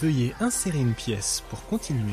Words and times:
Veuillez 0.00 0.34
insérer 0.40 0.78
une 0.78 0.92
pièce 0.92 1.42
pour 1.48 1.64
continuer. 1.66 2.12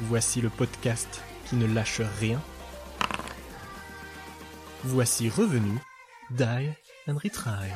Voici 0.00 0.42
le 0.42 0.50
podcast 0.50 1.22
qui 1.46 1.56
ne 1.56 1.66
lâche 1.66 2.02
rien. 2.20 2.42
Voici 4.82 5.30
revenu 5.30 5.78
Die 6.30 6.72
and 7.08 7.16
Retry. 7.16 7.70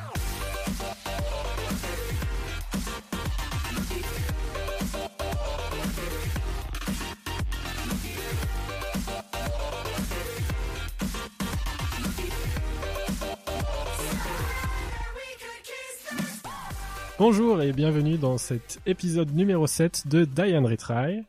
Bonjour 17.19 17.61
et 17.63 17.73
bienvenue 17.73 18.17
dans 18.17 18.39
cet 18.39 18.79
épisode 18.87 19.35
numéro 19.35 19.67
7 19.67 20.07
de 20.07 20.25
Die 20.25 20.57
and 20.57 20.65
Retry. 20.65 21.25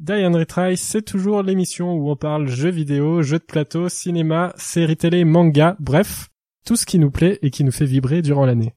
Die 0.00 0.26
and 0.26 0.36
Retry, 0.36 0.76
c'est 0.76 1.02
toujours 1.02 1.44
l'émission 1.44 1.92
où 1.94 2.10
on 2.10 2.16
parle 2.16 2.48
jeux 2.48 2.70
vidéo, 2.70 3.22
jeux 3.22 3.38
de 3.38 3.44
plateau, 3.44 3.88
cinéma, 3.88 4.52
séries 4.56 4.96
télé, 4.96 5.24
manga, 5.24 5.76
bref, 5.78 6.30
tout 6.66 6.74
ce 6.74 6.84
qui 6.84 6.98
nous 6.98 7.12
plaît 7.12 7.38
et 7.42 7.50
qui 7.50 7.62
nous 7.62 7.70
fait 7.70 7.84
vibrer 7.84 8.22
durant 8.22 8.44
l'année. 8.44 8.74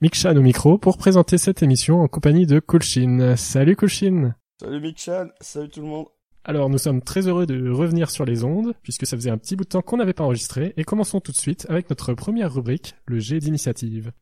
Mikshan 0.00 0.36
au 0.36 0.40
micro 0.40 0.78
pour 0.78 0.98
présenter 0.98 1.36
cette 1.36 1.64
émission 1.64 2.00
en 2.00 2.06
compagnie 2.06 2.46
de 2.46 2.60
Kulshin. 2.60 3.34
Salut 3.34 3.74
Kulshin 3.74 4.36
Salut 4.60 4.80
Mikshan, 4.80 5.30
salut 5.40 5.68
tout 5.68 5.80
le 5.80 5.88
monde 5.88 6.06
alors 6.44 6.70
nous 6.70 6.78
sommes 6.78 7.02
très 7.02 7.28
heureux 7.28 7.44
de 7.44 7.70
revenir 7.70 8.08
sur 8.10 8.24
les 8.24 8.42
ondes, 8.42 8.72
puisque 8.82 9.06
ça 9.06 9.18
faisait 9.18 9.28
un 9.28 9.36
petit 9.36 9.54
bout 9.54 9.64
de 9.64 9.68
temps 9.68 9.82
qu'on 9.82 9.98
n'avait 9.98 10.14
pas 10.14 10.24
enregistré, 10.24 10.72
et 10.78 10.84
commençons 10.84 11.20
tout 11.20 11.32
de 11.32 11.36
suite 11.36 11.66
avec 11.68 11.90
notre 11.90 12.14
première 12.14 12.54
rubrique, 12.54 12.94
le 13.04 13.18
jet 13.18 13.38
d'initiative. 13.38 14.12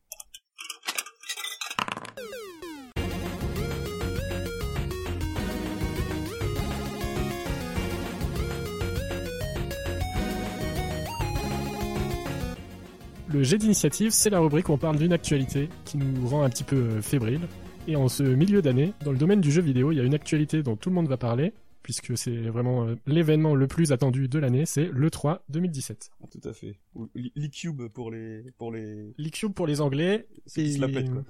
Le 13.37 13.43
jet 13.43 13.59
d'initiative, 13.59 14.09
c'est 14.09 14.31
la 14.31 14.39
rubrique 14.39 14.67
où 14.67 14.71
on 14.71 14.79
parle 14.79 14.97
d'une 14.97 15.13
actualité 15.13 15.69
qui 15.85 15.97
nous 15.97 16.27
rend 16.27 16.41
un 16.41 16.49
petit 16.49 16.63
peu 16.63 16.75
euh, 16.75 17.01
fébrile. 17.03 17.41
Et 17.87 17.95
en 17.95 18.07
ce 18.07 18.23
milieu 18.23 18.63
d'année, 18.63 18.93
dans 19.03 19.11
le 19.11 19.17
domaine 19.19 19.41
du 19.41 19.51
jeu 19.51 19.61
vidéo, 19.61 19.91
il 19.91 19.99
y 19.99 20.01
a 20.01 20.03
une 20.03 20.15
actualité 20.15 20.63
dont 20.63 20.75
tout 20.75 20.89
le 20.89 20.95
monde 20.95 21.07
va 21.07 21.17
parler, 21.17 21.53
puisque 21.83 22.17
c'est 22.17 22.35
vraiment 22.35 22.87
euh, 22.87 22.95
l'événement 23.05 23.53
le 23.53 23.67
plus 23.67 23.91
attendu 23.91 24.27
de 24.27 24.39
l'année, 24.39 24.65
c'est 24.65 24.85
l'E3 24.85 25.41
2017. 25.49 26.09
Tout 26.31 26.49
à 26.49 26.53
fait. 26.53 26.79
L'E-Cube 27.13 27.89
pour 27.89 28.09
les... 28.09 28.41
Pour 28.57 28.71
les... 28.71 29.13
L'E-Cube 29.19 29.53
pour 29.53 29.67
les 29.67 29.81
Anglais. 29.81 30.25
Et 30.55 30.71
se 30.71 30.81
la 30.81 30.87
pète, 30.87 31.13
quoi. 31.13 31.23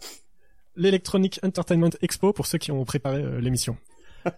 L'Electronic 0.77 1.41
Entertainment 1.43 1.89
Expo 2.01 2.31
pour 2.31 2.47
ceux 2.47 2.57
qui 2.57 2.71
ont 2.71 2.85
préparé 2.85 3.21
euh, 3.21 3.41
l'émission. 3.41 3.75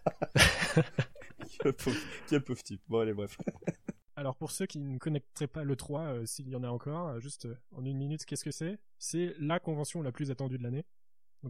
Quel 2.29 2.41
pauvre 2.41 2.63
type. 2.63 2.81
Bon 2.87 2.97
allez, 2.97 3.13
bref. 3.13 3.37
Alors 4.19 4.35
pour 4.35 4.51
ceux 4.51 4.65
qui 4.65 4.79
ne 4.79 4.97
connaîtraient 4.97 5.47
pas 5.47 5.63
le 5.63 5.77
3, 5.77 6.01
euh, 6.01 6.25
s'il 6.25 6.49
y 6.49 6.55
en 6.57 6.63
a 6.63 6.67
encore, 6.67 7.07
euh, 7.07 7.19
juste 7.21 7.45
euh, 7.45 7.55
en 7.71 7.85
une 7.85 7.95
minute, 7.95 8.25
qu'est-ce 8.25 8.43
que 8.43 8.51
c'est? 8.51 8.77
C'est 8.97 9.33
la 9.39 9.61
convention 9.61 10.01
la 10.01 10.11
plus 10.11 10.29
attendue 10.29 10.57
de 10.57 10.63
l'année, 10.63 10.83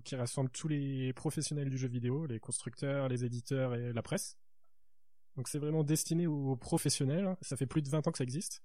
qui 0.04 0.16
rassemble 0.16 0.52
tous 0.52 0.68
les 0.68 1.12
professionnels 1.14 1.72
du 1.72 1.80
jeu 1.80 1.88
vidéo, 1.88 2.28
les 2.28 2.40
constructeurs, 2.40 3.10
les 3.10 3.26
éditeurs 3.26 3.74
et 3.74 3.92
la 3.92 4.04
presse. 4.04 4.38
Donc 5.36 5.48
c'est 5.48 5.58
vraiment 5.58 5.84
destiné 5.84 6.28
aux 6.28 6.56
professionnels. 6.58 7.36
Ça 7.42 7.58
fait 7.58 7.66
plus 7.66 7.82
de 7.82 7.90
20 7.90 8.08
ans 8.08 8.12
que 8.12 8.20
ça 8.20 8.24
existe. 8.24 8.62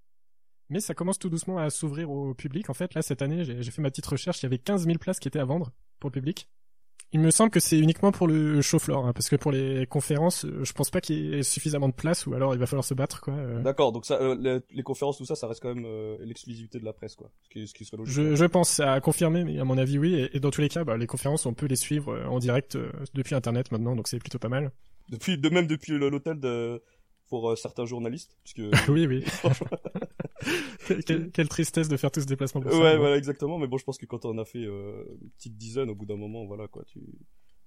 Mais 0.69 0.81
ça 0.81 0.93
commence 0.93 1.19
tout 1.19 1.31
doucement 1.31 1.57
à 1.57 1.71
s'ouvrir 1.71 2.11
au 2.11 2.35
public. 2.35 2.69
En 2.69 2.75
fait, 2.75 2.93
là, 2.93 3.01
cette 3.01 3.23
année, 3.23 3.43
j'ai 3.45 3.71
fait 3.71 3.81
ma 3.81 3.91
petite 3.91 4.05
recherche. 4.05 4.43
Il 4.43 4.43
y 4.43 4.47
avait 4.47 4.59
15 4.59 4.85
000 4.85 4.99
places 4.99 5.19
qui 5.19 5.29
étaient 5.29 5.39
à 5.39 5.45
vendre 5.47 5.73
pour 5.99 6.11
le 6.11 6.13
public. 6.13 6.51
Il 7.13 7.21
me 7.21 7.31
semble 7.31 7.51
que 7.51 7.61
c'est 7.61 7.79
uniquement 7.79 8.11
pour 8.11 8.27
le 8.27 8.61
show 8.61 8.81
floor, 8.81 9.07
hein, 9.07 9.13
parce 9.13 9.29
que 9.29 9.37
pour 9.37 9.53
les 9.53 9.87
conférences, 9.87 10.45
euh, 10.45 10.65
je 10.65 10.73
pense 10.73 10.91
pas 10.91 11.01
qu'il 11.01 11.17
y 11.17 11.35
ait 11.39 11.43
suffisamment 11.45 11.89
de 11.89 11.95
place, 11.95 12.27
ou 12.27 12.35
alors 12.35 12.55
il 12.55 12.59
va 12.59 12.67
falloir 12.67 12.85
se 12.85 12.95
battre, 12.95 13.21
quoi. 13.21 13.35
euh. 13.35 13.63
D'accord, 13.63 13.93
donc 13.93 14.05
ça, 14.05 14.19
euh, 14.21 14.35
les, 14.41 14.59
les 14.75 14.83
conférences, 14.83 15.19
tout 15.19 15.25
ça, 15.25 15.37
ça 15.37 15.47
reste 15.47 15.61
quand 15.63 15.73
même 15.73 15.85
euh, 15.87 16.17
l'exclusivité 16.23 16.81
de 16.81 16.85
la 16.85 16.93
presse, 16.93 17.15
quoi. 17.15 17.31
Ce 17.45 17.49
qui, 17.51 17.69
ce 17.69 17.75
qui 17.75 17.85
serait 17.85 17.99
logique. 17.99 18.15
Je, 18.15 18.35
je 18.35 18.45
pense 18.47 18.81
à 18.81 19.01
confirmer, 19.01 19.45
mais 19.45 19.61
à 19.61 19.65
mon 19.65 19.79
avis, 19.79 19.97
oui. 19.97 20.15
Et, 20.15 20.37
et 20.37 20.41
dans 20.41 20.51
tous 20.51 20.61
les 20.61 20.69
cas, 20.69 20.83
bah, 20.83 20.97
les 20.97 21.07
conférences, 21.07 21.47
on 21.47 21.55
peut 21.55 21.67
les 21.67 21.77
suivre 21.77 22.21
en 22.29 22.41
direct 22.41 22.77
depuis 23.15 23.37
Internet 23.37 23.71
maintenant, 23.71 23.95
donc 23.95 24.09
c'est 24.09 24.19
plutôt 24.19 24.41
pas 24.41 24.49
mal. 24.49 24.73
Depuis, 25.09 25.39
de 25.39 25.49
même 25.51 25.69
depuis 25.69 25.93
l'hôtel 25.93 26.41
de 26.41 26.83
pour 27.29 27.57
certains 27.57 27.87
journalistes, 27.87 28.37
puisque 28.43 28.63
oui, 28.89 29.07
oui. 29.07 29.25
quelle, 31.07 31.31
quelle 31.31 31.49
tristesse 31.49 31.89
de 31.89 31.97
faire 31.97 32.11
tout 32.11 32.21
ce 32.21 32.27
déplacement 32.27 32.61
pour 32.61 32.71
ça. 32.73 32.79
ouais, 32.79 32.97
voilà, 32.97 33.17
exactement. 33.17 33.59
Mais 33.59 33.67
bon, 33.67 33.79
je 33.79 33.85
pense 33.85 33.99
que 33.99 34.07
quand 34.07 34.25
on 34.25 34.37
a 34.39 34.45
fait 34.45 34.65
euh, 34.65 35.05
une 35.23 35.31
petite 35.31 35.57
dizaine, 35.57 35.91
au 35.91 35.95
bout 35.95 36.07
d'un 36.07 36.17
moment, 36.17 36.45
voilà, 36.45 36.69
quoi, 36.69 36.85
tu 36.85 37.01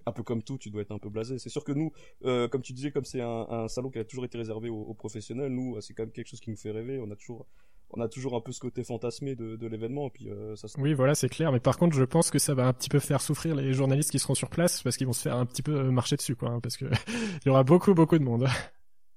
un 0.06 0.12
peu 0.12 0.22
comme 0.22 0.42
tout, 0.42 0.56
tu 0.56 0.70
dois 0.70 0.80
être 0.82 0.92
un 0.92 0.98
peu 0.98 1.10
blasé. 1.10 1.38
C'est 1.38 1.50
sûr 1.50 1.64
que 1.64 1.72
nous, 1.72 1.92
euh, 2.24 2.48
comme 2.48 2.62
tu 2.62 2.72
disais, 2.72 2.90
comme 2.90 3.04
c'est 3.04 3.20
un, 3.20 3.46
un 3.50 3.68
salon 3.68 3.90
qui 3.90 3.98
a 3.98 4.04
toujours 4.04 4.24
été 4.24 4.38
réservé 4.38 4.70
aux, 4.70 4.80
aux 4.80 4.94
professionnels, 4.94 5.52
nous, 5.52 5.78
c'est 5.82 5.92
quand 5.92 6.04
même 6.04 6.12
quelque 6.12 6.28
chose 6.28 6.40
qui 6.40 6.48
nous 6.50 6.56
fait 6.56 6.70
rêver. 6.70 6.98
On 6.98 7.10
a 7.10 7.16
toujours, 7.16 7.46
on 7.90 8.00
a 8.00 8.08
toujours 8.08 8.34
un 8.34 8.40
peu 8.40 8.52
ce 8.52 8.60
côté 8.60 8.84
fantasmé 8.84 9.34
de, 9.36 9.56
de 9.56 9.66
l'événement, 9.66 10.08
puis 10.08 10.30
euh, 10.30 10.56
ça. 10.56 10.66
se- 10.66 10.80
Oui, 10.80 10.94
voilà, 10.94 11.14
c'est 11.14 11.28
clair. 11.28 11.52
Mais 11.52 11.60
par 11.60 11.76
contre, 11.76 11.94
je 11.94 12.04
pense 12.04 12.30
que 12.30 12.38
ça 12.38 12.54
va 12.54 12.66
un 12.66 12.72
petit 12.72 12.88
peu 12.88 13.00
faire 13.00 13.20
souffrir 13.20 13.54
les 13.54 13.74
journalistes 13.74 14.10
qui 14.10 14.18
seront 14.18 14.34
sur 14.34 14.48
place 14.48 14.82
parce 14.82 14.96
qu'ils 14.96 15.06
vont 15.06 15.12
se 15.12 15.20
faire 15.20 15.36
un 15.36 15.44
petit 15.44 15.62
peu 15.62 15.90
marcher 15.90 16.16
dessus, 16.16 16.36
quoi. 16.36 16.48
hein, 16.52 16.60
parce 16.60 16.78
que 16.78 16.86
il 17.44 17.46
y 17.46 17.50
aura 17.50 17.62
beaucoup, 17.64 17.92
beaucoup 17.92 18.18
de 18.18 18.24
monde. 18.24 18.46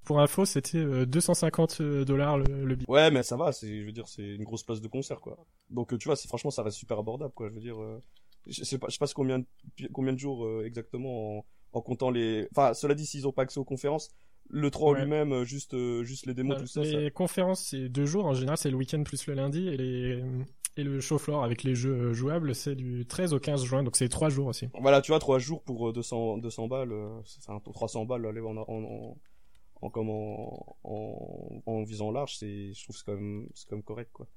Pour 0.03 0.19
info, 0.19 0.45
c'était 0.45 0.77
euh, 0.79 1.05
250 1.05 1.81
dollars 1.81 2.37
le, 2.37 2.65
le 2.65 2.75
billet. 2.75 2.89
Ouais, 2.89 3.11
mais 3.11 3.23
ça 3.23 3.37
va. 3.37 3.51
C'est, 3.51 3.81
je 3.81 3.85
veux 3.85 3.91
dire, 3.91 4.07
c'est 4.07 4.23
une 4.35 4.43
grosse 4.43 4.63
place 4.63 4.81
de 4.81 4.87
concert, 4.87 5.19
quoi. 5.21 5.37
Donc, 5.69 5.93
euh, 5.93 5.97
tu 5.97 6.07
vois, 6.07 6.15
c'est 6.15 6.27
franchement, 6.27 6.51
ça 6.51 6.63
reste 6.63 6.77
super 6.77 6.97
abordable, 6.99 7.33
quoi. 7.33 7.49
Je 7.49 7.53
veux 7.53 7.61
dire, 7.61 7.81
euh, 7.81 7.99
je 8.47 8.63
sais 8.63 8.77
pas, 8.79 8.87
je 8.89 8.93
sais 8.93 8.99
pas 8.99 9.07
combien, 9.13 9.39
de- 9.39 9.45
combien 9.93 10.13
de 10.13 10.19
jours 10.19 10.45
euh, 10.45 10.63
exactement 10.65 11.37
en, 11.39 11.45
en 11.73 11.81
comptant 11.81 12.09
les. 12.09 12.47
Enfin, 12.51 12.73
cela 12.73 12.95
dit, 12.95 13.05
s'ils 13.05 13.27
ont 13.27 13.31
pas 13.31 13.43
accès 13.43 13.59
aux 13.59 13.63
conférences, 13.65 14.09
le 14.49 14.71
3 14.71 14.89
en 14.89 14.93
Ouais. 14.93 15.01
lui-même, 15.03 15.31
euh, 15.33 15.43
juste, 15.45 15.75
euh, 15.75 16.03
juste 16.03 16.25
les 16.25 16.33
démos, 16.33 16.57
tout 16.59 16.67
ça. 16.67 16.81
les 16.81 17.05
ça- 17.05 17.09
conférences, 17.11 17.63
c'est 17.63 17.87
deux 17.87 18.05
jours. 18.05 18.25
En 18.25 18.33
général, 18.33 18.57
c'est 18.57 18.71
le 18.71 18.77
week-end 18.77 19.03
plus 19.03 19.27
le 19.27 19.35
lundi. 19.35 19.67
Et, 19.67 19.77
les... 19.77 20.23
et 20.77 20.83
le 20.83 20.99
show 20.99 21.19
floor 21.19 21.43
avec 21.43 21.61
les 21.63 21.75
jeux 21.75 21.93
euh, 22.09 22.13
jouables, 22.13 22.55
c'est 22.55 22.75
du 22.75 23.05
13 23.05 23.33
au 23.33 23.39
15 23.39 23.63
juin. 23.63 23.83
Donc 23.83 23.95
c'est 23.95 24.09
trois 24.09 24.29
jours 24.29 24.47
aussi. 24.47 24.67
Voilà, 24.79 25.01
tu 25.01 25.11
vois, 25.11 25.19
3 25.19 25.37
jours 25.37 25.61
pour 25.63 25.89
euh, 25.89 25.93
200, 25.93 26.39
200 26.39 26.67
balles, 26.67 26.91
euh, 26.91 27.19
enfin, 27.47 27.59
pour 27.59 27.73
300 27.73 28.05
balles, 28.05 28.25
allez, 28.25 28.41
en, 28.41 28.57
en, 28.57 29.15
en, 29.81 29.89
comme 29.89 30.09
en, 30.09 30.77
en, 30.83 31.61
en 31.65 31.83
visant 31.83 32.11
large, 32.11 32.37
c'est, 32.37 32.73
je 32.73 32.83
trouve 32.83 32.95
que 32.95 32.99
c'est 32.99 33.05
quand 33.05 33.15
même, 33.15 33.47
c'est 33.53 33.67
quand 33.67 33.75
même 33.75 33.83
correct, 33.83 34.11
quoi. 34.13 34.27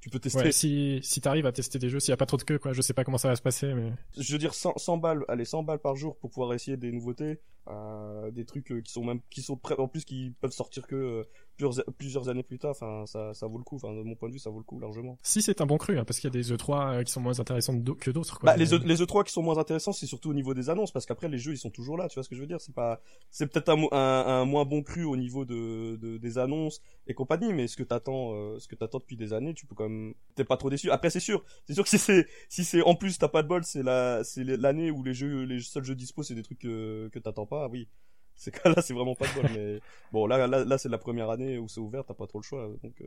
Tu 0.00 0.10
peux 0.10 0.18
tester. 0.18 0.40
Ouais, 0.42 0.52
si 0.52 1.00
si 1.02 1.22
t'arrives 1.22 1.46
à 1.46 1.52
tester 1.52 1.78
des 1.78 1.88
jeux, 1.88 1.98
s'il 1.98 2.10
y 2.10 2.12
a 2.12 2.18
pas 2.18 2.26
trop 2.26 2.36
de 2.36 2.42
queue, 2.42 2.58
quoi. 2.58 2.74
Je 2.74 2.82
sais 2.82 2.92
pas 2.92 3.04
comment 3.04 3.16
ça 3.16 3.28
va 3.28 3.36
se 3.36 3.42
passer, 3.42 3.72
mais 3.72 3.90
je 4.18 4.32
veux 4.32 4.38
dire 4.38 4.52
100, 4.52 4.76
100 4.76 4.98
balles 4.98 5.24
allez 5.28 5.46
100 5.46 5.62
balles 5.62 5.78
par 5.78 5.96
jour 5.96 6.18
pour 6.18 6.28
pouvoir 6.30 6.52
essayer 6.52 6.76
des 6.76 6.92
nouveautés 6.92 7.40
euh, 7.68 8.30
des 8.30 8.44
trucs 8.44 8.70
euh, 8.72 8.80
qui 8.80 8.92
sont 8.92 9.04
même 9.04 9.20
qui 9.30 9.42
sont 9.42 9.56
prêts 9.56 9.76
en 9.78 9.88
plus 9.88 10.04
qui 10.04 10.32
peuvent 10.40 10.52
sortir 10.52 10.86
que 10.86 10.94
euh, 10.96 11.24
plusieurs 11.56 11.84
plusieurs 11.98 12.28
années 12.28 12.42
plus 12.42 12.58
tard 12.58 12.72
enfin 12.72 13.04
ça 13.06 13.32
ça 13.32 13.46
vaut 13.46 13.58
le 13.58 13.64
coup 13.64 13.76
enfin 13.76 13.92
de 13.94 14.02
mon 14.02 14.14
point 14.16 14.28
de 14.28 14.34
vue 14.34 14.38
ça 14.40 14.50
vaut 14.50 14.58
le 14.58 14.64
coup 14.64 14.78
largement. 14.80 15.18
Si 15.22 15.40
c'est 15.40 15.60
un 15.60 15.66
bon 15.66 15.78
cru, 15.78 15.98
hein, 15.98 16.04
parce 16.04 16.18
qu'il 16.20 16.28
y 16.28 16.32
a 16.36 16.38
des 16.42 16.52
E3 16.52 16.94
euh, 16.98 17.02
qui 17.04 17.12
sont 17.12 17.20
moins 17.20 17.38
intéressants 17.40 17.80
que 17.98 18.10
d'autres, 18.10 18.38
quoi. 18.40 18.46
bah, 18.50 18.56
les, 18.56 18.66
Mais- 18.66 18.76
E- 18.76 18.82
les 18.86 19.02
E3 19.02 19.24
qui 19.24 19.32
sont 19.32 19.42
moins 19.42 19.58
intéressants 19.58 19.92
c'est 19.92 20.06
surtout 20.06 20.30
au 20.30 20.34
niveau 20.34 20.52
des 20.52 20.68
annonces 20.68 20.92
parce 20.92 21.06
qu'après 21.06 21.28
les 21.28 21.38
jeux 21.38 21.52
ils 21.52 21.58
sont 21.58 21.70
toujours 21.70 21.96
là 21.96 22.08
tu 22.08 22.14
vois 22.14 22.22
ce 22.24 22.28
que 22.28 22.34
je 22.36 22.40
veux 22.40 22.46
dire? 22.46 22.60
C'est 22.60 22.74
pas 22.74 23.00
c'est 23.30 23.46
peut-être 23.46 23.68
un, 23.70 23.82
un, 23.92 24.26
un 24.42 24.44
moins 24.44 24.64
bon 24.64 24.82
cru 24.82 25.04
au 25.04 25.16
niveau 25.16 25.44
de, 25.44 25.96
de 25.96 26.18
des 26.18 26.38
annonces 26.38 26.80
et 27.06 27.14
compagnie 27.14 27.52
mais 27.52 27.66
ce 27.68 27.76
que 27.76 27.82
t'attends 27.82 28.58
ce 28.58 28.66
que 28.68 28.74
t'attends 28.74 28.98
depuis 28.98 29.16
des 29.16 29.32
années 29.32 29.54
tu 29.54 29.66
peux 29.66 29.74
quand 29.74 29.88
même 29.88 30.14
t'es 30.34 30.44
pas 30.44 30.56
trop 30.56 30.70
déçu. 30.70 30.90
Après 30.90 31.08
c'est 31.10 31.20
sûr 31.20 31.44
c'est 31.66 31.74
sûr 31.74 31.84
que 31.84 31.88
si 31.90 31.98
c'est 31.98 32.26
si 32.48 32.64
c'est 32.64 32.82
en 32.82 32.94
plus 32.94 33.18
t'as 33.18 33.28
pas 33.28 33.42
de 33.42 33.48
bol 33.48 33.64
c'est 33.64 33.82
la 33.82 34.22
c'est 34.24 34.42
l'année 34.44 34.90
où 34.90 35.02
les 35.04 35.14
jeux 35.14 35.44
les 35.44 35.60
seuls 35.60 35.84
jeux 35.84 35.94
dispo 35.94 36.22
c'est 36.22 36.34
des 36.34 36.42
trucs 36.42 36.58
que 36.58 37.08
que 37.12 37.18
t'attends 37.20 37.46
pas 37.46 37.53
oui. 37.70 37.88
C'est 38.36 38.64
là 38.64 38.82
c'est 38.82 38.94
vraiment 38.94 39.14
pas 39.14 39.26
de 39.28 39.34
bol 39.34 39.50
mais 39.54 39.80
bon 40.12 40.26
là 40.26 40.46
là 40.46 40.64
là 40.64 40.78
c'est 40.78 40.88
la 40.88 40.98
première 40.98 41.30
année 41.30 41.58
où 41.58 41.68
c'est 41.68 41.80
ouvert 41.80 42.04
t'as 42.04 42.14
pas 42.14 42.26
trop 42.26 42.40
le 42.40 42.44
choix 42.44 42.68
donc 42.82 43.00
euh, 43.00 43.06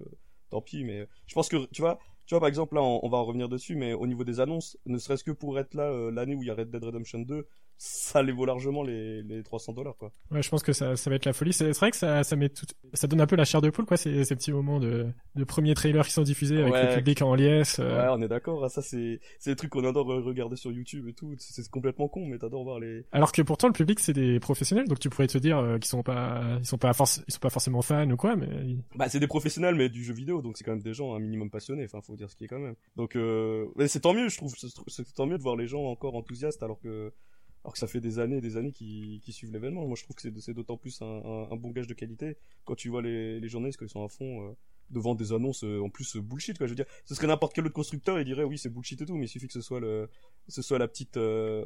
tant 0.50 0.62
pis 0.62 0.86
mais 0.86 1.06
je 1.28 1.34
pense 1.34 1.50
que 1.50 1.66
tu 1.66 1.82
vois 1.82 2.00
tu 2.26 2.34
vois 2.34 2.40
par 2.40 2.48
exemple 2.48 2.76
là 2.76 2.82
on, 2.82 3.02
on 3.04 3.10
va 3.10 3.18
en 3.18 3.26
revenir 3.26 3.50
dessus 3.50 3.76
mais 3.76 3.94
au 3.94 4.08
niveau 4.08 4.24
des 4.24 4.40
annonces 4.40 4.78
ne 4.86 4.98
serait-ce 4.98 5.26
que 5.26 5.32
pour 5.32 5.60
être 5.60 5.74
là 5.74 5.84
euh, 5.92 6.12
l'année 6.12 6.36
où 6.36 6.44
il 6.44 6.48
y 6.48 6.52
a 6.52 6.56
Red 6.56 6.70
Dead 6.70 6.82
Redemption 6.84 7.20
2 7.20 7.46
ça 7.78 8.24
les 8.24 8.32
vaut 8.32 8.46
largement 8.46 8.84
les 8.84 9.22
les 9.24 9.44
300 9.44 9.74
dollars 9.74 9.96
quoi 9.98 10.12
Ouais, 10.32 10.42
je 10.42 10.50
pense 10.50 10.64
que 10.64 10.74
ça, 10.74 10.96
ça 10.96 11.10
va 11.10 11.16
être 11.16 11.26
la 11.26 11.34
folie. 11.34 11.54
C'est 11.54 11.72
vrai 11.78 11.92
que 11.92 11.98
ça, 11.98 12.24
ça 12.24 12.36
met 12.36 12.50
tout, 12.50 12.66
ça 12.94 13.08
donne 13.08 13.22
un 13.22 13.28
peu 13.28 13.36
la 13.36 13.46
chair 13.46 13.62
de 13.62 13.70
poule, 13.70 13.86
quoi, 13.86 13.98
ces, 13.98 14.24
ces 14.26 14.36
petits 14.36 14.52
moments 14.52 14.80
de, 14.80 15.08
de 15.36 15.44
premiers 15.44 15.74
trailers 15.76 16.06
qui 16.06 16.12
sont 16.14 16.24
diffusés 16.24 16.62
avec 16.62 16.74
Ouais. 16.74 16.90
le 16.90 16.96
public 16.96 17.22
en 17.22 17.36
liesse. 17.36 17.80
euh. 17.80 17.98
ouais 18.02 18.08
on 18.18 18.22
est 18.22 18.28
d'accord 18.28 18.64
hein, 18.66 18.70
ça 18.70 18.82
c'est 18.82 19.20
c'est 19.40 19.52
des 19.52 19.56
trucs 19.56 19.70
qu'on 19.72 19.84
adore 19.86 20.08
regarder 20.08 20.56
sur 20.56 20.72
YouTube 20.72 21.08
et 21.08 21.14
tout 21.14 21.36
c'est 21.40 21.68
complètement 21.70 22.08
con 22.08 22.26
mais 22.26 22.38
t'adores 22.40 22.64
voir 22.64 22.80
les 22.80 23.06
Alors 23.12 23.32
que 23.32 23.42
pourtant, 23.42 23.68
le 23.68 23.74
public, 23.74 24.00
c'est 24.00 24.14
des 24.14 24.40
professionnels, 24.40 24.88
donc 24.88 25.00
tu 25.00 25.10
pourrais 25.10 25.28
te 25.28 25.38
dire 25.38 25.58
euh, 25.60 25.78
qu'ils 25.78 25.86
sont 25.90 26.04
pas, 26.04 26.58
ils 26.60 26.66
sont 26.66 26.78
pas 26.78 26.92
forc- 26.92 27.24
ils 27.28 27.32
sont 27.34 27.40
pas 27.40 27.50
forcément 27.50 27.82
fans 27.82 28.10
ou 28.10 28.18
quoi, 28.18 28.36
mais 28.36 28.48
Bah, 28.96 29.08
c'est 29.10 29.20
des 29.20 29.28
professionnels, 29.28 29.76
mais 29.76 29.90
du 29.90 30.04
jeu 30.04 30.14
vidéo, 30.14 30.42
donc 30.42 30.58
c'est 30.58 30.64
quand 30.64 30.72
même 30.72 30.82
des 30.82 30.94
gens 30.94 31.14
un 31.16 31.20
minimum 31.20 31.50
passionnés. 31.50 31.86
Enfin, 31.86 32.02
faut 32.02 32.16
dire 32.16 32.30
ce 32.30 32.36
qui 32.36 32.46
est 32.46 32.48
quand 32.48 32.60
même. 32.60 32.76
Donc, 32.96 33.16
euh, 33.16 33.66
c'est 33.88 34.00
tant 34.02 34.14
mieux, 34.14 34.30
je 34.30 34.38
trouve. 34.38 34.54
C'est 34.88 35.14
tant 35.14 35.26
mieux 35.26 35.38
de 35.38 35.44
voir 35.44 35.56
les 35.56 35.68
gens 35.68 35.84
encore 35.84 36.16
enthousiastes, 36.16 36.64
alors 36.64 36.80
que, 36.80 37.12
alors 37.68 37.74
que 37.74 37.80
ça 37.80 37.88
fait 37.88 38.00
des 38.00 38.18
années, 38.18 38.38
et 38.38 38.42
des 38.42 38.56
années 38.56 38.72
qui, 38.72 39.20
qui 39.26 39.34
suivent 39.34 39.52
l'événement. 39.52 39.86
Moi, 39.86 39.98
je 39.98 40.04
trouve 40.04 40.16
que 40.16 40.22
c'est 40.40 40.54
d'autant 40.54 40.78
plus 40.78 41.02
un, 41.02 41.54
bon 41.58 41.72
gage 41.72 41.88
de 41.88 41.94
qualité 41.94 42.38
quand 42.64 42.76
tu 42.76 42.88
vois 42.88 43.02
les, 43.02 43.42
les 43.42 43.50
journalistes 43.50 43.78
ils 43.82 43.90
sont 43.90 44.06
à 44.06 44.08
fond. 44.08 44.56
Euh, 44.90 44.94
de 44.94 45.00
vendre 45.00 45.18
des 45.18 45.34
annonces 45.34 45.64
euh, 45.64 45.82
en 45.82 45.90
plus 45.90 46.16
euh, 46.16 46.22
bullshit 46.22 46.58
quoi 46.58 46.68
je 46.68 46.72
veux 46.72 46.76
dire 46.76 46.86
ce 47.06 47.16
serait 47.16 47.28
n'importe 47.28 47.54
quel 47.54 47.66
autre 47.66 47.74
constructeur 47.74 48.20
il 48.20 48.26
dirait 48.26 48.44
oui 48.44 48.58
c'est 48.58 48.70
bullshit 48.70 49.02
et 49.02 49.06
tout 49.06 49.16
mais 49.16 49.26
il 49.26 49.30
suffit 49.30 49.48
que 49.48 49.54
ce 49.54 49.62
soit 49.62 49.80
le 49.80 50.10
ce 50.48 50.62
soit 50.62 50.78
la 50.80 50.88
petite 50.88 51.18
euh, 51.18 51.66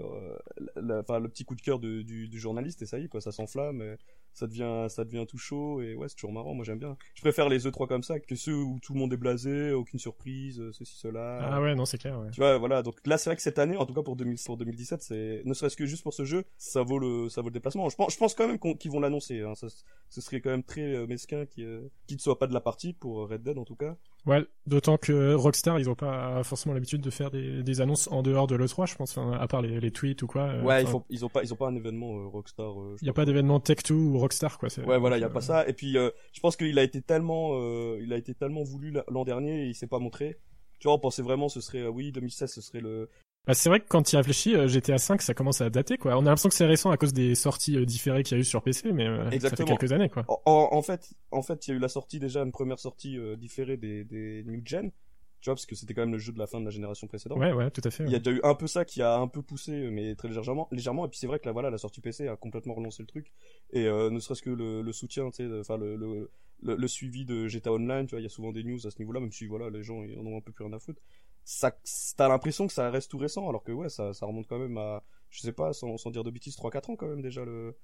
la- 0.75 0.99
enfin 0.99 1.19
le 1.19 1.29
petit 1.29 1.45
coup 1.45 1.55
de 1.55 1.61
cœur 1.61 1.79
de- 1.79 2.01
du, 2.01 2.27
du 2.27 2.39
journaliste 2.39 2.81
et 2.81 2.85
ça 2.85 2.99
y 2.99 3.05
est 3.05 3.07
quoi 3.07 3.21
ça 3.21 3.31
s'enflamme 3.31 3.81
et 3.81 3.95
ça 4.33 4.47
devient 4.47 4.85
ça 4.89 5.03
devient 5.03 5.25
tout 5.27 5.37
chaud 5.37 5.81
et 5.81 5.93
ouais 5.95 6.07
c'est 6.07 6.15
toujours 6.15 6.31
marrant 6.31 6.53
moi 6.53 6.63
j'aime 6.63 6.79
bien 6.79 6.95
je 7.15 7.21
préfère 7.21 7.49
les 7.49 7.67
E3 7.67 7.87
comme 7.87 8.03
ça 8.03 8.19
que 8.19 8.35
ceux 8.35 8.55
où 8.55 8.79
tout 8.81 8.93
le 8.93 8.99
monde 8.99 9.11
est 9.13 9.17
blasé 9.17 9.71
aucune 9.73 9.99
surprise 9.99 10.59
euh, 10.59 10.71
ceci 10.71 10.95
cela 10.97 11.39
Ah 11.51 11.61
ouais, 11.61 11.75
non, 11.75 11.85
c'est 11.85 11.97
clair. 11.97 12.17
Ouais. 12.19 12.29
tu 12.31 12.39
vois, 12.39 12.57
voilà. 12.57 12.81
Donc 12.81 12.95
là, 13.05 13.17
c'est 13.17 13.29
vrai 13.29 13.35
que 13.35 13.41
cette 13.41 13.59
année, 13.59 13.75
en 13.77 13.85
tout 13.85 13.93
cas 13.93 14.01
pour, 14.03 14.15
2000, 14.15 14.37
pour 14.45 14.55
2017, 14.57 15.01
c'est 15.01 15.41
ne 15.45 15.53
serait-ce 15.53 15.75
que 15.75 15.85
juste 15.85 16.03
pour 16.03 16.13
ce 16.13 16.23
jeu, 16.25 16.43
ça 16.57 16.81
vaut 16.83 16.99
le, 16.99 17.27
ça 17.29 17.41
vaut 17.41 17.49
le 17.49 17.53
déplacement. 17.53 17.89
Je 17.89 17.95
pense, 17.95 18.13
je 18.13 18.17
pense 18.17 18.33
quand 18.33 18.47
même 18.47 18.57
qu'ils 18.77 18.91
vont 18.91 18.99
l'annoncer. 18.99 19.41
Hein. 19.41 19.55
Ça, 19.55 19.67
ce 20.09 20.21
serait 20.21 20.39
quand 20.41 20.49
même 20.49 20.63
très 20.63 20.81
euh, 20.95 21.07
mesquin 21.07 21.45
euh, 21.59 21.87
qu'ils 22.07 22.15
ne 22.17 22.21
soient 22.21 22.39
pas 22.39 22.47
de 22.47 22.53
la 22.53 22.61
partie 22.61 22.93
pour 22.93 23.10
Red 23.13 23.43
Dead 23.43 23.57
en 23.57 23.65
tout 23.65 23.75
cas. 23.75 23.95
Ouais, 24.25 24.45
d'autant 24.67 24.97
que 24.97 25.33
Rockstar, 25.33 25.79
ils 25.79 25.89
ont 25.89 25.95
pas 25.95 26.43
forcément 26.43 26.73
l'habitude 26.75 27.01
de 27.01 27.09
faire 27.09 27.31
des, 27.31 27.63
des 27.63 27.81
annonces 27.81 28.07
en 28.11 28.21
dehors 28.21 28.45
de 28.47 28.55
l'E3, 28.55 28.85
je 28.87 28.95
pense, 28.95 29.17
à 29.17 29.47
part 29.47 29.61
les, 29.61 29.79
les 29.79 29.91
tweets 29.91 30.21
ou 30.21 30.27
quoi. 30.27 30.43
euh, 30.43 30.61
ouais, 30.63 30.83
ils, 30.83 30.87
font, 30.87 31.03
ils 31.09 31.25
ont 31.25 31.29
pas, 31.29 31.43
ils 31.43 31.51
ont 31.53 31.55
pas 31.55 31.67
un 31.67 31.75
événement 31.75 32.15
euh, 32.19 32.27
Rockstar. 32.27 32.79
euh, 32.79 32.95
Il 33.01 33.07
y 33.07 33.09
a 33.09 33.13
pas 33.13 33.25
d'événement 33.25 33.57
Tech2 33.59 33.93
ou 33.93 34.19
Rockstar, 34.19 34.57
quoi. 34.59 34.69
Ouais, 34.85 34.99
voilà, 34.99 35.17
il 35.17 35.21
y 35.21 35.23
a 35.23 35.27
euh, 35.27 35.29
pas 35.31 35.41
ça. 35.41 35.67
Et 35.67 35.73
puis, 35.73 35.97
euh, 35.97 36.09
je 36.33 36.39
pense 36.39 36.55
qu'il 36.55 36.77
a 36.77 36.83
été 36.83 37.01
tellement, 37.01 37.51
euh, 37.55 37.99
il 38.01 38.13
a 38.13 38.17
été 38.17 38.33
tellement 38.35 38.63
voulu 38.63 38.91
la- 38.91 39.05
l'an 39.09 39.23
dernier 39.25 39.63
et 39.63 39.67
il 39.69 39.75
s'est 39.75 39.87
pas 39.87 39.99
montré. 39.99 40.37
Tu 40.79 40.87
vois, 40.87 40.95
on 40.95 40.99
pensait 40.99 41.21
vraiment 41.23 41.49
ce 41.49 41.59
serait, 41.61 41.81
euh, 41.81 41.89
oui, 41.89 42.11
2016, 42.11 42.51
ce 42.53 42.61
serait 42.61 42.81
le. 42.81 43.09
Bah, 43.47 43.55
c'est 43.55 43.69
vrai 43.69 43.79
que 43.79 43.87
quand 43.87 44.03
tu 44.03 44.13
y 44.13 44.17
réfléchis, 44.17 44.55
euh, 44.55 44.67
GTA 44.67 44.97
5, 44.99 45.21
ça 45.21 45.33
commence 45.33 45.61
à 45.61 45.69
dater, 45.71 45.97
quoi. 45.97 46.15
On 46.15 46.19
a 46.19 46.25
l'impression 46.25 46.49
que 46.49 46.55
c'est 46.55 46.65
récent 46.65 46.91
à 46.91 46.97
cause 46.97 47.11
des 47.11 47.33
sorties 47.33 47.75
euh, 47.75 47.85
différées 47.85 48.21
qu'il 48.21 48.37
y 48.37 48.39
a 48.39 48.41
eu 48.41 48.43
sur 48.45 48.61
PC, 48.61 48.91
mais 48.91 49.07
euh, 49.07 49.31
ça 49.39 49.49
fait 49.49 49.65
quelques 49.65 49.91
années, 49.91 50.09
quoi. 50.09 50.25
En, 50.27 50.69
en- 50.71 50.81
fait, 50.83 51.09
en 51.31 51.41
fait, 51.41 51.67
il 51.67 51.71
y 51.71 51.73
a 51.73 51.77
eu 51.77 51.79
la 51.79 51.89
sortie 51.89 52.19
déjà, 52.19 52.43
une 52.43 52.51
première 52.51 52.77
sortie 52.79 53.17
euh, 53.17 53.35
différée 53.35 53.77
des, 53.77 54.03
des 54.03 54.43
New 54.45 54.61
Gen. 54.63 54.91
Tu 55.39 55.49
vois, 55.49 55.55
parce 55.55 55.65
que 55.65 55.73
c'était 55.73 55.95
quand 55.95 56.01
même 56.01 56.11
le 56.11 56.19
jeu 56.19 56.31
de 56.31 56.37
la 56.37 56.45
fin 56.45 56.59
de 56.59 56.65
la 56.65 56.69
génération 56.69 57.07
précédente. 57.07 57.39
Ouais, 57.39 57.51
ouais, 57.51 57.71
tout 57.71 57.81
à 57.83 57.89
fait. 57.89 58.03
Il 58.05 58.11
y 58.11 58.15
a 58.15 58.19
déjà 58.19 58.29
eu 58.29 58.41
un 58.43 58.53
peu 58.53 58.67
ça 58.67 58.85
qui 58.85 59.01
a 59.01 59.17
un 59.17 59.27
peu 59.27 59.41
poussé, 59.41 59.89
mais 59.89 60.13
très 60.13 60.27
légèrement. 60.27 60.67
légèrement. 60.71 61.07
Et 61.07 61.09
puis 61.09 61.17
c'est 61.17 61.25
vrai 61.25 61.39
que 61.39 61.47
là, 61.47 61.51
voilà, 61.51 61.71
la 61.71 61.79
sortie 61.79 61.99
PC 61.99 62.27
a 62.27 62.35
complètement 62.35 62.75
relancé 62.75 63.01
le 63.01 63.07
truc. 63.07 63.31
Et 63.73 63.87
euh, 63.87 64.11
ne 64.11 64.19
serait-ce 64.19 64.43
que 64.43 64.51
le, 64.51 64.83
le 64.83 64.91
soutien, 64.91 65.31
tu 65.31 65.37
sais, 65.37 65.59
enfin 65.59 65.77
le, 65.77 65.95
le, 65.95 66.29
le, 66.61 66.75
le 66.75 66.87
suivi 66.87 67.25
de 67.25 67.47
GTA 67.47 67.73
Online, 67.73 68.05
tu 68.05 68.11
vois, 68.11 68.19
il 68.19 68.23
y 68.23 68.27
a 68.27 68.29
souvent 68.29 68.51
des 68.51 68.63
news 68.63 68.85
à 68.85 68.91
ce 68.91 68.99
niveau-là, 68.99 69.19
même 69.19 69.31
si 69.31 69.47
voilà, 69.47 69.71
les 69.71 69.81
gens 69.81 70.03
ils 70.03 70.15
en 70.19 70.27
ont 70.27 70.37
un 70.37 70.41
peu 70.41 70.51
plus 70.51 70.63
rien 70.63 70.73
à 70.73 70.79
foutre. 70.79 71.01
Ça, 71.43 71.71
t'as 72.17 72.27
l'impression 72.27 72.67
que 72.67 72.73
ça 72.73 72.89
reste 72.89 73.11
tout 73.11 73.17
récent, 73.17 73.47
alors 73.49 73.63
que 73.63 73.71
ouais, 73.71 73.89
ça, 73.89 74.13
ça 74.13 74.25
remonte 74.25 74.47
quand 74.47 74.59
même 74.59 74.77
à, 74.77 75.03
je 75.29 75.41
sais 75.41 75.51
pas, 75.53 75.73
sans, 75.73 75.97
sans 75.97 76.11
dire 76.11 76.23
de 76.23 76.31
bêtises, 76.31 76.55
3-4 76.55 76.91
ans 76.91 76.95
quand 76.95 77.07
même 77.07 77.21
déjà 77.21 77.43
le. 77.45 77.75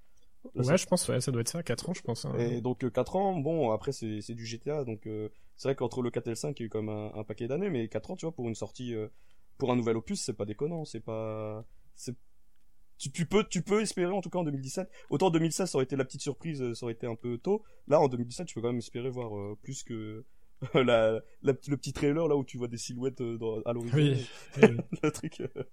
Ouais, 0.56 0.78
je 0.78 0.86
pense, 0.86 1.08
ouais, 1.10 1.20
ça 1.20 1.32
doit 1.32 1.42
être 1.42 1.50
ça, 1.50 1.64
4 1.64 1.90
ans, 1.90 1.94
je 1.94 2.02
pense. 2.02 2.26
hein. 2.26 2.34
et 2.38 2.62
donc 2.62 2.84
euh, 2.84 2.90
4 2.90 3.16
ans, 3.18 3.36
bon, 3.40 3.72
après 3.72 3.92
c'est 3.92 4.22
c'est 4.22 4.36
du 4.36 4.46
GTA, 4.46 4.84
donc 4.86 5.06
euh, 5.08 5.30
c'est 5.58 5.68
vrai 5.70 5.76
qu'entre 5.76 6.02
le 6.02 6.12
4 6.12 6.28
et 6.28 6.32
le 6.32 6.36
5, 6.36 6.60
il 6.60 6.64
y 6.64 6.66
a 6.66 6.68
eu 6.68 6.70
comme 6.70 6.90
un, 6.90 7.12
un 7.16 7.24
paquet 7.24 7.48
d'années, 7.48 7.70
mais 7.70 7.88
4 7.90 8.12
ans, 8.12 8.16
tu 8.16 8.26
vois, 8.26 8.34
pour 8.34 8.48
une 8.48 8.56
sortie, 8.56 8.94
euh, 8.96 9.08
pour 9.58 9.72
un 9.72 9.76
nouvel 9.76 9.98
opus, 9.98 10.22
c'est 10.22 10.34
pas 10.34 10.46
déconnant, 10.46 10.86
c'est 10.86 11.00
pas... 11.02 11.66
c'est 11.96 12.16
Tu, 13.00 13.12
tu, 13.12 13.26
peux, 13.28 13.44
tu 13.44 13.62
peux 13.64 13.82
espérer, 13.82 14.12
en 14.12 14.22
tout 14.22 14.30
cas 14.30 14.40
en 14.40 14.44
2017, 14.44 14.90
autant 15.10 15.28
en 15.28 15.32
2016 15.32 15.70
ça 15.70 15.78
aurait 15.78 15.86
été 15.86 15.96
la 15.96 16.06
petite 16.06 16.22
surprise, 16.22 16.62
euh, 16.62 16.74
ça 16.76 16.86
aurait 16.86 16.94
été 16.94 17.08
un 17.08 17.16
peu 17.16 17.38
tôt, 17.38 17.64
là 17.88 18.00
en 18.00 18.08
2017 18.08 18.48
tu 18.48 18.56
peux 18.56 18.62
quand 18.62 18.70
même 18.70 18.78
espérer 18.80 19.10
voir 19.10 19.38
euh, 19.38 19.58
plus 19.64 19.84
que 19.84 20.26
la, 20.74 21.12
la, 21.14 21.20
le 21.42 21.78
petit 21.78 21.94
trailer 21.94 22.28
là 22.28 22.36
où 22.36 22.44
tu 22.44 22.58
vois 22.58 22.68
des 22.68 22.78
silhouettes 22.78 23.22
euh, 23.22 23.38
dans- 23.38 23.62
à 23.62 23.74
l'horizon, 23.74 23.98
Oui, 23.98 24.28
le 25.04 25.12
truc. 25.12 25.42
euh. 25.42 25.64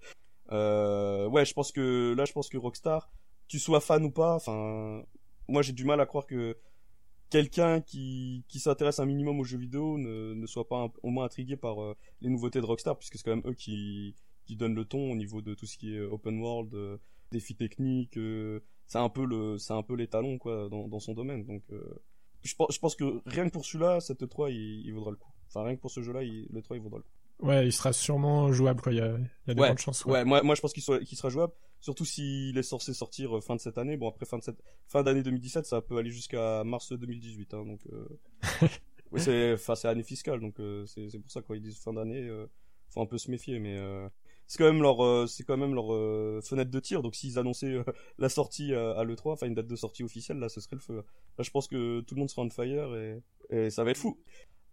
Euh, 0.53 1.29
ouais, 1.29 1.45
je 1.45 1.55
pense 1.55 1.73
que 1.73 2.15
là, 2.17 2.25
je 2.27 2.33
pense 2.33 2.49
que 2.49 2.59
Rockstar, 2.59 3.11
tu 3.49 3.59
sois 3.59 3.81
fan 3.81 4.05
ou 4.05 4.11
pas, 4.11 4.35
enfin, 4.35 5.03
moi 5.49 5.63
j'ai 5.63 5.73
du 5.73 5.85
mal 5.85 6.01
à 6.01 6.07
croire 6.07 6.27
que 6.27 6.57
quelqu'un 7.31 7.81
qui, 7.81 8.45
qui 8.49 8.61
s'intéresse 8.61 8.99
un 9.01 9.07
minimum 9.07 9.41
aux 9.41 9.45
jeux 9.45 9.59
vidéo 9.59 9.99
ne, 9.99 10.35
ne 10.35 10.47
soit 10.47 10.69
pas 10.69 10.83
un- 10.85 10.93
au 11.03 11.11
moins 11.11 11.25
intrigué 11.25 11.57
par 11.57 11.83
euh, 11.83 11.97
les 12.21 12.29
nouveautés 12.29 12.61
de 12.61 12.67
Rockstar, 12.67 12.97
puisque 12.99 13.17
c'est 13.17 13.25
quand 13.25 13.35
même 13.37 13.47
eux 13.47 13.55
qui, 13.55 14.15
qui 14.45 14.57
donnent 14.57 14.75
le 14.75 14.85
ton 14.85 15.11
au 15.11 15.17
niveau 15.17 15.41
de 15.43 15.55
tout 15.55 15.67
ce 15.67 15.79
qui 15.79 15.95
est 15.97 16.01
open 16.01 16.39
world, 16.41 16.75
euh, 16.75 16.99
défis 17.33 17.57
techniques. 17.57 18.19
c'est 18.87 18.99
un 18.99 19.09
peu 19.09 19.25
le, 19.25 19.59
c'est 19.59 19.73
un 19.73 19.83
peu 19.83 19.95
les 19.95 20.09
talons 20.09 20.39
quoi 20.39 20.69
dans, 20.69 20.87
dans 20.89 21.01
son 21.01 21.15
domaine. 21.15 21.45
Donc, 21.45 21.63
je, 22.44 22.55
pense, 22.55 22.75
je 22.75 22.79
pense 22.79 22.94
que 22.96 23.20
rien 23.26 23.46
que 23.46 23.52
pour 23.52 23.64
celui-là, 23.64 24.00
cette 24.00 24.23
E3, 24.23 24.52
il, 24.52 24.87
il 24.87 24.93
vaudra 24.93 25.11
le 25.11 25.17
coup. 25.17 25.31
Enfin, 25.49 25.64
rien 25.64 25.76
que 25.76 25.81
pour 25.81 25.91
ce 25.91 26.02
jeu-là, 26.02 26.20
le 26.23 26.61
3, 26.62 26.76
il 26.76 26.82
vaudra 26.82 26.99
le 26.99 27.05
coup. 27.05 27.46
Ouais, 27.49 27.67
il 27.67 27.73
sera 27.73 27.93
sûrement 27.93 28.52
jouable, 28.52 28.81
quoi. 28.81 28.93
Il 28.93 28.99
y 28.99 29.00
a, 29.00 29.06
il 29.08 29.49
y 29.49 29.50
a 29.50 29.55
de 29.55 29.61
Ouais, 29.61 29.67
grandes 29.69 29.79
chances. 29.79 30.05
Ouais, 30.05 30.25
moi, 30.25 30.43
moi 30.43 30.55
je 30.55 30.61
pense 30.61 30.73
qu'il 30.73 30.82
soit- 30.82 31.00
qu'il 31.00 31.19
sera 31.19 31.31
jouable, 31.31 31.52
surtout 31.81 32.05
s'il 32.05 32.56
est 32.56 32.62
censé 32.62 32.94
sortir 32.94 33.37
euh, 33.37 33.41
fin 33.41 33.56
de 33.56 33.61
cette 33.61 33.76
année. 33.79 33.96
Bon, 33.96 34.08
après 34.08 34.25
fin 34.25 34.38
de 34.38 34.43
cette 34.44 34.62
fin 34.87 35.02
d'année 35.02 35.23
2017, 35.23 35.67
ça 35.67 35.81
peut 35.82 35.96
aller 35.99 36.11
jusqu'à 36.11 36.62
mars 36.64 36.93
2018. 36.93 37.55
Hein, 37.55 37.64
donc, 37.67 37.81
euh... 37.93 38.08
ouais, 39.11 39.20
c'est, 39.20 39.52
enfin, 39.55 39.75
c'est 39.75 39.88
année 39.88 40.05
fiscale, 40.05 40.40
donc 40.40 40.61
euh, 40.61 40.87
c'est, 40.87 41.08
c'est 41.11 41.19
pour 41.19 41.31
ça 41.31 41.43
quand 41.43 41.55
ils 41.55 41.62
disent 41.62 41.79
fin 41.79 41.93
d'année, 41.93 42.23
euh, 42.23 42.47
faut 42.90 43.00
un 43.02 43.06
peu 43.06 43.19
se 43.19 43.31
méfier. 43.31 43.58
Mais 43.58 43.76
euh, 43.76 44.08
c'est 44.46 44.58
quand 44.58 44.70
même 44.70 44.82
leur, 44.82 45.05
euh, 45.05 45.26
c'est 45.26 45.44
quand 45.44 45.56
même 45.56 45.75
leur 45.75 45.93
euh, 45.93 46.41
fenêtre 46.43 46.70
de 46.70 46.81
tir. 46.81 47.02
Donc 47.02 47.14
s'ils 47.14 47.38
annonçaient 47.38 47.73
euh, 47.73 47.85
la 48.19 48.29
sortie 48.29 48.75
à 48.75 49.02
l'E3, 49.05 49.32
enfin 49.32 49.46
une 49.46 49.55
date 49.55 49.67
de 49.67 49.76
sortie 49.76 50.05
officielle, 50.05 50.38
là, 50.38 50.49
ce 50.49 50.61
serait 50.61 50.76
le 50.76 50.82
feu. 50.82 50.96
Là, 50.96 51.44
je 51.44 51.50
pense 51.50 51.69
que 51.69 52.00
tout 52.00 52.14
le 52.14 52.20
monde 52.20 52.31
sera 52.31 52.43
on 52.43 52.50
fire 52.50 52.94
et, 52.96 53.23
et 53.50 53.70
ça 53.70 53.85
va 53.85 53.91
être 53.91 53.99
fou. 53.99 54.19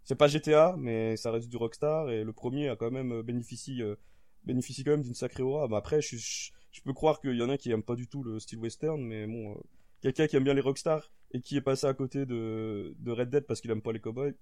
C'est 0.03 0.15
pas 0.15 0.27
GTA, 0.27 0.75
mais 0.77 1.15
ça 1.15 1.31
reste 1.31 1.47
du 1.47 1.57
Rockstar 1.57 2.09
et 2.09 2.23
le 2.23 2.33
premier 2.33 2.69
a 2.69 2.75
quand 2.75 2.91
même 2.91 3.21
bénéficié, 3.21 3.81
euh, 3.81 3.95
bénéficie 4.43 4.83
quand 4.83 4.91
même 4.91 5.03
d'une 5.03 5.13
sacrée 5.13 5.43
aura. 5.43 5.67
Mais 5.67 5.75
après, 5.75 6.01
je, 6.01 6.17
je, 6.17 6.81
peux 6.81 6.93
croire 6.93 7.21
qu'il 7.21 7.35
y 7.35 7.43
en 7.43 7.49
a 7.49 7.57
qui 7.57 7.71
aiment 7.71 7.83
pas 7.83 7.95
du 7.95 8.07
tout 8.07 8.23
le 8.23 8.39
style 8.39 8.59
western, 8.59 8.99
mais 9.01 9.27
bon, 9.27 9.55
quelqu'un 10.01 10.27
qui 10.27 10.35
aime 10.35 10.43
bien 10.43 10.55
les 10.55 10.61
Rockstar 10.61 11.11
et 11.33 11.41
qui 11.41 11.55
est 11.55 11.61
passé 11.61 11.85
à 11.85 11.93
côté 11.93 12.25
de, 12.25 12.95
de 12.97 13.11
Red 13.11 13.29
Dead 13.29 13.45
parce 13.45 13.61
qu'il 13.61 13.69
aime 13.71 13.81
pas 13.81 13.91
les 13.93 13.99
cowboys, 13.99 14.35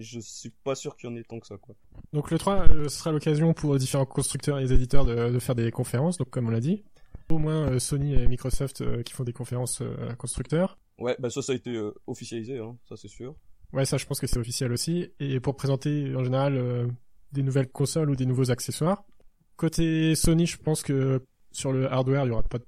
je 0.00 0.18
suis 0.20 0.50
pas 0.64 0.74
sûr 0.74 0.96
qu'il 0.96 1.08
y 1.08 1.12
en 1.12 1.16
ait 1.16 1.22
tant 1.24 1.38
que 1.40 1.46
ça, 1.46 1.56
quoi. 1.56 1.74
Donc 2.12 2.30
le 2.30 2.38
3 2.38 2.70
euh, 2.70 2.88
sera 2.88 3.12
l'occasion 3.12 3.52
pour 3.54 3.76
différents 3.76 4.06
constructeurs 4.06 4.58
et 4.58 4.62
les 4.62 4.72
éditeurs 4.72 5.04
de, 5.04 5.30
de 5.30 5.38
faire 5.38 5.54
des 5.54 5.70
conférences, 5.70 6.16
donc 6.18 6.30
comme 6.30 6.46
on 6.48 6.50
l'a 6.50 6.60
dit. 6.60 6.82
Au 7.28 7.38
moins 7.38 7.70
euh, 7.70 7.78
Sony 7.78 8.14
et 8.14 8.26
Microsoft 8.26 8.80
euh, 8.80 9.02
qui 9.04 9.12
font 9.12 9.22
des 9.24 9.32
conférences 9.32 9.82
euh, 9.82 10.12
constructeurs. 10.14 10.78
Ouais, 10.98 11.14
bah 11.20 11.30
ça, 11.30 11.42
ça 11.42 11.52
a 11.52 11.54
été 11.54 11.80
officialisé, 12.06 12.58
hein, 12.58 12.76
ça 12.88 12.96
c'est 12.96 13.08
sûr. 13.08 13.34
Ouais, 13.72 13.84
ça 13.84 13.96
je 13.98 14.04
pense 14.06 14.18
que 14.20 14.26
c'est 14.26 14.38
officiel 14.38 14.72
aussi. 14.72 15.12
Et 15.20 15.38
pour 15.40 15.54
présenter 15.56 16.14
en 16.16 16.24
général 16.24 16.90
des 17.32 17.42
nouvelles 17.42 17.68
consoles 17.70 18.10
ou 18.10 18.16
des 18.16 18.26
nouveaux 18.26 18.50
accessoires. 18.50 19.04
Côté 19.56 20.14
Sony, 20.16 20.46
je 20.46 20.56
pense 20.58 20.82
que 20.82 21.24
sur 21.52 21.72
le 21.72 21.90
hardware, 21.90 22.24
il 22.24 22.28
y 22.28 22.30
aura 22.32 22.42
pas 22.42 22.58
de, 22.58 22.64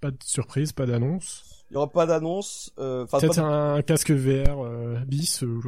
pas 0.00 0.10
de 0.10 0.18
surprise, 0.22 0.72
pas 0.72 0.86
d'annonce. 0.86 1.64
Il 1.70 1.74
y 1.74 1.76
aura 1.76 1.90
pas 1.90 2.04
d'annonce, 2.06 2.72
euh, 2.78 3.06
Peut-être 3.06 3.36
de- 3.36 3.40
un 3.40 3.82
casque 3.82 4.10
VR 4.10 4.60
euh, 4.64 4.98
bis. 5.06 5.42
euh, 5.42 5.60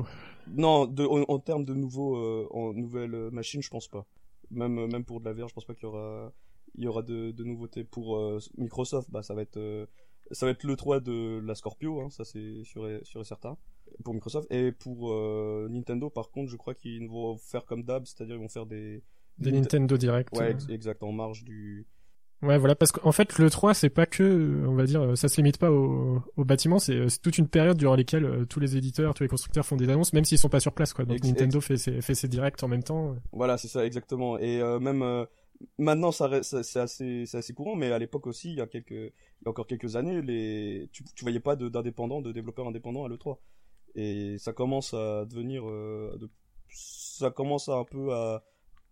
non, 0.49 0.87
de, 0.87 1.05
en, 1.05 1.23
en 1.29 1.39
termes 1.39 1.65
de 1.65 1.75
nouveaux, 1.75 2.17
euh, 2.17 2.47
en 2.51 2.73
nouvelles 2.73 3.31
machines, 3.31 3.63
je 3.63 3.71
pense 3.71 3.89
pas. 3.89 4.07
Même, 4.51 4.79
euh, 4.79 4.87
même 4.87 5.05
pour 5.05 5.21
de 5.21 5.25
la 5.25 5.33
VR, 5.33 5.49
je 5.49 5.55
pense 5.55 5.65
pas 5.65 5.75
qu'il 5.75 5.85
y 5.85 5.87
aura, 5.87 6.33
il 6.75 6.85
y 6.85 6.87
aura 6.87 7.03
de, 7.03 7.31
de 7.31 7.45
nouveautés 7.45 7.85
pour 7.85 8.17
euh, 8.17 8.39
Microsoft. 8.59 9.11
Bah, 9.11 9.23
ça 9.23 9.35
va 9.35 9.43
être, 9.43 9.57
euh, 9.57 9.87
ça 10.31 10.47
va 10.47 10.53
être 10.53 10.65
le 10.65 10.77
3 10.77 11.01
de 11.01 11.41
la 11.45 11.55
Scorpio, 11.55 12.01
hein, 12.01 12.11
ça 12.11 12.25
c'est 12.25 12.63
sûr 12.65 12.89
et, 12.89 13.01
sûr 13.05 13.21
et 13.21 13.25
certain 13.25 13.57
pour 14.03 14.15
Microsoft. 14.15 14.51
Et 14.51 14.73
pour 14.73 15.13
euh, 15.13 15.69
Nintendo, 15.71 16.11
par 16.11 16.31
contre, 16.31 16.51
je 16.51 16.57
crois 16.57 16.75
qu'ils 16.75 17.09
vont 17.09 17.37
faire 17.37 17.65
comme 17.65 17.83
d'hab, 17.83 18.07
c'est-à-dire 18.07 18.37
ils 18.37 18.41
vont 18.43 18.49
faire 18.49 18.67
des, 18.67 19.03
des 19.39 19.53
Nintendo 19.53 19.97
Direct. 19.97 20.37
Ouais, 20.37 20.53
ex- 20.53 20.69
exact, 20.69 21.03
en 21.03 21.13
marge 21.13 21.45
du. 21.45 21.87
Ouais, 22.45 22.59
voilà, 22.59 22.75
parce 22.75 22.93
qu'en 22.93 23.13
fait, 23.13 23.39
le 23.39 23.49
3, 23.51 23.75
c'est 23.75 23.89
pas 23.91 24.07
que, 24.07 24.23
euh, 24.23 24.67
on 24.69 24.75
va 24.75 24.85
dire, 24.85 25.01
euh, 25.03 25.15
ça 25.17 25.29
se 25.29 25.37
limite 25.37 25.59
pas 25.59 25.71
au, 25.71 26.21
au 26.37 26.45
bâtiment, 26.45 26.79
c'est 26.79 26.95
euh, 26.95 27.09
c'est 27.09 27.21
toute 27.23 27.39
une 27.39 27.49
période 27.49 27.77
durant 27.77 27.97
laquelle 27.97 28.47
tous 28.49 28.61
les 28.61 28.77
éditeurs, 28.77 29.15
tous 29.15 29.23
les 29.23 29.29
constructeurs 29.29 29.65
font 29.65 29.77
des 29.77 29.89
annonces, 29.89 30.13
même 30.13 30.25
s'ils 30.25 30.39
sont 30.39 30.49
pas 30.49 30.61
sur 30.61 30.73
place, 30.73 30.93
quoi. 30.93 31.05
Donc 31.05 31.17
Ex- 31.17 31.27
Nintendo 31.29 31.61
fait 31.61 31.77
ses, 31.77 32.01
fait 32.01 32.15
ses 32.15 32.29
directs 32.29 32.63
en 32.63 32.69
même 32.69 32.83
temps. 32.83 33.17
Voilà, 33.33 33.57
c'est 33.59 33.69
ça, 33.69 33.85
exactement. 33.87 34.39
Et 34.39 34.61
euh, 34.61 34.79
même 34.81 35.03
euh, 35.03 35.25
maintenant, 35.79 36.13
ça, 36.13 36.27
reste- 36.29 36.51
ça- 36.51 36.63
c'est 36.63 36.81
assez, 36.81 37.25
assez 37.37 37.53
courant, 37.55 37.77
mais 37.77 37.91
à 37.93 37.99
l'époque 37.99 38.27
aussi, 38.27 38.51
il 38.53 38.59
y 38.59 38.61
a 38.61 38.67
quelques, 38.67 38.91
il 38.91 39.45
y 39.45 39.47
a 39.47 39.51
encore 39.51 39.67
quelques 39.67 39.97
années, 39.97 40.21
les, 40.23 40.89
tu, 40.93 41.03
tu 41.15 41.25
voyais 41.25 41.41
pas 41.41 41.57
de- 41.57 41.69
d'indépendants, 41.69 42.21
de, 42.21 42.33
développeurs 42.33 42.67
indépendants 42.69 43.05
à 43.05 43.09
l'E3. 43.09 43.39
Et 43.97 44.37
ça 44.39 44.53
commence 44.53 44.93
à 44.93 45.25
devenir, 45.25 45.63
euh, 45.69 46.17
de- 46.21 46.29
ça 46.69 47.31
commence 47.31 47.69
à 47.69 47.75
un 47.77 47.85
peu 47.85 48.13
à, 48.13 48.43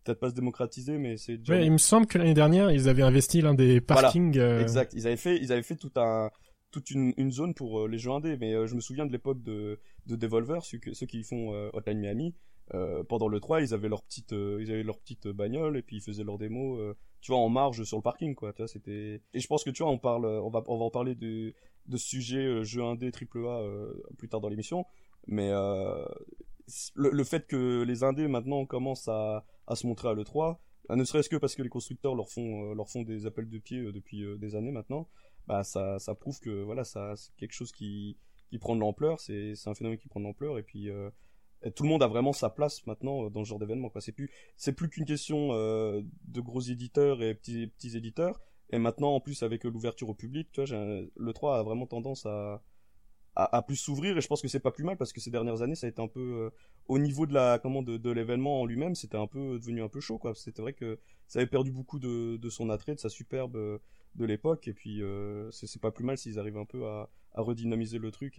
peut-être 0.04 0.20
pas 0.20 0.30
se 0.30 0.34
démocratiser, 0.34 0.98
mais 0.98 1.16
c'est 1.16 1.36
déjà- 1.38 1.54
Ouais, 1.54 1.66
il 1.66 1.72
me 1.72 1.78
semble 1.78 2.06
que 2.06 2.18
l'année 2.18 2.34
dernière, 2.34 2.70
ils 2.70 2.88
avaient 2.88 3.02
investi 3.02 3.40
l'un 3.40 3.54
des 3.54 3.80
Voilà, 3.86 4.02
parkings. 4.02 4.38
euh, 4.38 4.60
Exact. 4.60 4.92
Ils 4.94 5.06
avaient 5.06 5.16
fait, 5.16 5.36
ils 5.36 5.52
avaient 5.52 5.62
fait 5.62 5.76
tout 5.76 5.92
un, 5.96 6.30
toute 6.70 6.90
une, 6.90 7.12
une 7.16 7.30
zone 7.30 7.54
pour 7.54 7.80
euh, 7.80 7.88
les 7.88 7.98
jeux 7.98 8.10
indés. 8.10 8.36
Mais 8.40 8.54
euh, 8.54 8.66
je 8.66 8.74
me 8.74 8.80
souviens 8.80 9.06
de 9.06 9.12
l'époque 9.12 9.42
de, 9.42 9.78
de 10.06 10.16
Devolver, 10.16 10.64
ceux, 10.64 10.78
ceux 10.92 11.06
qui 11.06 11.22
font 11.22 11.54
euh, 11.54 11.70
Hotline 11.72 11.98
Miami. 12.00 12.34
euh, 12.74 13.02
pendant 13.04 13.28
le 13.28 13.38
3, 13.40 13.60
ils 13.60 13.74
avaient 13.74 13.88
leur 13.90 14.02
petite, 14.02 14.32
euh, 14.32 14.58
ils 14.60 14.70
avaient 14.72 14.82
leur 14.84 14.98
petite 14.98 15.28
bagnole 15.28 15.76
et 15.76 15.82
puis 15.82 15.96
ils 15.96 16.00
faisaient 16.00 16.24
leurs 16.24 16.38
démos, 16.38 16.78
euh, 16.80 16.94
tu 17.20 17.32
vois, 17.32 17.40
en 17.40 17.48
marge 17.50 17.82
sur 17.84 17.98
le 17.98 18.02
parking, 18.02 18.34
quoi. 18.34 18.52
Tu 18.52 18.62
vois, 18.62 18.68
c'était. 18.68 19.20
Et 19.34 19.40
je 19.40 19.46
pense 19.46 19.62
que 19.64 19.70
tu 19.70 19.82
vois, 19.82 19.92
on 19.92 19.98
parle, 19.98 20.24
on 20.26 20.48
va, 20.48 20.62
on 20.68 20.78
va 20.78 20.84
en 20.84 20.90
parler 20.90 21.14
de, 21.14 21.52
de 21.86 21.96
ce 21.96 22.06
sujet 22.08 22.38
euh, 22.46 22.62
jeu 22.64 22.82
indé 22.82 23.10
triple 23.12 23.44
A 23.46 23.60
euh, 23.60 23.92
plus 24.16 24.28
tard 24.28 24.40
dans 24.40 24.48
l'émission. 24.48 24.86
Mais 25.26 25.50
euh, 25.50 26.04
le, 26.94 27.10
le 27.10 27.24
fait 27.24 27.46
que 27.46 27.82
les 27.82 28.04
indés 28.04 28.28
maintenant 28.28 28.64
commencent 28.64 29.08
à, 29.08 29.44
à 29.66 29.76
se 29.76 29.86
montrer 29.86 30.08
à 30.08 30.14
l'E3, 30.14 30.58
bah, 30.88 30.96
ne 30.96 31.04
serait-ce 31.04 31.28
que 31.28 31.36
parce 31.36 31.54
que 31.54 31.62
les 31.62 31.68
constructeurs 31.68 32.14
leur 32.14 32.28
font, 32.28 32.70
euh, 32.70 32.74
leur 32.74 32.88
font 32.88 33.02
des 33.02 33.26
appels 33.26 33.48
de 33.48 33.58
pied 33.58 33.78
euh, 33.78 33.92
depuis 33.92 34.24
euh, 34.24 34.36
des 34.36 34.56
années 34.56 34.72
maintenant, 34.72 35.08
bah 35.46 35.64
ça, 35.64 35.98
ça 35.98 36.14
prouve 36.14 36.38
que 36.40 36.62
voilà, 36.62 36.84
ça 36.84 37.14
c'est 37.16 37.34
quelque 37.36 37.52
chose 37.52 37.72
qui, 37.72 38.16
qui 38.50 38.58
prend 38.58 38.74
de 38.74 38.80
l'ampleur, 38.80 39.20
c'est, 39.20 39.54
un 39.66 39.74
phénomène 39.74 39.98
qui 39.98 40.08
prend 40.08 40.20
de 40.20 40.24
l'ampleur 40.24 40.58
et 40.58 40.62
puis 40.62 40.88
tout 41.74 41.82
le 41.82 41.88
monde 41.88 42.02
a 42.02 42.08
vraiment 42.08 42.32
sa 42.32 42.50
place 42.50 42.86
maintenant 42.86 43.30
dans 43.30 43.44
ce 43.44 43.48
genre 43.48 43.58
d'événement. 43.58 43.88
Quoi. 43.88 44.00
C'est 44.00 44.12
plus, 44.12 44.30
plus 44.76 44.88
qu'une 44.88 45.04
question 45.04 45.48
de 45.48 46.40
gros 46.40 46.60
éditeurs 46.60 47.22
et 47.22 47.34
petits, 47.34 47.66
petits 47.66 47.96
éditeurs. 47.96 48.40
Et 48.70 48.78
maintenant, 48.78 49.14
en 49.14 49.20
plus, 49.20 49.42
avec 49.42 49.64
l'ouverture 49.64 50.08
au 50.10 50.14
public, 50.14 50.48
le 50.56 51.32
3 51.32 51.58
a 51.58 51.62
vraiment 51.62 51.86
tendance 51.86 52.24
à, 52.26 52.62
à, 53.34 53.56
à 53.56 53.62
plus 53.62 53.76
s'ouvrir. 53.76 54.16
Et 54.16 54.20
je 54.20 54.26
pense 54.28 54.42
que 54.42 54.48
c'est 54.48 54.60
pas 54.60 54.70
plus 54.72 54.84
mal 54.84 54.96
parce 54.96 55.12
que 55.12 55.20
ces 55.20 55.30
dernières 55.30 55.62
années, 55.62 55.74
ça 55.74 55.86
a 55.86 55.90
été 55.90 56.00
un 56.02 56.08
peu 56.08 56.20
euh, 56.20 56.50
au 56.86 56.98
niveau 56.98 57.26
de 57.26 57.34
la 57.34 57.58
comment 57.58 57.82
de, 57.82 57.96
de 57.96 58.10
l'événement 58.10 58.60
en 58.60 58.66
lui-même, 58.66 58.94
c'était 58.94 59.16
un 59.18 59.26
peu 59.26 59.58
devenu 59.58 59.82
un 59.82 59.88
peu 59.88 60.00
chaud. 60.00 60.18
quoi. 60.18 60.34
C'était 60.34 60.62
vrai 60.62 60.72
que 60.72 60.98
ça 61.28 61.38
avait 61.38 61.48
perdu 61.48 61.72
beaucoup 61.72 61.98
de, 61.98 62.36
de 62.36 62.50
son 62.50 62.70
attrait, 62.70 62.94
de 62.94 63.00
sa 63.00 63.08
superbe 63.08 63.56
euh, 63.56 63.78
de 64.14 64.24
l'époque. 64.24 64.68
Et 64.68 64.74
puis, 64.74 65.02
euh, 65.02 65.50
c'est 65.50 65.80
pas 65.80 65.90
plus 65.90 66.04
mal 66.04 66.18
s'ils 66.18 66.38
arrivent 66.38 66.58
un 66.58 66.66
peu 66.66 66.86
à, 66.86 67.10
à 67.34 67.42
redynamiser 67.42 67.98
le 67.98 68.10
truc 68.10 68.38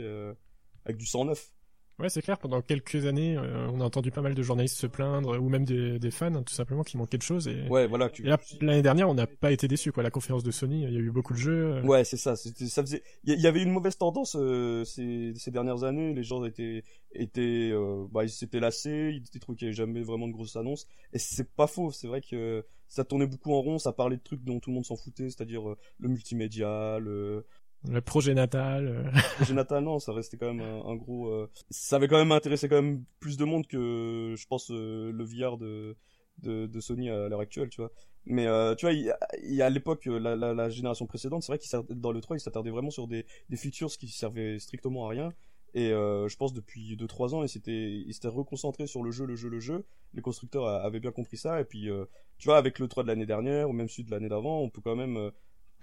avec 0.86 0.98
du 0.98 1.06
sang 1.06 1.26
neuf. 1.26 1.54
Ouais, 2.00 2.10
c'est 2.10 2.22
clair. 2.22 2.40
Pendant 2.40 2.62
quelques 2.62 3.06
années, 3.06 3.38
euh, 3.38 3.70
on 3.72 3.80
a 3.80 3.84
entendu 3.84 4.10
pas 4.10 4.22
mal 4.22 4.34
de 4.34 4.42
journalistes 4.42 4.78
se 4.78 4.88
plaindre, 4.88 5.40
ou 5.40 5.48
même 5.48 5.64
des, 5.64 6.00
des 6.00 6.12
fans, 6.12 6.42
tout 6.42 6.54
simplement, 6.54 6.84
qui 6.84 6.98
manquaient 6.98 7.18
de 7.18 7.24
choses. 7.24 7.48
Et, 7.48 7.68
ouais, 7.70 7.86
voilà. 7.86 8.10
Tu... 8.10 8.24
l'année 8.62 8.82
dernière, 8.82 9.10
on 9.10 9.14
n'a 9.14 9.28
pas 9.28 9.52
été 9.52 9.68
déçus. 9.68 9.92
Quoi, 9.92 10.02
la 10.02 10.10
conférence 10.10 10.44
de 10.44 10.52
Sony, 10.52 10.84
il 10.84 10.94
y 10.94 10.98
a 10.98 11.00
eu 11.00 11.12
beaucoup 11.12 11.34
de 11.34 11.38
jeux. 11.38 11.76
Euh. 11.76 11.84
Ouais, 11.84 12.04
c'est 12.04 12.18
ça. 12.18 12.36
Ça 12.36 12.82
faisait. 12.82 13.04
Il 13.26 13.40
y 13.40 13.48
avait 13.48 13.62
une 13.62 13.72
mauvaise 13.72 13.98
tendance 13.98 14.36
euh, 14.40 14.84
ces, 14.86 15.34
ces 15.36 15.52
dernières 15.52 15.84
années. 15.84 16.14
Les 16.14 16.24
gens 16.24 16.44
étaient 16.44 16.84
étaient, 17.14 17.72
bah, 18.12 18.24
ils 18.24 18.30
s'étaient 18.30 18.60
lassés. 18.60 19.12
Ils 19.14 19.24
étaient 19.28 19.40
trouvé 19.40 19.58
qu'il 19.58 19.68
n'y 19.68 19.70
avait 19.70 19.78
jamais 19.78 20.02
vraiment 20.02 20.28
de 20.28 20.34
grosses 20.34 20.56
annonces. 20.56 20.88
Et 21.14 21.20
c'est 21.20 21.54
pas 21.56 21.68
faux. 21.68 21.92
C'est 21.92 22.08
vrai 22.08 22.22
que 22.22 22.66
ça 22.88 23.04
tournait 23.04 23.28
beaucoup 23.28 23.54
en 23.54 23.62
rond. 23.62 23.78
Ça 23.78 23.92
parlait 23.92 24.18
de 24.18 24.24
trucs 24.24 24.44
dont 24.44 24.60
tout 24.60 24.72
le 24.72 24.76
monde 24.76 24.86
s'en 24.86 24.96
foutait, 24.96 25.30
c'est-à-dire 25.30 25.64
le 26.00 26.10
multimédia, 26.10 26.98
le 27.00 27.46
le 27.90 28.02
projet 28.02 28.34
natal. 28.34 28.88
Euh. 28.88 29.04
Le 29.04 29.36
projet 29.36 29.54
natal, 29.54 29.84
non, 29.84 30.00
ça 30.00 30.14
restait 30.14 30.38
quand 30.38 30.54
même 30.54 30.62
un, 30.62 30.96
gros. 30.96 31.28
Euh, 31.28 31.50
ça 31.70 31.98
avait 31.98 32.08
quand 32.08 32.18
même 32.18 32.32
intéressé 32.32 32.70
quand 32.70 32.82
même 32.82 33.04
plus 33.20 33.38
de 33.38 33.46
monde 33.46 33.68
que, 33.68 34.36
je 34.38 34.48
pense, 34.48 34.72
euh, 34.72 35.12
le 35.12 35.24
VR 35.24 35.58
de, 35.58 35.96
de, 36.40 36.66
de 36.66 36.80
Sony 36.80 37.10
à 37.10 37.28
l'heure 37.28 37.42
actuelle, 37.42 37.70
tu 37.70 37.82
vois. 37.82 37.92
Mais 38.26 38.46
tu 38.78 38.86
vois, 38.86 38.94
il 38.94 39.62
a, 39.62 39.66
à 39.66 39.70
l'époque, 39.70 40.06
la, 40.06 40.38
la, 40.38 40.54
la, 40.54 40.70
génération 40.70 41.06
précédente, 41.06 41.44
c'est 41.44 41.52
vrai 41.52 41.60
qu'il 41.60 41.70
dans 41.90 42.14
le 42.14 42.22
3, 42.22 42.38
il 42.38 42.40
s'attardait 42.40 42.70
vraiment 42.70 42.90
sur 42.90 43.06
des, 43.06 43.26
des 43.50 43.58
features 43.58 43.92
qui 43.92 44.08
servaient 44.08 44.60
strictement 44.60 45.08
à 45.08 45.10
rien. 45.10 45.34
Et 45.74 45.90
je 45.90 46.36
pense 46.38 46.54
depuis 46.54 46.96
2-3 46.96 47.36
ans, 47.36 47.44
il 47.44 48.06
il 48.08 48.14
s'était 48.14 48.28
reconcentré 48.30 48.88
sur 48.88 49.04
le 49.04 49.12
jeu, 49.12 49.26
le 49.26 49.36
jeu, 49.36 49.50
le 49.50 49.60
jeu. 49.60 49.86
Les 50.14 50.22
constructeurs 50.22 50.68
avaient 50.68 51.02
bien 51.02 51.12
compris 51.12 51.36
ça. 51.36 51.60
Et 51.60 51.66
puis, 51.66 51.90
tu 52.38 52.48
vois, 52.48 52.58
avec 52.58 52.80
le 52.80 52.88
3 52.88 53.04
de 53.04 53.10
l'année 53.10 53.26
dernière, 53.26 53.70
ou 53.70 53.74
même 53.74 53.90
celui 53.90 54.06
de 54.06 54.12
l'année 54.12 54.30
d'avant, 54.30 54.62
on 54.62 54.70
peut 54.70 54.82
quand 54.82 54.96
même 54.96 55.34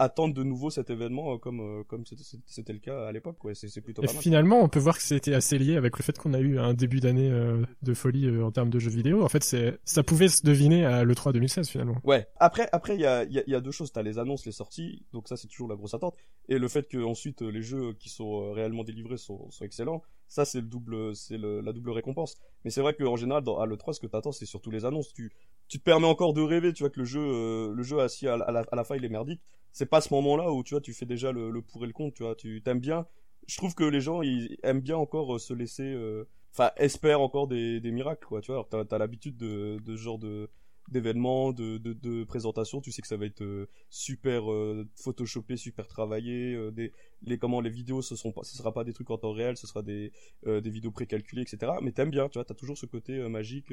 attendre 0.01 0.33
de 0.33 0.43
nouveau 0.43 0.69
cet 0.69 0.89
événement 0.89 1.35
euh, 1.35 1.37
comme 1.37 1.59
euh, 1.59 1.83
comme 1.83 2.03
c'était 2.47 2.73
le 2.73 2.79
cas 2.79 3.07
à 3.07 3.11
l'époque 3.11 3.37
quoi. 3.37 3.53
C'est 3.53 3.81
plutôt 3.81 4.01
et 4.01 4.07
finalement 4.07 4.59
on 4.59 4.67
peut 4.67 4.79
voir 4.79 4.97
que 4.97 5.03
c'était 5.03 5.33
assez 5.33 5.57
lié 5.57 5.77
avec 5.77 5.97
le 5.97 6.03
fait 6.03 6.17
qu'on 6.17 6.33
a 6.33 6.39
eu 6.39 6.57
un 6.57 6.73
début 6.73 6.99
d'année 6.99 7.29
euh, 7.29 7.63
de 7.83 7.93
folie 7.93 8.29
en 8.41 8.51
termes 8.51 8.69
de 8.71 8.79
jeux 8.79 8.89
vidéo. 8.89 9.23
En 9.23 9.29
fait 9.29 9.43
c'est 9.43 9.79
ça 9.85 10.03
pouvait 10.03 10.27
se 10.27 10.43
deviner 10.43 10.85
à 10.85 11.03
le 11.03 11.15
3 11.15 11.33
2016 11.33 11.69
finalement. 11.69 11.97
Ouais. 12.03 12.27
Après 12.37 12.67
après 12.71 12.95
il 12.95 13.01
y 13.01 13.05
a 13.05 13.23
il 13.23 13.43
y, 13.45 13.55
a 13.55 13.61
deux 13.61 13.71
choses. 13.71 13.91
T'as 13.91 14.01
les 14.01 14.17
annonces 14.17 14.45
les 14.45 14.51
sorties. 14.51 15.05
Donc 15.13 15.27
ça 15.27 15.37
c'est 15.37 15.47
toujours 15.47 15.67
la 15.67 15.75
grosse 15.75 15.93
attente. 15.93 16.15
Et 16.49 16.57
le 16.57 16.67
fait 16.67 16.87
que 16.87 16.97
ensuite 17.03 17.41
les 17.41 17.61
jeux 17.61 17.93
qui 17.93 18.09
sont 18.09 18.51
réellement 18.53 18.83
délivrés 18.83 19.17
sont, 19.17 19.49
sont 19.51 19.65
excellents. 19.65 20.01
Ça 20.27 20.45
c'est 20.45 20.61
le 20.61 20.67
double 20.67 21.15
c'est 21.15 21.37
la 21.37 21.73
double 21.73 21.91
récompense. 21.91 22.37
Mais 22.65 22.71
c'est 22.71 22.81
vrai 22.81 22.95
qu'en 22.95 23.17
général 23.17 23.43
dans 23.43 23.59
à 23.59 23.67
le 23.67 23.77
3 23.77 23.93
ce 23.93 23.99
que 23.99 24.07
t'attends 24.07 24.31
c'est 24.31 24.47
surtout 24.47 24.71
les 24.71 24.83
annonces. 24.85 25.13
Tu 25.13 25.31
tu 25.71 25.79
te 25.79 25.83
permets 25.85 26.07
encore 26.07 26.33
de 26.33 26.41
rêver 26.41 26.73
tu 26.73 26.83
vois 26.83 26.89
que 26.89 26.99
le 26.99 27.05
jeu 27.05 27.73
le 27.73 27.83
jeu 27.83 28.01
assis 28.01 28.27
à, 28.27 28.35
la, 28.35 28.65
à 28.69 28.75
la 28.75 28.83
fin 28.83 28.97
il 28.97 29.05
est 29.05 29.09
merdique. 29.09 29.41
C'est 29.71 29.85
pas 29.85 30.01
ce 30.01 30.13
moment-là 30.13 30.51
où 30.51 30.63
tu 30.63 30.73
vois 30.73 30.81
tu 30.81 30.93
fais 30.93 31.05
déjà 31.05 31.31
le, 31.31 31.49
le 31.49 31.61
pour 31.61 31.85
et 31.85 31.87
le 31.87 31.93
contre 31.93 32.13
tu 32.17 32.23
vois 32.23 32.35
tu 32.35 32.61
t'aimes 32.61 32.81
bien. 32.81 33.07
Je 33.47 33.55
trouve 33.55 33.73
que 33.73 33.85
les 33.85 34.01
gens 34.01 34.21
ils 34.21 34.57
aiment 34.63 34.81
bien 34.81 34.97
encore 34.97 35.33
euh, 35.35 35.39
se 35.39 35.53
laisser 35.53 35.83
euh, 35.93 36.27
enfin 36.53 36.71
espèrent 36.75 37.21
encore 37.21 37.47
des, 37.47 37.79
des 37.79 37.91
miracles 37.91 38.27
quoi 38.27 38.41
tu 38.41 38.51
vois. 38.51 38.67
T'as 38.69 38.83
as, 38.91 38.97
l'habitude 38.97 39.37
de, 39.37 39.79
de 39.85 39.95
ce 39.95 40.01
genre 40.01 40.19
de 40.19 40.49
d'événements 40.89 41.53
de, 41.53 41.77
de, 41.77 41.93
de 41.93 42.25
présentations 42.25 42.81
tu 42.81 42.91
sais 42.91 43.01
que 43.01 43.07
ça 43.07 43.15
va 43.15 43.25
être 43.25 43.41
euh, 43.41 43.69
super 43.89 44.51
euh, 44.51 44.85
photoshopé 44.97 45.55
super 45.55 45.87
travaillé 45.87 46.69
des 46.73 46.91
les 47.21 47.37
comment 47.37 47.61
les 47.61 47.69
vidéos 47.69 48.01
ce 48.01 48.17
sont 48.17 48.33
pas 48.33 48.43
ce 48.43 48.57
sera 48.57 48.73
pas 48.73 48.83
des 48.83 48.91
trucs 48.91 49.09
en 49.09 49.17
temps 49.17 49.31
réel 49.31 49.55
ce 49.55 49.67
sera 49.67 49.83
des 49.83 50.11
des 50.45 50.69
vidéos 50.69 50.91
précalculées 50.91 51.43
etc 51.43 51.71
mais 51.81 51.93
t'aimes 51.93 52.09
bien 52.09 52.27
tu 52.27 52.39
vois 52.39 52.45
t'as 52.45 52.55
toujours 52.55 52.77
ce 52.77 52.87
côté 52.87 53.13
magique 53.29 53.71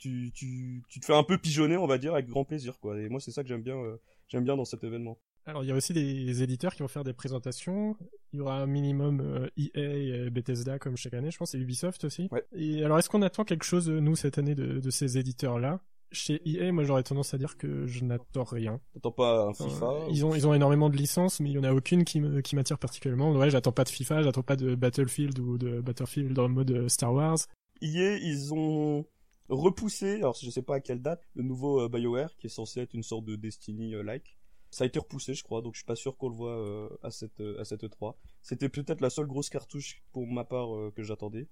tu, 0.00 0.32
tu, 0.34 0.82
tu 0.88 0.98
te 0.98 1.04
fais 1.04 1.14
un 1.14 1.22
peu 1.22 1.38
pigeonner, 1.38 1.76
on 1.76 1.86
va 1.86 1.98
dire, 1.98 2.14
avec 2.14 2.26
grand 2.26 2.44
plaisir, 2.44 2.78
quoi. 2.80 2.98
Et 2.98 3.08
moi, 3.08 3.20
c'est 3.20 3.30
ça 3.30 3.42
que 3.42 3.48
j'aime 3.48 3.62
bien, 3.62 3.76
euh, 3.76 3.96
j'aime 4.28 4.44
bien 4.44 4.56
dans 4.56 4.64
cet 4.64 4.82
événement. 4.82 5.18
Alors, 5.46 5.62
il 5.62 5.68
y 5.68 5.72
a 5.72 5.74
aussi 5.74 5.92
des 5.92 6.42
éditeurs 6.42 6.74
qui 6.74 6.82
vont 6.82 6.88
faire 6.88 7.04
des 7.04 7.12
présentations. 7.12 7.96
Il 8.32 8.38
y 8.38 8.40
aura 8.40 8.60
un 8.60 8.66
minimum 8.66 9.20
euh, 9.20 9.48
EA 9.56 10.26
et 10.26 10.30
Bethesda 10.30 10.78
comme 10.78 10.96
chaque 10.96 11.14
année, 11.14 11.30
je 11.30 11.38
pense, 11.38 11.54
et 11.54 11.58
Ubisoft 11.58 12.04
aussi. 12.04 12.28
Ouais. 12.30 12.44
Et 12.52 12.84
alors, 12.84 12.98
est-ce 12.98 13.08
qu'on 13.08 13.22
attend 13.22 13.44
quelque 13.44 13.64
chose, 13.64 13.88
nous, 13.88 14.16
cette 14.16 14.38
année, 14.38 14.54
de, 14.54 14.80
de 14.80 14.90
ces 14.90 15.18
éditeurs-là? 15.18 15.80
Chez 16.12 16.40
EA, 16.44 16.72
moi 16.72 16.82
j'aurais 16.82 17.04
tendance 17.04 17.34
à 17.34 17.38
dire 17.38 17.56
que 17.56 17.86
je 17.86 18.04
n'attends 18.04 18.42
rien. 18.42 18.80
T'attends 18.94 19.12
pas 19.12 19.44
un 19.44 19.54
FIFA 19.54 20.06
Ils 20.10 20.24
ont 20.24 20.34
ils 20.34 20.44
ont 20.44 20.52
énormément 20.52 20.90
de 20.90 20.96
licences, 20.96 21.38
mais 21.38 21.50
il 21.50 21.52
y 21.52 21.58
en 21.58 21.62
a 21.62 21.72
aucune 21.72 22.02
qui 22.02 22.20
me 22.20 22.40
qui 22.40 22.56
m'attire 22.56 22.78
particulièrement. 22.78 23.30
Ouais, 23.30 23.48
j'attends 23.48 23.70
pas 23.70 23.84
de 23.84 23.90
FIFA, 23.90 24.22
j'attends 24.22 24.42
pas 24.42 24.56
de 24.56 24.74
Battlefield 24.74 25.38
ou 25.38 25.56
de 25.56 25.80
Battlefield 25.80 26.32
dans 26.32 26.48
le 26.48 26.52
mode 26.52 26.88
Star 26.88 27.14
Wars. 27.14 27.38
EA, 27.80 28.16
ils 28.16 28.52
ont 28.52 29.06
repoussé, 29.50 30.16
alors 30.16 30.36
je 30.40 30.48
sais 30.48 30.62
pas 30.62 30.76
à 30.76 30.80
quelle 30.80 31.02
date, 31.02 31.28
le 31.34 31.42
nouveau 31.42 31.80
euh, 31.80 31.88
BioWare 31.88 32.36
qui 32.36 32.46
est 32.46 32.50
censé 32.50 32.80
être 32.80 32.94
une 32.94 33.02
sorte 33.02 33.24
de 33.24 33.36
Destiny-like. 33.36 34.26
Euh, 34.26 34.40
ça 34.70 34.84
a 34.84 34.86
été 34.86 35.00
repoussé, 35.00 35.34
je 35.34 35.42
crois, 35.42 35.62
donc 35.62 35.74
je 35.74 35.78
suis 35.78 35.86
pas 35.86 35.96
sûr 35.96 36.16
qu'on 36.16 36.28
le 36.28 36.36
voit 36.36 36.56
euh, 36.56 36.88
à 37.02 37.10
cette 37.10 37.40
à 37.58 37.64
cette 37.64 37.82
E3. 37.82 38.14
C'était 38.42 38.68
peut-être 38.68 39.00
la 39.00 39.10
seule 39.10 39.26
grosse 39.26 39.50
cartouche 39.50 40.02
pour 40.12 40.26
ma 40.26 40.44
part 40.44 40.68
que 40.94 41.02
j'attendais, 41.02 41.48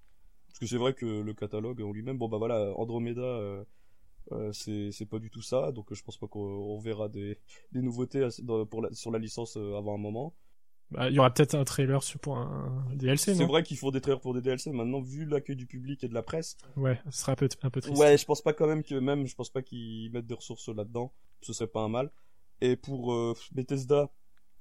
parce 0.47 0.61
que 0.61 0.67
c'est 0.67 0.76
vrai 0.76 0.95
que 0.95 1.07
le 1.07 1.35
catalogue 1.35 1.83
en 1.83 1.90
lui-même, 1.90 2.17
bon 2.17 2.28
bah 2.28 2.38
voilà, 2.38 2.73
Andromeda. 2.76 3.64
c'est 4.52 5.09
pas 5.11 5.19
du 5.19 5.31
tout 5.31 5.43
ça 5.43 5.73
donc 5.73 5.93
je 5.93 6.02
pense 6.02 6.19
pas 6.19 6.28
qu'on 6.28 6.78
verra 6.78 7.09
des 7.09 7.38
des 7.73 7.83
nouveautés 7.83 8.28
pour 8.71 8.87
sur 8.93 9.11
la 9.11 9.19
licence 9.19 9.57
avant 9.57 9.95
un 9.95 9.99
moment 9.99 10.35
bah, 10.90 11.11
il 11.11 11.14
y 11.14 11.18
aura 11.18 11.33
peut-être 11.33 11.54
un 11.54 11.64
trailer 11.64 12.00
pour 12.23 12.38
un 12.38 12.87
DLC, 12.95 13.35
C'est 13.35 13.45
vrai 13.45 13.62
qu'ils 13.62 13.76
font 13.76 13.90
des 13.90 14.00
trailers 14.00 14.21
pour 14.21 14.33
des 14.33 14.40
DLC. 14.40 14.73
Maintenant, 14.73 15.00
vu 15.00 15.26
l'accueil 15.26 15.57
du 15.57 15.66
public 15.66 16.02
et 16.02 16.09
de 16.09 16.14
la 16.14 16.23
presse. 16.23 16.57
Ouais, 16.76 16.99
ce 17.11 17.21
sera 17.21 17.33
un 17.33 17.35
peu, 17.35 17.49
un 17.62 17.71
peu 17.71 17.80
triste. 17.80 17.99
Ouais, 17.99 18.16
je 18.16 18.25
pense 18.25 18.40
pas 18.40 18.54
quand 18.54 18.66
même 18.66 18.83
que 18.83 18.95
même, 18.95 19.26
je 19.26 19.35
pense 19.35 19.50
pas 19.50 19.62
qu'ils 19.62 20.11
mettent 20.12 20.26
des 20.26 20.35
ressources 20.35 20.68
là-dedans. 20.68 21.12
Ce 21.42 21.52
serait 21.52 21.66
pas 21.66 21.80
un 21.80 21.88
mal. 21.88 22.11
Et 22.61 22.76
pour 22.76 23.12
euh, 23.12 23.35
Bethesda, 23.52 24.11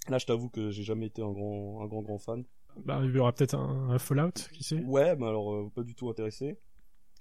là, 0.09 0.17
je 0.17 0.25
t'avoue 0.25 0.49
que 0.49 0.69
j'ai 0.69 0.83
jamais 0.83 1.07
été 1.07 1.21
un 1.21 1.31
grand, 1.31 1.81
un 1.81 1.87
grand, 1.87 2.01
grand 2.01 2.19
fan. 2.19 2.43
Bah, 2.85 2.99
il 3.03 3.15
y 3.15 3.17
aura 3.17 3.33
peut-être 3.33 3.55
un, 3.55 3.97
Fallout, 3.97 4.33
qui 4.53 4.63
sait? 4.63 4.83
Ouais, 4.83 5.15
mais 5.15 5.27
alors, 5.27 5.53
euh, 5.53 5.71
pas 5.73 5.83
du 5.83 5.95
tout 5.95 6.09
intéressé. 6.09 6.59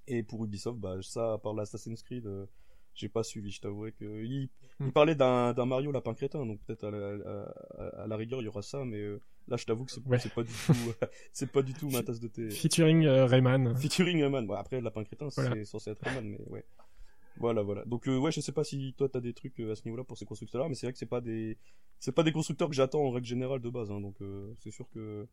Et 0.08 0.22
pour 0.22 0.44
Ubisoft, 0.44 0.78
bah, 0.78 0.96
ça, 1.02 1.34
à 1.34 1.38
part 1.38 1.54
l'Assassin's 1.54 2.02
Creed, 2.02 2.26
euh, 2.26 2.46
j'ai 2.96 3.08
pas 3.08 3.22
suivi, 3.22 3.50
je 3.50 3.60
t'avouerai 3.60 3.92
que 3.92 4.24
il, 4.24 4.48
il 4.80 4.86
hmm. 4.86 4.92
parlait 4.92 5.14
d'un 5.14 5.52
d'un 5.52 5.66
Mario 5.66 5.92
lapin 5.92 6.14
crétin, 6.14 6.44
donc 6.44 6.60
peut-être 6.66 6.84
à, 6.84 6.90
la, 6.90 8.02
à, 8.02 8.06
la 8.06 8.16
rigueur 8.16 8.40
il 8.40 8.44
y 8.44 8.48
aura 8.48 8.62
ça, 8.62 8.84
mais 8.84 8.98
euh, 8.98 9.20
là 9.48 9.56
je 9.56 9.64
t'avoue 9.66 9.84
que 9.84 9.92
c'est 9.92 10.00
c'est 10.18 10.34
pas 10.34 10.42
du 10.42 10.52
tout 10.52 10.72
c'est 11.32 11.52
pas 11.52 11.62
du 11.62 11.74
tout 11.74 11.90
ma 11.90 12.02
tasse 12.02 12.20
de 12.20 12.28
thé. 12.28 12.50
Featuring 12.50 13.04
euh, 13.04 13.26
Rayman. 13.26 13.76
Featuring 13.76 14.22
Rayman. 14.22 14.46
Bon, 14.46 14.54
après 14.54 14.80
lapin 14.80 15.04
crétin 15.04 15.30
c'est 15.30 15.64
censé 15.64 15.90
être 15.90 16.02
Rayman, 16.02 16.26
mais 16.26 16.40
ouais. 16.48 16.64
Voilà, 17.38 17.62
voilà. 17.62 17.84
Donc 17.84 18.08
euh, 18.08 18.16
ouais, 18.16 18.32
je 18.32 18.40
sais 18.40 18.52
pas 18.52 18.64
si 18.64 18.94
toi 18.96 19.10
t'as 19.10 19.20
des 19.20 19.34
trucs 19.34 19.60
à 19.60 19.74
ce 19.74 19.84
niveau-là 19.84 20.04
pour 20.04 20.16
ces 20.16 20.24
constructeurs-là, 20.24 20.68
mais 20.68 20.74
c'est 20.74 20.86
vrai 20.86 20.94
que 20.94 20.98
c'est 20.98 21.04
pas 21.06 21.20
des 21.20 21.58
c'est 21.98 22.12
pas 22.12 22.22
des 22.22 22.32
constructeurs 22.32 22.68
que 22.68 22.74
j'attends 22.74 23.02
en 23.02 23.10
règle 23.10 23.26
générale 23.26 23.60
de 23.60 23.68
base, 23.68 23.90
hein, 23.90 24.00
donc 24.00 24.16
c'est 24.58 24.70
sûr 24.70 24.88
que 24.90 25.26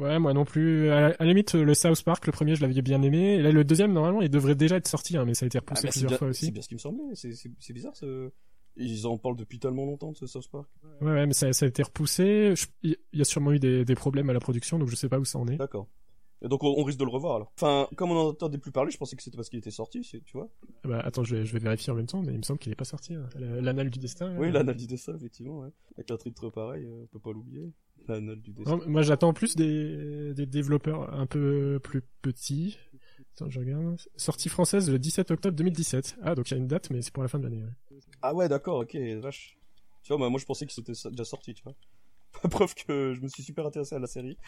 Ouais, 0.00 0.18
moi 0.18 0.32
non 0.32 0.44
plus. 0.44 0.90
À 0.90 1.10
la, 1.18 1.26
limite, 1.26 1.54
le 1.54 1.74
South 1.74 2.02
Park, 2.02 2.26
le 2.26 2.32
premier, 2.32 2.54
je 2.54 2.62
l'avais 2.62 2.80
bien 2.82 3.02
aimé. 3.02 3.34
Et 3.34 3.42
là, 3.42 3.52
le 3.52 3.64
deuxième, 3.64 3.92
normalement, 3.92 4.22
il 4.22 4.30
devrait 4.30 4.54
déjà 4.54 4.76
être 4.76 4.88
sorti, 4.88 5.16
hein, 5.16 5.24
mais 5.24 5.34
ça 5.34 5.44
a 5.44 5.48
été 5.48 5.58
repoussé 5.58 5.82
ah, 5.84 5.86
bah, 5.86 5.90
plusieurs 5.92 6.18
fois 6.18 6.28
aussi. 6.28 6.46
C'est 6.46 6.52
bien 6.52 6.62
ce 6.62 6.68
qui 6.68 6.74
me 6.74 6.80
semblait. 6.80 7.14
C'est 7.14 7.72
bizarre, 7.72 7.94
ce... 7.96 8.30
Ils 8.76 9.06
en 9.06 9.18
parlent 9.18 9.36
depuis 9.36 9.58
tellement 9.58 9.84
longtemps 9.84 10.12
de 10.12 10.16
ce 10.16 10.26
South 10.26 10.48
Park. 10.50 10.68
Ouais, 11.00 11.10
ouais 11.10 11.26
mais 11.26 11.34
ça, 11.34 11.52
ça 11.52 11.66
a 11.66 11.68
été 11.68 11.82
repoussé. 11.82 12.54
Il 12.82 12.96
y 13.12 13.20
a 13.20 13.24
sûrement 13.24 13.52
eu 13.52 13.58
des, 13.58 13.84
des, 13.84 13.94
problèmes 13.94 14.30
à 14.30 14.32
la 14.32 14.40
production, 14.40 14.78
donc 14.78 14.88
je 14.88 14.94
sais 14.94 15.08
pas 15.08 15.18
où 15.18 15.24
ça 15.24 15.38
en 15.38 15.48
est. 15.48 15.56
D'accord. 15.56 15.88
Et 16.42 16.48
donc 16.48 16.64
on, 16.64 16.82
risque 16.84 16.98
de 16.98 17.04
le 17.04 17.10
revoir 17.10 17.36
alors. 17.36 17.52
Enfin, 17.56 17.86
comme 17.96 18.10
on 18.12 18.14
n'en 18.14 18.28
entendait 18.28 18.56
plus 18.56 18.72
parler, 18.72 18.90
je 18.90 18.96
pensais 18.96 19.14
que 19.14 19.22
c'était 19.22 19.36
parce 19.36 19.50
qu'il 19.50 19.58
était 19.58 19.70
sorti, 19.70 20.00
tu 20.00 20.22
vois. 20.32 20.48
Ah 20.84 20.88
bah 20.88 21.00
attends, 21.04 21.22
je 21.22 21.36
vais, 21.36 21.44
je 21.44 21.52
vais 21.52 21.58
vérifier 21.58 21.92
en 21.92 21.96
même 21.96 22.06
temps, 22.06 22.22
mais 22.22 22.32
il 22.32 22.38
me 22.38 22.42
semble 22.42 22.58
qu'il 22.58 22.72
est 22.72 22.76
pas 22.76 22.84
sorti. 22.84 23.14
Hein. 23.14 23.28
L'anal 23.36 23.90
du 23.90 23.98
destin. 23.98 24.34
Oui, 24.38 24.50
l'anal 24.50 24.76
du 24.76 24.86
destin, 24.86 25.14
effectivement. 25.16 25.58
Ouais. 25.58 25.68
Avec 25.98 26.10
un 26.10 26.16
titre 26.16 26.48
pareil, 26.48 26.84
euh, 26.84 27.02
on 27.02 27.06
peut 27.06 27.18
pas 27.18 27.32
l'oublier 27.32 27.70
moi, 28.86 29.02
j'attends 29.02 29.32
plus 29.32 29.56
des, 29.56 30.34
des 30.34 30.46
développeurs 30.46 31.12
un 31.14 31.26
peu 31.26 31.78
plus 31.82 32.02
petits. 32.22 32.78
Attends, 33.34 33.50
je 33.50 33.60
regarde. 33.60 33.96
Sortie 34.16 34.48
française 34.48 34.90
le 34.90 34.98
17 34.98 35.30
octobre 35.30 35.56
2017. 35.56 36.18
Ah, 36.22 36.34
donc 36.34 36.50
il 36.50 36.54
y 36.54 36.56
a 36.56 36.58
une 36.58 36.66
date, 36.66 36.90
mais 36.90 37.02
c'est 37.02 37.12
pour 37.12 37.22
la 37.22 37.28
fin 37.28 37.38
de 37.38 37.44
l'année. 37.44 37.62
Ah 38.22 38.34
ouais, 38.34 38.48
d'accord, 38.48 38.80
ok, 38.80 38.96
vache. 39.20 39.56
Tu 40.02 40.14
vois, 40.14 40.28
moi 40.28 40.38
je 40.40 40.46
pensais 40.46 40.66
que 40.66 40.72
c'était 40.72 40.92
déjà 41.10 41.24
sorti, 41.24 41.54
tu 41.54 41.62
vois. 41.62 41.74
Preuve 42.50 42.74
que 42.74 43.12
je 43.14 43.20
me 43.20 43.28
suis 43.28 43.42
super 43.42 43.66
intéressé 43.66 43.94
à 43.94 43.98
la 43.98 44.06
série. 44.06 44.38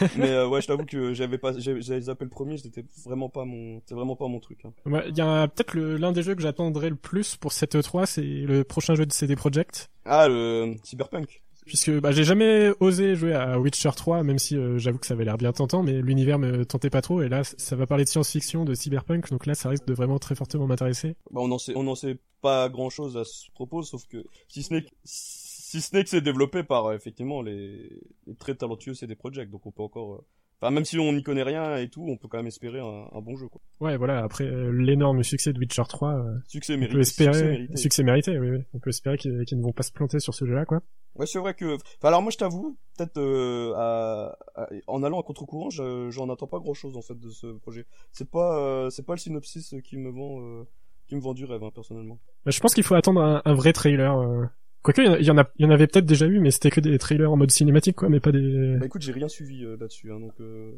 mais 0.16 0.30
euh, 0.30 0.48
ouais, 0.48 0.60
je 0.62 0.66
t'avoue 0.66 0.84
que 0.84 1.12
j'avais 1.12 1.38
pas, 1.38 1.52
j'avais 1.58 2.00
zappé 2.00 2.24
le 2.24 2.30
premier, 2.30 2.56
c'était 2.56 2.84
vraiment 3.04 3.28
pas 3.28 3.44
mon, 3.44 3.80
c'est 3.86 3.94
vraiment 3.94 4.16
pas 4.16 4.26
mon 4.26 4.40
truc. 4.40 4.64
Hein. 4.64 4.72
Il 4.86 5.16
y 5.16 5.20
a 5.20 5.46
peut-être 5.46 5.76
l'un 5.76 6.12
des 6.12 6.22
jeux 6.22 6.34
que 6.34 6.42
j'attendrai 6.42 6.90
le 6.90 6.96
plus 6.96 7.36
pour 7.36 7.52
cette 7.52 7.76
E3, 7.76 8.06
c'est 8.06 8.22
le 8.22 8.64
prochain 8.64 8.94
jeu 8.94 9.06
de 9.06 9.12
CD 9.12 9.36
Projekt. 9.36 9.90
Ah, 10.04 10.28
le 10.28 10.74
Cyberpunk. 10.82 11.42
Puisque 11.66 11.90
bah, 12.00 12.12
j'ai 12.12 12.24
jamais 12.24 12.70
osé 12.80 13.14
jouer 13.16 13.34
à 13.34 13.58
Witcher 13.58 13.90
3, 13.94 14.22
même 14.22 14.38
si 14.38 14.56
euh, 14.56 14.78
j'avoue 14.78 14.98
que 14.98 15.06
ça 15.06 15.14
avait 15.14 15.24
l'air 15.24 15.36
bien 15.36 15.52
tentant, 15.52 15.82
mais 15.82 16.00
l'univers 16.00 16.38
me 16.38 16.64
tentait 16.64 16.90
pas 16.90 17.02
trop. 17.02 17.22
Et 17.22 17.28
là, 17.28 17.42
ça 17.44 17.76
va 17.76 17.86
parler 17.86 18.04
de 18.04 18.08
science-fiction, 18.08 18.64
de 18.64 18.74
cyberpunk, 18.74 19.30
donc 19.30 19.46
là, 19.46 19.54
ça 19.54 19.68
risque 19.68 19.86
de 19.86 19.94
vraiment 19.94 20.18
très 20.18 20.34
fortement 20.34 20.66
m'intéresser. 20.66 21.16
Bah, 21.30 21.40
on 21.42 21.48
n'en 21.48 21.58
sait, 21.58 21.76
on 21.76 21.94
sait 21.94 22.18
pas 22.40 22.68
grand-chose 22.68 23.16
à 23.16 23.24
ce 23.24 23.50
propos, 23.52 23.82
sauf 23.82 24.06
que 24.06 24.24
si 24.48 24.62
ce 24.62 24.72
n'est 24.72 24.82
que 24.82 24.90
si 25.04 25.80
ce 25.80 25.94
n'est 25.94 26.04
que 26.04 26.10
c'est 26.10 26.20
développé 26.20 26.62
par 26.62 26.92
effectivement 26.92 27.42
les, 27.42 28.00
très 28.38 28.54
talentueux 28.54 28.94
CD 28.94 29.16
Projekt, 29.16 29.50
donc 29.50 29.66
on 29.66 29.72
peut 29.72 29.82
encore 29.82 30.22
Enfin, 30.60 30.70
même 30.72 30.86
si 30.86 30.98
on 30.98 31.12
n'y 31.12 31.22
connaît 31.22 31.42
rien 31.42 31.76
et 31.76 31.88
tout, 31.90 32.02
on 32.08 32.16
peut 32.16 32.28
quand 32.28 32.38
même 32.38 32.46
espérer 32.46 32.80
un, 32.80 33.08
un 33.12 33.20
bon 33.20 33.36
jeu, 33.36 33.46
quoi. 33.48 33.60
Ouais, 33.80 33.98
voilà. 33.98 34.22
Après 34.24 34.44
euh, 34.44 34.70
l'énorme 34.70 35.22
succès 35.22 35.52
de 35.52 35.58
Witcher 35.58 35.82
3, 35.86 36.14
euh, 36.14 36.38
succès 36.48 36.76
mérité. 36.78 36.92
On 36.92 36.96
peut 36.96 37.00
espérer, 37.02 37.32
succès 37.34 37.48
mérité. 37.50 37.76
Succès 37.76 38.02
mérité 38.02 38.38
oui, 38.38 38.50
oui. 38.50 38.64
On 38.72 38.78
peut 38.78 38.88
espérer 38.88 39.18
qu'ils 39.18 39.32
ne 39.34 39.62
vont 39.62 39.72
pas 39.72 39.82
se 39.82 39.92
planter 39.92 40.18
sur 40.18 40.32
ce 40.32 40.46
jeu-là, 40.46 40.64
quoi. 40.64 40.80
Ouais, 41.16 41.26
c'est 41.26 41.38
vrai 41.38 41.52
que. 41.52 41.74
Enfin, 41.74 42.08
alors 42.08 42.22
moi, 42.22 42.30
je 42.30 42.38
t'avoue, 42.38 42.78
peut-être 42.96 43.18
euh, 43.18 43.74
à... 43.76 44.36
en 44.86 45.02
allant 45.02 45.20
à 45.20 45.22
contre-courant, 45.22 45.68
j'en 45.70 46.30
attends 46.30 46.46
pas 46.46 46.58
grand-chose 46.58 46.96
en 46.96 47.02
fait 47.02 47.18
de 47.18 47.28
ce 47.28 47.48
projet. 47.58 47.84
C'est 48.12 48.30
pas, 48.30 48.58
euh, 48.58 48.88
c'est 48.88 49.04
pas 49.04 49.12
le 49.14 49.18
synopsis 49.18 49.74
qui 49.84 49.98
me 49.98 50.10
vend, 50.10 50.64
qui 51.06 51.16
me 51.16 51.20
vend 51.20 51.34
du 51.34 51.44
rêve, 51.44 51.62
hein, 51.64 51.70
personnellement. 51.74 52.18
Bah, 52.46 52.50
je 52.50 52.60
pense 52.60 52.72
qu'il 52.72 52.84
faut 52.84 52.94
attendre 52.94 53.20
un, 53.20 53.42
un 53.44 53.54
vrai 53.54 53.74
trailer. 53.74 54.16
Quoique, 54.86 55.02
il 55.02 55.26
y 55.26 55.30
en 55.32 55.44
y 55.58 55.64
en 55.64 55.70
avait 55.70 55.88
peut-être 55.88 56.06
déjà 56.06 56.26
eu, 56.26 56.38
mais 56.38 56.52
c'était 56.52 56.70
que 56.70 56.78
des 56.78 56.96
trailers 56.96 57.32
en 57.32 57.36
mode 57.36 57.50
cinématique, 57.50 57.96
quoi, 57.96 58.08
mais 58.08 58.20
pas 58.20 58.30
des. 58.30 58.76
Bah 58.78 58.86
écoute, 58.86 59.02
j'ai 59.02 59.10
rien 59.10 59.26
suivi 59.26 59.64
euh, 59.64 59.76
là-dessus, 59.80 60.12
hein, 60.12 60.20
donc 60.20 60.34
euh... 60.40 60.74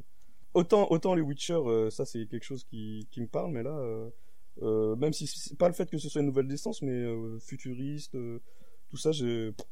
autant, 0.55 0.87
autant 0.91 1.15
les 1.15 1.21
Witcher, 1.21 1.59
euh, 1.67 1.91
ça 1.91 2.07
c'est 2.07 2.25
quelque 2.25 2.45
chose 2.45 2.65
qui, 2.65 3.07
qui 3.11 3.21
me 3.21 3.27
parle, 3.27 3.53
mais 3.53 3.63
là, 3.63 3.77
euh, 3.79 4.09
euh, 4.63 4.97
même 4.97 5.13
si 5.13 5.27
c'est 5.27 5.59
pas 5.59 5.69
le 5.69 5.75
fait 5.75 5.91
que 5.91 5.99
ce 5.99 6.09
soit 6.09 6.23
une 6.23 6.27
nouvelle 6.27 6.49
distance, 6.49 6.81
mais 6.81 7.05
futuriste, 7.39 8.17
tout 8.89 8.97
ça, 8.97 9.11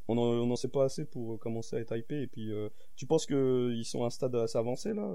on 0.07 0.13
n'en 0.13 0.55
sait 0.55 0.67
pas 0.67 0.83
assez 0.83 1.05
pour 1.05 1.39
commencer 1.39 1.75
à 1.75 1.79
être 1.79 1.97
hypé. 1.97 2.21
Et 2.21 2.27
puis, 2.27 2.51
tu 2.95 3.07
penses 3.07 3.25
que 3.25 3.73
ils 3.73 3.85
sont 3.85 4.03
à 4.03 4.05
un 4.05 4.11
stade 4.11 4.35
assez 4.35 4.59
avancé 4.59 4.93
là 4.93 5.11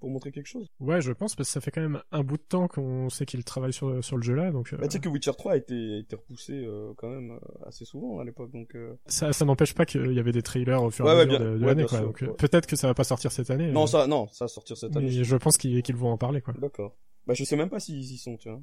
pour 0.00 0.10
montrer 0.10 0.32
quelque 0.32 0.46
chose. 0.46 0.66
Ouais, 0.80 1.00
je 1.00 1.12
pense 1.12 1.34
parce 1.34 1.48
que 1.48 1.52
ça 1.52 1.60
fait 1.60 1.70
quand 1.70 1.80
même 1.80 2.02
un 2.12 2.22
bout 2.22 2.36
de 2.36 2.42
temps 2.42 2.68
qu'on 2.68 3.08
sait 3.08 3.26
qu'il 3.26 3.42
travaille 3.44 3.72
sur 3.72 4.04
sur 4.04 4.16
le 4.16 4.22
jeu 4.22 4.34
là, 4.34 4.50
donc. 4.50 4.72
Euh... 4.72 4.76
Bah, 4.76 4.88
tu 4.88 4.92
sais 4.92 5.00
que 5.00 5.08
Witcher 5.08 5.32
3 5.36 5.52
a 5.52 5.56
été 5.56 5.94
a 5.94 5.98
été 5.98 6.16
repoussé 6.16 6.52
euh, 6.52 6.92
quand 6.96 7.08
même 7.08 7.32
euh, 7.32 7.66
assez 7.66 7.84
souvent 7.84 8.18
à 8.18 8.24
l'époque, 8.24 8.52
donc. 8.52 8.76
Ça 9.06 9.32
ça 9.32 9.44
n'empêche 9.44 9.74
pas 9.74 9.86
qu'il 9.86 10.12
y 10.12 10.18
avait 10.18 10.32
des 10.32 10.42
trailers 10.42 10.82
au 10.82 10.90
fur 10.90 11.06
et 11.06 11.10
à 11.10 11.24
mesure 11.24 11.40
de, 11.40 11.58
de 11.58 11.64
l'année, 11.64 11.84
quoi. 11.84 12.00
Donc 12.00 12.24
peut-être 12.36 12.66
que 12.66 12.76
ça 12.76 12.86
va 12.86 12.94
pas 12.94 13.04
sortir 13.04 13.32
cette 13.32 13.50
année. 13.50 13.70
Non, 13.70 13.86
ça 13.86 14.06
non, 14.06 14.28
ça 14.28 14.44
va 14.44 14.48
sortir 14.48 14.76
cette 14.76 14.96
année. 14.96 15.06
Mais 15.06 15.24
je 15.24 15.36
pense 15.36 15.56
qu'ils 15.56 15.82
qu'ils 15.82 15.96
vont 15.96 16.10
en 16.10 16.18
parler, 16.18 16.40
quoi. 16.40 16.54
D'accord. 16.58 16.96
Bah 17.26 17.32
je 17.32 17.42
sais 17.42 17.56
même 17.56 17.70
pas 17.70 17.80
s'ils 17.80 18.12
y 18.12 18.18
sont, 18.18 18.36
tu 18.36 18.50
vois. 18.50 18.60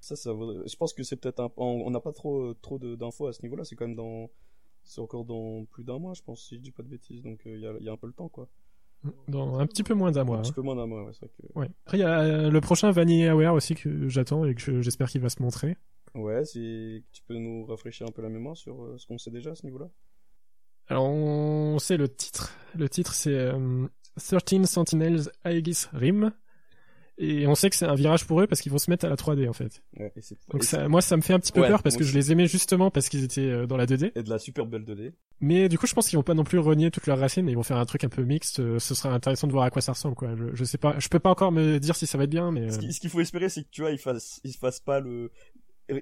Ça 0.00 0.14
ça 0.14 0.30
je 0.30 0.76
pense 0.76 0.92
que 0.92 1.02
c'est 1.02 1.16
peut-être 1.16 1.40
un 1.40 1.50
on 1.56 1.90
n'a 1.90 2.00
pas 2.00 2.12
trop 2.12 2.54
trop 2.54 2.78
d'infos 2.78 3.26
à 3.26 3.32
ce 3.32 3.42
niveau-là, 3.42 3.64
c'est 3.64 3.74
quand 3.74 3.86
même 3.86 3.96
dans 3.96 4.30
c'est 4.84 5.00
encore 5.00 5.24
dans 5.24 5.64
plus 5.66 5.84
d'un 5.84 5.98
mois, 5.98 6.14
je 6.14 6.22
pense, 6.22 6.46
si 6.46 6.56
je 6.56 6.60
dis 6.60 6.72
pas 6.72 6.82
de 6.82 6.88
bêtises, 6.88 7.22
donc 7.22 7.42
il 7.44 7.60
y 7.60 7.66
a, 7.66 7.72
y 7.78 7.88
a 7.88 7.92
un 7.92 7.96
peu 7.96 8.06
le 8.06 8.12
temps, 8.12 8.28
quoi. 8.28 8.48
Dans 9.28 9.58
un 9.58 9.66
petit 9.66 9.82
peu 9.82 9.94
moins 9.94 10.10
d'un 10.10 10.24
mois. 10.24 10.38
Un 10.38 10.42
petit 10.42 10.50
hein. 10.50 10.54
peu 10.54 10.62
moins 10.62 10.76
d'un 10.76 10.86
mois, 10.86 11.04
ouais, 11.04 11.12
c'est 11.12 11.20
vrai 11.20 11.30
que... 11.36 11.58
Ouais. 11.58 11.68
Après, 11.86 11.98
il 11.98 12.00
y 12.00 12.04
a 12.04 12.20
euh, 12.20 12.50
le 12.50 12.60
prochain 12.60 12.90
Vanilla 12.90 13.32
Aware 13.32 13.54
aussi 13.54 13.74
que 13.74 14.08
j'attends 14.08 14.44
et 14.44 14.54
que 14.54 14.82
j'espère 14.82 15.08
qu'il 15.08 15.20
va 15.20 15.30
se 15.30 15.42
montrer. 15.42 15.76
Ouais, 16.14 16.44
si 16.44 17.04
tu 17.12 17.22
peux 17.22 17.38
nous 17.38 17.64
rafraîchir 17.64 18.06
un 18.06 18.12
peu 18.12 18.20
la 18.20 18.28
mémoire 18.28 18.56
sur 18.56 18.82
euh, 18.82 18.98
ce 18.98 19.06
qu'on 19.06 19.16
sait 19.16 19.30
déjà 19.30 19.52
à 19.52 19.54
ce 19.54 19.64
niveau-là. 19.64 19.88
Alors, 20.88 21.04
on 21.04 21.78
sait 21.78 21.96
le 21.96 22.08
titre. 22.08 22.52
Le 22.74 22.88
titre, 22.88 23.14
c'est 23.14 23.32
euh, 23.32 23.86
13 24.16 24.64
Sentinels 24.64 25.30
Aegis 25.44 25.86
Rim. 25.92 26.32
Et 27.22 27.46
on 27.46 27.54
sait 27.54 27.68
que 27.68 27.76
c'est 27.76 27.84
un 27.84 27.94
virage 27.94 28.26
pour 28.26 28.40
eux 28.40 28.46
parce 28.46 28.62
qu'ils 28.62 28.72
vont 28.72 28.78
se 28.78 28.90
mettre 28.90 29.04
à 29.04 29.10
la 29.10 29.14
3D 29.14 29.46
en 29.46 29.52
fait. 29.52 29.82
Ouais, 29.98 30.10
et 30.16 30.20
Donc 30.50 30.64
ça, 30.64 30.88
moi 30.88 31.02
ça 31.02 31.18
me 31.18 31.22
fait 31.22 31.34
un 31.34 31.38
petit 31.38 31.52
peu 31.52 31.60
Ouais, 31.60 31.68
peur 31.68 31.82
parce 31.82 31.98
que 31.98 32.02
je 32.02 32.14
les 32.14 32.32
aimais 32.32 32.46
justement 32.46 32.90
parce 32.90 33.10
qu'ils 33.10 33.22
étaient 33.22 33.42
euh, 33.42 33.66
dans 33.66 33.76
la 33.76 33.84
2D. 33.84 34.12
Et 34.14 34.22
de 34.22 34.30
la 34.30 34.38
super 34.38 34.64
belle 34.64 34.84
2D. 34.84 35.12
Mais 35.40 35.68
du 35.68 35.78
coup 35.78 35.86
je 35.86 35.92
pense 35.92 36.08
qu'ils 36.08 36.16
vont 36.16 36.22
pas 36.22 36.32
non 36.32 36.44
plus 36.44 36.58
renier 36.58 36.90
toute 36.90 37.06
leur 37.06 37.18
racine 37.18 37.44
mais 37.44 37.52
ils 37.52 37.56
vont 37.56 37.62
faire 37.62 37.76
un 37.76 37.84
truc 37.84 38.04
un 38.04 38.08
peu 38.08 38.22
mixte. 38.22 38.60
Euh, 38.60 38.78
Ce 38.78 38.94
sera 38.94 39.12
intéressant 39.12 39.46
de 39.46 39.52
voir 39.52 39.64
à 39.64 39.70
quoi 39.70 39.82
ça 39.82 39.92
ressemble 39.92 40.14
quoi. 40.14 40.34
Je, 40.34 40.46
je 40.54 40.64
sais 40.64 40.78
pas, 40.78 40.98
je 40.98 41.08
peux 41.08 41.18
pas 41.18 41.28
encore 41.28 41.52
me 41.52 41.78
dire 41.78 41.94
si 41.94 42.06
ça 42.06 42.16
va 42.16 42.24
être 42.24 42.30
bien 42.30 42.52
mais. 42.52 42.70
Ce 42.70 42.78
euh, 42.78 42.88
qu'il 42.88 43.10
faut 43.10 43.20
espérer, 43.20 43.50
c'est 43.50 43.64
que 43.64 43.68
tu 43.70 43.82
vois, 43.82 43.90
ils 43.90 43.98
fassent, 43.98 44.40
ils 44.44 44.54
fassent 44.54 44.80
pas 44.80 45.00
le, 45.00 45.30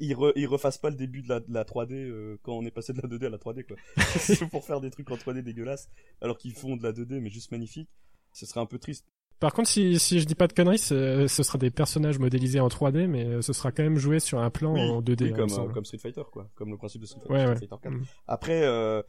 ils, 0.00 0.14
re, 0.14 0.32
ils 0.36 0.46
refassent 0.46 0.78
pas 0.78 0.90
le 0.90 0.96
début 0.96 1.22
de 1.22 1.28
la, 1.28 1.40
de 1.40 1.52
la 1.52 1.64
3D 1.64 1.94
euh, 1.94 2.38
quand 2.42 2.52
on 2.52 2.64
est 2.64 2.70
passé 2.70 2.92
de 2.92 3.00
la 3.02 3.08
2D 3.08 3.26
à 3.26 3.30
la 3.30 3.38
3D 3.38 3.64
quoi. 3.64 3.76
C'est 4.18 4.38
pour 4.50 4.64
faire 4.64 4.80
des 4.80 4.90
trucs 4.90 5.10
en 5.10 5.16
3D 5.16 5.42
dégueulasses, 5.42 5.88
alors 6.20 6.38
qu'ils 6.38 6.54
font 6.54 6.76
de 6.76 6.82
la 6.82 6.92
2D 6.92 7.20
mais 7.20 7.30
juste 7.30 7.50
magnifique. 7.50 7.88
Ce 8.32 8.46
serait 8.46 8.60
un 8.60 8.66
peu 8.66 8.78
triste. 8.78 9.06
Par 9.40 9.52
contre 9.52 9.68
si 9.68 9.98
si 10.00 10.18
je 10.20 10.24
dis 10.26 10.34
pas 10.34 10.46
de 10.48 10.52
conneries, 10.52 10.78
ce 10.78 11.26
ce 11.28 11.42
sera 11.42 11.58
des 11.58 11.70
personnages 11.70 12.18
modélisés 12.18 12.58
en 12.60 12.68
3D 12.68 13.06
mais 13.06 13.24
euh, 13.24 13.40
ce 13.42 13.52
sera 13.52 13.70
quand 13.70 13.82
même 13.84 13.96
joué 13.98 14.18
sur 14.18 14.40
un 14.40 14.50
plan 14.50 14.74
Oui, 14.74 14.80
en 14.80 15.00
2D. 15.00 15.24
oui, 15.24 15.32
hein, 15.32 15.36
comme, 15.36 15.52
euh, 15.70 15.72
comme 15.72 15.84
Street 15.84 15.98
Fighter 15.98 16.22
quoi, 16.32 16.48
comme 16.56 16.70
le 16.70 16.76
principe 16.76 17.00
de 17.02 17.06
Street 17.06 17.20
Fighter, 17.20 17.34
Ouais, 17.34 17.46
ouais. 17.48 17.56
Street 17.56 17.68
Fighter 17.68 17.82
4. 17.88 17.92
Mm. 17.94 18.02
Après, 18.26 18.62
euh, 18.64 19.02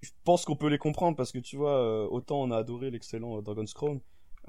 je 0.00 0.10
pense 0.24 0.44
qu'on 0.44 0.54
peut 0.56 0.68
les 0.68 0.78
comprendre 0.78 1.16
parce 1.16 1.32
que 1.32 1.38
tu 1.38 1.56
vois, 1.56 1.78
euh, 1.78 2.06
autant 2.08 2.40
on 2.42 2.50
a 2.50 2.56
adoré 2.58 2.90
l'excellent 2.90 3.38
euh, 3.38 3.40
Dragon's 3.42 3.72
Crown. 3.74 4.00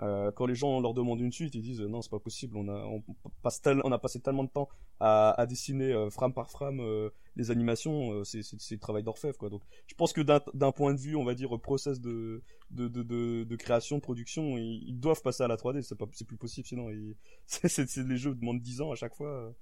Euh, 0.02 0.32
quand 0.32 0.46
les 0.46 0.56
gens 0.56 0.80
leur 0.82 0.94
demandent 0.94 1.22
une 1.22 1.32
suite, 1.32 1.56
ils 1.56 1.62
disent 1.62 1.82
euh, 1.82 1.88
non, 1.88 2.02
c'est 2.02 2.10
pas 2.12 2.20
possible. 2.20 2.58
On 2.58 2.68
a, 2.68 2.74
on 2.86 3.02
passe 3.42 3.62
tel- 3.62 3.82
on 3.84 3.92
a 3.92 3.98
passé 4.00 4.20
tellement 4.20 4.44
de 4.44 4.50
temps 4.50 4.68
à, 5.00 5.32
à 5.40 5.46
dessiner 5.46 5.94
euh, 5.94 6.10
frame 6.10 6.34
par 6.34 6.50
frame 6.52 6.80
euh, 6.82 7.10
les 7.36 7.52
animations, 7.52 8.12
euh, 8.14 8.24
c'est, 8.24 8.42
c'est, 8.44 8.58
travail 8.80 9.04
d'orfèvre. 9.04 9.50
Donc, 9.50 9.62
je 9.88 9.96
pense 9.96 10.14
que 10.14 10.22
d'un, 10.22 10.42
point 10.72 10.94
de 10.94 11.00
vue, 11.00 11.16
on 11.16 11.24
va 11.26 11.34
dire 11.36 11.52
process 11.62 12.00
de, 12.02 12.42
de, 12.72 12.88
de, 12.88 13.04
de, 13.04 13.44
de 13.46 13.56
création, 13.56 13.98
de 13.98 14.02
production, 14.02 14.58
ils, 14.58 14.84
ils 14.88 15.00
doivent 15.00 15.22
passer 15.22 15.44
à 15.44 15.48
la 15.48 15.58
3D. 15.58 15.82
C'est 15.82 15.96
plus 16.28 16.38
possible 16.38 16.68
sinon. 16.68 16.90
Ils, 16.90 17.16
c'est, 17.46 17.68
c'est, 17.70 17.88
c'est- 17.90 18.04
les 18.04 18.18
jeux 18.18 18.36
demandent 18.36 18.62
10 18.62 18.82
ans 18.82 18.92
à 18.92 18.96
chaque 18.96 19.16
fois. 19.16 19.54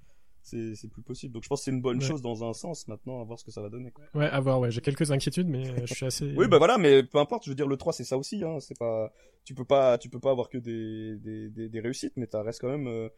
C'est, 0.44 0.90
plus 0.92 1.02
possible. 1.02 1.34
Donc, 1.34 1.44
je 1.44 1.50
pense 1.50 1.62
que 1.62 1.66
c'est 1.66 1.72
une 1.72 1.82
bonne 1.82 1.98
Ouais. 1.98 2.06
chose 2.06 2.22
dans 2.22 2.44
un 2.48 2.54
sens. 2.54 2.88
Maintenant, 2.88 3.22
à 3.22 3.24
voir 3.24 3.40
ce 3.40 3.46
que 3.46 3.52
ça 3.52 3.62
va 3.62 3.70
donner. 3.70 3.92
Quoi. 3.92 4.06
Ouais, 4.14 4.26
à 4.28 4.40
voir. 4.40 4.60
Ouais, 4.60 4.72
j'ai 4.72 4.82
quelques 4.82 5.10
inquiétudes 5.12 5.48
mais 5.48 5.70
euh, 5.70 5.86
je 5.86 5.94
suis 5.94 6.06
assez. 6.06 6.34
Oui, 6.36 6.48
bah 6.48 6.58
voilà, 6.58 6.78
mais 6.78 7.02
peu 7.04 7.18
importe. 7.18 7.46
Je 7.46 7.50
veux 7.50 7.56
dire, 7.56 7.68
le 7.68 7.78
3, 7.78 7.94
c'est 7.94 8.04
ça 8.04 8.18
aussi. 8.18 8.44
Hein. 8.44 8.60
C'est 8.60 8.78
pas, 8.78 9.12
tu 9.46 9.54
peux 9.54 9.66
pas, 9.66 9.98
tu 9.98 10.10
peux 10.10 10.20
pas 10.20 10.32
avoir 10.32 10.50
que 10.50 10.58
des, 10.58 11.18
des, 11.18 11.50
des, 11.50 11.70
des 11.70 11.80
réussites, 11.80 12.14
mais 12.18 12.28
t'as 12.28 12.44
reste 12.44 12.62
quand 12.62 12.70
même, 12.70 12.88
euh, 12.88 13.10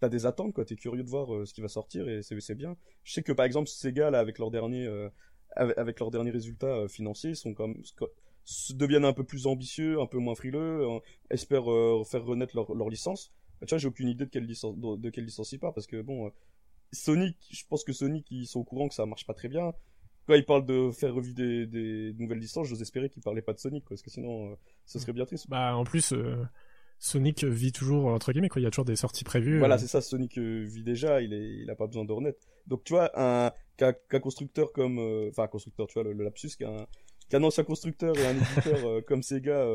t'as 0.00 0.08
des 0.08 0.26
attentes, 0.26 0.52
quoi. 0.52 0.64
T'es 0.64 0.76
curieux 0.76 1.02
de 1.02 1.08
voir 1.08 1.34
euh, 1.34 1.44
ce 1.44 1.54
qui 1.54 1.60
va 1.60 1.68
sortir 1.68 2.08
et 2.08 2.22
c'est, 2.22 2.54
bien. 2.54 2.76
Je 3.04 3.12
sais 3.12 3.22
que 3.22 3.32
par 3.32 3.46
exemple, 3.46 3.68
Sega, 3.68 4.10
là, 4.10 4.18
avec 4.18 4.38
leurs 4.38 4.50
derniers, 4.50 4.86
euh, 4.86 5.08
avec, 5.56 6.00
leurs 6.00 6.10
derniers 6.10 6.30
résultats 6.30 6.66
euh, 6.66 6.88
financiers, 6.88 7.34
sont 7.34 7.54
comme, 7.54 7.80
se 8.44 8.72
deviennent 8.72 9.04
un 9.04 9.12
peu 9.12 9.24
plus 9.24 9.46
ambitieux, 9.46 10.00
un 10.00 10.06
peu 10.06 10.18
moins 10.18 10.34
frileux, 10.34 10.86
espèrent 11.30 11.64
faire 12.06 12.24
renaître 12.24 12.54
leur, 12.54 12.74
leur 12.74 12.88
licence. 12.90 13.32
Bah, 13.60 13.66
tu 13.66 13.70
vois, 13.70 13.78
j'ai 13.78 13.88
aucune 13.88 14.08
idée 14.08 14.26
de 14.26 14.30
quelle 14.30 14.44
licence, 14.44 14.76
de, 14.76 15.10
quelle 15.10 15.24
licence 15.24 15.52
ils 15.52 15.58
parlent 15.58 15.72
parce 15.72 15.86
que 15.86 16.02
bon, 16.02 16.30
Sonic, 16.94 17.36
je 17.50 17.64
pense 17.68 17.84
que 17.84 17.92
Sonic, 17.92 18.26
ils 18.30 18.46
sont 18.46 18.60
au 18.60 18.64
courant 18.64 18.88
que 18.88 18.94
ça 18.94 19.06
marche 19.06 19.26
pas 19.26 19.34
très 19.34 19.48
bien 19.48 19.72
quand 20.26 20.34
ils 20.34 20.44
parlent 20.44 20.64
de 20.64 20.90
faire 20.90 21.14
revivre 21.14 21.34
des, 21.34 21.66
des 21.66 22.14
nouvelles 22.18 22.38
licences, 22.38 22.68
j'ose 22.68 22.80
espérer 22.80 23.08
qu'ils 23.10 23.22
parlaient 23.22 23.42
pas 23.42 23.52
de 23.52 23.58
Sonic, 23.58 23.84
quoi, 23.84 23.90
parce 23.90 24.02
que 24.02 24.10
sinon, 24.10 24.52
euh, 24.52 24.54
ce 24.86 24.98
serait 24.98 25.12
bien 25.12 25.26
triste. 25.26 25.48
Bah 25.48 25.76
en 25.76 25.84
plus 25.84 26.12
euh, 26.12 26.42
Sonic 26.98 27.44
vit 27.44 27.72
toujours 27.72 28.06
entre 28.06 28.32
guillemets 28.32 28.48
quoi. 28.48 28.60
Il 28.60 28.64
y 28.64 28.66
a 28.66 28.70
toujours 28.70 28.84
des 28.84 28.96
sorties 28.96 29.24
prévues. 29.24 29.58
Voilà, 29.58 29.74
euh, 29.74 29.78
c'est 29.78 29.86
ça, 29.86 30.00
Sonic 30.00 30.38
euh, 30.38 30.64
vit 30.66 30.82
déjà, 30.82 31.20
il 31.20 31.32
est, 31.32 31.62
il 31.62 31.70
a 31.70 31.74
pas 31.74 31.86
besoin 31.86 32.04
de 32.04 32.12
renaître. 32.12 32.40
Donc, 32.66 32.84
tu 32.84 32.94
vois, 32.94 33.10
un, 33.14 33.52
qu'un, 33.76 33.92
qu'un 33.92 34.20
constructeur 34.20 34.72
comme, 34.72 34.98
enfin, 35.28 35.46
constructeur, 35.46 35.86
tu 35.86 35.94
vois, 35.94 36.04
le, 36.04 36.12
le 36.12 36.24
lapsus, 36.24 36.56
qu'un, 36.58 36.86
qu'un 37.28 37.42
ancien 37.42 37.64
constructeur 37.64 38.16
et 38.16 38.26
un 38.26 38.36
éditeur 38.36 39.04
comme 39.06 39.22
Sega 39.22 39.66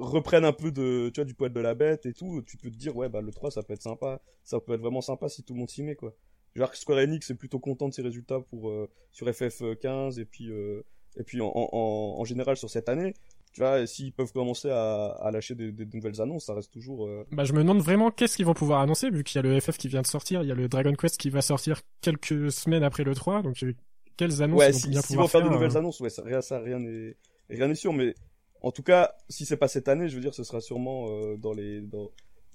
reprennent 0.00 0.46
un 0.46 0.52
peu 0.52 0.72
de, 0.72 1.10
tu 1.10 1.20
vois, 1.20 1.24
du 1.26 1.34
poil 1.34 1.52
de 1.52 1.60
la 1.60 1.74
bête 1.74 2.06
et 2.06 2.14
tout, 2.14 2.42
tu 2.42 2.56
peux 2.56 2.70
te 2.70 2.76
dire, 2.76 2.96
ouais, 2.96 3.08
bah, 3.08 3.20
le 3.20 3.30
3, 3.30 3.52
ça 3.52 3.62
peut 3.62 3.74
être 3.74 3.82
sympa, 3.82 4.20
ça 4.42 4.58
peut 4.58 4.72
être 4.72 4.80
vraiment 4.80 5.02
sympa 5.02 5.28
si 5.28 5.44
tout 5.44 5.52
le 5.52 5.60
monde 5.60 5.70
s'y 5.70 5.82
met, 5.84 5.94
quoi. 5.94 6.16
Genre, 6.56 6.74
Square 6.74 6.98
Enix 6.98 7.30
est 7.30 7.34
plutôt 7.34 7.58
content 7.58 7.88
de 7.88 7.94
ses 7.94 8.02
résultats 8.02 8.40
pour, 8.40 8.70
euh, 8.70 8.88
sur 9.12 9.26
FF15 9.28 10.18
et 10.20 10.24
puis, 10.24 10.50
euh, 10.50 10.82
et 11.16 11.22
puis 11.22 11.40
en, 11.40 11.52
en, 11.54 12.16
en, 12.18 12.24
général 12.24 12.56
sur 12.56 12.68
cette 12.70 12.88
année. 12.88 13.14
Tu 13.52 13.60
vois, 13.60 13.84
s'ils 13.86 14.12
peuvent 14.12 14.32
commencer 14.32 14.70
à, 14.70 15.06
à 15.06 15.30
lâcher 15.32 15.56
des, 15.56 15.72
des 15.72 15.84
nouvelles 15.92 16.20
annonces, 16.20 16.46
ça 16.46 16.54
reste 16.54 16.72
toujours, 16.72 17.06
euh, 17.08 17.26
Bah 17.32 17.42
je 17.44 17.52
me 17.52 17.58
demande 17.58 17.80
vraiment 17.80 18.12
qu'est-ce 18.12 18.36
qu'ils 18.36 18.46
vont 18.46 18.54
pouvoir 18.54 18.80
annoncer 18.80 19.10
vu 19.10 19.24
qu'il 19.24 19.36
y 19.36 19.38
a 19.40 19.42
le 19.42 19.58
FF 19.58 19.76
qui 19.76 19.88
vient 19.88 20.02
de 20.02 20.06
sortir, 20.06 20.42
il 20.42 20.48
y 20.48 20.52
a 20.52 20.54
le 20.54 20.68
Dragon 20.68 20.92
Quest 20.94 21.16
qui 21.16 21.30
va 21.30 21.42
sortir 21.42 21.80
quelques 22.00 22.52
semaines 22.52 22.84
après 22.84 23.02
le 23.02 23.12
3, 23.12 23.42
donc 23.42 23.60
euh, 23.64 23.74
quelles 24.16 24.40
annonces 24.42 24.60
ouais, 24.60 24.68
ils 24.70 24.72
vont 24.74 24.78
si- 24.78 24.88
bien 24.90 25.02
pouvoir 25.02 25.24
vont 25.24 25.28
faire, 25.28 25.42
de 25.42 25.46
euh, 25.48 25.50
nouvelles 25.50 25.76
annonces, 25.76 25.98
ouais, 25.98 26.10
ça, 26.10 26.22
rien, 26.22 26.40
ça, 26.42 26.60
rien 26.60 26.78
n'est, 26.78 27.16
rien 27.48 27.66
n'est 27.66 27.74
sûr, 27.74 27.92
mais 27.92 28.14
en 28.62 28.70
tout 28.70 28.84
cas, 28.84 29.14
si 29.28 29.46
c'est 29.46 29.56
pas 29.56 29.66
cette 29.68 29.88
année, 29.88 30.08
je 30.08 30.14
veux 30.14 30.20
dire, 30.20 30.34
ce 30.34 30.44
sera 30.44 30.60
sûrement 30.60 31.06
euh, 31.08 31.36
dans 31.36 31.52
les, 31.52 31.80
dans, 31.80 32.08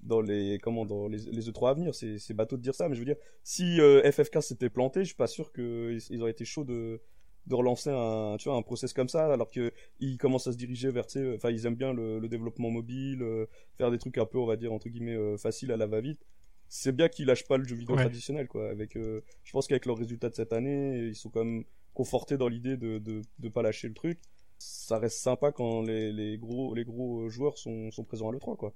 dans 0.06 0.22
les, 0.22 0.60
comment, 0.62 0.86
dans 0.86 1.08
les, 1.08 1.18
les 1.20 1.50
E3 1.50 1.72
à 1.72 1.74
venir. 1.74 1.94
C'est, 1.96 2.34
bateau 2.34 2.58
de 2.58 2.62
dire 2.62 2.76
ça, 2.76 2.88
mais 2.90 2.96
je 2.96 3.00
veux 3.02 3.06
dire, 3.06 3.18
si 3.44 3.80
euh, 3.82 4.02
FF15 4.04 4.42
s'était 4.42 4.70
planté, 4.70 5.02
je 5.02 5.06
suis 5.08 5.16
pas 5.16 5.28
sûr 5.28 5.52
qu'ils 5.52 6.00
ils 6.10 6.22
auraient 6.22 6.32
été 6.32 6.46
chauds 6.46 6.64
de, 6.64 7.02
de 7.48 7.56
relancer 7.56 7.90
un, 7.92 8.38
tu 8.40 8.50
vois, 8.50 8.58
un 8.58 8.62
process 8.62 8.94
comme 8.94 9.10
ça, 9.10 9.32
alors 9.32 9.52
que 9.52 9.72
ils 10.00 10.18
commencent 10.18 10.48
à 10.48 10.52
se 10.54 10.58
diriger 10.58 10.90
vers, 10.92 11.06
enfin, 11.36 11.52
ils 11.52 11.66
aiment 11.66 11.76
bien 11.76 11.94
le, 11.94 12.20
le 12.20 12.28
développement 12.28 12.70
mobile, 12.72 13.22
euh, 13.24 13.46
faire 13.78 13.92
des 13.92 13.98
trucs 14.00 14.18
un 14.18 14.26
peu, 14.26 14.38
on 14.40 14.46
va 14.46 14.56
dire 14.58 14.74
entre 14.74 14.90
guillemets, 14.90 15.16
euh, 15.16 15.38
faciles 15.38 15.72
à 15.72 15.78
la 15.78 15.88
va-vite. 15.88 16.26
C'est 16.68 16.92
bien 16.96 17.08
qu'ils 17.10 17.28
lâchent 17.28 17.48
pas 17.48 17.58
le 17.58 17.64
jeu 17.66 17.76
vidéo 17.76 17.96
Ouais. 17.96 18.02
traditionnel, 18.02 18.48
quoi. 18.48 18.70
Avec, 18.70 18.96
euh, 18.98 19.22
je 19.44 19.52
pense 19.52 19.68
qu'avec 19.68 19.86
leurs 19.86 19.98
résultats 19.98 20.30
de 20.30 20.36
cette 20.36 20.54
année, 20.54 20.98
ils 21.08 21.16
sont 21.16 21.30
quand 21.30 21.46
même 21.46 21.64
confortés 21.94 22.38
dans 22.38 22.48
l'idée 22.48 22.78
de, 22.78 22.98
de, 23.00 23.22
de 23.40 23.50
pas 23.50 23.62
lâcher 23.62 23.88
le 23.88 23.94
truc. 23.94 24.20
Ça 24.58 24.98
reste 25.00 25.20
sympa 25.20 25.52
quand 25.52 25.82
les, 25.84 26.12
les 26.12 26.38
gros, 26.38 26.74
les 26.74 26.84
gros 26.84 27.30
joueurs 27.30 27.58
sont, 27.58 27.92
sont 27.92 28.04
présents 28.04 28.30
à 28.30 28.32
l'E3, 28.34 28.56
quoi. 28.58 28.74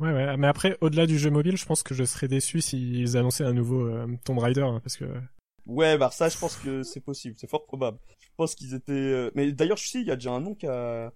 Ouais 0.00 0.12
ouais, 0.12 0.36
mais 0.36 0.46
après 0.46 0.76
au-delà 0.80 1.06
du 1.06 1.18
jeu 1.18 1.30
mobile, 1.30 1.56
je 1.56 1.66
pense 1.66 1.82
que 1.82 1.94
je 1.94 2.04
serais 2.04 2.26
déçu 2.28 2.60
s'ils 2.60 3.16
annonçaient 3.16 3.44
un 3.44 3.52
nouveau 3.52 3.86
euh, 3.86 4.06
Tomb 4.24 4.38
Raider 4.38 4.62
hein, 4.62 4.80
parce 4.82 4.96
que 4.96 5.04
Ouais, 5.66 5.98
bah 5.98 6.10
ça, 6.10 6.28
je 6.28 6.38
pense 6.38 6.56
que 6.56 6.82
c'est 6.82 7.00
possible, 7.00 7.36
c'est 7.38 7.48
fort 7.48 7.64
probable. 7.66 7.98
Je 8.20 8.28
pense 8.36 8.54
qu'ils 8.54 8.74
étaient. 8.74 8.92
euh, 8.92 9.30
Mais 9.34 9.52
d'ailleurs, 9.52 9.76
je 9.76 9.86
sais, 9.86 10.00
il 10.00 10.06
y 10.06 10.10
a 10.10 10.16
déjà 10.16 10.32
un 10.32 10.40
nom 10.40 10.54
qui 10.54 10.66
a... 10.66 11.12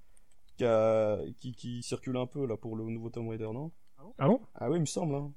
Qui, 0.56 0.64
a... 0.64 1.18
Qui, 1.38 1.52
qui 1.54 1.82
circule 1.82 2.16
un 2.18 2.26
peu 2.26 2.46
là 2.46 2.56
pour 2.56 2.76
le 2.76 2.84
nouveau 2.84 3.08
Tomb 3.10 3.28
Raider, 3.28 3.48
non? 3.52 3.72
Ah 4.18 4.28
bon? 4.28 4.40
Ah 4.54 4.70
oui, 4.70 4.76
il 4.76 4.80
me 4.82 4.86
semble. 4.86 5.14
Hein. 5.14 5.32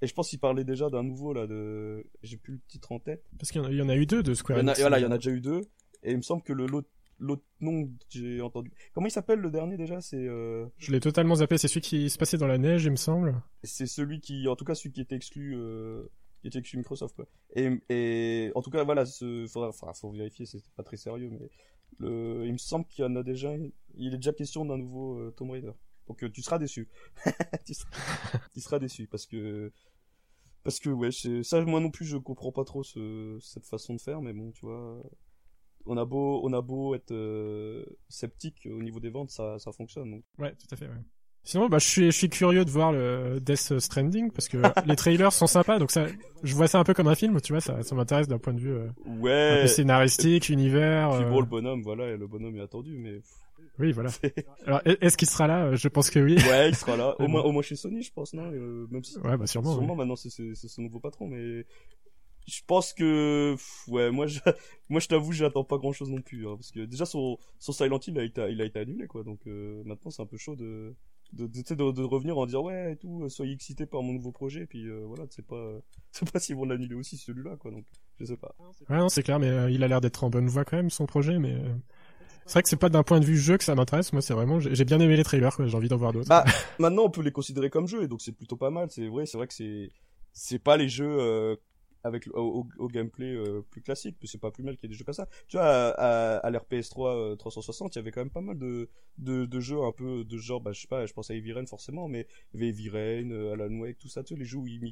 Et 0.00 0.06
je 0.06 0.14
pense 0.14 0.30
qu'il 0.30 0.38
parlait 0.38 0.64
déjà 0.64 0.88
d'un 0.88 1.02
nouveau 1.02 1.34
là 1.34 1.46
de. 1.46 2.06
J'ai 2.22 2.36
plus 2.36 2.54
le 2.54 2.60
titre 2.68 2.92
en 2.92 3.00
tête. 3.00 3.24
Parce 3.38 3.50
qu'il 3.50 3.60
y 3.60 3.64
en 3.64 3.68
a- 3.68 3.72
il 3.72 3.76
y 3.76 3.82
en 3.82 3.88
a 3.88 3.96
eu 3.96 4.06
deux 4.06 4.22
de 4.22 4.32
Square 4.34 4.60
Enix. 4.60 4.80
voilà, 4.80 4.98
il 4.98 5.02
y 5.02 5.06
en 5.06 5.10
a 5.10 5.18
déjà 5.18 5.30
eu 5.32 5.40
deux. 5.40 5.60
Et 6.04 6.12
il 6.12 6.16
me 6.16 6.22
semble 6.22 6.42
que 6.42 6.52
le 6.52 6.66
l'autre 6.66 6.88
l'autre 7.18 7.44
nom 7.60 7.86
que 7.86 7.90
j'ai 8.10 8.40
entendu. 8.40 8.70
Comment 8.92 9.06
il 9.06 9.10
s'appelle 9.10 9.38
le 9.38 9.50
dernier 9.50 9.76
déjà? 9.76 10.00
C'est 10.00 10.26
euh... 10.28 10.66
Je 10.78 10.92
l'ai 10.92 11.00
totalement 11.00 11.36
zappé, 11.36 11.58
c'est 11.58 11.68
celui 11.68 11.80
qui 11.80 12.10
se 12.10 12.18
passait 12.18 12.38
dans 12.38 12.46
la 12.46 12.58
neige, 12.58 12.84
il 12.84 12.90
me 12.90 12.96
semble. 12.96 13.40
c'est 13.62 13.86
celui 13.86 14.20
qui, 14.20 14.48
en 14.48 14.56
tout 14.56 14.64
cas, 14.64 14.74
celui 14.74 14.92
qui 14.92 15.00
était 15.00 15.16
exclu. 15.16 15.54
Euh... 15.56 16.04
Qui 16.40 16.48
était 16.48 16.58
exclu 16.58 16.76
Microsoft 16.76 17.16
quoi. 17.16 17.26
Et, 17.56 17.70
et 17.88 18.52
en 18.54 18.60
tout 18.60 18.70
cas 18.70 18.84
voilà, 18.84 19.06
ce... 19.06 19.46
faudra, 19.46 19.70
enfin, 19.70 19.90
faut 19.94 20.10
vérifier, 20.10 20.44
c'est 20.44 20.62
pas 20.76 20.82
très 20.82 20.98
sérieux, 20.98 21.30
mais 21.30 21.50
le... 21.98 22.44
il 22.44 22.52
me 22.52 22.58
semble 22.58 22.84
qu'il 22.84 23.02
y 23.02 23.08
en 23.08 23.16
a 23.16 23.22
déjà. 23.22 23.54
Il 23.94 24.12
est 24.12 24.18
déjà 24.18 24.34
question 24.34 24.66
d'un 24.66 24.76
nouveau 24.76 25.18
euh, 25.18 25.30
Tomb 25.30 25.50
Raider. 25.50 25.72
Donc 26.06 26.22
euh, 26.22 26.28
tu 26.28 26.42
seras 26.42 26.58
déçu. 26.58 26.88
tu, 27.64 27.72
seras... 27.72 27.90
tu 28.52 28.60
seras 28.60 28.78
déçu 28.78 29.06
parce 29.06 29.24
que 29.24 29.72
parce 30.64 30.80
que 30.80 30.90
ouais, 30.90 31.10
ça 31.42 31.62
moi 31.64 31.80
non 31.80 31.90
plus 31.90 32.04
je 32.04 32.18
comprends 32.18 32.52
pas 32.52 32.64
trop 32.64 32.82
ce... 32.82 33.38
cette 33.40 33.66
façon 33.66 33.94
de 33.94 34.00
faire, 34.00 34.20
mais 34.20 34.34
bon 34.34 34.50
tu 34.52 34.66
vois, 34.66 35.02
on 35.86 35.96
a 35.96 36.04
beau 36.04 36.40
on 36.44 36.52
a 36.52 36.60
beau 36.60 36.94
être 36.94 37.10
euh, 37.12 37.84
sceptique 38.08 38.66
au 38.70 38.82
niveau 38.82 39.00
des 39.00 39.10
ventes, 39.10 39.30
ça 39.30 39.58
ça 39.58 39.72
fonctionne. 39.72 40.10
Donc. 40.10 40.22
Ouais, 40.38 40.52
tout 40.52 40.66
à 40.72 40.76
fait, 40.76 40.86
ouais. 40.86 41.02
Sinon, 41.46 41.68
bah, 41.68 41.76
je 41.78 41.86
suis, 41.86 42.06
je 42.06 42.16
suis 42.16 42.30
curieux 42.30 42.64
de 42.64 42.70
voir 42.70 42.90
le 42.90 43.38
Death 43.38 43.78
Stranding, 43.78 44.30
parce 44.30 44.48
que 44.48 44.56
les 44.86 44.96
trailers 44.96 45.30
sont 45.30 45.46
sympas, 45.46 45.78
donc 45.78 45.90
ça, 45.90 46.06
je 46.42 46.54
vois 46.54 46.68
ça 46.68 46.78
un 46.78 46.84
peu 46.84 46.94
comme 46.94 47.06
un 47.08 47.14
film, 47.14 47.38
tu 47.42 47.52
vois, 47.52 47.60
ça, 47.60 47.82
ça 47.82 47.94
m'intéresse 47.94 48.28
d'un 48.28 48.38
point 48.38 48.54
de 48.54 48.60
vue 48.60 48.72
euh, 48.72 48.88
un 49.06 49.20
Ouais. 49.20 49.60
peu 49.60 49.66
scénaristique, 49.66 50.48
univers. 50.48 51.10
Puis 51.10 51.24
euh, 51.24 51.28
bon 51.28 51.40
le 51.40 51.46
bonhomme 51.46 51.82
voilà, 51.82 52.08
et 52.08 52.16
le 52.16 52.26
bonhomme 52.26 52.56
est 52.56 52.62
attendu, 52.62 52.96
mais 52.96 53.20
Oui, 53.78 53.92
voilà. 53.92 54.08
Alors, 54.66 54.80
est- 54.86 54.96
est-ce 55.02 55.18
qu'il 55.18 55.28
sera 55.28 55.46
là? 55.46 55.64
Euh, 55.66 55.76
Je 55.76 55.88
pense 55.88 56.08
que 56.08 56.18
oui. 56.18 56.36
ouais 56.48 56.70
il 56.70 56.74
sera 56.74 56.96
là, 56.96 57.14
au 57.20 57.28
moins 57.28 57.42
au 57.42 57.52
moins 57.52 57.60
chez 57.60 57.76
Sony 57.76 58.00
je 58.02 58.10
pense 58.10 58.32
non, 58.32 58.50
Euh, 58.50 58.86
même 58.90 59.04
si 59.04 59.18
Ouais, 59.18 59.36
bah 59.36 59.46
sûrement. 59.46 59.72
oui. 59.72 59.76
Sûrement 59.80 59.96
maintenant 59.96 60.16
c'est 60.16 60.30
c'est 60.30 60.54
c'est 60.54 60.68
son 60.68 60.80
nouveau 60.80 60.98
patron, 60.98 61.28
mais 61.28 61.66
je 62.46 62.60
pense 62.66 62.92
que 62.92 63.56
ouais 63.88 64.10
moi 64.10 64.26
je 64.26 64.40
moi 64.88 65.00
je 65.00 65.08
t'avoue 65.08 65.32
j'attends 65.32 65.64
pas 65.64 65.78
grand 65.78 65.92
chose 65.92 66.10
non 66.10 66.20
plus 66.20 66.46
hein, 66.46 66.56
parce 66.56 66.70
que 66.70 66.80
déjà 66.80 67.06
son 67.06 67.38
son 67.58 67.72
Silent 67.72 68.00
Hill 68.06 68.18
a 68.18 68.24
été 68.24 68.46
il 68.50 68.60
a 68.60 68.64
été 68.64 68.78
annulé 68.80 69.06
quoi 69.06 69.22
donc 69.24 69.40
euh, 69.46 69.82
maintenant 69.84 70.10
c'est 70.10 70.22
un 70.22 70.26
peu 70.26 70.36
chaud 70.36 70.56
de 70.56 70.94
de, 71.32 71.46
de, 71.46 71.74
de, 71.74 71.90
de 71.92 72.02
revenir 72.02 72.38
en 72.38 72.46
disant 72.46 72.62
ouais 72.64 72.92
et 72.92 72.96
tout 72.96 73.24
euh, 73.24 73.28
soyez 73.28 73.52
excités 73.52 73.86
par 73.86 74.02
mon 74.02 74.12
nouveau 74.12 74.30
projet 74.30 74.62
et 74.62 74.66
puis 74.66 74.86
euh, 74.88 75.04
voilà 75.06 75.24
c'est 75.30 75.44
pas 75.46 75.78
c'est 76.12 76.30
pas 76.30 76.38
s'ils 76.38 76.56
vont 76.56 76.64
l'annuler 76.66 76.94
aussi 76.94 77.16
celui-là 77.16 77.56
quoi 77.56 77.70
donc 77.70 77.84
je 78.20 78.24
sais 78.26 78.36
pas 78.36 78.54
Ouais, 78.88 78.98
non, 78.98 79.08
c'est 79.08 79.24
clair, 79.24 79.40
mais 79.40 79.48
euh, 79.48 79.70
il 79.70 79.82
a 79.82 79.88
l'air 79.88 80.00
d'être 80.00 80.22
en 80.22 80.30
bonne 80.30 80.46
voie 80.46 80.64
quand 80.64 80.76
même, 80.76 80.88
son 80.88 81.04
projet, 81.04 81.40
mais... 81.40 81.54
euh, 81.54 81.74
C'est 82.46 82.52
vrai 82.52 82.62
que 82.62 82.68
c'est 82.68 82.76
pas 82.76 82.88
d'un 82.88 83.02
point 83.02 83.18
de 83.18 83.24
vue 83.24 83.36
jeu 83.36 83.56
que 83.58 83.64
ça 83.64 83.74
m'intéresse, 83.74 84.12
moi 84.12 84.22
c'est 84.22 84.34
vraiment... 84.34 84.60
J'ai 84.60 84.84
bien 84.84 85.00
aimé 85.00 85.16
les 85.16 85.24
trailers, 85.24 85.56
quoi, 85.56 85.66
j'ai 85.66 85.76
envie 85.76 85.88
d'en 85.88 85.96
voir 85.96 86.12
d'autres. 86.12 86.28
Bah, 86.28 86.44
maintenant 86.78 87.04
on 87.06 87.10
peut 87.10 87.22
les 87.22 87.32
considérer 87.32 87.70
comme 87.70 87.88
jeux 87.88 88.04
et 88.04 88.08
donc 88.08 88.20
c'est 88.20 88.32
plutôt 88.32 88.56
pas 88.56 88.70
mal 88.70 88.88
c'est 88.90 89.08
vrai 89.08 89.26
c'est 89.26 89.36
vrai 89.36 89.48
que 89.48 89.54
c'est 89.54 89.90
c'est 90.32 90.58
pas 90.60 90.76
les 90.76 90.88
jeux 90.88 91.16
euh, 91.20 91.56
avec 92.04 92.28
au, 92.34 92.40
au- 92.78 92.84
au 92.84 92.88
gameplay 92.88 93.32
euh, 93.34 93.62
plus 93.70 93.82
classique 93.82 94.16
mais 94.20 94.28
c'est 94.28 94.38
pas 94.40 94.50
plus 94.50 94.62
mal 94.62 94.76
qu'il 94.76 94.84
y 94.84 94.86
ait 94.86 94.94
des 94.94 94.98
jeux 94.98 95.04
comme 95.04 95.14
ça. 95.14 95.28
Tu 95.48 95.56
vois 95.56 95.66
à, 95.66 95.88
à, 95.90 96.36
à 96.38 96.50
l'ère 96.50 96.64
PS3 96.64 97.16
euh, 97.16 97.36
360 97.36 97.94
il 97.96 97.98
y 97.98 98.00
avait 98.00 98.10
quand 98.12 98.20
même 98.20 98.30
pas 98.30 98.40
mal 98.40 98.58
de, 98.58 98.88
de 99.18 99.46
de 99.46 99.60
jeux 99.60 99.82
un 99.82 99.92
peu 99.92 100.24
de 100.24 100.38
genre. 100.38 100.60
Bah 100.60 100.72
je 100.72 100.80
sais 100.82 100.88
pas 100.88 101.06
je 101.06 101.12
pense 101.12 101.30
à 101.30 101.34
Heavy 101.34 101.52
Rain 101.52 101.66
forcément 101.66 102.08
mais 102.08 102.26
il 102.52 102.60
y 102.60 102.62
avait 102.62 102.68
Heavy 102.70 102.88
Rain 102.90 103.30
euh, 103.30 103.52
Alan 103.52 103.74
Wake 103.80 103.98
tout 103.98 104.08
ça 104.08 104.22
tu 104.22 104.34
sais 104.34 104.38
les 104.38 104.44
jeux 104.46 104.58
où 104.58 104.66
ils, 104.66 104.84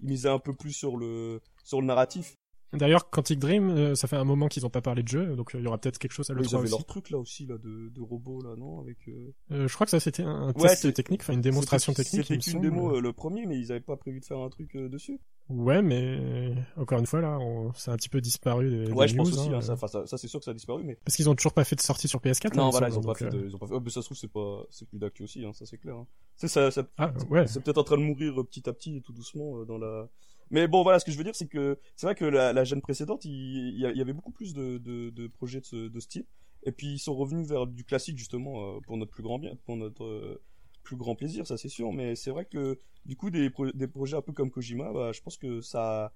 ils 0.00 0.06
misaient 0.06 0.28
un 0.28 0.38
peu 0.38 0.54
plus 0.54 0.72
sur 0.72 0.96
le 0.96 1.40
sur 1.64 1.80
le 1.80 1.86
narratif 1.86 2.36
D'ailleurs, 2.72 3.10
Quantic 3.10 3.38
Dream, 3.38 3.68
euh, 3.70 3.94
ça 3.94 4.08
fait 4.08 4.16
un 4.16 4.24
moment 4.24 4.48
qu'ils 4.48 4.64
ont 4.64 4.70
pas 4.70 4.80
parlé 4.80 5.02
de 5.02 5.08
jeu, 5.08 5.36
donc 5.36 5.54
euh, 5.54 5.58
il 5.58 5.64
y 5.64 5.66
aura 5.66 5.78
peut-être 5.78 5.98
quelque 5.98 6.12
chose 6.12 6.30
à 6.30 6.32
ils 6.32 6.38
l'E3 6.38 6.54
avaient 6.54 6.62
aussi. 6.64 6.70
leur 6.72 6.84
truc 6.86 7.10
là 7.10 7.18
aussi 7.18 7.46
là 7.46 7.58
de, 7.58 7.90
de 7.90 8.00
robots 8.00 8.40
là 8.42 8.56
non 8.56 8.80
avec 8.80 8.96
euh, 9.08 9.66
je 9.68 9.74
crois 9.74 9.84
que 9.86 9.90
ça 9.90 10.00
c'était 10.00 10.22
un 10.22 10.52
Ouais, 10.56 10.68
test 10.68 10.92
technique, 10.94 11.20
enfin 11.22 11.34
une 11.34 11.40
démonstration 11.42 11.92
technique. 11.92 12.24
c'était 12.26 12.38
qu'une 12.38 12.60
démo 12.62 12.98
le 13.00 13.12
premier 13.12 13.44
mais 13.46 13.58
ils 13.58 13.70
avaient 13.72 13.80
pas 13.80 13.96
prévu 13.96 14.20
de 14.20 14.24
faire 14.24 14.38
un 14.38 14.48
truc 14.48 14.74
dessus 14.76 15.20
Ouais, 15.48 15.82
mais 15.82 16.54
encore 16.76 16.98
une 16.98 17.06
fois 17.06 17.20
là, 17.20 17.38
on... 17.38 17.72
c'est 17.74 17.90
un 17.90 17.96
petit 17.96 18.08
peu 18.08 18.20
disparu 18.22 18.70
des, 18.70 18.90
ouais 18.92 19.06
des 19.06 19.12
je 19.12 19.16
pense 19.16 19.32
aussi 19.32 19.48
hein, 19.50 19.56
hein, 19.56 19.60
ça, 19.60 19.72
enfin, 19.74 19.88
ça, 19.88 20.06
ça 20.06 20.16
c'est 20.16 20.28
sûr 20.28 20.38
que 20.38 20.44
ça 20.46 20.52
a 20.52 20.54
disparu 20.54 20.82
mais 20.84 20.96
parce 21.04 21.16
qu'ils 21.16 21.28
ont 21.28 21.34
toujours 21.34 21.52
pas 21.52 21.64
fait 21.64 21.76
de 21.76 21.80
sortie 21.82 22.08
sur 22.08 22.20
PS4. 22.20 22.56
Non, 22.56 22.64
hein, 22.64 22.68
il 22.68 22.70
voilà, 22.70 22.88
ils 22.88 22.92
ont 22.92 22.94
semble, 23.02 23.06
pas 23.06 23.14
fait 23.14 23.24
donc, 23.28 23.40
de, 23.42 23.46
ils 23.48 23.54
ont 23.54 23.58
pas 23.58 23.66
fait. 23.66 23.74
Oh, 23.74 23.80
mais 23.84 23.90
ça 23.90 24.00
se 24.00 24.06
trouve, 24.06 24.16
c'est 24.16 24.32
pas, 24.32 24.62
c'est 24.70 24.88
plus 24.88 24.98
d'actu 24.98 25.24
aussi, 25.24 25.44
hein, 25.44 25.52
ça 25.52 25.66
c'est 25.66 25.78
clair. 25.78 25.96
C'est 26.36 26.48
ça, 26.48 26.70
ça- 26.70 26.86
Ah 26.96 27.12
ouais. 27.28 27.46
c'est 27.48 27.62
peut-être 27.62 27.78
en 27.78 27.84
train 27.84 27.98
de 27.98 28.02
mourir 28.02 28.34
petit 28.48 28.66
à 28.68 28.72
petit 28.72 28.96
et 28.96 29.00
tout 29.02 29.12
doucement 29.12 29.64
dans 29.64 29.76
la. 29.78 30.08
Mais 30.50 30.68
bon, 30.68 30.82
voilà, 30.82 30.98
ce 30.98 31.04
que 31.04 31.12
je 31.12 31.18
veux 31.18 31.24
dire, 31.24 31.34
c'est 31.34 31.48
que 31.48 31.78
c'est 31.96 32.06
vrai 32.06 32.14
que 32.14 32.24
la, 32.24 32.52
la 32.52 32.64
gêne 32.64 32.80
précédente, 32.82 33.24
il, 33.24 33.78
y 33.78 34.00
avait 34.00 34.12
beaucoup 34.12 34.32
plus 34.32 34.54
de, 34.54 35.26
projets 35.28 35.60
de 35.60 35.64
ce, 35.66 35.88
de 35.88 36.00
type, 36.00 36.28
et 36.64 36.72
puis 36.72 36.88
ils 36.94 36.98
sont 36.98 37.14
revenus 37.14 37.48
vers 37.48 37.66
du 37.66 37.84
classique 37.84 38.18
justement 38.18 38.76
euh, 38.76 38.80
pour 38.80 38.96
notre 38.96 39.10
plus 39.10 39.22
grand 39.22 39.38
bien, 39.38 39.56
pour 39.64 39.76
notre 39.76 40.04
euh, 40.04 40.42
plus 40.82 40.96
grand 40.96 41.14
plaisir, 41.14 41.46
ça 41.46 41.56
c'est 41.56 41.68
sûr. 41.68 41.92
Mais 41.92 42.14
c'est 42.16 42.30
vrai 42.30 42.44
que 42.44 42.78
du 43.06 43.16
coup, 43.16 43.30
des, 43.30 43.50
pro- 43.50 43.70
des 43.72 43.88
projets 43.88 44.16
un 44.16 44.22
peu 44.22 44.32
comme 44.32 44.50
Kojima, 44.50 44.92
bah, 44.92 45.12
je 45.12 45.20
pense 45.22 45.36
que 45.36 45.60
ça, 45.60 46.12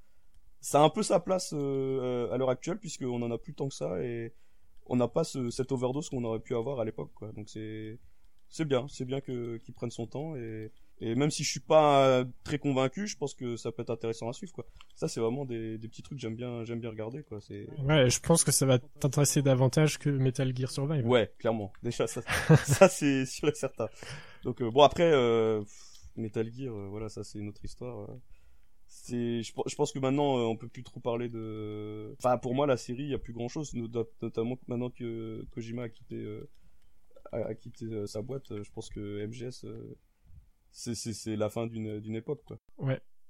a 0.72 0.78
un 0.78 0.90
peu 0.90 1.02
sa 1.02 1.20
place 1.20 1.52
euh, 1.54 2.30
à 2.32 2.36
l'heure 2.36 2.50
actuelle 2.50 2.78
puisqu'on 2.78 3.22
en 3.22 3.30
a 3.30 3.38
plus 3.38 3.54
tant 3.54 3.68
que 3.68 3.74
ça 3.74 4.02
et 4.02 4.32
on 4.86 4.96
n'a 4.96 5.08
pas 5.08 5.24
ce, 5.24 5.50
cette 5.50 5.72
overdose 5.72 6.08
qu'on 6.10 6.24
aurait 6.24 6.40
pu 6.40 6.54
avoir 6.54 6.80
à 6.80 6.84
l'époque. 6.84 7.12
Donc 7.34 7.48
c'est, 7.48 7.98
c'est 8.48 8.64
bien, 8.64 8.86
c'est 8.88 9.04
bien 9.04 9.20
que 9.20 9.56
qu'il 9.58 9.74
prenne 9.74 9.90
son 9.90 10.06
temps 10.06 10.36
et 10.36 10.72
et 10.98 11.14
même 11.14 11.30
si 11.30 11.44
je 11.44 11.50
suis 11.50 11.60
pas 11.60 12.06
euh, 12.06 12.24
très 12.42 12.58
convaincu, 12.58 13.06
je 13.06 13.16
pense 13.18 13.34
que 13.34 13.56
ça 13.56 13.70
peut 13.70 13.82
être 13.82 13.90
intéressant 13.90 14.30
à 14.30 14.32
suivre, 14.32 14.52
quoi. 14.52 14.64
Ça, 14.94 15.08
c'est 15.08 15.20
vraiment 15.20 15.44
des, 15.44 15.76
des 15.76 15.88
petits 15.88 16.02
trucs 16.02 16.16
que 16.16 16.22
j'aime 16.22 16.36
bien, 16.36 16.64
j'aime 16.64 16.80
bien 16.80 16.88
regarder, 16.88 17.22
quoi. 17.22 17.38
C'est, 17.40 17.68
Ouais, 17.84 18.08
je 18.08 18.18
pense 18.20 18.44
que 18.44 18.50
ça 18.50 18.64
va 18.64 18.78
t'intéresser 18.78 19.42
davantage 19.42 19.98
que 19.98 20.08
Metal 20.08 20.56
Gear 20.56 20.70
Survive. 20.70 21.06
ouais, 21.06 21.30
clairement. 21.38 21.70
Déjà, 21.82 22.06
ça, 22.06 22.22
ça 22.64 22.88
c'est 22.88 23.26
sûr 23.26 23.48
et 23.48 23.54
certain. 23.54 23.88
Donc, 24.42 24.62
euh, 24.62 24.70
bon, 24.70 24.82
après, 24.82 25.10
euh, 25.12 25.62
Metal 26.16 26.50
Gear, 26.50 26.74
euh, 26.74 26.88
voilà, 26.88 27.10
ça, 27.10 27.24
c'est 27.24 27.38
une 27.38 27.48
autre 27.48 27.62
histoire. 27.62 28.08
C'est, 28.86 29.42
je, 29.42 29.52
je 29.66 29.74
pense 29.74 29.92
que 29.92 29.98
maintenant, 29.98 30.36
on 30.48 30.56
peut 30.56 30.68
plus 30.68 30.82
trop 30.82 31.00
parler 31.00 31.28
de, 31.28 32.14
enfin, 32.18 32.38
pour 32.38 32.54
moi, 32.54 32.66
la 32.66 32.78
série, 32.78 33.02
il 33.02 33.10
y 33.10 33.14
a 33.14 33.18
plus 33.18 33.34
grand 33.34 33.48
chose, 33.48 33.74
notamment 33.74 34.56
maintenant 34.66 34.88
que 34.88 35.44
Kojima 35.50 35.82
a 35.82 35.88
quitté, 35.90 36.24
a, 37.32 37.54
quitté 37.54 38.06
sa 38.06 38.22
boîte, 38.22 38.62
je 38.62 38.70
pense 38.70 38.88
que 38.88 39.26
MGS, 39.26 39.66
c'est, 40.78 40.94
c'est, 40.94 41.12
c'est 41.14 41.36
la 41.36 41.48
fin 41.48 41.66
d'une, 41.66 42.00
d'une 42.00 42.14
époque, 42.16 42.42
quoi. 42.44 42.58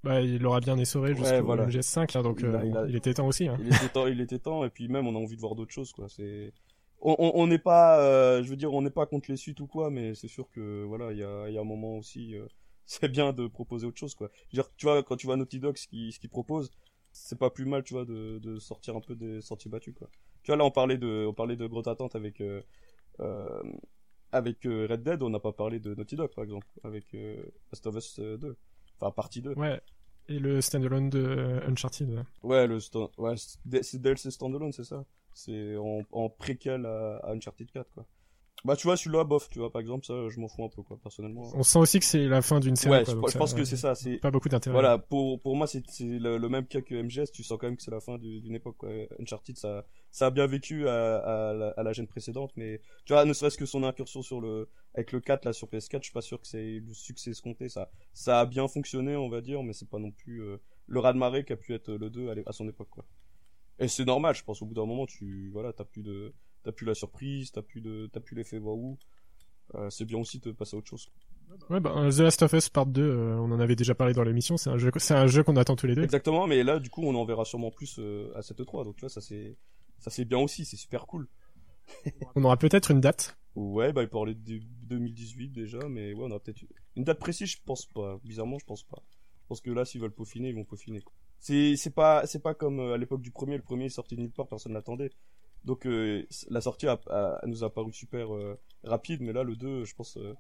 Bah, 0.03 0.21
il 0.21 0.39
l'aura 0.41 0.61
bien 0.61 0.77
essoré 0.79 1.11
Ouais, 1.11 1.17
jusqu'au 1.17 1.45
voilà. 1.45 1.67
MGS5, 1.67 2.17
hein, 2.17 2.23
donc 2.23 2.39
Il 2.41 2.47
a- 2.47 2.49
euh, 2.61 2.65
il 2.67 2.77
a- 2.77 2.87
il 2.89 2.97
était 2.97 3.15
temps 3.15 3.27
aussi. 3.27 3.49
Hein. 3.49 3.57
il 3.61 3.69
était 3.69 3.89
temps, 3.89 4.07
il 4.07 4.21
était 4.21 4.39
temps, 4.39 4.65
et 4.65 4.71
puis 4.71 4.89
même 4.89 5.07
on 5.07 5.15
a 5.17 5.19
envie 5.19 5.37
de 5.37 5.41
voir 5.41 5.55
d'autres 5.55 5.73
choses, 5.73 5.93
quoi. 5.93 6.09
C'est, 6.09 6.53
on 7.01 7.17
on- 7.19 7.33
on 7.35 7.47
n'est 7.47 7.59
pas, 7.59 8.01
euh, 8.01 8.43
je 8.43 8.49
veux 8.51 8.57
dire, 8.57 8.73
on 8.75 8.83
n'est 8.83 8.91
pas 8.91 9.07
contre 9.07 9.31
les 9.31 9.37
suites 9.37 9.59
ou 9.61 9.67
quoi, 9.67 9.91
mais 9.91 10.15
c'est 10.15 10.29
sûr 10.29 10.49
que 10.51 10.85
voilà, 10.85 11.13
il 11.13 11.19
y 11.19 11.25
a, 11.25 11.49
il 11.49 11.55
y 11.55 11.59
a 11.59 11.61
un 11.61 11.65
moment 11.65 11.97
aussi, 11.99 12.35
euh, 12.37 12.47
c'est 12.87 13.09
bien 13.09 13.33
de 13.33 13.47
proposer 13.49 13.87
autre 13.87 13.99
chose, 13.99 14.15
quoi. 14.15 14.29
Je 14.51 14.57
veux 14.57 14.63
dire, 14.63 14.71
tu 14.77 14.87
vois, 14.87 15.03
quand 15.03 15.17
tu 15.17 15.27
vois 15.27 15.37
Naughty 15.37 15.59
Dog, 15.61 15.77
ce 15.77 15.89
qu'ils 15.89 16.13
ce 16.13 16.19
qu'ils 16.21 16.31
proposent, 16.31 16.71
c'est 17.13 17.39
pas 17.39 17.51
plus 17.51 17.65
mal, 17.65 17.83
tu 17.83 17.95
vois, 17.95 18.05
de, 18.05 18.39
de 18.39 18.59
sortir 18.59 18.95
un 18.97 19.01
peu 19.01 19.17
des 19.17 19.41
sentiers 19.41 19.71
battus, 19.71 19.95
quoi. 19.95 20.09
Tu 20.43 20.51
vois, 20.53 20.57
là, 20.57 20.65
on 20.65 20.71
parlait 20.71 20.99
de, 20.99 21.27
on 21.29 21.33
parlait 21.35 21.57
de 21.57 21.67
grotte 21.67 21.89
attente 21.89 22.15
avec, 22.15 22.41
euh, 22.41 22.61
euh, 23.21 23.63
avec 24.33 24.67
euh, 24.67 24.87
Red 24.91 25.03
Dead, 25.03 25.23
on 25.23 25.31
n'a 25.31 25.41
pas 25.41 25.53
parlé 25.53 25.81
de 25.81 25.95
Naughty 25.95 26.17
Dog, 26.17 26.31
par 26.35 26.45
exemple, 26.45 26.67
avec 26.85 27.15
euh, 27.15 27.43
Last 27.73 27.87
of 27.87 27.97
Us 27.97 28.19
euh, 28.19 28.37
2, 28.37 28.57
enfin 29.01 29.11
partie 29.13 29.43
2. 29.43 29.55
Ouais. 29.55 29.81
Et 30.29 30.39
le 30.41 30.61
standalone 30.61 31.09
de 31.09 31.21
euh, 31.21 31.69
Uncharted. 31.69 32.11
ouais. 32.11 32.23
Ouais, 32.43 32.67
le 32.67 32.79
sta- 32.79 33.11
ouais, 33.19 33.35
c'est 33.37 33.83
c'est 33.85 33.99
DLC 34.01 34.31
standalone, 34.31 34.73
c'est 34.73 34.85
ça. 34.85 35.05
C'est 35.33 35.77
en, 35.77 36.03
en 36.13 36.29
préquel 36.31 36.85
à, 36.87 37.19
à 37.19 37.33
Uncharted 37.33 37.71
4, 37.71 37.91
quoi. 37.93 38.07
Bah, 38.67 38.77
tu 38.77 38.87
vois, 38.89 38.97
celui-là, 38.97 39.25
bof, 39.25 39.49
tu 39.49 39.61
vois, 39.61 39.71
par 39.71 39.81
exemple, 39.81 40.05
ça, 40.05 40.15
je 40.29 40.41
m'en 40.41 40.49
fous 40.49 40.65
un 40.65 40.69
peu, 40.69 40.83
quoi, 40.83 40.99
personnellement. 41.01 41.51
On 41.55 41.63
sent 41.63 41.79
aussi 41.79 41.99
que 42.01 42.05
c'est 42.05 42.27
la 42.27 42.43
fin 42.43 42.59
d'une 42.59 42.75
série. 42.77 42.99
Ouais, 42.99 43.05
quoi, 43.05 43.15
je, 43.15 43.21
donc 43.21 43.31
je 43.31 43.39
pense 43.39 43.55
que 43.55 43.65
c'est 43.65 43.77
ça, 43.77 43.95
c'est, 43.95 44.17
Pas 44.19 44.31
beaucoup 44.33 44.49
d'intérêt. 44.49 44.75
voilà, 44.75 44.99
pour, 44.99 45.41
pour 45.41 45.55
moi, 45.55 45.67
c'est 45.69 45.89
c'est 45.89 46.05
le, 46.05 46.37
le 46.37 46.49
même 46.49 46.67
cas 46.67 46.81
que 46.81 46.95
MGS, 46.97 47.31
tu 47.31 47.45
sens 47.45 47.59
quand 47.61 47.69
même 47.69 47.77
que 47.77 47.83
c'est 47.83 47.93
la 47.93 48.01
fin 48.01 48.19
du- 48.19 48.41
d'une 48.41 48.55
époque, 48.57 48.77
quoi. 48.77 48.91
Uncharted, 49.21 49.57
ça, 49.57 49.87
ça 50.11 50.27
a 50.27 50.31
bien 50.31 50.47
vécu 50.47 50.89
à, 50.89 51.17
à, 51.19 51.53
la, 51.55 51.69
à 51.77 51.83
la 51.85 51.93
gêne 51.93 52.09
précédente, 52.09 52.53
mais, 52.57 52.81
tu 53.05 53.13
vois, 53.13 53.25
ne 53.25 53.33
serait-ce 53.33 53.57
que 53.57 53.67
son 53.67 53.85
incursion 53.85 54.23
sur 54.23 54.41
le, 54.41 54.69
avec 54.95 55.13
le 55.13 55.21
4, 55.21 55.45
là, 55.45 55.53
sur 55.53 55.69
PS4, 55.69 56.03
je 56.03 56.09
suis 56.09 56.15
pas 56.15 56.21
sûr 56.23 56.41
que 56.41 56.47
c'est 56.49 56.81
le 56.81 56.93
succès 56.93 57.31
escompté, 57.31 57.69
ça, 57.69 57.91
ça 58.15 58.41
a 58.41 58.47
bien 58.47 58.67
fonctionné, 58.67 59.15
on 59.17 59.29
va 59.29 59.41
dire, 59.43 59.63
mais 59.63 59.73
c'est 59.75 59.89
pas 59.89 59.99
non 60.01 60.11
plus, 60.11 60.43
euh, 60.43 60.57
le 60.89 60.99
raz-de-marée 61.01 61.45
qu'a 61.45 61.57
pu 61.57 61.73
être 61.75 61.93
le 61.93 62.11
2 62.11 62.29
à, 62.31 62.35
à 62.47 62.53
son 62.53 62.69
époque, 62.69 62.89
quoi. 62.91 63.05
Et 63.79 63.89
c'est 63.89 64.05
normal, 64.05 64.35
je 64.35 64.43
pense, 64.43 64.63
au 64.63 64.67
bout 64.67 64.75
d'un 64.75 64.87
moment, 64.87 65.07
tu, 65.07 65.51
voilà, 65.53 65.73
t'as 65.73 65.85
plus 65.85 66.03
de, 66.03 66.33
t'as 66.67 66.73
plus 66.73 66.85
la 66.85 66.95
surprise, 66.95 67.53
t'as 67.53 67.63
plus 67.63 67.81
de, 67.81 68.11
t'as 68.13 68.19
plus 68.19 68.35
l'effet 68.35 68.59
waouh. 68.59 68.99
Euh, 69.77 69.89
c'est 69.89 70.05
bien 70.05 70.19
aussi 70.19 70.41
de 70.41 70.51
passer 70.51 70.75
à 70.75 70.79
autre 70.79 70.89
chose. 70.89 71.09
Ouais, 71.71 71.79
bah, 71.79 71.95
euh, 71.97 72.11
The 72.11 72.19
Last 72.19 72.43
of 72.43 72.53
Us 72.55 72.69
Part 72.69 72.87
2, 72.87 73.03
euh, 73.03 73.37
on 73.39 73.53
en 73.53 73.61
avait 73.61 73.77
déjà 73.77 73.95
parlé 73.95 74.13
dans 74.13 74.25
l'émission. 74.25 74.57
C'est 74.57 74.71
un 74.71 74.79
jeu, 74.79 74.91
c'est 74.97 75.15
un 75.15 75.29
jeu 75.29 75.45
qu'on 75.45 75.55
attend 75.55 75.77
tous 75.77 75.87
les 75.87 75.95
deux. 75.95 76.03
Exactement, 76.03 76.49
mais 76.49 76.65
là, 76.65 76.81
du 76.81 76.91
coup, 76.91 77.03
on 77.05 77.15
en 77.15 77.25
verra 77.25 77.45
sûrement 77.45 77.71
plus 77.71 78.01
euh, 78.01 78.33
à 78.35 78.43
cette 78.43 78.65
3 78.65 78.85
donc 78.85 78.97
tu 78.97 79.03
vois, 79.03 79.09
ça 79.09 79.21
c'est, 79.21 79.57
ça 80.01 80.11
c'est 80.11 80.25
bien 80.25 80.39
aussi, 80.39 80.65
c'est 80.65 80.77
super 80.77 81.07
cool. 81.07 81.29
On 82.35 82.43
aura 82.43 82.57
peut-être 82.57 82.91
une 82.91 83.01
date. 83.01 83.39
Ouais, 83.55 83.93
bah, 83.93 84.03
il 84.03 84.09
parlait 84.09 84.35
de 84.35 84.59
2018 84.89 85.51
déjà, 85.51 85.79
mais 85.89 86.13
ouais, 86.15 86.27
on 86.29 86.35
a 86.35 86.41
peut-être 86.41 86.65
une 86.97 87.05
date 87.05 87.21
précise, 87.21 87.49
je 87.49 87.59
pense 87.65 87.87
pas. 87.87 88.19
Bizarrement, 88.25 88.59
je 88.59 88.67
pense 88.67 88.83
pas. 88.83 89.03
Je 89.43 89.47
pense 89.47 89.61
que 89.61 89.71
là, 89.71 89.85
s'ils 89.85 90.01
veulent 90.01 90.13
peaufiner, 90.13 90.49
ils 90.49 90.55
vont 90.57 90.65
peaufiner. 90.65 91.01
c'est 91.39 91.77
c'est 91.77 91.95
pas 91.95 92.27
c'est 92.27 92.43
pas 92.43 92.55
comme 92.55 92.81
à 92.81 92.97
l'époque 92.97 93.23
du 93.23 93.31
premier. 93.31 93.57
Le 93.57 93.63
premier 93.63 93.85
est 93.85 93.91
sorti 93.91 94.17
de 94.17 94.21
nulle 94.21 94.33
part, 94.33 94.49
personne 94.49 94.73
l'attendait. 94.73 95.13
Donc 95.65 95.87
euh, 95.87 96.25
la 96.49 96.61
sortie 96.61 96.87
a, 96.87 97.01
a- 97.09 97.41
nous 97.47 97.65
a 97.65 97.73
paru 97.73 97.93
super 97.93 98.35
euh, 98.35 98.59
rapide, 98.85 99.21
mais 99.23 99.33
là 99.33 99.43
le 99.43 99.57
2, 99.57 99.85
je 99.85 99.95
pense, 99.95 100.17
euh, 100.17 100.35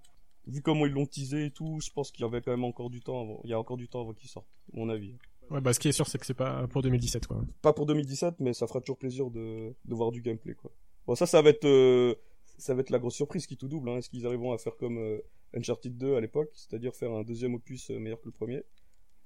vu 0.46 0.62
comment 0.62 0.86
ils 0.86 0.92
l'ont 0.92 1.06
teasé 1.06 1.46
et 1.46 1.50
tout, 1.50 1.80
je 1.80 1.90
pense 1.90 2.10
qu'il 2.12 2.24
y 2.24 2.28
avait 2.28 2.40
quand 2.42 2.52
même 2.52 2.64
encore 2.64 2.90
du 2.90 3.00
temps. 3.00 3.20
Avant, 3.22 3.40
il 3.44 3.50
y 3.50 3.52
a 3.52 3.58
encore 3.58 3.76
du 3.76 3.88
temps 3.88 4.00
avant 4.02 4.12
qu'il 4.12 4.28
sorte, 4.28 4.46
à 4.72 4.76
mon 4.76 4.88
avis. 4.88 5.16
Ouais, 5.50 5.60
bah 5.60 5.72
ce 5.72 5.78
qui 5.80 5.88
est 5.88 5.92
sûr, 5.92 6.06
c'est 6.08 6.18
que 6.18 6.26
c'est 6.26 6.34
pas 6.34 6.66
pour 6.68 6.82
2017, 6.82 7.26
quoi. 7.26 7.44
Pas 7.62 7.72
pour 7.72 7.86
2017, 7.86 8.36
mais 8.40 8.52
ça 8.52 8.66
fera 8.66 8.80
toujours 8.80 8.98
plaisir 8.98 9.30
de, 9.30 9.74
de 9.84 9.94
voir 9.94 10.10
du 10.12 10.20
gameplay, 10.22 10.54
quoi. 10.54 10.72
Bon, 11.06 11.14
ça, 11.14 11.26
ça 11.26 11.40
va 11.42 11.50
être, 11.50 11.64
euh, 11.64 12.14
ça 12.58 12.74
va 12.74 12.80
être 12.80 12.90
la 12.90 12.98
grosse 12.98 13.14
surprise 13.14 13.46
qui 13.46 13.56
tout 13.56 13.68
double. 13.68 13.88
Hein. 13.90 13.98
Est-ce 13.98 14.10
qu'ils 14.10 14.26
arriveront 14.26 14.52
à 14.52 14.58
faire 14.58 14.76
comme 14.76 14.98
euh, 14.98 15.20
Uncharted 15.56 15.96
2 15.96 16.16
à 16.16 16.20
l'époque, 16.20 16.50
c'est-à-dire 16.52 16.94
faire 16.96 17.12
un 17.12 17.22
deuxième 17.22 17.54
opus 17.54 17.90
meilleur 17.90 18.20
que 18.20 18.26
le 18.26 18.32
premier? 18.32 18.64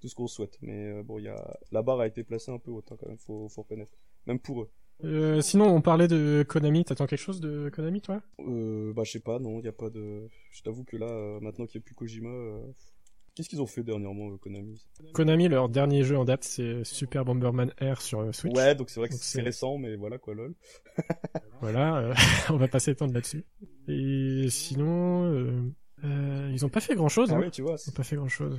Tout 0.01 0.09
ce 0.09 0.15
qu'on 0.15 0.27
souhaite. 0.27 0.59
Mais 0.61 0.93
euh, 0.93 1.03
bon, 1.03 1.19
il 1.19 1.25
y 1.25 1.29
a 1.29 1.59
la 1.73 1.81
barre 1.83 2.01
a 2.01 2.07
été 2.07 2.23
placée 2.23 2.51
un 2.51 2.59
peu 2.59 2.71
haute, 2.71 2.91
hein, 2.93 2.97
quand 3.01 3.09
même. 3.09 3.19
Faut, 3.19 3.49
faut 3.49 3.63
reconnaître. 3.63 3.93
Même 4.27 4.39
pour 4.41 4.61
eux. 4.63 4.71
Euh, 5.05 5.41
sinon, 5.41 5.67
on 5.67 5.81
parlait 5.81 6.09
de 6.09 6.45
Konami. 6.47 6.85
T'attends 6.85 7.07
quelque 7.07 7.21
chose 7.21 7.41
de 7.41 7.71
Konami, 7.71 8.01
toi? 8.01 8.21
Euh, 8.41 8.93
bah, 8.93 9.03
je 9.05 9.13
sais 9.13 9.21
pas, 9.21 9.39
non, 9.39 9.59
il 9.61 9.65
y 9.65 9.69
a 9.69 9.73
pas 9.73 9.91
de. 9.91 10.29
Je 10.51 10.63
t'avoue 10.63 10.85
que 10.85 10.97
là, 10.97 11.07
euh, 11.07 11.41
maintenant 11.41 11.67
qu'il 11.67 11.81
y 11.81 11.83
a 11.83 11.85
plus 11.85 11.95
Kojima, 11.95 12.29
euh, 12.29 12.61
qu'est-ce 13.35 13.49
qu'ils 13.49 13.63
ont 13.63 13.67
fait 13.67 13.83
dernièrement, 13.83 14.31
euh, 14.31 14.37
Konami? 14.37 14.85
Konami, 15.15 15.49
leur 15.49 15.69
dernier 15.69 16.03
jeu 16.03 16.19
en 16.19 16.25
date, 16.25 16.45
c'est 16.45 16.85
Super 16.85 17.25
Bomberman 17.25 17.73
Air 17.79 18.03
sur 18.03 18.35
Switch. 18.35 18.55
Ouais, 18.55 18.75
donc 18.75 18.91
c'est 18.91 19.01
vrai 19.01 19.09
que 19.09 19.15
c'est 19.15 19.43
récent, 19.43 19.79
mais 19.79 19.97
voilà 19.97 20.19
quoi, 20.19 20.35
lol. 20.35 20.55
Voilà, 21.63 22.15
on 22.49 22.57
va 22.57 22.69
passer 22.69 22.93
le 22.93 22.97
temps 22.97 23.07
là-dessus. 23.07 23.45
Et 23.87 24.47
sinon, 24.49 25.71
ils 26.03 26.65
ont 26.65 26.71
pas 26.71 26.81
fait 26.81 26.95
grand-chose. 26.95 27.29
Ah 27.33 27.37
hein. 27.37 27.41
ouais, 27.41 27.51
tu 27.51 27.61
vois. 27.61 27.77
Ils 27.87 27.91
ont 27.91 27.93
pas 27.93 28.03
fait 28.03 28.17
grand-chose. 28.17 28.59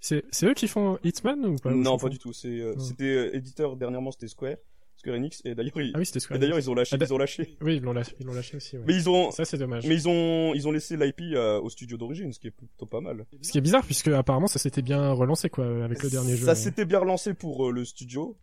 C'est 0.00 0.44
eux 0.44 0.54
qui 0.54 0.66
font 0.66 0.98
Hitman 1.04 1.44
ou 1.44 1.56
pas? 1.56 1.70
Non, 1.70 1.98
pas 1.98 2.08
du 2.08 2.18
tout. 2.18 2.32
C'était 2.32 3.36
éditeur 3.36 3.76
dernièrement, 3.76 4.10
c'était 4.12 4.28
Square, 4.28 4.56
Square 4.98 5.16
Enix, 5.16 5.40
et 5.44 5.54
d'ailleurs 5.54 5.80
ils, 5.80 5.92
Ah 5.94 5.98
oui, 5.98 6.06
c'était 6.06 6.18
et 6.18 6.20
Square. 6.20 6.38
d'ailleurs 6.40 6.58
ils 6.58 6.68
ont 6.70 6.74
lâché, 6.74 6.96
Ah, 7.00 7.04
ils 7.04 7.14
ont 7.14 7.18
lâché. 7.18 7.56
Oui, 7.62 7.76
ils 7.76 7.82
l'ont 7.82 7.92
lâché, 7.92 8.14
ils 8.20 8.26
l'ont 8.26 8.32
lâché 8.34 8.56
aussi. 8.56 8.76
ouais. 8.76 8.84
Mais 8.86 8.94
ils 8.94 9.08
ont, 9.08 9.30
Ça, 9.30 9.44
c'est 9.44 9.56
dommage. 9.56 9.86
mais 9.86 9.94
ils 9.94 10.08
ont, 10.08 10.54
ils 10.54 10.66
ont 10.66 10.72
laissé 10.72 10.96
l'IP 10.96 11.20
euh, 11.34 11.60
au 11.60 11.70
studio 11.70 11.96
d'origine, 11.96 12.32
ce 12.32 12.40
qui 12.40 12.48
est 12.48 12.50
plutôt 12.50 12.86
pas 12.86 13.00
mal. 13.00 13.24
Ce 13.42 13.52
qui 13.52 13.58
est 13.58 13.60
bizarre, 13.62 13.84
puisque 13.84 14.08
apparemment 14.08 14.48
ça 14.48 14.58
s'était 14.58 14.82
bien 14.82 15.12
relancé 15.12 15.50
quoi 15.50 15.84
avec 15.84 16.02
le 16.02 16.10
dernier 16.10 16.36
jeu. 16.36 16.44
Ça 16.46 16.54
s'était 16.54 16.84
bien 16.84 16.98
relancé 16.98 17.32
pour 17.34 17.68
euh, 17.68 17.72
le 17.72 17.84
studio 17.84 18.36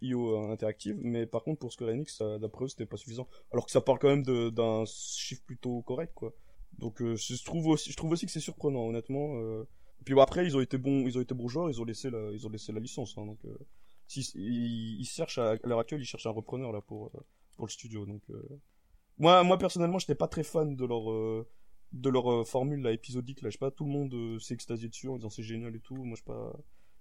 IO 0.00 0.36
Interactive, 0.50 0.96
mais 1.02 1.26
par 1.26 1.42
contre 1.42 1.58
pour 1.60 1.72
Square 1.72 1.90
Enix, 1.90 2.22
d'après 2.40 2.64
eux, 2.66 2.68
c'était 2.68 2.86
pas 2.86 2.96
suffisant. 2.96 3.28
Alors 3.52 3.66
que 3.66 3.72
ça 3.72 3.80
parle 3.80 3.98
quand 3.98 4.08
même 4.08 4.22
d'un 4.22 4.84
chiffre 4.86 5.42
plutôt 5.44 5.82
correct, 5.82 6.12
quoi. 6.14 6.32
Donc 6.78 7.00
euh, 7.02 7.14
je 7.16 7.44
trouve 7.44 7.66
aussi, 7.68 7.90
je 7.92 7.96
trouve 7.96 8.12
aussi 8.12 8.26
que 8.26 8.32
c'est 8.32 8.40
surprenant, 8.40 8.86
honnêtement. 8.86 9.36
euh. 9.40 9.64
Puis 10.04 10.14
bon, 10.14 10.20
après, 10.20 10.44
ils 10.44 10.56
ont 10.56 10.60
été 10.60 10.76
bons, 10.76 11.06
ils 11.06 11.16
ont 11.16 11.20
été 11.20 11.34
bourgeois, 11.34 11.68
ils 11.72 11.80
ont 11.80 11.84
laissé 11.84 12.10
la, 12.10 12.30
ils 12.32 12.46
ont 12.46 12.50
laissé 12.50 12.72
la 12.72 12.80
licence, 12.80 13.14
hein, 13.16 13.26
donc. 13.26 13.38
Si, 14.06 14.20
ils, 14.34 15.00
ils 15.00 15.04
cherchent 15.06 15.38
à, 15.38 15.52
à 15.52 15.56
l'heure 15.64 15.78
actuelle, 15.80 16.00
ils 16.00 16.06
cherchent 16.06 16.26
un 16.26 16.30
repreneur 16.30 16.72
là 16.72 16.80
pour 16.80 17.06
euh, 17.14 17.20
pour 17.56 17.66
le 17.66 17.70
studio, 17.70 18.06
donc. 18.06 18.22
euh. 18.30 18.42
Moi, 19.18 19.42
moi 19.44 19.58
personnellement, 19.58 19.98
j'étais 19.98 20.14
pas 20.16 20.28
très 20.28 20.42
fan 20.42 20.74
de 20.76 20.84
leur 20.84 21.10
euh, 21.10 21.46
de 21.92 22.10
leur 22.10 22.46
formule 22.46 22.80
là 22.82 22.92
épisodique 22.92 23.42
là. 23.42 23.50
Je 23.50 23.54
sais 23.54 23.58
pas, 23.58 23.70
tout 23.70 23.84
le 23.84 23.90
monde 23.90 24.40
s'est 24.40 24.54
extasié 24.54 24.88
dessus 24.88 25.08
en 25.08 25.16
disant 25.16 25.30
c'est 25.30 25.42
génial 25.42 25.74
et 25.76 25.80
tout. 25.80 25.96
Moi, 26.04 26.16
je 26.18 26.24
pas. 26.24 26.52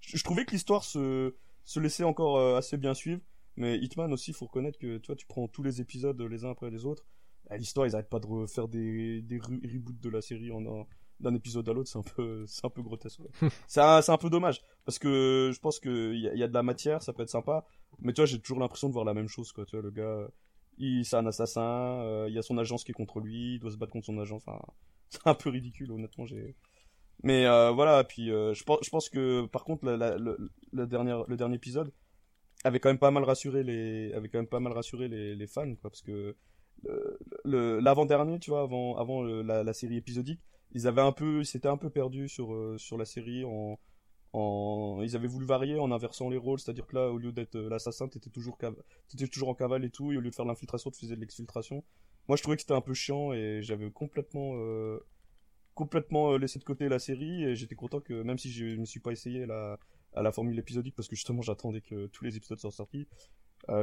Je, 0.01 0.23
trouvais 0.23 0.45
que 0.45 0.51
l'histoire 0.51 0.83
se 0.83 1.35
se 1.65 1.79
laissait 1.79 2.03
encore 2.03 2.55
assez 2.57 2.77
bien 2.77 2.93
suivre, 2.93 3.21
mais 3.55 3.77
Hitman 3.79 4.11
aussi, 4.13 4.33
faut 4.33 4.45
reconnaître 4.45 4.77
que 4.77 4.97
tu 4.97 5.15
tu 5.15 5.25
prends 5.25 5.47
tous 5.47 5.63
les 5.63 5.81
épisodes 5.81 6.21
les 6.21 6.45
uns 6.45 6.51
après 6.51 6.69
les 6.69 6.85
autres. 6.85 7.05
à 7.49 7.57
L'histoire, 7.57 7.87
ils 7.87 7.95
arrêtent 7.95 8.09
pas 8.09 8.19
de 8.19 8.27
refaire 8.27 8.67
des 8.67 9.21
des 9.21 9.39
re- 9.39 9.61
reboots 9.73 9.99
de 9.99 10.09
la 10.09 10.21
série 10.21 10.51
en 10.51 10.65
un- 10.65 10.85
d'un 11.23 11.33
épisode 11.35 11.67
à 11.69 11.73
l'autre, 11.73 11.89
c'est 11.89 11.97
un 11.99 12.03
peu 12.15 12.45
c'est 12.47 12.65
un 12.65 12.69
peu 12.69 12.81
grotesque. 12.83 13.19
quoi. 13.39 13.49
c'est 13.67 13.81
un, 13.81 14.01
un 14.07 14.17
peu 14.17 14.29
dommage 14.29 14.61
parce 14.85 14.99
que 14.99 15.51
je 15.53 15.59
pense 15.59 15.79
que 15.79 16.13
il 16.13 16.21
y, 16.21 16.27
a- 16.29 16.35
y 16.35 16.43
a 16.43 16.47
de 16.47 16.53
la 16.53 16.63
matière, 16.63 17.01
ça 17.01 17.13
peut 17.13 17.23
être 17.23 17.29
sympa, 17.29 17.65
mais 17.99 18.13
tu 18.13 18.21
vois, 18.21 18.25
j'ai 18.27 18.39
toujours 18.39 18.59
l'impression 18.59 18.87
de 18.89 18.93
voir 18.93 19.05
la 19.05 19.13
même 19.13 19.27
chose 19.27 19.51
quoi. 19.51 19.65
Tu 19.65 19.75
vois, 19.75 19.83
le 19.83 19.91
gars, 19.91 20.27
il 20.77 21.05
c'est 21.05 21.15
un 21.17 21.25
assassin, 21.25 21.61
euh, 22.01 22.25
il 22.29 22.35
y 22.35 22.37
a 22.37 22.41
son 22.41 22.57
agence 22.57 22.83
qui 22.83 22.91
est 22.91 22.95
contre 22.95 23.19
lui, 23.19 23.55
il 23.55 23.59
doit 23.59 23.71
se 23.71 23.77
battre 23.77 23.91
contre 23.93 24.05
son 24.07 24.19
agent. 24.19 24.35
Enfin, 24.37 24.59
c'est 25.09 25.25
un 25.25 25.33
peu 25.35 25.49
ridicule 25.49 25.91
honnêtement. 25.91 26.25
J'ai 26.25 26.55
mais 27.23 27.45
euh, 27.45 27.71
voilà, 27.71 28.03
puis 28.03 28.31
euh, 28.31 28.53
je 28.53 28.63
pense 28.63 28.79
je 28.83 28.89
pense 28.89 29.09
que 29.09 29.45
par 29.47 29.63
contre 29.63 29.85
la, 29.85 29.95
la- 29.97 30.17
le, 30.17 30.37
le 30.73 30.87
dernier 30.87 31.21
le 31.27 31.37
dernier 31.37 31.55
épisode 31.55 31.91
avait 32.65 32.79
quand 32.79 32.89
même 32.89 32.97
pas 32.97 33.11
mal 33.11 33.23
rassuré 33.23 33.63
les 33.63 34.11
avait 34.13 34.29
quand 34.29 34.39
même 34.39 34.47
pas 34.47 34.59
mal 34.59 34.73
rassuré 34.73 35.07
les, 35.07 35.35
les 35.35 35.47
fans 35.47 35.73
quoi 35.75 35.89
parce 35.89 36.01
que 36.01 36.35
le- 36.83 37.19
le 37.45 37.79
l'avant 37.79 38.05
dernier 38.05 38.39
tu 38.39 38.49
vois 38.51 38.61
avant 38.63 38.97
avant 38.97 39.23
la 39.23 39.73
série 39.73 39.97
épisodique 39.97 40.41
ils 40.73 40.87
avaient 40.87 41.01
un 41.01 41.11
peu 41.11 41.39
ils 41.41 41.45
s'étaient 41.45 41.67
un 41.69 41.77
peu 41.77 41.89
perdus 41.89 42.29
sur 42.29 42.53
euh, 42.53 42.77
sur 42.77 42.97
la 42.97 43.05
série 43.05 43.43
en 43.45 43.79
en 44.33 44.99
ils 45.03 45.15
avaient 45.15 45.27
voulu 45.27 45.45
varier 45.45 45.79
en 45.79 45.91
inversant 45.91 46.29
les 46.29 46.37
rôles 46.37 46.59
c'est-à-dire 46.59 46.87
que 46.87 46.95
là 46.95 47.09
au 47.11 47.17
lieu 47.19 47.31
d'être 47.31 47.55
euh, 47.55 47.69
l'assassin 47.69 48.07
t'étais 48.07 48.29
toujours 48.31 48.57
cav- 48.57 48.77
t'étais 49.09 49.27
toujours 49.27 49.49
en 49.49 49.55
cavale 49.55 49.85
et 49.85 49.89
tout 49.91 50.11
et 50.11 50.17
au 50.17 50.21
lieu 50.21 50.29
de 50.31 50.35
faire 50.35 50.45
l'infiltration 50.45 50.91
tu 50.91 50.99
faisais 51.01 51.15
de 51.15 51.21
l'exfiltration. 51.21 51.83
Moi 52.27 52.37
je 52.37 52.41
trouvais 52.43 52.57
que 52.57 52.61
c'était 52.63 52.73
un 52.73 52.81
peu 52.81 52.93
chiant 52.93 53.33
et 53.33 53.61
j'avais 53.61 53.91
complètement 53.91 54.53
euh, 54.57 54.99
complètement 55.75 56.37
laissé 56.37 56.59
de 56.59 56.63
côté 56.63 56.89
la 56.89 56.99
série 56.99 57.43
et 57.43 57.55
j'étais 57.55 57.75
content 57.75 57.99
que 58.01 58.21
même 58.23 58.37
si 58.37 58.51
je 58.51 58.65
me 58.77 58.85
suis 58.85 58.99
pas 58.99 59.11
essayé 59.11 59.45
la 59.45 59.79
à 60.15 60.21
la 60.21 60.31
formule 60.31 60.57
épisodique 60.59 60.95
parce 60.95 61.07
que 61.07 61.15
justement 61.15 61.41
j'attendais 61.41 61.81
que 61.81 62.07
tous 62.07 62.23
les 62.23 62.37
épisodes 62.37 62.59
soient 62.59 62.71
sortis 62.71 63.07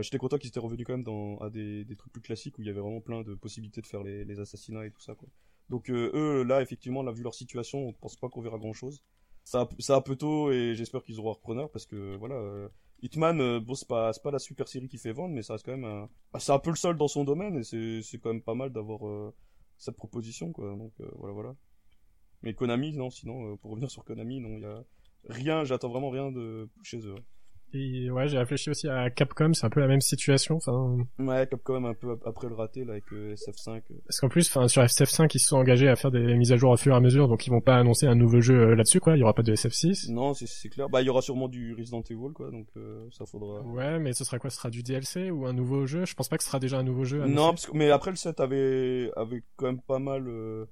j'étais 0.00 0.18
content 0.18 0.38
qu'ils 0.38 0.48
étaient 0.48 0.61
revenus 0.61 0.87
quand 0.87 0.96
même 0.96 1.38
à 1.40 1.50
des, 1.50 1.85
des 1.85 1.96
trucs 1.96 2.12
plus 2.12 2.22
classiques 2.22 2.59
où 2.59 2.62
il 2.62 2.66
y 2.68 2.70
avait 2.70 2.81
vraiment 2.81 3.00
plein 3.00 3.22
de 3.22 3.35
possibilités 3.35 3.81
de 3.81 3.87
faire 3.87 4.03
les, 4.03 4.24
les 4.24 4.40
assassinats 4.40 4.87
et 4.87 4.90
tout 4.90 5.00
ça 5.00 5.14
quoi 5.14 5.29
donc 5.70 5.90
euh, 5.90 6.11
eux 6.14 6.42
là 6.44 6.62
effectivement 6.62 7.02
là 7.02 7.12
vu 7.12 7.22
leur 7.22 7.35
situation 7.35 7.78
on 7.88 7.92
pense 7.94 8.16
pas 8.16 8.28
qu'on 8.28 8.42
verra 8.42 8.59
grand 8.59 8.74
chose 8.74 9.02
ça 9.44 9.62
a- 9.62 9.68
ça 9.80 9.96
un 9.96 10.02
peu 10.02 10.16
tôt 10.16 10.52
et 10.52 10.74
j'espère 10.74 11.02
qu'ils 11.02 11.18
auront 11.20 11.30
un 11.30 11.35
repreneur 11.35 11.70
parce 11.70 11.87
que 11.87 12.16
voilà 12.16 12.37
euh, 12.37 12.68
Hitman 13.02 13.40
euh, 13.40 13.61
bon 13.61 13.74
c'est 13.74 13.88
pas 13.88 14.12
pas 14.22 14.30
la 14.30 14.38
super 14.38 14.68
série 14.68 14.88
qui 14.88 14.98
fait 14.98 15.12
vendre 15.12 15.35
mais 15.35 15.42
ça 15.42 15.54
reste 15.54 15.64
quand 15.66 15.72
même 15.78 15.85
un 15.85 16.09
bah, 16.33 16.40
c'est 16.40 16.52
un 16.52 16.59
peu 16.59 16.70
le 16.70 16.76
seul 16.76 16.96
dans 16.98 17.09
son 17.09 17.24
domaine 17.24 17.56
et 17.56 18.02
c'est 18.02 18.18
quand 18.18 18.33
même 18.35 18.42
pas 18.42 18.54
mal 18.54 18.70
d'avoir 18.72 19.06
euh, 19.09 19.35
cette 19.78 19.96
proposition 19.96 20.52
quoi. 20.52 20.76
Donc 20.76 20.92
euh, 21.00 21.09
voilà 21.16 21.33
voilà. 21.35 21.56
Mais 22.42 22.54
Konami 22.54 22.96
non 22.96 23.11
sinon 23.11 23.56
pour 23.59 23.70
revenir 23.72 23.90
sur 23.90 24.04
Konami 24.04 24.40
non 24.40 24.56
il 24.56 24.62
y 24.62 24.66
a 24.66 24.85
rien 25.28 25.64
j'attends 25.64 25.88
vraiment 25.90 26.11
rien 26.11 26.30
de 26.33 26.68
chez 26.83 26.98
eux 27.06 27.14
Et 27.72 28.11
ouais, 28.11 28.26
j'ai 28.28 28.38
réfléchi 28.38 28.70
aussi 28.70 28.88
à 28.88 29.11
Capcom, 29.11 29.52
c'est 29.54 29.64
un 29.64 29.70
peu 29.70 29.80
la 29.80 29.87
même 29.87 30.00
situation. 30.00 30.56
Enfin, 30.56 30.96
ouais 31.18 31.46
même 31.74 31.85
un 31.85 31.94
peu 31.94 32.12
ap- 32.12 32.26
après 32.26 32.48
le 32.48 32.54
raté 32.54 32.85
là 32.85 32.92
avec 32.92 33.04
euh, 33.12 33.35
SF5 33.35 33.76
euh. 33.90 33.94
parce 34.06 34.18
qu'en 34.20 34.28
plus, 34.28 34.48
enfin, 34.48 34.66
sur 34.68 34.83
SF5, 34.83 35.30
ils 35.35 35.38
se 35.38 35.48
sont 35.48 35.56
engagés 35.56 35.88
à 35.88 35.94
faire 35.96 36.11
des 36.11 36.35
mises 36.37 36.52
à 36.52 36.56
jour 36.56 36.70
au 36.72 36.76
fur 36.76 36.92
et 36.92 36.96
à 36.96 37.00
mesure, 37.00 37.28
donc 37.28 37.46
ils 37.46 37.50
vont 37.50 37.61
pas 37.61 37.76
annoncer 37.76 38.06
un 38.06 38.14
nouveau 38.16 38.40
jeu 38.40 38.59
euh, 38.70 38.74
là-dessus, 38.74 38.98
quoi. 39.00 39.16
Il 39.16 39.20
y 39.20 39.22
aura 39.22 39.35
pas 39.35 39.42
de 39.42 39.54
SF6. 39.54 40.12
non 40.12 40.35
c'est 40.35 40.46
c'est 40.48 40.68
clair 40.68 40.88
bah 40.88 41.00
il 41.02 41.06
y 41.06 41.11
aura 41.11 41.22
sûrement 41.22 41.48
du 41.48 41.74
Resident 41.74 42.02
Evil 42.11 42.33
quoi 42.35 42.50
donc 42.50 42.66
euh, 42.76 43.06
ça 43.12 43.24
faudra 43.26 43.61
Ouais, 43.62 43.98
mais 43.98 44.12
ce 44.12 44.24
sera 44.24 44.38
quoi? 44.38 44.50
Ce 44.50 44.56
sera 44.56 44.70
du 44.70 44.83
DLC 44.83 45.30
ou 45.30 45.46
un 45.46 45.52
nouveau 45.52 45.87
jeu? 45.87 46.04
Je 46.04 46.14
pense 46.14 46.28
pas 46.28 46.37
que 46.37 46.42
ce 46.42 46.48
sera 46.48 46.59
déjà 46.59 46.78
un 46.78 46.83
nouveau 46.83 47.04
jeu. 47.04 47.18
annoncé. 47.22 47.35
Non, 47.35 47.48
parce 47.50 47.66
que, 47.66 47.76
mais 47.76 47.90
après 47.90 48.11
le 48.11 48.16
set 48.16 48.40
avait, 48.40 49.11
avait 49.16 49.42
quand 49.56 49.66
même 49.66 49.80
pas 49.80 49.98
mal. 49.98 50.26
euh, 50.28 50.66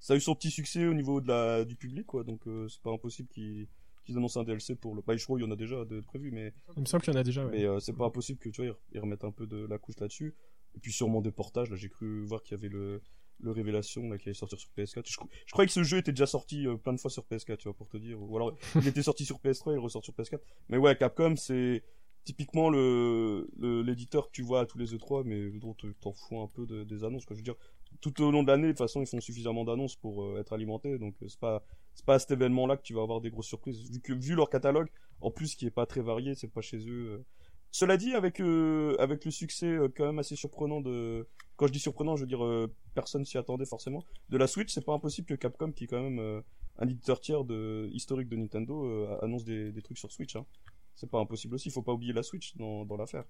ça 0.00 0.14
a 0.14 0.16
eu 0.16 0.20
son 0.20 0.34
petit 0.34 0.50
succès 0.50 0.86
au 0.86 0.94
niveau 0.94 1.20
de 1.20 1.28
la, 1.28 1.64
du 1.64 1.76
public, 1.76 2.06
quoi. 2.06 2.24
Donc 2.24 2.40
euh, 2.46 2.66
c'est 2.68 2.80
pas 2.82 2.90
impossible 2.90 3.28
qu'ils 3.28 3.68
qu'ils 4.04 4.16
annoncent 4.16 4.40
un 4.40 4.44
DLC 4.44 4.74
pour 4.76 4.94
le. 4.94 5.02
Bah, 5.02 5.16
je 5.16 5.24
crois 5.24 5.38
qu'il 5.38 5.46
y 5.46 5.48
en 5.48 5.52
a 5.52 5.56
déjà 5.56 5.84
de 5.84 6.00
prévu, 6.00 6.30
mais, 6.30 6.52
Il 6.76 6.80
me 6.82 6.86
semble 6.86 7.02
qu'il 7.02 7.12
y 7.12 7.16
en 7.16 7.20
a 7.20 7.24
déjà. 7.24 7.44
Ouais. 7.44 7.50
mais 7.52 7.64
euh, 7.64 7.78
c'est 7.80 7.92
pas 7.92 8.06
impossible 8.06 8.38
que 8.38 8.48
tu 8.48 8.62
vois, 8.64 8.74
ils, 8.92 8.96
ils 8.96 9.00
remettent 9.00 9.24
un 9.24 9.30
peu 9.32 9.46
de 9.46 9.66
la 9.66 9.78
couche 9.78 9.98
là-dessus. 10.00 10.34
Et 10.76 10.78
puis 10.80 10.92
sûrement 10.92 11.20
des 11.20 11.32
portages. 11.32 11.68
Là, 11.70 11.76
j'ai 11.76 11.88
cru 11.88 12.24
voir 12.24 12.42
qu'il 12.42 12.52
y 12.56 12.60
avait 12.60 12.68
le, 12.68 13.02
le 13.40 13.50
Révélation 13.50 14.08
là, 14.08 14.18
qui 14.18 14.28
allait 14.28 14.34
sortir 14.34 14.58
sur 14.58 14.70
PS4. 14.76 15.02
Je, 15.06 15.12
je 15.46 15.52
croyais 15.52 15.66
que 15.66 15.72
ce 15.72 15.82
jeu 15.82 15.98
était 15.98 16.12
déjà 16.12 16.26
sorti 16.26 16.66
euh, 16.66 16.76
plein 16.76 16.92
de 16.92 17.00
fois 17.00 17.10
sur 17.10 17.24
PS4, 17.24 17.56
tu 17.56 17.64
vois, 17.68 17.74
pour 17.76 17.88
te 17.88 17.96
dire. 17.96 18.20
Ou 18.22 18.36
alors 18.36 18.56
il 18.76 18.86
était 18.86 19.02
sorti 19.02 19.24
sur 19.24 19.38
PS3, 19.38 19.72
il 19.74 19.78
ressort 19.78 20.04
sur 20.04 20.12
PS4. 20.14 20.38
Mais 20.68 20.76
ouais, 20.76 20.96
Capcom, 20.96 21.34
c'est 21.36 21.82
typiquement 22.24 22.68
le 22.70 23.48
l'éditeur 23.82 24.26
que 24.26 24.32
tu 24.32 24.42
vois 24.42 24.60
à 24.60 24.66
tous 24.66 24.78
les 24.78 24.94
E3, 24.94 25.24
mais 25.24 25.50
dont 25.58 25.74
te- 25.74 25.86
t'en 26.00 26.12
fous 26.12 26.38
un 26.40 26.48
peu 26.48 26.66
de- 26.66 26.84
des 26.84 27.02
annonces. 27.02 27.24
Quoi. 27.24 27.34
Je 27.34 27.40
veux 27.40 27.44
dire, 27.44 27.56
tout 28.00 28.22
au 28.22 28.30
long 28.30 28.42
de 28.42 28.48
l'année, 28.48 28.66
de 28.68 28.72
toute 28.72 28.78
façon, 28.78 29.00
ils 29.00 29.06
font 29.06 29.20
suffisamment 29.20 29.64
d'annonces 29.64 29.96
pour 29.96 30.22
euh, 30.22 30.38
être 30.40 30.52
alimentés, 30.52 30.98
donc 30.98 31.14
euh, 31.22 31.28
c'est 31.28 31.40
pas 31.40 31.64
c'est 31.94 32.04
pas 32.04 32.14
à 32.14 32.18
cet 32.18 32.30
événement-là 32.30 32.76
que 32.76 32.82
tu 32.82 32.94
vas 32.94 33.02
avoir 33.02 33.20
des 33.20 33.30
grosses 33.30 33.48
surprises. 33.48 33.90
Vu 34.08 34.34
leur 34.34 34.50
catalogue, 34.50 34.88
en 35.20 35.30
plus 35.30 35.54
qui 35.54 35.66
est 35.66 35.70
pas 35.70 35.86
très 35.86 36.00
varié, 36.00 36.34
c'est 36.34 36.48
pas 36.48 36.60
chez 36.60 36.78
eux. 36.88 37.18
euh. 37.18 37.24
Cela 37.72 37.96
dit, 37.96 38.14
avec 38.14 38.40
euh, 38.40 38.96
avec 38.98 39.24
le 39.24 39.30
succès 39.30 39.66
euh, 39.66 39.88
quand 39.94 40.06
même 40.06 40.18
assez 40.18 40.34
surprenant 40.34 40.80
de 40.80 41.28
quand 41.56 41.66
je 41.66 41.72
dis 41.72 41.78
surprenant, 41.78 42.16
je 42.16 42.22
veux 42.22 42.26
dire 42.26 42.68
personne 42.94 43.24
s'y 43.24 43.36
attendait 43.36 43.66
forcément. 43.66 44.02
De 44.30 44.38
la 44.38 44.46
Switch, 44.46 44.72
c'est 44.72 44.84
pas 44.84 44.94
impossible 44.94 45.26
que 45.28 45.34
Capcom, 45.34 45.72
qui 45.72 45.84
est 45.84 45.86
quand 45.86 46.02
même 46.02 46.42
un 46.78 46.88
éditeur 46.88 47.20
tiers 47.20 47.44
de 47.44 47.90
historique 47.92 48.30
de 48.30 48.36
Nintendo, 48.36 49.06
annonce 49.20 49.44
des, 49.44 49.82
trucs 49.82 49.98
sur 49.98 50.10
Switch. 50.10 50.36
Hein. 50.36 50.46
C'est 50.94 51.10
pas 51.10 51.18
impossible 51.18 51.54
aussi. 51.56 51.68
Faut 51.68 51.82
pas 51.82 51.92
oublier 51.92 52.14
la 52.14 52.22
Switch 52.22 52.56
dans, 52.56 52.86
dans 52.86 52.96
l'affaire. 52.96 53.24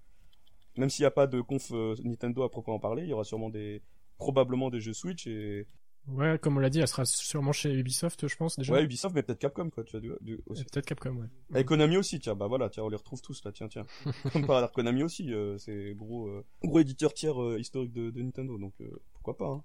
Même 0.76 0.90
s'il 0.90 1.02
n'y 1.02 1.08
a 1.08 1.10
pas 1.10 1.26
de 1.26 1.40
conf 1.40 1.72
Nintendo 2.04 2.44
à 2.44 2.50
proprement 2.50 2.78
parler, 2.78 3.02
il 3.02 3.08
y 3.08 3.12
aura 3.12 3.24
sûrement 3.24 3.50
des 3.50 3.82
probablement 4.16 4.70
des 4.70 4.80
jeux 4.80 4.92
Switch 4.92 5.26
et 5.26 5.66
Ouais, 6.08 6.38
comme 6.40 6.56
on 6.56 6.60
l'a 6.60 6.70
dit, 6.70 6.80
elle 6.80 6.88
sera 6.88 7.04
sûrement 7.04 7.52
chez 7.52 7.72
Ubisoft, 7.72 8.26
je 8.26 8.34
pense 8.36 8.56
déjà. 8.56 8.72
ouais 8.72 8.82
Ubisoft, 8.84 9.14
mais 9.14 9.22
peut-être 9.22 9.38
Capcom 9.38 9.70
quoi. 9.70 9.84
Tu 9.84 9.92
vois 9.92 10.00
du, 10.00 10.10
du- 10.22 10.40
aussi. 10.46 10.64
Peut-être 10.64 10.86
Capcom, 10.86 11.14
ouais. 11.16 11.60
Et 11.60 11.64
Konami 11.64 11.96
aussi, 11.98 12.18
tiens, 12.18 12.34
bah 12.34 12.48
voilà, 12.48 12.68
tiens, 12.68 12.82
on 12.84 12.88
les 12.88 12.96
retrouve 12.96 13.20
tous 13.22 13.44
là, 13.44 13.52
tiens, 13.52 13.68
tiens. 13.68 13.86
Comme 14.32 14.46
par 14.46 14.56
hasard, 14.56 14.72
Konami 14.72 15.02
aussi, 15.04 15.32
euh, 15.32 15.56
c'est 15.58 15.94
gros, 15.94 16.26
euh, 16.28 16.44
gros 16.64 16.80
éditeur 16.80 17.14
tiers 17.14 17.40
euh, 17.40 17.60
historique 17.60 17.92
de, 17.92 18.10
de 18.10 18.22
Nintendo, 18.22 18.58
donc 18.58 18.74
pourquoi 19.12 19.36
pas. 19.36 19.46
Hein. 19.48 19.62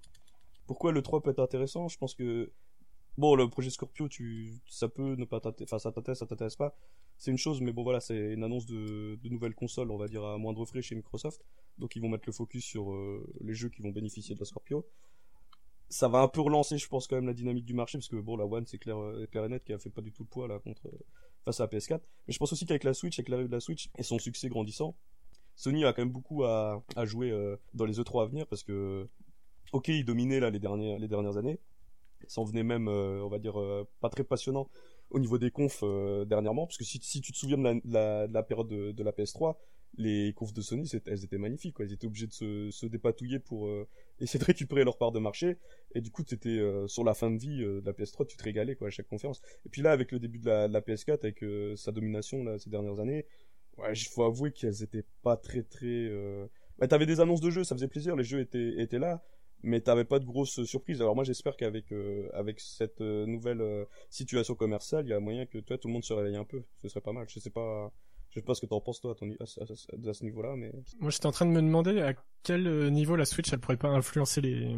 Pourquoi 0.66 0.92
le 0.92 1.02
3 1.02 1.22
peut 1.22 1.30
être 1.30 1.40
intéressant 1.42 1.88
Je 1.88 1.96
pense 1.98 2.14
que 2.14 2.52
bon, 3.18 3.34
le 3.34 3.48
projet 3.48 3.70
Scorpio, 3.70 4.06
tu, 4.08 4.52
ça 4.68 4.88
peut 4.88 5.14
ne 5.16 5.24
pas 5.24 5.40
t'intéresser, 5.40 5.64
enfin 5.74 5.78
ça 5.80 5.90
t'intéresse, 5.90 6.18
ça 6.20 6.26
t'intéresse 6.26 6.56
pas. 6.56 6.76
c'est 7.18 7.30
une 7.32 7.38
chose, 7.38 7.60
mais 7.60 7.72
bon 7.72 7.82
voilà, 7.82 7.98
c'est 8.00 8.34
une 8.34 8.44
annonce 8.44 8.66
de, 8.66 9.16
de 9.20 9.28
nouvelles 9.30 9.54
consoles, 9.54 9.90
on 9.90 9.96
va 9.96 10.06
dire 10.06 10.24
à 10.24 10.38
moindre 10.38 10.64
frais 10.64 10.82
chez 10.82 10.94
Microsoft. 10.94 11.44
Donc 11.78 11.96
ils 11.96 12.00
vont 12.00 12.08
mettre 12.08 12.24
le 12.26 12.32
focus 12.32 12.64
sur 12.64 12.92
les 13.40 13.54
jeux 13.54 13.68
qui 13.68 13.82
vont 13.82 13.90
bénéficier 13.90 14.34
de 14.34 14.40
la 14.40 14.46
Scorpio. 14.46 14.86
Ça 15.88 16.08
va 16.08 16.20
un 16.20 16.28
peu 16.28 16.40
relancer, 16.40 16.78
je 16.78 16.88
pense 16.88 17.06
quand 17.06 17.16
même 17.16 17.26
la 17.26 17.34
dynamique 17.34 17.64
du 17.64 17.74
marché 17.74 17.98
parce 17.98 18.08
que 18.08 18.16
bon, 18.16 18.36
la 18.36 18.44
One 18.44 18.66
c'est 18.66 18.78
clair, 18.78 18.98
euh, 18.98 19.26
clair 19.30 19.44
et 19.44 19.48
net 19.48 19.62
qui 19.64 19.72
a 19.72 19.78
fait 19.78 19.90
pas 19.90 20.02
du 20.02 20.12
tout 20.12 20.24
le 20.24 20.28
poids 20.28 20.48
là 20.48 20.58
contre 20.58 20.88
euh, 20.88 20.98
face 21.44 21.60
à 21.60 21.64
la 21.64 21.68
PS4. 21.68 22.00
Mais 22.26 22.32
je 22.32 22.38
pense 22.38 22.52
aussi 22.52 22.66
qu'avec 22.66 22.84
la 22.84 22.94
Switch, 22.94 23.18
avec 23.18 23.28
l'arrivée 23.28 23.48
de 23.48 23.54
la 23.54 23.60
Switch 23.60 23.88
et 23.96 24.02
son 24.02 24.18
succès 24.18 24.48
grandissant, 24.48 24.96
Sony 25.54 25.84
a 25.84 25.92
quand 25.92 26.02
même 26.02 26.12
beaucoup 26.12 26.44
à, 26.44 26.84
à 26.96 27.04
jouer 27.04 27.32
dans 27.72 27.86
les 27.86 27.98
E3 27.98 28.24
à 28.24 28.26
venir 28.26 28.46
parce 28.46 28.62
que 28.62 29.08
ok, 29.72 29.88
il 29.88 30.04
dominait 30.04 30.40
là 30.40 30.50
les 30.50 30.58
dernières 30.58 30.98
les 30.98 31.08
dernières 31.08 31.38
années, 31.38 31.60
ça 32.26 32.42
en 32.42 32.44
venait 32.44 32.62
même, 32.62 32.88
on 32.88 33.28
va 33.28 33.38
dire, 33.38 33.54
pas 34.00 34.10
très 34.10 34.22
passionnant 34.22 34.68
au 35.08 35.18
niveau 35.18 35.38
des 35.38 35.50
confs 35.50 35.82
dernièrement, 36.26 36.66
parce 36.66 36.76
que 36.76 36.84
si, 36.84 36.98
si, 37.02 37.22
tu 37.22 37.32
te 37.32 37.38
souviens 37.38 37.56
de 37.56 37.62
la, 37.62 37.74
de 37.74 37.80
la, 37.86 38.26
de 38.26 38.34
la 38.34 38.42
période 38.42 38.68
de, 38.68 38.92
de, 38.92 39.02
la 39.02 39.12
PS3, 39.12 39.56
les 39.96 40.32
confs 40.34 40.52
de 40.52 40.60
Sony, 40.60 40.90
elles 41.06 41.24
étaient 41.24 41.38
magnifiques. 41.38 41.74
Quoi. 41.76 41.86
Ils 41.86 41.92
étaient 41.92 42.06
obligés 42.06 42.26
de 42.26 42.32
se, 42.32 42.70
se 42.70 42.86
dépatouiller 42.86 43.38
pour 43.38 43.66
euh, 43.66 43.88
essayer 44.20 44.38
de 44.38 44.44
récupérer 44.44 44.84
leur 44.84 44.98
part 44.98 45.12
de 45.12 45.18
marché. 45.18 45.56
Et 45.94 46.00
du 46.00 46.10
coup, 46.10 46.22
c'était 46.26 46.48
euh, 46.48 46.86
sur 46.86 47.04
la 47.04 47.14
fin 47.14 47.30
de 47.30 47.38
vie 47.38 47.62
euh, 47.62 47.80
de 47.80 47.86
la 47.86 47.92
PS3, 47.92 48.26
tu 48.26 48.36
te 48.36 48.44
régalais 48.44 48.76
quoi, 48.76 48.88
à 48.88 48.90
chaque 48.90 49.08
conférence. 49.08 49.40
Et 49.64 49.68
puis 49.68 49.82
là, 49.82 49.92
avec 49.92 50.12
le 50.12 50.18
début 50.18 50.38
de 50.38 50.46
la, 50.46 50.68
de 50.68 50.72
la 50.72 50.80
PS4, 50.80 51.20
avec 51.22 51.44
sa 51.78 51.92
domination 51.92 52.44
là, 52.44 52.58
ces 52.58 52.70
dernières 52.70 53.00
années, 53.00 53.26
ouais, 53.78 53.92
il 53.94 54.08
faut 54.08 54.24
avouer 54.24 54.52
qu'elles 54.52 54.82
étaient 54.82 55.04
pas 55.22 55.36
très 55.36 55.62
très... 55.62 56.10
Bah, 56.78 56.86
t'avais 56.86 57.06
des 57.06 57.20
annonces 57.20 57.40
de 57.40 57.50
jeux, 57.50 57.64
ça 57.64 57.74
faisait 57.74 57.88
plaisir, 57.88 58.16
les 58.16 58.24
jeux 58.24 58.40
étaient, 58.40 58.82
étaient 58.82 58.98
là, 58.98 59.24
mais 59.62 59.80
t'avais 59.80 60.04
pas 60.04 60.18
de 60.18 60.26
grosses 60.26 60.62
surprises. 60.64 61.00
Alors 61.00 61.14
moi 61.14 61.24
j'espère 61.24 61.56
qu'avec 61.56 61.86
avec 62.34 62.60
cette 62.60 63.00
nouvelle 63.00 63.86
situation 64.10 64.54
commerciale, 64.54 65.06
il 65.06 65.10
y 65.10 65.14
a 65.14 65.20
moyen 65.20 65.46
que 65.46 65.58
toi 65.58 65.78
tout 65.78 65.88
le 65.88 65.94
monde 65.94 66.04
se 66.04 66.12
réveille 66.12 66.36
un 66.36 66.44
peu. 66.44 66.64
Ce 66.82 66.88
serait 66.88 67.00
pas 67.00 67.12
mal. 67.12 67.26
Je 67.30 67.40
sais 67.40 67.50
pas 67.50 67.90
je 68.36 68.42
sais 68.42 68.44
pas 68.44 68.54
ce 68.54 68.60
que 68.60 68.66
t'en 68.66 68.82
penses 68.82 69.00
toi 69.00 69.12
à, 69.12 69.14
ton, 69.14 69.30
à, 69.40 70.12
ce 70.12 70.24
niveau-là, 70.24 70.56
mais. 70.56 70.70
Moi, 71.00 71.10
j'étais 71.10 71.24
en 71.24 71.32
train 71.32 71.46
de 71.46 71.50
me 71.52 71.62
demander 71.62 72.02
à 72.02 72.12
quel 72.42 72.66
euh, 72.66 72.90
niveau 72.90 73.16
la 73.16 73.24
Switch, 73.24 73.50
elle 73.50 73.60
pourrait 73.60 73.78
pas 73.78 73.88
influencer 73.88 74.42
les, 74.42 74.76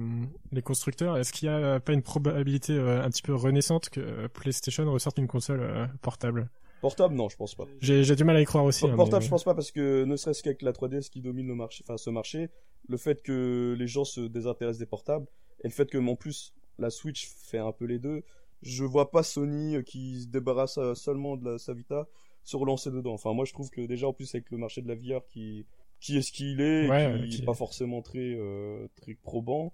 les 0.52 0.62
constructeurs. 0.62 1.16
Est-ce 1.16 1.32
qu'il 1.32 1.48
y 1.48 1.50
a 1.50 1.80
pas 1.80 1.92
une 1.92 2.02
probabilité 2.02 2.74
euh, 2.74 3.02
un 3.02 3.10
petit 3.10 3.22
peu 3.22 3.34
renaissante 3.34 3.88
que 3.88 4.28
PlayStation 4.28 4.90
ressorte 4.92 5.18
une 5.18 5.26
console 5.26 5.60
euh, 5.60 5.86
portable? 6.02 6.48
Portable, 6.80 7.16
non, 7.16 7.28
je 7.28 7.36
pense 7.36 7.56
pas. 7.56 7.64
J'ai 7.80 8.14
du 8.14 8.22
mal 8.22 8.36
à 8.36 8.40
y 8.40 8.44
croire 8.44 8.64
aussi. 8.64 8.86
Hein, 8.86 8.94
portable, 8.94 9.24
je 9.24 9.28
pense 9.28 9.42
pas 9.42 9.54
parce 9.54 9.72
que 9.72 10.04
ne 10.04 10.14
serait-ce 10.14 10.44
qu'avec 10.44 10.62
la 10.62 10.70
3DS 10.70 11.08
qui 11.08 11.20
domine 11.20 11.48
le 11.48 11.56
marché, 11.56 11.82
enfin 11.84 11.96
ce 11.96 12.10
marché, 12.10 12.50
le 12.88 12.96
fait 12.96 13.22
que 13.22 13.74
les 13.76 13.88
gens 13.88 14.04
se 14.04 14.20
désintéressent 14.20 14.78
des 14.78 14.86
portables 14.86 15.26
et 15.64 15.66
le 15.66 15.72
fait 15.72 15.90
que 15.90 15.98
en 15.98 16.14
plus 16.14 16.54
la 16.78 16.90
Switch 16.90 17.28
fait 17.28 17.58
un 17.58 17.72
peu 17.72 17.86
les 17.86 17.98
deux, 17.98 18.22
je 18.62 18.84
vois 18.84 19.10
pas 19.10 19.24
Sony 19.24 19.82
qui 19.82 20.22
se 20.22 20.28
débarrasse 20.28 20.78
seulement 20.94 21.36
de 21.36 21.50
la, 21.50 21.58
sa 21.58 21.74
Vita 21.74 22.06
se 22.44 22.56
relancer 22.56 22.90
dedans. 22.90 23.12
Enfin, 23.12 23.32
moi, 23.34 23.44
je 23.44 23.52
trouve 23.52 23.70
que 23.70 23.80
déjà, 23.82 24.08
en 24.08 24.12
plus, 24.12 24.34
avec 24.34 24.50
le 24.50 24.58
marché 24.58 24.82
de 24.82 24.88
la 24.88 24.94
VR 24.94 25.24
qui, 25.26 25.66
qui 26.00 26.16
est 26.16 26.22
ce 26.22 26.32
qu'il 26.32 26.60
est, 26.60 26.88
qui 27.28 27.40
n'est 27.40 27.44
pas 27.44 27.54
forcément 27.54 28.02
très, 28.02 28.34
euh, 28.36 28.88
très 28.96 29.14
probant, 29.14 29.72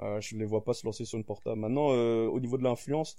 euh, 0.00 0.20
je 0.20 0.34
ne 0.34 0.40
les 0.40 0.46
vois 0.46 0.64
pas 0.64 0.74
se 0.74 0.86
lancer 0.86 1.04
sur 1.04 1.18
une 1.18 1.24
portable. 1.24 1.60
Maintenant, 1.60 1.92
euh, 1.92 2.26
au 2.26 2.40
niveau 2.40 2.58
de 2.58 2.62
l'influence, 2.62 3.16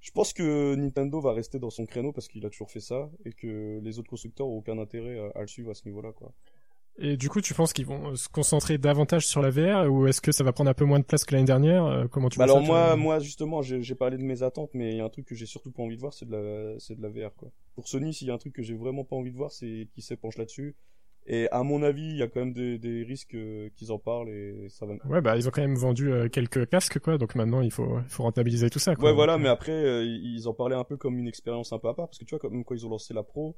je 0.00 0.10
pense 0.10 0.32
que 0.32 0.74
Nintendo 0.74 1.20
va 1.20 1.32
rester 1.32 1.58
dans 1.58 1.70
son 1.70 1.84
créneau 1.86 2.12
parce 2.12 2.28
qu'il 2.28 2.44
a 2.46 2.50
toujours 2.50 2.70
fait 2.70 2.80
ça 2.80 3.10
et 3.24 3.32
que 3.32 3.80
les 3.82 3.98
autres 3.98 4.10
constructeurs 4.10 4.46
ont 4.46 4.58
aucun 4.58 4.78
intérêt 4.78 5.18
à, 5.18 5.38
à 5.38 5.40
le 5.40 5.46
suivre 5.46 5.70
à 5.70 5.74
ce 5.74 5.84
niveau-là, 5.86 6.12
quoi. 6.12 6.32
Et 6.98 7.16
du 7.16 7.28
coup, 7.28 7.40
tu 7.40 7.52
penses 7.52 7.72
qu'ils 7.72 7.86
vont 7.86 8.12
euh, 8.12 8.16
se 8.16 8.28
concentrer 8.28 8.78
davantage 8.78 9.26
sur 9.26 9.42
la 9.42 9.50
VR 9.50 9.90
ou 9.92 10.06
est-ce 10.06 10.20
que 10.20 10.32
ça 10.32 10.44
va 10.44 10.52
prendre 10.52 10.70
un 10.70 10.74
peu 10.74 10.84
moins 10.84 10.98
de 10.98 11.04
place 11.04 11.24
que 11.24 11.34
l'année 11.34 11.46
dernière 11.46 11.84
euh, 11.84 12.06
Comment 12.10 12.30
tu 12.30 12.38
bah 12.38 12.44
Alors 12.44 12.62
moi, 12.62 12.96
moi 12.96 13.18
justement, 13.18 13.60
j'ai 13.62 13.94
parlé 13.94 14.16
de 14.16 14.22
mes 14.22 14.42
attentes, 14.42 14.70
mais 14.72 14.92
il 14.92 14.96
y 14.96 15.00
a 15.00 15.04
un 15.04 15.10
truc 15.10 15.26
que 15.26 15.34
j'ai 15.34 15.46
surtout 15.46 15.70
pas 15.70 15.82
envie 15.82 15.96
de 15.96 16.00
voir, 16.00 16.14
c'est 16.14 16.26
de 16.26 16.32
la, 16.32 16.78
c'est 16.78 16.96
de 16.96 17.02
la 17.02 17.08
VR 17.08 17.34
quoi. 17.34 17.50
Pour 17.74 17.88
Sony, 17.88 18.14
s'il 18.14 18.28
y 18.28 18.30
a 18.30 18.34
un 18.34 18.38
truc 18.38 18.54
que 18.54 18.62
j'ai 18.62 18.74
vraiment 18.74 19.04
pas 19.04 19.16
envie 19.16 19.30
de 19.30 19.36
voir, 19.36 19.52
c'est 19.52 19.88
qu'ils 19.92 20.02
s'épanchent 20.02 20.38
là-dessus. 20.38 20.74
Et 21.28 21.48
à 21.50 21.64
mon 21.64 21.82
avis, 21.82 22.08
il 22.08 22.16
y 22.16 22.22
a 22.22 22.28
quand 22.28 22.38
même 22.38 22.52
des, 22.52 22.78
des 22.78 23.02
risques 23.02 23.34
euh, 23.34 23.68
qu'ils 23.74 23.90
en 23.90 23.98
parlent 23.98 24.28
et 24.28 24.68
ça 24.68 24.86
va. 24.86 24.94
Ouais, 25.08 25.20
bah 25.20 25.36
ils 25.36 25.48
ont 25.48 25.50
quand 25.50 25.60
même 25.60 25.74
vendu 25.74 26.10
quelques 26.30 26.68
casques 26.68 27.00
quoi, 27.00 27.18
donc 27.18 27.34
maintenant 27.34 27.60
il 27.60 27.72
faut, 27.72 27.98
il 27.98 28.08
faut 28.08 28.22
rentabiliser 28.22 28.70
tout 28.70 28.78
ça. 28.78 28.94
Quoi, 28.94 29.10
ouais, 29.10 29.14
voilà, 29.14 29.36
mais 29.36 29.48
après 29.48 30.06
ils 30.06 30.48
en 30.48 30.54
parlaient 30.54 30.76
un 30.76 30.84
peu 30.84 30.96
comme 30.96 31.18
une 31.18 31.28
expérience 31.28 31.72
un 31.72 31.78
peu 31.78 31.88
à 31.88 31.94
part, 31.94 32.06
parce 32.06 32.18
que 32.18 32.24
tu 32.24 32.30
vois, 32.30 32.38
comme 32.38 32.64
quand 32.64 32.74
ils 32.74 32.86
ont 32.86 32.90
lancé 32.90 33.12
la 33.12 33.24
Pro, 33.24 33.56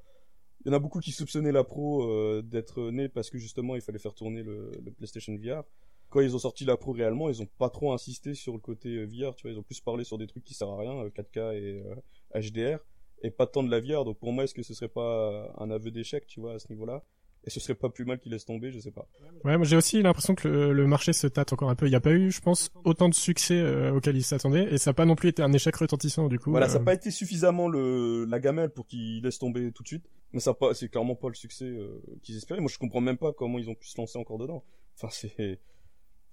il 0.65 0.69
y 0.69 0.71
en 0.71 0.77
a 0.77 0.79
beaucoup 0.79 1.01
qui 1.01 1.13
soupçonnaient 1.13 1.53
la 1.53 1.65
Pro 1.65 2.03
euh, 2.03 2.43
d'être 2.43 2.91
née 2.91 3.09
parce 3.09 3.31
que 3.31 3.39
justement 3.39 3.77
il 3.77 3.81
fallait 3.81 3.99
faire 3.99 4.15
tourner 4.15 4.43
le, 4.43 4.73
PlayStation 4.97 5.37
VR. 5.37 5.63
Quand 6.11 6.21
ils 6.21 6.35
ont 6.35 6.39
sorti 6.39 6.65
la 6.65 6.77
Pro 6.77 6.93
réellement, 6.93 7.29
ils 7.29 7.43
ont 7.43 7.49
pas 7.59 7.69
trop 7.69 7.93
insisté 7.93 8.35
sur 8.35 8.55
le 8.55 8.59
côté 8.59 8.89
euh, 8.97 9.05
VR, 9.05 9.35
tu 9.35 9.43
vois, 9.43 9.53
ils 9.53 9.59
ont 9.59 9.63
plus 9.63 9.81
parlé 9.81 10.05
sur 10.05 10.19
des 10.19 10.27
trucs 10.27 10.45
qui 10.45 10.55
servent 10.55 10.73
à 10.73 10.79
rien, 10.79 11.05
4K 11.09 11.39
euh, 11.39 11.95
et 12.35 12.51
HDR, 12.51 12.79
et 13.23 13.31
pas 13.31 13.47
tant 13.47 13.63
de 13.63 13.71
la 13.71 13.81
VR. 13.81 14.05
Donc 14.05 14.19
pour 14.19 14.33
moi, 14.33 14.45
est-ce 14.45 14.55
que 14.55 14.63
ce 14.63 14.75
serait 14.75 14.89
pas 14.89 15.53
un 15.59 15.71
aveu 15.71 15.91
d'échec, 15.91 16.27
tu 16.27 16.41
vois, 16.41 16.55
à 16.55 16.59
ce 16.59 16.69
niveau-là? 16.71 17.05
Et 17.45 17.51
ce 17.51 17.61
serait 17.61 17.75
pas 17.75 17.89
plus 17.89 18.05
mal 18.05 18.19
qu'il 18.19 18.33
laisse 18.33 18.45
tomber, 18.45 18.73
je 18.73 18.79
sais 18.79 18.91
pas. 18.91 19.09
Ouais, 19.45 19.57
moi 19.57 19.65
j'ai 19.65 19.77
aussi 19.77 20.03
l'impression 20.03 20.35
que 20.35 20.49
le, 20.49 20.87
marché 20.87 21.13
se 21.13 21.27
tâte 21.27 21.53
encore 21.53 21.71
un 21.71 21.77
peu. 21.77 21.87
Il 21.87 21.91
n'y 21.91 21.97
a 21.97 22.01
pas 22.01 22.11
eu, 22.11 22.31
je 22.31 22.41
pense, 22.41 22.71
autant 22.85 23.09
de 23.09 23.15
succès 23.15 23.59
euh, 23.59 23.95
auquel 23.95 24.17
il 24.17 24.23
s'attendait, 24.23 24.65
et 24.73 24.79
ça 24.79 24.91
n'a 24.91 24.95
pas 24.95 25.05
non 25.05 25.15
plus 25.15 25.29
été 25.29 25.43
un 25.43 25.53
échec 25.53 25.75
retentissant 25.77 26.29
du 26.29 26.39
coup. 26.39 26.51
Voilà, 26.51 26.69
ça 26.69 26.79
n'a 26.79 26.85
pas 26.85 26.95
été 26.95 27.11
suffisamment 27.11 27.69
le 27.69 28.25
la 28.25 28.41
gamelle 28.41 28.71
pour 28.71 28.87
qu'il 28.87 29.23
laisse 29.23 29.39
tomber 29.39 29.71
tout 29.73 29.83
de 29.83 29.89
suite, 29.89 30.05
mais 30.33 30.41
ça 30.41 30.57
c'est 30.75 30.89
clairement 30.89 31.15
pas 31.15 31.29
le 31.29 31.35
succès 31.35 31.67
euh, 31.67 32.03
qu'ils 32.23 32.37
espéraient. 32.37 32.61
Moi 32.61 32.71
je 32.73 32.79
comprends 32.79 33.01
même 33.01 33.19
pas 33.19 33.33
comment 33.33 33.59
ils 33.59 33.71
ont 33.71 33.75
pu 33.75 33.89
se 33.89 33.99
lancer 33.99 34.19
encore 34.19 34.39
dedans. 34.39 34.65
Enfin 34.97 35.09
c'est 35.11 35.61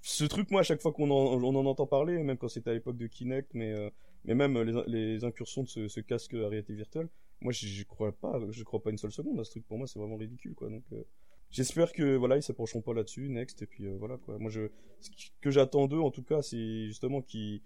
ce 0.01 0.23
truc, 0.25 0.51
moi 0.51 0.61
à 0.61 0.63
chaque 0.63 0.81
fois 0.81 0.91
qu'on 0.91 1.09
en, 1.09 1.41
on 1.43 1.55
en 1.55 1.65
entend 1.65 1.87
parler, 1.87 2.21
même 2.21 2.37
quand 2.37 2.47
c'était 2.47 2.69
à 2.69 2.73
l'époque 2.73 2.97
de 2.97 3.07
Kinect, 3.07 3.49
mais 3.53 3.71
euh, 3.71 3.89
mais 4.25 4.35
même 4.35 4.61
les, 4.61 4.83
les 4.87 5.23
incursions 5.23 5.63
de 5.63 5.87
ce, 5.87 5.99
casque 5.99 6.33
à 6.33 6.47
réalité 6.47 6.73
virtuelle 6.73 7.09
moi 7.41 7.51
je 7.53 7.83
crois 7.83 8.11
pas 8.11 8.39
je 8.49 8.63
crois 8.63 8.81
pas 8.81 8.89
une 8.89 8.97
seule 8.97 9.11
seconde 9.11 9.39
à 9.39 9.43
ce 9.43 9.51
truc 9.51 9.67
pour 9.67 9.77
moi 9.77 9.87
c'est 9.87 9.99
vraiment 9.99 10.17
ridicule 10.17 10.55
quoi 10.55 10.69
donc 10.69 10.83
euh, 10.93 11.03
j'espère 11.51 11.91
que 11.91 12.15
voilà 12.15 12.37
ils 12.37 12.43
s'approcheront 12.43 12.81
pas 12.81 12.93
là-dessus 12.93 13.29
next 13.29 13.61
et 13.61 13.67
puis 13.67 13.85
euh, 13.85 13.95
voilà 13.97 14.17
quoi 14.17 14.37
moi 14.39 14.49
je 14.49 14.69
ce 14.99 15.09
que 15.41 15.51
j'attends 15.51 15.87
d'eux 15.87 15.99
en 15.99 16.11
tout 16.11 16.23
cas 16.23 16.41
c'est 16.41 16.87
justement 16.87 17.21
qu'ils 17.21 17.61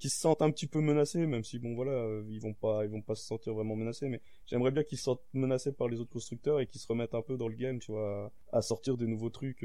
qui 0.00 0.08
se 0.08 0.18
sentent 0.18 0.42
un 0.42 0.50
petit 0.50 0.66
peu 0.66 0.80
menacés 0.80 1.26
même 1.26 1.44
si 1.44 1.60
bon 1.60 1.74
voilà 1.76 1.92
euh, 1.92 2.24
ils 2.28 2.40
vont 2.40 2.54
pas 2.54 2.84
ils 2.84 2.90
vont 2.90 3.02
pas 3.02 3.14
se 3.14 3.24
sentir 3.24 3.54
vraiment 3.54 3.76
menacés 3.76 4.08
mais 4.08 4.20
j'aimerais 4.46 4.72
bien 4.72 4.82
qu'ils 4.82 4.98
se 4.98 5.04
sentent 5.04 5.22
menacés 5.32 5.72
par 5.72 5.88
les 5.88 6.00
autres 6.00 6.10
constructeurs 6.10 6.58
et 6.58 6.66
qu'ils 6.66 6.80
se 6.80 6.88
remettent 6.88 7.14
un 7.14 7.22
peu 7.22 7.36
dans 7.36 7.46
le 7.46 7.54
game 7.54 7.78
tu 7.78 7.92
vois 7.92 8.32
à, 8.52 8.62
sortir 8.62 8.96
des 8.96 9.06
nouveaux 9.06 9.30
trucs 9.30 9.64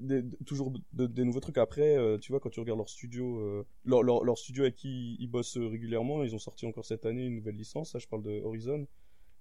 des, 0.00 0.24
toujours 0.46 0.72
des 0.92 1.24
nouveaux 1.24 1.40
trucs. 1.40 1.58
Après, 1.58 1.96
euh, 1.96 2.18
tu 2.18 2.32
vois, 2.32 2.40
quand 2.40 2.50
tu 2.50 2.60
regardes 2.60 2.78
leur 2.78 2.88
studio, 2.88 3.38
euh, 3.38 3.66
leur, 3.84 4.02
leur, 4.02 4.38
studio 4.38 4.64
avec 4.64 4.76
qui 4.76 5.16
ils 5.18 5.28
bossent 5.28 5.56
régulièrement, 5.56 6.24
ils 6.24 6.34
ont 6.34 6.38
sorti 6.38 6.66
encore 6.66 6.84
cette 6.84 7.06
année 7.06 7.26
une 7.26 7.36
nouvelle 7.36 7.56
licence. 7.56 7.92
Ça, 7.92 7.98
je 7.98 8.06
parle 8.06 8.22
de 8.22 8.40
Horizon. 8.42 8.86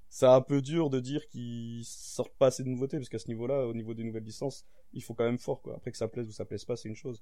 C'est 0.10 0.26
un 0.26 0.42
peu 0.42 0.62
dur 0.62 0.90
de 0.90 1.00
dire 1.00 1.28
qu'ils 1.28 1.84
sortent 1.84 2.36
pas 2.38 2.48
assez 2.48 2.64
de 2.64 2.70
nouveautés 2.70 2.98
parce 2.98 3.10
qu'à 3.10 3.20
ce 3.20 3.28
niveau-là, 3.28 3.68
au 3.68 3.74
niveau 3.74 3.94
des 3.94 4.04
nouvelles 4.04 4.24
licences, 4.24 4.66
il 4.94 5.04
faut 5.04 5.14
quand 5.14 5.26
même 5.26 5.38
fort. 5.38 5.62
Quoi. 5.62 5.76
Après 5.76 5.92
que 5.92 5.98
ça 5.98 6.08
plaise 6.08 6.28
ou 6.28 6.32
ça 6.32 6.46
plaise 6.46 6.64
pas, 6.64 6.78
c'est 6.78 6.88
une 6.88 6.96
chose. 6.96 7.22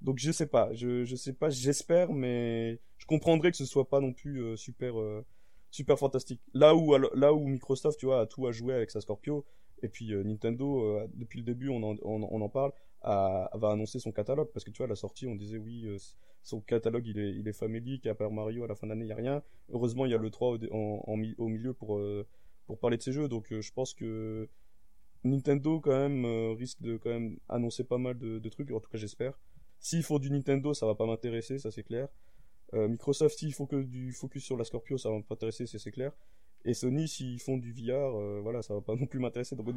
Donc 0.00 0.18
je 0.18 0.32
sais 0.32 0.46
pas, 0.46 0.72
je 0.74 1.14
sais 1.16 1.32
pas, 1.32 1.50
j'espère, 1.50 2.12
mais 2.12 2.80
je 2.98 3.06
comprendrais 3.06 3.50
que 3.50 3.56
ce 3.56 3.64
soit 3.64 3.88
pas 3.88 4.00
non 4.00 4.12
plus 4.12 4.42
euh, 4.42 4.56
super 4.56 4.94
super 5.70 5.98
fantastique. 5.98 6.40
Là 6.52 6.74
où 6.74 6.96
là 6.96 7.32
où 7.32 7.46
Microsoft, 7.46 7.98
tu 7.98 8.06
vois, 8.06 8.20
a 8.20 8.26
tout 8.26 8.46
à 8.46 8.52
jouer 8.52 8.74
avec 8.74 8.90
sa 8.90 9.00
Scorpio, 9.00 9.44
et 9.84 9.88
puis 9.88 10.14
euh, 10.14 10.24
Nintendo, 10.24 10.82
euh, 10.82 11.06
depuis 11.14 11.40
le 11.40 11.44
début, 11.44 11.68
on 11.68 11.82
en, 11.82 11.96
on, 12.02 12.40
en 12.40 12.48
parle, 12.48 12.72
va 13.02 13.70
annoncer 13.70 13.98
son 13.98 14.12
catalogue 14.12 14.48
parce 14.52 14.64
que 14.64 14.70
tu 14.70 14.78
vois, 14.78 14.86
à 14.86 14.88
la 14.88 14.96
sortie, 14.96 15.26
on 15.26 15.34
disait 15.34 15.58
oui, 15.58 15.84
euh, 15.86 15.98
son 16.42 16.60
catalogue 16.62 17.06
il 17.06 17.18
est, 17.18 17.34
il 17.34 17.46
est 17.46 17.52
famélique, 17.52 18.06
à 18.06 18.14
part 18.14 18.30
Mario, 18.30 18.64
à 18.64 18.66
la 18.66 18.74
fin 18.74 18.86
de 18.86 18.92
l'année, 18.92 19.04
il 19.04 19.08
n'y 19.08 19.12
a 19.12 19.16
rien. 19.16 19.42
Heureusement, 19.70 20.06
il 20.06 20.12
y 20.12 20.14
a 20.14 20.18
le 20.18 20.30
3 20.30 20.58
au, 20.70 21.16
milieu 21.16 21.74
pour, 21.74 22.00
pour 22.66 22.78
parler 22.78 22.96
de 22.96 23.02
ces 23.02 23.12
jeux, 23.12 23.28
donc 23.28 23.48
je 23.50 23.72
pense 23.72 23.92
que 23.92 24.48
Nintendo 25.22 25.80
quand 25.80 26.08
même 26.08 26.24
risque 26.56 26.80
de 26.80 26.96
quand 26.96 27.10
même 27.10 27.38
annoncer 27.48 27.84
pas 27.84 27.98
mal 27.98 28.18
de 28.18 28.48
trucs, 28.48 28.70
en 28.70 28.80
tout 28.80 28.90
cas 28.90 28.98
j'espère. 28.98 29.38
S'il 29.84 30.02
faut 30.02 30.18
du 30.18 30.30
Nintendo, 30.30 30.72
ça 30.72 30.86
va 30.86 30.94
pas 30.94 31.04
m'intéresser, 31.06 31.58
ça 31.58 31.70
c'est 31.70 31.84
clair. 31.84 32.08
Microsoft, 32.72 33.38
s'il 33.38 33.54
faut 33.54 33.66
que 33.66 33.82
du 33.82 34.12
focus 34.12 34.42
sur 34.42 34.56
la 34.56 34.64
Scorpio, 34.64 34.98
ça 34.98 35.08
va 35.08 35.16
m'intéresser, 35.30 35.64
c'est 35.66 35.92
clair. 35.92 36.10
Et 36.66 36.72
Sony, 36.72 37.08
s'ils 37.08 37.40
font 37.40 37.58
du 37.58 37.72
VR, 37.72 38.16
euh, 38.16 38.40
voilà, 38.42 38.62
ça 38.62 38.74
va 38.74 38.80
pas 38.80 38.94
non 38.96 39.06
plus 39.06 39.18
m'intéresser. 39.18 39.54
Donc 39.54 39.68
au, 39.68 39.72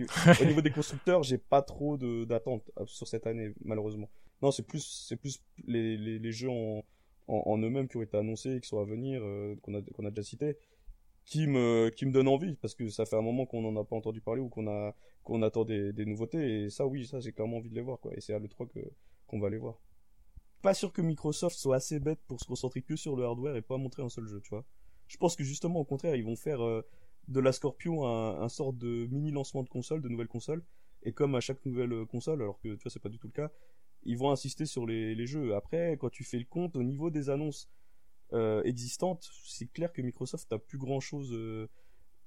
niveau 0.45 0.61
des 0.61 0.71
constructeurs, 0.71 1.23
j'ai 1.23 1.37
pas 1.37 1.61
trop 1.61 1.97
d'attentes 1.97 2.71
euh, 2.79 2.85
sur 2.85 3.07
cette 3.07 3.27
année, 3.27 3.53
malheureusement. 3.63 4.09
Non, 4.41 4.51
c'est 4.51 4.63
plus, 4.63 5.05
c'est 5.07 5.17
plus 5.17 5.41
les, 5.65 5.97
les, 5.97 6.31
jeux 6.31 6.49
en, 6.49 6.83
en, 7.27 7.57
eux-mêmes 7.57 7.87
qui 7.87 7.97
ont 7.97 8.03
été 8.03 8.17
annoncés, 8.17 8.59
qui 8.61 8.69
sont 8.69 8.79
à 8.79 8.85
venir, 8.85 9.21
euh, 9.23 9.55
qu'on 9.63 9.73
a, 9.73 9.79
a 9.79 10.11
déjà 10.11 10.23
cité, 10.23 10.57
qui 11.25 11.47
me, 11.47 11.89
qui 11.89 12.05
me 12.05 12.11
donnent 12.11 12.27
envie, 12.27 12.55
parce 12.55 12.75
que 12.75 12.87
ça 12.87 13.05
fait 13.05 13.17
un 13.17 13.21
moment 13.21 13.45
qu'on 13.45 13.65
en 13.65 13.75
a 13.75 13.83
pas 13.83 13.95
entendu 13.95 14.21
parler 14.21 14.41
ou 14.41 14.47
qu'on 14.47 14.67
a, 14.67 14.95
qu'on 15.23 15.41
attend 15.41 15.65
des, 15.65 15.91
nouveautés. 16.05 16.65
Et 16.65 16.69
ça, 16.69 16.85
oui, 16.85 17.05
ça, 17.05 17.19
j'ai 17.19 17.33
clairement 17.33 17.57
envie 17.57 17.69
de 17.69 17.75
les 17.75 17.81
voir, 17.81 17.99
quoi. 17.99 18.13
Et 18.15 18.21
c'est 18.21 18.33
à 18.33 18.39
l'E3 18.39 18.67
que, 18.67 18.79
qu'on 19.25 19.39
va 19.39 19.49
les 19.49 19.57
voir. 19.57 19.77
Pas 20.67 20.73
sûr 20.73 20.91
que 20.91 21.01
Microsoft 21.01 21.57
soit 21.57 21.77
assez 21.77 21.97
bête 21.97 22.19
pour 22.27 22.41
se 22.41 22.45
concentrer 22.45 22.81
que 22.81 22.97
sur 22.97 23.15
le 23.15 23.23
hardware 23.23 23.55
et 23.55 23.61
pas 23.61 23.77
montrer 23.77 24.03
un 24.03 24.09
seul 24.09 24.27
jeu, 24.27 24.41
tu 24.41 24.49
vois. 24.49 24.65
Je 25.07 25.15
pense 25.15 25.37
que 25.37 25.45
justement, 25.45 25.79
au 25.79 25.85
contraire, 25.85 26.17
ils 26.17 26.25
vont 26.25 26.35
faire 26.35 26.61
euh, 26.61 26.85
de 27.29 27.39
la 27.39 27.53
Scorpio 27.53 28.03
un, 28.03 28.41
un 28.41 28.49
sort 28.49 28.73
de 28.73 29.07
mini 29.09 29.31
lancement 29.31 29.63
de 29.63 29.69
console, 29.69 30.01
de 30.01 30.09
nouvelles 30.09 30.27
consoles. 30.27 30.61
Et 31.03 31.13
comme 31.13 31.35
à 31.35 31.39
chaque 31.39 31.65
nouvelle 31.65 31.93
euh, 31.93 32.05
console, 32.05 32.41
alors 32.41 32.59
que 32.59 32.75
tu 32.75 32.83
vois, 32.83 32.91
c'est 32.91 32.99
pas 32.99 33.07
du 33.07 33.17
tout 33.17 33.27
le 33.27 33.31
cas, 33.31 33.49
ils 34.03 34.17
vont 34.17 34.29
insister 34.29 34.65
sur 34.65 34.85
les, 34.85 35.15
les 35.15 35.25
jeux. 35.25 35.55
Après, 35.55 35.95
quand 36.01 36.09
tu 36.09 36.25
fais 36.25 36.37
le 36.37 36.43
compte 36.43 36.75
au 36.75 36.83
niveau 36.83 37.09
des 37.11 37.29
annonces 37.29 37.69
euh, 38.33 38.61
existantes, 38.63 39.25
c'est 39.45 39.67
clair 39.67 39.93
que 39.93 40.01
Microsoft 40.01 40.51
n'a 40.51 40.59
plus 40.59 40.77
grand 40.77 40.99
chose 40.99 41.33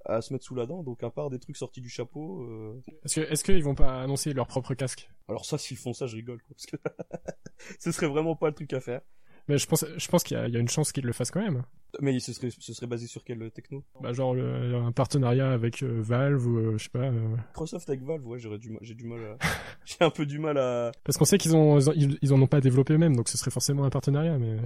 à 0.05 0.21
se 0.21 0.33
mettre 0.33 0.45
sous 0.45 0.55
la 0.55 0.67
dent. 0.67 0.83
Donc 0.83 1.03
à 1.03 1.11
part 1.11 1.31
des 1.31 1.39
trucs 1.39 1.57
sortis 1.57 1.81
du 1.81 1.89
chapeau. 1.89 2.43
Euh... 2.43 2.83
Est-ce 3.05 3.21
que 3.21 3.33
est-ce 3.33 3.45
qu'ils 3.45 3.63
vont 3.63 3.75
pas 3.75 4.01
annoncer 4.03 4.33
leur 4.33 4.47
propre 4.47 4.75
casque? 4.75 5.11
Alors 5.29 5.45
ça, 5.45 5.59
s'ils 5.59 5.77
font 5.77 5.93
ça, 5.93 6.07
je 6.07 6.17
rigole, 6.17 6.41
quoi, 6.43 6.55
parce 6.55 6.67
que 6.67 6.77
ce 7.79 7.93
serait 7.93 8.09
vraiment 8.09 8.37
pas 8.37 8.49
le 8.49 8.55
truc 8.55 8.73
à 8.73 8.81
faire. 8.81 9.01
Mais 9.49 9.59
je 9.59 9.67
pense, 9.67 9.85
je 9.97 10.09
pense 10.09 10.23
qu'il 10.23 10.37
y, 10.37 10.51
y, 10.51 10.57
a 10.57 10.61
une 10.61 10.69
chance 10.69 10.93
qu'ils 10.93 11.05
le 11.05 11.13
fassent 11.13 11.31
quand 11.31 11.43
même. 11.43 11.65
Mais 12.01 12.19
ce 12.21 12.33
serait, 12.33 12.51
ce 12.57 12.73
serait 12.73 12.87
basé 12.87 13.07
sur 13.07 13.25
quel 13.25 13.51
techno? 13.51 13.83
Bah 14.01 14.13
genre 14.13 14.35
le, 14.35 14.77
un 14.77 14.93
partenariat 14.93 15.51
avec 15.51 15.83
euh, 15.83 16.01
Valve 16.01 16.47
ou 16.47 16.59
euh, 16.59 16.79
je 16.79 16.85
sais 16.85 16.91
pas. 16.91 17.01
Euh... 17.01 17.37
Microsoft 17.49 17.89
avec 17.89 18.03
Valve, 18.03 18.25
ouais, 18.27 18.39
j'aurais 18.39 18.59
du, 18.59 18.77
j'ai 18.81 18.95
du 18.95 19.05
mal 19.05 19.19
à, 19.25 19.47
j'ai 19.85 19.97
un 20.01 20.11
peu 20.11 20.25
du 20.25 20.39
mal 20.39 20.57
à. 20.59 20.93
Parce 21.03 21.17
qu'on 21.19 21.25
sait 21.25 21.39
qu'ils 21.39 21.57
ont, 21.57 21.81
ils, 21.95 22.19
ils 22.23 22.33
en 22.33 22.41
ont 22.41 22.47
pas 22.47 22.61
développé 22.61 22.95
eux-mêmes, 22.95 23.17
donc 23.17 23.29
ce 23.29 23.37
serait 23.37 23.51
forcément 23.51 23.85
un 23.85 23.91
partenariat, 23.91 24.39
mais. 24.39 24.57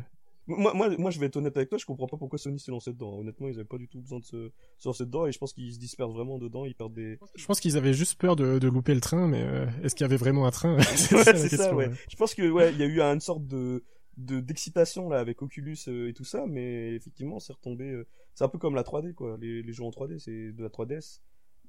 Moi, 0.47 0.74
moi, 0.74 0.90
moi, 0.99 1.11
je 1.11 1.18
vais 1.18 1.26
être 1.26 1.36
honnête 1.36 1.57
avec 1.57 1.70
toi, 1.70 1.78
je 1.78 1.86
comprends 1.86 2.07
pas 2.07 2.18
pourquoi 2.18 2.38
Sony 2.38 2.59
s'est 2.61 2.70
lancé 2.70 2.92
dedans. 2.92 3.18
Honnêtement, 3.18 3.49
ils 3.49 3.55
avaient 3.55 3.64
pas 3.64 3.78
du 3.78 3.88
tout 3.88 4.01
besoin 4.01 4.18
de 4.18 4.24
se, 4.24 4.51
se 4.78 4.88
lancer 4.88 5.07
dedans 5.07 5.26
et 5.26 5.32
je 5.32 5.38
pense 5.38 5.55
qu'ils 5.55 5.72
se 5.72 5.78
dispersent 5.78 6.12
vraiment 6.12 6.38
dedans, 6.38 6.66
ils 6.66 6.74
perdent 6.74 6.95
des. 6.95 7.18
Je 7.34 7.47
pense 7.47 7.61
qu'ils 7.61 7.76
avaient 7.78 7.95
juste 7.95 8.20
peur 8.20 8.36
de, 8.36 8.59
de 8.59 8.68
louper 8.68 8.95
le 8.95 9.01
train, 9.01 9.26
mais 9.26 9.42
euh, 9.42 9.66
est-ce 9.82 9.95
qu'il 9.95 10.05
y 10.05 10.09
avait 10.09 10.16
vraiment 10.18 10.47
un 10.47 10.51
train? 10.51 10.78
C'est 10.97 11.14
ouais, 11.14 11.24
ça, 11.24 11.49
ça, 11.49 11.74
ouais. 11.74 11.90
Je 12.11 12.16
pense 12.16 12.34
que 12.34 12.49
ouais, 12.51 12.72
il 12.72 12.78
y 12.78 12.82
a 12.82 12.86
eu 12.86 13.01
une 13.01 13.20
sorte 13.20 13.47
de 13.47 13.84
de 14.16 14.38
d'excitation 14.38 15.09
là 15.09 15.18
avec 15.18 15.42
Oculus 15.42 15.76
euh, 15.88 16.09
et 16.09 16.12
tout 16.12 16.24
ça, 16.24 16.45
mais 16.47 16.95
effectivement, 16.95 17.40
c'est 17.40 17.53
retombé. 17.53 17.90
Euh, 17.90 18.07
c'est 18.34 18.45
un 18.45 18.49
peu 18.49 18.59
comme 18.59 18.74
la 18.74 18.82
3D 18.82 19.14
quoi. 19.14 19.36
Les, 19.40 19.62
les 19.62 19.72
jeux 19.72 19.84
en 19.84 19.90
3D, 19.90 20.18
c'est 20.18 20.53
de 20.53 20.62
la 20.62 20.68
3DS. 20.68 21.20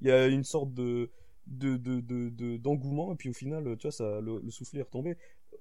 Il 0.02 0.08
y 0.08 0.10
a 0.10 0.26
une 0.26 0.44
sorte 0.44 0.74
de 0.74 1.10
de 1.46 1.76
de 1.76 2.00
de 2.00 2.56
d'engouement 2.56 3.12
et 3.12 3.16
puis 3.16 3.30
au 3.30 3.32
final, 3.32 3.76
tu 3.78 3.86
vois, 3.86 3.92
ça 3.92 4.20
le, 4.20 4.40
le 4.40 4.50
soufflet 4.50 4.80
est 4.80 4.84
retombé 4.84 5.16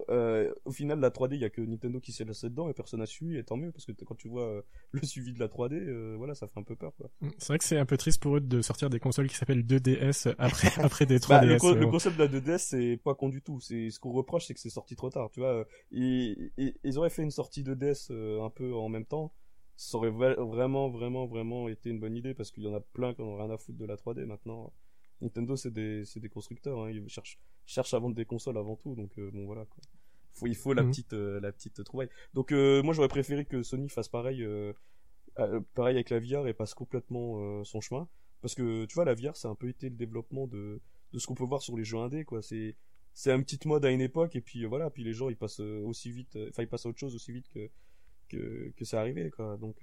euh, 0.10 0.54
au 0.66 0.72
final, 0.72 1.00
la 1.00 1.10
3D, 1.10 1.36
il 1.36 1.42
y 1.42 1.46
a 1.46 1.50
que 1.50 1.62
Nintendo 1.62 2.00
qui 2.00 2.12
s'est 2.12 2.26
lancé 2.26 2.50
dedans 2.50 2.70
et 2.70 2.74
personne 2.74 3.00
n'a 3.00 3.06
suivi, 3.06 3.38
et 3.38 3.44
tant 3.44 3.58
mieux, 3.58 3.72
parce 3.72 3.86
que 3.86 3.92
quand 3.92 4.16
tu 4.16 4.28
vois 4.28 4.44
euh, 4.44 4.62
le 4.92 5.02
suivi 5.06 5.34
de 5.34 5.40
la 5.40 5.48
3D, 5.48 5.74
euh, 5.74 6.16
voilà, 6.18 6.36
ça 6.36 6.48
fait 6.48 6.60
un 6.60 6.64
peu 6.64 6.76
peur, 6.76 6.94
quoi. 6.96 7.10
C'est 7.38 7.48
vrai 7.48 7.58
que 7.58 7.64
c'est 7.64 7.78
un 7.78 7.86
peu 7.86 7.98
triste 7.98 8.22
pour 8.22 8.38
eux 8.38 8.42
de 8.42 8.62
sortir 8.62 8.90
des 8.90 9.00
consoles 9.00 9.28
qui 9.28 9.36
s'appellent 9.36 9.66
2DS 9.66 10.34
après, 10.38 10.70
après 10.84 11.06
des 11.06 11.20
3DS. 11.20 11.30
Bah, 11.30 11.46
le, 11.46 11.58
co 11.58 11.74
le, 11.74 11.88
concept 11.88 12.18
de 12.18 12.24
la 12.24 12.30
2DS, 12.30 12.58
c'est 12.58 12.98
pas 13.04 13.16
con 13.16 13.30
du 13.30 13.42
tout. 13.42 13.60
C'est, 13.60 13.90
ce 13.90 14.00
qu'on 14.00 14.12
reproche, 14.12 14.46
c'est 14.46 14.54
que 14.54 14.60
c'est 14.60 14.70
sorti 14.70 14.96
trop 14.96 15.10
tard, 15.10 15.30
tu 15.32 15.40
vois. 15.40 15.66
Et, 15.92 16.52
et, 16.58 16.76
ils 16.84 16.98
auraient 16.98 17.10
fait 17.10 17.24
une 17.24 17.32
sortie 17.32 17.64
2DS 17.64 18.12
un 18.44 18.50
peu 18.50 18.74
en 18.74 18.90
même 18.90 19.06
temps. 19.06 19.34
Ça 19.78 19.98
aurait 19.98 20.10
vraiment, 20.10 20.90
vraiment, 20.90 21.26
vraiment 21.26 21.68
été 21.68 21.90
une 21.90 22.00
bonne 22.00 22.16
idée, 22.16 22.34
parce 22.34 22.52
qu'il 22.52 22.64
y 22.64 22.68
en 22.68 22.74
a 22.74 22.80
plein 22.80 23.14
qui 23.14 23.22
n'ont 23.22 23.36
rien 23.36 23.50
à 23.50 23.58
foutre 23.58 23.78
de 23.78 23.86
la 23.86 23.96
3D 23.96 24.26
maintenant. 24.26 24.72
Nintendo, 25.22 25.56
c'est 25.56 25.72
des, 25.72 26.04
des 26.16 26.30
constructeurs, 26.30 26.80
hein. 26.80 26.92
ils 26.92 27.08
cherchent, 27.10 27.40
cherchent 27.66 27.94
à 27.94 28.00
vendre 28.00 28.16
des 28.16 28.26
consoles 28.26 28.58
avant 28.58 28.76
tout, 28.76 28.96
donc 28.96 29.12
euh, 29.18 29.30
bon 29.32 29.46
voilà. 29.46 29.66
Quoi. 29.66 29.84
Faut, 30.34 30.48
il 30.48 30.56
faut 30.56 30.74
la 30.74 30.84
mmh. 30.84 30.90
petite, 30.90 31.14
euh, 31.14 31.40
la 31.40 31.52
petite 31.52 31.84
trouvaille. 31.84 32.10
Donc 32.34 32.52
euh, 32.52 32.84
moi 32.84 32.94
j'aurais 32.94 33.08
préféré 33.08 33.46
que 33.46 33.64
Sony 33.64 33.90
fasse 33.90 34.10
pareil, 34.10 34.46
pareil 35.74 35.96
avec 35.96 36.10
la 36.10 36.20
VR 36.20 36.48
et 36.48 36.54
passe 36.54 36.74
complètement 36.74 37.64
son 37.64 37.82
chemin, 37.82 38.08
parce 38.42 38.56
que 38.56 38.86
tu 38.86 38.96
vois 38.96 39.06
la 39.06 39.16
VR 39.16 39.36
c'est 39.36 39.48
un 39.48 39.56
peu 39.56 39.70
été 39.70 39.90
le 39.90 39.96
développement 39.96 40.48
de, 40.48 40.82
de 41.14 41.20
ce 41.20 41.28
qu'on 41.28 41.36
peut 41.36 41.46
voir 41.46 41.62
sur 41.62 41.78
les 41.78 41.84
jeux 41.84 41.98
indés, 41.98 42.26
quoi. 42.26 42.42
C'est, 42.42 42.76
c'est 43.14 43.32
un 43.32 43.42
petit 43.42 43.66
mode 43.68 43.86
à 43.86 43.92
une 43.92 44.02
époque 44.02 44.36
et 44.36 44.42
puis 44.42 44.66
voilà, 44.66 44.90
puis 44.90 45.04
les 45.04 45.14
gens 45.14 45.30
ils 45.30 45.38
passent 45.38 45.62
aussi 45.62 46.12
vite, 46.12 46.38
enfin 46.50 46.64
ils 46.64 46.68
passent 46.68 46.86
à 46.86 46.90
autre 46.90 47.00
chose 47.00 47.16
aussi 47.16 47.32
vite 47.32 47.48
que 47.50 47.70
que, 48.28 48.74
que 48.76 48.86
c'est 48.86 48.98
arrivé, 48.98 49.30
quoi. 49.30 49.58
Donc 49.58 49.78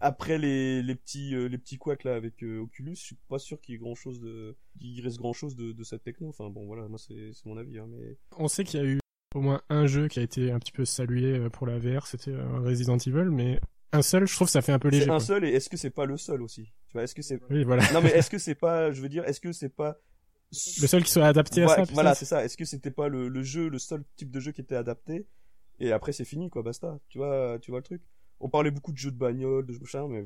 après 0.00 0.38
les, 0.38 0.82
les 0.82 0.94
petits 0.94 1.34
euh, 1.34 1.48
les 1.48 1.58
petits 1.58 1.78
couacs 1.78 2.04
là 2.04 2.14
avec 2.14 2.42
euh, 2.42 2.60
Oculus, 2.60 2.96
je 2.96 3.00
suis 3.00 3.18
pas 3.28 3.38
sûr 3.38 3.60
qu'il 3.60 3.74
y 3.74 3.76
ait 3.76 3.80
grand 3.80 3.94
chose 3.94 4.20
de 4.20 4.56
qu'il 4.78 5.00
reste 5.02 5.18
grand 5.18 5.32
chose 5.32 5.56
de, 5.56 5.72
de 5.72 5.84
cette 5.84 6.02
techno. 6.02 6.28
Enfin 6.28 6.50
bon 6.50 6.66
voilà, 6.66 6.88
moi 6.88 6.98
c'est 6.98 7.32
mon 7.44 7.56
avis 7.56 7.78
hein, 7.78 7.86
mais 7.88 8.18
on 8.36 8.48
sait 8.48 8.64
qu'il 8.64 8.80
y 8.80 8.82
a 8.82 8.86
eu 8.86 8.98
au 9.34 9.40
moins 9.40 9.62
un 9.68 9.86
jeu 9.86 10.08
qui 10.08 10.18
a 10.18 10.22
été 10.22 10.50
un 10.50 10.58
petit 10.58 10.72
peu 10.72 10.84
salué 10.84 11.38
euh, 11.38 11.50
pour 11.50 11.66
la 11.66 11.78
VR, 11.78 12.06
c'était 12.06 12.34
Resident 12.34 12.98
Evil 12.98 13.30
mais 13.30 13.60
un 13.92 14.02
seul, 14.02 14.26
je 14.26 14.34
trouve 14.34 14.48
ça 14.48 14.60
fait 14.62 14.72
un 14.72 14.78
peu 14.78 14.88
léger. 14.88 15.10
Un 15.10 15.20
seul 15.20 15.44
et 15.44 15.50
est-ce 15.50 15.70
que 15.70 15.76
c'est 15.76 15.90
pas 15.90 16.04
le 16.04 16.16
seul 16.16 16.42
aussi? 16.42 16.64
Tu 16.88 16.92
vois, 16.92 17.04
est-ce 17.04 17.14
que 17.14 17.22
c'est 17.22 17.40
Oui, 17.50 17.64
voilà. 17.64 17.90
Non 17.92 18.02
mais 18.02 18.10
est-ce 18.10 18.30
que 18.30 18.38
c'est 18.46 18.54
pas 18.54 18.92
je 18.92 19.00
veux 19.00 19.08
dire, 19.08 19.24
est-ce 19.24 19.40
que 19.40 19.52
c'est 19.52 19.74
pas 19.74 19.98
le 20.52 20.86
seul 20.86 21.02
qui 21.02 21.10
soit 21.10 21.26
adapté 21.26 21.62
à 21.62 21.68
ça 21.68 21.82
Voilà, 21.92 22.14
c'est 22.14 22.24
ça. 22.24 22.44
Est-ce 22.44 22.56
que 22.56 22.64
c'était 22.64 22.90
pas 22.90 23.08
le, 23.08 23.28
le 23.28 23.42
jeu, 23.42 23.68
le 23.68 23.78
seul 23.78 24.04
type 24.16 24.30
de 24.30 24.40
jeu 24.40 24.52
qui 24.52 24.60
était 24.60 24.76
adapté 24.76 25.26
et 25.78 25.92
après 25.92 26.12
c'est 26.12 26.24
fini 26.24 26.50
quoi, 26.50 26.62
basta. 26.62 26.98
Tu 27.08 27.18
vois, 27.18 27.58
tu 27.60 27.70
vois 27.70 27.80
le 27.80 27.84
truc. 27.84 28.02
On 28.40 28.48
parlait 28.48 28.70
beaucoup 28.70 28.92
de 28.92 28.98
jeux 28.98 29.10
de 29.10 29.16
bagnole, 29.16 29.66
de 29.66 29.78
machin, 29.78 30.08
mais 30.08 30.24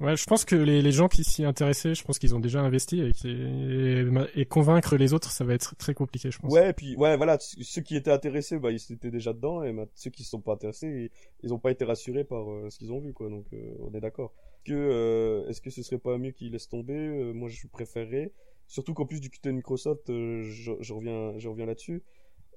Ouais, 0.00 0.16
je 0.16 0.24
pense 0.24 0.44
que 0.44 0.56
les, 0.56 0.82
les 0.82 0.92
gens 0.92 1.08
qui 1.08 1.24
s'y 1.24 1.44
intéressaient, 1.44 1.94
je 1.94 2.04
pense 2.04 2.18
qu'ils 2.18 2.34
ont 2.34 2.40
déjà 2.40 2.60
investi 2.60 3.00
et, 3.00 3.10
et, 3.24 4.04
et, 4.34 4.44
convaincre 4.44 4.96
les 4.96 5.12
autres, 5.12 5.30
ça 5.30 5.44
va 5.44 5.54
être 5.54 5.76
très 5.76 5.94
compliqué, 5.94 6.30
je 6.30 6.38
pense. 6.38 6.52
Ouais, 6.52 6.70
et 6.70 6.72
puis 6.72 6.96
ouais, 6.96 7.16
voilà, 7.16 7.38
ceux 7.38 7.80
qui 7.80 7.96
étaient 7.96 8.10
intéressés, 8.10 8.58
bah 8.58 8.70
ils 8.72 8.92
étaient 8.92 9.10
déjà 9.10 9.32
dedans, 9.32 9.62
et 9.62 9.74
ceux 9.94 10.10
qui 10.10 10.22
ne 10.22 10.26
sont 10.26 10.40
pas 10.40 10.54
intéressés, 10.54 11.10
ils 11.42 11.50
n'ont 11.50 11.58
pas 11.58 11.70
été 11.70 11.84
rassurés 11.84 12.24
par 12.24 12.50
euh, 12.50 12.70
ce 12.70 12.78
qu'ils 12.78 12.92
ont 12.92 13.00
vu, 13.00 13.12
quoi. 13.12 13.28
Donc 13.28 13.46
euh, 13.52 13.74
on 13.80 13.94
est 13.94 14.00
d'accord. 14.00 14.32
Que 14.64 14.72
euh, 14.74 15.48
est-ce 15.48 15.60
que 15.60 15.70
ce 15.70 15.82
serait 15.82 15.98
pas 15.98 16.18
mieux 16.18 16.32
qu'ils 16.32 16.52
laissent 16.52 16.68
tomber? 16.68 17.32
Moi, 17.34 17.48
je 17.48 17.66
préférerais. 17.68 18.32
Surtout 18.66 18.94
qu'en 18.94 19.04
plus 19.04 19.20
du 19.20 19.30
de 19.42 19.50
Microsoft, 19.50 20.04
je, 20.08 20.72
je, 20.80 20.92
reviens, 20.92 21.38
je 21.38 21.48
reviens 21.48 21.66
là-dessus. 21.66 22.02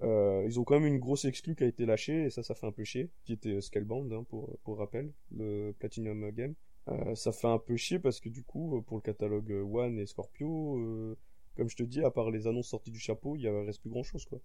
Ils 0.02 0.60
ont 0.60 0.64
quand 0.64 0.80
même 0.80 0.94
une 0.94 1.00
grosse 1.00 1.26
exclue 1.26 1.56
qui 1.56 1.64
a 1.64 1.68
été 1.68 1.86
lâchée 1.86 2.26
et 2.26 2.30
ça, 2.30 2.44
ça 2.44 2.56
fait 2.56 2.68
un 2.68 2.72
peu 2.72 2.84
chier. 2.84 3.10
Qui 3.24 3.34
était 3.34 3.62
Scalebound, 3.62 4.12
hein, 4.14 4.24
pour 4.30 4.58
pour 4.64 4.78
rappel, 4.78 5.12
le 5.32 5.72
Platinum 5.80 6.32
Game. 6.32 6.56
Euh, 6.90 7.16
ça 7.16 7.32
fait 7.32 7.48
un 7.48 7.60
peu 7.60 7.76
chier 7.76 8.00
parce 8.00 8.20
que 8.20 8.30
du 8.30 8.44
coup, 8.44 8.78
euh, 8.78 8.82
pour 8.82 8.98
le 8.98 9.02
catalogue 9.02 9.52
euh, 9.52 9.62
One 9.62 10.00
et 10.00 10.06
Scorpio, 10.06 11.16
comme 11.56 11.70
je 11.70 11.76
te 11.76 11.84
dis, 11.84 12.04
à 12.04 12.12
part 12.12 12.32
les 12.32 12.48
annonces 12.48 12.70
sorties 12.70 12.92
du 12.92 13.00
chapeau, 13.00 13.36
il 13.36 13.44
ne 13.44 13.66
reste 13.66 13.82
plus 13.82 13.90
grand 13.90 14.04
chose 14.04 14.26
quoi. 14.26 14.40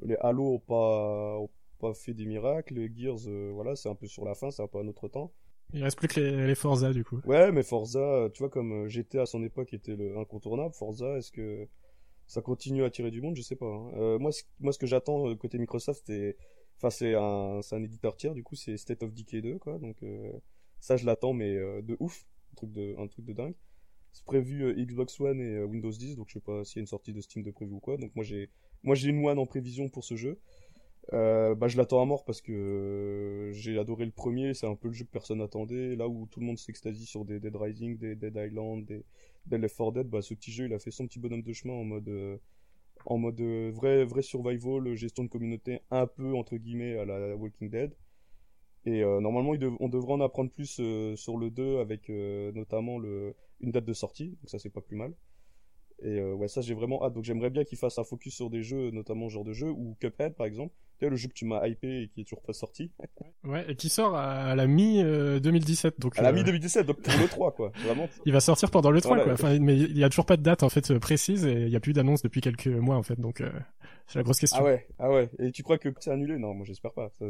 Les 0.00 0.16
Halo 0.20 0.54
ont 0.54 0.58
pas, 0.58 1.38
ont 1.38 1.50
pas 1.78 1.94
fait 1.94 2.14
des 2.14 2.24
miracles, 2.24 2.74
les 2.74 2.90
Gears, 2.92 3.52
voilà, 3.52 3.76
c'est 3.76 3.88
un 3.88 3.94
peu 3.94 4.06
sur 4.06 4.24
la 4.24 4.34
fin, 4.34 4.50
c'est 4.50 4.62
un 4.62 4.66
peu 4.66 4.78
à 4.78 4.82
notre 4.82 5.08
temps. 5.08 5.32
Il 5.74 5.82
reste 5.82 5.98
plus 5.98 6.08
que 6.08 6.20
les, 6.20 6.54
Forza 6.54 6.92
du 6.92 7.04
coup. 7.04 7.20
Ouais, 7.24 7.52
mais 7.52 7.62
Forza, 7.62 8.28
tu 8.34 8.40
vois, 8.40 8.50
comme 8.50 8.88
GTA 8.88 9.22
à 9.22 9.26
son 9.26 9.42
époque 9.42 9.72
était 9.72 9.96
le 9.96 10.18
incontournable, 10.18 10.74
Forza, 10.74 11.18
est-ce 11.18 11.30
que 11.30 11.68
ça 12.32 12.42
continue 12.42 12.84
à 12.84 12.90
tirer 12.90 13.10
du 13.10 13.20
monde 13.20 13.36
Je 13.36 13.42
sais 13.42 13.56
pas. 13.56 13.66
Hein. 13.66 14.18
moi, 14.18 14.30
moi, 14.60 14.72
ce 14.72 14.78
que 14.78 14.86
j'attends 14.86 15.34
côté 15.36 15.58
Microsoft, 15.58 16.02
c'est, 16.06 16.36
enfin, 16.78 16.90
c'est 16.90 17.14
un, 17.14 17.60
un 17.70 17.82
éditeur 17.82 18.16
tiers, 18.16 18.34
du 18.34 18.42
coup, 18.42 18.56
c'est 18.56 18.76
State 18.76 19.02
of 19.02 19.12
Decay 19.12 19.42
2, 19.42 19.58
quoi. 19.58 19.78
Donc, 19.78 20.02
ça, 20.82 20.96
je 20.96 21.06
l'attends, 21.06 21.32
mais 21.32 21.56
euh, 21.56 21.80
de 21.80 21.96
ouf. 22.00 22.26
Un 22.52 23.06
truc 23.06 23.24
de, 23.24 23.32
dingue. 23.32 23.54
C'est 24.12 24.24
prévu 24.26 24.64
euh, 24.64 24.74
Xbox 24.74 25.18
One 25.20 25.40
et 25.40 25.54
euh, 25.56 25.64
Windows 25.64 25.90
10, 25.90 26.16
donc 26.16 26.28
je 26.28 26.34
sais 26.34 26.40
pas 26.40 26.64
s'il 26.64 26.76
y 26.76 26.80
a 26.80 26.82
une 26.82 26.86
sortie 26.86 27.14
de 27.14 27.20
Steam 27.22 27.42
de 27.42 27.50
prévu 27.50 27.72
ou 27.72 27.80
quoi. 27.80 27.96
Donc 27.96 28.14
moi, 28.14 28.24
j'ai, 28.24 28.50
moi, 28.82 28.94
j'ai 28.94 29.08
une 29.08 29.24
One 29.24 29.38
en 29.38 29.46
prévision 29.46 29.88
pour 29.88 30.04
ce 30.04 30.16
jeu. 30.16 30.38
Euh, 31.12 31.54
bah, 31.54 31.68
je 31.68 31.78
l'attends 31.78 32.02
à 32.02 32.04
mort 32.04 32.24
parce 32.24 32.42
que 32.42 33.50
j'ai 33.54 33.78
adoré 33.78 34.04
le 34.04 34.10
premier, 34.10 34.54
c'est 34.54 34.66
un 34.66 34.74
peu 34.74 34.88
le 34.88 34.94
jeu 34.94 35.04
que 35.04 35.10
personne 35.10 35.38
n'attendait. 35.38 35.96
Là 35.96 36.08
où 36.08 36.26
tout 36.26 36.40
le 36.40 36.46
monde 36.46 36.58
s'extasie 36.58 37.06
sur 37.06 37.24
des 37.24 37.40
Dead 37.40 37.56
Rising, 37.56 37.96
des 37.96 38.16
Dead 38.16 38.36
Island, 38.36 38.84
des, 38.84 39.04
des 39.46 39.58
Left 39.58 39.76
4 39.76 39.92
Dead, 39.92 40.08
bah, 40.08 40.22
ce 40.22 40.34
petit 40.34 40.52
jeu 40.52 40.66
il 40.66 40.74
a 40.74 40.78
fait 40.78 40.90
son 40.90 41.06
petit 41.06 41.18
bonhomme 41.18 41.42
de 41.42 41.52
chemin 41.52 41.74
en 41.74 41.84
mode, 41.84 42.40
en 43.06 43.18
mode 43.18 43.40
vrai, 43.40 44.04
vrai 44.04 44.22
survival, 44.22 44.94
gestion 44.94 45.24
de 45.24 45.28
communauté 45.28 45.80
un 45.90 46.06
peu 46.06 46.34
entre 46.34 46.56
guillemets 46.56 46.96
à 46.98 47.04
la 47.04 47.36
Walking 47.36 47.70
Dead. 47.70 47.94
Et 48.84 49.02
euh, 49.04 49.20
normalement, 49.20 49.54
on 49.80 49.88
devrait 49.88 50.14
en 50.14 50.20
apprendre 50.20 50.50
plus 50.50 50.78
euh, 50.80 51.14
sur 51.14 51.36
le 51.36 51.50
2 51.50 51.78
avec 51.78 52.10
euh, 52.10 52.50
notamment 52.52 52.98
une 53.60 53.70
date 53.70 53.84
de 53.84 53.92
sortie, 53.92 54.30
donc 54.30 54.50
ça 54.50 54.58
c'est 54.58 54.70
pas 54.70 54.80
plus 54.80 54.96
mal. 54.96 55.14
Et 56.04 56.22
ouais, 56.22 56.48
ça 56.48 56.60
j'ai 56.60 56.74
vraiment 56.74 57.04
hâte. 57.04 57.14
Donc 57.14 57.24
j'aimerais 57.24 57.50
bien 57.50 57.64
qu'ils 57.64 57.78
fassent 57.78 57.98
un 57.98 58.04
focus 58.04 58.34
sur 58.34 58.50
des 58.50 58.62
jeux, 58.62 58.90
notamment 58.90 59.28
ce 59.28 59.34
genre 59.34 59.44
de 59.44 59.52
jeu, 59.52 59.70
ou 59.70 59.96
Cuphead 60.00 60.34
par 60.34 60.46
exemple. 60.46 60.74
Tu 60.98 61.06
sais, 61.06 61.10
le 61.10 61.16
jeu 61.16 61.28
que 61.28 61.34
tu 61.34 61.44
m'as 61.44 61.66
hypé 61.66 62.02
et 62.02 62.08
qui 62.08 62.20
est 62.20 62.24
toujours 62.24 62.42
pas 62.42 62.52
sorti. 62.52 62.92
Ouais, 63.44 63.64
et 63.68 63.74
qui 63.74 63.88
sort 63.88 64.14
à 64.14 64.54
la 64.54 64.66
mi-2017. 64.66 65.98
donc 65.98 66.18
à 66.18 66.22
la 66.22 66.32
mi-2017, 66.32 66.84
donc 66.84 67.00
pour 67.00 67.12
le 67.20 67.26
3, 67.26 67.52
quoi. 67.52 67.72
Vraiment. 67.84 68.08
Il 68.24 68.32
va 68.32 68.40
sortir 68.40 68.70
pendant 68.70 68.90
le 68.90 69.00
3, 69.00 69.24
quoi. 69.24 69.32
Enfin, 69.32 69.58
mais 69.58 69.76
il 69.76 69.98
y 69.98 70.04
a 70.04 70.08
toujours 70.08 70.26
pas 70.26 70.36
de 70.36 70.42
date, 70.42 70.62
en 70.62 70.68
fait, 70.68 70.96
précise, 70.98 71.44
et 71.44 71.62
il 71.62 71.70
y 71.70 71.76
a 71.76 71.80
plus 71.80 71.92
d'annonce 71.92 72.22
depuis 72.22 72.40
quelques 72.40 72.68
mois, 72.68 72.96
en 72.96 73.02
fait, 73.02 73.18
donc 73.18 73.42
c'est 74.06 74.18
la 74.18 74.22
grosse 74.22 74.38
question. 74.38 74.60
Ah 74.60 74.64
ouais, 74.64 74.86
ah 74.98 75.10
ouais. 75.10 75.30
Et 75.38 75.52
tu 75.52 75.62
crois 75.62 75.78
que 75.78 75.88
c'est 76.00 76.10
annulé? 76.10 76.38
Non, 76.38 76.54
moi 76.54 76.64
j'espère 76.66 76.92
pas. 76.92 77.10
Ça, 77.18 77.24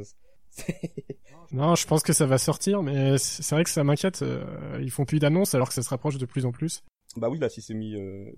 non, 1.53 1.75
je 1.75 1.87
pense 1.87 2.03
que 2.03 2.13
ça 2.13 2.27
va 2.27 2.39
sortir, 2.39 2.83
mais 2.83 3.19
c'est 3.19 3.55
vrai 3.55 3.65
que 3.65 3.71
ça 3.71 3.85
m'inquiète. 3.85 4.23
Euh, 4.23 4.79
ils 4.81 4.91
font 4.91 5.05
plus 5.05 5.19
d'annonces 5.19 5.55
alors 5.55 5.69
que 5.69 5.75
ça 5.75 5.83
se 5.83 5.89
rapproche 5.89 6.19
de 6.19 6.27
plus 6.27 6.45
en 6.45 6.53
plus. 6.53 6.83
Bah 7.17 7.29
oui, 7.29 7.39
là, 7.39 7.49
si 7.49 7.63
c'est 7.63 7.75
mi, 7.75 7.95
euh, 7.95 8.31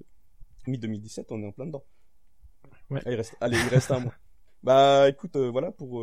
mi 0.66 0.78
2017, 0.78 1.32
on 1.32 1.42
est 1.42 1.46
en 1.46 1.52
plein 1.52 1.66
dedans. 1.66 1.84
Ouais. 2.90 3.00
Allez, 3.04 3.14
il 3.14 3.16
reste, 3.16 3.36
allez, 3.40 3.56
il 3.56 3.68
reste 3.68 3.90
un 3.90 4.00
mois. 4.00 4.14
Bah 4.62 5.10
écoute, 5.10 5.36
euh, 5.36 5.50
voilà 5.50 5.72
pour 5.72 6.02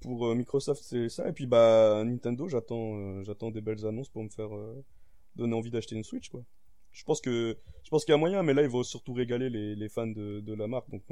pour 0.00 0.34
Microsoft 0.34 0.82
c'est 0.82 1.08
ça 1.08 1.28
et 1.28 1.32
puis 1.32 1.46
bah 1.46 2.02
Nintendo, 2.04 2.48
j'attends 2.48 3.22
j'attends 3.22 3.52
des 3.52 3.60
belles 3.60 3.86
annonces 3.86 4.08
pour 4.08 4.24
me 4.24 4.28
faire 4.28 4.50
donner 5.36 5.54
envie 5.54 5.70
d'acheter 5.70 5.94
une 5.94 6.02
Switch 6.02 6.28
quoi. 6.28 6.42
Je 6.90 7.04
pense 7.04 7.20
que 7.20 7.56
je 7.84 7.90
pense 7.90 8.04
qu'il 8.04 8.10
y 8.10 8.16
a 8.16 8.18
moyen, 8.18 8.42
mais 8.42 8.52
là 8.52 8.62
ils 8.62 8.68
vont 8.68 8.82
surtout 8.82 9.12
régaler 9.12 9.48
les, 9.48 9.76
les 9.76 9.88
fans 9.88 10.08
de, 10.08 10.40
de 10.40 10.54
la 10.54 10.66
marque. 10.66 10.90
Donc 10.90 11.04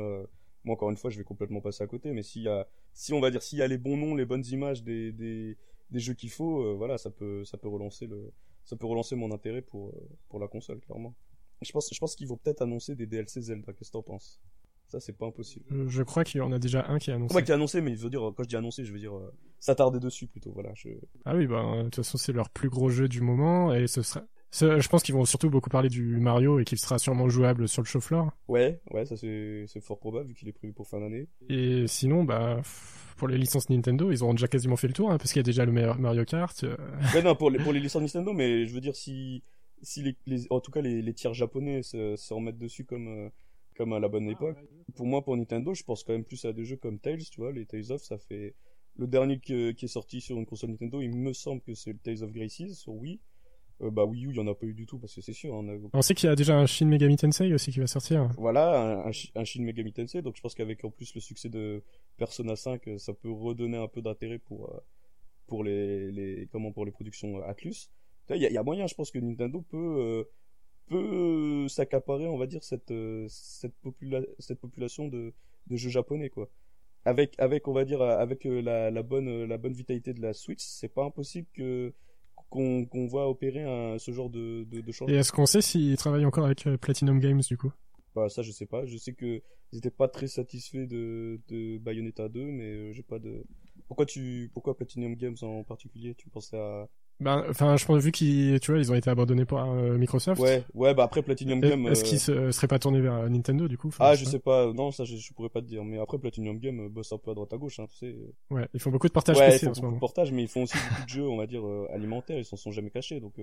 moi 0.67 0.75
encore 0.75 0.91
une 0.91 0.97
fois 0.97 1.11
je 1.11 1.17
vais 1.17 1.25
complètement 1.25 1.61
passer 1.61 1.83
à 1.83 1.87
côté 1.87 2.13
mais 2.13 2.23
s'il 2.23 2.43
y 2.43 2.49
a 2.49 2.69
si 2.93 3.13
on 3.15 3.21
va 3.21 3.31
dire 3.31 3.43
s'il 3.43 3.59
y 3.59 3.63
a 3.63 3.69
les 3.69 3.79
bons 3.79 3.97
noms 3.97 4.15
les 4.15 4.27
bonnes 4.27 4.45
images 4.47 4.83
des 4.83 5.13
des, 5.13 5.57
des 5.91 6.01
jeux 6.01 6.15
qu'il 6.15 6.31
faut 6.31 6.61
euh, 6.63 6.75
voilà 6.75 6.99
ça 6.99 7.11
peut 7.11 7.45
ça 7.45 7.57
peut 7.57 7.69
relancer 7.69 8.07
le 8.07 8.33
ça 8.65 8.77
peut 8.77 8.87
relancer 8.87 9.15
mon 9.15 9.33
intérêt 9.33 9.63
pour 9.63 9.91
euh, 9.91 10.09
pour 10.29 10.41
la 10.41 10.49
console 10.49 10.81
clairement 10.81 11.15
je 11.63 11.73
pense 11.73 11.89
je 11.93 11.99
pense 11.99 12.17
qu'ils 12.17 12.29
vont 12.29 12.37
peut-être 12.37 12.63
annoncer 12.63 12.95
des 12.95 13.07
DLC 13.07 13.41
Zelda 13.41 13.73
qu'est-ce 13.73 13.91
que 13.91 13.93
t'en 13.93 14.03
penses? 14.03 14.41
Ça 14.89 15.01
c'est 15.01 15.13
pas 15.13 15.27
impossible 15.27 15.65
euh, 15.73 15.89
je 15.89 16.03
crois 16.03 16.25
qu'il 16.25 16.39
y 16.39 16.43
en 16.43 16.53
a 16.53 16.59
déjà 16.59 16.87
un 16.89 16.99
qui 16.99 17.11
est 17.11 17.15
annoncé 17.15 17.35
ouais 17.35 17.43
qui 17.43 17.51
est 17.51 17.55
annoncé 17.55 17.81
mais 17.81 17.97
je 17.97 18.03
veux 18.03 18.11
dire 18.11 18.33
quand 18.37 18.45
je 18.45 18.49
dis 18.49 18.57
annoncé 18.57 18.85
je 18.85 18.93
veux 18.93 18.99
dire 18.99 19.13
s'attarder 19.59 19.99
dessus 19.99 20.27
plutôt 20.27 20.53
voilà 20.53 20.71
je... 20.75 20.91
ah 21.25 21.35
oui 21.35 21.47
bah 21.47 21.79
de 21.79 21.83
toute 21.85 21.97
façon 21.97 22.19
c'est 22.19 22.33
leur 22.33 22.51
plus 22.51 22.69
gros 22.69 22.89
jeu 22.89 23.09
du 23.09 23.21
moment 23.21 23.75
et 23.75 23.87
ce 23.87 24.03
sera 24.03 24.23
Je 24.53 24.89
pense 24.89 25.03
qu'ils 25.03 25.15
vont 25.15 25.25
surtout 25.25 25.51
beaucoup 25.51 25.71
parler 25.71 25.89
du 25.89 26.19
Mario 26.19 26.59
et 26.61 26.65
qu'il 26.65 26.79
sera 26.79 26.99
sûrement 26.99 27.29
jouable 27.29 27.69
sur 27.69 27.83
le 27.83 27.87
show 27.87 28.01
floor. 28.01 28.31
Ouais, 28.49 28.81
ouais, 28.91 29.05
ça 29.05 29.17
c'est 29.17 29.67
fort 29.81 29.99
probable 29.99 30.29
vu 30.29 30.35
qu'il 30.35 30.49
est 30.49 30.53
prévu 30.53 30.73
pour 30.73 30.87
fin 30.87 31.01
d'année. 31.01 31.29
Et 31.49 31.87
sinon, 31.87 32.25
bah, 32.25 32.63
pour 33.17 33.29
les 33.29 33.39
licences 33.39 33.69
Nintendo, 33.71 34.11
ils 34.11 34.23
auront 34.23 34.35
déjà 34.35 34.49
quasiment 34.49 34.77
fait 34.77 34.89
le 34.89 34.93
tour, 34.93 35.11
hein, 35.11 35.19
parce 35.19 35.33
qu'il 35.33 35.41
y 35.41 35.45
a 35.45 35.45
déjà 35.45 35.65
le 35.65 35.73
Mario 35.73 36.25
Kart. 36.25 36.65
Euh. 36.65 36.77
Ouais, 37.15 37.23
non, 37.23 37.35
pour 37.35 37.51
les, 37.51 37.59
pour 37.59 37.73
les 37.73 37.81
licences 37.87 38.03
Nintendo, 38.03 38.33
mais 38.33 38.67
je 38.67 38.75
veux 38.75 38.81
dire, 38.81 38.95
si, 38.95 39.43
si 39.83 40.17
les, 40.27 40.47
en 40.51 40.61
tout 40.61 40.71
cas 40.71 40.81
les, 40.81 41.03
les 41.03 41.15
tiers 41.15 41.35
japonais 41.35 41.83
se, 41.83 42.17
se 42.17 42.35
remettent 42.35 42.59
dessus 42.59 42.85
comme, 42.85 43.09
euh, 43.09 43.29
comme 43.77 43.93
à 43.93 44.01
la 44.01 44.09
bonne 44.09 44.29
ah, 44.29 44.33
époque. 44.33 44.59
Pour 44.95 45.07
moi, 45.07 45.23
pour 45.25 45.37
Nintendo, 45.37 45.75
je 45.75 45.83
pense 45.83 46.05
quand 46.05 46.13
même 46.13 46.25
plus 46.25 46.45
à 46.45 46.53
des 46.53 46.65
jeux 46.65 46.77
comme 46.77 46.99
Tales, 46.99 47.23
tu 47.31 47.41
vois, 47.41 47.53
les 47.53 47.67
Tales 47.67 47.93
of, 47.93 48.03
ça 48.03 48.19
fait, 48.19 48.55
le 48.97 49.07
dernier 49.07 49.39
qui, 49.39 49.75
qui 49.75 49.85
est 49.85 49.89
sorti 49.89 50.21
sur 50.21 50.39
une 50.39 50.47
console 50.47 50.71
Nintendo, 50.71 51.01
il 51.01 51.17
me 51.17 51.33
semble 51.33 51.61
que 51.61 51.75
c'est 51.75 51.93
le 51.93 51.99
Tales 51.99 52.23
of 52.23 52.33
Graces 52.33 52.73
sur 52.73 52.95
Wii. 52.95 53.21
Euh, 53.83 53.91
bah 53.91 54.05
Wii 54.05 54.27
U, 54.27 54.31
il 54.31 54.37
y 54.37 54.41
en 54.41 54.47
a 54.47 54.55
pas 54.55 54.65
eu 54.65 54.73
du 54.73 54.87
tout 54.87 54.99
parce 54.99 55.15
que 55.15 55.21
c'est 55.21 55.35
sûr. 55.35 55.53
On, 55.53 55.91
on 55.93 56.03
sait 56.03 56.15
qu'il 56.15 56.29
y 56.29 56.33
a 56.33 56.37
déjà 56.37 56.57
un 56.57 56.65
Shin 56.65 56.87
Megami 56.87 57.17
Tensei 57.17 57.53
aussi 57.53 57.71
qui 57.71 57.79
va 57.79 57.87
sortir. 57.87 58.31
Voilà, 58.39 59.05
un, 59.05 59.11
un, 59.11 59.45
Shin 59.45 59.63
Megami 59.63 59.93
Tensei. 59.93 60.23
Donc 60.23 60.37
je 60.37 60.41
pense 60.41 60.55
qu'avec 60.55 60.83
en 60.85 60.91
plus 60.91 61.15
le 61.15 61.21
succès 61.21 61.51
de 61.51 61.83
Persona 62.17 62.57
5, 62.57 62.89
ça 62.97 63.13
peut 63.13 63.31
redonner 63.31 63.77
un 63.77 63.89
peu 63.89 64.01
d'intérêt 64.01 64.39
pour 64.39 64.71
euh, 64.71 64.79
pour 65.47 65.63
les, 65.63 66.11
les 66.11 66.49
comment 66.51 66.73
pour 66.73 66.87
les 66.87 66.91
productions 66.91 67.43
Atlus. 67.43 67.91
Il 68.31 68.43
y 68.43 68.47
a, 68.47 68.51
y 68.51 68.57
a, 68.57 68.63
moyen, 68.63 68.87
je 68.87 68.95
pense 68.95 69.11
que 69.11 69.19
Nintendo 69.19 69.63
peut 69.63 69.97
euh, 69.99 70.25
peut 70.89 71.69
s'accaparer, 71.69 72.27
on 72.27 72.39
va 72.39 72.47
dire 72.47 72.65
cette 72.65 72.93
cette, 73.29 73.75
popula 73.83 74.21
cette 74.39 74.61
population 74.61 75.09
de 75.09 75.33
de 75.69 75.77
jeux 75.77 75.91
japonais 75.91 76.31
quoi. 76.31 76.49
Avec 77.05 77.35
avec 77.39 77.69
on 77.69 77.73
va 77.73 77.85
dire 77.85 78.03
avec 78.03 78.45
la, 78.45 78.91
la 78.91 79.03
bonne 79.03 79.45
la 79.45 79.59
bonne 79.59 79.75
vitalité 79.75 80.13
de 80.13 80.21
la 80.21 80.33
Switch, 80.33 80.63
c'est 80.63 80.89
pas 80.89 81.05
impossible 81.05 81.49
que 81.53 81.93
qu'on 82.51 83.07
voit 83.07 83.29
opérer 83.29 83.63
un, 83.63 83.99
ce 83.99 84.13
genre 84.13 84.31
de, 84.31 84.65
de, 84.65 84.81
de 84.81 84.93
changement. 84.93 85.15
Et 85.15 85.19
est-ce 85.19 85.33
qu'on 85.33 85.47
sait 85.47 85.61
s'ils 85.61 85.97
travaillent 85.97 86.25
encore 86.25 86.47
avec 86.47 86.67
euh, 86.67 86.77
Platinum 86.77 87.19
Games 87.19 87.41
du 87.41 87.57
coup? 87.57 87.73
Bah 88.15 88.29
ça 88.29 88.43
je 88.43 88.51
sais 88.51 88.67
pas. 88.67 88.87
Je 88.87 88.97
sais 88.97 89.13
que 89.13 89.43
ils 89.73 89.79
étaient 89.79 89.91
pas 89.91 90.09
très 90.09 90.27
satisfaits 90.29 90.87
de, 90.87 91.41
de 91.49 91.79
Bayonetta 91.79 92.29
2, 92.29 92.45
mais 92.45 92.65
euh, 92.65 92.93
j'ai 92.93 93.03
pas 93.03 93.19
de. 93.19 93.45
Pourquoi 93.89 94.07
tu 94.07 94.51
pourquoi 94.55 94.77
Platinum 94.77 95.15
Games 95.17 95.37
en 95.43 95.65
particulier? 95.65 96.15
Tu 96.15 96.29
pensais 96.29 96.57
à 96.57 96.89
bah, 97.19 97.45
enfin, 97.49 97.77
je 97.77 97.87
pense 97.87 98.03
vu 98.03 98.13
qu'ils, 98.13 98.61
tu 98.61 98.71
vois, 98.71 98.81
ils 98.81 98.93
ont 98.93 98.95
été 98.95 99.09
abandonnés 99.09 99.47
par 99.47 99.71
euh, 99.71 99.97
Microsoft. 99.97 100.41
Ouais, 100.41 100.65
ouais, 100.75 100.93
bah 100.95 101.05
après 101.05 101.23
Platinum 101.23 101.61
Game. 101.61 101.87
Est-ce 101.87 102.05
qu'ils 102.05 102.21
se, 102.21 102.51
seraient 102.51 102.69
pas 102.69 102.79
tournés 102.79 103.01
vers 103.01 103.29
Nintendo 103.31 103.69
du 103.69 103.79
coup? 103.79 103.91
Ah, 103.99 104.15
je 104.15 104.25
sais 104.25 104.39
pas. 104.39 104.73
Non, 104.73 104.91
ça, 104.91 105.05
je, 105.05 105.33
pourrais 105.33 105.49
pas 105.49 105.63
te 105.63 105.67
dire. 105.67 105.83
Mais 105.85 105.99
après 105.99 106.19
Platinum 106.19 106.59
Game 106.59 106.89
bosse 106.89 107.13
un 107.13 107.19
peu 107.19 107.31
à 107.31 107.35
droite 107.35 107.53
à 107.53 107.57
gauche, 107.57 107.79
hein, 107.81 107.87
tu 107.89 107.97
sais. 107.97 108.17
Ouais, 108.51 108.69
ils 108.75 108.81
font 108.81 108.91
beaucoup 108.91 109.09
de 109.09 109.13
partage 109.13 109.39
ouais, 109.39 109.49
PC 109.49 109.67
ils 109.67 109.75
font 109.75 109.81
beaucoup 109.81 109.95
de 109.95 110.01
portage, 110.01 110.33
mais 110.33 110.43
ils 110.43 110.49
font 110.49 110.65
aussi 110.65 110.77
beaucoup 110.77 111.05
de 111.05 111.09
jeux, 111.09 111.29
on 111.29 111.37
va 111.37 111.47
dire 111.47 111.63
alimentaires. 111.93 112.39
Ils 112.39 112.45
s'en 112.45 112.57
sont 112.57 112.71
jamais 112.71 112.91
cachés, 112.91 113.21
donc 113.21 113.41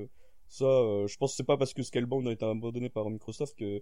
ça, 0.47 0.65
je 0.65 1.17
pense 1.17 1.31
que 1.31 1.37
c'est 1.37 1.43
pas 1.43 1.57
parce 1.57 1.73
que 1.73 1.81
Scalebound 1.81 2.27
a 2.27 2.31
été 2.31 2.45
abandonné 2.45 2.89
par 2.89 3.09
Microsoft 3.09 3.57
que 3.57 3.81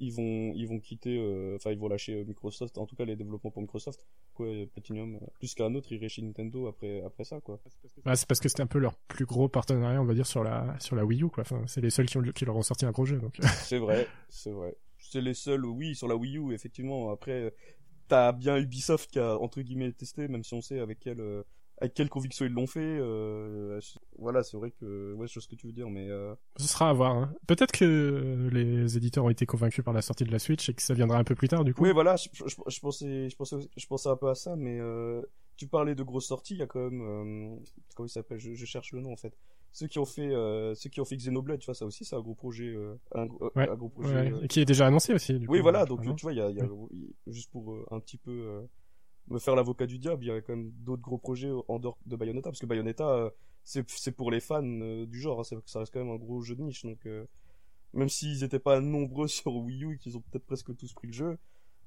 ils 0.00 0.12
vont 0.12 0.52
ils 0.54 0.66
vont 0.66 0.80
quitter 0.80 1.18
euh, 1.18 1.56
enfin 1.56 1.70
ils 1.70 1.78
vont 1.78 1.88
lâcher 1.88 2.14
euh, 2.14 2.24
Microsoft 2.24 2.78
en 2.78 2.86
tout 2.86 2.96
cas 2.96 3.04
les 3.04 3.16
développements 3.16 3.50
pour 3.50 3.62
Microsoft. 3.62 4.06
Quoi 4.34 4.46
Platinum 4.72 5.16
euh, 5.16 5.26
plus 5.38 5.54
qu'un 5.54 5.74
autre 5.74 5.92
irait 5.92 6.08
chez 6.08 6.22
Nintendo 6.22 6.66
après 6.66 7.02
après 7.02 7.24
ça 7.24 7.40
quoi. 7.40 7.60
Bah, 8.04 8.16
c'est 8.16 8.26
parce 8.26 8.40
que 8.40 8.48
c'était 8.48 8.62
un 8.62 8.66
peu 8.66 8.78
leur 8.78 8.96
plus 8.96 9.26
gros 9.26 9.48
partenariat 9.48 10.00
on 10.00 10.06
va 10.06 10.14
dire 10.14 10.26
sur 10.26 10.42
la 10.42 10.74
sur 10.80 10.96
la 10.96 11.04
Wii 11.04 11.22
U 11.22 11.28
quoi. 11.28 11.42
Enfin 11.42 11.62
c'est 11.66 11.82
les 11.82 11.90
seuls 11.90 12.06
qui 12.06 12.16
ont 12.16 12.22
qui 12.22 12.44
leur 12.44 12.56
ont 12.56 12.62
sorti 12.62 12.86
un 12.86 12.90
gros 12.90 13.04
jeu 13.04 13.18
donc. 13.18 13.36
C'est 13.62 13.78
vrai 13.78 14.08
c'est 14.28 14.50
vrai. 14.50 14.74
C'est 14.98 15.20
les 15.20 15.34
seuls 15.34 15.64
oui 15.66 15.94
sur 15.94 16.08
la 16.08 16.16
Wii 16.16 16.38
U 16.38 16.54
effectivement. 16.54 17.10
Après 17.10 17.54
t'as 18.08 18.32
bien 18.32 18.56
Ubisoft 18.56 19.10
qui 19.10 19.18
a 19.18 19.38
entre 19.38 19.60
guillemets 19.60 19.92
testé 19.92 20.28
même 20.28 20.44
si 20.44 20.54
on 20.54 20.62
sait 20.62 20.80
avec 20.80 20.98
quel 21.00 21.20
avec 21.80 21.94
quelle 21.94 22.08
conviction 22.08 22.44
ils 22.44 22.52
l'ont 22.52 22.66
fait. 22.66 22.80
Euh, 22.80 23.80
voilà, 24.18 24.42
c'est 24.42 24.56
vrai 24.56 24.70
que 24.70 25.14
ouais, 25.14 25.26
je 25.26 25.34
sais 25.34 25.40
ce 25.40 25.48
que 25.48 25.54
tu 25.54 25.66
veux 25.66 25.72
dire, 25.72 25.88
mais 25.88 26.08
euh... 26.08 26.34
ce 26.56 26.68
sera 26.68 26.90
à 26.90 26.92
voir. 26.92 27.16
Hein. 27.16 27.32
Peut-être 27.46 27.72
que 27.72 28.48
les 28.52 28.96
éditeurs 28.96 29.24
ont 29.24 29.30
été 29.30 29.46
convaincus 29.46 29.84
par 29.84 29.94
la 29.94 30.02
sortie 30.02 30.24
de 30.24 30.32
la 30.32 30.38
Switch 30.38 30.68
et 30.68 30.74
que 30.74 30.82
ça 30.82 30.94
viendra 30.94 31.18
un 31.18 31.24
peu 31.24 31.34
plus 31.34 31.48
tard, 31.48 31.64
du 31.64 31.74
coup. 31.74 31.84
Oui, 31.84 31.92
voilà, 31.92 32.16
je, 32.16 32.28
je, 32.32 32.54
je 32.66 32.80
pensais, 32.80 33.30
je 33.30 33.36
pensais, 33.36 33.56
je 33.76 33.86
pensais 33.86 34.08
un 34.08 34.16
peu 34.16 34.28
à 34.28 34.34
ça, 34.34 34.56
mais 34.56 34.78
euh, 34.78 35.22
tu 35.60 35.66
parlais 35.66 35.94
de 35.94 36.02
grosses 36.02 36.28
sorties, 36.28 36.54
il 36.54 36.60
y 36.60 36.62
a 36.62 36.66
quand 36.66 36.80
même, 36.80 37.02
euh, 37.02 37.56
comment 37.94 38.06
il 38.06 38.10
s'appelle 38.10 38.38
je, 38.38 38.54
je, 38.54 38.64
cherche 38.64 38.92
le 38.92 39.00
nom 39.00 39.12
en 39.12 39.16
fait. 39.16 39.36
Ceux 39.72 39.86
qui 39.86 39.98
ont 39.98 40.06
fait, 40.06 40.34
euh, 40.34 40.74
ceux 40.74 40.88
qui 40.88 41.02
ont 41.02 41.04
fait 41.04 41.16
Xenoblade, 41.16 41.60
tu 41.60 41.66
vois, 41.66 41.74
ça 41.74 41.84
aussi, 41.84 42.04
c'est 42.04 42.16
un 42.16 42.20
gros 42.20 42.34
projet, 42.34 42.68
euh, 42.68 42.94
un, 43.14 43.26
ouais, 43.26 43.68
un, 43.68 43.74
gros 43.76 43.90
projet, 43.90 44.32
ouais. 44.32 44.48
qui 44.48 44.60
est 44.60 44.64
déjà 44.64 44.86
annoncé 44.86 45.12
aussi. 45.12 45.38
Du 45.38 45.46
oui, 45.48 45.58
coup, 45.58 45.62
voilà, 45.62 45.84
donc 45.84 46.02
tu 46.16 46.22
vois, 46.22 46.32
il 46.32 46.38
y 46.38 46.40
a, 46.40 46.50
y 46.50 46.60
a 46.60 46.68
juste 47.26 47.50
pour 47.50 47.76
un 47.90 48.00
petit 48.00 48.16
peu 48.16 48.66
me 49.30 49.38
faire 49.38 49.54
l'avocat 49.54 49.86
du 49.86 49.98
diable, 49.98 50.24
il 50.24 50.28
y 50.28 50.30
a 50.30 50.40
quand 50.40 50.54
même 50.54 50.72
d'autres 50.78 51.02
gros 51.02 51.18
projets 51.18 51.50
en 51.68 51.78
dehors 51.78 51.98
de 52.06 52.16
Bayonetta, 52.16 52.50
parce 52.50 52.60
que 52.60 52.66
Bayonetta, 52.66 53.08
euh, 53.08 53.30
c'est 53.64 54.12
pour 54.12 54.30
les 54.30 54.40
fans 54.40 54.62
euh, 54.64 55.06
du 55.06 55.20
genre, 55.20 55.40
hein, 55.40 55.60
ça 55.66 55.78
reste 55.78 55.92
quand 55.92 56.00
même 56.00 56.12
un 56.12 56.18
gros 56.18 56.42
jeu 56.42 56.56
de 56.56 56.62
niche, 56.62 56.84
donc 56.84 57.06
euh, 57.06 57.24
même 57.94 58.08
s'ils 58.08 58.44
étaient 58.44 58.58
pas 58.58 58.80
nombreux 58.80 59.28
sur 59.28 59.54
Wii 59.54 59.84
U 59.84 59.94
et 59.94 59.98
qu'ils 59.98 60.16
ont 60.16 60.20
peut-être 60.20 60.46
presque 60.46 60.76
tous 60.76 60.92
pris 60.92 61.06
le 61.06 61.12
jeu, 61.12 61.38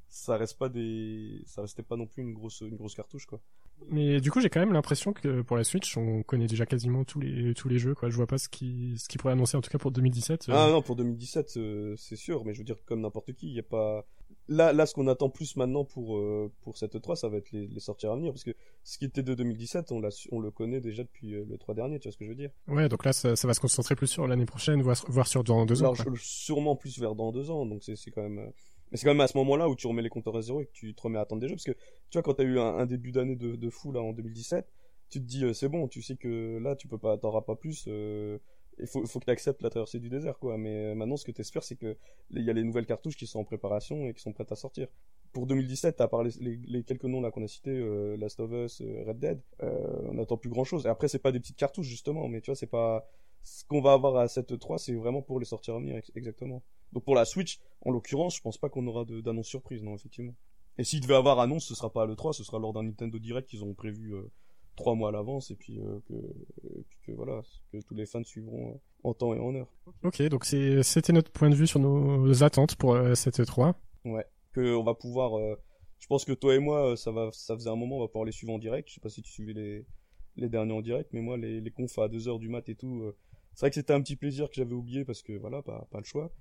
ça 0.09 0.37
reste 0.37 0.57
pas 0.57 0.69
des, 0.69 1.43
ça 1.45 1.61
restait 1.61 1.83
pas 1.83 1.97
non 1.97 2.07
plus 2.07 2.23
une 2.23 2.33
grosse, 2.33 2.61
une 2.61 2.75
grosse 2.75 2.95
cartouche 2.95 3.25
quoi. 3.25 3.41
Mais 3.89 4.21
du 4.21 4.31
coup, 4.31 4.39
j'ai 4.39 4.49
quand 4.49 4.59
même 4.59 4.73
l'impression 4.73 5.13
que 5.13 5.41
pour 5.41 5.57
la 5.57 5.63
Switch, 5.63 5.97
on 5.97 6.23
connaît 6.23 6.47
déjà 6.47 6.65
quasiment 6.65 7.03
tous 7.03 7.19
les 7.19 7.53
tous 7.53 7.67
les 7.67 7.79
jeux. 7.79 7.95
Quoi. 7.95 8.09
Je 8.09 8.15
vois 8.15 8.27
pas 8.27 8.37
ce 8.37 8.47
qui 8.47 8.95
ce 8.97 9.07
qui 9.07 9.17
pourrait 9.17 9.33
annoncer 9.33 9.57
en 9.57 9.61
tout 9.61 9.69
cas 9.69 9.77
pour 9.77 9.91
2017. 9.91 10.49
Euh. 10.49 10.53
Ah 10.55 10.69
non, 10.69 10.81
pour 10.81 10.95
2017, 10.95 11.57
euh, 11.57 11.95
c'est 11.97 12.15
sûr. 12.15 12.45
Mais 12.45 12.53
je 12.53 12.59
veux 12.59 12.63
dire, 12.63 12.77
comme 12.85 13.01
n'importe 13.01 13.33
qui, 13.33 13.47
il 13.47 13.53
y 13.53 13.59
a 13.59 13.63
pas. 13.63 14.05
Là, 14.49 14.73
là, 14.73 14.85
ce 14.85 14.93
qu'on 14.93 15.07
attend 15.07 15.29
plus 15.29 15.55
maintenant 15.55 15.85
pour 15.85 16.17
euh, 16.17 16.51
pour 16.61 16.77
cette 16.77 17.01
3 17.01 17.15
ça 17.15 17.29
va 17.29 17.37
être 17.37 17.51
les, 17.51 17.67
les 17.67 17.79
sorties 17.79 18.07
à 18.07 18.15
venir, 18.15 18.33
parce 18.33 18.43
que 18.43 18.51
ce 18.83 18.97
qui 18.97 19.05
était 19.05 19.23
de 19.23 19.33
2017, 19.33 19.91
on 19.91 20.01
l'a 20.01 20.09
on 20.31 20.39
le 20.39 20.51
connaît 20.51 20.81
déjà 20.81 21.03
depuis 21.03 21.31
le 21.31 21.57
3 21.57 21.75
dernier. 21.75 21.99
Tu 21.99 22.07
vois 22.07 22.13
ce 22.13 22.17
que 22.17 22.25
je 22.25 22.29
veux 22.29 22.35
dire 22.35 22.51
Ouais, 22.67 22.89
donc 22.89 23.05
là, 23.05 23.13
ça, 23.13 23.35
ça 23.35 23.47
va 23.47 23.53
se 23.53 23.61
concentrer 23.61 23.95
plus 23.95 24.07
sur 24.07 24.27
l'année 24.27 24.45
prochaine, 24.45 24.81
voire, 24.81 24.97
voire 25.07 25.27
sur 25.27 25.43
dans 25.43 25.65
deux 25.65 25.83
ans. 25.83 25.93
sûrement 26.15 26.75
plus 26.75 26.99
vers 26.99 27.15
dans 27.15 27.31
deux 27.31 27.49
ans. 27.51 27.65
Donc 27.65 27.83
c'est 27.83 27.95
c'est 27.95 28.11
quand 28.11 28.23
même 28.23 28.51
mais 28.93 28.97
c'est 28.97 29.05
quand 29.05 29.13
même 29.15 29.21
à 29.21 29.27
ce 29.27 29.35
moment-là 29.39 29.67
où 29.67 29.75
tu 29.75 29.87
remets 29.87 30.03
les 30.03 30.09
compteurs 30.09 30.37
à 30.37 30.41
zéro 30.43 30.61
et 30.61 30.67
que 30.67 30.71
tu 30.71 30.93
te 30.93 31.01
remets 31.01 31.17
à 31.17 31.21
attendre 31.21 31.41
des 31.41 31.47
jeux. 31.47 31.55
Parce 31.55 31.65
que, 31.65 31.71
tu 31.71 31.77
vois, 32.13 32.21
quand 32.21 32.35
t'as 32.35 32.43
eu 32.43 32.59
un, 32.59 32.85
début 32.85 33.11
d'année 33.11 33.35
de, 33.35 33.55
de, 33.55 33.69
fou, 33.71 33.91
là, 33.91 34.01
en 34.01 34.13
2017, 34.13 34.71
tu 35.09 35.19
te 35.19 35.25
dis, 35.25 35.43
euh, 35.43 35.53
c'est 35.53 35.67
bon, 35.67 35.87
tu 35.87 36.03
sais 36.03 36.15
que 36.15 36.59
là, 36.61 36.75
tu 36.75 36.87
peux 36.87 36.99
pas, 36.99 37.17
t'auras 37.17 37.41
pas 37.41 37.55
plus, 37.55 37.85
euh, 37.87 38.37
il 38.80 38.88
faut, 38.88 39.05
faut 39.05 39.19
que 39.19 39.26
tu 39.26 39.32
acceptes 39.32 39.61
la 39.61 39.69
traversée 39.69 39.99
du 39.99 40.09
désert, 40.09 40.38
quoi. 40.39 40.57
Mais 40.57 40.91
euh, 40.91 40.95
maintenant, 40.95 41.17
ce 41.17 41.26
que 41.26 41.32
tu 41.32 41.41
espères, 41.41 41.63
c'est 41.63 41.76
que 41.76 41.97
il 42.32 42.43
y 42.43 42.49
a 42.49 42.53
les 42.53 42.63
nouvelles 42.63 42.86
cartouches 42.86 43.17
qui 43.17 43.28
sont 43.28 43.39
en 43.39 43.43
préparation 43.43 44.07
et 44.07 44.13
qui 44.13 44.21
sont 44.21 44.34
prêtes 44.34 44.51
à 44.51 44.55
sortir. 44.55 44.88
Pour 45.32 45.47
2017, 45.47 45.99
à 46.01 46.07
part 46.07 46.24
les, 46.24 46.84
quelques 46.84 47.05
noms 47.05 47.21
là 47.21 47.32
qu'on 47.32 47.43
a 47.43 47.47
cités, 47.47 47.76
Last 48.17 48.39
of 48.39 48.51
Us, 48.51 48.84
Red 49.07 49.17
Dead, 49.17 49.41
on 49.61 50.13
n'attend 50.13 50.38
plus 50.38 50.51
grand 50.51 50.63
chose. 50.63 50.86
Et 50.86 50.89
après, 50.89 51.07
c'est 51.07 51.17
pas 51.17 51.32
des 51.32 51.39
petites 51.39 51.57
cartouches 51.57 51.88
justement, 51.88 52.28
mais 52.28 52.39
tu 52.39 52.51
vois, 52.51 52.55
c'est 52.55 52.67
pas 52.67 53.09
ce 53.43 53.65
qu'on 53.65 53.82
va 53.82 53.93
avoir 53.93 54.15
à 54.17 54.28
cette 54.28 54.57
3, 54.57 54.78
c'est 54.78 54.93
vraiment 54.93 55.21
pour 55.21 55.39
les 55.39 55.45
sortir 55.45 55.76
à 55.76 55.80
venir, 55.80 56.01
exactement. 56.15 56.63
Donc 56.93 57.03
pour 57.03 57.15
la 57.15 57.26
Switch, 57.26 57.59
en 57.82 57.91
l'occurrence, 57.91 58.38
je 58.38 58.41
pense 58.41 58.57
pas 58.57 58.69
qu'on 58.69 58.88
aura 58.88 59.05
d'annonce 59.05 59.47
surprise, 59.47 59.84
non, 59.84 59.95
effectivement. 59.95 60.36
Et 60.78 60.84
s'il 60.84 61.01
devait 61.01 61.15
avoir 61.15 61.39
annonce, 61.39 61.65
ce 61.65 61.76
sera 61.76 61.91
pas 61.91 62.03
à 62.03 62.05
l'E3, 62.05 62.34
ce 62.34 62.43
sera 62.43 62.57
lors 62.57 62.74
d'un 62.74 62.84
Nintendo 62.84 63.19
Direct 63.19 63.47
qu'ils 63.47 63.63
ont 63.63 63.74
prévu 63.74 64.15
euh, 64.15 64.32
trois 64.76 64.95
mois 64.95 65.09
à 65.09 65.11
l'avance, 65.11 65.51
et 65.51 65.55
puis, 65.55 65.80
euh, 65.80 65.99
que, 66.07 66.13
que, 67.05 67.11
voilà, 67.11 67.41
que 67.71 67.78
tous 67.82 67.95
les 67.95 68.05
fans 68.05 68.24
suivront 68.24 68.74
euh, 68.74 68.78
en 69.03 69.13
temps 69.13 69.34
et 69.34 69.39
en 69.39 69.53
heure. 69.55 69.67
Ok, 70.03 70.21
donc 70.24 70.45
c'était 70.45 71.13
notre 71.13 71.32
point 71.32 71.49
de 71.49 71.55
vue 71.55 71.67
sur 71.67 71.80
nos 71.80 72.43
attentes 72.43 72.76
pour 72.76 72.97
cette 73.15 73.39
E3. 73.39 73.74
Ouais, 74.05 74.26
que 74.51 74.76
on 74.76 74.84
va 74.84 74.93
pouvoir... 74.93 75.39
je 75.99 76.07
pense 76.07 76.26
que 76.26 76.34
toi 76.34 76.55
et 76.55 76.59
moi, 76.59 76.95
ça 76.97 77.11
va, 77.11 77.30
ça 77.32 77.55
faisait 77.55 77.69
un 77.69 77.76
moment, 77.76 77.97
on 77.97 78.01
va 78.01 78.07
pouvoir 78.07 78.26
les 78.26 78.32
suivre 78.32 78.53
en 78.53 78.59
direct. 78.59 78.89
Je 78.89 78.95
sais 78.95 79.01
pas 79.01 79.09
si 79.09 79.21
tu 79.21 79.32
suivais 79.32 79.53
les, 79.53 79.86
les 80.38 80.49
derniers 80.49 80.74
en 80.74 80.82
direct, 80.82 81.09
mais 81.13 81.21
moi, 81.21 81.38
les, 81.38 81.61
les 81.61 81.71
confs 81.71 81.97
à 81.99 82.07
2h 82.07 82.39
du 82.39 82.49
mat 82.49 82.67
et 82.69 82.76
tout, 82.76 83.13
c'est 83.53 83.61
vrai 83.61 83.69
que 83.69 83.76
c'était 83.76 83.93
un 83.93 84.01
petit 84.01 84.15
plaisir 84.15 84.49
que 84.49 84.55
j'avais 84.55 84.74
oublié 84.74 85.05
parce 85.05 85.21
que 85.21 85.34
voilà, 85.34 85.61
pas, 85.61 85.88
pas 85.91 85.99
le 85.99 86.05
choix. 86.05 86.32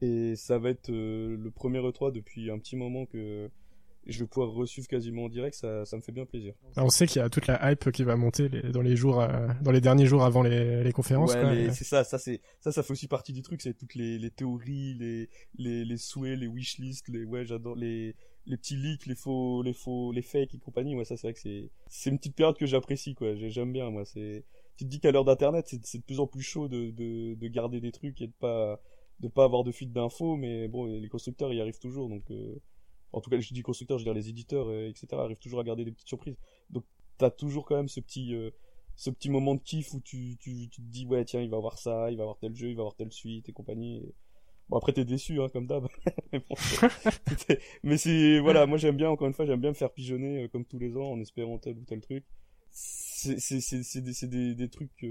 Et 0.00 0.36
ça 0.36 0.58
va 0.58 0.70
être 0.70 0.90
euh, 0.90 1.36
le 1.36 1.50
premier 1.50 1.78
E3 1.78 2.12
depuis 2.12 2.50
un 2.50 2.58
petit 2.58 2.76
moment 2.76 3.06
que 3.06 3.50
je 4.06 4.20
vais 4.20 4.26
pouvoir 4.26 4.52
reçuivre 4.52 4.86
quasiment 4.88 5.24
en 5.24 5.28
direct, 5.28 5.54
ça, 5.54 5.84
ça 5.84 5.96
me 5.96 6.02
fait 6.02 6.12
bien 6.12 6.26
plaisir. 6.26 6.54
on 6.76 6.88
sait 6.88 7.06
qu'il 7.06 7.20
y 7.20 7.24
a 7.24 7.28
toute 7.28 7.46
la 7.46 7.70
hype 7.70 7.90
qui 7.90 8.04
va 8.04 8.16
monter 8.16 8.48
les, 8.48 8.62
dans 8.70 8.82
les 8.82 8.96
jours, 8.96 9.20
euh, 9.20 9.48
dans 9.62 9.70
les 9.72 9.80
derniers 9.80 10.06
jours 10.06 10.24
avant 10.24 10.42
les, 10.42 10.82
les 10.82 10.92
conférences. 10.92 11.34
Ouais, 11.34 11.70
c'est 11.72 11.84
ça, 11.84 12.04
ça 12.04 12.18
c'est 12.18 12.40
ça, 12.60 12.72
ça 12.72 12.82
fait 12.82 12.92
aussi 12.92 13.08
partie 13.08 13.32
du 13.32 13.42
truc, 13.42 13.62
c'est 13.62 13.74
toutes 13.74 13.94
les, 13.94 14.18
les 14.18 14.30
théories, 14.30 14.94
les, 14.94 15.28
les, 15.56 15.84
les 15.84 15.96
souhaits, 15.96 16.38
les 16.38 16.46
wishlists, 16.46 17.08
les 17.08 17.24
ouais, 17.24 17.44
j'adore 17.44 17.76
les 17.76 18.14
les 18.46 18.58
petits 18.58 18.76
leaks, 18.76 19.06
les 19.06 19.14
faux, 19.14 19.62
les 19.62 19.72
faux, 19.72 20.12
les 20.12 20.20
fakes 20.20 20.54
et 20.54 20.58
compagnie. 20.58 20.94
Ouais, 20.94 21.04
ça 21.04 21.16
c'est 21.16 21.28
vrai 21.28 21.34
que 21.34 21.40
c'est 21.40 21.70
c'est 21.88 22.10
une 22.10 22.18
petite 22.18 22.36
période 22.36 22.58
que 22.58 22.66
j'apprécie 22.66 23.14
quoi. 23.14 23.34
J'aime 23.34 23.72
bien 23.72 23.90
moi. 23.90 24.04
C'est 24.04 24.44
tu 24.76 24.84
te 24.84 24.90
dis 24.90 25.00
qu'à 25.00 25.12
l'heure 25.12 25.24
d'internet, 25.24 25.66
c'est 25.66 25.98
de 25.98 26.02
plus 26.04 26.20
en 26.20 26.26
plus 26.26 26.42
chaud 26.42 26.68
de, 26.68 26.90
de 26.90 27.34
de 27.34 27.48
garder 27.48 27.80
des 27.80 27.92
trucs 27.92 28.20
et 28.20 28.26
de 28.26 28.32
pas 28.38 28.80
de 29.20 29.28
pas 29.28 29.44
avoir 29.44 29.64
de 29.64 29.72
fuite 29.72 29.92
d'infos, 29.92 30.36
mais 30.36 30.68
bon, 30.68 30.86
les 30.86 31.08
constructeurs 31.08 31.52
y 31.52 31.60
arrivent 31.60 31.78
toujours, 31.78 32.08
donc 32.08 32.30
euh, 32.30 32.60
en 33.14 33.20
tout 33.20 33.30
cas, 33.30 33.38
je 33.38 33.54
dis 33.54 33.62
constructeurs, 33.62 33.98
je 33.98 34.02
veux 34.02 34.12
dire 34.12 34.14
les 34.14 34.28
éditeurs, 34.28 34.68
euh, 34.68 34.88
etc. 34.88 35.06
arrivent 35.12 35.38
toujours 35.38 35.60
à 35.60 35.64
garder 35.64 35.84
des 35.84 35.92
petites 35.92 36.08
surprises. 36.08 36.36
Donc 36.70 36.84
t'as 37.18 37.30
toujours 37.30 37.64
quand 37.64 37.76
même 37.76 37.88
ce 37.88 38.00
petit 38.00 38.34
euh, 38.34 38.50
ce 38.96 39.10
petit 39.10 39.30
moment 39.30 39.54
de 39.54 39.60
kiff 39.60 39.94
où 39.94 40.00
tu, 40.00 40.36
tu, 40.40 40.68
tu 40.68 40.82
te 40.82 40.86
dis 40.86 41.06
ouais 41.06 41.24
tiens 41.24 41.40
il 41.40 41.50
va 41.50 41.56
avoir 41.56 41.78
ça, 41.78 42.10
il 42.10 42.16
va 42.16 42.24
avoir 42.24 42.38
tel 42.38 42.54
jeu, 42.54 42.68
il 42.68 42.74
va 42.74 42.80
avoir 42.80 42.96
telle 42.96 43.12
suite 43.12 43.48
et 43.48 43.52
compagnie. 43.52 44.02
Bon 44.68 44.78
après 44.78 44.92
t'es 44.92 45.04
déçu 45.04 45.40
hein, 45.40 45.48
comme 45.48 45.66
d'hab. 45.66 45.86
mais, 47.84 47.96
c'est 47.96 48.40
voilà 48.40 48.66
moi 48.66 48.78
j'aime 48.78 48.96
bien 48.96 49.10
encore 49.10 49.28
une 49.28 49.34
fois 49.34 49.46
j'aime 49.46 49.60
bien 49.60 49.70
me 49.70 49.74
faire 49.74 49.92
pigeonner 49.92 50.48
comme 50.48 50.64
tous 50.64 50.78
les 50.78 50.96
ans 50.96 51.12
en 51.12 51.20
espérant 51.20 51.58
tel 51.58 51.78
ou 51.78 51.84
tel 51.84 52.00
truc. 52.00 52.24
C'est 52.70 54.00
des, 54.00 54.26
des, 54.26 54.54
des 54.54 54.68
trucs 54.68 55.04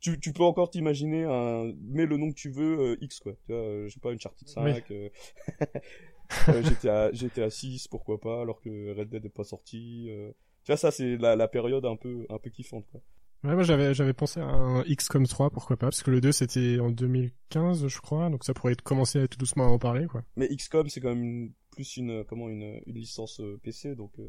tu, 0.00 0.20
tu 0.20 0.32
peux 0.32 0.44
encore 0.44 0.70
t'imaginer 0.70 1.24
un, 1.24 1.72
mets 1.80 2.06
le 2.06 2.16
nom 2.16 2.30
que 2.30 2.36
tu 2.36 2.50
veux, 2.50 2.78
euh, 2.78 2.96
X, 3.00 3.20
quoi. 3.20 3.32
Tu 3.46 3.52
vois, 3.52 3.60
euh, 3.60 3.88
je 3.88 3.94
sais 3.94 4.00
pas, 4.00 4.10
une 4.10 4.16
Uncharted 4.16 4.48
5, 4.48 4.90
euh, 4.90 5.08
euh, 6.48 6.62
GTA, 6.62 7.12
GTA 7.12 7.50
6, 7.50 7.88
pourquoi 7.88 8.20
pas, 8.20 8.42
alors 8.42 8.60
que 8.60 8.96
Red 8.96 9.08
Dead 9.08 9.24
est 9.24 9.28
pas 9.28 9.44
sorti. 9.44 10.06
euh. 10.10 10.30
Tu 10.64 10.72
vois, 10.72 10.76
ça, 10.76 10.90
c'est 10.90 11.16
la, 11.16 11.36
la 11.36 11.48
période 11.48 11.84
un 11.86 11.96
peu, 11.96 12.26
un 12.30 12.38
peu 12.38 12.50
kiffante, 12.50 12.86
quoi. 12.90 13.00
Ouais, 13.44 13.54
moi 13.54 13.62
j'avais 13.62 13.94
j'avais 13.94 14.14
pensé 14.14 14.40
à 14.40 14.46
un 14.46 14.82
XCOM 14.82 15.24
3, 15.24 15.50
pourquoi 15.50 15.76
pas, 15.76 15.86
parce 15.86 16.02
que 16.02 16.10
le 16.10 16.20
2 16.20 16.32
c'était 16.32 16.80
en 16.80 16.90
2015, 16.90 17.86
je 17.86 18.00
crois, 18.00 18.30
donc 18.30 18.42
ça 18.42 18.52
pourrait 18.52 18.74
commencer 18.74 19.20
à 19.20 19.28
tout 19.28 19.38
doucement 19.38 19.64
à 19.66 19.68
en 19.68 19.78
parler, 19.78 20.06
quoi. 20.08 20.24
Mais 20.36 20.48
XCOM, 20.48 20.88
c'est 20.88 21.00
quand 21.00 21.10
même 21.10 21.22
une- 21.22 21.52
plus 21.70 21.96
une, 21.98 22.24
comment, 22.24 22.48
une, 22.48 22.80
une 22.84 22.94
licence 22.96 23.38
euh, 23.40 23.56
PC, 23.62 23.94
donc, 23.94 24.10
euh, 24.18 24.26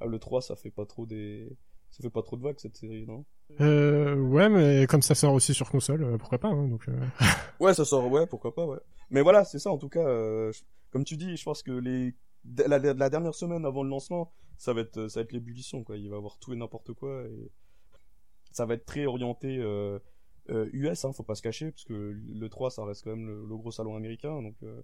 ah, 0.00 0.06
le 0.06 0.18
3, 0.18 0.42
ça 0.42 0.56
fait 0.56 0.72
pas 0.72 0.86
trop 0.86 1.06
des, 1.06 1.48
ça 1.92 2.02
fait 2.02 2.10
pas 2.10 2.22
trop 2.22 2.36
de 2.36 2.42
vagues, 2.42 2.58
cette 2.58 2.76
série, 2.76 3.06
non? 3.06 3.24
Euh, 3.60 4.16
ouais, 4.16 4.48
mais 4.48 4.88
comme 4.88 5.02
ça 5.02 5.14
sort 5.14 5.34
aussi 5.34 5.54
sur 5.54 5.70
console, 5.70 6.18
pourquoi 6.18 6.38
pas, 6.38 6.48
hein, 6.48 6.66
donc... 6.66 6.88
euh, 6.88 6.98
Ouais, 7.60 7.74
ça 7.74 7.84
sort, 7.84 8.10
ouais, 8.10 8.26
pourquoi 8.26 8.52
pas, 8.52 8.66
ouais. 8.66 8.78
Mais 9.10 9.20
voilà, 9.22 9.44
c'est 9.44 9.60
ça, 9.60 9.70
en 9.70 9.78
tout 9.78 9.88
cas, 9.88 10.02
je- 10.50 10.62
comme 10.92 11.04
tu 11.04 11.16
dis, 11.16 11.36
je 11.36 11.42
pense 11.42 11.62
que 11.62 11.72
les, 11.72 12.14
la, 12.44 13.10
dernière 13.10 13.34
semaine 13.34 13.64
avant 13.64 13.82
le 13.82 13.90
lancement, 13.90 14.32
ça 14.56 14.72
va 14.72 14.82
être, 14.82 15.08
ça 15.08 15.20
va 15.20 15.24
être 15.24 15.32
l'ébullition, 15.32 15.82
quoi. 15.82 15.96
Il 15.96 16.08
va 16.08 16.16
y 16.16 16.18
avoir 16.18 16.38
tout 16.38 16.52
et 16.52 16.56
n'importe 16.56 16.92
quoi, 16.92 17.24
et 17.24 17.50
ça 18.52 18.66
va 18.66 18.74
être 18.74 18.84
très 18.84 19.06
orienté, 19.06 19.58
euh, 19.58 19.98
euh, 20.50 20.68
US, 20.72 21.04
hein, 21.04 21.12
faut 21.12 21.24
pas 21.24 21.34
se 21.34 21.42
cacher, 21.42 21.72
parce 21.72 21.84
que 21.84 21.94
le 21.94 22.48
3, 22.48 22.70
ça 22.70 22.84
reste 22.84 23.02
quand 23.02 23.16
même 23.16 23.26
le, 23.26 23.56
gros 23.56 23.72
salon 23.72 23.96
américain, 23.96 24.40
donc, 24.42 24.56
euh, 24.62 24.82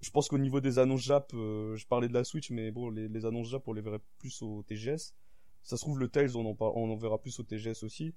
je 0.00 0.10
pense 0.10 0.28
qu'au 0.28 0.38
niveau 0.38 0.60
des 0.60 0.78
annonces 0.78 1.02
Jap, 1.02 1.32
euh, 1.34 1.76
je 1.76 1.86
parlais 1.86 2.08
de 2.08 2.14
la 2.14 2.24
Switch, 2.24 2.50
mais 2.50 2.70
bon, 2.70 2.90
les, 2.90 3.26
annonces 3.26 3.48
Jap, 3.50 3.66
on 3.68 3.72
les 3.72 3.82
verrait 3.82 4.00
plus 4.18 4.42
au 4.42 4.62
TGS. 4.62 5.14
Ça 5.62 5.76
se 5.76 5.82
trouve, 5.82 5.98
le 5.98 6.08
Tales, 6.08 6.36
on 6.36 6.46
en, 6.46 6.56
on 6.58 6.90
en 6.90 6.96
verra 6.96 7.18
plus 7.18 7.38
au 7.38 7.42
TGS 7.42 7.82
aussi. 7.82 8.14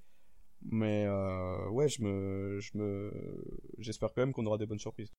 Mais 0.61 1.05
euh, 1.05 1.69
ouais, 1.69 1.89
je 1.89 2.01
me, 2.01 2.59
je 2.61 2.77
me, 2.77 3.11
j'espère 3.79 4.13
quand 4.13 4.21
même 4.21 4.31
qu'on 4.31 4.45
aura 4.45 4.57
des 4.57 4.65
bonnes 4.65 4.79
surprises. 4.79 5.11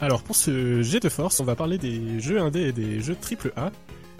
Alors 0.00 0.22
pour 0.22 0.36
ce 0.36 0.80
jet 0.82 1.00
de 1.00 1.08
force, 1.08 1.40
on 1.40 1.44
va 1.44 1.56
parler 1.56 1.76
des 1.76 2.20
jeux 2.20 2.40
indés 2.40 2.68
et 2.68 2.72
des 2.72 3.00
jeux 3.00 3.16
triple 3.16 3.52
A. 3.56 3.72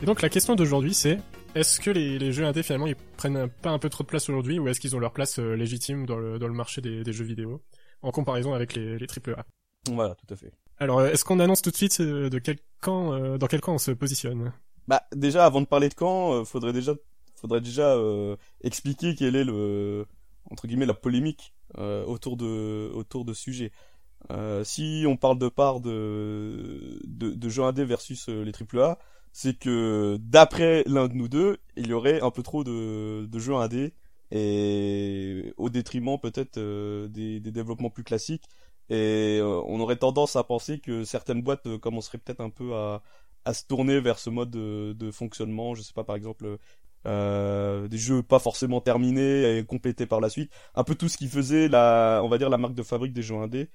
Et 0.03 0.07
donc 0.07 0.22
la 0.22 0.29
question 0.29 0.57
d'aujourd'hui 0.57 0.93
c'est 0.93 1.20
est-ce 1.55 1.81
que 1.81 1.91
les, 1.91 2.18
les 2.18 2.33
jeux 2.33 2.45
indés 2.45 2.62
finalement 2.62 2.89
ils 2.89 2.97
prennent 3.16 3.49
pas 3.62 3.70
un 3.70 3.79
peu 3.79 3.89
trop 3.89 4.03
de 4.03 4.09
place 4.09 4.29
aujourd'hui 4.29 4.59
ou 4.59 4.68
est-ce 4.68 4.81
qu'ils 4.81 4.97
ont 4.97 4.99
leur 4.99 5.12
place 5.12 5.39
euh, 5.39 5.55
légitime 5.55 6.05
dans 6.05 6.18
le, 6.18 6.39
dans 6.39 6.49
le 6.49 6.55
marché 6.55 6.81
des, 6.81 7.05
des 7.05 7.12
jeux 7.12 7.24
vidéo 7.24 7.62
en 8.03 8.11
comparaison 8.11 8.55
avec 8.55 8.74
les, 8.74 8.99
les 8.99 9.07
triple 9.07 9.35
A? 9.39 9.47
Voilà, 9.91 10.14
tout 10.16 10.35
à 10.35 10.37
fait. 10.37 10.53
Alors 10.79 11.03
est-ce 11.05 11.24
qu'on 11.24 11.39
annonce 11.39 11.62
tout 11.62 11.70
de 11.70 11.76
suite 11.76 12.01
euh, 12.01 12.29
de 12.29 12.39
quel 12.39 12.59
camp, 12.81 13.12
euh, 13.12 13.39
dans 13.39 13.47
quel 13.47 13.61
camp 13.61 13.74
on 13.74 13.79
se 13.79 13.93
positionne? 13.93 14.53
Bah 14.89 15.03
déjà, 15.14 15.45
avant 15.45 15.61
de 15.61 15.66
parler 15.66 15.89
de 15.89 15.95
euh, 16.03 16.45
faudrait 16.45 16.72
déjà, 16.72 16.95
faudrait 17.37 17.61
déjà 17.61 17.95
euh, 17.95 18.37
expliquer 18.62 19.14
quelle 19.14 19.37
est 19.37 19.45
le, 19.45 20.07
entre 20.51 20.66
guillemets, 20.66 20.87
la 20.87 20.95
polémique 20.95 21.55
euh, 21.76 22.05
autour 22.05 22.37
de, 22.37 22.91
autour 22.95 23.24
de 23.24 23.35
sujet. 23.35 23.70
Euh, 24.30 24.64
si 24.64 25.04
on 25.08 25.16
parle 25.16 25.38
de 25.38 25.48
part 25.48 25.80
de, 25.80 27.00
de, 27.04 27.30
de 27.30 27.48
jeux 27.48 27.62
indés 27.62 27.84
versus 27.84 28.28
euh, 28.28 28.44
les 28.44 28.52
AAA, 28.52 28.98
c'est 29.32 29.58
que 29.58 30.18
d'après 30.20 30.82
l'un 30.86 31.08
de 31.08 31.14
nous 31.14 31.28
deux, 31.28 31.58
il 31.76 31.88
y 31.88 31.92
aurait 31.92 32.20
un 32.20 32.30
peu 32.30 32.42
trop 32.42 32.64
de, 32.64 33.26
de 33.26 33.38
jeux 33.38 33.54
indés 33.54 33.94
et 34.30 35.54
au 35.56 35.70
détriment 35.70 36.18
peut-être 36.20 36.58
euh, 36.58 37.08
des, 37.08 37.40
développements 37.40 37.90
plus 37.90 38.04
classiques. 38.04 38.44
Et 38.90 39.40
on 39.42 39.80
aurait 39.80 39.96
tendance 39.96 40.34
à 40.36 40.44
penser 40.44 40.78
que 40.80 41.04
certaines 41.04 41.42
boîtes 41.42 41.76
commenceraient 41.78 42.16
peut-être 42.16 42.40
un 42.40 42.48
peu 42.48 42.74
à, 42.74 43.02
à 43.44 43.52
se 43.52 43.64
tourner 43.66 44.00
vers 44.00 44.18
ce 44.18 44.30
mode 44.30 44.50
de, 44.50 44.94
de 44.94 45.10
fonctionnement. 45.10 45.74
Je 45.74 45.82
sais 45.82 45.92
pas, 45.92 46.04
par 46.04 46.16
exemple, 46.16 46.58
des 47.04 47.98
jeux 47.98 48.22
pas 48.22 48.38
forcément 48.38 48.80
terminés 48.80 49.58
et 49.58 49.64
complétés 49.64 50.06
par 50.06 50.20
la 50.20 50.30
suite. 50.30 50.50
Un 50.74 50.84
peu 50.84 50.94
tout 50.94 51.08
ce 51.10 51.18
qui 51.18 51.28
faisait 51.28 51.68
la, 51.68 52.22
on 52.24 52.28
va 52.28 52.38
dire, 52.38 52.48
la 52.48 52.56
marque 52.56 52.74
de 52.74 52.82
fabrique 52.82 53.12
des 53.12 53.22
jeux 53.22 53.36
indés. 53.36 53.68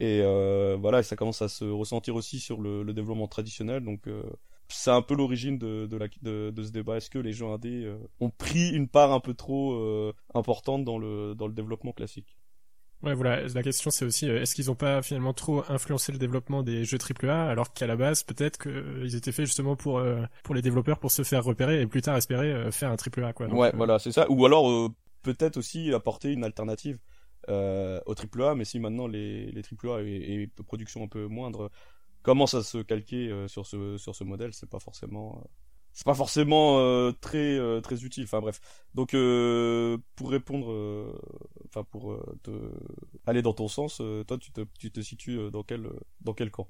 Et 0.00 0.20
euh, 0.22 0.76
voilà, 0.80 1.02
ça 1.02 1.14
commence 1.16 1.42
à 1.42 1.48
se 1.48 1.64
ressentir 1.64 2.16
aussi 2.16 2.40
sur 2.40 2.60
le, 2.60 2.82
le 2.82 2.92
développement 2.94 3.28
traditionnel. 3.28 3.84
Donc 3.84 4.08
euh, 4.08 4.22
c'est 4.68 4.90
un 4.90 5.02
peu 5.02 5.14
l'origine 5.14 5.58
de, 5.58 5.86
de, 5.86 5.96
la, 5.96 6.08
de, 6.22 6.50
de 6.50 6.62
ce 6.62 6.70
débat. 6.72 6.96
Est-ce 6.96 7.10
que 7.10 7.18
les 7.18 7.32
jeux 7.32 7.46
indés 7.46 7.84
euh, 7.84 7.98
ont 8.20 8.30
pris 8.30 8.70
une 8.70 8.88
part 8.88 9.12
un 9.12 9.20
peu 9.20 9.34
trop 9.34 9.74
euh, 9.74 10.12
importante 10.34 10.84
dans 10.84 10.98
le, 10.98 11.34
dans 11.34 11.46
le 11.46 11.52
développement 11.52 11.92
classique? 11.92 12.36
Ouais, 13.02 13.14
voilà. 13.14 13.46
La 13.48 13.62
question, 13.62 13.90
c'est 13.90 14.04
aussi, 14.04 14.28
euh, 14.28 14.42
est-ce 14.42 14.54
qu'ils 14.54 14.70
ont 14.70 14.74
pas 14.74 15.00
finalement 15.02 15.32
trop 15.32 15.64
influencé 15.70 16.12
le 16.12 16.18
développement 16.18 16.62
des 16.62 16.84
jeux 16.84 16.98
AAA, 16.98 17.48
alors 17.48 17.72
qu'à 17.72 17.86
la 17.86 17.96
base, 17.96 18.22
peut-être 18.22 18.58
qu'ils 18.58 19.16
étaient 19.16 19.32
faits 19.32 19.46
justement 19.46 19.74
pour 19.74 19.98
euh, 19.98 20.22
pour 20.44 20.54
les 20.54 20.60
développeurs 20.60 20.98
pour 20.98 21.10
se 21.10 21.22
faire 21.22 21.42
repérer 21.42 21.80
et 21.80 21.86
plus 21.86 22.02
tard 22.02 22.16
espérer 22.16 22.52
euh, 22.52 22.70
faire 22.70 22.90
un 22.90 22.96
AAA, 22.96 23.32
quoi. 23.32 23.46
Donc, 23.48 23.58
Ouais, 23.58 23.72
voilà, 23.74 23.98
c'est 23.98 24.12
ça. 24.12 24.26
Ou 24.30 24.44
alors 24.44 24.90
peut-être 25.22 25.56
aussi 25.56 25.92
apporter 25.94 26.32
une 26.32 26.44
alternative 26.44 26.98
euh, 27.48 28.00
au 28.06 28.14
AAA, 28.14 28.54
mais 28.54 28.64
si 28.64 28.78
maintenant 28.78 29.06
les, 29.06 29.50
les 29.52 29.62
AAA 29.62 30.02
et, 30.02 30.42
et 30.42 30.46
production 30.64 31.02
un 31.04 31.08
peu 31.08 31.26
moindre 31.26 31.70
commencent 32.22 32.54
à 32.54 32.62
se 32.62 32.78
calquer 32.78 33.30
euh, 33.30 33.48
sur 33.48 33.66
ce 33.66 33.96
sur 33.98 34.14
ce 34.14 34.24
modèle, 34.24 34.52
c'est 34.54 34.68
pas 34.70 34.80
forcément 36.14 36.78
euh, 36.78 37.12
euh, 37.58 37.80
très 37.80 38.04
utile. 38.04 38.24
Enfin 38.24 38.40
bref. 38.40 38.60
Donc 38.94 39.10
pour 40.16 40.30
répondre, 40.30 41.14
enfin 41.66 41.84
pour 41.84 42.22
te 42.42 42.50
aller 43.26 43.42
dans 43.42 43.54
ton 43.54 43.68
sens, 43.68 43.96
toi 44.26 44.38
tu 44.38 44.52
te 44.52 44.62
tu 44.78 44.90
te 44.90 45.00
situes 45.00 45.50
dans 45.50 45.62
quel 46.34 46.50
camp? 46.50 46.68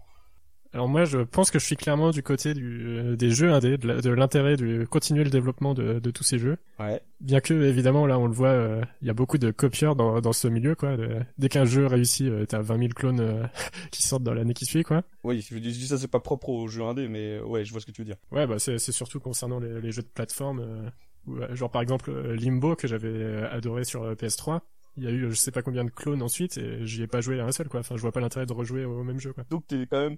Alors 0.72 0.88
moi, 0.88 1.04
je 1.04 1.18
pense 1.18 1.50
que 1.50 1.58
je 1.58 1.64
suis 1.66 1.76
clairement 1.76 2.10
du 2.10 2.22
côté 2.22 2.54
du, 2.54 2.86
euh, 2.86 3.16
des 3.16 3.30
jeux 3.32 3.52
indés, 3.52 3.76
de 3.76 4.10
l'intérêt 4.10 4.56
de 4.56 4.84
continuer 4.84 5.24
le 5.24 5.30
développement 5.30 5.74
de, 5.74 5.98
de 5.98 6.10
tous 6.12 6.22
ces 6.22 6.38
jeux. 6.38 6.58
Ouais. 6.78 7.00
Bien 7.20 7.40
que, 7.40 7.52
évidemment, 7.54 8.06
là, 8.06 8.18
on 8.20 8.26
le 8.28 8.32
voit, 8.32 8.50
euh, 8.50 8.82
il 9.02 9.08
y 9.08 9.10
a 9.10 9.14
beaucoup 9.14 9.36
de 9.36 9.50
copieurs 9.50 9.96
dans, 9.96 10.20
dans 10.20 10.32
ce 10.32 10.46
milieu, 10.46 10.76
quoi. 10.76 10.96
De- 10.96 11.20
dès 11.38 11.48
qu'un 11.48 11.64
jeu 11.64 11.86
réussit, 11.86 12.28
euh, 12.28 12.46
t'as 12.46 12.60
20 12.60 12.78
000 12.78 12.88
clones 12.90 13.20
euh, 13.20 13.44
qui 13.90 14.02
sortent 14.04 14.22
dans 14.22 14.32
l'année 14.32 14.54
qui 14.54 14.64
suit, 14.64 14.84
quoi. 14.84 15.02
Oui, 15.24 15.40
je 15.40 15.58
dis, 15.58 15.74
je 15.74 15.78
dis 15.80 15.86
ça, 15.88 15.98
c'est 15.98 16.06
pas 16.08 16.20
propre 16.20 16.50
aux 16.50 16.68
jeux 16.68 16.84
indés, 16.84 17.08
mais 17.08 17.38
euh, 17.38 17.44
ouais, 17.44 17.64
je 17.64 17.72
vois 17.72 17.80
ce 17.80 17.86
que 17.86 17.90
tu 17.90 18.02
veux 18.02 18.06
dire. 18.06 18.16
Ouais, 18.30 18.46
bah 18.46 18.60
c'est 18.60 18.78
surtout 18.78 19.18
concernant 19.18 19.58
les, 19.58 19.80
les 19.80 19.90
jeux 19.90 20.02
de 20.02 20.08
plateforme, 20.08 20.90
genre 21.52 21.70
par 21.70 21.82
exemple 21.82 22.12
Limbo 22.34 22.76
que 22.76 22.86
j'avais 22.88 23.42
adoré 23.50 23.84
sur 23.84 24.04
euh, 24.04 24.14
PS3. 24.14 24.60
Il 24.96 25.04
y 25.04 25.06
a 25.06 25.10
eu 25.10 25.28
je 25.30 25.34
sais 25.34 25.50
pas 25.52 25.62
combien 25.62 25.84
de 25.84 25.90
clones 25.90 26.22
ensuite 26.22 26.58
et 26.58 26.84
j'y 26.86 27.02
ai 27.02 27.06
pas 27.06 27.20
joué 27.20 27.40
à 27.40 27.44
un 27.46 27.52
seul 27.52 27.68
quoi. 27.68 27.80
Enfin, 27.80 27.96
je 27.96 28.00
vois 28.02 28.12
pas 28.12 28.20
l'intérêt 28.20 28.46
de 28.46 28.52
rejouer 28.52 28.84
au 28.84 29.02
même 29.04 29.20
jeu 29.20 29.32
quoi. 29.32 29.44
Donc 29.50 29.66
t'es 29.66 29.86
quand 29.88 30.00
même, 30.00 30.16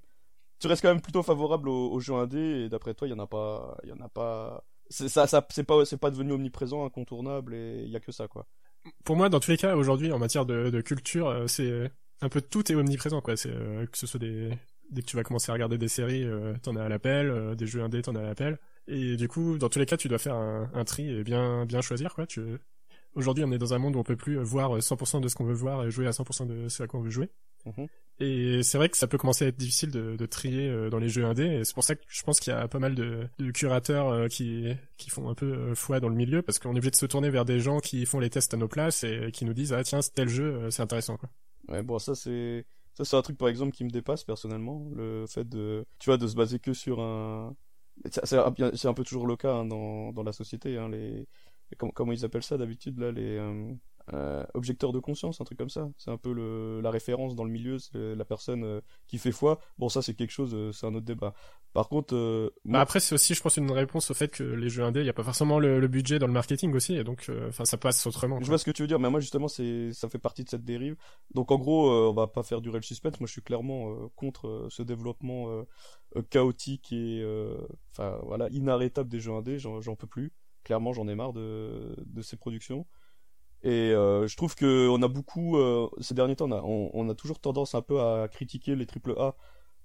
tu 0.63 0.69
restes 0.69 0.83
quand 0.83 0.89
même 0.89 1.01
plutôt 1.01 1.25
favorable 1.25 1.69
aux, 1.69 1.91
aux 1.91 1.99
jeux 1.99 2.15
indés 2.15 2.65
et 2.65 2.69
d'après 2.69 2.95
toi, 2.95 3.09
il 3.09 3.11
y 3.11 3.15
en 3.15 3.19
a 3.19 3.27
pas, 3.27 3.77
il 3.83 3.91
y 3.91 3.93
en 3.93 4.01
a 4.01 4.09
pas, 4.09 4.65
c'est 4.89 5.09
ça, 5.09 5.27
ça, 5.27 5.45
c'est 5.51 5.65
pas, 5.65 6.11
devenu 6.11 6.33
omniprésent, 6.33 6.87
incontournable 6.87 7.55
et 7.55 7.83
il 7.85 7.91
y 7.91 7.97
a 7.97 8.01
que 8.01 8.13
ça 8.13 8.29
quoi. 8.29 8.47
Pour 9.05 9.17
moi, 9.17 9.29
dans 9.29 9.41
tous 9.41 9.51
les 9.51 9.57
cas, 9.57 9.75
aujourd'hui, 9.75 10.13
en 10.13 10.21
matière 10.21 10.47
de, 10.47 10.81
culture, 10.81 11.29
euh, 11.29 11.47
c'est 11.49 11.91
un 12.21 12.29
peu 12.29 12.41
tout 12.41 12.71
est 12.71 12.77
omniprésent 12.77 13.21
quoi. 13.21 13.37
C'est 13.37 13.51
euh, 13.51 13.87
que 13.87 13.99
ce 13.99 14.07
soit 14.07 14.21
dès 14.21 15.03
que 15.03 15.07
tu 15.07 15.17
vas 15.17 15.25
commencer 15.25 15.51
à 15.51 15.55
regarder 15.55 15.79
des 15.79 15.89
séries, 15.89 16.25
euh, 16.25 16.55
t'en 16.63 16.77
as 16.77 16.85
à 16.85 16.89
l'appel, 16.89 17.57
des 17.57 17.67
jeux 17.67 17.83
indés, 17.83 18.03
t'en 18.03 18.15
as 18.15 18.21
à 18.21 18.25
l'appel. 18.25 18.59
Et 18.87 19.17
du 19.17 19.27
coup, 19.27 19.59
dans 19.59 19.69
tous 19.69 19.81
les 19.81 19.87
cas, 19.87 19.97
tu 19.97 20.07
dois 20.07 20.19
faire 20.19 20.37
un, 20.37 20.85
tri 20.85 21.11
et 21.11 21.25
bien 21.25 21.67
bien 21.67 21.81
choisir 21.81 22.15
quoi. 22.15 22.27
Aujourd'hui, 23.15 23.43
on 23.45 23.51
est 23.51 23.59
dans 23.59 23.75
un 23.75 23.79
monde 23.79 23.97
où 23.97 23.99
on 23.99 24.05
peut 24.05 24.17
plus 24.17 24.39
voir 24.39 24.79
100% 24.79 25.21
de 25.21 25.29
ce 25.29 25.35
qu'on 25.35 25.45
veut 25.45 25.55
voir 25.55 25.85
et 25.85 25.91
jouer 25.91 26.07
à 26.07 26.11
100% 26.11 26.47
de 26.47 26.69
ce 26.69 26.85
à 26.85 26.87
quoi 26.87 27.01
on 27.01 27.03
veut 27.03 27.11
jouer. 27.11 27.31
Mhm. 27.65 27.87
Et 28.21 28.63
c'est 28.63 28.79
vrai 28.79 28.89
que 28.89 28.97
ça 28.97 29.09
peut 29.09 29.19
commencer 29.19 29.45
à 29.45 29.49
être 29.49 29.57
difficile 29.57 29.91
de, 29.91 30.17
de 30.17 30.27
trier 30.27 30.69
euh, 30.69 30.91
dans 30.91 30.99
les 30.99 31.09
jeux 31.09 31.25
indés. 31.25 31.47
Et 31.47 31.65
c'est 31.65 31.75
pour 31.75 31.83
ça 31.83 31.97
que 31.97 32.03
je 32.07 32.23
pense 32.23 32.39
qu'il 32.39 32.53
y 32.53 32.57
a 32.57 32.69
pas 32.69 32.79
mal 32.79 32.95
de, 32.95 33.27
de 33.39 33.51
curateurs 33.51 34.09
euh, 34.09 34.29
qui, 34.29 34.73
qui 34.97 35.11
font 35.11 35.29
un 35.29 35.35
peu 35.35 35.53
euh, 35.53 35.75
foi 35.75 35.99
dans 35.99 36.09
le 36.09 36.15
milieu 36.15 36.43
parce 36.43 36.59
qu'on 36.59 36.71
est 36.75 36.79
obligé 36.79 36.91
de 36.91 36.97
se 36.97 37.07
tourner 37.07 37.31
vers 37.31 37.45
des 37.45 37.59
gens 37.59 37.81
qui 37.81 38.07
font 38.07 38.21
les 38.21 38.31
tests 38.31 38.55
à 38.55 38.57
nos 38.57 38.69
places 38.69 39.03
et 39.03 39.31
qui 39.33 39.45
nous 39.45 39.55
disent 39.55 39.73
ah 39.73 39.83
tiens 39.83 40.01
tel 40.15 40.29
jeu 40.29 40.71
c'est 40.71 40.83
intéressant 40.83 41.17
quoi. 41.17 41.31
Ouais, 41.69 41.83
bon, 41.83 41.99
ça 41.99 42.15
c'est, 42.15 42.67
ça 42.95 43.05
c'est 43.05 43.17
un 43.17 43.23
truc 43.23 43.39
par 43.39 43.49
exemple 43.49 43.73
qui 43.73 43.85
me 43.85 43.91
dépasse 43.91 44.25
personnellement, 44.25 44.89
le 44.95 45.27
fait 45.27 45.49
de, 45.49 45.85
tu 45.99 46.11
vois, 46.11 46.17
de 46.17 46.27
se 46.27 46.35
baser 46.35 46.59
que 46.59 46.73
sur 46.73 47.01
un, 47.01 47.57
c'est 48.05 48.37
un, 48.37 48.95
peu 48.95 49.05
toujours 49.05 49.27
le 49.27 49.37
cas 49.37 49.55
hein, 49.55 49.65
dans, 49.65 50.13
dans 50.13 50.23
la 50.23 50.33
société, 50.33 50.77
hein, 50.77 50.89
les, 50.89 51.27
comment, 51.79 51.93
comment 51.93 52.13
ils 52.13 52.25
appellent 52.25 52.43
ça 52.43 52.57
d'habitude 52.57 52.99
là, 52.99 53.13
les 53.13 53.37
euh, 53.39 53.73
euh, 54.13 54.45
objecteurs 54.55 54.93
de 54.93 54.99
conscience, 55.01 55.41
un 55.41 55.45
truc 55.45 55.59
comme 55.59 55.71
ça. 55.71 55.89
C'est 55.99 56.11
un 56.11 56.17
peu 56.19 56.33
le, 56.33 56.81
la 56.81 56.91
référence 56.91 57.35
dans 57.35 57.45
le 57.45 57.51
milieu, 57.51 57.79
c'est 57.79 58.15
la 58.15 58.25
personne 58.25 58.65
euh, 58.65 58.81
qui 59.07 59.19
fait 59.19 59.33
foi. 59.33 59.61
Bon, 59.79 59.89
ça 59.89 60.03
c'est 60.03 60.15
quelque 60.15 60.31
chose, 60.33 60.55
euh, 60.55 60.73
c'est 60.73 60.87
un 60.87 60.95
autre 60.95 61.07
débat. 61.07 61.35
Par 61.73 61.89
contre, 61.89 62.15
euh, 62.15 62.51
Bah 62.69 62.79
moi- 62.79 62.81
après 62.81 63.01
c'est 63.01 63.15
aussi 63.15 63.35
je 63.35 63.43
pense 63.43 63.57
une 63.57 63.71
réponse 63.73 64.11
au 64.11 64.15
fait 64.15 64.29
que 64.29 64.45
les 64.45 64.69
jeux 64.69 64.85
indés 64.85 65.01
il 65.01 65.07
y 65.07 65.11
a 65.11 65.13
pas 65.13 65.25
forcément 65.25 65.59
le, 65.59 65.81
le 65.81 65.89
budget 65.89 66.19
dans 66.19 66.27
le 66.27 66.33
marketing 66.33 66.73
aussi 66.75 66.95
et 66.95 67.03
donc 67.05 67.29
enfin 67.49 67.65
ça 67.65 67.77
passe 67.77 68.07
autrement. 68.07 68.41
Je 68.41 68.47
vois 68.47 68.59
ce 68.59 68.65
que 68.65 68.71
tu 68.71 68.83
veux 68.83 68.89
dire, 68.89 68.99
mais 69.01 69.11
moi 69.11 69.21
justement, 69.21 69.49
c'est 69.49 69.93
ça 69.93 70.09
fait 70.09 70.19
partie 70.19 70.45
de 70.45 70.49
cette 70.49 70.65
dérive. 70.65 70.97
Donc 71.35 71.51
en 71.51 71.59
gros, 71.59 71.91
on 71.91 72.13
va 72.13 72.27
pas 72.29 72.43
faire 72.43 72.61
durer 72.61 72.79
le 72.79 72.83
suspense. 72.83 73.19
Moi, 73.21 73.27
je 73.27 73.33
suis 73.33 73.43
clairement 73.43 74.09
contre 74.17 74.67
ce 74.71 74.83
développement 74.83 75.65
chaotique 76.31 76.93
et 76.93 77.25
enfin 77.93 78.19
voilà 78.25 78.49
inarrêtable 78.51 79.09
des 79.09 79.21
jeux 79.21 79.33
indés. 79.33 79.59
J'en 79.59 79.81
j'en 79.81 79.97
peux 79.97 80.07
plus. 80.07 80.33
Clairement, 80.65 80.93
j'en 80.93 81.09
ai 81.09 81.15
marre 81.15 81.33
de 81.33 81.95
de 82.07 82.23
ces 82.23 82.37
productions. 82.37 82.87
Et 83.63 83.93
euh, 83.93 84.27
je 84.27 84.37
trouve 84.37 84.55
que 84.55 84.89
on 84.89 85.03
a 85.03 85.09
beaucoup 85.09 85.57
euh, 85.57 85.89
ces 86.01 86.15
derniers 86.15 86.37
temps, 86.37 86.51
on 86.51 86.53
a, 86.53 86.63
on, 86.63 86.91
on 86.95 87.09
a 87.09 87.15
toujours 87.15 87.39
tendance 87.41 87.75
un 87.75 87.83
peu 87.83 88.01
à 88.01 88.29
critiquer 88.29 88.75
les 88.77 88.87
triple 88.87 89.15
A 89.19 89.37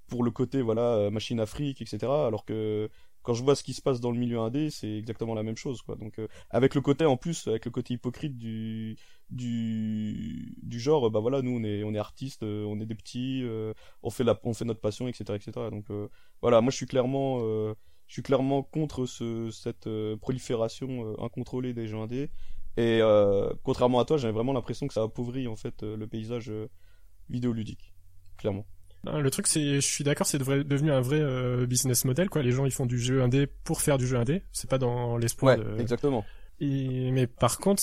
pour 0.07 0.23
le 0.23 0.31
côté 0.31 0.61
voilà 0.61 0.95
euh, 0.95 1.11
machine 1.11 1.39
Afrique, 1.39 1.81
etc. 1.81 2.11
Alors 2.11 2.45
que 2.45 2.89
quand 3.27 3.33
je 3.33 3.43
vois 3.43 3.55
ce 3.55 3.63
qui 3.63 3.73
se 3.73 3.81
passe 3.81 3.99
dans 3.99 4.11
le 4.11 4.17
milieu 4.17 4.39
indé, 4.39 4.69
c'est 4.69 4.97
exactement 4.97 5.35
la 5.35 5.43
même 5.43 5.57
chose, 5.57 5.81
quoi. 5.81 5.97
Donc 5.97 6.17
euh, 6.17 6.29
avec 6.49 6.75
le 6.75 6.81
côté 6.81 7.05
en 7.05 7.17
plus, 7.17 7.47
avec 7.47 7.65
le 7.65 7.71
côté 7.71 7.93
hypocrite 7.95 8.37
du 8.37 8.95
du 9.29 10.55
du 10.63 10.79
genre, 10.79 11.11
bah 11.11 11.19
voilà, 11.19 11.41
nous 11.41 11.51
on 11.51 11.63
est 11.65 11.83
on 11.83 11.93
est 11.93 11.97
artistes, 11.99 12.43
euh, 12.43 12.63
on 12.65 12.79
est 12.79 12.85
des 12.85 12.95
petits, 12.95 13.41
euh, 13.43 13.73
on 14.01 14.09
fait 14.11 14.23
la 14.23 14.39
on 14.43 14.53
fait 14.53 14.63
notre 14.63 14.79
passion, 14.79 15.09
etc., 15.09 15.25
etc. 15.35 15.51
Donc 15.71 15.87
voilà, 16.41 16.61
moi 16.61 16.71
je 16.71 16.77
suis 16.77 16.85
clairement 16.85 17.39
je 18.07 18.13
suis 18.13 18.23
clairement 18.23 18.63
contre 18.63 19.05
ce 19.05 19.51
cette 19.51 19.89
prolifération 20.21 21.21
incontrôlée 21.21 21.73
des 21.73 21.87
jeux 21.87 21.97
indés. 21.97 22.29
Et 22.77 22.99
euh, 23.01 23.51
contrairement 23.63 23.99
à 23.99 24.05
toi, 24.05 24.17
j'ai 24.17 24.31
vraiment 24.31 24.53
l'impression 24.53 24.87
que 24.87 24.93
ça 24.93 25.01
appauvrit 25.01 25.47
en 25.47 25.55
fait 25.55 25.81
euh, 25.81 25.97
le 25.97 26.05
paysage 26.05 26.49
euh, 26.49 26.67
vidéoludique, 27.27 27.93
clairement. 28.37 28.65
Non, 29.03 29.19
Le 29.19 29.31
truc, 29.31 29.47
c'est, 29.47 29.75
je 29.75 29.87
suis 29.87 30.03
d'accord, 30.03 30.27
c'est 30.27 30.37
devenu 30.37 30.91
un 30.91 31.01
vrai 31.01 31.19
euh, 31.19 31.65
business 31.65 32.05
model, 32.05 32.29
quoi. 32.29 32.43
Les 32.43 32.51
gens, 32.51 32.65
ils 32.65 32.71
font 32.71 32.85
du 32.85 32.99
jeu 32.99 33.23
indé 33.23 33.47
pour 33.47 33.81
faire 33.81 33.97
du 33.97 34.05
jeu 34.05 34.17
indé. 34.17 34.43
C'est 34.51 34.69
pas 34.69 34.77
dans 34.77 35.17
l'espoir 35.17 35.57
de... 35.57 35.79
exactement. 35.79 36.23
Et, 36.59 37.11
mais 37.11 37.25
par 37.25 37.57
contre, 37.57 37.81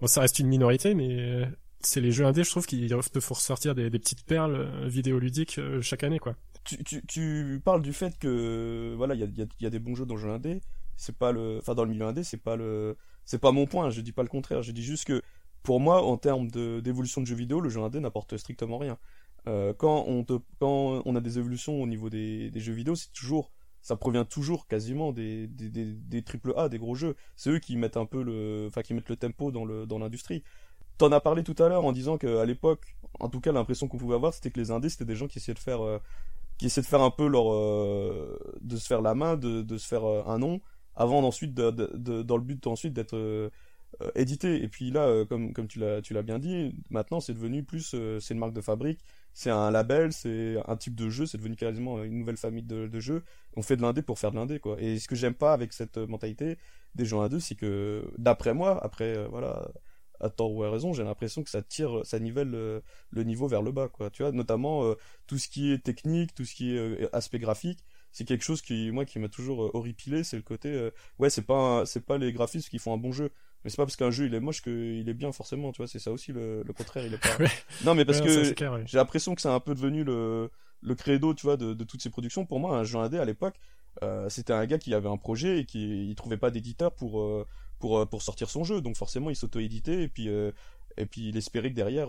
bon, 0.00 0.06
ça 0.06 0.20
reste 0.20 0.38
une 0.38 0.48
minorité, 0.48 0.94
mais 0.94 1.48
c'est 1.80 2.00
les 2.00 2.12
jeux 2.12 2.24
indés, 2.24 2.44
je 2.44 2.50
trouve, 2.50 2.66
qui 2.66 2.88
te 2.88 3.20
font 3.20 3.34
ressortir 3.34 3.74
des, 3.74 3.90
des 3.90 3.98
petites 3.98 4.24
perles 4.24 4.88
vidéoludiques 4.88 5.60
chaque 5.80 6.04
année, 6.04 6.18
quoi. 6.18 6.36
Tu, 6.64 6.82
tu, 6.84 7.04
tu 7.06 7.60
parles 7.64 7.82
du 7.82 7.92
fait 7.92 8.16
que 8.18 8.94
voilà, 8.96 9.14
il 9.14 9.20
y 9.20 9.24
a, 9.24 9.46
y 9.60 9.66
a 9.66 9.70
des 9.70 9.78
bons 9.80 9.96
jeux 9.96 10.06
dans 10.06 10.14
le 10.14 10.20
jeu 10.20 10.30
indé. 10.30 10.60
C'est 10.96 11.16
pas 11.16 11.32
le, 11.32 11.58
enfin 11.58 11.74
dans 11.74 11.84
le 11.84 11.90
milieu 11.90 12.04
indé, 12.04 12.22
c'est 12.22 12.36
pas 12.42 12.54
le, 12.54 12.96
c'est 13.24 13.40
pas 13.40 13.52
mon 13.52 13.66
point. 13.66 13.90
Je 13.90 14.00
dis 14.00 14.12
pas 14.12 14.22
le 14.22 14.28
contraire. 14.28 14.62
Je 14.62 14.72
dis 14.72 14.82
juste 14.82 15.04
que 15.04 15.22
pour 15.62 15.80
moi, 15.80 16.02
en 16.02 16.16
termes 16.16 16.50
de 16.50 16.80
d'évolution 16.80 17.20
de 17.20 17.26
jeux 17.26 17.36
vidéo, 17.36 17.60
le 17.60 17.68
jeu 17.70 17.80
indé 17.80 18.00
n'apporte 18.00 18.36
strictement 18.36 18.78
rien. 18.78 18.98
Euh, 19.48 19.72
quand 19.74 20.04
on 20.06 21.16
a 21.16 21.20
des 21.20 21.38
évolutions 21.38 21.82
au 21.82 21.86
niveau 21.86 22.10
des, 22.10 22.50
jeux 22.54 22.72
vidéo, 22.72 22.94
c'est 22.94 23.12
toujours, 23.12 23.50
ça 23.80 23.96
provient 23.96 24.24
toujours 24.24 24.66
quasiment 24.66 25.12
des 25.12 25.48
triple 26.24 26.54
A, 26.56 26.68
des 26.68 26.78
gros 26.78 26.94
jeux. 26.94 27.16
C'est 27.36 27.50
eux 27.50 27.58
qui 27.58 27.76
mettent 27.76 27.96
un 27.96 28.06
peu 28.06 28.22
le, 28.22 28.66
enfin 28.68 28.82
qui 28.82 28.94
mettent 28.94 29.08
le 29.08 29.16
tempo 29.16 29.50
dans 29.50 29.98
l'industrie. 29.98 30.42
T'en 30.98 31.10
as 31.10 31.20
parlé 31.20 31.42
tout 31.42 31.60
à 31.62 31.68
l'heure 31.68 31.84
en 31.84 31.92
disant 31.92 32.18
qu'à 32.18 32.44
l'époque, 32.44 32.96
en 33.18 33.28
tout 33.28 33.40
cas 33.40 33.50
l'impression 33.50 33.88
qu'on 33.88 33.98
pouvait 33.98 34.14
avoir, 34.14 34.34
c'était 34.34 34.50
que 34.50 34.60
les 34.60 34.70
indés 34.70 34.88
c'était 34.88 35.04
des 35.04 35.16
gens 35.16 35.26
qui 35.26 35.38
essayaient 35.38 35.54
de 35.54 35.58
faire 35.58 35.82
euh, 35.82 35.98
qui 36.58 36.66
essaient 36.66 36.82
de 36.82 36.86
faire 36.86 37.02
un 37.02 37.10
peu 37.10 37.26
leur 37.26 37.52
euh, 37.52 38.38
de 38.60 38.76
se 38.76 38.86
faire 38.86 39.00
la 39.00 39.14
main 39.14 39.36
de, 39.36 39.62
de 39.62 39.78
se 39.78 39.88
faire 39.88 40.04
un 40.04 40.38
nom 40.38 40.60
avant 40.96 41.22
d'ensuite 41.22 41.54
de, 41.54 41.70
de, 41.70 41.90
de- 41.94 42.22
dans 42.22 42.36
le 42.36 42.44
but 42.44 42.66
ensuite 42.66 42.92
d'être 42.94 43.16
euh, 43.16 43.50
euh, 44.02 44.10
édité. 44.14 44.62
Et 44.62 44.68
puis 44.68 44.90
là 44.90 45.06
euh, 45.06 45.24
comme 45.24 45.52
comme 45.52 45.68
tu 45.68 45.78
l'as 45.78 46.00
tu 46.02 46.14
l'as 46.14 46.22
bien 46.22 46.38
dit 46.38 46.74
maintenant 46.90 47.20
c'est 47.20 47.34
devenu 47.34 47.62
plus 47.64 47.92
euh, 47.94 48.20
c'est 48.20 48.34
une 48.34 48.40
marque 48.40 48.54
de 48.54 48.60
fabrique 48.60 49.00
c'est 49.34 49.50
un 49.50 49.70
label 49.70 50.12
c'est 50.12 50.56
un 50.66 50.76
type 50.76 50.94
de 50.94 51.08
jeu 51.10 51.26
c'est 51.26 51.38
devenu 51.38 51.56
quasiment 51.56 52.02
une 52.02 52.18
nouvelle 52.18 52.36
famille 52.36 52.62
de, 52.62 52.86
de 52.86 53.00
jeux. 53.00 53.24
On 53.56 53.62
fait 53.62 53.76
de 53.76 53.82
l'indé 53.82 54.02
pour 54.02 54.18
faire 54.18 54.30
de 54.32 54.36
l'indé 54.36 54.60
quoi. 54.60 54.76
Et 54.80 54.98
ce 54.98 55.08
que 55.08 55.14
j'aime 55.16 55.34
pas 55.34 55.52
avec 55.52 55.72
cette 55.72 55.98
mentalité 55.98 56.58
des 56.94 57.04
gens 57.04 57.20
indés 57.22 57.40
c'est 57.40 57.54
que 57.54 58.04
d'après 58.18 58.54
moi 58.54 58.82
après 58.84 59.26
voilà 59.28 59.68
à 60.20 60.30
tort 60.30 60.52
ou 60.54 60.62
à 60.62 60.70
raison 60.70 60.92
j'ai 60.92 61.02
l'impression 61.04 61.42
que 61.42 61.50
ça 61.50 61.62
tire 61.62 62.00
ça 62.04 62.18
nivelle 62.18 62.54
euh, 62.54 62.80
le 63.10 63.24
niveau 63.24 63.48
vers 63.48 63.62
le 63.62 63.72
bas 63.72 63.88
quoi. 63.88 64.10
Tu 64.10 64.22
vois 64.22 64.32
notamment 64.32 64.84
euh, 64.84 64.94
tout 65.26 65.38
ce 65.38 65.48
qui 65.48 65.72
est 65.72 65.82
technique 65.82 66.34
tout 66.34 66.44
ce 66.44 66.54
qui 66.54 66.74
est 66.74 66.78
euh, 66.78 67.08
aspect 67.12 67.38
graphique 67.38 67.80
c'est 68.12 68.24
quelque 68.24 68.44
chose 68.44 68.62
qui 68.62 68.90
moi 68.90 69.04
qui 69.04 69.18
m'a 69.18 69.28
toujours 69.28 69.64
euh, 69.64 69.70
horripilé 69.74 70.22
c'est 70.22 70.36
le 70.36 70.42
côté 70.42 70.68
euh, 70.68 70.90
ouais 71.18 71.30
c'est 71.30 71.42
pas 71.42 71.84
c'est 71.86 72.04
pas 72.04 72.18
les 72.18 72.32
graphismes 72.32 72.68
qui 72.70 72.78
font 72.78 72.94
un 72.94 72.98
bon 72.98 73.12
jeu. 73.12 73.30
Mais 73.64 73.70
c'est 73.70 73.76
pas 73.76 73.84
parce 73.84 73.96
qu'un 73.96 74.10
jeu 74.10 74.26
il 74.26 74.34
est 74.34 74.40
moche 74.40 74.60
qu'il 74.60 75.08
est 75.08 75.14
bien 75.14 75.30
forcément 75.32 75.70
tu 75.72 75.78
vois 75.78 75.86
c'est 75.86 76.00
ça 76.00 76.10
aussi 76.10 76.32
le, 76.32 76.62
le 76.64 76.72
contraire 76.72 77.06
il 77.06 77.14
est 77.14 77.18
pas 77.18 77.36
non 77.84 77.94
mais 77.94 78.04
parce 78.04 78.18
non, 78.18 78.26
que 78.26 78.54
j'ai 78.86 78.98
l'impression 78.98 79.34
que 79.34 79.40
c'est 79.40 79.48
un 79.48 79.60
peu 79.60 79.74
devenu 79.74 80.04
le 80.04 80.50
le 80.80 80.94
credo 80.94 81.32
tu 81.32 81.46
vois 81.46 81.56
de, 81.56 81.72
de 81.72 81.84
toutes 81.84 82.02
ces 82.02 82.10
productions. 82.10 82.44
Pour 82.44 82.58
moi 82.60 82.76
un 82.76 82.84
jeu 82.84 82.98
indé 82.98 83.18
à 83.18 83.24
l'époque 83.24 83.54
euh, 84.02 84.28
c'était 84.28 84.52
un 84.52 84.66
gars 84.66 84.78
qui 84.78 84.94
avait 84.94 85.08
un 85.08 85.16
projet 85.16 85.60
et 85.60 85.64
qui 85.64 86.08
il 86.08 86.14
trouvait 86.14 86.38
pas 86.38 86.50
d'éditeur 86.50 86.92
pour 86.92 87.20
euh, 87.20 87.46
pour 87.78 88.08
pour 88.08 88.22
sortir 88.22 88.50
son 88.50 88.64
jeu. 88.64 88.80
Donc 88.80 88.96
forcément 88.96 89.30
il 89.30 89.36
s'auto-éditait 89.36 90.02
et 90.02 90.08
puis 90.08 90.28
euh, 90.28 90.50
et 90.96 91.06
puis 91.06 91.28
il 91.28 91.36
espérait 91.36 91.70
que 91.70 91.76
derrière 91.76 92.08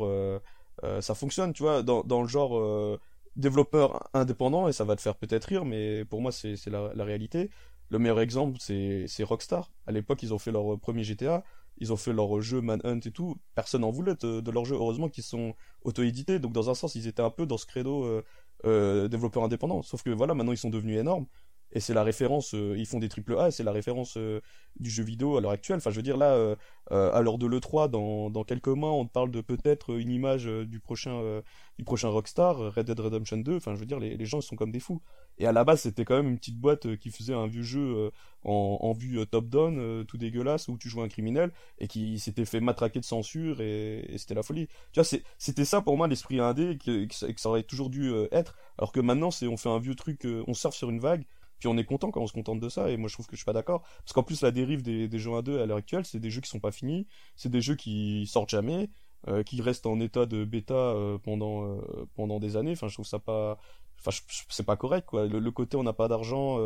ça 1.01 1.14
fonctionne 1.16 1.54
tu 1.54 1.64
vois. 1.64 1.84
Dans 1.84 2.04
dans 2.04 2.22
le 2.22 2.28
genre 2.28 2.58
euh, 2.58 2.99
développeur 3.36 4.10
indépendant 4.14 4.68
et 4.68 4.74
ça 4.74 4.84
va 4.84 4.96
te 4.96 5.02
faire 5.02 5.16
peut-être 5.16 5.46
rire 5.46 5.66
mais 5.66 6.06
pour 6.06 6.22
moi 6.22 6.32
c'est 6.32 6.68
la, 6.68 6.92
la 6.94 7.04
réalité. 7.04 7.50
Le 7.90 8.00
meilleur 8.00 8.20
exemple 8.20 8.58
c'est 8.60 9.24
Rockstar. 9.24 9.72
À 9.88 9.92
l'époque 9.92 10.24
ils 10.24 10.34
ont 10.34 10.40
fait 10.40 10.52
leur 10.52 10.80
premier 10.80 11.04
GTA 11.04 11.44
ils 11.78 11.92
ont 11.92 11.98
fait 11.98 12.14
leur 12.14 12.40
jeu 12.42 12.62
Manhunt 12.62 13.00
et 13.00 13.12
tout. 13.12 13.36
Personne 13.56 13.84
en 13.84 13.90
voulait 13.92 14.16
de, 14.16 14.42
de 14.42 14.52
leur 14.52 14.64
jeu 14.66 14.76
heureusement 14.76 15.10
qu'ils 15.10 15.24
sont 15.24 15.56
auto-édités. 15.84 16.40
Donc 16.40 16.54
dans 16.54 16.70
un 16.70 16.76
sens 16.76 16.96
ils 16.96 17.08
étaient 17.08 17.24
un 17.24 17.32
peu 17.32 17.46
dans 17.46 17.58
ce 17.58 17.66
credo 17.66 18.04
euh, 18.04 18.24
euh, 18.66 19.08
développeur 19.08 19.44
indépendant 19.44 19.82
sauf 19.82 20.04
que 20.04 20.10
voilà 20.10 20.34
maintenant 20.34 20.54
ils 20.54 20.58
sont 20.58 20.70
devenus 20.70 20.98
énormes 20.98 21.26
et 21.74 21.80
c'est 21.80 21.94
la 21.94 22.04
référence 22.04 22.54
euh, 22.54 22.76
ils 22.78 22.86
font 22.86 23.00
des 23.00 23.10
triple 23.10 23.38
A 23.38 23.52
c'est 23.52 23.64
la 23.64 23.72
référence 23.72 24.16
euh, 24.18 24.40
du 24.80 24.90
jeu 24.90 25.04
vidéo 25.04 25.38
à 25.38 25.42
l'heure 25.42 25.52
actuelle. 25.52 25.78
Enfin 25.78 25.92
je 25.92 25.98
veux 25.98 26.04
dire 26.04 26.18
là 26.18 26.34
euh, 26.34 26.56
à 26.90 27.22
l'heure 27.22 27.38
de 27.38 27.48
l'E3 27.48 27.90
dans, 27.90 28.30
dans 28.30 28.44
quelques 28.44 28.68
mois 28.68 28.92
on 28.92 29.06
te 29.06 29.12
parle 29.12 29.32
de 29.32 29.42
peut-être 29.42 29.98
une 29.98 30.10
image 30.10 30.46
du 30.46 30.80
prochain 30.80 31.42
du 31.78 31.84
prochain 31.84 32.10
Rockstar 32.10 32.74
Red 32.74 32.86
Dead 32.86 33.00
Redemption 33.00 33.38
2 33.38 33.58
enfin 33.58 33.74
je 33.74 33.80
veux 33.80 33.86
dire 33.86 34.00
les, 34.00 34.16
les 34.16 34.26
gens 34.26 34.40
ils 34.40 34.44
sont 34.44 34.56
comme 34.56 34.72
des 34.72 34.80
fous. 34.80 35.02
Et 35.40 35.48
à 35.48 35.52
la 35.52 35.64
base 35.64 35.82
c'était 35.82 36.06
quand 36.06 36.16
même 36.16 36.30
une 36.30 36.38
petite 36.38 36.60
boîte 36.60 36.96
qui 36.98 37.10
faisait 37.10 37.34
un 37.34 37.48
vieux 37.48 37.64
jeu 37.64 38.12
en, 38.44 38.78
en 38.82 38.94
vue 38.94 39.26
top 39.28 39.48
down 39.48 39.78
euh, 39.80 40.04
tout 40.04 40.18
dégueulasse 40.18 40.68
où 40.68 40.78
tu 40.78 40.90
jouais 40.90 41.04
un 41.04 41.08
criminel 41.08 41.52
et 41.80 41.88
qui 41.88 42.20
s'était 42.20 42.46
fait 42.46 42.60
matraquer 42.60 43.00
de 43.00 43.06
censure 43.06 43.62
et, 43.62 44.06
c'était 44.18 44.36
la 44.36 44.44
folie. 44.44 44.68
Tu 44.92 45.00
vois 45.00 45.20
c'était 45.38 45.66
ça 45.66 45.82
pour 45.82 45.98
moi 45.98 46.08
l'esprit 46.08 46.40
indé 46.40 46.72
et 46.72 46.78
que, 46.78 47.06
que 47.06 47.40
ça, 47.40 47.50
aurait 47.50 47.64
toujours 47.64 47.90
dû 47.90 48.14
être. 48.32 48.56
Alors 48.78 48.92
que 48.92 49.00
maintenant 49.00 49.32
c'est 49.32 49.48
on 49.48 49.58
fait 49.58 49.70
un 49.70 49.80
vieux 49.80 49.96
truc 49.96 50.28
on 50.48 50.54
surfe 50.54 50.76
sur 50.76 50.90
une 50.90 51.00
vague 51.00 51.26
puis 51.64 51.70
on 51.70 51.78
est 51.78 51.86
content 51.86 52.11
quand 52.11 52.20
on 52.20 52.28
se 52.28 52.34
contente 52.34 52.59
de 52.59 52.68
ça 52.68 52.89
et 52.89 52.97
moi 52.97 53.07
je 53.07 53.14
trouve 53.14 53.26
que 53.26 53.38
je 53.38 53.38
suis 53.38 53.45
pas 53.45 53.53
d'accord. 53.53 53.84
Parce 53.99 54.11
qu'en 54.11 54.24
plus 54.24 54.41
la 54.41 54.51
dérive 54.51 54.82
des, 54.82 55.07
jeux 55.18 55.32
1-2 55.32 55.61
à 55.61 55.66
l'heure 55.66 55.78
actuelle 55.78 56.03
c'est 56.03 56.20
des 56.20 56.30
jeux 56.30 56.41
qui 56.41 56.49
sont 56.49 56.59
pas 56.59 56.74
finis 56.74 57.07
c'est 57.38 57.47
des 57.47 57.61
jeux 57.61 57.76
qui 57.76 58.28
sortent 58.28 58.49
jamais 58.49 58.89
euh, 59.30 59.43
qui 59.43 59.61
restent 59.61 59.86
en 59.86 60.01
état 60.01 60.26
de 60.26 60.43
bêta 60.43 60.74
euh, 60.74 61.18
pendant 61.18 61.64
euh, 61.64 62.05
pendant 62.16 62.41
des 62.41 62.57
années. 62.57 62.74
Enfin 62.74 62.89
je 62.89 62.95
trouve 62.95 63.05
ça 63.05 63.20
pas 63.20 63.57
enfin 63.97 64.11
c'est 64.49 64.66
pas 64.66 64.76
correct 64.76 65.05
quoi. 65.05 65.26
Le, 65.26 65.51
côté 65.51 65.78
on 65.78 65.84
n'a 65.84 65.93
pas 65.93 66.09
d'argent 66.09 66.59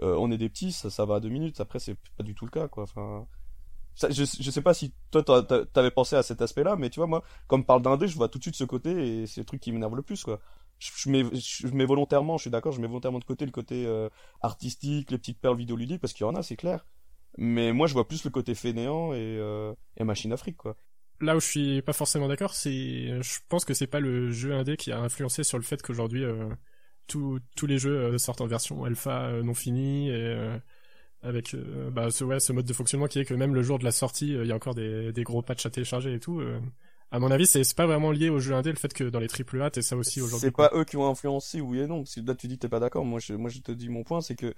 on 0.00 0.32
est 0.32 0.38
des 0.38 0.48
petits 0.48 0.72
ça, 0.72 0.88
ça 0.88 1.04
va 1.04 1.16
à 1.16 1.20
deux 1.20 1.28
minutes. 1.28 1.60
Après 1.60 1.78
c'est 1.78 1.96
pas 2.16 2.24
du 2.24 2.34
tout 2.34 2.46
le 2.46 2.50
cas 2.50 2.68
quoi. 2.68 2.84
Enfin 2.84 3.26
ça, 3.96 4.08
je, 4.08 4.24
je 4.24 4.50
sais 4.50 4.62
pas 4.62 4.72
si 4.72 4.94
toi 5.10 5.22
t'avais 5.74 5.90
pensé 5.90 6.16
à 6.16 6.22
cet 6.22 6.40
aspect 6.40 6.62
là 6.62 6.76
mais 6.76 6.88
tu 6.88 7.00
vois 7.00 7.06
moi 7.06 7.22
comme 7.48 7.64
parle 7.64 7.82
d'indé 7.82 8.08
je 8.08 8.16
vois 8.16 8.28
tout 8.28 8.38
de 8.38 8.44
suite 8.44 8.54
ce 8.54 8.64
côté 8.64 9.20
et 9.22 9.26
c'est 9.26 9.40
le 9.40 9.44
truc 9.44 9.60
qui 9.60 9.72
m'énerve 9.72 9.96
le 9.96 10.02
plus 10.02 10.22
quoi 10.22 10.40
je, 10.78 11.66
mets 11.72 11.84
volontairement 11.84 12.36
je 12.36 12.42
suis 12.42 12.50
d'accord 12.50 12.72
je 12.72 12.80
mets 12.80 12.86
volontairement 12.86 13.18
de 13.18 13.24
côté 13.24 13.44
le 13.44 13.50
côté 13.50 13.84
euh, 13.86 14.08
artistique 14.40 15.10
les 15.10 15.18
petites 15.18 15.40
perles 15.40 15.56
vidéoludiques 15.56 16.00
parce 16.00 16.12
qu'il 16.12 16.24
y 16.24 16.28
en 16.28 16.34
a 16.34 16.42
c'est 16.42 16.56
clair 16.56 16.86
mais 17.36 17.72
moi 17.72 17.86
je 17.86 17.94
vois 17.94 18.06
plus 18.06 18.24
le 18.24 18.30
côté 18.30 18.54
fainéant 18.54 19.12
et, 19.12 19.18
euh, 19.38 19.74
et 19.96 20.04
machine 20.04 20.32
afrique 20.32 20.56
quoi 20.56 20.76
Là 21.20 21.34
où 21.34 21.40
je 21.40 21.46
suis 21.46 21.82
pas 21.82 21.92
forcément 21.92 22.28
d'accord, 22.28 22.54
c'est, 22.54 22.70
je 22.70 23.38
pense 23.48 23.64
que 23.64 23.74
c'est 23.74 23.88
pas 23.88 23.98
le 23.98 24.30
jeu 24.30 24.54
indé 24.54 24.76
qui 24.76 24.92
a 24.92 25.00
influencé 25.00 25.42
sur 25.42 25.58
le 25.58 25.64
fait 25.64 25.82
qu'aujourd'hui 25.82 26.22
euh, 26.22 26.48
tous 27.08 27.40
les 27.66 27.76
jeux 27.76 28.16
sortent 28.18 28.40
en 28.40 28.46
version 28.46 28.84
alpha 28.84 29.32
non 29.42 29.52
finie 29.54 30.10
et 30.10 30.60
avec 31.22 31.56
bah, 31.90 32.12
ce 32.12 32.52
mode 32.52 32.66
de 32.66 32.72
fonctionnement 32.72 33.08
qui 33.08 33.18
est 33.18 33.24
que 33.24 33.34
même 33.34 33.52
le 33.52 33.64
jour 33.64 33.80
de 33.80 33.84
la 33.84 33.90
sortie, 33.90 34.28
il 34.28 34.46
y 34.46 34.52
a 34.52 34.54
encore 34.54 34.76
des 34.76 35.10
des 35.10 35.24
gros 35.24 35.42
patchs 35.42 35.66
à 35.66 35.70
télécharger 35.70 36.14
et 36.14 36.20
tout. 36.20 36.40
À 37.10 37.18
mon 37.18 37.30
avis, 37.30 37.46
c'est 37.46 37.74
pas 37.74 37.86
vraiment 37.86 38.10
lié 38.10 38.28
au 38.28 38.38
jeu 38.38 38.54
indé 38.54 38.70
le 38.70 38.76
fait 38.76 38.92
que 38.92 39.04
dans 39.04 39.20
les 39.20 39.28
triple 39.28 39.60
A, 39.62 39.70
t'es 39.70 39.82
ça 39.82 39.96
aussi 39.96 40.20
aujourd'hui. 40.20 40.40
c'est 40.40 40.56
pas 40.56 40.70
eux 40.74 40.84
qui 40.84 40.96
ont 40.96 41.08
influencé 41.08 41.60
oui 41.60 41.80
et 41.80 41.86
non 41.86 42.04
si 42.04 42.22
là 42.22 42.34
tu 42.34 42.48
dis 42.48 42.56
que 42.56 42.60
t'es 42.62 42.68
pas 42.68 42.80
d'accord. 42.80 43.04
Moi 43.04 43.18
je 43.20 43.32
moi 43.34 43.48
je 43.48 43.60
te 43.60 43.72
dis 43.72 43.88
mon 43.88 44.04
point 44.04 44.20
c'est 44.20 44.36
que 44.36 44.54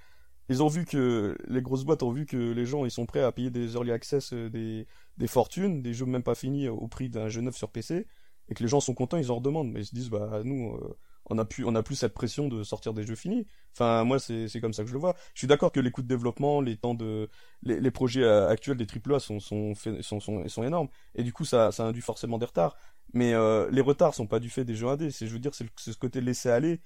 ils 0.49 0.63
ont 0.65 0.69
vu 0.69 0.85
que 0.85 1.39
les 1.47 1.63
grosses 1.63 1.85
boîtes 1.85 2.03
ont 2.03 2.11
vu 2.11 2.27
que 2.27 2.37
les 2.37 2.67
gens 2.67 2.85
ils 2.85 2.91
sont 2.91 3.07
prêts 3.07 3.23
à 3.23 3.31
payer 3.31 3.51
des 3.51 3.75
early 3.75 3.93
access 3.93 4.33
euh, 4.33 4.51
des 4.51 4.89
des 5.17 5.27
fortunes 5.29 5.81
des 5.81 5.95
jeux 5.95 6.07
même 6.07 6.25
pas 6.25 6.35
finis 6.35 6.67
euh, 6.67 6.73
au 6.73 6.89
prix 6.89 7.09
d'un 7.09 7.29
jeu 7.29 7.41
neuf 7.41 7.57
sur 7.57 7.71
PC 7.71 8.07
et 8.49 8.55
que 8.55 8.63
les 8.63 8.69
gens 8.69 8.81
sont 8.81 8.95
contents 8.95 9.17
ils 9.17 9.31
en 9.31 9.37
redemandent. 9.37 9.71
Mais 9.71 9.83
ils 9.83 9.87
se 9.87 9.95
disent 9.95 10.11
bah 10.11 10.41
nous 10.45 10.75
euh, 10.75 10.99
on 11.27 11.39
a 11.39 11.45
plus 11.45 11.65
on 11.65 11.75
a 11.77 11.85
plus 11.85 11.95
cette 11.95 12.15
pression 12.15 12.49
de 12.49 12.65
sortir 12.65 12.95
des 12.95 13.05
jeux 13.05 13.15
finis 13.15 13.47
enfin 13.73 14.05
moi 14.05 14.19
c'est 14.19 14.61
comme 14.61 14.73
ça 14.73 14.83
que 14.83 14.89
je 14.89 14.95
le 14.95 15.01
vois. 15.01 15.15
Je 15.35 15.41
suis 15.41 15.47
d'accord 15.47 15.73
que 15.73 15.81
les 15.81 15.91
coûts 15.91 16.03
de 16.03 16.09
développement 16.09 16.61
les 16.61 16.77
temps 16.77 16.95
de 16.95 17.29
les, 17.63 17.91
projets 17.91 18.23
euh, 18.23 18.49
actuels 18.49 18.77
des 18.77 18.87
AAA 18.87 19.21
sont 19.21 19.41
sont 19.41 19.75
sont 19.75 20.21
sont, 20.21 20.49
sont 20.49 20.65
énormes. 20.65 20.89
Et 21.15 21.23
du 21.23 21.33
coup 21.33 21.45
ça 21.45 21.73
ça 21.73 21.85
induit 21.85 22.03
forcément 22.03 22.39
des 22.39 22.47
retards. 22.47 22.77
Mais 23.13 23.35
euh, 23.35 23.69
les 23.71 23.81
retards 23.81 24.15
sont 24.15 24.27
pas 24.27 24.41
du 24.41 24.51
fait 24.51 24.65
des 24.65 24.75
jeux 24.75 24.89
indés. 24.89 25.11
C'est 25.11 25.27
je 25.27 25.33
veux 25.33 25.39
dire 25.39 25.55
c'est 25.55 25.67
ce 25.77 25.97
côté 25.97 26.21
laisser 26.21 26.51
aller 26.51 26.81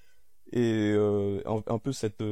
et 0.53 0.93
euh, 0.95 1.43
un, 1.47 1.79
peu 1.79 1.93
cette 1.93 2.23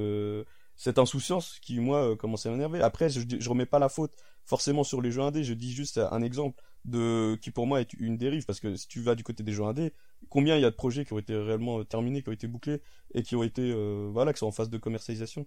cette 0.76 0.98
insouciance 0.98 1.59
qui 1.61 1.80
moi 1.80 2.16
commence 2.16 2.46
à 2.46 2.50
m'énerver. 2.50 2.82
Après 2.82 3.09
je, 3.09 3.20
je 3.38 3.48
remets 3.48 3.66
pas 3.66 3.78
la 3.78 3.88
faute 3.88 4.14
forcément 4.44 4.84
sur 4.84 5.00
les 5.00 5.11
jeux 5.11 5.22
indés. 5.22 5.44
Je 5.44 5.55
dis 5.55 5.72
juste 5.72 5.98
un 5.98 6.22
exemple 6.22 6.62
de 6.85 7.37
qui 7.41 7.51
pour 7.51 7.66
moi 7.66 7.80
est 7.80 7.93
une 7.95 8.16
dérive 8.16 8.45
parce 8.45 8.61
que 8.61 8.74
si 8.74 8.89
tu 8.89 9.01
vas 9.01 9.14
du 9.14 9.22
côté 9.22 9.43
des 9.43 9.53
jeux 9.53 9.64
indés 9.64 9.93
combien 10.28 10.57
il 10.57 10.62
y 10.62 10.64
a 10.64 10.70
de 10.70 10.74
projets 10.74 11.05
qui 11.05 11.12
ont 11.12 11.18
été 11.18 11.37
réellement 11.37 11.78
euh, 11.78 11.85
terminés 11.85 12.22
qui 12.22 12.28
ont 12.28 12.33
été 12.33 12.49
bouclés 12.49 12.80
et 13.14 13.22
qui 13.22 13.37
ont 13.37 13.45
été 13.45 13.70
euh, 13.72 14.09
voilà 14.12 14.33
qui 14.33 14.41
sont 14.41 14.47
en 14.47 14.53
phase 14.53 14.68
de 14.68 14.78
commercialisation 14.78 15.47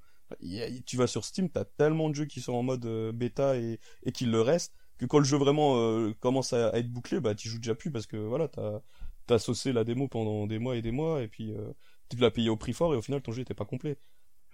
tu 0.86 0.96
vas 0.96 1.08
sur 1.08 1.26
Steam 1.26 1.50
t'as 1.50 1.66
tellement 1.66 2.10
de 2.10 2.16
jeux 2.16 2.26
qui 2.26 2.40
sont 2.40 2.54
en 2.54 2.64
mode 2.64 2.86
euh, 2.86 3.12
bêta 3.12 3.58
et 3.58 3.80
et 4.04 4.14
qui 4.14 4.26
le 4.26 4.40
restent 4.40 4.74
que 4.98 5.06
quand 5.06 5.20
le 5.20 5.26
jeu 5.26 5.38
vraiment 5.38 5.78
euh, 5.78 6.14
commence 6.20 6.54
à, 6.54 6.78
être 6.78 6.92
bouclé, 6.92 7.20
bah 7.20 7.36
tu 7.36 7.50
joues 7.50 7.58
déjà 7.58 7.76
plus 7.76 7.92
parce 7.92 8.08
que 8.08 8.18
voilà, 8.18 8.48
t'as 8.48 8.82
t'as 9.28 9.40
saucé 9.40 9.74
la 9.74 9.84
démo 9.84 10.08
pendant 10.08 10.46
des 10.48 10.60
mois 10.60 10.76
et 10.76 10.82
des 10.82 10.92
mois 10.92 11.22
et 11.24 11.28
puis 11.28 11.52
euh, 11.52 11.74
tu 12.10 12.18
l'as 12.18 12.32
payé 12.32 12.50
au 12.50 12.58
prix 12.58 12.74
fort 12.74 12.94
et 12.94 12.98
au 12.98 13.02
final 13.02 13.22
ton 13.22 13.32
jeu 13.32 13.42
était 13.42 13.54
pas 13.54 13.66
complet. 13.66 13.98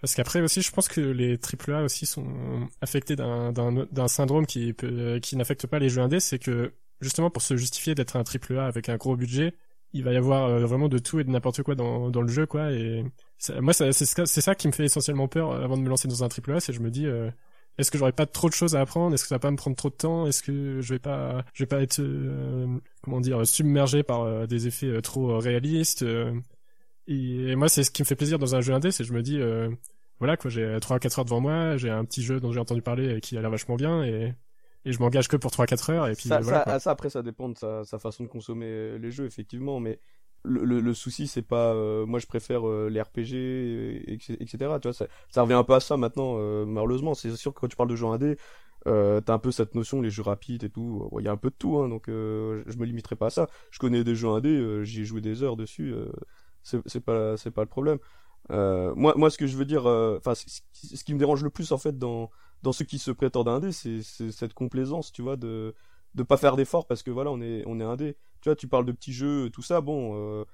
Parce 0.02 0.14
qu'après 0.14 0.42
aussi, 0.42 0.60
je 0.60 0.70
pense 0.70 0.88
que 0.88 1.00
les 1.00 1.38
AAA 1.38 1.82
aussi 1.82 2.04
sont 2.04 2.68
affectés 2.82 3.16
d'un 3.16 4.08
syndrome 4.08 4.44
qui 4.46 4.74
n'affecte 5.34 5.66
pas 5.66 5.78
les 5.78 5.88
jeux 5.88 6.02
indés, 6.02 6.20
c'est 6.20 6.38
que 6.38 6.74
justement 7.00 7.30
pour 7.30 7.42
se 7.42 7.56
justifier 7.56 7.94
d'être 7.94 8.16
un 8.16 8.24
AAA 8.24 8.66
avec 8.66 8.90
un 8.90 8.96
gros 8.96 9.16
budget, 9.16 9.54
il 9.94 10.04
va 10.04 10.12
y 10.12 10.16
avoir 10.16 10.48
euh, 10.48 10.66
vraiment 10.66 10.88
de 10.88 10.98
tout 10.98 11.20
et 11.20 11.24
de 11.24 11.30
n'importe 11.30 11.62
quoi 11.62 11.74
dans, 11.74 12.08
le 12.08 12.28
jeu 12.28 12.46
quoi 12.46 12.72
et 12.72 13.04
moi 13.60 13.74
c'est 13.74 13.92
ça 13.92 14.54
qui 14.54 14.66
me 14.66 14.72
fait 14.72 14.84
essentiellement 14.84 15.28
peur 15.28 15.52
avant 15.52 15.76
de 15.76 15.82
me 15.82 15.88
lancer 15.88 16.08
dans 16.08 16.24
un 16.24 16.28
AAA, 16.28 16.60
c'est 16.60 16.72
je 16.72 16.80
me 16.80 16.90
dis 16.90 17.06
est-ce 17.78 17.90
que 17.90 17.98
j'aurais 17.98 18.12
pas 18.12 18.26
trop 18.26 18.48
de 18.48 18.54
choses 18.54 18.76
à 18.76 18.80
apprendre? 18.80 19.14
Est-ce 19.14 19.22
que 19.24 19.28
ça 19.28 19.36
va 19.36 19.40
pas 19.40 19.50
me 19.50 19.56
prendre 19.56 19.76
trop 19.76 19.88
de 19.88 19.94
temps? 19.94 20.26
Est-ce 20.26 20.42
que 20.42 20.80
je 20.80 20.94
vais 20.94 20.98
pas, 20.98 21.44
vais 21.58 21.66
pas 21.66 21.80
être, 21.80 22.00
euh, 22.00 22.66
comment 23.02 23.20
dire, 23.20 23.46
submergé 23.46 24.02
par 24.02 24.22
euh, 24.22 24.46
des 24.46 24.66
effets 24.66 24.86
euh, 24.86 25.00
trop 25.00 25.38
réalistes 25.38 26.04
et, 27.08 27.56
moi, 27.56 27.68
c'est 27.68 27.82
ce 27.84 27.90
qui 27.90 28.02
me 28.02 28.06
fait 28.06 28.14
plaisir 28.14 28.38
dans 28.38 28.54
un 28.54 28.60
jeu 28.60 28.72
indé, 28.72 28.90
c'est 28.92 29.04
je 29.04 29.12
me 29.12 29.22
dis, 29.22 29.38
voilà 30.22 30.36
quoi, 30.36 30.52
j'ai 30.52 30.78
3 30.80 31.00
4 31.00 31.18
heures 31.18 31.24
devant 31.24 31.40
moi, 31.40 31.76
j'ai 31.76 31.90
un 31.90 32.04
petit 32.04 32.22
jeu 32.22 32.38
dont 32.38 32.52
j'ai 32.52 32.60
entendu 32.60 32.80
parler 32.80 33.16
et 33.16 33.20
qui 33.20 33.36
a 33.36 33.40
l'air 33.40 33.50
vachement 33.50 33.74
bien 33.74 34.04
et 34.04 34.32
et 34.84 34.92
je 34.92 34.98
m'engage 35.00 35.26
que 35.26 35.36
pour 35.36 35.50
3 35.50 35.66
4 35.66 35.90
heures 35.90 36.06
et 36.06 36.14
puis 36.14 36.28
ça, 36.28 36.38
voilà, 36.38 36.78
ça, 36.78 36.92
après 36.92 37.10
ça 37.10 37.22
dépend 37.22 37.48
de 37.48 37.58
sa, 37.58 37.82
sa 37.82 37.98
façon 37.98 38.22
de 38.22 38.28
consommer 38.28 38.98
les 39.00 39.10
jeux 39.10 39.26
effectivement 39.26 39.80
mais 39.80 39.98
le, 40.44 40.80
le, 40.80 40.94
souci 40.94 41.26
c'est 41.26 41.42
pas 41.42 41.72
euh, 41.74 42.06
moi 42.06 42.20
je 42.20 42.26
préfère 42.26 42.68
euh, 42.68 42.88
les 42.88 43.00
RPG 43.00 44.38
etc 44.40 44.56
tu 44.80 44.88
vois 44.88 44.92
ça, 44.92 45.06
ça 45.28 45.42
revient 45.42 45.54
un 45.54 45.64
peu 45.64 45.74
à 45.74 45.80
ça 45.80 45.96
maintenant 45.96 46.36
euh, 46.38 46.64
malheureusement. 46.66 47.14
C'est 47.14 47.34
sûr 47.36 47.52
que 47.52 47.60
quand 47.60 47.68
tu 47.68 47.76
parles 47.76 47.90
de 47.90 47.96
jeux 47.96 48.06
indés 48.06 48.36
euh, 48.88 49.20
t'as 49.20 49.34
un 49.34 49.38
peu 49.38 49.52
cette 49.52 49.74
notion 49.74 50.00
les 50.00 50.10
jeux 50.10 50.22
rapides 50.22 50.64
et 50.64 50.70
tout 50.70 51.08
il 51.18 51.24
y 51.24 51.28
a 51.28 51.32
un 51.32 51.36
peu 51.36 51.50
de 51.50 51.56
tout 51.56 51.78
hein, 51.78 51.88
donc 51.88 52.04
je 52.08 52.76
me 52.76 52.84
limiterai 52.84 53.16
pas 53.16 53.26
à 53.26 53.30
ça. 53.30 53.48
Je 53.70 53.78
connais 53.78 54.02
des 54.02 54.16
jeux 54.16 54.28
indés 54.28 54.84
j'y 54.84 55.02
ai 55.02 55.04
joué 55.04 55.20
des 55.20 55.42
heures 55.42 55.56
dessus 55.56 55.94
c'est 56.62 57.04
pas 57.04 57.36
c'est 57.36 57.50
pas 57.52 57.62
le 57.62 57.68
problème 57.68 57.98
moi 58.50 59.14
moi 59.16 59.30
ce 59.30 59.38
que 59.38 59.46
je 59.46 59.56
veux 59.56 59.64
dire 59.64 59.86
enfin 59.86 60.34
ce 60.34 61.04
qui 61.04 61.14
me 61.14 61.18
dérange 61.18 61.42
le 61.42 61.50
plus 61.50 61.72
en 61.72 61.78
fait 61.78 61.98
dans 61.98 62.30
dans 62.62 62.72
ce 62.72 62.84
qui 62.84 62.98
se 62.98 63.10
prétendent 63.10 63.48
indé 63.48 63.72
c'est 63.72 64.02
cette 64.02 64.54
complaisance 64.54 65.12
tu 65.12 65.22
vois 65.22 65.36
de 65.36 65.74
de 66.14 66.22
pas 66.22 66.36
faire 66.36 66.56
d'efforts 66.56 66.86
parce 66.86 67.02
que 67.02 67.10
voilà 67.10 67.30
on 67.30 67.40
est 67.40 67.62
on 67.66 67.80
est 67.80 67.84
indé 67.84 68.16
tu 68.40 68.48
vois 68.48 68.56
tu 68.56 68.68
parles 68.68 68.84
de 68.84 68.92
petits 68.92 69.12
jeux 69.12 69.50
tout 69.50 69.62
ça 69.62 69.80
bon 69.80 70.12
euh, 70.14 70.44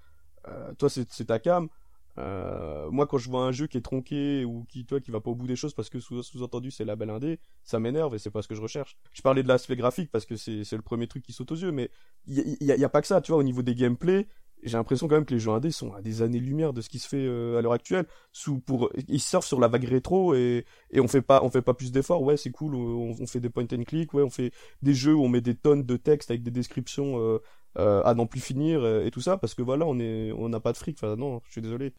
euh, 0.49 0.74
toi 0.74 0.89
c'est 0.89 1.07
ta 1.24 1.39
cam. 1.39 1.68
Euh, 2.16 2.91
moi 2.91 3.07
quand 3.07 3.18
je 3.18 3.30
vois 3.30 3.43
un 3.43 3.53
jeu 3.53 3.68
qui 3.68 3.78
est 3.78 3.82
tronqué 3.82 4.45
ou 4.45 4.64
qui 4.68 4.84
toi 4.84 5.01
qui 5.01 5.12
va 5.12 5.20
pas 5.20 5.30
au 5.30 5.36
bout 5.36 5.47
des 5.47 5.55
choses 5.55 5.72
parce 5.72 5.89
que 5.89 6.01
sous-entendu 6.01 6.72
c'est 6.72 6.84
la 6.84 6.97
belle 6.97 7.11
indé 7.11 7.39
ça 7.62 7.78
m'énerve 7.78 8.12
et 8.16 8.18
c'est 8.18 8.30
pas 8.30 8.43
ce 8.43 8.49
que 8.49 8.57
je 8.57 8.61
recherche. 8.61 8.97
Je 9.12 9.22
parlais 9.22 9.45
de 9.45 9.49
l'aspect 9.49 9.76
graphique 9.76 10.11
parce 10.11 10.26
que 10.26 10.34
c'est 10.34 10.72
le 10.72 10.82
premier 10.82 11.07
truc 11.07 11.22
qui 11.22 11.32
saute 11.32 11.53
aux 11.53 11.57
yeux 11.57 11.70
mais 11.70 11.91
il 12.26 12.57
y, 12.61 12.64
y 12.64 12.84
a, 12.84 12.89
pas 12.89 13.03
que 13.03 13.07
ça 13.07 13.20
tu 13.20 13.30
vois 13.30 13.39
au 13.39 13.45
niveau 13.45 13.62
des 13.62 13.76
gameplay 13.76 14.26
j'ai 14.68 14.76
l'impression 14.76 15.08
quand 15.08 15.16
même 15.16 15.24
que 15.24 15.34
les 15.34 15.40
jeux 15.40 15.50
indés 15.50 15.70
sont 15.70 15.92
à 15.94 16.02
des 16.02 16.22
années-lumière 16.22 16.72
de 16.72 16.80
ce 16.80 16.88
qui 16.88 16.98
se 16.98 17.08
fait 17.08 17.26
euh, 17.26 17.58
à 17.58 17.62
l'heure 17.62 17.72
actuelle. 17.72 18.06
Sous 18.32 18.60
pour 18.60 18.90
ils 19.08 19.20
surfent 19.20 19.46
sur 19.46 19.60
la 19.60 19.68
vague 19.68 19.84
rétro 19.84 20.34
et, 20.34 20.64
et 20.90 21.00
on 21.00 21.08
fait 21.08 21.22
pas 21.22 21.40
on 21.42 21.50
fait 21.50 21.62
pas 21.62 21.74
plus 21.74 21.92
d'efforts. 21.92 22.22
Ouais, 22.22 22.36
c'est 22.36 22.50
cool, 22.50 22.74
on, 22.74 23.26
fait 23.26 23.40
des 23.40 23.50
point 23.50 23.66
and 23.72 23.84
click, 23.84 24.14
ouais, 24.14 24.22
on 24.22 24.30
fait 24.30 24.52
des 24.82 24.94
jeux 24.94 25.14
où 25.14 25.24
on 25.24 25.28
met 25.28 25.40
des 25.40 25.54
tonnes 25.54 25.84
de 25.84 25.96
texte 25.96 26.30
avec 26.30 26.42
des 26.42 26.50
descriptions 26.50 27.18
euh, 27.18 27.38
euh, 27.78 28.02
à 28.04 28.14
n'en 28.14 28.26
plus 28.26 28.40
finir 28.40 28.86
et 28.86 29.10
tout 29.10 29.20
ça 29.20 29.36
parce 29.36 29.54
que 29.54 29.62
voilà, 29.62 29.86
on 29.86 29.98
est 29.98 30.32
on 30.32 30.48
n'a 30.48 30.60
pas 30.60 30.72
de 30.72 30.78
fric. 30.78 30.98
Enfin 31.00 31.16
non, 31.16 31.40
je 31.46 31.52
suis 31.52 31.62
désolé. 31.62 31.94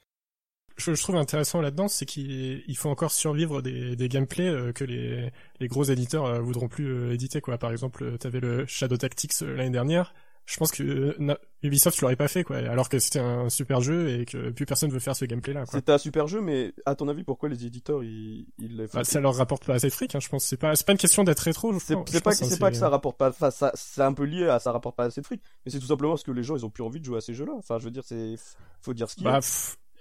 Je, 0.77 0.93
je 0.93 1.01
trouve 1.01 1.17
intéressant 1.17 1.59
là-dedans, 1.59 1.89
c'est 1.89 2.05
qu'il 2.05 2.77
faut 2.77 2.89
encore 2.89 3.11
survivre 3.11 3.61
des, 3.61 3.97
des 3.97 4.07
gameplays 4.07 4.71
que 4.73 4.85
les, 4.85 5.29
les 5.59 5.67
gros 5.67 5.83
éditeurs 5.83 6.41
voudront 6.41 6.69
plus 6.69 7.13
éditer 7.13 7.41
quoi. 7.41 7.57
Par 7.57 7.71
exemple, 7.71 8.17
tu 8.17 8.27
avais 8.27 8.39
le 8.39 8.65
Shadow 8.65 8.95
Tactics 8.95 9.41
l'année 9.41 9.71
dernière 9.71 10.13
je 10.49 10.57
pense 10.57 10.71
que 10.71 10.83
euh, 10.83 11.35
Ubisoft 11.61 11.95
tu 11.95 12.01
l'aurait 12.01 12.15
pas 12.15 12.27
fait 12.27 12.43
quoi 12.43 12.57
alors 12.57 12.89
que 12.89 12.97
c'était 12.97 13.19
un 13.19 13.49
super 13.49 13.81
jeu 13.81 14.09
et 14.09 14.25
que 14.25 14.49
plus 14.49 14.65
personne 14.65 14.89
veut 14.89 14.99
faire 14.99 15.15
ce 15.15 15.25
gameplay 15.25 15.53
là 15.53 15.65
c'était 15.67 15.91
un 15.91 15.97
super 15.99 16.27
jeu 16.27 16.41
mais 16.41 16.73
à 16.87 16.95
ton 16.95 17.07
avis 17.07 17.23
pourquoi 17.23 17.49
les 17.49 17.65
éditeurs 17.65 18.03
ils 18.03 18.47
ils 18.57 18.87
bah, 18.91 19.03
ça 19.03 19.19
leur 19.19 19.35
rapporte 19.35 19.65
pas 19.65 19.75
assez 19.75 19.87
de 19.87 19.93
fric 19.93 20.15
hein, 20.15 20.19
je 20.19 20.27
pense. 20.27 20.45
C'est 20.45 20.57
pas 20.57 20.75
c'est 20.75 20.85
pas 20.85 20.93
une 20.93 20.97
question 20.97 21.23
d'être 21.23 21.39
rétro 21.39 21.77
c'est 21.79 21.95
pas 22.23 22.31
c'est 22.31 22.59
pas 22.59 22.71
que 22.71 22.77
ça 22.77 22.89
rapporte 22.89 23.17
pas 23.17 23.29
enfin 23.29 23.51
ça 23.51 23.71
c'est 23.75 24.01
un 24.01 24.13
peu 24.13 24.23
lié 24.23 24.47
à 24.47 24.59
ça 24.59 24.71
rapporte 24.71 24.95
pas 24.95 25.05
assez 25.05 25.21
de 25.21 25.25
fric 25.25 25.41
mais 25.65 25.71
c'est 25.71 25.79
tout 25.79 25.85
simplement 25.85 26.13
parce 26.13 26.23
que 26.23 26.31
les 26.31 26.43
gens 26.43 26.55
ils 26.55 26.65
ont 26.65 26.71
plus 26.71 26.83
envie 26.83 26.99
de 26.99 27.05
jouer 27.05 27.17
à 27.17 27.21
ces 27.21 27.35
jeux 27.35 27.45
là 27.45 27.53
enfin 27.55 27.77
je 27.77 27.83
veux 27.83 27.91
dire 27.91 28.03
c'est 28.03 28.35
faut 28.81 28.93
dire 28.93 29.09
ce 29.09 29.15
qu'il 29.15 29.25
y 29.25 29.27
a. 29.27 29.39
Bah, 29.39 29.39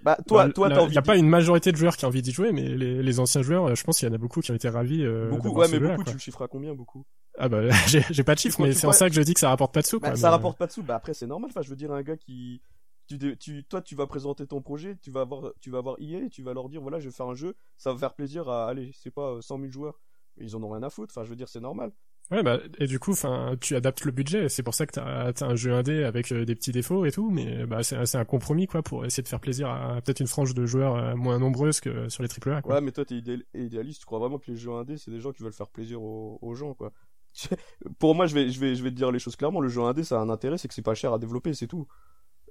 bah, 0.03 0.17
toi, 0.27 0.47
bah, 0.47 0.53
toi, 0.53 0.69
t'as 0.69 0.81
envie. 0.81 0.93
Il 0.93 0.95
y 0.95 0.99
a 0.99 1.03
pas 1.03 1.17
une 1.17 1.29
majorité 1.29 1.73
de 1.73 1.77
joueurs 1.77 1.97
qui 1.97 2.05
ont 2.05 2.09
envie 2.09 2.23
d'y 2.23 2.33
jouer, 2.33 2.53
mais 2.53 2.63
les, 2.63 3.03
les 3.03 3.21
anciens 3.21 3.43
joueurs, 3.43 3.67
euh, 3.67 3.75
je 3.75 3.85
pense 3.85 3.99
qu'il 3.99 4.09
y 4.09 4.11
en 4.11 4.15
a 4.15 4.19
beaucoup 4.19 4.41
qui 4.41 4.51
ont 4.51 4.55
été 4.55 4.69
ravis. 4.69 5.05
Euh, 5.05 5.31
beaucoup, 5.31 5.51
ouais, 5.51 5.69
mais 5.69 5.79
beaucoup, 5.79 6.05
tu 6.05 6.13
le 6.13 6.19
chiffres 6.19 6.43
à 6.43 6.49
combien, 6.49 6.75
beaucoup? 6.75 7.05
Ah 7.39 7.49
bah, 7.49 7.63
j'ai 7.87 8.25
pas 8.25 8.35
de 8.35 8.41
chiffres, 8.41 8.61
mais 8.61 8.73
c'est 8.73 8.87
en 8.87 8.93
ça 8.93 9.09
que 9.09 9.15
je 9.15 9.23
dis 9.23 9.35
que 9.35 9.41
ça 9.41 9.49
rapporte 9.49 9.75
pas 9.75 9.83
de 9.83 9.87
sous. 9.87 10.01
Bah, 10.01 10.15
ça 10.17 10.31
rapporte 10.31 10.59
pas 10.59 10.67
de 10.67 10.73
sous. 10.73 10.83
Bah 10.83 10.97
après, 10.97 11.15
c'est 11.15 11.27
normal. 11.27 11.51
Enfin, 11.51 11.63
je 11.63 11.71
veux 11.71 11.77
dire, 11.77 11.93
un 11.93 12.03
gars 12.03 12.17
qui, 12.17 12.61
tu, 13.09 13.37
tu, 13.39 13.65
toi, 13.65 13.81
tu 13.81 13.95
vas 13.95 14.07
présenter 14.07 14.47
ton 14.47 14.61
projet, 14.61 14.97
tu 15.03 15.11
vas 15.11 15.23
avoir, 15.23 15.53
tu 15.61 15.71
vas 15.71 15.79
avoir 15.79 15.97
EA, 16.01 16.29
tu 16.31 16.43
vas 16.43 16.53
leur 16.53 16.69
dire, 16.69 16.81
voilà, 16.81 17.01
je 17.01 17.09
vais 17.09 17.15
faire 17.15 17.27
un 17.27 17.35
jeu, 17.35 17.57
ça 17.77 17.93
va 17.93 17.99
faire 17.99 18.15
plaisir 18.15 18.49
à, 18.49 18.69
allez, 18.69 18.93
c'est 18.95 19.11
pas 19.11 19.41
100 19.41 19.59
000 19.61 19.71
joueurs. 19.71 20.01
Ils 20.41 20.55
en 20.55 20.63
ont 20.63 20.71
rien 20.71 20.83
à 20.83 20.91
foutre. 20.91 21.13
Enfin, 21.17 21.25
je 21.25 21.31
veux 21.31 21.37
dire, 21.37 21.49
c'est 21.49 21.61
normal. 21.61 21.91
Ouais, 22.31 22.43
bah, 22.43 22.59
et 22.79 22.87
du 22.87 22.99
coup, 22.99 23.13
enfin, 23.13 23.57
tu 23.59 23.75
adaptes 23.75 24.05
le 24.05 24.13
budget. 24.13 24.49
C'est 24.51 24.63
pour 24.63 24.75
ça 24.75 24.87
que 24.87 24.93
t'as 24.93 25.33
as 25.33 25.45
un 25.45 25.57
jeu 25.57 25.73
indé 25.73 26.05
avec 26.05 26.31
euh, 26.31 26.45
des 26.45 26.55
petits 26.55 26.73
défauts 26.73 27.07
et 27.07 27.13
tout, 27.13 27.31
mais 27.31 27.65
bah, 27.65 27.83
c'est 27.83 28.17
un 28.17 28.25
compromis, 28.25 28.67
quoi, 28.67 28.83
pour 28.83 29.07
essayer 29.07 29.23
de 29.23 29.29
faire 29.29 29.41
plaisir 29.41 29.71
à 29.71 30.01
peut-être 30.03 30.21
une 30.21 30.27
frange 30.27 30.53
de 30.53 30.67
joueurs 30.67 30.97
euh, 30.97 31.17
moins 31.17 31.39
nombreuse 31.39 31.81
que 31.81 32.09
sur 32.11 32.23
les 32.23 32.29
AAA, 32.29 32.63
quoi. 32.63 32.75
Ouais, 32.75 32.81
mais 32.83 32.93
toi, 32.93 33.05
t'es 33.07 33.23
idéaliste. 33.55 34.01
Tu 34.01 34.07
crois 34.07 34.19
vraiment 34.19 34.39
que 34.39 34.51
les 34.51 34.57
jeux 34.57 34.73
indés, 34.73 34.99
c'est 34.99 35.11
des 35.11 35.21
gens 35.21 35.33
qui 35.33 35.43
veulent 35.43 35.55
faire 35.55 35.71
plaisir 35.71 36.03
aux, 36.03 36.39
aux 36.43 36.55
gens, 36.55 36.75
quoi. 36.75 36.93
pour 37.99 38.15
moi, 38.15 38.27
je 38.27 38.35
vais, 38.35 38.51
je 38.51 38.61
vais, 38.61 38.75
je 38.75 38.83
vais 38.83 38.91
te 38.91 38.97
dire 38.97 39.11
les 39.11 39.19
choses 39.19 39.37
clairement. 39.37 39.61
Le 39.61 39.69
jeu 39.69 39.81
indé, 39.83 40.05
ça 40.05 40.19
a 40.19 40.21
un 40.21 40.29
intérêt, 40.29 40.59
c'est 40.59 40.69
que 40.69 40.75
c'est 40.75 40.83
pas 40.83 40.95
cher 40.95 41.15
à 41.15 41.19
développer, 41.19 41.55
c'est 41.55 41.67
tout 41.67 41.87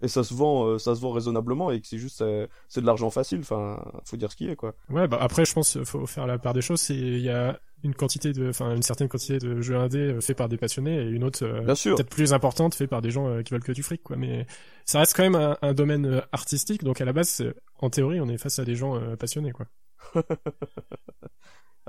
et 0.03 0.07
ça 0.07 0.23
se 0.23 0.31
vend 0.35 0.67
euh, 0.67 0.77
ça 0.77 0.93
se 0.93 1.01
vend 1.01 1.11
raisonnablement 1.11 1.71
et 1.71 1.81
que 1.81 1.87
c'est 1.87 1.97
juste 1.97 2.23
c'est 2.69 2.81
de 2.81 2.85
l'argent 2.85 3.09
facile 3.09 3.39
enfin 3.39 3.83
faut 4.05 4.15
dire 4.15 4.31
ce 4.31 4.35
qui 4.35 4.47
est 4.47 4.55
quoi 4.55 4.75
ouais 4.91 5.07
bah 5.07 5.17
après 5.19 5.43
je 5.43 5.51
pense 5.55 5.83
faut 5.85 6.05
faire 6.05 6.27
la 6.27 6.37
part 6.37 6.53
des 6.53 6.61
choses 6.61 6.81
c'est 6.81 6.95
il 6.95 7.21
y 7.21 7.31
a 7.31 7.59
une 7.83 7.93
quantité 7.93 8.33
de 8.33 8.49
enfin 8.49 8.75
une 8.75 8.81
certaine 8.81 9.07
quantité 9.07 9.37
de 9.37 9.61
jeux 9.61 9.75
indés 9.75 10.13
euh, 10.13 10.21
faits 10.21 10.37
par 10.37 10.49
des 10.49 10.57
passionnés 10.57 10.97
et 10.97 11.07
une 11.07 11.23
autre 11.23 11.45
peut-être 11.45 12.09
plus 12.09 12.33
importante 12.33 12.75
faite 12.75 12.89
par 12.89 13.01
des 13.01 13.11
gens 13.11 13.41
qui 13.43 13.53
veulent 13.53 13.63
que 13.63 13.71
du 13.71 13.83
fric 13.83 14.03
quoi. 14.03 14.15
Mais 14.17 14.45
ça 14.85 14.99
reste 14.99 15.15
quand 15.15 15.23
même 15.23 15.35
un, 15.35 15.57
un 15.61 15.73
domaine 15.73 16.21
artistique. 16.31 16.83
Donc 16.83 17.01
à 17.01 17.05
la 17.05 17.13
base 17.13 17.43
en 17.79 17.89
théorie 17.89 18.19
on 18.19 18.29
est 18.29 18.37
face 18.37 18.59
à 18.59 18.65
des 18.65 18.75
gens 18.75 18.99
passionnés 19.17 19.51
quoi. 19.51 19.67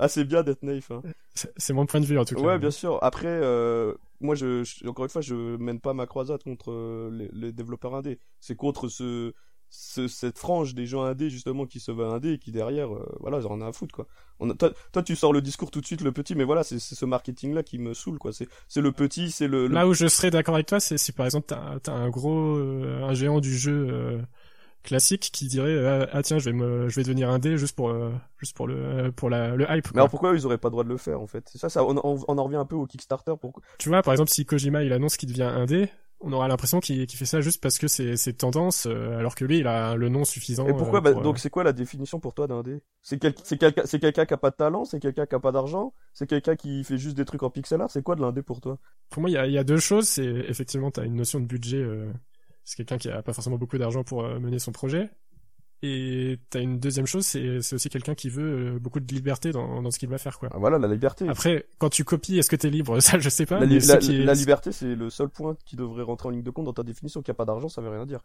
Ah 0.01 0.07
c'est 0.07 0.23
bien 0.23 0.43
d'être 0.43 0.63
naïf 0.63 0.91
hein. 0.91 1.01
c'est 1.33 1.73
mon 1.73 1.85
point 1.85 1.99
de 1.99 2.05
vue 2.05 2.17
en 2.17 2.23
tout 2.23 2.35
cas. 2.35 2.41
Ouais 2.41 2.57
bien 2.57 2.71
sûr. 2.71 2.99
Après 3.03 3.27
euh, 3.27 3.93
moi 4.21 4.33
je, 4.33 4.63
encore 4.87 5.03
une 5.03 5.11
fois 5.11 5.21
je 5.21 5.57
mène 5.57 5.81
pas 5.81 5.93
ma 5.93 6.07
croisade 6.07 6.41
contre 6.41 6.71
euh, 6.71 7.29
les, 7.33 7.51
développeurs 7.51 7.93
indés. 7.93 8.17
C'est 8.39 8.55
contre 8.55 8.87
ce, 8.87 9.33
ce, 9.69 10.07
cette 10.07 10.37
frange 10.37 10.73
des 10.73 10.85
gens 10.85 11.03
indés 11.03 11.29
justement 11.29 11.65
qui 11.65 11.79
se 11.79 11.91
veulent 11.91 12.11
indés 12.11 12.33
et 12.33 12.37
qui 12.37 12.51
derrière 12.51 12.93
euh, 12.93 13.05
voilà 13.19 13.39
ils 13.39 13.45
en 13.47 13.61
ont 13.61 13.65
à 13.65 13.71
foutre 13.71 13.95
quoi. 13.95 14.07
On 14.39 14.53
toi, 14.53 14.71
toi, 14.93 15.03
tu 15.03 15.15
sors 15.15 15.33
le 15.33 15.41
discours 15.41 15.69
tout 15.69 15.81
de 15.81 15.85
suite 15.85 16.01
le 16.01 16.11
petit 16.11 16.35
mais 16.35 16.43
voilà 16.43 16.63
c'est 16.63 16.79
ce 16.79 17.05
marketing 17.05 17.53
là 17.53 17.63
qui 17.63 17.77
me 17.77 17.93
saoule 17.93 18.17
quoi. 18.17 18.31
C'est 18.33 18.81
le 18.81 18.91
petit 18.91 19.31
c'est 19.31 19.47
le, 19.47 19.67
là 19.67 19.87
où 19.87 19.93
je 19.93 20.07
serais 20.07 20.31
d'accord 20.31 20.55
avec 20.55 20.67
toi 20.67 20.79
c'est 20.79 20.97
si 20.97 21.11
par 21.11 21.25
exemple 21.25 21.47
t'as 21.47 21.77
as 21.85 21.95
un 21.95 22.09
gros 22.09 22.55
un 22.57 23.13
géant 23.13 23.39
du 23.39 23.57
jeu 23.57 24.19
classique 24.83 25.29
qui 25.33 25.47
dirait 25.47 25.69
euh, 25.69 26.05
ah 26.11 26.23
tiens 26.23 26.39
je 26.39 26.45
vais 26.45 26.55
me 26.55 26.89
je 26.89 26.95
vais 26.95 27.03
devenir 27.03 27.29
indé 27.29 27.57
juste 27.57 27.75
pour 27.75 27.89
euh, 27.89 28.11
juste 28.37 28.55
pour 28.55 28.67
le 28.67 29.11
pour 29.11 29.29
la 29.29 29.55
le 29.55 29.65
hype. 29.69 29.87
Mais 29.93 29.99
alors 29.99 30.09
pourquoi 30.09 30.33
ils 30.33 30.45
auraient 30.45 30.57
pas 30.57 30.69
le 30.69 30.71
droit 30.71 30.83
de 30.83 30.89
le 30.89 30.97
faire 30.97 31.21
en 31.21 31.27
fait? 31.27 31.47
C'est 31.51 31.57
ça 31.57 31.69
ça 31.69 31.83
on, 31.83 31.95
on, 32.03 32.37
en 32.37 32.43
revient 32.43 32.57
un 32.57 32.65
peu 32.65 32.75
au 32.75 32.85
Kickstarter 32.85 33.33
pour 33.39 33.53
Tu 33.77 33.89
vois 33.89 34.01
par 34.01 34.13
exemple 34.13 34.31
si 34.31 34.45
Kojima 34.45 34.83
il 34.83 34.93
annonce 34.93 35.17
qu'il 35.17 35.29
devient 35.29 35.43
indé, 35.43 35.89
on 36.21 36.33
aura 36.33 36.47
l'impression 36.47 36.79
qu'il 36.79 37.09
fait 37.09 37.25
ça 37.25 37.41
juste 37.41 37.61
parce 37.61 37.77
que 37.77 37.87
c'est 37.87 38.33
tendance 38.33 38.85
euh, 38.85 39.17
alors 39.17 39.35
que 39.35 39.45
lui 39.45 39.59
il 39.59 39.67
a 39.67 39.95
le 39.95 40.09
nom 40.09 40.25
suffisant. 40.25 40.67
Et 40.67 40.73
pourquoi 40.73 41.01
bah, 41.01 41.13
donc 41.13 41.39
c'est 41.39 41.49
quoi 41.49 41.63
la 41.63 41.73
définition 41.73 42.19
pour 42.19 42.33
toi 42.33 42.47
C'est 43.01 43.19
quel, 43.19 43.33
c'est 43.43 43.99
quelqu'un 43.99 44.25
qui 44.25 44.33
a 44.33 44.37
pas 44.37 44.49
de 44.49 44.55
talent, 44.55 44.85
c'est 44.85 44.99
quelqu'un 44.99 45.25
qui 45.25 45.35
a 45.35 45.39
pas 45.39 45.51
d'argent, 45.51 45.93
c'est 46.13 46.27
quelqu'un 46.27 46.55
qui 46.55 46.83
fait 46.83 46.97
juste 46.97 47.15
des 47.15 47.25
trucs 47.25 47.43
en 47.43 47.49
pixel 47.49 47.81
art, 47.81 47.89
c'est 47.89 48.03
quoi 48.03 48.15
de 48.15 48.21
l'indé 48.21 48.41
pour 48.41 48.59
toi? 48.59 48.77
Pour 49.09 49.21
moi 49.21 49.29
il 49.29 49.33
y 49.33 49.37
a 49.37 49.47
il 49.47 49.53
y 49.53 49.57
a 49.57 49.63
deux 49.63 49.79
choses, 49.79 50.07
c'est 50.07 50.25
effectivement 50.25 50.91
tu 50.91 50.99
as 50.99 51.05
une 51.05 51.15
notion 51.15 51.39
de 51.39 51.45
budget 51.45 51.85
c'est 52.63 52.75
quelqu'un 52.75 52.97
qui 52.97 53.09
a 53.09 53.23
pas 53.23 53.33
forcément 53.33 53.57
beaucoup 53.57 53.77
d'argent 53.77 54.03
pour 54.03 54.23
mener 54.23 54.59
son 54.59 54.71
projet 54.71 55.09
et 55.81 56.39
t'as 56.49 56.59
une 56.59 56.79
deuxième 56.79 57.05
chose, 57.05 57.25
c'est, 57.25 57.61
c'est 57.61 57.75
aussi 57.75 57.89
quelqu'un 57.89 58.13
qui 58.13 58.29
veut 58.29 58.75
euh, 58.75 58.79
beaucoup 58.79 58.99
de 58.99 59.13
liberté 59.13 59.51
dans, 59.51 59.81
dans 59.81 59.91
ce 59.91 59.99
qu'il 59.99 60.09
va 60.09 60.17
faire, 60.17 60.37
quoi. 60.37 60.49
Ah, 60.51 60.57
voilà, 60.57 60.77
la 60.77 60.89
liberté. 60.89 61.27
Après, 61.29 61.67
quand 61.77 61.89
tu 61.89 62.03
copies, 62.03 62.37
est-ce 62.37 62.49
que 62.49 62.57
t'es 62.57 62.69
libre? 62.69 62.99
Ça, 63.09 63.17
je 63.17 63.29
sais 63.29 63.45
pas. 63.45 63.59
La, 63.59 63.65
la, 63.65 64.33
liberté, 64.33 64.73
c'est 64.73 64.93
le 64.93 65.09
seul 65.09 65.29
point 65.29 65.55
qui 65.65 65.77
devrait 65.77 66.03
rentrer 66.03 66.27
en 66.27 66.31
ligne 66.31 66.43
de 66.43 66.51
compte 66.51 66.65
dans 66.65 66.73
ta 66.73 66.83
définition. 66.83 67.21
Qu'il 67.21 67.31
n'y 67.31 67.35
a 67.35 67.37
pas 67.37 67.45
d'argent, 67.45 67.69
ça 67.69 67.81
veut 67.81 67.89
rien 67.89 68.05
dire. 68.05 68.19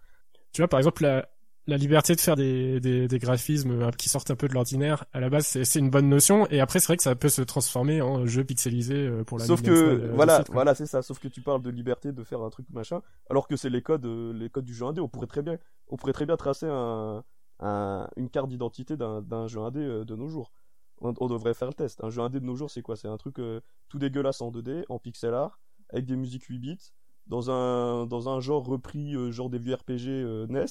Tu 0.52 0.62
vois, 0.62 0.68
par 0.68 0.80
exemple, 0.80 1.04
la, 1.04 1.28
la 1.68 1.76
liberté 1.76 2.16
de 2.16 2.20
faire 2.20 2.34
des, 2.34 2.80
des, 2.80 3.06
des 3.06 3.18
graphismes 3.20 3.82
euh, 3.82 3.90
qui 3.92 4.08
sortent 4.08 4.32
un 4.32 4.36
peu 4.36 4.48
de 4.48 4.54
l'ordinaire, 4.54 5.04
à 5.12 5.20
la 5.20 5.30
base, 5.30 5.46
c'est, 5.46 5.64
c'est 5.64 5.78
une 5.78 5.90
bonne 5.90 6.08
notion. 6.08 6.48
Et 6.50 6.60
après, 6.60 6.80
c'est 6.80 6.86
vrai 6.86 6.96
que 6.96 7.04
ça 7.04 7.14
peut 7.14 7.28
se 7.28 7.42
transformer 7.42 8.02
en 8.02 8.26
jeu 8.26 8.42
pixelisé 8.42 8.94
euh, 8.94 9.22
pour 9.22 9.38
la 9.38 9.44
Sauf 9.44 9.62
que, 9.62 10.10
voilà, 10.12 10.42
voilà, 10.50 10.74
c'est 10.74 10.86
ça. 10.86 11.02
Sauf 11.02 11.20
que 11.20 11.28
tu 11.28 11.40
parles 11.40 11.62
de 11.62 11.70
liberté 11.70 12.10
de 12.10 12.24
faire 12.24 12.42
un 12.42 12.50
truc 12.50 12.66
machin, 12.72 13.00
alors 13.30 13.46
que 13.46 13.54
c'est 13.54 13.70
les 13.70 13.82
codes, 13.82 14.06
les 14.06 14.50
codes 14.50 14.64
du 14.64 14.74
jeu 14.74 14.86
indé. 14.86 15.00
On 15.00 15.08
pourrait 15.08 15.28
très 15.28 15.42
bien, 15.42 15.56
on 15.88 15.96
pourrait 15.96 16.12
très 16.12 16.26
bien 16.26 16.36
tracer 16.36 16.66
un, 16.68 17.22
une 17.60 18.28
carte 18.30 18.48
d'identité 18.48 18.96
d'un 18.96 19.46
jeu 19.46 19.60
indé 19.60 19.80
euh, 19.80 20.04
de 20.04 20.16
nos 20.16 20.28
jours. 20.28 20.52
on, 21.00 21.12
devrait 21.28 21.54
faire 21.54 21.68
le 21.68 21.74
test. 21.74 22.02
Un 22.02 22.10
jeu 22.10 22.22
indé 22.22 22.40
de 22.40 22.44
nos 22.44 22.56
jours, 22.56 22.70
c'est 22.70 22.82
quoi? 22.82 22.96
C'est 22.96 23.08
un 23.08 23.16
truc 23.16 23.38
euh, 23.38 23.60
tout 23.88 23.98
dégueulasse 23.98 24.40
en 24.40 24.50
2D, 24.50 24.84
en 24.88 24.98
pixel 24.98 25.34
art, 25.34 25.60
avec 25.90 26.06
des 26.06 26.16
musiques 26.16 26.44
8 26.44 26.58
bits, 26.58 26.92
dans 27.26 27.50
un, 27.50 28.06
dans 28.06 28.28
un 28.28 28.40
genre 28.40 28.64
repris, 28.64 29.14
euh, 29.14 29.30
genre 29.30 29.50
des 29.50 29.58
vieux 29.58 29.74
RPG 29.74 30.48
NES. 30.48 30.66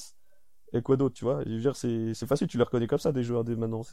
Et 0.75 0.81
quoi 0.81 0.97
d'autre, 0.97 1.15
tu 1.15 1.25
vois? 1.25 1.43
C'est 1.73 2.25
facile, 2.25 2.47
tu 2.47 2.57
les 2.57 2.63
reconnais 2.63 2.88
comme 2.88 2.99
ça, 2.99 3.11
des 3.11 3.23
jeux 3.23 3.38
indés 3.38 3.55
maintenant. 3.55 3.84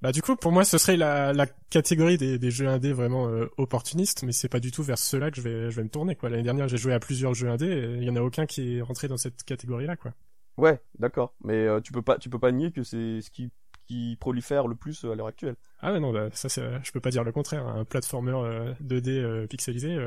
Bah 0.00 0.12
du 0.12 0.22
coup, 0.22 0.34
pour 0.34 0.50
moi, 0.50 0.64
ce 0.64 0.76
serait 0.78 0.96
la, 0.96 1.32
la 1.32 1.46
catégorie 1.70 2.18
des, 2.18 2.38
des 2.38 2.50
jeux 2.50 2.68
indés 2.68 2.92
vraiment 2.92 3.30
opportunistes, 3.58 4.22
mais 4.22 4.32
c'est 4.32 4.48
pas 4.48 4.60
du 4.60 4.70
tout 4.70 4.82
vers 4.82 4.98
ceux-là 4.98 5.30
que 5.30 5.36
je 5.36 5.42
vais, 5.42 5.70
je 5.70 5.76
vais 5.76 5.84
me 5.84 5.90
tourner. 5.90 6.16
quoi. 6.16 6.30
L'année 6.30 6.42
dernière, 6.42 6.68
j'ai 6.68 6.78
joué 6.78 6.94
à 6.94 7.00
plusieurs 7.00 7.34
jeux 7.34 7.50
indés, 7.50 7.96
il 7.98 8.04
y 8.04 8.10
en 8.10 8.16
a 8.16 8.22
aucun 8.22 8.46
qui 8.46 8.76
est 8.76 8.82
rentré 8.82 9.08
dans 9.08 9.18
cette 9.18 9.44
catégorie-là, 9.44 9.96
quoi. 9.96 10.14
Ouais, 10.56 10.80
d'accord, 10.98 11.34
mais 11.42 11.66
tu 11.82 11.92
peux 11.92 12.02
pas, 12.02 12.18
tu 12.18 12.30
peux 12.30 12.38
pas 12.38 12.52
nier 12.52 12.70
que 12.70 12.82
c'est 12.82 13.20
ce 13.20 13.30
qui 13.30 13.50
qui 13.86 14.16
prolifère 14.18 14.66
le 14.66 14.74
plus 14.74 15.04
euh, 15.04 15.12
à 15.12 15.14
l'heure 15.14 15.26
actuelle. 15.26 15.56
Ah 15.80 15.92
ouais, 15.92 16.00
non, 16.00 16.12
bah, 16.12 16.28
ça, 16.32 16.48
je 16.48 16.92
peux 16.92 17.00
pas 17.00 17.10
dire 17.10 17.24
le 17.24 17.32
contraire. 17.32 17.66
Un 17.66 17.84
platformer 17.84 18.32
2D 18.80 19.08
euh, 19.08 19.42
euh, 19.42 19.46
pixelisé, 19.46 19.98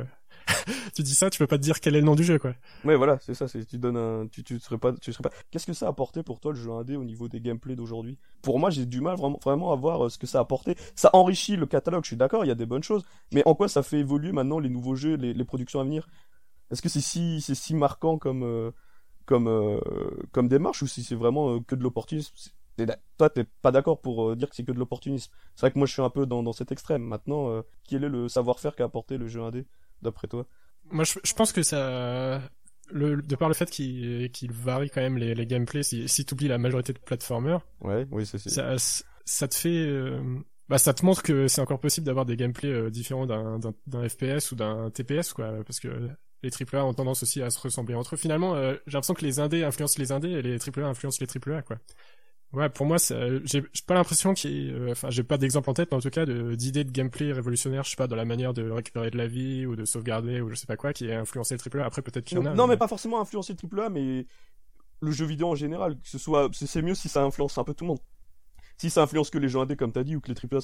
tu 0.95 1.03
dis 1.03 1.13
ça, 1.13 1.29
tu 1.29 1.39
peux 1.39 1.47
pas 1.47 1.57
te 1.57 1.63
dire 1.63 1.79
quel 1.79 1.95
est 1.95 1.99
le 1.99 2.05
nom 2.05 2.15
du 2.15 2.23
jeu, 2.23 2.39
quoi. 2.39 2.53
Ouais, 2.83 2.95
voilà, 2.95 3.17
c'est 3.21 3.33
ça. 3.33 3.47
C'est 3.47 3.65
tu 3.65 3.77
donnes 3.77 3.97
un, 3.97 4.27
tu, 4.27 4.43
tu 4.43 4.59
serais 4.59 4.77
pas, 4.77 4.93
tu 4.93 5.11
serais 5.11 5.21
pas. 5.21 5.31
Qu'est-ce 5.51 5.65
que 5.65 5.73
ça 5.73 5.85
a 5.87 5.89
apporté 5.89 6.23
pour 6.23 6.39
toi 6.39 6.53
le 6.53 6.57
jeu 6.57 6.71
indé 6.71 6.95
au 6.95 7.03
niveau 7.03 7.27
des 7.27 7.39
gameplays 7.39 7.75
d'aujourd'hui? 7.75 8.17
Pour 8.41 8.59
moi, 8.59 8.69
j'ai 8.69 8.85
du 8.85 9.01
mal 9.01 9.17
vraiment, 9.17 9.39
vraiment 9.43 9.71
à 9.71 9.75
voir 9.75 10.09
ce 10.09 10.17
que 10.17 10.27
ça 10.27 10.39
a 10.39 10.41
apporté. 10.41 10.75
Ça 10.95 11.09
enrichit 11.13 11.55
le 11.55 11.65
catalogue. 11.65 12.03
Je 12.03 12.09
suis 12.09 12.17
d'accord, 12.17 12.45
il 12.45 12.47
y 12.47 12.51
a 12.51 12.55
des 12.55 12.65
bonnes 12.65 12.83
choses, 12.83 13.05
mais 13.31 13.43
en 13.45 13.55
quoi 13.55 13.67
ça 13.67 13.83
fait 13.83 13.99
évoluer 13.99 14.31
maintenant 14.31 14.59
les 14.59 14.69
nouveaux 14.69 14.95
jeux, 14.95 15.15
les, 15.15 15.33
les 15.33 15.45
productions 15.45 15.79
à 15.79 15.83
venir? 15.83 16.07
Est-ce 16.71 16.81
que 16.81 16.89
c'est 16.89 17.01
si, 17.01 17.41
c'est 17.41 17.55
si 17.55 17.75
marquant 17.75 18.17
comme, 18.17 18.73
comme, 19.27 19.79
comme 20.31 20.47
démarche 20.47 20.81
ou 20.81 20.87
si 20.87 21.03
c'est 21.03 21.15
vraiment 21.15 21.59
que 21.61 21.75
de 21.75 21.83
l'opportunisme 21.83 22.33
toi, 23.17 23.29
t'es 23.29 23.45
pas 23.61 23.71
d'accord 23.71 24.01
pour 24.01 24.29
euh, 24.29 24.35
dire 24.35 24.49
que 24.49 24.55
c'est 24.55 24.63
que 24.63 24.71
de 24.71 24.79
l'opportunisme. 24.79 25.31
C'est 25.55 25.61
vrai 25.61 25.71
que 25.71 25.79
moi, 25.79 25.87
je 25.87 25.93
suis 25.93 26.01
un 26.01 26.09
peu 26.09 26.25
dans, 26.25 26.43
dans 26.43 26.53
cet 26.53 26.71
extrême. 26.71 27.01
Maintenant, 27.01 27.49
euh, 27.49 27.61
quel 27.87 28.03
est 28.03 28.09
le 28.09 28.27
savoir-faire 28.27 28.75
qu'a 28.75 28.85
apporté 28.85 29.17
le 29.17 29.27
jeu 29.27 29.41
indé, 29.41 29.65
d'après 30.01 30.27
toi? 30.27 30.45
Moi, 30.91 31.03
je, 31.03 31.19
je, 31.23 31.33
pense 31.33 31.51
que 31.51 31.63
ça, 31.63 32.41
le, 32.89 33.21
de 33.21 33.35
par 33.35 33.47
le 33.49 33.53
fait 33.53 33.69
qu'il 33.69 34.31
qu'il 34.31 34.51
varie 34.51 34.89
quand 34.89 35.01
même 35.01 35.17
les, 35.17 35.35
les 35.35 35.45
gameplays, 35.47 35.83
si, 35.83 36.07
si 36.07 36.25
oublies 36.31 36.47
la 36.47 36.57
majorité 36.57 36.93
de 36.93 36.99
platformers, 36.99 37.59
ouais, 37.81 38.07
oui, 38.11 38.25
c'est 38.25 38.37
ça, 38.37 38.75
ça 39.25 39.47
te 39.49 39.55
fait, 39.55 39.85
euh, 39.85 40.21
bah, 40.69 40.77
ça 40.77 40.93
te 40.93 41.05
montre 41.05 41.23
que 41.23 41.47
c'est 41.47 41.59
encore 41.59 41.79
possible 41.79 42.05
d'avoir 42.05 42.25
des 42.25 42.37
gameplays 42.37 42.89
différents 42.89 43.25
d'un 43.25 43.59
d'un 43.59 44.07
FPS 44.07 44.51
ou 44.51 44.55
d'un 44.55 44.89
TPS, 44.89 45.33
quoi, 45.33 45.51
parce 45.65 45.81
que 45.81 46.09
les 46.43 46.49
AAA 46.51 46.85
ont 46.85 46.93
tendance 46.93 47.23
aussi 47.23 47.41
à 47.41 47.49
se 47.49 47.59
ressembler 47.59 47.95
entre 47.95 48.15
eux. 48.15 48.17
Finalement, 48.17 48.55
j'ai 48.55 48.79
l'impression 48.93 49.13
que 49.13 49.25
les 49.25 49.39
indés 49.39 49.63
influencent 49.63 49.99
les 49.99 50.11
indés 50.11 50.31
et 50.31 50.41
les 50.41 50.57
AAA 50.57 50.87
influencent 50.87 51.19
les 51.19 51.27
AAA, 51.27 51.61
quoi. 51.63 51.77
Ouais, 52.53 52.69
pour 52.69 52.85
moi, 52.85 52.95
j'ai 52.97 53.61
pas 53.85 53.93
l'impression 53.93 54.33
qu'il, 54.33 54.73
euh, 54.73 54.91
enfin, 54.91 55.09
j'ai 55.09 55.23
pas 55.23 55.37
d'exemple 55.37 55.69
en 55.69 55.73
tête, 55.73 55.89
mais 55.91 55.97
en 55.97 56.01
tout 56.01 56.09
cas, 56.09 56.25
d'idées 56.25 56.85
de, 56.85 56.91
gameplay 56.91 57.33
révolutionnaire, 57.33 57.83
je 57.83 57.89
sais 57.89 57.97
pas, 57.97 58.07
dans 58.07 58.15
la 58.15 58.23
manière 58.23 58.53
de 58.53 58.69
récupérer 58.69 59.11
de 59.11 59.17
la 59.17 59.27
vie 59.27 59.65
ou 59.65 59.75
de 59.75 59.83
sauvegarder 59.83 60.39
ou 60.39 60.49
je 60.49 60.55
sais 60.55 60.65
pas 60.65 60.77
quoi, 60.77 60.93
qui 60.93 61.11
a 61.11 61.19
influencé 61.19 61.55
le 61.55 61.59
triple 61.59 61.81
A. 61.81 61.85
Après, 61.85 62.01
peut-être 62.01 62.23
qu'il 62.23 62.37
y 62.37 62.41
en 62.41 62.45
a. 62.45 62.53
Non, 62.53 62.65
mais... 62.65 62.77
pas 62.77 62.87
forcément 62.87 63.19
influencé 63.19 63.51
le 63.51 63.57
triple 63.57 63.81
A, 63.81 63.89
mais 63.89 64.25
le 65.01 65.11
jeu 65.11 65.25
vidéo 65.25 65.49
en 65.49 65.55
général, 65.55 65.95
que 65.99 66.07
ce 66.07 66.17
soit, 66.17 66.49
c'est 66.53 66.81
mieux 66.81 66.95
si 66.95 67.09
ça 67.09 67.21
influence 67.21 67.57
un 67.57 67.65
peu 67.65 67.73
tout 67.73 67.83
le 67.83 67.89
monde. 67.89 67.99
Si 68.77 68.89
ça 68.89 69.01
influence 69.01 69.29
que 69.29 69.37
les 69.37 69.49
jeux 69.49 69.59
indés, 69.59 69.75
comme 69.75 69.91
t'as 69.91 70.03
dit, 70.03 70.15
ou 70.15 70.21
que 70.21 70.29
les 70.29 70.35
triple 70.35 70.57
A 70.57 70.61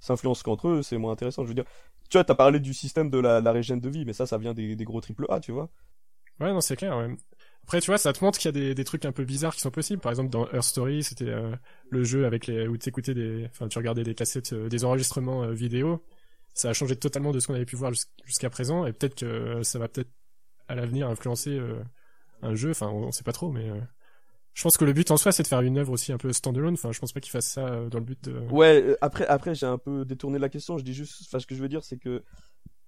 s'influencent 0.00 0.42
qu'entre 0.42 0.68
eux, 0.68 0.82
c'est 0.82 0.96
moins 0.96 1.12
intéressant. 1.12 1.42
Je 1.44 1.48
veux 1.48 1.54
dire, 1.54 1.66
tu 2.08 2.16
vois, 2.16 2.24
t'as 2.24 2.34
parlé 2.34 2.58
du 2.58 2.72
système 2.72 3.10
de 3.10 3.18
la, 3.18 3.40
la 3.40 3.52
régène 3.52 3.80
de 3.80 3.88
vie, 3.90 4.04
mais 4.04 4.14
ça, 4.14 4.26
ça 4.26 4.38
vient 4.38 4.54
des, 4.54 4.76
des 4.76 4.84
gros 4.84 5.02
A, 5.28 5.40
tu 5.40 5.52
vois. 5.52 5.68
Ouais, 6.40 6.52
non, 6.52 6.60
c'est 6.60 6.76
clair, 6.76 6.96
ouais. 6.96 7.16
Après, 7.64 7.82
tu 7.82 7.90
vois, 7.90 7.98
ça 7.98 8.14
te 8.14 8.24
montre 8.24 8.38
qu'il 8.38 8.56
y 8.56 8.70
a 8.70 8.74
des, 8.74 8.84
trucs 8.84 9.04
un 9.04 9.12
peu 9.12 9.24
bizarres 9.24 9.54
qui 9.54 9.60
sont 9.60 9.70
possibles. 9.70 10.00
Par 10.00 10.10
exemple, 10.10 10.30
dans 10.30 10.50
Earth 10.52 10.62
Story, 10.62 11.02
c'était 11.02 11.28
euh, 11.28 11.54
le 11.90 12.02
jeu 12.02 12.24
avec 12.24 12.46
les 12.46 12.66
où 12.66 12.78
tu 12.78 12.88
écoutais 12.88 13.12
des, 13.12 13.46
enfin, 13.50 13.68
tu 13.68 13.76
regardais 13.76 14.04
des 14.04 14.14
cassettes, 14.14 14.54
euh, 14.54 14.70
des 14.70 14.86
enregistrements 14.86 15.42
euh, 15.42 15.52
vidéo. 15.52 16.02
Ça 16.54 16.70
a 16.70 16.72
changé 16.72 16.96
totalement 16.96 17.30
de 17.30 17.40
ce 17.40 17.46
qu'on 17.46 17.54
avait 17.54 17.66
pu 17.66 17.76
voir 17.76 17.92
jusqu'à 18.24 18.48
présent, 18.48 18.86
et 18.86 18.94
peut-être 18.94 19.16
que 19.16 19.62
ça 19.64 19.78
va 19.78 19.86
peut-être 19.88 20.10
à 20.68 20.74
l'avenir 20.76 21.08
influencer 21.08 21.60
un 22.42 22.54
jeu. 22.54 22.70
Enfin, 22.70 22.88
on, 22.88 23.12
sait 23.12 23.22
pas 23.22 23.32
trop, 23.32 23.52
mais 23.52 23.70
je 24.58 24.64
pense 24.64 24.76
que 24.76 24.84
le 24.84 24.92
but 24.92 25.08
en 25.12 25.16
soi, 25.16 25.30
c'est 25.30 25.44
de 25.44 25.46
faire 25.46 25.60
une 25.60 25.78
œuvre 25.78 25.92
aussi 25.92 26.12
un 26.12 26.18
peu 26.18 26.32
standalone. 26.32 26.74
Enfin, 26.74 26.90
je 26.90 26.98
pense 26.98 27.12
pas 27.12 27.20
qu'il 27.20 27.30
fasse 27.30 27.46
ça 27.46 27.88
dans 27.90 28.00
le 28.00 28.04
but 28.04 28.24
de. 28.24 28.40
Ouais. 28.50 28.96
Après, 29.00 29.24
après, 29.28 29.54
j'ai 29.54 29.66
un 29.66 29.78
peu 29.78 30.04
détourné 30.04 30.40
la 30.40 30.48
question. 30.48 30.78
Je 30.78 30.82
dis 30.82 30.94
juste, 30.94 31.30
ce 31.30 31.46
que 31.46 31.54
je 31.54 31.62
veux 31.62 31.68
dire, 31.68 31.84
c'est 31.84 31.96
que 31.96 32.24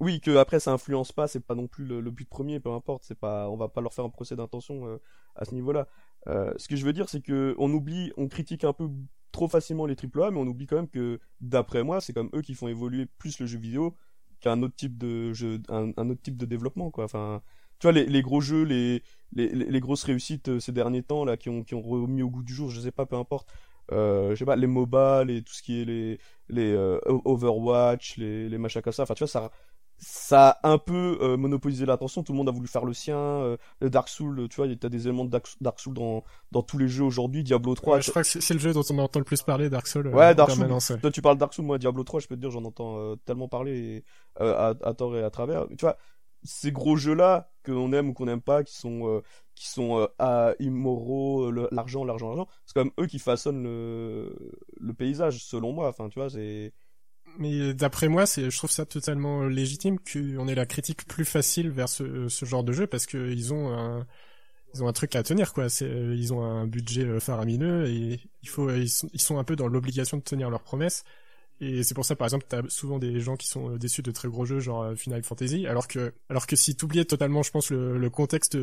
oui, 0.01 0.21
que 0.21 0.37
après 0.37 0.59
ça 0.59 0.73
influence 0.73 1.12
pas, 1.12 1.29
c'est 1.29 1.39
pas 1.39 1.55
non 1.55 1.68
plus 1.68 1.85
le, 1.85 2.11
but 2.11 2.29
premier, 2.29 2.59
peu 2.59 2.73
importe, 2.73 3.05
c'est 3.05 3.14
pas, 3.14 3.49
on 3.51 3.57
va 3.57 3.68
pas 3.68 3.81
leur 3.83 3.95
faire 3.95 4.05
un 4.05 4.11
procès 4.11 4.35
d'intention 4.35 4.89
euh, 4.89 4.97
à 5.37 5.45
ce 5.45 5.55
niveau-là. 5.55 5.87
Euh, 6.27 6.53
ce 6.57 6.66
que 6.66 6.75
je 6.75 6.85
veux 6.85 6.93
dire, 6.93 7.09
c'est 7.09 7.21
que 7.21 7.55
on 7.57 7.73
oublie, 7.73 8.12
on 8.16 8.27
critique 8.27 8.64
un 8.64 8.73
peu 8.73 8.91
trop 9.31 9.47
facilement 9.47 9.87
les 9.87 9.95
AAA, 9.95 10.33
mais 10.33 10.39
on 10.39 10.49
oublie 10.49 10.66
quand 10.66 10.75
même 10.75 10.89
que, 10.89 11.21
d'après 11.41 11.85
moi, 11.85 12.01
c'est 12.01 12.12
comme 12.12 12.31
eux 12.35 12.43
qui 12.43 12.55
font 12.55 12.66
évoluer 12.66 13.07
plus 13.07 13.39
le 13.39 13.47
jeu 13.47 13.61
vidéo 13.61 13.97
qu'un 14.41 14.61
autre 14.64 14.75
type 14.75 14.99
de 14.99 15.33
jeu, 15.35 15.61
un, 15.68 15.93
autre 15.97 16.21
type 16.21 16.37
de 16.37 16.47
développement, 16.47 16.91
quoi. 16.91 17.05
Enfin, 17.05 17.43
tu 17.81 17.87
vois, 17.87 17.93
les, 17.93 18.22
gros 18.22 18.41
jeux, 18.41 18.62
les, 18.62 19.03
les, 19.33 19.81
grosses 19.81 20.05
réussites 20.05 20.49
euh, 20.49 20.61
ces 20.61 20.72
derniers 20.72 21.03
temps 21.03 21.24
là, 21.24 21.37
qui 21.37 21.49
ont, 21.49 21.64
qui 21.64 21.74
ont 21.74 21.83
remis 21.83 22.22
au 22.22 22.31
goût 22.31 22.43
du 22.43 22.55
jour, 22.55 22.70
je 22.70 22.81
sais 22.81 22.93
pas, 22.93 23.07
peu 23.07 23.16
importe. 23.16 23.49
je 23.91 24.35
sais 24.37 24.45
pas, 24.45 24.57
les 24.57 24.66
MOBA, 24.66 25.24
les, 25.24 25.43
tout 25.43 25.53
ce 25.53 25.62
qui 25.62 25.81
est 25.83 25.85
les, 25.85 26.18
les 26.49 26.74
Overwatch, 27.07 28.16
les, 28.18 28.49
les 28.49 28.59
machins 28.59 28.83
comme 28.83 28.93
ça. 28.93 29.03
Enfin, 29.03 29.14
tu 29.14 29.24
vois, 29.24 29.28
ça, 29.28 29.51
ça 30.01 30.59
a 30.62 30.70
un 30.70 30.78
peu 30.78 31.18
euh, 31.20 31.37
monopolisé 31.37 31.85
l'attention, 31.85 32.22
tout 32.22 32.33
le 32.33 32.39
monde 32.39 32.49
a 32.49 32.53
voulu 32.53 32.66
faire 32.66 32.87
le 32.87 32.95
sien, 32.95 33.18
euh, 33.18 33.57
le 33.81 33.91
Dark 33.91 34.09
Souls, 34.09 34.49
tu 34.49 34.57
vois, 34.57 34.66
il 34.66 34.72
y 34.72 34.87
a 34.87 34.89
des 34.89 35.07
éléments 35.07 35.26
de 35.26 35.31
Dark, 35.31 35.78
Souls 35.78 35.95
dans, 35.95 36.24
dans 36.53 36.62
tous 36.62 36.78
les 36.78 36.89
jeux 36.89 37.05
aujourd'hui, 37.05 37.45
Diablo 37.45 37.74
3. 37.74 38.01
je 38.01 38.11
crois 38.11 38.22
que 38.22 38.28
c'est 38.28 38.55
le 38.55 38.61
jeu 38.61 38.72
dont 38.72 38.83
on 38.91 38.99
entend 38.99 39.20
le 39.20 39.24
plus 39.24 39.43
parler, 39.43 39.68
Dark 39.68 39.87
Souls. 39.87 40.09
Ouais, 40.09 40.31
euh, 40.31 40.35
Dark 40.35 40.51
Souls. 40.53 41.01
Toi 41.01 41.11
tu 41.11 41.20
parles 41.20 41.37
Dark 41.37 41.53
Souls, 41.53 41.66
moi 41.66 41.78
Diablo 41.78 42.03
3, 42.03 42.20
je 42.20 42.28
peux 42.28 42.37
te 42.37 42.41
dire, 42.41 42.51
j'en 42.51 42.64
entends 42.64 43.14
tellement 43.26 43.49
parler 43.49 44.03
à, 44.39 44.74
à, 44.83 44.95
tort 44.95 45.16
et 45.16 45.22
à 45.22 45.31
travers. 45.31 45.66
Tu 45.68 45.83
vois, 45.85 45.99
ces 46.43 46.72
gros 46.72 46.97
jeux-là, 46.97 47.53
qu'on 47.64 47.93
aime 47.93 48.11
ou 48.11 48.12
qu'on 48.12 48.26
n'aime 48.26 48.41
pas, 48.41 48.64
qui 48.64 48.76
sont, 48.76 49.22
qui 49.55 49.68
sont 49.68 50.09
à 50.18 50.55
immoraux, 50.59 51.51
l'argent, 51.51 52.05
l'argent, 52.05 52.28
l'argent, 52.28 52.49
c'est 52.66 52.74
quand 52.74 52.84
même 52.84 52.95
eux 52.99 53.07
qui 53.07 53.18
façonnent 53.18 53.62
le, 53.62 54.93
paysage, 54.97 55.45
selon 55.45 55.72
moi, 55.72 55.88
enfin, 55.88 56.09
tu 56.09 56.18
vois, 56.18 56.30
c'est 56.30 56.72
mais 57.38 57.74
d'après 57.74 58.09
moi, 58.09 58.26
c'est, 58.26 58.51
je 58.51 58.57
trouve 58.57 58.70
ça 58.70 58.86
totalement 58.86 59.45
légitime 59.45 59.99
qu'on 59.99 60.49
ait 60.49 60.55
la 60.55 60.66
critique 60.66 61.07
plus 61.07 61.24
facile 61.24 61.70
vers 61.70 61.88
ce, 61.88 62.28
genre 62.43 62.64
de 62.64 62.72
jeu 62.72 62.86
parce 62.86 63.07
qu'ils 63.07 63.55
ont 63.55 63.72
un, 63.72 64.07
ils 64.74 64.82
ont 64.82 64.88
un 64.88 64.93
truc 64.93 65.14
à 65.16 65.22
tenir 65.22 65.53
quoi. 65.53 65.68
C'est, 65.68 65.88
ils 65.88 66.32
ont 66.32 66.43
un 66.43 66.66
budget 66.66 67.05
euh, 67.05 67.20
faramineux 67.20 67.88
et 67.88 68.20
il 68.43 68.49
faut, 68.49 68.70
ils 68.70 68.91
ils 69.12 69.20
sont 69.20 69.38
un 69.38 69.45
peu 69.45 69.57
dans 69.57 69.68
l'obligation 69.68 70.16
de 70.16 70.22
tenir 70.22 70.51
leurs 70.51 70.62
promesses. 70.62 71.05
Et 71.61 71.83
c'est 71.83 71.95
pour 71.95 72.05
ça, 72.05 72.17
par 72.17 72.27
exemple, 72.27 72.47
t'as 72.49 72.63
souvent 72.69 72.99
des 72.99 73.21
gens 73.21 73.37
qui 73.37 73.47
sont 73.47 73.75
euh, 73.75 73.79
déçus 73.79 74.03
de 74.03 74.11
très 74.11 74.29
gros 74.29 74.47
jeux, 74.47 74.61
genre 74.61 74.83
euh, 74.83 74.95
Final 74.95 75.23
Fantasy, 75.23 75.67
alors 75.67 75.89
que, 75.89 76.15
alors 76.29 76.47
que 76.47 76.57
si 76.57 76.75
t'oubliais 76.75 77.05
totalement, 77.05 77.43
je 77.43 77.51
pense, 77.51 77.71
le, 77.71 78.11
contexte, 78.11 78.57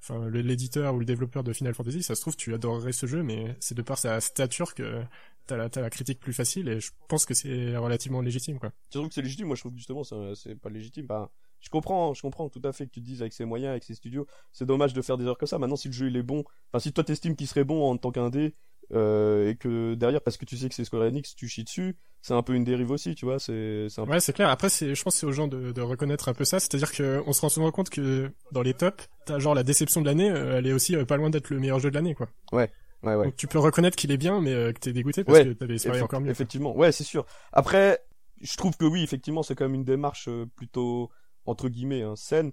enfin, 0.00 0.28
l'éditeur 0.28 0.94
ou 0.94 0.98
le 0.98 1.06
développeur 1.06 1.42
de 1.42 1.52
Final 1.52 1.74
Fantasy, 1.74 2.02
ça 2.02 2.14
se 2.14 2.20
trouve, 2.20 2.36
tu 2.36 2.52
adorerais 2.52 2.92
ce 2.92 3.06
jeu, 3.06 3.22
mais 3.22 3.56
c'est 3.60 3.74
de 3.74 3.82
par 3.82 3.98
sa 3.98 4.20
stature 4.20 4.74
que 4.74 5.02
t'as 5.46 5.56
la, 5.56 5.68
la 5.74 5.90
critique 5.90 6.20
plus 6.20 6.32
facile 6.32 6.68
et 6.68 6.80
je 6.80 6.90
pense 7.08 7.26
que 7.26 7.34
c'est 7.34 7.76
relativement 7.76 8.20
légitime 8.20 8.58
quoi. 8.58 8.70
Tu 8.90 8.98
trouves 8.98 9.08
que 9.08 9.14
c'est 9.14 9.22
légitime 9.22 9.46
Moi 9.46 9.56
je 9.56 9.62
trouve 9.62 9.72
que 9.72 9.78
justement 9.78 10.02
c'est 10.34 10.54
pas 10.54 10.70
légitime. 10.70 11.06
Bah, 11.06 11.30
je 11.60 11.70
comprends, 11.70 12.12
je 12.14 12.22
comprends 12.22 12.48
tout 12.48 12.60
à 12.64 12.72
fait 12.72 12.86
que 12.86 12.92
tu 12.92 13.00
te 13.00 13.06
dises 13.06 13.22
avec 13.22 13.32
ses 13.32 13.44
moyens, 13.44 13.70
avec 13.70 13.84
ses 13.84 13.94
studios, 13.94 14.26
c'est 14.52 14.66
dommage 14.66 14.92
de 14.92 15.02
faire 15.02 15.16
des 15.16 15.24
heures 15.24 15.38
comme 15.38 15.48
ça. 15.48 15.58
Maintenant 15.58 15.76
si 15.76 15.88
le 15.88 15.94
jeu 15.94 16.08
il 16.08 16.16
est 16.16 16.22
bon, 16.22 16.44
enfin 16.70 16.78
si 16.78 16.92
toi 16.92 17.04
t'estimes 17.04 17.36
qu'il 17.36 17.46
serait 17.46 17.64
bon 17.64 17.90
en 17.90 17.96
tant 17.96 18.10
qu'indé 18.10 18.54
euh, 18.92 19.50
et 19.50 19.56
que 19.56 19.94
derrière 19.94 20.20
parce 20.20 20.36
que 20.36 20.44
tu 20.44 20.56
sais 20.56 20.68
que 20.68 20.74
c'est 20.74 20.84
Square 20.84 21.02
Enix, 21.02 21.34
tu 21.34 21.48
chies 21.48 21.64
dessus, 21.64 21.96
c'est 22.20 22.34
un 22.34 22.42
peu 22.42 22.54
une 22.54 22.64
dérive 22.64 22.90
aussi, 22.90 23.14
tu 23.14 23.24
vois. 23.24 23.38
C'est 23.38 23.86
un... 23.96 24.04
ouais 24.04 24.20
c'est 24.20 24.32
clair. 24.32 24.48
Après 24.48 24.68
c'est, 24.68 24.94
je 24.94 25.02
pense 25.02 25.16
c'est 25.16 25.26
aux 25.26 25.32
gens 25.32 25.48
de, 25.48 25.72
de 25.72 25.80
reconnaître 25.80 26.28
un 26.28 26.34
peu 26.34 26.44
ça, 26.44 26.60
c'est-à-dire 26.60 26.92
que 26.92 27.22
on 27.26 27.32
se 27.32 27.40
rend 27.40 27.48
souvent 27.48 27.70
compte 27.70 27.90
que 27.90 28.30
dans 28.52 28.62
les 28.62 28.74
tops, 28.74 29.08
t'as 29.26 29.38
genre 29.38 29.54
la 29.54 29.62
déception 29.62 30.00
de 30.00 30.06
l'année, 30.06 30.30
euh, 30.30 30.58
elle 30.58 30.66
est 30.66 30.72
aussi 30.72 30.96
euh, 30.96 31.04
pas 31.04 31.16
loin 31.16 31.30
d'être 31.30 31.50
le 31.50 31.60
meilleur 31.60 31.78
jeu 31.78 31.90
de 31.90 31.94
l'année 31.94 32.14
quoi. 32.14 32.28
Ouais. 32.52 32.70
Donc 33.02 33.36
tu 33.36 33.46
peux 33.46 33.58
reconnaître 33.58 33.96
qu'il 33.96 34.10
est 34.12 34.16
bien, 34.16 34.40
mais 34.40 34.52
euh, 34.52 34.72
que 34.72 34.78
t'es 34.80 34.92
dégoûté 34.92 35.24
parce 35.24 35.40
que 35.40 35.52
t'avais 35.52 35.74
espéré 35.74 36.00
encore 36.00 36.20
mieux. 36.20 36.30
Effectivement, 36.30 36.74
ouais, 36.74 36.90
c'est 36.90 37.04
sûr. 37.04 37.26
Après, 37.52 38.00
je 38.40 38.56
trouve 38.56 38.76
que 38.76 38.86
oui, 38.86 39.02
effectivement, 39.02 39.42
c'est 39.42 39.54
quand 39.54 39.64
même 39.64 39.74
une 39.74 39.84
démarche 39.84 40.28
plutôt 40.56 41.10
entre 41.44 41.68
guillemets 41.68 42.02
hein, 42.02 42.16
saine 42.16 42.52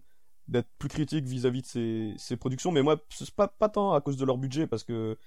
d'être 0.49 0.67
plus 0.77 0.89
critique 0.89 1.25
vis-à-vis 1.25 1.61
de 1.61 1.67
ces, 1.67 2.13
ces 2.17 2.35
productions. 2.35 2.73
Mais 2.73 2.81
moi, 2.81 2.97
c'est 3.09 3.31
pas 3.31 3.47
pas 3.47 3.69
tant 3.69 3.93
à 3.93 4.01
cause 4.01 4.17
de 4.17 4.25
leur 4.25 4.37
budget, 4.37 4.67
parce 4.67 4.83
que 4.83 5.17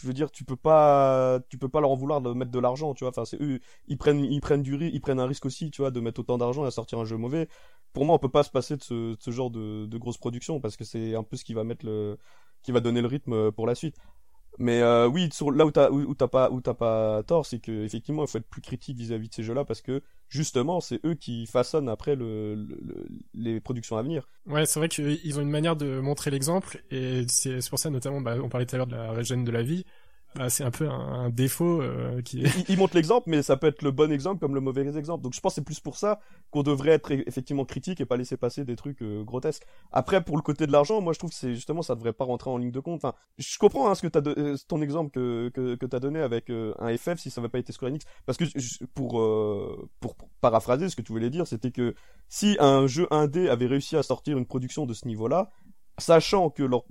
je 0.00 0.06
veux 0.06 0.12
dire, 0.12 0.30
tu 0.30 0.44
peux 0.44 0.56
pas, 0.56 1.40
tu 1.48 1.58
peux 1.58 1.68
pas 1.68 1.80
leur 1.80 1.90
en 1.90 1.96
vouloir 1.96 2.20
de 2.20 2.32
mettre 2.32 2.50
de 2.50 2.58
l'argent, 2.58 2.94
tu 2.94 3.04
vois. 3.04 3.10
Enfin, 3.10 3.24
c'est 3.24 3.40
eux, 3.40 3.60
ils 3.86 3.98
prennent, 3.98 4.24
ils 4.24 4.40
prennent 4.40 4.62
du 4.62 5.00
prennent 5.00 5.20
un 5.20 5.26
risque 5.26 5.46
aussi, 5.46 5.70
tu 5.70 5.82
vois, 5.82 5.90
de 5.90 6.00
mettre 6.00 6.20
autant 6.20 6.38
d'argent 6.38 6.64
et 6.64 6.68
à 6.68 6.70
sortir 6.70 6.98
un 6.98 7.04
jeu 7.04 7.16
mauvais. 7.16 7.48
Pour 7.92 8.04
moi, 8.04 8.14
on 8.14 8.18
peut 8.18 8.28
pas 8.28 8.42
se 8.42 8.50
passer 8.50 8.76
de 8.76 8.82
ce, 8.82 9.30
genre 9.30 9.50
de, 9.50 9.86
de 9.86 9.98
grosse 9.98 10.18
production 10.18 10.60
parce 10.60 10.76
que 10.76 10.84
c'est 10.84 11.14
un 11.14 11.22
peu 11.22 11.36
ce 11.36 11.44
qui 11.44 11.54
va 11.54 11.64
mettre 11.64 11.84
le, 11.86 12.18
qui 12.62 12.72
va 12.72 12.80
donner 12.80 13.00
le 13.00 13.08
rythme 13.08 13.52
pour 13.52 13.66
la 13.66 13.74
suite. 13.74 13.96
Mais 14.58 14.82
euh, 14.82 15.06
oui, 15.06 15.28
sur, 15.32 15.52
là 15.52 15.64
où 15.64 15.70
t'as 15.70 15.90
où, 15.90 16.14
t'as 16.14 16.26
pas 16.26 16.50
où 16.50 16.60
t'as 16.60 16.74
pas 16.74 17.22
tort, 17.22 17.46
c'est 17.46 17.60
que 17.60 17.84
effectivement 17.84 18.24
il 18.24 18.28
faut 18.28 18.38
être 18.38 18.48
plus 18.48 18.60
critique 18.60 18.98
vis-à-vis 18.98 19.28
de 19.28 19.34
ces 19.34 19.44
jeux-là 19.44 19.64
parce 19.64 19.82
que 19.82 20.02
justement 20.28 20.80
c'est 20.80 21.04
eux 21.06 21.14
qui 21.14 21.46
façonnent 21.46 21.88
après 21.88 22.16
le, 22.16 22.66
les 23.34 23.60
productions 23.60 23.96
à 23.96 24.02
venir. 24.02 24.28
Ouais, 24.46 24.66
c'est 24.66 24.80
vrai 24.80 24.88
qu'ils 24.88 25.38
ont 25.38 25.42
une 25.42 25.50
manière 25.50 25.76
de 25.76 26.00
montrer 26.00 26.32
l'exemple 26.32 26.82
et 26.90 27.24
c'est 27.28 27.68
pour 27.70 27.78
ça 27.78 27.88
notamment, 27.90 28.20
bah, 28.20 28.36
on 28.42 28.48
parlait 28.48 28.66
tout 28.66 28.74
à 28.74 28.78
l'heure 28.78 28.88
de 28.88 28.96
la 28.96 29.12
régène 29.12 29.44
de 29.44 29.52
la 29.52 29.62
vie. 29.62 29.84
Bah, 30.38 30.50
c'est 30.50 30.62
un 30.62 30.70
peu 30.70 30.88
un, 30.88 31.30
défaut 31.30 31.82
euh, 31.82 32.22
qui 32.22 32.44
est... 32.44 32.68
il, 32.68 32.78
montre 32.78 32.94
l'exemple 32.94 33.28
mais 33.28 33.42
ça 33.42 33.56
peut 33.56 33.66
être 33.66 33.82
le 33.82 33.90
bon 33.90 34.12
exemple 34.12 34.38
comme 34.38 34.54
le 34.54 34.60
mauvais 34.60 34.86
exemple. 34.96 35.22
Donc 35.22 35.34
je 35.34 35.40
pense 35.40 35.54
c'est 35.54 35.64
plus 35.64 35.80
pour 35.80 35.96
ça 35.96 36.20
qu'on 36.50 36.62
devrait 36.62 36.92
être 36.92 37.10
effectivement 37.10 37.64
critique 37.64 38.00
et 38.00 38.06
pas 38.06 38.16
laisser 38.16 38.36
passer 38.36 38.64
des 38.64 38.76
trucs 38.76 39.02
euh, 39.02 39.24
grotesques. 39.24 39.66
Après 39.90 40.22
pour 40.22 40.36
le 40.36 40.42
côté 40.42 40.66
de 40.68 40.72
l'argent 40.72 41.00
moi 41.00 41.12
je 41.12 41.18
trouve 41.18 41.30
que 41.30 41.36
c'est 41.36 41.54
justement 41.54 41.82
ça 41.82 41.96
devrait 41.96 42.12
pas 42.12 42.24
rentrer 42.24 42.50
en 42.50 42.56
ligne 42.56 42.70
de 42.70 42.78
compte. 42.78 43.04
Enfin 43.04 43.14
je 43.36 43.58
comprends 43.58 43.90
hein, 43.90 43.96
ce 43.96 44.06
que 44.06 44.18
euh, 44.38 44.56
ton 44.68 44.80
exemple 44.80 45.10
que 45.10 45.50
que, 45.52 45.74
que 45.74 45.86
t'as 45.86 45.98
donné 45.98 46.20
avec 46.20 46.50
un 46.50 46.96
FF 46.96 47.18
si 47.18 47.30
ça 47.30 47.40
n'avait 47.40 47.50
pas 47.50 47.58
été 47.58 47.72
Square 47.72 47.90
Enix. 47.90 48.06
Parce 48.24 48.38
que 48.38 48.44
pour 48.94 49.20
pour 49.98 50.14
paraphraser 50.40 50.88
ce 50.88 50.94
que 50.94 51.02
tu 51.02 51.12
voulais 51.12 51.30
dire 51.30 51.48
c'était 51.48 51.72
que 51.72 51.94
si 52.28 52.56
un 52.60 52.86
jeu 52.86 53.08
indé 53.10 53.48
avait 53.48 53.66
réussi 53.66 53.96
à 53.96 54.04
sortir 54.04 54.38
une 54.38 54.46
production 54.46 54.86
de 54.86 54.94
ce 54.94 55.08
niveau 55.08 55.26
là 55.26 55.50
sachant 55.98 56.48
que 56.50 56.62
leur 56.62 56.84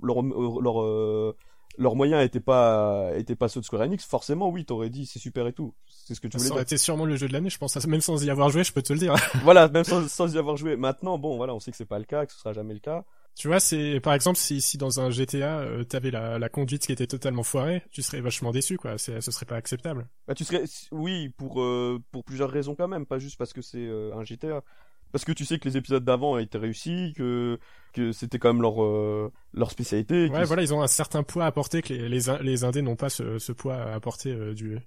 leurs 1.78 1.96
moyens 1.96 2.24
étaient 2.24 2.40
pas 2.40 3.10
étaient 3.14 3.36
pas 3.36 3.48
ceux 3.48 3.60
de 3.60 3.64
Square 3.64 3.82
Enix, 3.82 4.04
forcément 4.04 4.50
oui, 4.50 4.64
t'aurais 4.64 4.90
dit 4.90 5.06
c'est 5.06 5.18
super 5.18 5.46
et 5.46 5.52
tout. 5.52 5.74
C'est 5.86 6.14
ce 6.14 6.20
que 6.20 6.28
tu 6.28 6.36
voulais 6.36 6.48
ça 6.48 6.54
aurait 6.54 6.62
été 6.62 6.76
sûrement 6.76 7.04
le 7.04 7.16
jeu 7.16 7.28
de 7.28 7.32
l'année, 7.32 7.50
je 7.50 7.58
pense. 7.58 7.74
Même 7.86 8.00
sans 8.00 8.22
y 8.24 8.30
avoir 8.30 8.50
joué, 8.50 8.64
je 8.64 8.72
peux 8.72 8.82
te 8.82 8.92
le 8.92 8.98
dire. 8.98 9.14
voilà, 9.44 9.68
même 9.68 9.84
sans, 9.84 10.06
sans, 10.08 10.34
y 10.34 10.38
avoir 10.38 10.56
joué. 10.56 10.76
Maintenant, 10.76 11.18
bon, 11.18 11.36
voilà, 11.36 11.54
on 11.54 11.60
sait 11.60 11.70
que 11.70 11.76
c'est 11.76 11.84
pas 11.84 11.98
le 11.98 12.04
cas, 12.04 12.26
que 12.26 12.32
ce 12.32 12.38
sera 12.38 12.52
jamais 12.52 12.74
le 12.74 12.80
cas. 12.80 13.04
Tu 13.38 13.46
vois, 13.46 13.60
c'est 13.60 14.00
par 14.00 14.14
exemple 14.14 14.36
si, 14.36 14.60
si 14.60 14.78
dans 14.78 14.98
un 14.98 15.10
GTA 15.10 15.60
euh, 15.60 15.84
t'avais 15.84 16.10
la, 16.10 16.40
la 16.40 16.48
conduite 16.48 16.84
qui 16.84 16.90
était 16.90 17.06
totalement 17.06 17.44
foirée, 17.44 17.84
tu 17.92 18.02
serais 18.02 18.20
vachement 18.20 18.50
déçu, 18.50 18.76
quoi. 18.76 18.98
C'est, 18.98 19.20
ce 19.20 19.30
serait 19.30 19.46
pas 19.46 19.54
acceptable. 19.54 20.08
Bah 20.26 20.34
tu 20.34 20.42
serais, 20.42 20.64
oui, 20.90 21.28
pour 21.28 21.60
euh, 21.60 22.02
pour 22.10 22.24
plusieurs 22.24 22.50
raisons 22.50 22.74
quand 22.74 22.88
même, 22.88 23.06
pas 23.06 23.20
juste 23.20 23.38
parce 23.38 23.52
que 23.52 23.62
c'est 23.62 23.86
euh, 23.86 24.12
un 24.16 24.24
GTA 24.24 24.64
parce 25.12 25.24
que 25.24 25.32
tu 25.32 25.44
sais 25.44 25.58
que 25.58 25.68
les 25.68 25.76
épisodes 25.76 26.04
d'avant 26.04 26.38
étaient 26.38 26.58
réussis, 26.58 27.12
que 27.16 27.58
que 27.92 28.12
c'était 28.12 28.38
quand 28.38 28.52
même 28.52 28.62
leur 28.62 28.82
euh, 28.82 29.32
leur 29.54 29.70
spécialité. 29.70 30.28
Ouais, 30.28 30.44
voilà, 30.44 30.62
ils 30.62 30.74
ont 30.74 30.82
un 30.82 30.88
certain 30.88 31.22
poids 31.22 31.44
à 31.44 31.46
apporter 31.46 31.82
que 31.82 31.92
les 31.92 32.08
les, 32.08 32.20
les 32.42 32.64
indés 32.64 32.82
n'ont 32.82 32.96
pas 32.96 33.08
ce, 33.08 33.38
ce 33.38 33.52
poids 33.52 33.76
à 33.76 33.94
apporter 33.94 34.30
euh, 34.30 34.54
du 34.54 34.78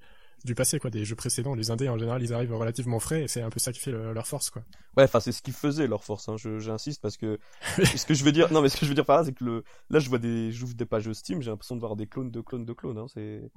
du 0.43 0.55
passé 0.55 0.80
quoi, 0.80 0.89
des 0.89 1.05
jeux 1.05 1.15
précédents. 1.15 1.53
Les 1.53 1.69
indés 1.69 1.88
en 1.89 1.97
général, 1.97 2.22
ils 2.24 2.34
arrivent 2.34 2.55
relativement 2.55 2.99
frais 2.99 3.24
et 3.24 3.28
c'est 3.28 3.41
un 3.41 3.49
peu 3.49 3.59
ça 3.59 3.72
qui 3.72 3.80
fait 3.80 3.91
leur 3.91 4.28
force 4.28 4.49
quoi. 4.49 4.63
Ouais, 4.97 5.03
enfin 5.03 5.19
c'est 5.19 5.32
ce 5.32 5.41
qui 5.41 5.51
faisait 5.51 5.88
leur 5.88 6.03
force. 6.03 6.30
Hein. 6.30 6.36
J'insiste 6.38 7.01
parce 7.01 7.17
que 7.17 7.39
ce 7.84 8.05
que 8.05 8.13
je 8.13 8.24
veux 8.24 8.32
dire, 8.32 8.51
non 8.51 8.61
mais 8.61 8.69
ce 8.69 8.78
que 8.78 8.86
je 8.86 8.89
veux 8.89 8.95
dire 8.95 9.05
par 9.05 9.17
là, 9.17 9.26
c'est 9.26 9.34
que 9.34 9.43
le 9.43 9.63
là 9.89 9.99
je 9.99 10.09
vois 10.09 10.17
des 10.19 10.51
j'ouvre 10.51 10.74
des 10.74 10.86
pages 10.86 11.11
Steam, 11.13 11.41
j'ai 11.41 11.51
l'impression 11.51 11.76
de 11.76 11.82
voir 11.82 11.95
des 11.95 12.07
clones 12.07 12.32
de 12.32 12.41
clones 12.41 12.65
de 12.65 12.74
clones. 12.74 12.97
Hein. 12.97 13.07
C'est 13.13 13.51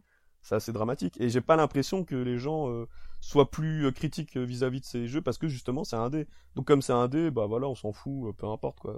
c'est 0.44 0.54
assez 0.54 0.72
dramatique. 0.72 1.18
Et 1.20 1.30
j'ai 1.30 1.40
pas 1.40 1.56
l'impression 1.56 2.04
que 2.04 2.14
les 2.14 2.38
gens 2.38 2.70
euh, 2.70 2.86
soient 3.20 3.50
plus 3.50 3.86
euh, 3.86 3.90
critiques 3.90 4.36
euh, 4.36 4.44
vis-à-vis 4.44 4.80
de 4.80 4.84
ces 4.84 5.08
jeux 5.08 5.22
parce 5.22 5.38
que 5.38 5.48
justement 5.48 5.84
c'est 5.84 5.96
un 5.96 6.10
dé. 6.10 6.28
Donc 6.54 6.66
comme 6.66 6.82
c'est 6.82 6.92
un 6.92 7.08
dé, 7.08 7.30
bah 7.30 7.46
voilà, 7.46 7.66
on 7.66 7.74
s'en 7.74 7.92
fout, 7.92 8.36
peu 8.36 8.46
importe 8.46 8.78
quoi. 8.78 8.94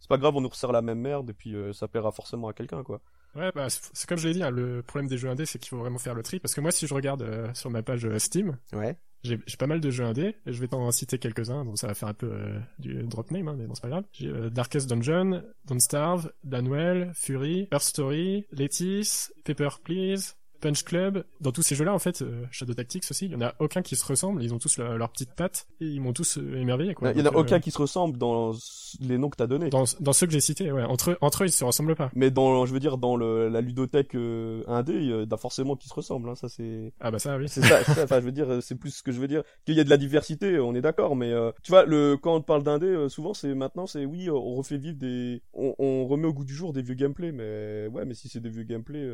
c'est 0.00 0.08
pas 0.08 0.16
grave, 0.16 0.34
on 0.34 0.40
nous 0.40 0.48
resserre 0.48 0.72
la 0.72 0.82
même 0.82 0.98
merde 0.98 1.30
et 1.30 1.34
puis 1.34 1.54
ça 1.74 1.86
plaira 1.86 2.10
forcément 2.10 2.48
à 2.48 2.52
quelqu'un 2.52 2.82
quoi. 2.82 3.00
Ouais, 3.36 3.52
bah 3.54 3.68
c'est 3.68 4.08
comme 4.08 4.16
je 4.16 4.26
l'ai 4.26 4.34
dit, 4.34 4.42
hein, 4.42 4.50
le 4.50 4.82
problème 4.82 5.08
des 5.08 5.18
jeux 5.18 5.28
indés, 5.28 5.44
c'est 5.44 5.58
qu'il 5.58 5.68
faut 5.68 5.76
vraiment 5.76 5.98
faire 5.98 6.14
le 6.14 6.22
tri 6.22 6.40
parce 6.40 6.54
que 6.54 6.62
moi, 6.62 6.72
si 6.72 6.86
je 6.86 6.94
regarde 6.94 7.54
sur 7.54 7.70
ma 7.70 7.82
page 7.82 8.08
Steam, 8.16 8.56
ouais. 8.72 8.96
j'ai 9.22 9.38
pas 9.58 9.66
mal 9.66 9.80
de 9.80 9.90
jeux 9.90 10.04
indés 10.04 10.34
et 10.46 10.52
je 10.52 10.60
vais 10.60 10.68
t'en 10.68 10.90
citer 10.90 11.18
quelques-uns. 11.18 11.66
Bon, 11.66 11.76
ça 11.76 11.88
va 11.88 11.94
faire 11.94 12.08
un 12.08 12.14
peu 12.14 12.32
du 12.78 13.02
drop 13.04 13.30
name, 13.30 13.48
hein, 13.48 13.56
mais 13.58 13.66
bon, 13.66 13.74
c'est 13.74 13.82
pas 13.82 13.90
grave. 13.90 14.04
J'ai 14.12 14.32
Darkest 14.50 14.88
Dungeon, 14.88 15.44
Don't 15.66 15.80
Starve, 15.80 16.32
Danwell, 16.42 17.12
Fury, 17.14 17.68
Earth 17.70 17.82
Story, 17.82 18.46
Lettice, 18.50 19.32
Paper 19.44 19.68
Please, 19.84 20.37
Punch 20.60 20.82
Club, 20.84 21.24
dans 21.40 21.52
tous 21.52 21.62
ces 21.62 21.74
jeux-là, 21.74 21.94
en 21.94 21.98
fait, 21.98 22.22
euh, 22.22 22.44
Shadow 22.50 22.74
Tactics 22.74 23.04
aussi, 23.10 23.26
il 23.26 23.32
y 23.32 23.36
en 23.36 23.40
a 23.40 23.54
aucun 23.60 23.82
qui 23.82 23.96
se 23.96 24.04
ressemble, 24.04 24.42
ils 24.42 24.52
ont 24.52 24.58
tous 24.58 24.78
leurs 24.78 24.98
leur 24.98 25.10
petites 25.10 25.32
pattes, 25.32 25.68
et 25.80 25.86
ils 25.86 26.00
m'ont 26.00 26.12
tous 26.12 26.38
euh, 26.38 26.60
émerveillé, 26.60 26.94
quoi. 26.94 27.12
Il 27.12 27.18
y 27.18 27.22
en 27.22 27.26
a 27.26 27.36
aucun 27.36 27.56
euh, 27.56 27.60
qui 27.60 27.70
se 27.70 27.78
ressemble 27.78 28.18
dans 28.18 28.52
les 29.00 29.18
noms 29.18 29.30
que 29.30 29.36
t'as 29.36 29.46
donnés. 29.46 29.70
Dans, 29.70 29.84
dans 30.00 30.12
ceux 30.12 30.26
que 30.26 30.32
j'ai 30.32 30.40
cités, 30.40 30.72
ouais. 30.72 30.82
Entre 30.82 31.12
eux, 31.12 31.18
entre 31.20 31.44
eux, 31.44 31.46
ils 31.46 31.52
se 31.52 31.64
ressemblent 31.64 31.94
pas. 31.94 32.10
Mais 32.14 32.30
dans, 32.30 32.66
je 32.66 32.72
veux 32.72 32.80
dire, 32.80 32.98
dans 32.98 33.16
le, 33.16 33.48
la 33.48 33.60
ludothèque 33.60 34.14
indé, 34.14 34.94
il 34.94 35.08
y 35.08 35.12
a 35.12 35.36
forcément 35.36 35.76
qui 35.76 35.88
se 35.88 35.94
ressemblent, 35.94 36.28
hein, 36.28 36.34
ça 36.34 36.48
c'est... 36.48 36.92
Ah 37.00 37.10
bah 37.10 37.18
ça, 37.18 37.36
oui. 37.36 37.48
C'est 37.48 37.62
ça, 37.62 37.80
enfin, 38.02 38.20
je 38.20 38.24
veux 38.24 38.32
dire, 38.32 38.62
c'est 38.62 38.74
plus 38.74 38.90
ce 38.90 39.02
que 39.02 39.12
je 39.12 39.20
veux 39.20 39.28
dire. 39.28 39.42
Qu'il 39.64 39.76
y 39.76 39.80
a 39.80 39.84
de 39.84 39.90
la 39.90 39.96
diversité, 39.96 40.58
on 40.58 40.74
est 40.74 40.80
d'accord, 40.80 41.14
mais 41.14 41.32
tu 41.62 41.70
vois, 41.70 41.84
le, 41.84 42.16
quand 42.16 42.34
on 42.34 42.42
parle 42.42 42.64
d'indé, 42.64 43.06
souvent 43.08 43.34
c'est 43.34 43.54
maintenant, 43.54 43.86
c'est 43.86 44.04
oui, 44.04 44.28
on 44.30 44.54
refait 44.56 44.78
vivre 44.78 44.98
des... 44.98 45.42
On, 45.52 45.74
on, 45.78 46.06
remet 46.08 46.26
au 46.26 46.32
goût 46.32 46.44
du 46.44 46.54
jour 46.54 46.72
des 46.72 46.82
vieux 46.82 46.94
gameplays, 46.94 47.32
mais 47.32 47.86
ouais, 47.88 48.04
mais 48.04 48.14
si 48.14 48.28
c'est 48.28 48.40
des 48.40 48.48
vieux 48.48 48.62
gameplays 48.62 49.06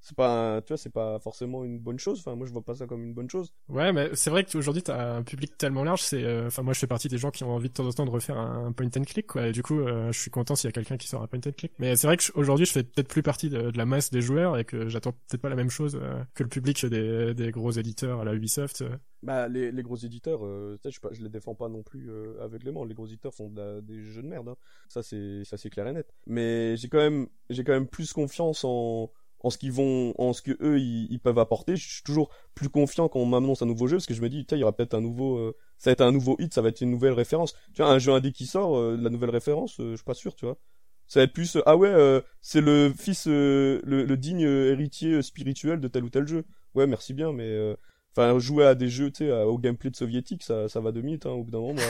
c'est 0.00 0.16
pas 0.16 0.62
tu 0.62 0.68
vois 0.68 0.78
c'est 0.78 0.92
pas 0.92 1.18
forcément 1.18 1.64
une 1.64 1.78
bonne 1.78 1.98
chose. 1.98 2.20
Enfin 2.20 2.34
moi 2.34 2.46
je 2.46 2.52
vois 2.52 2.62
pas 2.62 2.74
ça 2.74 2.86
comme 2.86 3.02
une 3.02 3.14
bonne 3.14 3.28
chose. 3.28 3.52
Ouais 3.68 3.92
mais 3.92 4.10
c'est 4.14 4.30
vrai 4.30 4.44
qu'aujourd'hui 4.44 4.82
t'as 4.82 5.16
un 5.16 5.22
public 5.22 5.56
tellement 5.58 5.84
large 5.84 6.02
c'est 6.02 6.24
euh, 6.24 6.46
enfin 6.46 6.62
moi 6.62 6.72
je 6.72 6.78
fais 6.78 6.86
partie 6.86 7.08
des 7.08 7.18
gens 7.18 7.30
qui 7.30 7.44
ont 7.44 7.54
envie 7.54 7.68
de 7.68 7.74
temps 7.74 7.86
en 7.86 7.92
temps 7.92 8.06
de 8.06 8.10
refaire 8.10 8.38
un, 8.38 8.72
point 8.72 8.86
and 8.96 9.02
click 9.02 9.26
quoi. 9.26 9.48
Et 9.48 9.52
du 9.52 9.62
coup 9.62 9.80
euh, 9.80 10.10
je 10.12 10.18
suis 10.18 10.30
content 10.30 10.54
s'il 10.54 10.68
y 10.68 10.70
a 10.70 10.72
quelqu'un 10.72 10.96
qui 10.96 11.06
sort 11.08 11.22
un 11.22 11.26
point 11.26 11.40
and 11.46 11.52
click. 11.56 11.72
Mais 11.78 11.96
c'est 11.96 12.06
vrai 12.06 12.16
que 12.16 12.24
aujourd'hui 12.34 12.66
je 12.66 12.72
fais 12.72 12.82
peut-être 12.82 13.08
plus 13.08 13.22
partie 13.22 13.50
de, 13.50 13.70
la 13.74 13.84
masse 13.84 14.10
des 14.10 14.20
joueurs 14.20 14.58
et 14.58 14.64
que 14.64 14.88
j'attends 14.88 15.12
peut-être 15.12 15.42
pas 15.42 15.48
la 15.48 15.56
même 15.56 15.70
chose 15.70 15.98
euh, 16.00 16.22
que 16.34 16.42
le 16.42 16.48
public 16.48 16.84
des, 16.86 17.34
des 17.34 17.50
gros 17.50 17.70
éditeurs 17.70 18.20
à 18.20 18.24
la 18.24 18.34
Ubisoft. 18.34 18.84
Bah 19.22 19.48
les, 19.48 19.70
les 19.70 19.82
gros 19.82 19.96
éditeurs 19.96 20.40
je, 20.40 20.98
pas, 20.98 21.10
je 21.12 21.22
les 21.22 21.28
défends 21.28 21.54
pas 21.54 21.68
non 21.68 21.82
plus 21.82 22.10
aveuglément 22.40 22.86
les 22.86 22.94
gros 22.94 23.06
éditeurs 23.06 23.34
font 23.34 23.50
des 23.50 24.02
jeux 24.04 24.22
de 24.22 24.26
merde 24.26 24.48
hein. 24.48 24.56
ça 24.88 25.02
c'est 25.02 25.44
ça 25.44 25.58
c'est 25.58 25.68
clair 25.68 25.86
et 25.88 25.92
net. 25.92 26.10
Mais 26.26 26.74
j'ai 26.78 26.88
quand 26.88 26.98
même 26.98 27.28
j'ai 27.50 27.62
quand 27.62 27.72
même 27.72 27.86
plus 27.86 28.14
confiance 28.14 28.64
en 28.64 29.10
en 29.42 29.50
ce 29.50 29.58
qu'ils 29.58 29.72
vont, 29.72 30.14
en 30.18 30.32
ce 30.32 30.42
que 30.42 30.56
eux 30.62 30.78
ils, 30.78 31.18
peuvent 31.18 31.38
apporter. 31.38 31.76
Je 31.76 31.88
suis 31.88 32.02
toujours 32.02 32.30
plus 32.54 32.68
confiant 32.68 33.08
quand 33.08 33.20
on 33.20 33.26
m'annonce 33.26 33.62
un 33.62 33.66
nouveau 33.66 33.86
jeu 33.86 33.96
parce 33.96 34.06
que 34.06 34.14
je 34.14 34.22
me 34.22 34.28
dis, 34.28 34.46
il 34.50 34.58
y 34.58 34.62
aura 34.62 34.72
peut-être 34.72 34.94
un 34.94 35.00
nouveau, 35.00 35.38
euh, 35.38 35.56
ça 35.78 35.90
va 35.90 35.92
être 35.92 36.00
un 36.02 36.12
nouveau 36.12 36.36
hit, 36.38 36.52
ça 36.54 36.62
va 36.62 36.68
être 36.68 36.80
une 36.80 36.90
nouvelle 36.90 37.12
référence. 37.12 37.54
Tu 37.74 37.82
vois, 37.82 37.90
un 37.90 37.98
jeu 37.98 38.12
indé 38.12 38.32
qui 38.32 38.46
sort, 38.46 38.76
euh, 38.76 38.96
la 39.00 39.10
nouvelle 39.10 39.30
référence, 39.30 39.80
euh, 39.80 39.92
je 39.92 39.96
suis 39.96 40.04
pas 40.04 40.14
sûr, 40.14 40.34
tu 40.34 40.46
vois. 40.46 40.58
Ça 41.06 41.20
va 41.20 41.24
être 41.24 41.32
plus, 41.32 41.58
ah 41.66 41.76
ouais, 41.76 42.22
c'est 42.40 42.60
le 42.60 42.92
fils, 42.96 43.26
le, 43.26 43.80
le, 43.84 44.16
digne 44.16 44.42
héritier 44.42 45.22
spirituel 45.22 45.80
de 45.80 45.88
tel 45.88 46.04
ou 46.04 46.08
tel 46.08 46.24
jeu. 46.28 46.44
Ouais, 46.76 46.86
merci 46.86 47.14
bien, 47.14 47.32
mais 47.32 47.74
enfin 48.16 48.38
jouer 48.38 48.66
à 48.66 48.74
des 48.74 48.88
jeux 48.88 49.10
tu 49.10 49.24
sais 49.24 49.32
au 49.42 49.58
gameplay 49.58 49.90
de 49.90 49.96
soviétique 49.96 50.42
ça 50.42 50.68
ça 50.68 50.80
va 50.80 50.92
de 50.92 51.00
mythe 51.00 51.26
hein, 51.26 51.30
au 51.30 51.44
bout 51.44 51.50
d'un 51.50 51.60
moment 51.60 51.80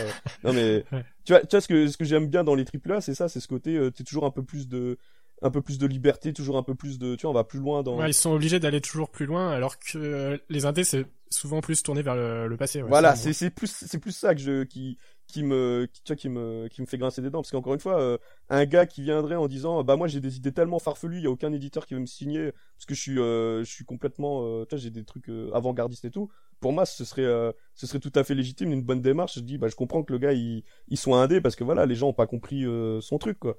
non 0.44 0.52
mais 0.52 0.84
tu 1.24 1.32
vois 1.32 1.40
tu 1.40 1.48
vois 1.50 1.60
ce 1.60 1.68
que 1.68 1.86
ce 1.88 1.96
que 1.96 2.04
j'aime 2.04 2.26
bien 2.26 2.44
dans 2.44 2.54
les 2.54 2.64
triple 2.64 2.92
A 2.92 3.00
c'est 3.00 3.14
ça 3.14 3.28
c'est 3.28 3.40
ce 3.40 3.48
côté 3.48 3.76
euh, 3.76 3.90
tu 3.90 4.04
toujours 4.04 4.26
un 4.26 4.30
peu 4.30 4.44
plus 4.44 4.68
de 4.68 4.98
un 5.42 5.50
peu 5.50 5.62
plus 5.62 5.78
de 5.78 5.86
liberté, 5.86 6.32
toujours 6.32 6.56
un 6.56 6.62
peu 6.62 6.74
plus 6.74 6.98
de, 6.98 7.14
tu 7.14 7.22
vois, 7.22 7.30
on 7.30 7.34
va 7.34 7.44
plus 7.44 7.58
loin 7.58 7.82
dans. 7.82 7.98
Ouais, 7.98 8.10
ils 8.10 8.14
sont 8.14 8.32
obligés 8.32 8.60
d'aller 8.60 8.80
toujours 8.80 9.10
plus 9.10 9.26
loin, 9.26 9.50
alors 9.50 9.78
que 9.78 9.96
euh, 9.96 10.38
les 10.48 10.66
indés 10.66 10.84
c'est 10.84 11.06
souvent 11.30 11.60
plus 11.60 11.82
tourné 11.82 12.02
vers 12.02 12.16
le, 12.16 12.56
passé. 12.56 12.82
voilà, 12.82 13.14
c'est 13.14 13.32
c'est 13.32 13.50
plus 13.50 13.72
c'est 13.72 13.98
plus 13.98 14.12
ça 14.12 14.34
que 14.34 14.40
je 14.40 14.64
qui 14.64 14.98
qui 15.28 15.44
me 15.44 15.88
qui, 15.90 16.02
tu 16.02 16.12
vois, 16.12 16.16
qui 16.16 16.28
me 16.28 16.66
qui 16.68 16.82
me 16.82 16.86
fait 16.86 16.98
grincer 16.98 17.22
des 17.22 17.30
dents 17.30 17.40
parce 17.40 17.52
qu'encore 17.52 17.72
une 17.72 17.80
fois, 17.80 18.00
euh, 18.00 18.18
un 18.48 18.66
gars 18.66 18.84
qui 18.84 19.02
viendrait 19.02 19.36
en 19.36 19.46
disant 19.46 19.82
bah 19.84 19.96
moi 19.96 20.08
j'ai 20.08 20.20
des 20.20 20.36
idées 20.36 20.52
tellement 20.52 20.78
farfelues, 20.78 21.18
il 21.18 21.24
y 21.24 21.26
a 21.26 21.30
aucun 21.30 21.52
éditeur 21.52 21.86
qui 21.86 21.94
veut 21.94 22.00
me 22.00 22.06
signer 22.06 22.52
parce 22.76 22.86
que 22.86 22.94
je 22.94 23.00
suis 23.00 23.18
euh, 23.18 23.60
je 23.60 23.70
suis 23.70 23.84
complètement, 23.84 24.64
tu 24.64 24.70
vois, 24.70 24.78
j'ai 24.78 24.90
des 24.90 25.04
trucs 25.04 25.30
avant-gardistes 25.54 26.04
et 26.04 26.10
tout. 26.10 26.28
Pour 26.58 26.72
moi, 26.72 26.84
ce 26.84 27.04
serait 27.04 27.54
ce 27.74 27.86
serait 27.86 28.00
tout 28.00 28.12
à 28.14 28.24
fait 28.24 28.34
légitime, 28.34 28.72
une 28.72 28.82
bonne 28.82 29.00
démarche. 29.00 29.36
Je 29.36 29.40
dis 29.40 29.56
bah 29.56 29.68
je 29.68 29.76
comprends 29.76 30.02
que 30.02 30.12
le 30.12 30.18
gars 30.18 30.32
il 30.32 30.64
il 30.88 30.98
soit 30.98 31.22
indé 31.22 31.40
parce 31.40 31.56
que 31.56 31.64
voilà 31.64 31.86
les 31.86 31.94
gens 31.94 32.08
ont 32.08 32.12
pas 32.12 32.26
compris 32.26 32.66
son 33.00 33.18
truc 33.18 33.38
quoi 33.38 33.56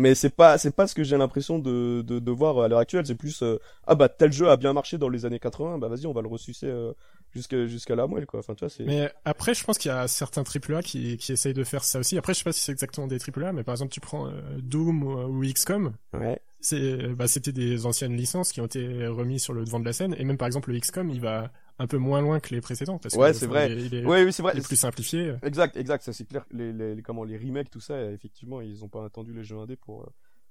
mais 0.00 0.14
c'est 0.14 0.30
pas 0.30 0.58
c'est 0.58 0.74
pas 0.74 0.86
ce 0.86 0.94
que 0.94 1.04
j'ai 1.04 1.16
l'impression 1.16 1.58
de, 1.58 2.02
de, 2.02 2.18
de 2.18 2.30
voir 2.30 2.58
à 2.58 2.68
l'heure 2.68 2.78
actuelle. 2.78 3.06
C'est 3.06 3.14
plus 3.14 3.42
euh, 3.42 3.58
ah 3.86 3.94
bah 3.94 4.08
tel 4.08 4.32
jeu 4.32 4.48
a 4.48 4.56
bien 4.56 4.72
marché 4.72 4.98
dans 4.98 5.08
les 5.08 5.26
années 5.26 5.38
80 5.38 5.78
bah 5.78 5.88
vas-y 5.88 6.06
on 6.06 6.12
va 6.12 6.22
le 6.22 6.28
ressucer 6.28 6.66
euh, 6.66 6.92
jusqu'à 7.34 7.66
jusqu'à 7.66 7.94
la 7.94 8.06
moelle 8.06 8.26
quoi. 8.26 8.40
Enfin 8.40 8.54
tu 8.54 8.60
vois 8.60 8.70
c'est 8.70 8.84
mais 8.84 9.12
après 9.24 9.54
je 9.54 9.62
pense 9.62 9.78
qu'il 9.78 9.90
y 9.90 9.94
a 9.94 10.08
certains 10.08 10.42
AAA 10.42 10.82
qui 10.82 11.18
qui 11.18 11.32
essayent 11.32 11.54
de 11.54 11.64
faire 11.64 11.84
ça 11.84 11.98
aussi. 11.98 12.16
Après 12.16 12.32
je 12.32 12.38
sais 12.38 12.44
pas 12.44 12.52
si 12.52 12.60
c'est 12.60 12.72
exactement 12.72 13.06
des 13.06 13.18
AAA 13.18 13.52
mais 13.52 13.62
par 13.62 13.74
exemple 13.74 13.92
tu 13.92 14.00
prends 14.00 14.26
euh, 14.26 14.32
Doom 14.62 15.02
ou, 15.02 15.42
XCOM 15.42 15.92
ouais. 16.14 16.40
C'est 16.62 17.08
bah 17.14 17.26
c'était 17.28 17.52
des 17.52 17.86
anciennes 17.86 18.16
licences 18.16 18.52
qui 18.52 18.60
ont 18.60 18.66
été 18.66 19.06
remises 19.06 19.42
sur 19.42 19.52
le 19.52 19.64
devant 19.64 19.80
de 19.80 19.84
la 19.84 19.92
scène. 19.92 20.14
Et 20.18 20.24
même 20.24 20.38
par 20.38 20.46
exemple 20.46 20.72
le 20.72 20.78
XCOM 20.78 21.10
il 21.10 21.20
va 21.20 21.50
un 21.80 21.86
peu 21.86 21.96
moins 21.96 22.20
loin 22.20 22.40
que 22.40 22.54
les 22.54 22.60
précédents 22.60 22.98
parce 22.98 23.14
ouais 23.14 23.32
c'est 23.32 23.46
vrai. 23.46 23.72
il 23.72 23.94
est, 23.94 24.04
ouais 24.04 24.22
oui 24.22 24.32
c'est 24.32 24.42
vrai. 24.42 24.52
il 24.54 24.60
est 24.60 24.66
plus 24.66 24.76
simplifié. 24.76 25.34
Exact 25.42 25.76
exact 25.76 26.02
ça 26.04 26.12
c'est 26.12 26.26
clair. 26.26 26.44
Les, 26.52 26.72
les, 26.72 27.00
comment 27.02 27.24
les 27.24 27.38
remakes 27.38 27.70
tout 27.70 27.80
ça 27.80 28.00
effectivement 28.12 28.60
ils 28.60 28.84
ont 28.84 28.88
pas 28.88 29.04
attendu 29.04 29.32
les 29.32 29.42
jeux 29.42 29.56
indés 29.56 29.76
pour 29.76 30.02
euh, 30.02 30.06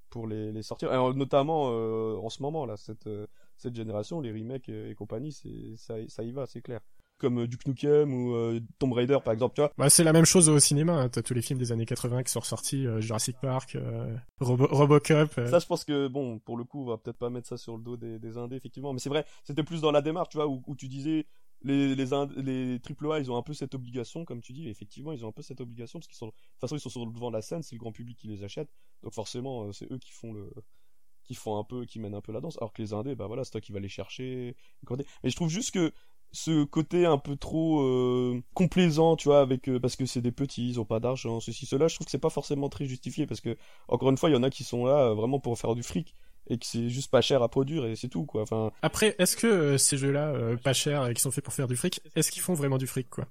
pour 0.10 0.26
les, 0.26 0.52
les 0.52 0.64
sortir. 0.64 0.92
Alors, 0.92 1.14
notamment 1.14 1.70
euh, 1.72 2.18
en 2.18 2.30
ce 2.30 2.42
moment 2.42 2.66
là 2.66 2.78
cette 2.78 3.06
euh, 3.06 3.28
cette 3.58 3.76
génération 3.76 4.22
les 4.22 4.32
remakes 4.32 4.70
et 4.70 4.96
compagnie 4.96 5.32
c'est 5.32 5.76
ça 5.78 5.96
ça 6.08 6.24
y 6.24 6.32
va 6.32 6.48
c'est 6.48 6.62
clair 6.62 6.82
comme 7.20 7.46
Duke 7.48 7.68
Nukem 7.68 8.14
ou 8.14 8.60
Tomb 8.80 8.94
Raider 8.94 9.18
par 9.24 9.34
exemple 9.34 9.56
tu 9.56 9.62
vois. 9.62 9.72
Bah, 9.78 9.90
c'est 9.90 10.04
la 10.04 10.14
même 10.14 10.26
chose 10.26 10.50
au 10.50 10.60
cinéma 10.60 10.94
hein. 10.94 11.10
t'as 11.10 11.22
tous 11.22 11.34
les 11.34 11.42
films 11.42 11.60
des 11.60 11.72
années 11.72 11.86
80 11.86 12.24
qui 12.24 12.32
sont 12.32 12.40
ressortis 12.40 12.86
Jurassic 13.00 13.38
Park 13.42 13.78
Robocop 14.40 15.34
ça 15.34 15.60
je 15.60 15.66
pense 15.66 15.84
que 15.84 16.08
bon 16.08 16.40
pour 16.40 16.58
le 16.58 16.64
coup 16.64 16.84
on 16.84 16.86
va 16.86 16.98
peut-être 16.98 17.18
pas 17.18 17.30
mettre 17.30 17.48
ça 17.48 17.58
sur 17.58 17.78
le 17.78 17.84
dos 17.84 17.98
des, 17.98 18.20
des 18.20 18.38
indés 18.38 18.56
effectivement 18.56 18.94
mais 18.94 19.00
c'est 19.00 19.10
vrai 19.10 19.26
c'était 19.44 19.64
plus 19.64 19.82
dans 19.82 19.92
la 19.92 20.02
démarche 20.02 20.30
tu 20.30 20.38
vois 20.38 20.48
où, 20.48 20.64
où 20.66 20.76
tu 20.76 20.88
disais 20.88 21.26
les 21.64 21.96
les 21.96 22.06
les 22.38 22.80
AAA 22.80 23.20
ils 23.20 23.32
ont 23.32 23.38
un 23.38 23.42
peu 23.42 23.54
cette 23.54 23.76
obligation 23.76 24.24
comme 24.26 24.42
tu 24.42 24.54
dis 24.54 24.70
effectivement 24.70 25.12
ils 25.12 25.26
ont 25.26 25.30
un 25.30 25.34
peu 25.34 25.42
cette 25.42 25.62
obligation 25.62 26.00
parce 26.00 26.08
qu'ils 26.08 26.18
sont 26.18 26.28
de 26.28 26.32
toute 26.32 26.62
façon 26.62 26.76
ils 26.76 26.80
sont 26.80 26.90
sur 26.90 27.06
le 27.06 27.12
devant 27.12 27.30
de 27.30 27.36
la 27.36 27.42
scène 27.42 27.64
c'est 27.64 27.76
le 27.76 27.80
grand 27.80 27.92
public 27.92 28.18
qui 28.18 28.28
les 28.28 28.44
achète 28.44 28.70
donc 29.04 29.14
forcément 29.14 29.66
euh, 29.66 29.72
c'est 29.72 29.92
eux 29.92 29.98
qui 29.98 30.12
font 30.12 30.32
le 30.32 30.52
qui 31.24 31.36
font 31.36 31.60
un 31.60 31.64
peu 31.64 31.86
qui 31.86 32.00
mènent 32.00 32.16
un 32.16 32.22
peu 32.22 32.32
la 32.32 32.40
danse 32.40 32.58
alors 32.60 32.72
que 32.72 32.82
les 32.82 32.94
indés 32.94 33.16
bah 33.16 33.28
voilà 33.28 33.44
c'est 33.44 33.52
toi 33.52 33.62
qui 33.62 33.72
vas 33.72 33.80
les 33.80 33.90
chercher 33.90 34.56
mais 34.90 35.30
je 35.30 35.36
trouve 35.36 35.50
juste 35.50 35.72
que 35.72 35.92
ce 36.32 36.64
côté 36.64 37.06
un 37.06 37.18
peu 37.18 37.36
trop 37.36 37.82
euh, 37.82 38.42
complaisant 38.54 39.16
tu 39.16 39.30
vois 39.30 39.42
avec 39.42 39.68
euh, 39.68 39.80
parce 39.80 39.96
que 39.96 40.06
c'est 40.06 40.22
des 40.22 40.32
petits 40.32 40.70
ils 40.70 40.80
ont 40.80 40.86
pas 40.86 41.00
d'argent 41.00 41.40
ceci 41.40 41.66
cela 41.66 41.88
je 41.88 41.96
trouve 41.96 42.06
que 42.06 42.12
c'est 42.12 42.20
pas 42.20 42.30
forcément 42.30 42.70
très 42.70 42.86
justifié 42.86 43.26
parce 43.26 43.42
que 43.42 43.58
encore 43.88 44.10
une 44.12 44.18
fois 44.18 44.30
il 44.30 44.34
y 44.34 44.36
en 44.36 44.44
a 44.44 44.50
qui 44.50 44.64
sont 44.64 44.86
là 44.86 45.14
vraiment 45.14 45.40
pour 45.40 45.58
faire 45.58 45.74
du 45.74 45.82
fric 45.82 46.16
et 46.50 46.58
que 46.58 46.66
c'est 46.66 46.90
juste 46.90 47.12
pas 47.12 47.22
cher 47.22 47.42
à 47.44 47.50
produire 47.50 47.86
et 47.86 47.96
c'est 47.96 48.08
tout 48.08 48.26
quoi. 48.26 48.42
Enfin. 48.42 48.72
Après, 48.82 49.16
est-ce 49.20 49.38
que 49.38 49.48
euh, 49.48 49.78
ces 49.78 49.98
jeux-là, 49.98 50.30
euh, 50.30 50.58
pas 50.58 50.74
chers 50.74 51.08
et 51.08 51.14
qui 51.14 51.22
sont 51.22 51.32
faits 51.32 51.44
pour 51.44 51.54
faire 51.54 51.68
du 51.68 51.76
fric, 51.76 52.02
est-ce 52.16 52.32
qu'ils 52.32 52.42
font 52.42 52.54
vraiment 52.54 52.78
du 52.78 52.88
fric 52.88 53.10
quoi? 53.10 53.26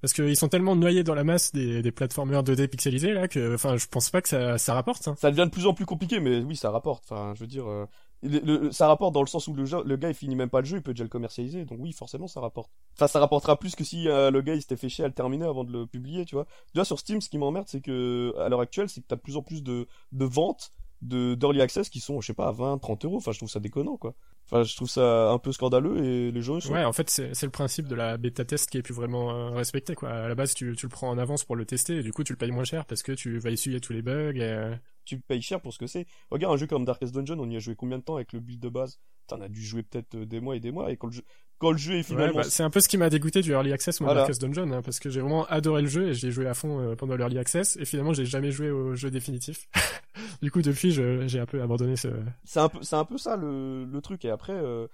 Parce 0.00 0.12
qu'ils 0.12 0.36
sont 0.36 0.48
tellement 0.48 0.76
noyés 0.76 1.02
dans 1.02 1.14
la 1.14 1.24
masse 1.24 1.52
des, 1.52 1.80
des 1.80 1.92
plateformeurs 1.92 2.42
2D 2.42 2.68
pixelisés 2.68 3.14
là 3.14 3.26
que, 3.26 3.54
enfin, 3.54 3.78
je 3.78 3.86
pense 3.86 4.10
pas 4.10 4.20
que 4.20 4.28
ça, 4.28 4.58
ça 4.58 4.74
rapporte. 4.74 5.08
Hein. 5.08 5.14
Ça 5.18 5.30
devient 5.30 5.46
de 5.46 5.50
plus 5.50 5.66
en 5.66 5.72
plus 5.72 5.86
compliqué, 5.86 6.20
mais 6.20 6.40
oui, 6.40 6.56
ça 6.56 6.70
rapporte. 6.70 7.04
Enfin, 7.08 7.32
je 7.34 7.40
veux 7.40 7.46
dire, 7.46 7.66
euh, 7.66 7.86
le- 8.24 8.72
ça 8.72 8.88
rapporte 8.88 9.14
dans 9.14 9.20
le 9.22 9.26
sens 9.26 9.46
où 9.48 9.54
le, 9.54 9.96
gars 9.96 10.08
il 10.08 10.14
finit 10.14 10.36
même 10.36 10.50
pas 10.50 10.60
le 10.60 10.66
jeu, 10.66 10.78
il 10.78 10.82
peut 10.82 10.92
déjà 10.94 11.04
le 11.04 11.10
commercialiser. 11.10 11.64
Donc 11.64 11.78
oui, 11.80 11.92
forcément, 11.92 12.26
ça 12.26 12.40
rapporte. 12.40 12.70
Enfin, 12.96 13.06
ça 13.06 13.20
rapportera 13.20 13.58
plus 13.58 13.74
que 13.76 13.84
si 13.84 14.08
euh, 14.08 14.30
le 14.30 14.40
gars 14.42 14.54
il 14.54 14.60
s'était 14.60 14.76
fait 14.76 14.88
chier 14.88 15.04
à 15.04 15.08
le 15.08 15.14
terminer 15.14 15.44
avant 15.46 15.64
de 15.64 15.72
le 15.72 15.86
publier, 15.86 16.24
tu 16.24 16.34
vois. 16.34 16.46
Déjà 16.74 16.84
sur 16.84 16.98
Steam, 16.98 17.20
ce 17.20 17.28
qui 17.28 17.38
m'emmerde, 17.38 17.66
c'est 17.68 17.80
que 17.80 18.34
à 18.38 18.48
l'heure 18.48 18.60
actuelle, 18.60 18.88
c'est 18.88 19.00
que 19.00 19.06
t'as 19.06 19.16
de 19.16 19.20
plus 19.20 19.36
en 19.36 19.42
plus 19.42 19.62
de, 19.62 19.86
ventes 20.12 20.72
de 21.02 21.34
d'early 21.34 21.60
access 21.60 21.90
qui 21.90 22.00
sont, 22.00 22.20
je 22.20 22.28
sais 22.28 22.34
pas, 22.34 22.48
à 22.48 22.52
20, 22.52 22.78
30 22.78 23.04
euros. 23.04 23.16
Enfin, 23.18 23.32
je 23.32 23.38
trouve 23.38 23.50
ça 23.50 23.60
déconnant, 23.60 23.96
quoi. 23.96 24.14
Enfin, 24.46 24.62
je 24.62 24.74
trouve 24.74 24.88
ça 24.88 25.30
un 25.30 25.38
peu 25.38 25.52
scandaleux 25.52 26.04
et 26.04 26.30
les 26.30 26.42
gens 26.42 26.60
sont. 26.60 26.72
Ouais, 26.72 26.84
en 26.84 26.92
fait, 26.92 27.10
c'est 27.10 27.34
c'est 27.34 27.46
le 27.46 27.52
principe 27.52 27.88
de 27.88 27.94
la 27.94 28.16
bêta 28.16 28.44
test 28.44 28.70
qui 28.70 28.78
est 28.78 28.82
plus 28.82 28.94
vraiment 28.94 29.30
euh, 29.34 29.50
respecté 29.50 29.94
quoi. 29.94 30.10
À 30.10 30.28
la 30.28 30.34
base, 30.34 30.54
tu, 30.54 30.74
tu 30.76 30.86
le 30.86 30.90
prends 30.90 31.10
en 31.10 31.18
avance 31.18 31.44
pour 31.44 31.56
le 31.56 31.64
tester 31.64 31.96
et 31.96 32.02
du 32.02 32.12
coup, 32.12 32.24
tu 32.24 32.32
le 32.32 32.38
payes 32.38 32.50
moins 32.50 32.64
cher 32.64 32.84
parce 32.86 33.02
que 33.02 33.12
tu 33.12 33.38
vas 33.38 33.50
essuyer 33.50 33.80
tous 33.80 33.92
les 33.92 34.02
bugs. 34.02 34.32
Et, 34.36 34.42
euh, 34.42 34.74
tu 35.04 35.20
payes 35.20 35.42
cher 35.42 35.60
pour 35.60 35.72
ce 35.72 35.78
que 35.78 35.86
c'est. 35.86 36.06
Regarde 36.30 36.54
un 36.54 36.56
jeu 36.56 36.66
comme 36.66 36.84
Darkest 36.84 37.14
Dungeon, 37.14 37.38
on 37.38 37.48
y 37.50 37.56
a 37.56 37.60
joué 37.60 37.74
combien 37.76 37.98
de 37.98 38.02
temps 38.02 38.16
avec 38.16 38.32
le 38.32 38.40
build 38.40 38.60
de 38.60 38.68
base? 38.68 39.00
T'en 39.26 39.40
as 39.40 39.48
dû 39.48 39.62
jouer 39.62 39.82
peut-être 39.82 40.14
euh, 40.16 40.26
des 40.26 40.40
mois 40.40 40.54
et 40.56 40.60
des 40.60 40.70
mois 40.70 40.90
et 40.92 40.96
quand 40.98 41.06
le 41.06 41.14
jeu, 41.14 41.22
quand 41.58 41.70
le 41.70 41.78
jeu 41.78 41.94
est 41.94 41.96
Ouais, 41.98 42.02
finalement 42.02 42.36
bah, 42.40 42.42
c'est 42.44 42.62
un 42.62 42.68
peu 42.68 42.80
ce 42.80 42.88
qui 42.88 42.98
m'a 42.98 43.08
dégoûté 43.08 43.40
du 43.40 43.52
Early 43.52 43.72
Access, 43.72 44.00
moi, 44.00 44.08
Voilà. 44.08 44.20
Darkest 44.20 44.40
Dungeon, 44.42 44.70
hein, 44.72 44.82
parce 44.82 44.98
que 45.00 45.08
j'ai 45.08 45.20
vraiment 45.20 45.46
adoré 45.46 45.80
le 45.82 45.88
jeu 45.88 46.08
et 46.08 46.14
j'ai 46.14 46.30
joué 46.30 46.46
à 46.46 46.52
fond 46.52 46.78
euh, 46.80 46.94
pendant 46.94 47.16
l'Early 47.16 47.38
Access, 47.38 47.76
et 47.78 47.86
finalement, 47.86 48.12
j'ai 48.12 48.26
jamais 48.26 48.50
joué 48.50 48.70
au 48.70 48.94
jeu 48.94 49.10
définitif. 49.10 49.66
du 50.42 50.50
coup, 50.50 50.60
depuis, 50.60 50.90
j'ai 50.90 51.40
un 51.40 51.46
peu 51.46 51.62
abandonné 51.62 51.96
ce... 51.96 52.08
c'est 52.44 52.60
un 52.60 52.68
peu 52.68 52.82
c'est 52.82 52.96
un 52.96 53.04
peu 53.06 53.16
ça 53.16 53.36
le, 53.36 53.84
le 53.86 54.00
truc 54.02 54.24
et 54.26 54.30
après 54.30 54.52
euh, 54.52 54.86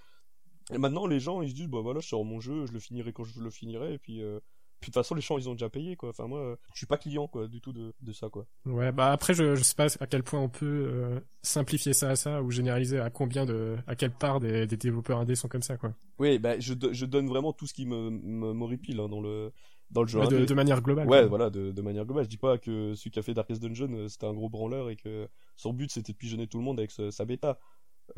et 0.73 0.79
maintenant 0.79 1.07
les 1.07 1.19
gens 1.21 1.43
ils 1.43 1.51
se 1.51 1.55
disent 1.55 1.69
bah 1.69 1.81
voilà 1.83 2.01
je 2.01 2.07
sors 2.09 2.25
mon 2.25 2.41
jeu 2.41 2.67
je 2.67 2.73
le 2.73 2.79
finirai 2.79 3.13
quand 3.13 3.25
je 3.25 3.41
le 3.41 3.51
finirai 3.51 3.95
et 3.95 3.99
puis 3.99 4.23
euh, 4.23 4.39
puis 4.81 4.91
de 4.91 4.95
toute 4.95 5.03
façon 5.03 5.15
les 5.15 5.21
gens 5.21 5.39
ils 5.39 5.49
ont 5.49 5.53
déjà 5.53 5.69
payé 5.71 5.97
quoi 5.97 6.11
enfin 6.11 6.27
moi 6.27 6.57
je 6.75 6.79
suis 6.79 6.87
pas 6.87 6.99
client 6.99 7.29
quoi 7.29 7.49
du 7.49 7.61
tout 7.61 7.73
de, 7.73 7.95
de 8.01 8.13
ça 8.13 8.29
quoi 8.31 8.47
Ouais, 8.67 8.93
bah 8.93 9.11
après, 9.13 9.33
je, 9.33 9.55
je 9.57 9.63
sais 9.63 9.75
pas 9.75 9.87
à 10.01 10.07
quel 10.07 10.23
point 10.23 10.39
on 10.41 10.49
peut 10.51 10.67
euh, 10.67 11.21
simplifier 11.43 11.95
ça 11.95 12.11
à 12.11 12.17
ça, 12.17 12.43
ou 12.43 12.51
généraliser 12.51 12.99
à 13.01 13.09
combien 13.11 13.47
de... 13.47 13.77
à 13.87 13.97
quelle 13.97 14.13
part 14.13 14.39
des, 14.39 14.67
des 14.67 14.77
développeurs 14.77 15.19
indés 15.19 15.35
sont 15.35 15.49
comme 15.49 15.63
ça, 15.63 15.77
quoi. 15.79 15.95
oui 16.19 16.39
bah 16.39 16.59
je, 16.59 16.75
je 16.93 17.07
donne 17.07 17.27
vraiment 17.29 17.53
tout 17.53 17.67
ce 17.67 17.73
qui 17.75 17.87
me 17.87 18.11
m'horripile 18.11 19.01
hein, 19.01 19.09
dans 19.09 19.21
le 19.21 19.53
dans 19.91 20.03
le 20.03 20.09
jeu 20.09 20.21
Ouais, 20.21 20.27
de, 20.29 20.55
manière 20.55 20.83
globale. 20.83 21.09
Ouais, 21.09 21.19
quoi. 21.21 21.29
voilà, 21.29 21.51
de, 21.51 21.73
de 21.73 21.83
manière 21.83 22.05
globale. 22.05 22.25
Je 22.25 22.29
dis 22.29 22.37
pas 22.37 22.59
que 22.59 22.95
celui 22.95 23.11
qui 23.11 23.19
a 23.19 23.23
fait 23.23 23.35
Darkest 23.35 23.61
Dungeon, 23.61 23.93
euh, 23.95 24.09
c'était 24.09 24.27
un 24.27 24.33
gros 24.33 24.49
branleur 24.49 24.89
et 24.89 24.95
que 24.95 25.29
son 25.57 25.73
but 25.73 25.91
c'était 25.91 26.13
de 26.13 26.17
pigeonner 26.19 26.47
tout 26.47 26.59
le 26.59 26.65
monde 26.65 26.79
avec 26.79 26.93
ce- 26.93 27.11
sa 27.11 27.25
bêta. 27.25 27.59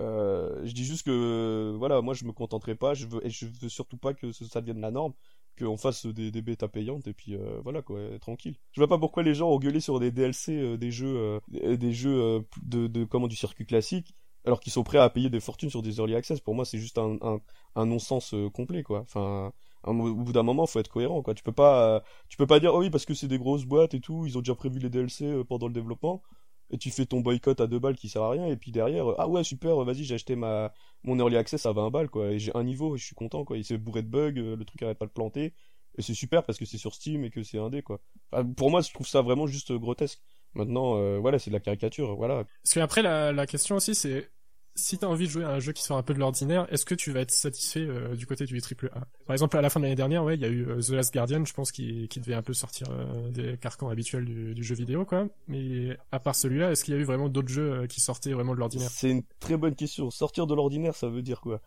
Euh, 0.00 0.60
je 0.64 0.72
dis 0.72 0.84
juste 0.84 1.04
que, 1.06 1.74
voilà, 1.78 2.02
moi 2.02 2.14
je 2.14 2.24
me 2.24 2.32
contenterai 2.32 2.74
pas, 2.74 2.94
je 2.94 3.06
veux, 3.06 3.24
et 3.26 3.30
je 3.30 3.46
veux 3.46 3.68
surtout 3.70 3.98
pas 3.98 4.14
que 4.14 4.32
ce- 4.32 4.44
ça 4.46 4.60
devienne 4.60 4.80
la 4.80 4.90
norme, 4.90 5.14
qu'on 5.58 5.76
fasse 5.76 6.06
des, 6.06 6.30
des 6.30 6.42
bêtas 6.42 6.68
payantes 6.68 7.06
et 7.06 7.14
puis 7.14 7.34
euh, 7.34 7.60
voilà 7.62 7.82
quoi, 7.82 8.00
tranquille. 8.20 8.56
Je 8.72 8.80
vois 8.80 8.88
pas 8.88 8.98
pourquoi 8.98 9.22
les 9.22 9.34
gens 9.34 9.50
ont 9.50 9.58
gueulé 9.58 9.80
sur 9.80 10.00
des 10.00 10.10
DLC, 10.10 10.56
euh, 10.58 10.76
des 10.76 10.90
jeux, 10.90 11.16
euh, 11.16 11.76
des- 11.76 11.92
jeux 11.92 12.44
de, 12.62 13.04
comment 13.04 13.28
du 13.28 13.36
circuit 13.36 13.66
classique, 13.66 14.14
alors 14.44 14.60
qu'ils 14.60 14.72
sont 14.72 14.82
prêts 14.84 14.98
à 14.98 15.08
payer 15.10 15.30
des 15.30 15.40
fortunes 15.40 15.70
sur 15.70 15.82
des 15.82 15.98
early 15.98 16.14
access. 16.14 16.40
Pour 16.40 16.54
moi, 16.54 16.64
c'est 16.64 16.78
juste 16.78 16.98
un, 16.98 17.16
un, 17.76 17.86
non-sens 17.86 18.34
complet 18.54 18.82
quoi. 18.82 19.00
Enfin, 19.00 19.52
au 19.84 20.14
bout 20.14 20.32
d'un 20.32 20.42
moment, 20.42 20.66
faut 20.66 20.78
être 20.80 20.88
cohérent 20.88 21.22
quoi. 21.22 21.34
Tu 21.34 21.42
peux 21.42 21.52
pas, 21.52 22.02
tu 22.28 22.36
peux 22.36 22.46
pas 22.46 22.60
dire 22.60 22.74
oh 22.74 22.80
oui 22.80 22.90
parce 22.90 23.04
que 23.04 23.14
c'est 23.14 23.28
des 23.28 23.38
grosses 23.38 23.64
boîtes 23.64 23.94
et 23.94 24.00
tout, 24.00 24.26
ils 24.26 24.36
ont 24.38 24.40
déjà 24.40 24.54
prévu 24.54 24.78
les 24.78 24.90
DLC 24.90 25.42
pendant 25.48 25.66
le 25.68 25.72
développement 25.74 26.22
et 26.72 26.78
tu 26.78 26.90
fais 26.90 27.06
ton 27.06 27.20
boycott 27.20 27.60
à 27.60 27.66
deux 27.66 27.78
balles 27.78 27.96
qui 27.96 28.08
sert 28.08 28.22
à 28.22 28.30
rien 28.30 28.46
et 28.46 28.56
puis 28.56 28.72
derrière 28.72 29.10
euh, 29.10 29.14
ah 29.18 29.28
ouais 29.28 29.44
super 29.44 29.80
euh, 29.80 29.84
vas-y 29.84 30.04
j'ai 30.04 30.14
acheté 30.14 30.34
ma 30.34 30.72
mon 31.04 31.18
early 31.18 31.36
access 31.36 31.66
à 31.66 31.72
20 31.72 31.90
balles 31.90 32.08
quoi 32.08 32.32
et 32.32 32.38
j'ai 32.38 32.50
un 32.56 32.64
niveau 32.64 32.96
et 32.96 32.98
je 32.98 33.04
suis 33.04 33.14
content 33.14 33.44
quoi 33.44 33.58
il 33.58 33.64
s'est 33.64 33.78
bourré 33.78 34.02
de 34.02 34.08
bugs 34.08 34.32
euh, 34.38 34.56
le 34.56 34.64
truc 34.64 34.82
arrête 34.82 34.98
pas 34.98 35.06
de 35.06 35.12
planter 35.12 35.54
et 35.98 36.02
c'est 36.02 36.14
super 36.14 36.42
parce 36.44 36.58
que 36.58 36.64
c'est 36.64 36.78
sur 36.78 36.94
Steam 36.94 37.22
et 37.24 37.30
que 37.30 37.42
c'est 37.42 37.58
indé 37.58 37.82
quoi. 37.82 38.00
Pour 38.56 38.70
moi 38.70 38.80
je 38.80 38.90
trouve 38.94 39.06
ça 39.06 39.20
vraiment 39.20 39.46
juste 39.46 39.72
grotesque. 39.74 40.22
Maintenant 40.54 40.94
voilà 41.20 41.38
c'est 41.38 41.50
de 41.50 41.54
la 41.54 41.60
caricature 41.60 42.16
voilà. 42.16 42.44
Parce 42.62 42.72
que 42.72 42.80
après, 42.80 43.02
la, 43.02 43.30
la 43.32 43.46
question 43.46 43.76
aussi, 43.76 43.94
c'est 43.94 44.30
si 44.74 44.98
t'as 44.98 45.06
envie 45.06 45.26
de 45.26 45.30
jouer 45.30 45.44
à 45.44 45.50
un 45.50 45.58
jeu 45.58 45.72
qui 45.72 45.82
sort 45.82 45.98
un 45.98 46.02
peu 46.02 46.14
de 46.14 46.18
l'ordinaire, 46.18 46.66
est-ce 46.70 46.84
que 46.84 46.94
tu 46.94 47.12
vas 47.12 47.20
être 47.20 47.30
satisfait 47.30 47.86
euh, 47.86 48.14
du 48.14 48.26
côté 48.26 48.44
du 48.46 48.60
triple 48.60 48.90
A? 48.94 49.00
Par 49.26 49.34
exemple, 49.34 49.56
à 49.56 49.62
la 49.62 49.68
fin 49.68 49.80
de 49.80 49.84
l'année 49.84 49.96
dernière, 49.96 50.24
ouais, 50.24 50.34
il 50.34 50.40
y 50.40 50.44
a 50.44 50.48
eu 50.48 50.66
euh, 50.66 50.80
The 50.80 50.90
Last 50.90 51.12
Guardian, 51.12 51.44
je 51.44 51.52
pense, 51.52 51.72
qui, 51.72 52.08
devait 52.16 52.34
un 52.34 52.42
peu 52.42 52.54
sortir 52.54 52.88
euh, 52.90 53.30
des 53.30 53.58
carcans 53.58 53.88
habituels 53.88 54.24
du, 54.24 54.62
jeu 54.62 54.74
vidéo, 54.74 55.04
quoi. 55.04 55.28
Mais 55.48 55.96
à 56.10 56.20
part 56.20 56.34
celui-là, 56.34 56.70
est-ce 56.70 56.84
qu'il 56.84 56.94
y 56.94 56.96
a 56.96 57.00
eu 57.00 57.04
vraiment 57.04 57.28
d'autres 57.28 57.48
jeux 57.48 57.86
qui 57.86 58.00
sortaient 58.00 58.32
vraiment 58.32 58.54
de 58.54 58.60
l'ordinaire? 58.60 58.90
C'est 58.90 59.10
une 59.10 59.24
très 59.40 59.56
bonne 59.56 59.74
question. 59.74 60.10
Sortir 60.10 60.46
de 60.46 60.54
l'ordinaire 60.54 60.94
ça 60.94 61.08
veut 61.08 61.22
dire 61.22 61.40
quoi? 61.40 61.60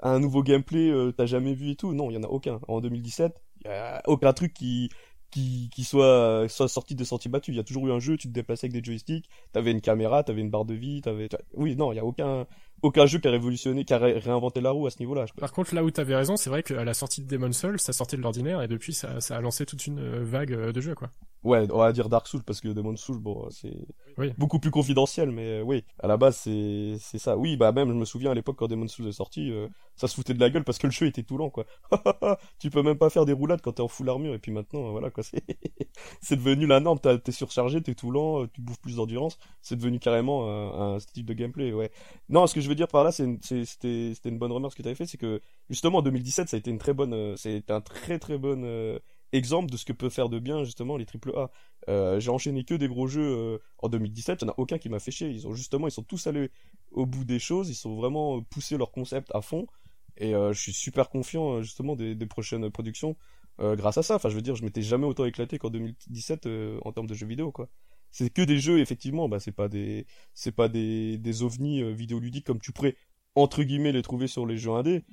Un 0.00 0.18
nouveau 0.18 0.42
gameplay 0.42 0.92
t'as 1.16 1.26
jamais 1.26 1.54
vu 1.54 1.70
et 1.70 1.76
tout? 1.76 1.94
Non 1.94 2.10
il 2.10 2.14
y 2.14 2.18
en 2.18 2.22
a 2.22 2.28
aucun. 2.28 2.58
En 2.68 2.80
2017 2.80 3.32
il 3.64 3.68
y 3.68 3.70
a 3.70 4.02
aucun 4.06 4.32
truc 4.32 4.54
qui 4.54 4.90
qui, 5.30 5.70
qui 5.72 5.84
soit, 5.84 6.46
soit 6.48 6.68
sorti 6.68 6.94
des 6.94 7.04
sentiers 7.04 7.30
battus. 7.30 7.54
Il 7.54 7.56
y 7.56 7.60
a 7.60 7.64
toujours 7.64 7.86
eu 7.86 7.92
un 7.92 8.00
jeu, 8.00 8.16
tu 8.16 8.28
te 8.28 8.32
déplaçais 8.32 8.66
avec 8.66 8.72
des 8.72 8.84
joysticks, 8.84 9.28
t'avais 9.52 9.70
une 9.70 9.80
caméra, 9.80 10.22
t'avais 10.22 10.40
une 10.40 10.50
barre 10.50 10.64
de 10.64 10.74
vie, 10.74 11.00
t'avais... 11.00 11.28
Oui, 11.54 11.76
non, 11.76 11.92
il 11.92 11.96
y 11.96 11.98
a 11.98 12.04
aucun, 12.04 12.46
aucun 12.82 13.06
jeu 13.06 13.18
qui 13.18 13.28
a 13.28 13.30
révolutionné, 13.30 13.84
qui 13.84 13.92
a 13.94 13.98
ré- 13.98 14.18
réinventé 14.18 14.60
la 14.60 14.70
roue 14.70 14.86
à 14.86 14.90
ce 14.90 14.98
niveau-là. 15.00 15.26
Par 15.38 15.52
contre, 15.52 15.74
là 15.74 15.84
où 15.84 15.90
t'avais 15.90 16.16
raison, 16.16 16.36
c'est 16.36 16.50
vrai 16.50 16.62
qu'à 16.62 16.84
la 16.84 16.94
sortie 16.94 17.22
de 17.22 17.26
Demon's 17.28 17.56
Souls, 17.58 17.78
ça 17.80 17.92
sortait 17.92 18.16
de 18.16 18.22
l'ordinaire 18.22 18.62
et 18.62 18.68
depuis, 18.68 18.92
ça, 18.94 19.20
ça 19.20 19.36
a 19.36 19.40
lancé 19.40 19.66
toute 19.66 19.86
une 19.86 19.98
euh, 19.98 20.24
vague 20.24 20.52
euh, 20.52 20.72
de 20.72 20.80
jeux, 20.80 20.94
quoi. 20.94 21.10
Ouais, 21.42 21.66
on 21.72 21.78
va 21.78 21.90
dire 21.92 22.10
Dark 22.10 22.26
Souls 22.28 22.42
parce 22.42 22.60
que 22.60 22.68
Demon's 22.68 23.00
Souls, 23.00 23.18
bon, 23.18 23.48
c'est 23.50 23.72
Oui. 24.18 24.30
beaucoup 24.36 24.58
plus 24.58 24.70
confidentiel, 24.70 25.30
mais 25.30 25.60
euh, 25.60 25.62
oui, 25.62 25.84
à 25.98 26.06
la 26.06 26.18
base, 26.18 26.36
c'est 26.36 26.96
c'est 27.00 27.16
ça. 27.18 27.38
Oui, 27.38 27.56
bah 27.56 27.72
même, 27.72 27.88
je 27.88 27.94
me 27.94 28.04
souviens 28.04 28.30
à 28.30 28.34
l'époque 28.34 28.56
quand 28.58 28.68
Demon's 28.68 28.92
Souls 28.92 29.08
est 29.08 29.12
sorti, 29.12 29.50
euh, 29.50 29.66
ça 29.96 30.06
se 30.06 30.14
foutait 30.14 30.34
de 30.34 30.40
la 30.40 30.50
gueule 30.50 30.64
parce 30.64 30.76
que 30.76 30.86
le 30.86 30.92
jeu 30.92 31.06
était 31.06 31.22
tout 31.22 31.38
lent, 31.38 31.48
quoi. 31.48 31.64
tu 32.58 32.68
peux 32.68 32.82
même 32.82 32.98
pas 32.98 33.08
faire 33.08 33.24
des 33.24 33.32
roulades 33.32 33.62
quand 33.62 33.72
t'es 33.72 33.80
en 33.80 33.88
full 33.88 34.10
armure, 34.10 34.34
et 34.34 34.38
puis 34.38 34.52
maintenant, 34.52 34.90
voilà, 34.90 35.10
quoi, 35.10 35.22
c'est 35.22 35.42
c'est 36.20 36.36
devenu 36.36 36.66
la 36.66 36.78
norme. 36.80 36.98
T'es 37.00 37.32
surchargé, 37.32 37.82
t'es 37.82 37.94
tout 37.94 38.10
lent, 38.10 38.46
tu 38.48 38.60
bouffes 38.60 38.80
plus 38.80 38.96
d'endurance, 38.96 39.38
c'est 39.62 39.76
devenu 39.76 39.98
carrément 39.98 40.46
un, 40.46 40.94
un 40.96 40.98
style 41.00 41.24
de 41.24 41.32
gameplay, 41.32 41.72
ouais. 41.72 41.90
Non, 42.28 42.46
ce 42.46 42.54
que 42.54 42.60
je 42.60 42.68
veux 42.70 42.74
dire 42.76 42.88
par 42.88 43.04
là, 43.04 43.12
c'est 43.12 43.26
c'est- 43.42 43.64
c'était 43.66 44.28
une 44.28 44.38
bonne 44.38 44.52
remarque 44.52 44.76
que 44.76 44.82
t'avais 44.82 44.94
fait, 44.94 45.06
c'est 45.06 45.18
que 45.18 45.40
justement 45.68 45.98
en 45.98 46.02
2017, 46.02 46.48
ça 46.48 46.56
a 46.56 46.58
été 46.58 46.70
une 46.70 46.78
très 46.78 46.94
bonne, 46.94 47.12
euh, 47.14 47.36
c'était 47.36 47.72
un 47.72 47.80
très 47.80 48.18
très 48.18 48.38
bon 48.38 48.62
euh, 48.64 48.98
exemple 49.32 49.70
de 49.70 49.76
ce 49.76 49.84
que 49.84 49.92
peut 49.92 50.08
faire 50.10 50.28
de 50.28 50.38
bien 50.38 50.64
justement 50.64 50.96
les 50.96 51.06
triple 51.06 51.32
A. 51.36 51.50
Euh, 51.88 52.20
j'ai 52.20 52.30
enchaîné 52.30 52.64
que 52.64 52.74
des 52.74 52.88
gros 52.88 53.06
jeux 53.06 53.60
en 53.78 53.88
2017, 53.88 54.42
il 54.42 54.44
n'y 54.46 54.50
en 54.50 54.54
a 54.54 54.56
aucun 54.58 54.78
qui 54.78 54.88
m'a 54.88 54.98
fait 55.00 55.10
chier. 55.12 55.28
Ils 55.30 55.46
ont 55.46 55.54
justement, 55.54 55.86
ils 55.88 55.92
sont 55.92 56.02
tous 56.02 56.26
allés 56.26 56.50
au 56.92 57.06
bout 57.06 57.24
des 57.24 57.38
choses, 57.38 57.68
ils 57.70 57.74
sont 57.74 57.94
vraiment 57.96 58.42
poussé 58.42 58.76
leur 58.78 58.90
concept 58.92 59.28
à 59.34 59.40
fond. 59.42 59.66
Et 60.16 60.32
je 60.32 60.52
suis 60.60 60.72
super 60.72 61.08
confiant 61.10 61.62
justement 61.62 61.96
des, 61.96 62.14
des 62.14 62.26
prochaines 62.26 62.70
productions 62.70 63.16
grâce 63.58 63.98
à 63.98 64.02
ça. 64.02 64.16
Enfin, 64.16 64.28
je 64.30 64.34
veux 64.34 64.42
dire, 64.42 64.56
je 64.56 64.64
m'étais 64.64 64.82
jamais 64.82 65.06
autant 65.06 65.24
éclaté 65.24 65.58
qu'en 65.58 65.70
2017 65.70 66.46
euh, 66.46 66.78
en 66.84 66.92
termes 66.92 67.06
de 67.06 67.14
jeux 67.14 67.26
vidéo, 67.26 67.52
quoi. 67.52 67.68
C'est 68.10 68.30
que 68.30 68.42
des 68.42 68.58
jeux, 68.58 68.80
effectivement, 68.80 69.28
bah 69.28 69.40
c'est 69.40 69.52
pas 69.52 69.68
des, 69.68 70.06
c'est 70.34 70.52
pas 70.52 70.68
des, 70.68 71.18
des 71.18 71.42
ovnis 71.42 71.82
euh, 71.82 71.92
vidéoludiques 71.92 72.46
comme 72.46 72.60
tu 72.60 72.72
pourrais 72.72 72.96
entre 73.36 73.62
guillemets 73.62 73.92
les 73.92 74.02
trouver 74.02 74.26
sur 74.26 74.46
les 74.46 74.56
jeux 74.58 74.72
indés. 74.72 75.04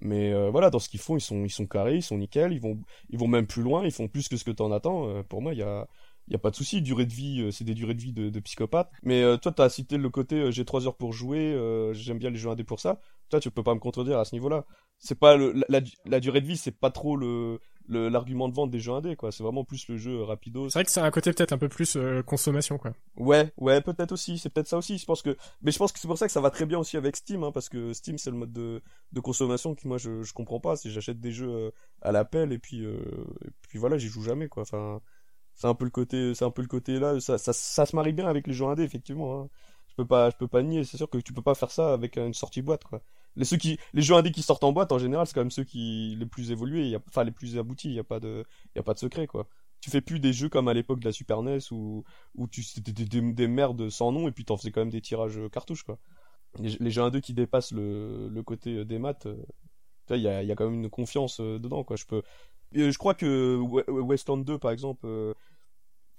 Mais 0.00 0.32
euh, 0.32 0.50
voilà, 0.50 0.70
dans 0.70 0.78
ce 0.78 0.88
qu'ils 0.88 1.00
font, 1.00 1.16
ils 1.16 1.20
sont, 1.20 1.44
ils 1.44 1.50
sont 1.50 1.66
carrés, 1.66 1.96
ils 1.96 2.02
sont 2.02 2.18
nickel, 2.18 2.52
ils 2.52 2.60
vont, 2.60 2.80
ils 3.10 3.18
vont 3.18 3.26
même 3.28 3.46
plus 3.46 3.62
loin, 3.62 3.84
ils 3.84 3.90
font 3.92 4.08
plus 4.08 4.28
que 4.28 4.36
ce 4.36 4.44
que 4.44 4.50
t'en 4.52 4.70
attends. 4.70 5.08
Euh, 5.08 5.22
pour 5.24 5.42
moi, 5.42 5.54
il 5.54 5.58
y 5.58 5.62
a, 5.62 5.88
il 6.28 6.32
y 6.32 6.36
a 6.36 6.38
pas 6.38 6.50
de 6.50 6.56
souci. 6.56 6.82
Durée 6.82 7.04
de 7.06 7.12
vie, 7.12 7.40
euh, 7.42 7.50
c'est 7.50 7.64
des 7.64 7.74
durées 7.74 7.94
de 7.94 8.00
vie 8.02 8.12
de, 8.12 8.28
de 8.30 8.40
psychopathe. 8.40 8.90
Mais 9.02 9.22
euh, 9.22 9.36
toi, 9.36 9.50
t'as 9.52 9.68
cité 9.68 9.96
le 9.96 10.08
côté, 10.10 10.52
j'ai 10.52 10.64
trois 10.64 10.86
heures 10.86 10.96
pour 10.96 11.12
jouer, 11.12 11.54
j'aime 11.94 12.18
bien 12.18 12.30
les 12.30 12.36
jeux 12.38 12.50
indés 12.50 12.64
pour 12.64 12.80
ça. 12.80 13.00
Toi, 13.28 13.40
tu 13.40 13.50
peux 13.50 13.62
pas 13.64 13.74
me 13.74 13.80
contredire 13.80 14.18
à 14.18 14.24
ce 14.24 14.34
niveau-là. 14.34 14.64
C'est 14.98 15.18
pas 15.18 15.36
le, 15.36 15.52
la, 15.52 15.64
la, 15.68 15.80
la 16.06 16.20
durée 16.20 16.40
de 16.40 16.46
vie, 16.46 16.56
c'est 16.56 16.78
pas 16.78 16.90
trop 16.90 17.16
le- 17.16 17.60
l'argument 17.88 18.48
de 18.48 18.54
vente 18.54 18.70
des 18.70 18.80
jeux 18.80 18.92
indés, 18.92 19.16
quoi. 19.16 19.32
C'est 19.32 19.42
vraiment 19.42 19.64
plus 19.64 19.88
le 19.88 19.96
jeu 19.96 20.22
rapido. 20.22 20.68
C'est 20.68 20.78
vrai 20.78 20.84
que 20.84 20.90
ça 20.90 21.02
a 21.02 21.06
un 21.06 21.10
côté 21.10 21.32
peut-être 21.32 21.52
un 21.52 21.58
peu 21.58 21.68
plus 21.68 21.96
euh, 21.96 22.22
consommation, 22.22 22.78
quoi. 22.78 22.92
Ouais, 23.16 23.52
ouais, 23.56 23.80
peut-être 23.80 24.12
aussi. 24.12 24.38
C'est 24.38 24.50
peut-être 24.50 24.68
ça 24.68 24.76
aussi. 24.76 24.98
Je 24.98 25.04
pense 25.06 25.22
que, 25.22 25.36
mais 25.62 25.72
je 25.72 25.78
pense 25.78 25.92
que 25.92 25.98
c'est 25.98 26.08
pour 26.08 26.18
ça 26.18 26.26
que 26.26 26.32
ça 26.32 26.40
va 26.40 26.50
très 26.50 26.66
bien 26.66 26.78
aussi 26.78 26.96
avec 26.96 27.16
Steam, 27.16 27.44
hein, 27.44 27.52
parce 27.52 27.68
que 27.68 27.92
Steam 27.92 28.18
c'est 28.18 28.30
le 28.30 28.36
mode 28.36 28.52
de, 28.52 28.82
de 29.12 29.20
consommation 29.20 29.74
qui 29.74 29.88
moi 29.88 29.98
je, 29.98 30.22
je 30.22 30.32
comprends 30.32 30.60
pas. 30.60 30.76
C'est 30.76 30.90
j'achète 30.90 31.20
des 31.20 31.32
jeux 31.32 31.50
euh, 31.50 31.70
à 32.02 32.12
l'appel 32.12 32.52
et 32.52 32.58
puis 32.58 32.84
euh, 32.84 32.98
et 33.44 33.50
puis 33.68 33.78
voilà, 33.78 33.98
j'y 33.98 34.08
joue 34.08 34.22
jamais 34.22 34.48
quoi. 34.48 34.62
Enfin, 34.62 35.00
c'est 35.54 35.66
un 35.66 35.74
peu 35.74 35.84
le 35.84 35.90
côté, 35.90 36.34
c'est 36.34 36.44
un 36.44 36.50
peu 36.50 36.62
le 36.62 36.68
côté 36.68 36.98
là. 36.98 37.18
Ça, 37.20 37.38
ça, 37.38 37.52
ça 37.52 37.86
se 37.86 37.96
marie 37.96 38.12
bien 38.12 38.28
avec 38.28 38.46
les 38.46 38.52
jeux 38.54 38.66
indés 38.66 38.84
effectivement. 38.84 39.40
Hein. 39.42 39.48
Je 39.88 39.94
peux 39.96 40.06
pas, 40.06 40.30
je 40.30 40.36
peux 40.36 40.48
pas 40.48 40.62
nier. 40.62 40.84
C'est 40.84 40.96
sûr 40.98 41.10
que 41.10 41.18
tu 41.18 41.32
peux 41.32 41.42
pas 41.42 41.54
faire 41.54 41.70
ça 41.70 41.92
avec 41.92 42.16
une 42.18 42.34
sortie 42.34 42.62
boîte 42.62 42.84
quoi. 42.84 43.02
Les 43.38 43.46
ceux 43.46 43.56
qui, 43.56 43.78
les 43.94 44.02
jeux 44.02 44.16
indés 44.16 44.32
qui 44.32 44.42
sortent 44.42 44.64
en 44.64 44.72
boîte 44.72 44.92
en 44.92 44.98
général, 44.98 45.26
c'est 45.26 45.34
quand 45.34 45.40
même 45.42 45.50
ceux 45.52 45.64
qui 45.64 46.16
les 46.18 46.26
plus 46.26 46.50
évolués. 46.52 46.96
Enfin 47.08 47.24
les 47.24 47.32
plus 47.32 47.58
aboutis. 47.58 47.88
Il 47.88 47.94
y 47.94 48.00
a 48.00 48.04
pas 48.04 48.20
de, 48.20 48.44
y 48.76 48.80
a 48.80 48.84
pas 48.84 48.94
de 48.94 49.00
secret 49.00 49.26
quoi. 49.28 49.48
Tu 49.80 49.90
fais 49.90 50.02
plus 50.02 50.20
des 50.20 50.32
jeux 50.34 50.48
comme 50.50 50.68
à 50.68 50.74
l'époque 50.74 51.00
de 51.00 51.06
la 51.06 51.12
Super 51.12 51.38
NES 51.42 51.72
où 51.72 52.04
où 52.36 52.48
tu 52.48 52.62
c'était 52.64 52.92
des, 52.92 53.06
des, 53.06 53.32
des 53.32 53.48
merdes 53.48 53.90
sans 53.90 54.12
nom 54.12 54.28
et 54.28 54.32
puis 54.32 54.44
t'en 54.44 54.56
faisais 54.58 54.72
quand 54.72 54.82
même 54.82 54.90
des 54.90 55.00
tirages 55.00 55.38
euh, 55.38 55.48
cartouches 55.48 55.84
quoi. 55.84 55.98
Les, 56.60 56.90
jeux 56.90 57.02
1-2 57.02 57.20
qui 57.20 57.34
dépassent 57.34 57.72
le, 57.72 58.28
le 58.30 58.42
côté 58.42 58.76
euh, 58.78 58.84
des 58.84 58.98
maths, 58.98 59.26
euh, 59.26 59.36
il 60.10 60.18
y 60.18 60.28
a, 60.28 60.42
y 60.42 60.52
a 60.52 60.56
quand 60.56 60.66
même 60.70 60.82
une 60.84 60.90
confiance 60.90 61.40
dedans 61.40 61.84
quoi. 61.84 61.96
Je 61.96 62.06
peux, 62.06 62.22
je 62.72 62.96
crois 62.98 63.14
que 63.14 63.56
We- 63.58 63.84
Westland 63.88 64.38
2 64.44 64.58
par 64.58 64.70
exemple, 64.72 65.06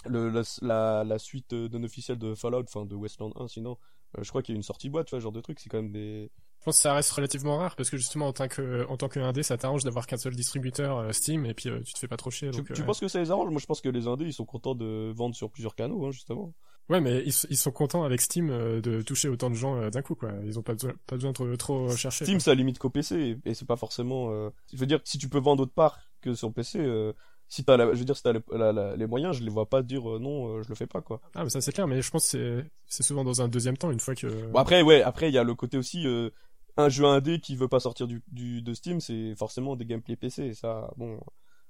le, 0.05 0.29
la, 0.61 1.19
suite 1.19 1.53
non 1.53 1.83
officielle 1.83 2.17
de 2.17 2.35
Fallout, 2.35 2.63
enfin 2.63 2.85
de 2.85 2.95
Westland 2.95 3.31
1 3.35 3.47
sinon, 3.47 3.77
je 4.19 4.29
crois 4.29 4.41
qu'il 4.41 4.53
y 4.53 4.57
a 4.57 4.57
une 4.57 4.63
sortie 4.63 4.89
boîte, 4.89 5.07
tu 5.07 5.11
vois, 5.11 5.19
genre 5.19 5.31
de 5.31 5.41
truc, 5.41 5.59
c'est 5.59 5.69
quand 5.69 5.81
même 5.81 5.91
des 5.91 6.31
je 6.59 6.65
pense 6.65 6.75
que 6.77 6.81
ça 6.81 6.93
reste 6.93 7.11
relativement 7.11 7.57
rare 7.57 7.75
parce 7.75 7.89
que 7.89 7.97
justement 7.97 8.27
en 8.27 8.33
tant 8.33 8.47
que 8.47 8.85
en 8.89 8.97
tant 8.97 9.07
que 9.07 9.19
indé 9.19 9.43
ça 9.43 9.57
t'arrange 9.57 9.83
d'avoir 9.83 10.07
qu'un 10.07 10.17
seul 10.17 10.35
distributeur 10.35 10.97
euh, 10.97 11.11
Steam 11.11 11.45
et 11.45 11.53
puis 11.53 11.69
euh, 11.69 11.79
tu 11.85 11.93
te 11.93 11.99
fais 11.99 12.07
pas 12.07 12.17
trop 12.17 12.29
chier. 12.31 12.51
Tu, 12.51 12.57
donc, 12.57 12.73
tu 12.73 12.81
euh, 12.81 12.85
penses 12.85 12.99
que 12.99 13.07
ça 13.07 13.19
les 13.19 13.31
arrange? 13.31 13.49
Moi 13.49 13.59
je 13.61 13.65
pense 13.65 13.81
que 13.81 13.89
les 13.89 14.07
indés 14.07 14.25
ils 14.25 14.33
sont 14.33 14.45
contents 14.45 14.75
de 14.75 15.11
vendre 15.15 15.35
sur 15.35 15.49
plusieurs 15.49 15.73
canaux 15.75 16.05
hein, 16.05 16.11
justement. 16.11 16.53
Ouais 16.89 16.99
mais 17.01 17.23
ils, 17.25 17.33
ils 17.49 17.57
sont 17.57 17.71
contents 17.71 18.03
avec 18.03 18.19
Steam 18.19 18.47
de 18.49 19.01
toucher 19.01 19.29
autant 19.29 19.49
de 19.49 19.55
gens 19.55 19.89
d'un 19.89 20.01
coup 20.01 20.15
quoi. 20.15 20.31
Ils 20.43 20.57
ont 20.59 20.63
pas 20.63 20.73
besoin 20.73 20.91
pas 21.07 21.15
besoin 21.15 21.31
de 21.31 21.55
trop 21.55 21.89
chercher. 21.95 22.25
Steam 22.25 22.39
ça 22.39 22.53
limite 22.55 22.77
qu'au 22.79 22.89
PC 22.89 23.15
et, 23.45 23.49
et 23.49 23.53
c'est 23.53 23.67
pas 23.67 23.75
forcément. 23.77 24.29
Je 24.73 24.77
veux 24.77 24.85
dire 24.85 24.99
si 25.05 25.17
tu 25.17 25.29
peux 25.29 25.39
vendre 25.39 25.63
autre 25.63 25.73
part 25.73 25.97
que 26.21 26.33
sur 26.33 26.51
PC. 26.51 27.13
Si 27.51 27.63
t'as, 27.63 27.77
je 27.79 27.97
veux 27.97 28.05
dire, 28.05 28.15
si 28.15 28.21
t'as 28.21 28.31
les, 28.33 28.41
la- 28.51 28.71
la- 28.71 28.95
les 28.95 29.07
moyens, 29.07 29.35
je 29.35 29.43
les 29.43 29.49
vois 29.49 29.67
pas 29.67 29.81
dire 29.81 30.07
euh, 30.07 30.19
non, 30.19 30.57
euh, 30.57 30.61
je 30.61 30.69
le 30.69 30.75
fais 30.75 30.85
pas 30.85 31.01
quoi. 31.01 31.19
Ah 31.33 31.43
mais 31.43 31.49
ça 31.49 31.61
c'est 31.61 31.71
clair 31.71 31.87
mais 31.87 31.99
je 31.99 32.11
pense 32.11 32.25
que 32.25 32.29
c'est 32.29 32.71
c'est 32.85 33.01
souvent 33.01 33.23
dans 33.23 33.41
un 33.41 33.47
deuxième 33.47 33.75
temps 33.75 33.89
une 33.89 33.99
fois 33.99 34.13
que. 34.13 34.27
Bon 34.51 34.59
après 34.59 34.83
ouais, 34.83 35.01
après 35.01 35.29
il 35.29 35.33
y 35.33 35.37
a 35.39 35.43
le 35.43 35.55
côté 35.55 35.75
aussi 35.79 36.05
euh, 36.05 36.29
un 36.77 36.89
jeu 36.89 37.05
indé 37.05 37.39
qui 37.39 37.55
veut 37.55 37.67
pas 37.67 37.79
sortir 37.79 38.07
du, 38.07 38.23
du 38.31 38.61
de 38.61 38.73
Steam, 38.73 38.99
c'est 38.99 39.35
forcément 39.35 39.75
des 39.75 39.85
gameplay 39.85 40.15
PC 40.15 40.45
et 40.45 40.53
ça 40.53 40.91
bon 40.97 41.19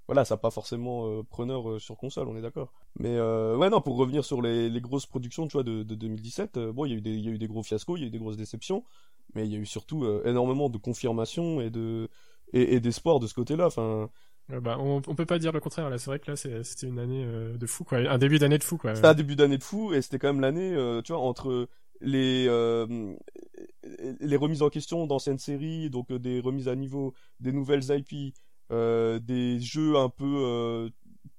voilà, 0.07 0.25
ça 0.25 0.37
pas 0.37 0.49
forcément 0.49 1.07
euh, 1.07 1.23
preneur 1.23 1.69
euh, 1.69 1.79
sur 1.79 1.95
console, 1.95 2.27
on 2.27 2.35
est 2.35 2.41
d'accord. 2.41 2.73
Mais 2.97 3.15
euh, 3.15 3.55
ouais 3.57 3.69
non, 3.69 3.79
pour 3.79 3.95
revenir 3.95 4.25
sur 4.25 4.41
les, 4.41 4.67
les 4.67 4.81
grosses 4.81 5.05
productions, 5.05 5.47
tu 5.47 5.53
vois 5.53 5.63
de, 5.63 5.83
de 5.83 5.95
2017, 5.95 6.57
euh, 6.57 6.73
bon, 6.73 6.85
il 6.85 6.91
y 6.91 6.93
a 6.95 6.97
eu 6.97 7.01
des 7.01 7.11
il 7.13 7.23
y 7.23 7.27
a 7.27 7.31
eu 7.31 7.37
des 7.37 7.47
gros 7.47 7.61
fiascos, 7.61 7.97
il 7.97 8.01
y 8.01 8.03
a 8.05 8.07
eu 8.07 8.11
des 8.11 8.17
grosses 8.17 8.37
déceptions, 8.37 8.83
mais 9.35 9.45
il 9.45 9.53
y 9.53 9.55
a 9.55 9.59
eu 9.59 9.67
surtout 9.67 10.05
énormément 10.25 10.69
de 10.69 10.77
confirmations 10.77 11.61
et 11.61 11.69
de 11.69 12.09
et, 12.53 12.75
et 12.75 12.79
d'espoir 12.79 13.19
de 13.19 13.27
ce 13.27 13.35
côté-là, 13.35 13.67
enfin 13.67 14.09
bah, 14.49 14.77
on, 14.79 15.01
on 15.05 15.15
peut 15.15 15.27
pas 15.27 15.37
dire 15.37 15.51
le 15.51 15.59
contraire 15.59 15.89
là. 15.89 15.99
C'est 15.99 16.07
vrai 16.09 16.19
que 16.19 16.31
là 16.31 16.35
c'était 16.35 16.87
une 16.87 16.97
année 16.97 17.23
euh, 17.23 17.55
de 17.55 17.67
fou 17.67 17.83
quoi, 17.83 17.99
un 17.99 18.17
début 18.17 18.39
d'année 18.39 18.57
de 18.57 18.63
fou 18.63 18.77
quoi. 18.77 18.95
C'était 18.95 19.07
un 19.07 19.13
début 19.13 19.35
d'année 19.35 19.59
de 19.59 19.63
fou 19.63 19.93
et 19.93 20.01
c'était 20.01 20.17
quand 20.17 20.27
même 20.27 20.41
l'année, 20.41 20.73
euh, 20.73 21.03
tu 21.03 21.13
vois, 21.13 21.21
entre 21.21 21.69
les 22.01 22.45
euh, 22.47 23.15
les 24.19 24.37
remises 24.37 24.61
en 24.61 24.69
question 24.69 25.07
d'anciennes 25.07 25.39
séries, 25.39 25.89
donc 25.89 26.11
euh, 26.11 26.19
des 26.19 26.39
remises 26.39 26.67
à 26.67 26.75
niveau, 26.75 27.13
des 27.39 27.51
nouvelles 27.51 27.83
IP, 27.89 28.33
euh, 28.71 29.19
des 29.19 29.59
jeux 29.59 29.95
un 29.97 30.09
peu, 30.09 30.25
euh, 30.25 30.89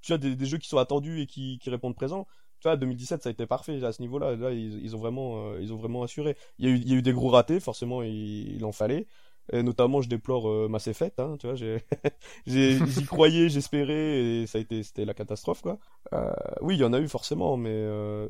tu 0.03 0.13
vois, 0.13 0.19
des, 0.19 0.47
jeux 0.47 0.59
qui 0.59 0.69
sont 0.69 0.79
attendus 0.79 1.21
et 1.21 1.27
qui, 1.27 1.59
qui 1.59 1.71
répondent 1.71 1.95
présent. 1.95 2.27
Tu 2.61 2.69
vois, 2.69 2.77
2017 2.77 3.23
ça 3.23 3.29
a 3.31 3.33
été 3.33 3.47
parfait 3.47 3.83
à 3.85 3.93
ce 3.93 4.03
niveau-là. 4.03 4.37
Là, 4.37 4.53
ils, 4.53 4.95
ont 4.95 4.99
vraiment, 4.99 5.53
euh, 5.53 5.61
ils 5.61 5.73
ont 5.73 5.77
vraiment 5.77 6.03
assuré. 6.03 6.37
Il 6.59 6.69
y 6.69 6.73
a 6.73 6.75
eu, 6.75 6.77
il 6.79 6.89
y 6.91 6.93
a 6.95 6.97
eu 6.97 7.03
des 7.03 7.13
gros 7.13 7.31
ratés, 7.31 7.61
forcément, 7.61 8.03
il, 8.03 8.65
en 8.65 8.73
fallait. 8.73 9.07
Et 9.53 9.63
notamment, 9.63 10.01
je 10.01 10.09
déplore 10.09 10.49
euh, 10.49 10.69
Mass 10.69 10.87
Effect, 10.87 11.19
hein, 11.19 11.37
tu 11.41 11.47
vois, 11.47 11.57
j'ai, 12.47 12.87
j'y 12.87 13.05
croyais, 13.05 13.49
j'espérais, 13.49 14.43
et 14.43 14.47
ça 14.47 14.59
a 14.59 14.61
été, 14.61 14.83
c'était 14.83 15.05
la 15.05 15.15
catastrophe, 15.15 15.63
quoi. 15.63 15.79
Euh, 16.13 16.31
oui, 16.61 16.77
il 16.77 16.81
y 16.81 16.85
en 16.85 16.93
a 16.93 17.01
eu 17.01 17.09
forcément, 17.09 17.57
mais 17.57 17.73
euh, 17.73 18.29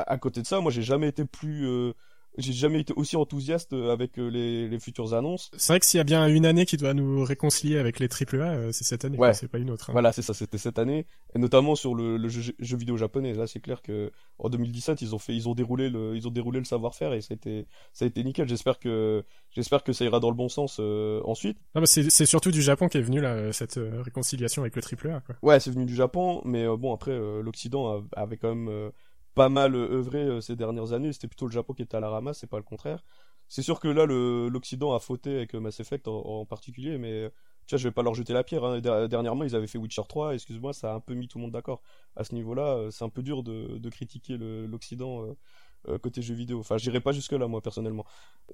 à, 0.00 0.12
à 0.12 0.18
côté 0.18 0.40
de 0.42 0.46
ça, 0.46 0.60
moi, 0.60 0.70
j'ai 0.70 0.82
jamais 0.82 1.08
été 1.08 1.24
plus, 1.24 1.66
euh, 1.66 1.92
j'ai 2.38 2.52
jamais 2.52 2.80
été 2.80 2.92
aussi 2.96 3.16
enthousiaste 3.16 3.72
avec 3.72 4.18
euh, 4.18 4.28
les, 4.28 4.68
les 4.68 4.78
futures 4.78 5.14
annonces. 5.14 5.50
C'est 5.56 5.72
vrai 5.72 5.80
que 5.80 5.86
s'il 5.86 5.96
y 5.96 6.00
a 6.02 6.04
bien 6.04 6.26
une 6.28 6.44
année 6.44 6.66
qui 6.66 6.76
doit 6.76 6.92
nous 6.92 7.24
réconcilier 7.24 7.78
avec 7.78 7.98
les 7.98 8.08
AAA, 8.08 8.36
euh, 8.42 8.72
c'est 8.72 8.84
cette 8.84 9.06
année, 9.06 9.16
Ouais. 9.16 9.32
c'est 9.32 9.48
pas 9.48 9.56
une 9.58 9.70
autre. 9.70 9.88
hein. 9.88 9.92
Voilà, 9.94 10.12
c'est 10.12 10.20
ça, 10.20 10.34
c'était 10.34 10.58
cette 10.58 10.78
année, 10.78 11.06
et 11.34 11.38
notamment 11.38 11.74
sur 11.76 11.94
le, 11.94 12.18
le 12.18 12.28
jeu, 12.28 12.52
jeu 12.58 12.76
vidéo 12.76 12.98
japonais. 12.98 13.32
Là, 13.32 13.46
c'est 13.46 13.60
clair 13.60 13.80
que 13.80 14.12
en 14.38 14.50
2017, 14.50 15.00
ils 15.00 15.14
ont 15.14 15.18
fait, 15.18 15.34
ils 15.34 15.48
ont 15.48 15.54
déroulé 15.54 15.88
le, 15.88 16.14
ils 16.14 16.28
ont 16.28 16.30
déroulé 16.30 16.58
le 16.58 16.66
savoir-faire 16.66 17.14
et 17.14 17.22
ça 17.22 17.32
a 17.32 17.36
été, 17.36 17.66
ça 17.94 18.04
a 18.04 18.08
été 18.08 18.22
nickel. 18.22 18.46
J'espère 18.46 18.78
que, 18.78 19.24
j'espère 19.50 19.82
que 19.82 19.94
ça 19.94 20.04
ira 20.04 20.20
dans 20.20 20.28
le 20.28 20.36
bon 20.36 20.50
sens 20.50 20.76
euh, 20.78 21.22
ensuite. 21.24 21.56
Non, 21.74 21.80
bah, 21.80 21.86
c'est 21.86 22.26
surtout 22.26 22.50
du 22.50 22.60
Japon 22.60 22.88
qui 22.88 22.98
est 22.98 23.02
venu 23.02 23.22
là, 23.22 23.32
euh, 23.32 23.52
cette 23.52 23.78
euh, 23.78 24.02
réconciliation 24.02 24.60
avec 24.60 24.76
le 24.76 24.82
AAA. 24.82 25.20
Quoi. 25.20 25.36
Ouais, 25.40 25.58
c'est 25.58 25.70
venu 25.70 25.86
du 25.86 25.94
Japon, 25.94 26.42
mais 26.44 26.66
euh, 26.66 26.76
bon, 26.76 26.92
après, 26.92 27.12
euh, 27.12 27.40
l'Occident 27.42 28.04
avait 28.14 28.36
quand 28.36 28.54
même 28.54 28.68
euh, 28.68 28.90
pas 29.36 29.50
mal 29.50 29.76
euh, 29.76 29.88
œuvré 29.92 30.20
euh, 30.24 30.42
ces 30.42 30.56
dernières 30.56 30.92
années. 30.94 31.12
C'était 31.14 31.28
plutôt 31.28 31.46
le 31.46 31.52
Japon 31.52 31.74
qui 31.74 31.82
était 31.82 31.96
à 31.96 32.00
la 32.00 32.10
ramasse, 32.10 32.40
c'est 32.40 32.48
pas 32.48 32.58
le 32.58 32.64
contraire. 32.64 33.04
C'est 33.48 33.62
sûr 33.62 33.80
que 33.80 33.88
là, 33.88 34.06
l'Occident 34.06 34.94
a 34.94 35.00
fauté 35.00 35.36
avec 35.36 35.54
euh, 35.54 35.60
Mass 35.60 35.80
Effect 35.80 36.08
en, 36.08 36.16
en 36.40 36.46
particulier, 36.46 36.98
mais 36.98 37.30
tu 37.66 37.74
vois, 37.76 37.78
je 37.80 37.88
vais 37.88 37.92
pas 37.92 38.02
leur 38.02 38.14
jeter 38.14 38.32
la 38.34 38.44
pierre. 38.44 38.64
Hein. 38.64 38.80
Der- 38.80 39.08
Dernièrement, 39.08 39.44
ils 39.44 39.56
avaient 39.56 39.68
fait 39.68 39.78
Witcher 39.78 40.02
3, 40.08 40.34
excuse-moi, 40.34 40.72
ça 40.74 40.92
a 40.92 40.96
un 40.96 41.00
peu 41.00 41.14
mis 41.14 41.28
tout 41.28 41.38
le 41.38 41.42
monde 41.42 41.52
d'accord. 41.52 41.82
À 42.16 42.24
ce 42.24 42.34
niveau-là, 42.34 42.88
c'est 42.90 43.04
un 43.04 43.08
peu 43.10 43.22
dur 43.22 43.42
de, 43.44 43.78
de 43.78 43.90
critiquer 43.90 44.36
l'Occident 44.38 45.26
côté 46.02 46.22
jeux 46.22 46.34
vidéo. 46.34 46.58
Enfin, 46.60 46.78
j'irai 46.78 47.00
pas 47.00 47.12
jusque-là, 47.12 47.46
moi, 47.48 47.60
personnellement. 47.62 48.04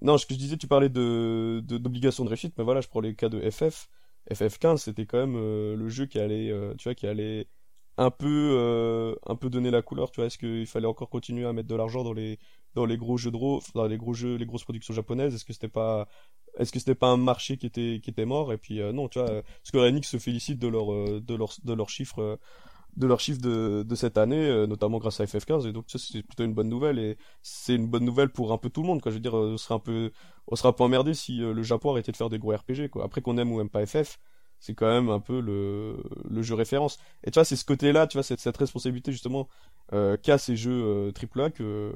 Non, 0.03 0.19
ce 0.19 0.27
que 0.27 0.35
je 0.35 0.39
disais, 0.39 0.57
tu 0.57 0.67
parlais 0.69 0.89
de 0.89 1.63
de- 1.65 1.79
d'obligation 1.79 2.25
de, 2.25 2.29
réussite, 2.31 2.55
mais 2.59 2.65
voilà, 2.65 2.81
je 2.81 2.89
prends 2.89 3.01
les 3.01 3.15
cas 3.15 3.29
de 3.29 3.41
FF. 3.51 3.89
FF15, 4.31 4.83
c'était 4.83 5.07
quand 5.07 5.19
même 5.19 5.35
le 5.37 5.89
jeu 5.89 6.07
qui 6.07 6.19
allait, 6.19 6.53
tu 6.79 6.85
vois, 6.85 6.95
qui 6.95 7.07
allait 7.07 7.49
un 7.99 8.11
peu, 8.11 8.27
euh, 8.59 9.15
un 9.27 9.37
peu 9.37 9.51
donner 9.51 9.71
la 9.71 9.83
couleur. 9.83 10.11
Tu 10.11 10.21
vois, 10.21 10.27
est-ce 10.27 10.39
qu'il 10.39 10.67
fallait 10.67 10.87
encore 10.87 11.09
continuer 11.11 11.47
à 11.47 11.53
mettre 11.53 11.69
de 11.69 11.75
l'argent 11.77 12.05
dans 12.05 12.13
les, 12.13 12.39
dans 12.75 12.85
les 12.87 12.97
gros 12.97 13.17
jeux 13.19 13.31
de 13.31 13.37
rôle, 13.37 13.61
dans 13.75 13.87
les 13.87 13.99
gros 13.99 14.15
jeux, 14.15 14.37
les 14.37 14.47
grosses 14.47 14.65
productions 14.65 14.95
japonaises? 14.95 15.35
Est-ce 15.35 15.45
que 15.45 15.53
c'était 15.53 15.69
pas, 15.69 16.09
est-ce 16.59 16.73
que 16.73 16.79
c'était 16.79 16.95
pas 16.95 17.09
un 17.09 17.17
marché 17.17 17.57
qui 17.57 17.67
était, 17.67 18.01
qui 18.03 18.11
était 18.11 18.25
mort? 18.27 18.53
Et 18.53 18.59
puis 18.59 18.81
euh, 18.81 18.93
non, 18.93 19.09
tu 19.09 19.19
vois, 19.19 19.43
Square 19.63 19.85
Enix 19.87 20.09
se 20.09 20.19
félicite 20.19 20.59
de 20.59 20.69
leur, 20.69 20.93
euh, 20.93 21.21
de 21.21 21.35
leur, 21.35 21.55
de 21.65 21.73
leurs 21.75 21.91
chiffres. 21.91 22.21
euh, 22.23 22.37
de 22.97 23.07
de, 23.09 23.83
de 23.85 23.95
cette 23.95 24.19
année, 24.19 24.67
notamment 24.67 24.99
grâce 24.99 25.21
à 25.21 25.25
FF15, 25.25 25.67
et 25.67 25.73
donc 25.73 25.87
ça 25.89 25.99
c'est 25.99 26.23
plutôt 26.23 26.45
une 26.45 26.55
bonne 26.55 26.69
nouvelle, 26.69 26.99
et 26.99 27.17
c'est 27.43 27.75
une 27.75 27.87
bonne 27.89 28.05
nouvelle 28.05 28.29
pour 28.31 28.53
un 28.53 28.59
peu 28.59 28.71
tout 28.71 28.83
le 28.83 28.87
monde, 28.89 29.01
quoi. 29.01 29.11
Je 29.11 29.17
veux 29.17 29.21
dire, 29.23 29.35
on 29.35 29.57
serait 29.57 29.75
un 29.75 29.79
peu, 29.79 30.13
on 30.47 30.57
serait 30.57 30.69
un 30.69 30.73
peu 30.73 30.85
emmerdé 30.85 31.15
si 31.15 31.39
le 31.39 31.63
Japon 31.63 31.93
arrêtait 31.93 32.13
de 32.13 32.17
faire 32.19 32.29
des 32.29 32.39
gros 32.39 32.53
RPG, 32.55 32.89
quoi. 32.91 33.05
Après 33.05 33.23
qu'on 33.23 33.39
aime 33.39 33.51
ou 33.53 33.61
aime 33.61 33.71
pas 33.71 33.87
FF, 33.87 34.19
c'est 34.63 34.73
quand 34.75 34.87
même 34.89 35.11
un 35.11 35.21
peu 35.21 35.41
le, 35.41 35.97
le 36.31 36.43
jeu 36.43 36.55
référence. 36.55 36.99
Et 37.25 37.31
tu 37.31 37.35
vois, 37.35 37.45
c'est 37.45 37.57
ce 37.57 37.65
côté-là, 37.67 38.07
tu 38.07 38.17
vois, 38.17 38.23
cette, 38.23 38.41
cette 38.41 38.57
responsabilité 38.57 39.13
justement 39.13 39.49
euh, 39.93 40.17
qu'a 40.17 40.39
ces 40.39 40.57
jeux 40.57 40.73
euh, 40.73 41.13
AAA 41.13 41.51
que, 41.51 41.93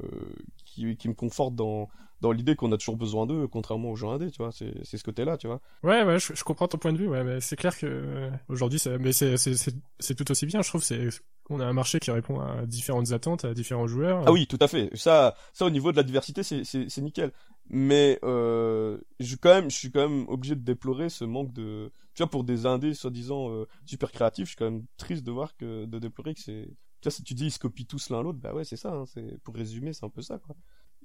qui, 0.65 0.95
qui 0.97 1.07
me 1.09 1.13
conforte 1.15 1.55
dans, 1.55 1.89
dans 2.21 2.31
l'idée 2.31 2.55
qu'on 2.55 2.71
a 2.71 2.77
toujours 2.77 2.97
besoin 2.97 3.25
d'eux, 3.25 3.47
contrairement 3.47 3.89
aux 3.91 3.95
jeux 3.95 4.07
indés, 4.07 4.29
tu 4.29 4.37
vois. 4.43 4.51
C'est 4.51 4.83
ce 4.97 5.03
côté-là, 5.03 5.37
tu 5.37 5.47
vois. 5.47 5.61
Ouais, 5.83 6.03
ouais, 6.03 6.19
je, 6.19 6.33
je 6.35 6.43
comprends 6.43 6.67
ton 6.67 6.77
point 6.77 6.93
de 6.93 6.97
vue. 6.97 7.07
Ouais, 7.07 7.23
mais 7.23 7.39
c'est 7.41 7.55
clair 7.55 7.77
que 7.77 7.85
euh, 7.87 8.29
aujourd'hui, 8.49 8.79
c'est- 8.79 10.15
tout 10.15 10.31
aussi 10.31 10.45
bien. 10.45 10.61
Je 10.61 10.69
trouve 10.69 10.83
c'est 10.83 11.09
on 11.49 11.61
a 11.61 11.65
un 11.65 11.71
marché 11.73 11.99
qui 11.99 12.11
répond 12.11 12.41
à 12.41 12.65
différentes 12.65 13.13
attentes, 13.13 13.45
à 13.45 13.53
différents 13.53 13.87
joueurs. 13.87 14.21
Ah 14.25 14.31
oui, 14.33 14.47
tout 14.47 14.57
à 14.59 14.67
fait. 14.67 14.89
Ça, 14.95 15.35
ça 15.53 15.65
au 15.65 15.69
niveau 15.69 15.91
de 15.93 15.97
la 15.97 16.03
diversité, 16.03 16.43
c'est 16.43 16.63
c'est 16.65 16.89
c'est 16.89 17.01
nickel. 17.01 17.31
Mais 17.69 18.19
euh, 18.23 18.97
je 19.19 19.35
quand 19.35 19.53
même, 19.53 19.69
je 19.69 19.75
suis 19.75 19.91
quand 19.91 20.07
même 20.07 20.27
obligé 20.29 20.55
de 20.55 20.61
déplorer 20.61 21.09
ce 21.09 21.25
manque 21.25 21.51
de, 21.51 21.91
tu 22.13 22.23
vois, 22.23 22.29
pour 22.29 22.43
des 22.43 22.65
indés 22.65 22.93
soi-disant 22.93 23.51
euh, 23.51 23.65
super 23.85 24.11
créatifs, 24.11 24.45
je 24.45 24.49
suis 24.51 24.57
quand 24.57 24.71
même 24.71 24.85
triste 24.97 25.23
de 25.25 25.31
voir 25.31 25.55
que 25.57 25.85
de 25.85 25.99
déplorer 25.99 26.33
que 26.33 26.39
c'est, 26.39 26.67
tu 27.01 27.09
vois, 27.09 27.11
si 27.11 27.23
tu 27.23 27.33
dis 27.33 27.47
ils 27.47 27.51
se 27.51 27.59
copient 27.59 27.85
tous 27.85 28.09
l'un 28.09 28.21
l'autre, 28.21 28.39
bah 28.39 28.53
ouais, 28.53 28.63
c'est 28.63 28.77
ça. 28.77 28.93
Hein, 28.93 29.05
c'est 29.05 29.41
pour 29.43 29.55
résumer, 29.55 29.91
c'est 29.93 30.05
un 30.05 30.09
peu 30.09 30.21
ça, 30.21 30.39
quoi. 30.39 30.55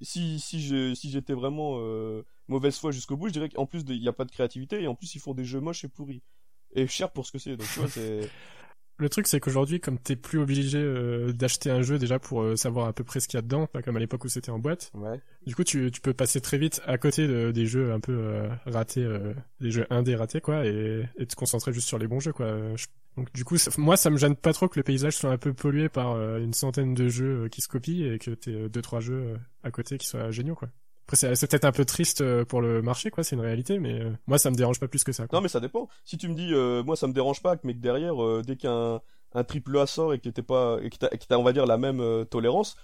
Si 0.01 0.41
si 0.41 0.61
je 0.61 0.95
si 0.95 1.11
j'étais 1.11 1.35
vraiment 1.35 1.77
euh, 1.79 2.25
mauvaise 2.49 2.77
foi 2.77 2.91
jusqu'au 2.93 3.17
bout, 3.17 3.29
je 3.29 3.33
dirais 3.33 3.49
qu'en 3.49 3.67
plus 3.67 3.85
il 3.89 4.01
n'y 4.01 4.09
a 4.09 4.13
pas 4.13 4.25
de 4.25 4.33
créativité 4.33 4.83
et 4.83 4.89
en 4.89 4.95
plus 4.97 5.15
ils 5.15 5.21
font 5.21 5.35
des 5.35 5.45
jeux 5.45 5.61
moches 5.61 5.85
et 5.85 5.89
pourris 5.89 6.23
et 6.75 6.87
cher 6.87 7.13
pour 7.13 7.27
ce 7.27 7.33
que 7.33 7.39
c'est. 7.39 7.57
Donc 7.57 7.69
tu 7.73 7.79
vois, 7.81 7.89
c'est 7.89 8.29
Le 8.98 9.09
truc, 9.09 9.27
c'est 9.27 9.40
qu'aujourd'hui, 9.40 9.81
comme 9.81 9.98
t'es 9.98 10.14
plus 10.16 10.39
obligé 10.39 10.78
euh, 10.78 11.32
d'acheter 11.32 11.70
un 11.70 11.82
jeu 11.82 11.98
déjà 11.98 12.19
pour 12.20 12.43
euh, 12.43 12.55
savoir 12.56 12.86
à 12.86 12.93
peu 12.93 13.02
près 13.02 13.19
ce 13.20 13.27
qu'il 13.27 13.36
y 13.36 13.40
a 13.40 13.43
dedans, 13.43 13.66
pas 13.66 13.82
comme 13.82 13.97
à 13.97 14.01
l'époque 14.01 14.24
où 14.24 14.28
c'était 14.28 14.51
en 14.51 14.59
boîte. 14.60 14.90
ouais. 14.94 15.20
Du 15.47 15.56
coup, 15.56 15.64
tu, 15.64 15.90
tu 15.90 16.01
peux 16.01 16.12
passer 16.12 16.40
très 16.40 16.56
vite 16.56 16.81
à 16.86 16.98
côté 16.98 17.27
de, 17.27 17.51
des 17.51 17.66
jeux 17.66 17.93
un 17.93 17.98
peu 17.98 18.12
euh, 18.12 18.48
ratés, 18.66 19.02
euh, 19.02 19.35
des 19.60 19.73
jeux 19.73 19.86
indés 19.90 20.14
ratés, 20.14 20.40
quoi, 20.40 20.64
et, 20.66 21.05
et 21.19 21.27
te 21.27 21.35
concentrer 21.35 21.73
juste 21.73 21.89
sur 21.89 21.98
les 21.98 22.06
bons 22.06 22.20
jeux, 22.20 22.32
quoi. 22.32 22.52
Donc 23.16 23.32
du 23.35 23.44
coup, 23.44 23.56
ça- 23.59 23.73
moi, 23.77 23.97
ça 23.97 24.09
me 24.09 24.16
gêne 24.19 24.36
pas 24.36 24.52
trop 24.52 24.69
que 24.69 24.78
le 24.78 24.85
paysage 24.85 25.16
soit 25.16 25.31
un 25.31 25.39
peu 25.39 25.52
pollué 25.52 25.89
par 25.89 26.16
une 26.39 26.55
centaine 26.55 26.94
de 26.94 27.09
jeux 27.09 27.48
qui 27.48 27.60
se 27.60 27.69
copient 27.69 28.12
et 28.12 28.19
que 28.20 28.31
t'aies 28.31 28.69
deux 28.69 28.82
trois 28.82 29.01
jeux 29.01 29.36
à 29.64 29.70
côté 29.73 29.98
qui 29.98 30.06
soient 30.06 30.31
géniaux, 30.31 30.55
quoi. 30.55 30.69
Après, 31.13 31.35
c'est 31.37 31.47
peut-être 31.47 31.65
un 31.67 31.73
peu 31.73 31.85
triste 31.85 32.23
euh, 32.23 32.45
pour 32.45 32.61
le 32.63 32.81
marché, 32.81 33.11
quoi. 33.11 33.23
C'est 33.23 33.37
une 33.37 33.43
réalité, 33.43 33.79
mais 33.79 34.01
euh, 34.01 34.11
moi, 34.27 34.39
ça 34.39 34.51
me 34.51 34.57
dérange 34.57 34.81
pas 34.81 34.89
plus 34.89 35.05
que 35.05 35.13
ça. 35.13 35.27
Quoi. 35.27 35.39
Non, 35.39 35.43
mais 35.43 35.49
ça 35.49 35.61
dépend. 35.61 35.89
Si 36.05 36.17
tu 36.17 36.29
me 36.29 36.35
dis, 36.35 36.53
euh, 36.55 36.83
moi, 36.83 36.97
ça 36.97 37.07
me 37.07 37.13
dérange 37.13 37.43
pas, 37.43 37.57
mais 37.65 37.75
que 37.75 37.81
derrière, 37.81 38.23
euh, 38.23 38.43
dès 38.47 38.57
qu'un 38.57 39.01
un 39.35 39.45
triple 39.45 39.77
A 39.79 39.87
sort 39.87 40.13
et 40.15 40.19
que 40.19 40.29
t'es 40.31 40.43
pas, 40.43 40.79
et 40.83 40.91
que 40.91 40.97
t'as, 40.97 41.09
et 41.13 41.19
que 41.19 41.25
t'as, 41.27 41.37
on 41.37 41.43
va 41.43 41.53
dire, 41.53 41.67
la 41.67 41.77
même 41.79 42.03
tolérance, 42.31 42.77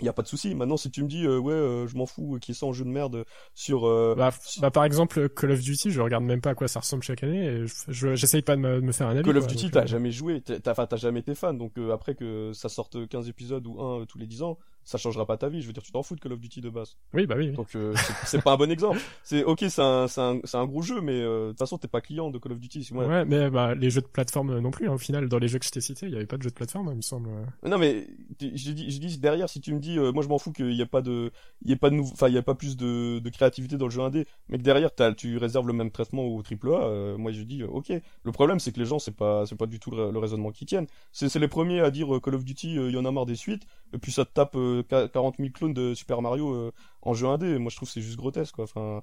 y 0.00 0.08
a 0.08 0.12
pas 0.12 0.22
de 0.22 0.26
souci. 0.28 0.54
Maintenant, 0.54 0.76
si 0.78 0.90
tu 0.90 1.02
me 1.02 1.08
dis, 1.08 1.26
euh, 1.26 1.38
ouais, 1.38 1.52
euh, 1.54 1.86
je 1.86 1.96
m'en 1.96 2.06
fous, 2.06 2.38
qu'il 2.40 2.54
sort 2.54 2.70
un 2.70 2.72
jeu 2.72 2.84
de 2.84 2.90
merde 2.90 3.24
sur, 3.54 3.86
euh, 3.86 4.14
Bah, 4.16 4.30
bah, 4.60 4.70
par 4.70 4.84
exemple, 4.84 5.28
Call 5.30 5.50
of 5.52 5.60
Duty, 5.60 5.90
je 5.90 6.00
regarde 6.00 6.24
même 6.24 6.40
pas 6.40 6.50
à 6.50 6.54
quoi 6.54 6.68
ça 6.68 6.80
ressemble 6.80 7.02
chaque 7.02 7.22
année 7.22 7.44
et 7.44 7.66
je- 7.66 7.74
je- 7.88 8.14
j'essaye 8.14 8.42
pas 8.42 8.56
de 8.56 8.60
me, 8.60 8.76
de 8.76 8.80
me 8.80 8.92
faire 8.92 9.06
un 9.08 9.12
avis. 9.16 9.22
Call 9.22 9.36
of 9.38 9.44
quoi, 9.46 9.52
Duty, 9.54 9.70
t'as 9.70 9.86
jamais 9.86 10.10
joué, 10.12 10.40
t'as, 10.42 10.60
t'as- 10.86 10.96
jamais 10.96 11.20
été 11.20 11.34
fan, 11.34 11.56
donc 11.58 11.72
après 11.92 12.14
que 12.14 12.52
ça 12.54 12.68
sorte 12.68 13.06
15 13.08 13.28
épisodes 13.28 13.66
ou 13.66 13.80
un 13.82 14.04
tous 14.06 14.18
les 14.18 14.26
10 14.26 14.42
ans, 14.42 14.58
ça 14.84 14.98
changera 14.98 15.26
pas 15.26 15.36
ta 15.36 15.48
vie. 15.48 15.60
Je 15.62 15.66
veux 15.66 15.72
dire, 15.72 15.82
tu 15.82 15.92
t'en 15.92 16.02
fous 16.02 16.14
de 16.16 16.20
Call 16.20 16.32
of 16.32 16.40
Duty 16.40 16.60
de 16.60 16.70
base. 16.70 16.96
Oui, 17.14 17.26
bah 17.26 17.34
oui. 17.38 17.48
oui. 17.50 17.56
Donc 17.56 17.68
euh, 17.76 17.94
c'est, 18.24 18.42
pas 18.42 18.52
un 18.52 18.56
bon 18.56 18.70
exemple. 18.70 19.00
C'est 19.22 19.44
ok, 19.44 19.64
c'est 19.68 19.82
un, 19.82 20.06
un, 20.16 20.40
un 20.52 20.66
gros 20.66 20.82
jeu, 20.82 21.00
mais 21.00 21.12
euh, 21.20 21.46
de 21.46 21.50
toute 21.50 21.58
façon, 21.58 21.78
t'es 21.78 21.88
pas 21.88 22.00
client 22.00 22.30
de 22.30 22.38
Call 22.38 22.52
of 22.52 22.58
Duty. 22.60 22.88
Moi, 22.92 23.06
Ouais, 23.06 23.24
mais 23.24 23.50
bah, 23.50 23.74
les 23.74 23.90
jeux 23.90 24.00
de 24.00 24.06
plateforme 24.06 24.58
non 24.58 24.70
plus. 24.70 24.88
hein. 24.88 24.92
Au 24.94 24.98
final, 24.98 25.28
dans 25.28 25.38
les 25.38 25.48
jeux 25.48 25.58
que 25.58 25.64
je 25.64 25.70
t'ai 25.70 25.80
cités, 25.80 26.06
il 26.06 26.12
y 26.12 26.16
avait 26.16 26.26
pas 26.26 26.36
de 26.36 26.42
jeux 26.42 26.50
de 26.50 26.54
plateforme, 26.54 26.88
il 26.90 26.96
me 26.96 27.00
semble. 27.02 27.28
Non 27.64 27.78
mais 27.78 28.06
je 28.40 28.72
dis, 28.72 28.90
je 28.90 28.98
dis 28.98 29.18
derrière 29.18 29.48
si 29.48 29.60
tu 29.60 29.72
me 29.74 29.78
dis 29.80 29.98
euh, 29.98 30.12
moi 30.12 30.22
je 30.22 30.28
m'en 30.28 30.38
fous 30.38 30.52
qu'il 30.52 30.72
y 30.72 30.82
a 30.82 30.86
pas 30.86 31.00
de 31.02 31.30
il 31.64 31.70
y 31.70 31.74
a 31.74 31.76
pas 31.76 31.90
de 31.90 31.98
enfin 32.00 32.28
il 32.28 32.34
y 32.34 32.38
a 32.38 32.42
pas 32.42 32.54
plus 32.54 32.76
de, 32.76 33.18
de 33.18 33.30
créativité 33.30 33.76
dans 33.76 33.86
le 33.86 33.90
jeu 33.90 34.00
indé 34.02 34.26
mais 34.48 34.58
que 34.58 34.62
derrière 34.62 34.94
t'as, 34.94 35.12
tu 35.12 35.36
réserves 35.38 35.66
le 35.66 35.72
même 35.72 35.90
traitement 35.90 36.24
au 36.24 36.42
triple 36.42 36.68
A 36.70 36.84
euh, 36.86 37.16
moi 37.16 37.30
je 37.32 37.42
dis 37.42 37.62
ok 37.62 37.92
le 38.24 38.32
problème 38.32 38.58
c'est 38.60 38.72
que 38.72 38.80
les 38.80 38.84
gens 38.86 38.98
c'est 38.98 39.16
pas 39.16 39.46
c'est 39.46 39.56
pas 39.56 39.66
du 39.66 39.78
tout 39.78 39.90
le, 39.90 40.10
le 40.10 40.18
raisonnement 40.18 40.50
qui 40.50 40.66
tiennent 40.66 40.86
c'est 41.12 41.34
les 41.36 41.48
premiers 41.48 41.80
à 41.80 41.90
dire 41.90 42.08
Call 42.22 42.34
of 42.34 42.44
Duty 42.44 42.74
il 42.74 42.90
y 42.90 42.96
en 42.96 43.04
a 43.04 43.10
marre 43.12 43.26
des 43.26 43.36
suites 43.36 43.62
et 43.92 43.98
puis 43.98 44.10
ça 44.12 44.24
te 44.24 44.32
tape 44.32 44.56
euh, 44.72 45.08
40 45.08 45.38
000 45.38 45.52
clones 45.52 45.74
de 45.74 45.94
Super 45.94 46.22
Mario 46.22 46.52
euh, 46.54 46.72
en 47.02 47.14
jeu 47.14 47.26
indé. 47.28 47.58
Moi, 47.58 47.70
je 47.70 47.76
trouve 47.76 47.88
c'est 47.90 48.00
juste 48.02 48.16
grotesque, 48.16 48.54
quoi. 48.56 48.64
Enfin, 48.64 49.02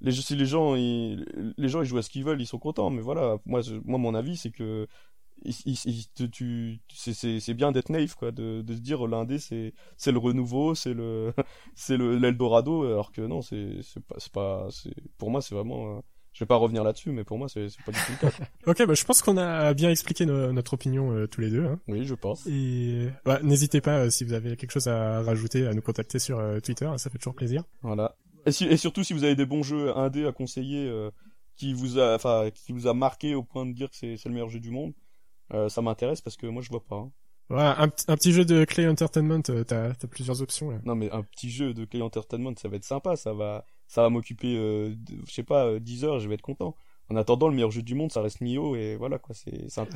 les, 0.00 0.12
si 0.12 0.36
les 0.36 0.46
gens, 0.46 0.74
ils, 0.76 1.24
les 1.58 1.68
gens, 1.68 1.82
ils 1.82 1.86
jouent 1.86 1.98
à 1.98 2.02
ce 2.02 2.10
qu'ils 2.10 2.24
veulent, 2.24 2.40
ils 2.42 2.46
sont 2.46 2.58
contents. 2.58 2.90
Mais 2.90 3.02
voilà, 3.02 3.38
moi, 3.46 3.62
mon 3.86 4.14
avis, 4.14 4.36
c'est 4.36 4.50
que 4.52 4.86
c'est- 5.44 5.54
bien 7.54 7.72
d'être 7.72 7.90
naïf, 7.90 8.14
quoi, 8.14 8.32
de, 8.32 8.64
se 8.68 8.80
dire 8.80 9.06
l'indé, 9.06 9.38
c'est 9.38 9.72
le 10.12 10.18
renouveau, 10.18 10.74
c'est 10.74 10.94
le 10.94 11.32
c'est 11.74 11.96
le 11.96 12.16
l'Eldorado, 12.18 12.84
alors 12.84 13.12
que 13.12 13.22
non, 13.22 13.42
c'est 13.42 13.80
pas, 14.32 14.68
pour 15.18 15.30
moi, 15.30 15.40
c'est 15.42 15.54
vraiment. 15.54 16.02
Je 16.38 16.44
vais 16.44 16.46
pas 16.46 16.54
revenir 16.54 16.84
là-dessus, 16.84 17.10
mais 17.10 17.24
pour 17.24 17.36
moi, 17.36 17.48
c'est 17.48 17.66
pas 17.84 17.90
du 17.90 17.98
tout 17.98 18.12
le 18.22 18.28
cas. 18.30 18.36
Ok, 18.68 18.86
bah, 18.86 18.94
je 18.94 19.04
pense 19.04 19.22
qu'on 19.22 19.36
a 19.38 19.74
bien 19.74 19.90
expliqué 19.90 20.24
no- 20.24 20.52
notre 20.52 20.74
opinion 20.74 21.10
euh, 21.12 21.26
tous 21.26 21.40
les 21.40 21.50
deux. 21.50 21.64
Hein. 21.64 21.80
Oui, 21.88 22.04
je 22.04 22.14
pense. 22.14 22.46
Et 22.46 23.08
bah, 23.24 23.40
n'hésitez 23.42 23.80
pas 23.80 24.04
euh, 24.04 24.10
si 24.10 24.22
vous 24.22 24.34
avez 24.34 24.54
quelque 24.56 24.70
chose 24.70 24.86
à 24.86 25.20
rajouter 25.22 25.66
à 25.66 25.74
nous 25.74 25.82
contacter 25.82 26.20
sur 26.20 26.38
euh, 26.38 26.60
Twitter, 26.60 26.84
hein, 26.84 26.96
ça 26.96 27.10
fait 27.10 27.18
toujours 27.18 27.34
plaisir. 27.34 27.64
Voilà. 27.82 28.14
Et, 28.46 28.52
si- 28.52 28.66
et 28.66 28.76
surtout 28.76 29.02
si 29.02 29.14
vous 29.14 29.24
avez 29.24 29.34
des 29.34 29.46
bons 29.46 29.64
jeux 29.64 29.96
indés 29.96 30.26
à 30.26 30.32
conseiller 30.32 30.88
qui 31.56 31.74
vous 31.74 31.98
a 31.98 32.14
enfin 32.14 32.50
qui 32.54 32.70
vous 32.72 32.86
a 32.86 32.94
marqué 32.94 33.34
au 33.34 33.42
point 33.42 33.66
de 33.66 33.72
dire 33.72 33.90
que 33.90 33.96
c'est 33.96 34.24
le 34.26 34.30
meilleur 34.30 34.48
jeu 34.48 34.60
du 34.60 34.70
monde, 34.70 34.92
ça 35.68 35.82
m'intéresse 35.82 36.20
parce 36.20 36.36
que 36.36 36.46
moi 36.46 36.62
je 36.62 36.68
vois 36.70 36.84
pas. 36.84 36.96
hein. 36.96 37.10
Voilà, 37.50 37.80
un, 37.82 37.88
petit 37.88 38.32
jeu 38.32 38.44
de 38.44 38.64
Clay 38.64 38.86
Entertainment, 38.86 39.40
t'as 39.42 39.88
as 39.90 40.06
plusieurs 40.08 40.40
options 40.42 40.70
là. 40.70 40.78
Non 40.84 40.94
mais 40.94 41.10
un 41.10 41.22
petit 41.22 41.50
jeu 41.50 41.74
de 41.74 41.84
Clay 41.84 42.02
Entertainment, 42.02 42.52
ça 42.56 42.68
va 42.68 42.76
être 42.76 42.84
sympa, 42.84 43.16
ça 43.16 43.32
va 43.32 43.64
ça 43.88 44.02
va 44.02 44.10
m'occuper 44.10 44.56
euh, 44.56 44.94
je 45.26 45.32
sais 45.32 45.42
pas 45.42 45.66
euh, 45.66 45.80
10 45.80 46.04
heures, 46.04 46.20
je 46.20 46.28
vais 46.28 46.34
être 46.34 46.42
content. 46.42 46.76
En 47.10 47.16
attendant, 47.16 47.48
le 47.48 47.54
meilleur 47.54 47.70
jeu 47.70 47.80
du 47.80 47.94
monde, 47.94 48.12
ça 48.12 48.20
reste 48.20 48.42
Nioh 48.42 48.76
et 48.76 48.96
voilà 48.96 49.18
quoi, 49.18 49.34
c'est 49.34 49.66
un, 49.78 49.86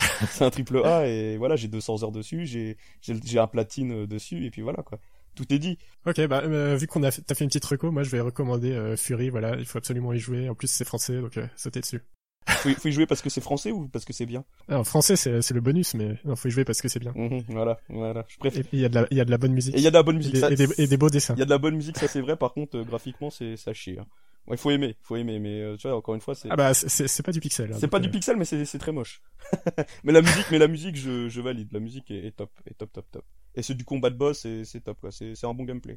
un 0.41 0.51
triple 0.51 0.83
A 0.85 1.07
et 1.07 1.37
voilà, 1.37 1.57
j'ai 1.57 1.69
200 1.69 2.03
heures 2.03 2.13
dessus, 2.13 2.47
j'ai 2.47 2.77
j'ai 3.03 3.39
un 3.39 3.47
platine 3.47 3.93
euh, 3.93 4.07
dessus 4.07 4.47
et 4.47 4.51
puis 4.51 4.63
voilà 4.63 4.83
quoi. 4.83 4.99
Tout 5.35 5.53
est 5.53 5.59
dit. 5.59 5.79
Ok, 6.07 6.21
bah 6.27 6.43
euh, 6.45 6.77
vu 6.77 6.87
qu'on 6.87 7.03
a 7.03 7.11
t'as 7.11 7.35
fait 7.35 7.45
une 7.45 7.49
petite 7.49 7.65
reco, 7.65 7.91
moi 7.91 8.03
je 8.03 8.11
vais 8.11 8.21
recommander 8.21 8.73
euh, 8.73 8.97
Fury. 8.97 9.31
Voilà, 9.31 9.57
il 9.57 9.65
faut 9.65 9.79
absolument 9.79 10.13
y 10.13 10.19
jouer. 10.19 10.49
En 10.49 10.55
plus 10.55 10.69
c'est 10.69 10.85
français, 10.85 11.21
donc 11.21 11.37
euh, 11.39 11.47
sautez 11.57 11.81
dessus. 11.81 12.03
Faut, 12.49 12.69
y- 12.71 12.75
faut 12.75 12.89
y 12.89 12.93
jouer 12.93 13.07
parce 13.07 13.23
que 13.23 13.31
c'est 13.31 13.41
français 13.41 13.71
ou 13.71 13.89
parce 13.89 14.05
que 14.05 14.13
c'est 14.13 14.27
bien? 14.27 14.45
Alors 14.69 14.87
français 14.87 15.17
c'est 15.17 15.51
le 15.51 15.61
bonus, 15.61 15.95
mais 15.95 16.19
non, 16.25 16.35
faut 16.37 16.49
y 16.49 16.51
jouer 16.51 16.65
parce 16.65 16.81
que 16.83 16.89
c'est 16.89 16.99
bien. 17.01 17.13
Mhm, 17.15 17.43
Voilà, 17.49 17.79
voilà. 17.89 18.25
Je 18.29 18.37
préfère. 18.39 18.65
Et 18.65 18.69
il 18.73 18.81
y 18.81 18.85
a 18.85 18.89
de 18.89 18.95
la 18.95 19.07
il 19.11 19.17
y 19.17 19.21
a 19.21 19.25
de 19.25 19.31
la 19.31 19.39
bonne 19.39 19.53
musique. 19.53 19.75
Et 19.75 19.79
il 19.79 19.83
y 19.85 19.87
a 19.87 19.91
de 19.91 19.97
la 19.97 20.03
bonne 20.03 20.17
Et 20.17 20.19
musique. 20.19 20.35
des, 20.35 20.41
ça- 20.41 20.51
et 20.51 20.57
des- 20.57 20.69
et 20.83 20.87
des 20.87 20.97
beaux 20.97 21.11
dessins. 21.11 21.35
Il 21.37 21.41
y 21.41 21.43
a 21.43 21.47
de 21.47 21.51
la 21.51 21.59
bonne 21.59 21.77
musique, 21.77 21.99
ça 21.99 22.09
c'est 22.09 22.21
vrai. 22.21 22.37
Par 22.37 22.53
contre, 22.53 22.79
euh, 22.79 22.85
graphiquement, 22.85 23.31
c'est 23.31 23.57
ça 23.57 23.73
chie. 23.73 23.97
Hein. 23.99 24.07
Ouais, 24.49 24.57
faut 24.57 24.73
aimer, 24.73 24.97
faut 25.03 25.15
aimer. 25.15 25.39
Mais 25.39 25.61
euh, 25.63 25.77
tu 25.77 25.87
vois, 25.87 25.97
encore 25.97 26.17
une 26.17 26.21
fois, 26.21 26.35
c'est 26.35 26.49
Ah 26.51 26.57
bah 26.57 26.75
c'est- 26.75 27.23
pas 27.23 27.31
du 27.33 27.39
pixel. 27.41 27.73
hein, 27.73 27.77
c'est 27.79 27.87
pas 27.87 27.99
euh, 27.99 28.01
du 28.01 28.11
pixel, 28.11 28.37
mais 28.37 28.45
c'est 28.45 28.79
très 28.79 28.91
moche. 28.93 29.23
mais 30.03 30.13
la 30.13 30.21
musique, 30.21 30.47
mais 30.51 30.59
la 30.59 30.67
musique, 30.69 30.97
je, 30.97 31.29
je 31.29 31.41
valide. 31.41 31.69
La 31.73 31.79
musique 31.81 32.11
est, 32.11 32.27
est 32.27 32.37
top, 32.37 32.51
est 32.67 32.75
top, 32.77 32.93
top, 32.93 33.07
top. 33.13 33.25
Et 33.55 33.63
c'est 33.63 33.75
du 33.75 33.85
combat 33.85 34.11
de 34.11 34.17
boss, 34.17 34.45
et 34.47 34.65
c'est 34.65 34.81
top 34.81 34.99
quoi. 35.01 35.11
C'est 35.13 35.45
un 35.45 35.55
bon 35.55 35.63
gameplay. 35.65 35.97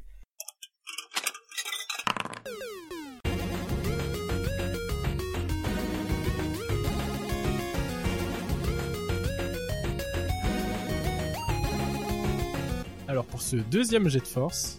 Alors 13.16 13.24
pour 13.24 13.40
ce 13.40 13.56
deuxième 13.56 14.10
jet 14.10 14.18
de 14.18 14.26
force, 14.26 14.76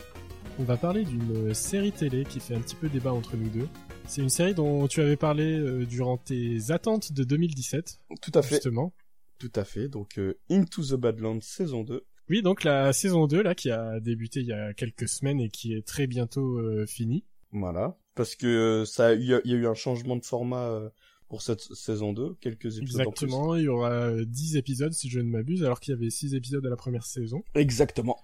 on 0.59 0.63
va 0.63 0.77
parler 0.77 1.03
d'une 1.03 1.55
série 1.55 1.91
télé 1.91 2.23
qui 2.23 2.39
fait 2.39 2.53
un 2.53 2.61
petit 2.61 2.75
peu 2.75 2.87
débat 2.87 3.11
entre 3.11 3.35
nous 3.35 3.49
deux. 3.49 3.67
C'est 4.05 4.21
une 4.21 4.29
série 4.29 4.53
dont 4.53 4.87
tu 4.87 5.01
avais 5.01 5.15
parlé 5.17 5.57
euh, 5.57 5.87
durant 5.87 6.17
tes 6.17 6.69
attentes 6.69 7.13
de 7.13 7.23
2017, 7.23 7.99
Tout 8.21 8.31
à 8.35 8.43
fait, 8.43 8.57
justement. 8.57 8.93
tout 9.39 9.51
à 9.55 9.63
fait. 9.63 9.87
Donc 9.87 10.19
euh, 10.19 10.37
Into 10.51 10.83
the 10.83 10.93
Badlands 10.93 11.41
saison 11.41 11.83
2. 11.83 12.05
Oui, 12.29 12.43
donc 12.43 12.63
la 12.63 12.93
saison 12.93 13.25
2, 13.25 13.41
là, 13.41 13.55
qui 13.55 13.71
a 13.71 13.99
débuté 14.01 14.41
il 14.41 14.45
y 14.45 14.53
a 14.53 14.71
quelques 14.75 15.07
semaines 15.07 15.39
et 15.39 15.49
qui 15.49 15.73
est 15.73 15.81
très 15.81 16.05
bientôt 16.05 16.59
euh, 16.59 16.85
finie. 16.85 17.25
Voilà. 17.51 17.97
Parce 18.13 18.35
que 18.35 18.45
euh, 18.45 18.85
ça, 18.85 19.15
il 19.15 19.23
y, 19.23 19.33
a 19.33 19.41
il 19.45 19.51
y 19.51 19.53
a 19.55 19.57
eu 19.57 19.65
un 19.67 19.73
changement 19.73 20.15
de 20.15 20.25
format 20.25 20.69
euh, 20.69 20.89
pour 21.29 21.41
cette 21.41 21.61
saison 21.61 22.13
2, 22.13 22.35
quelques 22.41 22.77
épisodes 22.77 23.07
en 23.07 23.11
plus. 23.11 23.25
Exactement, 23.25 23.55
il 23.55 23.63
y 23.63 23.67
aura 23.67 23.91
euh, 23.91 24.25
10 24.25 24.55
épisodes 24.57 24.93
si 24.93 25.09
je 25.09 25.19
ne 25.19 25.29
m'abuse, 25.29 25.63
alors 25.63 25.79
qu'il 25.79 25.93
y 25.93 25.97
avait 25.97 26.09
6 26.09 26.35
épisodes 26.35 26.65
à 26.65 26.69
la 26.69 26.75
première 26.77 27.03
saison. 27.05 27.43
Exactement. 27.55 28.17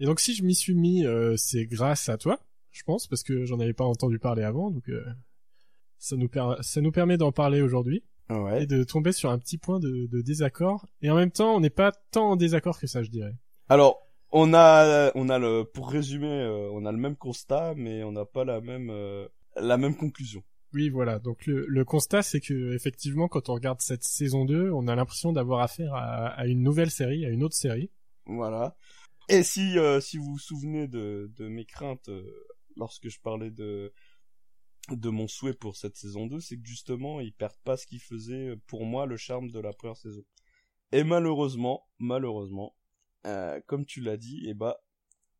Et 0.00 0.06
donc 0.06 0.20
si 0.20 0.34
je 0.34 0.42
m'y 0.44 0.54
suis 0.54 0.74
mis, 0.74 1.04
euh, 1.04 1.34
c'est 1.36 1.66
grâce 1.66 2.08
à 2.08 2.16
toi, 2.16 2.40
je 2.70 2.82
pense, 2.84 3.06
parce 3.06 3.22
que 3.22 3.44
j'en 3.44 3.60
avais 3.60 3.72
pas 3.74 3.84
entendu 3.84 4.18
parler 4.18 4.42
avant, 4.44 4.70
donc 4.70 4.88
euh, 4.88 5.04
ça, 5.98 6.16
nous 6.16 6.28
per- 6.28 6.56
ça 6.62 6.80
nous 6.80 6.92
permet 6.92 7.16
d'en 7.18 7.32
parler 7.32 7.60
aujourd'hui. 7.62 8.02
Ouais. 8.30 8.64
et 8.64 8.66
de 8.66 8.84
tomber 8.84 9.12
sur 9.12 9.30
un 9.30 9.38
petit 9.38 9.56
point 9.56 9.80
de, 9.80 10.06
de 10.06 10.20
désaccord. 10.20 10.84
Et 11.00 11.08
en 11.10 11.16
même 11.16 11.30
temps, 11.30 11.56
on 11.56 11.60
n'est 11.60 11.70
pas 11.70 11.92
tant 12.10 12.32
en 12.32 12.36
désaccord 12.36 12.78
que 12.78 12.86
ça, 12.86 13.02
je 13.02 13.08
dirais. 13.08 13.32
Alors, 13.70 14.02
on 14.32 14.52
a, 14.52 15.10
on 15.14 15.30
a 15.30 15.38
le, 15.38 15.64
pour 15.64 15.88
résumer, 15.90 16.26
euh, 16.42 16.68
on 16.74 16.84
a 16.84 16.92
le 16.92 16.98
même 16.98 17.16
constat, 17.16 17.72
mais 17.74 18.04
on 18.04 18.12
n'a 18.12 18.26
pas 18.26 18.44
la 18.44 18.60
même, 18.60 18.90
euh, 18.90 19.26
la 19.56 19.78
même 19.78 19.96
conclusion. 19.96 20.42
Oui, 20.74 20.90
voilà. 20.90 21.18
Donc 21.18 21.46
le, 21.46 21.84
constat, 21.84 22.22
c'est 22.22 22.40
que 22.40 22.74
effectivement, 22.74 23.28
quand 23.28 23.48
on 23.48 23.54
regarde 23.54 23.80
cette 23.80 24.04
saison 24.04 24.44
2, 24.44 24.70
on 24.70 24.86
a 24.86 24.94
l'impression 24.94 25.32
d'avoir 25.32 25.60
affaire 25.60 25.94
à, 25.94 26.46
une 26.46 26.62
nouvelle 26.62 26.90
série, 26.90 27.24
à 27.24 27.30
une 27.30 27.42
autre 27.42 27.56
série. 27.56 27.90
Voilà. 28.26 28.76
Et 29.30 29.42
si, 29.42 29.78
euh, 29.78 30.00
si 30.00 30.18
vous 30.18 30.32
vous 30.32 30.38
souvenez 30.38 30.86
de, 30.88 31.30
mes 31.38 31.64
craintes 31.64 32.08
euh, 32.08 32.46
lorsque 32.76 33.08
je 33.08 33.20
parlais 33.20 33.50
de, 33.50 33.92
mon 34.90 35.26
souhait 35.26 35.54
pour 35.54 35.76
cette 35.76 35.96
saison 35.96 36.26
2, 36.26 36.40
c'est 36.40 36.56
que 36.56 36.66
justement, 36.66 37.20
ils 37.20 37.32
perdent 37.32 37.60
pas 37.64 37.76
ce 37.76 37.86
qui 37.86 37.98
faisait 37.98 38.54
pour 38.66 38.84
moi 38.84 39.06
le 39.06 39.16
charme 39.16 39.50
de 39.50 39.60
la 39.60 39.72
première 39.72 39.96
saison. 39.96 40.24
Et 40.92 41.04
malheureusement, 41.04 41.86
malheureusement, 41.98 42.74
euh, 43.26 43.60
comme 43.66 43.84
tu 43.84 44.00
l'as 44.00 44.16
dit, 44.16 44.42
eh 44.46 44.54
bah, 44.54 44.78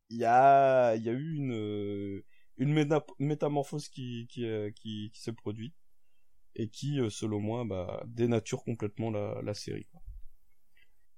il 0.09 0.17
y 0.17 0.25
a, 0.25 0.95
il 0.95 1.03
y 1.03 1.09
a 1.09 1.13
eu 1.13 1.35
une, 1.35 1.53
euh, 1.53 2.25
une 2.59 2.73
méta- 2.73 3.05
métamorphose 3.17 3.87
qui, 3.87 4.27
qui, 4.29 4.45
euh, 4.45 4.69
qui, 4.71 5.11
et 6.55 6.67
qui, 6.67 6.99
euh, 6.99 7.09
selon 7.09 7.39
moi, 7.39 7.65
bah, 7.65 8.03
dénature 8.07 8.63
complètement 8.63 9.09
la, 9.09 9.53
série. 9.53 9.87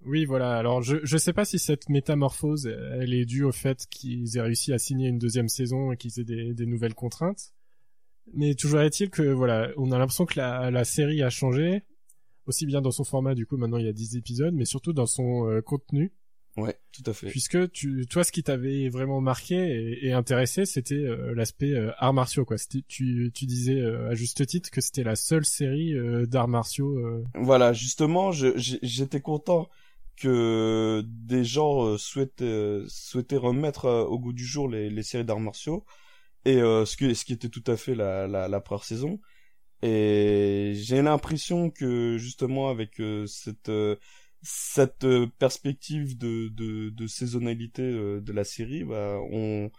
Oui, 0.02 0.26
voilà. 0.26 0.58
Alors 0.58 0.82
je 0.82 0.98
je 1.04 1.18
sais 1.18 1.34
pas 1.34 1.46
si 1.46 1.60
cette 1.60 1.90
métamorphose, 1.90 2.68
elle 2.68 3.14
est 3.14 3.26
due 3.26 3.44
au 3.44 3.52
fait 3.52 3.86
qu'ils 3.90 4.38
aient 4.38 4.42
réussi 4.42 4.72
à 4.74 4.80
signer 4.80 5.10
une 5.10 5.20
deuxième 5.20 5.50
saison 5.50 5.92
et 5.92 5.98
qu'ils 5.98 6.20
aient 6.20 6.54
des, 6.54 6.66
nouvelles 6.66 6.96
contraintes. 6.96 7.54
Mais 8.34 8.56
toujours 8.56 8.82
est-il 8.82 9.10
que 9.10 9.24
voilà, 9.24 9.72
on 9.78 9.92
a 9.92 9.98
l'impression 9.98 10.26
que 10.26 10.40
la, 10.40 10.72
la 10.72 10.86
série 10.86 11.22
a 11.24 11.30
changé, 11.30 11.84
aussi 12.46 12.66
bien 12.66 12.82
dans 12.82 12.92
son 12.92 13.04
format, 13.04 13.36
du 13.36 13.46
coup 13.46 13.58
maintenant 13.58 13.78
il 13.78 13.86
y 13.86 13.90
a 13.90 13.94
10 13.94 14.16
épisodes, 14.16 14.54
mais 14.54 14.66
surtout 14.66 14.94
dans 14.94 15.08
son 15.08 15.48
euh, 15.50 15.62
contenu. 15.62 16.14
Ouais, 16.58 16.78
tout 16.92 17.04
à 17.10 17.14
fait. 17.14 17.30
puisque 17.30 17.72
tu 17.72 18.06
toi 18.10 18.26
ce 18.26 18.32
qui 18.34 18.44
t'avait 18.44 18.90
vraiment 18.90 19.22
marqué 19.22 19.56
et, 19.56 20.08
et 20.08 20.12
intéressé 20.12 20.66
c'était 20.66 20.96
euh, 20.96 21.34
l'aspect 21.34 21.72
euh, 21.72 21.92
arts 21.98 22.14
martiaux 22.14 22.44
quoi 22.44 22.58
tu 22.90 23.32
tu 23.34 23.46
disais 23.46 23.80
euh, 23.80 24.10
à 24.10 24.16
juste 24.16 24.46
titre 24.46 24.70
que 24.70 24.82
c'était 24.82 25.06
la 25.06 25.16
seule 25.16 25.46
série 25.46 25.94
euh, 25.94 26.26
d'arts 26.26 26.50
martiaux 26.50 27.00
Voilà, 27.36 27.72
justement, 27.72 28.32
j'étais 28.34 29.22
content 29.22 29.70
que 30.18 31.04
des 31.08 31.46
gens 31.46 31.98
souhaitent, 31.98 32.44
souhaitaient 32.88 33.38
remettre 33.38 33.88
au 33.90 34.20
goût 34.20 34.34
du 34.34 34.46
jour 34.46 34.68
les, 34.68 34.90
les 34.90 35.04
séries 35.04 35.24
d'arts 35.24 35.40
martiaux 35.40 35.86
et 36.44 36.58
ce, 36.58 36.98
que, 36.98 37.14
ce 37.14 37.24
qui 37.24 37.32
était 37.34 37.50
tout 37.50 37.64
à 37.66 37.78
fait 37.78 37.96
la, 37.96 38.28
la, 38.28 38.48
la 38.50 38.60
première 38.60 38.84
saison. 38.84 39.22
Et 39.82 40.74
j'ai 40.76 41.02
l'impression 41.02 41.70
que 41.72 42.18
justement 42.18 42.70
avec 42.70 43.02
cette 43.26 43.72
cette 44.44 45.04
euh, 45.06 45.28
perspective 45.40 46.18
de, 46.18 46.50
de, 46.50 46.90
de 46.90 47.08
saisonnalité 47.08 47.84
euh, 47.84 48.22
de 48.22 48.34
la 48.34 48.44
série, 48.44 48.84
bah, 48.84 49.20
on 49.32 49.72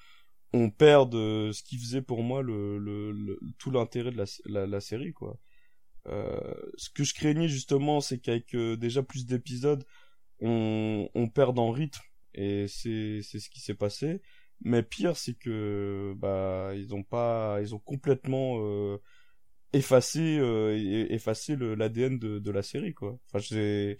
on 0.54 0.70
perd 0.70 1.12
de 1.12 1.50
ce 1.52 1.62
qui 1.62 1.78
faisait 1.78 2.02
pour 2.02 2.22
moi 2.22 2.42
le, 2.42 2.78
le, 2.78 3.12
le- 3.12 3.40
tout 3.58 3.70
l'intérêt 3.70 4.10
de 4.12 4.18
la, 4.18 4.24
la, 4.46 4.66
la 4.66 4.80
série 4.80 5.12
quoi. 5.12 5.38
Euh, 6.08 6.40
ce 6.76 6.90
que 6.90 7.04
je 7.04 7.14
craignais 7.14 7.48
justement, 7.48 8.00
c'est 8.00 8.18
qu'avec 8.18 8.54
euh, 8.54 8.76
déjà 8.76 9.02
plus 9.02 9.26
d'épisodes, 9.26 9.84
on, 10.40 11.08
on 11.14 11.28
perd 11.28 11.58
en 11.58 11.70
rythme 11.72 12.02
et 12.34 12.68
c'est 12.68 13.22
ce 13.22 13.50
qui 13.50 13.60
s'est 13.60 13.74
passé. 13.74 14.22
Mais 14.64 14.82
pire, 14.82 15.16
c'est 15.16 15.34
que 15.34 16.14
bah 16.18 16.72
ils 16.76 16.94
ont 16.94 17.02
pas, 17.04 17.58
ils 17.62 17.74
ont 17.74 17.80
complètement 17.80 18.56
euh, 18.60 18.98
effacé 19.72 20.38
euh, 20.38 20.76
effacé 21.10 21.56
l'ADN 21.56 22.18
de, 22.18 22.38
de 22.38 22.50
la 22.50 22.62
série 22.62 22.94
quoi. 22.94 23.18
Enfin, 23.28 23.38
j'ai 23.40 23.98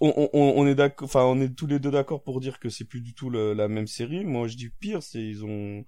on, 0.00 0.28
on, 0.32 0.54
on 0.56 0.66
est 0.66 0.74
d'accord, 0.74 1.06
enfin 1.06 1.24
on 1.24 1.40
est 1.40 1.54
tous 1.54 1.66
les 1.66 1.78
deux 1.78 1.90
d'accord 1.90 2.22
pour 2.22 2.40
dire 2.40 2.58
que 2.58 2.68
c'est 2.68 2.84
plus 2.84 3.00
du 3.00 3.14
tout 3.14 3.30
le- 3.30 3.54
la 3.54 3.68
même 3.68 3.86
série. 3.86 4.24
Moi, 4.24 4.46
je 4.48 4.56
dis 4.56 4.70
pire, 4.70 5.02
c'est 5.02 5.22
ils 5.22 5.44
ont 5.44 5.84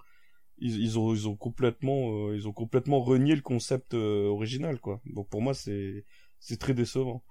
ils, 0.59 0.81
ils 0.81 0.99
ont 0.99 1.15
ils 1.15 1.29
ont 1.29 1.37
complètement 1.37 2.29
euh, 2.31 2.37
ils 2.37 2.49
ont 2.49 2.53
complètement 2.53 3.01
renié 3.01 3.35
le 3.37 3.43
concept 3.43 3.95
euh, 3.95 4.27
original 4.29 4.81
quoi. 4.81 5.01
Donc 5.07 5.29
pour 5.31 5.43
moi 5.43 5.55
c'est 5.55 6.05
c'est 6.41 6.59
très 6.59 6.75
décevant. 6.75 7.25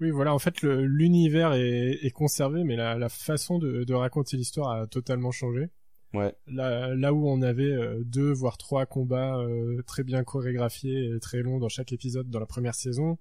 oui 0.00 0.10
voilà 0.10 0.34
en 0.34 0.38
fait 0.38 0.62
l'univers 0.62 1.52
est, 1.54 1.98
est 2.02 2.10
conservé 2.10 2.64
mais 2.64 2.76
la, 2.76 2.96
la 2.96 3.08
façon 3.08 3.58
de, 3.58 3.84
de 3.84 3.94
raconter 3.94 4.36
l'histoire 4.36 4.70
a 4.70 4.86
totalement 4.86 5.30
changé 5.30 5.68
Ouais. 6.12 6.34
là 6.48 6.94
là 6.96 7.12
où 7.14 7.28
on 7.28 7.40
avait 7.42 7.70
euh, 7.70 8.02
deux 8.04 8.32
voire 8.32 8.58
trois 8.58 8.84
combats 8.86 9.40
très 9.86 10.02
bien 10.04 10.24
chorégraphiés 10.24 11.14
et 11.14 11.20
très 11.20 11.42
longs 11.42 11.58
dans 11.58 11.68
chaque 11.68 11.92
épisode 11.92 12.28
dans 12.30 12.40
la 12.40 12.46
première 12.46 12.74
saison 12.74 13.18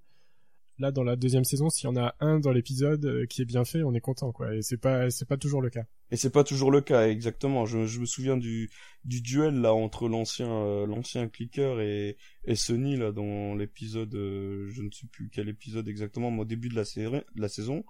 là 0.80 0.92
dans 0.92 1.04
la 1.04 1.16
deuxième 1.16 1.44
saison, 1.44 1.70
s'il 1.70 1.86
y 1.86 1.92
en 1.92 1.98
a 1.98 2.16
un 2.20 2.40
dans 2.40 2.52
l'épisode 2.52 3.06
euh, 3.06 3.26
qui 3.26 3.42
est 3.42 3.46
bien 3.46 3.66
fait, 3.66 3.84
on 3.84 3.94
est 3.94 4.02
content 4.02 4.32
quoi. 4.32 4.56
Et 4.56 4.62
c'est 4.62 4.78
pas 4.78 5.10
c'est 5.10 5.28
pas 5.28 5.38
toujours 5.38 5.62
le 5.62 5.70
cas. 5.70 5.86
Et 6.12 6.16
c'est 6.16 6.32
pas 6.32 6.44
toujours 6.44 6.72
le 6.72 6.82
cas, 6.82 7.08
exactement. 7.08 7.66
Je, 7.66 8.00
me 8.00 8.06
souviens 8.06 8.38
du 8.38 8.70
du 9.06 9.22
duel 9.22 9.62
là 9.62 9.74
entre 9.74 10.08
l'ancien 10.10 10.50
euh, 10.52 10.88
l'ancien 10.88 11.28
clicker 11.28 11.80
et 11.82 12.18
et 12.46 12.56
Sony 12.56 12.98
là 12.98 13.12
dans 13.12 13.54
l'épisode, 13.56 14.14
euh, 14.16 14.68
je 14.72 14.82
ne 14.82 14.90
sais 14.92 15.08
plus 15.08 15.30
quel 15.30 15.50
épisode 15.50 15.88
exactement, 15.88 16.32
mais 16.32 16.42
au 16.42 16.46
début 16.46 16.70
de 16.70 16.76
la 16.76 17.50
saison. 17.50 17.84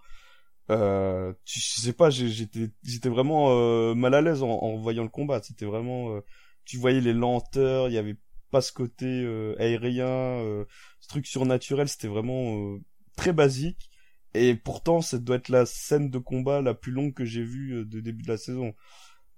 Euh, 0.71 1.33
tu, 1.45 1.59
sais 1.59 1.93
pas, 1.93 2.09
j'étais 2.11 2.69
j'étais 2.83 3.09
vraiment 3.09 3.95
mal 3.95 4.13
à 4.13 4.21
l'aise 4.21 4.43
en, 4.43 4.49
en, 4.49 4.77
voyant 4.77 5.03
le 5.03 5.09
combat. 5.09 5.41
C'était 5.41 5.65
vraiment, 5.65 6.21
tu 6.65 6.77
voyais 6.77 7.01
les 7.01 7.13
lenteurs, 7.13 7.89
il 7.89 7.93
y 7.93 7.97
avait 7.97 8.17
pas 8.49 8.61
ce 8.61 8.71
côté 8.71 9.05
euh, 9.05 9.55
aérien, 9.59 10.07
euh, 10.07 10.65
truc 11.07 11.25
surnaturel, 11.27 11.87
c'était 11.87 12.07
vraiment 12.07 12.57
euh, 12.57 12.77
très 13.15 13.33
basique. 13.33 13.89
Et 14.33 14.55
pourtant, 14.55 15.01
ça 15.01 15.17
doit 15.17 15.37
être 15.37 15.49
la 15.49 15.65
scène 15.65 16.09
de 16.09 16.19
combat 16.19 16.61
la 16.61 16.73
plus 16.73 16.91
longue 16.91 17.13
que 17.13 17.25
j'ai 17.25 17.43
vue 17.43 17.85
de 17.85 17.99
début 17.99 18.23
de 18.23 18.27
la 18.27 18.37
saison. 18.37 18.75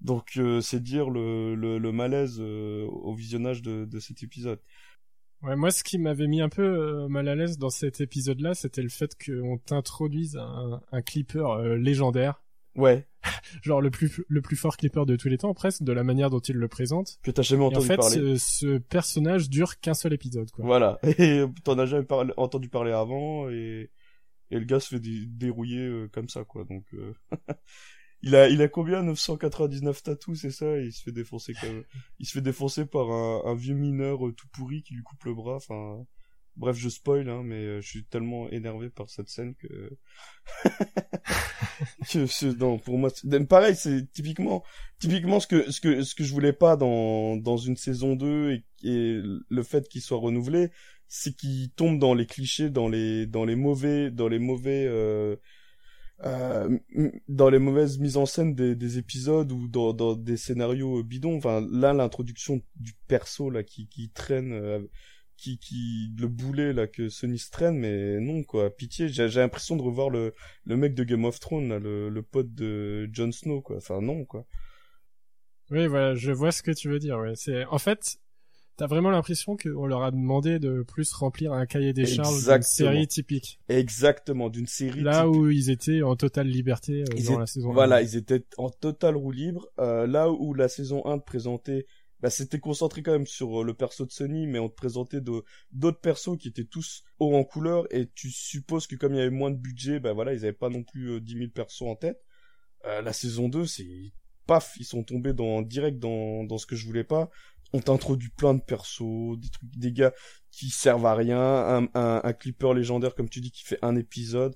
Donc 0.02 0.38
c'est 0.62 0.84
dire 0.84 1.10
le, 1.10 1.92
malaise 1.92 2.42
au 2.42 3.14
visionnage 3.14 3.62
de, 3.62 4.00
cet 4.00 4.22
épisode. 4.22 4.60
Ouais, 5.44 5.56
moi, 5.56 5.72
ce 5.72 5.86
qui 5.86 5.98
m'avait 5.98 6.28
mis 6.28 6.42
un 6.42 6.50
peu 6.50 7.08
mal 7.08 7.30
à 7.30 7.36
l'aise 7.36 7.58
dans 7.58 7.70
cet 7.70 8.02
épisode-là, 8.02 8.54
c'était 8.54 8.82
le 8.82 8.90
fait 8.90 9.16
qu'on 9.16 9.58
t'introduise 9.60 10.38
un 10.92 11.02
clipper 11.02 11.78
légendaire 11.78 12.44
Ouais. 12.76 13.08
Genre 13.64 13.82
le 13.82 13.92
plus 13.92 14.24
le 14.28 14.42
plus 14.42 14.56
fort 14.56 14.78
clipper 14.78 15.06
de 15.06 15.16
tous 15.16 15.28
les 15.28 15.38
temps 15.38 15.54
presque 15.54 15.84
de 15.84 15.92
la 15.92 16.04
manière 16.04 16.30
dont 16.30 16.40
il 16.40 16.56
le 16.56 16.68
présente. 16.68 17.20
Que 17.24 17.32
t'as 17.32 17.42
jamais 17.42 17.64
entendu 17.64 17.86
et 17.86 17.86
en 17.86 17.88
fait, 17.88 17.98
parler. 17.98 18.38
Ce, 18.38 18.60
ce 18.60 18.78
personnage 18.78 19.50
dure 19.50 19.80
qu'un 19.80 19.94
seul 19.94 20.14
épisode 20.14 20.50
quoi. 20.52 20.66
Voilà. 20.66 21.00
Et 21.18 21.44
t'en 21.64 21.78
as 21.80 21.86
jamais 21.86 22.06
entendu 22.38 22.70
parler 22.70 22.92
avant 22.92 23.50
et 23.50 23.92
et 24.50 24.60
le 24.60 24.66
gars 24.66 24.80
se 24.80 24.96
fait 24.96 25.02
dérouiller 25.28 25.86
euh, 25.86 26.10
comme 26.12 26.30
ça 26.30 26.44
quoi. 26.44 26.66
Donc 26.66 26.86
euh... 26.94 27.14
il 28.22 28.36
a 28.36 28.50
il 28.50 28.62
a 28.62 28.68
combien 28.68 29.04
999 29.04 30.04
tatous 30.04 30.42
c'est 30.42 30.52
ça? 30.52 30.78
Et 30.78 30.86
il 30.86 30.92
se 30.94 31.04
fait 31.04 31.12
défoncer 31.12 31.54
comme 31.54 31.84
il 32.20 32.26
se 32.26 32.34
fait 32.34 32.42
défoncer 32.42 32.86
par 32.86 33.12
un, 33.12 33.44
un 33.46 33.56
vieux 33.56 33.76
mineur 33.76 34.26
euh, 34.28 34.34
tout 34.34 34.48
pourri 34.52 34.84
qui 34.84 34.94
lui 34.96 35.04
coupe 35.04 35.24
le 35.26 35.34
bras 35.34 35.56
enfin 35.56 36.06
Bref, 36.58 36.78
je 36.78 36.90
spoil, 36.90 37.30
hein, 37.30 37.42
mais 37.44 37.56
euh, 37.56 37.82
je 37.82 37.88
suis 37.88 38.04
tellement 38.04 38.50
énervé 38.50 38.90
par 38.90 39.10
cette 39.10 39.30
scène 39.30 39.56
que... 39.56 39.98
que 42.12 42.58
non, 42.58 42.78
pour 42.78 42.98
moi, 42.98 43.10
pareil, 43.50 43.76
c'est 43.76 44.12
typiquement, 44.12 44.64
typiquement 45.00 45.40
ce 45.40 45.48
que, 45.48 45.72
ce 45.72 45.80
que, 45.80 46.04
ce 46.04 46.14
que 46.14 46.24
je 46.24 46.34
voulais 46.34 46.54
pas 46.54 46.76
dans, 46.76 47.38
dans 47.38 47.58
une 47.58 47.78
saison 47.78 48.16
2 48.16 48.52
et, 48.52 48.66
et 48.84 49.22
le 49.50 49.64
fait 49.64 49.88
qu'il 49.88 50.02
soit 50.02 50.18
renouvelé, 50.18 50.72
c'est 51.14 51.36
qu'il 51.36 51.70
tombe 51.72 52.00
dans 52.00 52.14
les 52.14 52.26
clichés, 52.26 52.70
dans 52.70 52.88
les, 52.88 53.28
dans 53.28 53.44
les 53.44 53.58
mauvais, 53.58 54.12
dans 54.12 54.30
les 54.30 54.40
mauvais, 54.40 54.86
euh, 54.88 55.36
euh, 56.24 56.80
dans 57.28 57.50
les 57.50 57.60
mauvaises 57.60 58.00
mises 58.00 58.16
en 58.16 58.26
scène 58.26 58.56
des, 58.56 58.76
des 58.76 58.98
épisodes 58.98 59.52
ou 59.52 59.68
dans, 59.68 59.92
dans 59.92 60.16
des 60.16 60.38
scénarios 60.38 61.04
bidons. 61.04 61.36
Enfin, 61.36 61.68
là, 61.70 61.92
l'introduction 61.92 62.62
du 62.78 62.94
perso 63.10 63.50
là 63.50 63.62
qui, 63.62 63.90
qui 63.90 64.10
traîne 64.10 64.54
euh, 64.54 64.80
qui, 65.42 65.58
qui 65.58 66.14
le 66.20 66.28
boulet 66.28 66.72
là 66.72 66.88
que 66.88 67.10
Sony 67.10 67.40
se 67.40 67.50
traîne, 67.50 67.78
mais 67.78 68.20
non 68.20 68.44
quoi, 68.44 68.70
pitié. 68.70 69.10
J'ai 69.10 69.28
l'impression 69.28 69.76
de 69.76 69.82
revoir 69.82 70.10
le, 70.10 70.34
le 70.66 70.78
mec 70.78 70.94
de 70.94 71.04
Game 71.04 71.26
of 71.26 71.40
Thrones, 71.40 71.68
là, 71.70 71.80
le, 71.80 72.10
le 72.10 72.22
pote 72.22 72.54
de 72.54 73.10
Jon 73.12 73.32
Snow 73.32 73.62
quoi. 73.62 73.78
Enfin 73.78 74.02
non 74.02 74.24
quoi. 74.26 74.46
Oui 75.72 75.88
voilà, 75.88 76.16
je 76.16 76.32
vois 76.32 76.52
ce 76.52 76.62
que 76.62 76.72
tu 76.72 76.90
veux 76.90 77.00
dire. 77.00 77.18
Ouais, 77.18 77.34
c'est 77.36 77.66
en 77.66 77.80
fait. 77.80 78.18
T'as 78.78 78.88
vraiment 78.88 79.12
l'impression 79.12 79.58
qu'on 79.58 79.86
leur 79.86 80.02
a 80.02 80.10
demandé 80.10 80.58
de 80.58 80.82
plus 80.82 81.12
remplir 81.14 81.54
un 81.54 81.68
cahier 81.68 81.94
des 81.94 82.06
charges 82.08 82.48
d'une 82.48 82.62
série 82.64 83.08
typique. 83.08 83.60
Exactement, 83.70 84.50
d'une 84.50 84.66
série. 84.66 85.02
Là 85.02 85.30
où 85.30 85.50
ils 85.50 85.70
étaient 85.70 86.02
en 86.02 86.16
totale 86.16 86.48
liberté 86.48 87.04
euh, 87.04 87.24
dans 87.28 87.38
la 87.38 87.46
saison. 87.46 87.74
Voilà, 87.74 88.02
ils 88.02 88.16
étaient 88.16 88.44
en 88.58 88.70
total 88.70 89.18
roue 89.18 89.32
libre. 89.32 89.68
Euh, 89.78 90.08
là 90.08 90.32
où 90.32 90.56
la 90.56 90.68
saison 90.68 91.06
1 91.06 91.20
te 91.20 91.26
présentait 91.26 91.86
bah, 92.22 92.30
c'était 92.30 92.60
concentré 92.60 93.02
quand 93.02 93.12
même 93.12 93.26
sur 93.26 93.62
euh, 93.62 93.64
le 93.64 93.74
perso 93.74 94.06
de 94.06 94.12
Sony, 94.12 94.48
mais 94.48 94.60
on 94.60 94.70
te 94.70 94.76
présentait 94.76 95.22
d'autres 95.22 96.00
persos 96.00 96.38
qui 96.38 96.48
étaient 96.48 96.66
tous 96.66 97.04
hauts 97.20 97.36
en 97.36 97.44
couleur, 97.44 97.86
et 97.94 98.08
tu 98.14 98.30
supposes 98.30 98.88
que 98.88 98.96
comme 98.96 99.14
il 99.14 99.18
y 99.18 99.22
avait 99.22 99.30
moins 99.30 99.52
de 99.52 99.58
budget, 99.58 100.00
bah 100.00 100.14
voilà, 100.14 100.34
ils 100.34 100.40
avaient 100.40 100.54
pas 100.54 100.70
non 100.70 100.84
plus 100.84 101.14
euh, 101.14 101.20
10 101.20 101.38
000 101.38 101.50
persos 101.50 101.84
en 101.84 101.96
tête. 101.96 102.22
Euh, 102.86 103.02
la 103.02 103.14
saison 103.14 103.50
2, 103.50 103.66
c'est 103.66 104.14
paf, 104.46 104.74
ils 104.78 104.86
sont 104.86 105.04
tombés 105.04 105.34
dans 105.34 105.62
direct 105.62 106.00
dans, 106.00 106.44
dans 106.44 106.58
ce 106.58 106.66
que 106.66 106.76
je 106.76 106.86
voulais 106.86 107.04
pas. 107.04 107.30
On 107.74 107.80
t'introduit 107.80 108.30
plein 108.30 108.54
de 108.54 108.62
persos, 108.62 109.38
des 109.38 109.50
trucs, 109.50 109.78
des 109.78 109.92
gars 109.92 110.14
qui 110.52 110.70
servent 110.70 111.06
à 111.06 111.16
rien, 111.16 111.40
un, 111.40 111.84
un, 111.94 112.22
un 112.24 112.34
clipper 112.34 112.74
légendaire 112.74 113.16
comme 113.16 113.30
tu 113.30 113.40
dis 113.40 113.52
qui 113.52 113.64
fait 113.64 113.80
un 113.82 113.96
épisode, 113.96 114.56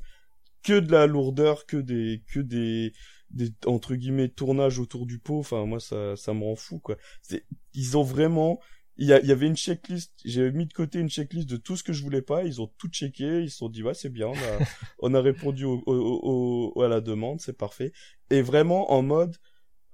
que 0.64 0.80
de 0.80 0.92
la 0.92 1.08
lourdeur, 1.08 1.66
que 1.66 1.78
des 1.78 2.24
que 2.28 2.40
des 2.40 2.94
des 3.32 3.50
entre 3.66 3.96
guillemets 3.96 4.30
tournages 4.30 4.80
autour 4.80 5.06
du 5.06 5.20
pot. 5.20 5.40
Enfin 5.40 5.66
moi 5.66 5.80
ça 5.80 6.16
ça 6.16 6.34
me 6.34 6.44
rend 6.44 6.56
fou 6.56 6.80
quoi. 6.80 6.98
C'est 7.22 7.46
ils 7.74 7.98
ont 7.98 8.04
vraiment 8.04 8.60
il 8.98 9.08
y, 9.08 9.14
a, 9.14 9.20
il 9.20 9.28
y 9.28 9.32
avait 9.34 9.48
une 9.48 9.58
checklist. 9.58 10.14
J'ai 10.24 10.52
mis 10.52 10.66
de 10.68 10.74
côté 10.74 11.00
une 11.00 11.10
checklist 11.10 11.50
de 11.50 11.58
tout 11.58 11.76
ce 11.76 11.84
que 11.84 11.92
je 11.92 12.02
voulais 12.02 12.22
pas. 12.22 12.44
Ils 12.44 12.62
ont 12.62 12.72
tout 12.78 12.88
checké. 12.88 13.42
Ils 13.42 13.52
se 13.52 13.58
sont 13.58 13.70
dit 13.70 13.84
ouais 13.84 13.94
c'est 13.94 14.10
bien. 14.10 14.28
On 14.28 14.34
a 14.34 14.60
on 15.00 15.14
a 15.14 15.22
répondu 15.22 15.66
au, 15.66 15.84
au, 15.86 16.72
au, 16.76 16.82
à 16.82 16.88
la 16.88 17.02
demande. 17.02 17.42
C'est 17.42 17.58
parfait. 17.58 17.92
Et 18.30 18.42
vraiment 18.42 18.92
en 18.94 19.02
mode 19.02 19.36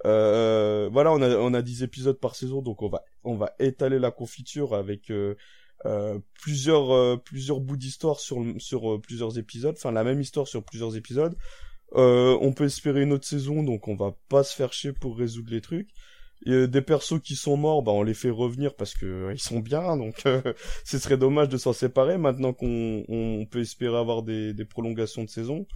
euh, 0.05 0.89
voilà 0.91 1.11
on 1.13 1.21
a 1.21 1.29
on 1.37 1.53
a 1.53 1.61
10 1.61 1.83
épisodes 1.83 2.19
par 2.19 2.35
saison. 2.35 2.61
Donc 2.61 2.83
on 2.83 2.89
va 2.89 3.03
on 3.23 3.35
va 3.35 3.55
étaler 3.59 3.97
la 3.97 4.11
confiture 4.11 4.75
avec 4.75 5.09
euh, 5.09 5.35
euh, 5.87 6.19
plusieurs 6.39 6.91
euh, 6.91 7.17
plusieurs 7.17 7.59
bouts 7.59 7.77
d'histoire 7.77 8.19
sur 8.19 8.43
sur 8.59 8.93
euh, 8.93 9.01
plusieurs 9.01 9.39
épisodes. 9.39 9.75
Enfin 9.75 9.91
la 9.91 10.03
même 10.03 10.21
histoire 10.21 10.47
sur 10.47 10.63
plusieurs 10.63 10.95
épisodes 10.95 11.35
euh, 11.95 12.37
on 12.41 12.53
peut 12.53 12.65
espérer 12.65 13.01
une 13.01 13.13
autre 13.13 13.25
saison, 13.25 13.63
donc 13.63 13.87
on 13.87 13.95
va 13.95 14.15
pas 14.29 14.43
se 14.43 14.55
faire 14.55 14.73
chier 14.73 14.93
pour 14.93 15.17
résoudre 15.17 15.51
les 15.51 15.61
trucs. 15.61 15.89
Et 16.45 16.67
des 16.67 16.81
persos 16.81 17.19
qui 17.21 17.35
sont 17.35 17.55
morts, 17.55 17.83
bah 17.83 17.91
on 17.91 18.01
les 18.01 18.15
fait 18.15 18.31
revenir 18.31 18.73
parce 18.75 18.95
que 18.95 19.05
euh, 19.05 19.33
ils 19.33 19.41
sont 19.41 19.59
bien, 19.59 19.95
donc 19.95 20.23
euh, 20.25 20.41
ce 20.85 20.97
serait 20.97 21.17
dommage 21.17 21.49
de 21.49 21.57
s'en 21.57 21.73
séparer. 21.73 22.17
Maintenant 22.17 22.51
qu'on 22.53 23.03
on 23.07 23.45
peut 23.45 23.59
espérer 23.59 23.97
avoir 23.97 24.23
des, 24.23 24.53
des 24.53 24.65
prolongations 24.65 25.23
de 25.23 25.29
saison, 25.29 25.67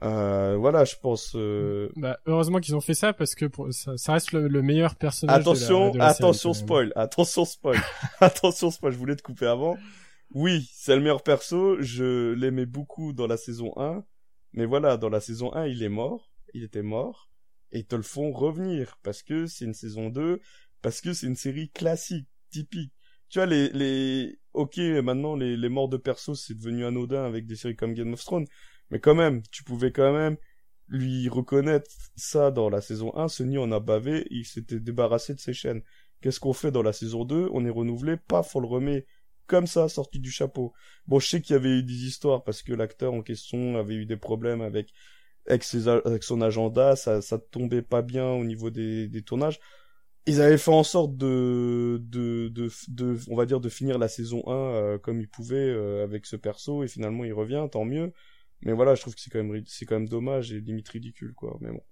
voilà, 0.00 0.84
je 0.84 0.94
pense. 1.02 1.36
Bah, 1.96 2.18
heureusement 2.24 2.60
qu'ils 2.60 2.76
ont 2.76 2.80
fait 2.80 2.94
ça 2.94 3.12
parce 3.12 3.34
que 3.34 3.44
pour, 3.44 3.70
ça, 3.72 3.96
ça, 3.96 4.12
reste 4.14 4.32
le, 4.32 4.62
meilleur 4.62 4.94
personnage. 4.94 5.40
Attention, 5.40 5.90
de 5.90 5.98
la, 5.98 6.06
attention 6.08 6.54
spoil, 6.54 6.92
attention 6.96 7.44
spoil, 7.44 7.78
attention 8.20 8.70
spoil. 8.70 8.92
Je 8.92 8.98
voulais 8.98 9.16
te 9.16 9.22
couper 9.22 9.46
avant. 9.46 9.76
Oui, 10.32 10.70
c'est 10.72 10.94
le 10.94 11.02
meilleur 11.02 11.22
perso. 11.22 11.76
Je 11.80 12.32
l'aimais 12.32 12.66
beaucoup 12.66 13.12
dans 13.12 13.26
la 13.26 13.36
saison 13.36 13.72
1 13.76 14.04
mais 14.52 14.66
voilà, 14.66 14.96
dans 14.96 15.08
la 15.08 15.20
saison 15.20 15.52
1, 15.54 15.66
il 15.66 15.82
est 15.82 15.88
mort, 15.88 16.30
il 16.54 16.62
était 16.64 16.82
mort, 16.82 17.30
et 17.72 17.80
ils 17.80 17.86
te 17.86 17.96
le 17.96 18.02
font 18.02 18.32
revenir, 18.32 18.98
parce 19.02 19.22
que 19.22 19.46
c'est 19.46 19.64
une 19.64 19.74
saison 19.74 20.08
2, 20.08 20.40
parce 20.82 21.00
que 21.00 21.12
c'est 21.12 21.26
une 21.26 21.36
série 21.36 21.70
classique, 21.70 22.28
typique. 22.50 22.92
Tu 23.28 23.38
vois, 23.38 23.46
les, 23.46 23.68
les, 23.70 24.38
ok, 24.54 24.78
maintenant, 24.78 25.36
les, 25.36 25.56
les 25.56 25.68
morts 25.68 25.88
de 25.88 25.98
perso, 25.98 26.34
c'est 26.34 26.54
devenu 26.54 26.86
anodin 26.86 27.24
avec 27.24 27.46
des 27.46 27.56
séries 27.56 27.76
comme 27.76 27.94
Game 27.94 28.12
of 28.12 28.24
Thrones, 28.24 28.46
mais 28.90 29.00
quand 29.00 29.14
même, 29.14 29.42
tu 29.50 29.64
pouvais 29.64 29.92
quand 29.92 30.12
même 30.12 30.36
lui 30.88 31.28
reconnaître 31.28 31.90
ça 32.16 32.50
dans 32.50 32.70
la 32.70 32.80
saison 32.80 33.14
1, 33.16 33.28
Sony 33.28 33.58
en 33.58 33.70
a 33.72 33.80
bavé, 33.80 34.26
il 34.30 34.46
s'était 34.46 34.80
débarrassé 34.80 35.34
de 35.34 35.40
ses 35.40 35.52
chaînes. 35.52 35.82
Qu'est-ce 36.20 36.40
qu'on 36.40 36.54
fait 36.54 36.72
dans 36.72 36.82
la 36.82 36.92
saison 36.92 37.24
2 37.24 37.48
On 37.52 37.64
est 37.64 37.70
renouvelé, 37.70 38.16
paf, 38.16 38.56
on 38.56 38.60
le 38.60 38.66
remet 38.66 39.06
comme 39.48 39.66
ça, 39.66 39.88
sorti 39.88 40.20
du 40.20 40.30
chapeau. 40.30 40.72
Bon, 41.06 41.18
je 41.18 41.28
sais 41.28 41.40
qu'il 41.40 41.54
y 41.54 41.56
avait 41.56 41.78
eu 41.80 41.82
des 41.82 42.04
histoires 42.06 42.44
parce 42.44 42.62
que 42.62 42.72
l'acteur 42.72 43.12
en 43.14 43.22
question 43.22 43.76
avait 43.76 43.96
eu 43.96 44.06
des 44.06 44.16
problèmes 44.16 44.60
avec 44.60 44.92
avec, 45.48 45.64
ses, 45.64 45.88
avec 45.88 46.22
son 46.22 46.42
agenda, 46.42 46.94
ça 46.94 47.22
ça 47.22 47.38
tombait 47.38 47.82
pas 47.82 48.02
bien 48.02 48.28
au 48.30 48.44
niveau 48.44 48.70
des, 48.70 49.08
des 49.08 49.22
tournages. 49.22 49.58
Ils 50.26 50.42
avaient 50.42 50.58
fait 50.58 50.70
en 50.70 50.84
sorte 50.84 51.16
de, 51.16 51.98
de, 52.02 52.52
de, 52.88 53.18
on 53.30 53.34
va 53.34 53.46
dire, 53.46 53.60
de 53.60 53.70
finir 53.70 53.98
la 53.98 54.08
saison 54.08 54.42
1 54.46 54.52
euh, 54.52 54.98
comme 54.98 55.20
ils 55.20 55.28
pouvaient 55.28 55.56
euh, 55.56 56.04
avec 56.04 56.26
ce 56.26 56.36
perso, 56.36 56.84
et 56.84 56.88
finalement 56.88 57.24
il 57.24 57.32
revient, 57.32 57.66
tant 57.72 57.86
mieux. 57.86 58.12
Mais 58.60 58.74
voilà, 58.74 58.94
je 58.94 59.00
trouve 59.00 59.14
que 59.14 59.20
c'est 59.22 59.30
quand 59.30 59.42
même, 59.42 59.62
c'est 59.66 59.86
quand 59.86 59.94
même 59.94 60.08
dommage 60.08 60.52
et 60.52 60.60
limite 60.60 60.88
ridicule, 60.90 61.32
quoi. 61.32 61.56
Mais 61.62 61.70
bon. 61.70 61.82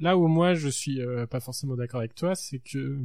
Là 0.00 0.16
où 0.16 0.26
moi 0.26 0.54
je 0.54 0.68
suis 0.68 1.00
euh, 1.00 1.26
pas 1.26 1.40
forcément 1.40 1.76
d'accord 1.76 2.00
avec 2.00 2.16
toi, 2.16 2.34
c'est 2.34 2.58
que 2.58 2.98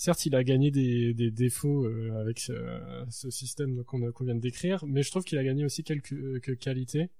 certes, 0.00 0.24
il 0.24 0.34
a 0.34 0.42
gagné 0.42 0.70
des, 0.70 1.30
défauts 1.30 1.84
euh, 1.84 2.18
avec 2.18 2.38
ce, 2.38 3.30
système 3.30 3.84
qu'on 3.84 3.98
vient 3.98 4.34
de 4.34 4.40
décrire, 4.40 4.84
mais 4.86 5.02
je 5.02 5.10
trouve 5.10 5.24
qu'il 5.24 5.36
a 5.36 5.44
gagné 5.44 5.62
aussi 5.64 5.84
quelques, 5.84 6.58
qualités, 6.58 7.10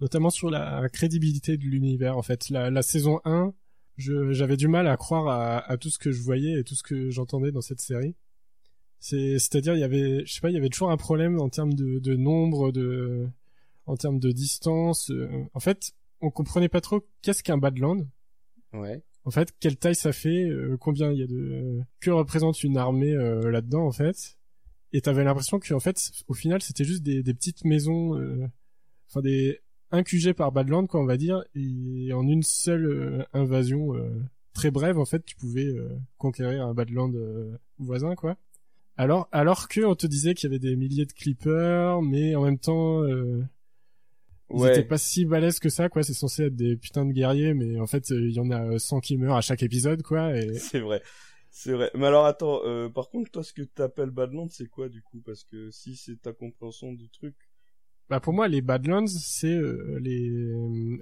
notamment 0.00 0.30
sur 0.30 0.50
la 0.50 0.88
crédibilité 0.88 1.56
de 1.56 1.64
l'univers. 1.64 2.16
En 2.16 2.22
fait, 2.22 2.48
la, 2.48 2.82
saison 2.82 3.20
1, 3.24 3.52
j'avais 3.96 4.56
du 4.56 4.68
mal 4.68 4.86
à 4.86 4.96
croire 4.96 5.26
à, 5.26 5.58
à, 5.68 5.76
tout 5.78 5.90
ce 5.90 5.98
que 5.98 6.12
je 6.12 6.22
voyais 6.22 6.60
et 6.60 6.64
tout 6.64 6.76
ce 6.76 6.84
que 6.84 7.10
j'entendais 7.10 7.50
dans 7.50 7.60
cette 7.60 7.80
série. 7.80 8.14
C'est-à-dire, 9.00 9.74
il 9.74 9.80
y 9.80 9.84
avait, 9.84 10.24
je 10.24 10.32
sais 10.32 10.40
pas, 10.40 10.50
il 10.50 10.54
y 10.54 10.58
avait 10.58 10.68
toujours 10.68 10.92
un 10.92 10.96
problème 10.96 11.40
en 11.40 11.48
termes 11.48 11.74
de, 11.74 11.98
de 11.98 12.14
nombre, 12.14 12.70
de, 12.70 13.26
en 13.86 13.96
termes 13.96 14.20
de 14.20 14.30
distance. 14.30 15.10
Euh, 15.10 15.28
en 15.54 15.60
fait, 15.60 15.90
on 16.20 16.30
comprenait 16.30 16.68
pas 16.68 16.80
trop 16.80 17.04
qu'est-ce 17.22 17.42
qu'un 17.42 17.58
Badland. 17.58 18.06
Ouais 18.74 19.02
en 19.24 19.30
fait, 19.30 19.54
quelle 19.60 19.76
taille 19.76 19.94
ça 19.94 20.12
fait, 20.12 20.48
euh, 20.48 20.76
combien 20.78 21.12
il 21.12 21.18
y 21.18 21.22
a 21.22 21.26
de, 21.26 21.80
que 22.00 22.10
représente 22.10 22.62
une 22.62 22.76
armée 22.76 23.12
euh, 23.12 23.50
là-dedans 23.50 23.86
en 23.86 23.92
fait. 23.92 24.38
et 24.92 25.00
t'avais 25.00 25.24
l'impression 25.24 25.60
qu'en 25.60 25.80
fait, 25.80 26.10
au 26.28 26.34
final, 26.34 26.62
c'était 26.62 26.84
juste 26.84 27.02
des, 27.02 27.22
petites 27.22 27.64
maisons, 27.64 28.16
euh, 28.18 28.46
enfin 29.08 29.20
des 29.20 29.60
un 29.92 30.04
QG 30.04 30.34
par 30.34 30.52
Badland, 30.52 30.86
quoi, 30.86 31.00
on 31.00 31.06
va 31.06 31.16
dire, 31.16 31.42
et 31.56 32.12
en 32.12 32.26
une 32.28 32.44
seule 32.44 33.26
invasion 33.32 33.92
très 34.52 34.70
brève, 34.70 35.00
en 35.00 35.04
fait, 35.04 35.24
tu 35.24 35.34
pouvais 35.34 35.74
conquérir 36.16 36.64
un 36.64 36.74
Badland 36.74 37.12
voisin, 37.78 38.14
quoi. 38.14 38.36
Alors, 38.96 39.28
alors 39.32 39.66
que 39.66 39.80
on 39.80 39.96
te 39.96 40.06
disait 40.06 40.34
qu'il 40.34 40.48
y 40.48 40.52
avait 40.52 40.60
des 40.60 40.76
milliers 40.76 41.06
de 41.06 41.12
clippers, 41.12 42.02
mais 42.02 42.36
en 42.36 42.44
même 42.44 42.58
temps, 42.58 43.02
euh, 44.52 44.56
ils 44.58 44.70
étaient 44.70 44.84
pas 44.84 44.98
si 44.98 45.24
balèzes 45.24 45.58
que 45.58 45.68
ça, 45.68 45.88
quoi. 45.88 46.02
C'est 46.02 46.14
censé 46.14 46.44
être 46.44 46.56
des 46.56 46.76
putains 46.76 47.06
de 47.06 47.12
guerriers, 47.12 47.54
mais 47.54 47.78
en 47.80 47.86
fait, 47.86 48.10
il 48.10 48.32
y 48.32 48.40
en 48.40 48.50
a 48.50 48.78
100 48.78 49.00
qui 49.00 49.16
meurent 49.16 49.36
à 49.36 49.40
chaque 49.40 49.62
épisode, 49.62 50.02
quoi. 50.02 50.36
Et... 50.36 50.54
C'est 50.58 50.80
vrai. 50.80 51.02
C'est 51.50 51.72
vrai. 51.72 51.90
Mais 51.94 52.06
alors 52.06 52.26
attends, 52.26 52.60
euh, 52.64 52.88
par 52.88 53.10
contre, 53.10 53.30
toi, 53.30 53.42
ce 53.42 53.52
que 53.52 53.62
t'appelles 53.62 54.10
Badlands, 54.10 54.48
c'est 54.48 54.68
quoi 54.68 54.88
du 54.88 55.02
coup? 55.02 55.20
Parce 55.20 55.44
que 55.44 55.70
si 55.70 55.96
c'est 55.96 56.20
ta 56.22 56.32
compréhension 56.32 56.92
du 56.92 57.10
truc. 57.10 57.34
Bah 58.08 58.20
pour 58.20 58.32
moi, 58.32 58.48
les 58.48 58.60
Badlands, 58.60 59.06
c'est 59.08 59.54
euh, 59.54 59.98
les 60.00 60.30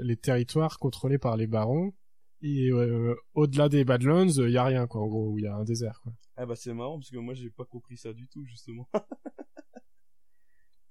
les 0.00 0.16
territoires 0.16 0.78
contrôlés 0.78 1.18
par 1.18 1.36
les 1.36 1.46
barons. 1.46 1.92
Et 2.40 2.70
euh, 2.70 3.14
au-delà 3.34 3.68
des 3.68 3.84
Badlands, 3.84 4.28
il 4.28 4.50
y 4.50 4.56
a 4.56 4.64
rien 4.64 4.86
quoi. 4.86 5.02
En 5.02 5.06
gros, 5.06 5.38
il 5.38 5.44
y 5.44 5.46
a 5.46 5.54
un 5.54 5.64
désert 5.64 6.00
quoi. 6.02 6.12
Ah 6.36 6.46
bah 6.46 6.54
c'est 6.56 6.72
marrant 6.72 6.98
parce 6.98 7.10
que 7.10 7.18
moi 7.18 7.34
j'ai 7.34 7.50
pas 7.50 7.64
compris 7.64 7.96
ça 7.96 8.12
du 8.12 8.28
tout 8.28 8.44
justement. 8.44 8.88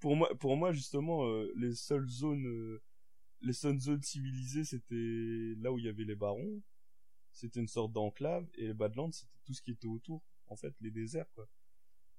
pour 0.00 0.16
moi, 0.16 0.28
pour 0.38 0.56
moi 0.56 0.72
justement, 0.72 1.24
les 1.56 1.74
seules 1.74 2.08
zones, 2.08 2.78
les 3.40 3.52
seules 3.52 3.78
zones 3.78 4.02
civilisées, 4.02 4.64
c'était 4.64 5.54
là 5.60 5.72
où 5.72 5.78
il 5.78 5.84
y 5.84 5.88
avait 5.88 6.04
les 6.04 6.16
barons. 6.16 6.62
C'était 7.32 7.60
une 7.60 7.68
sorte 7.68 7.92
d'enclave. 7.92 8.46
Et 8.56 8.66
les 8.66 8.74
Badlands 8.74 9.12
c'était 9.12 9.38
tout 9.44 9.54
ce 9.54 9.62
qui 9.62 9.70
était 9.70 9.86
autour 9.86 10.22
en 10.48 10.56
fait 10.56 10.74
les 10.80 10.90
déserts 10.90 11.30
quoi. 11.34 11.48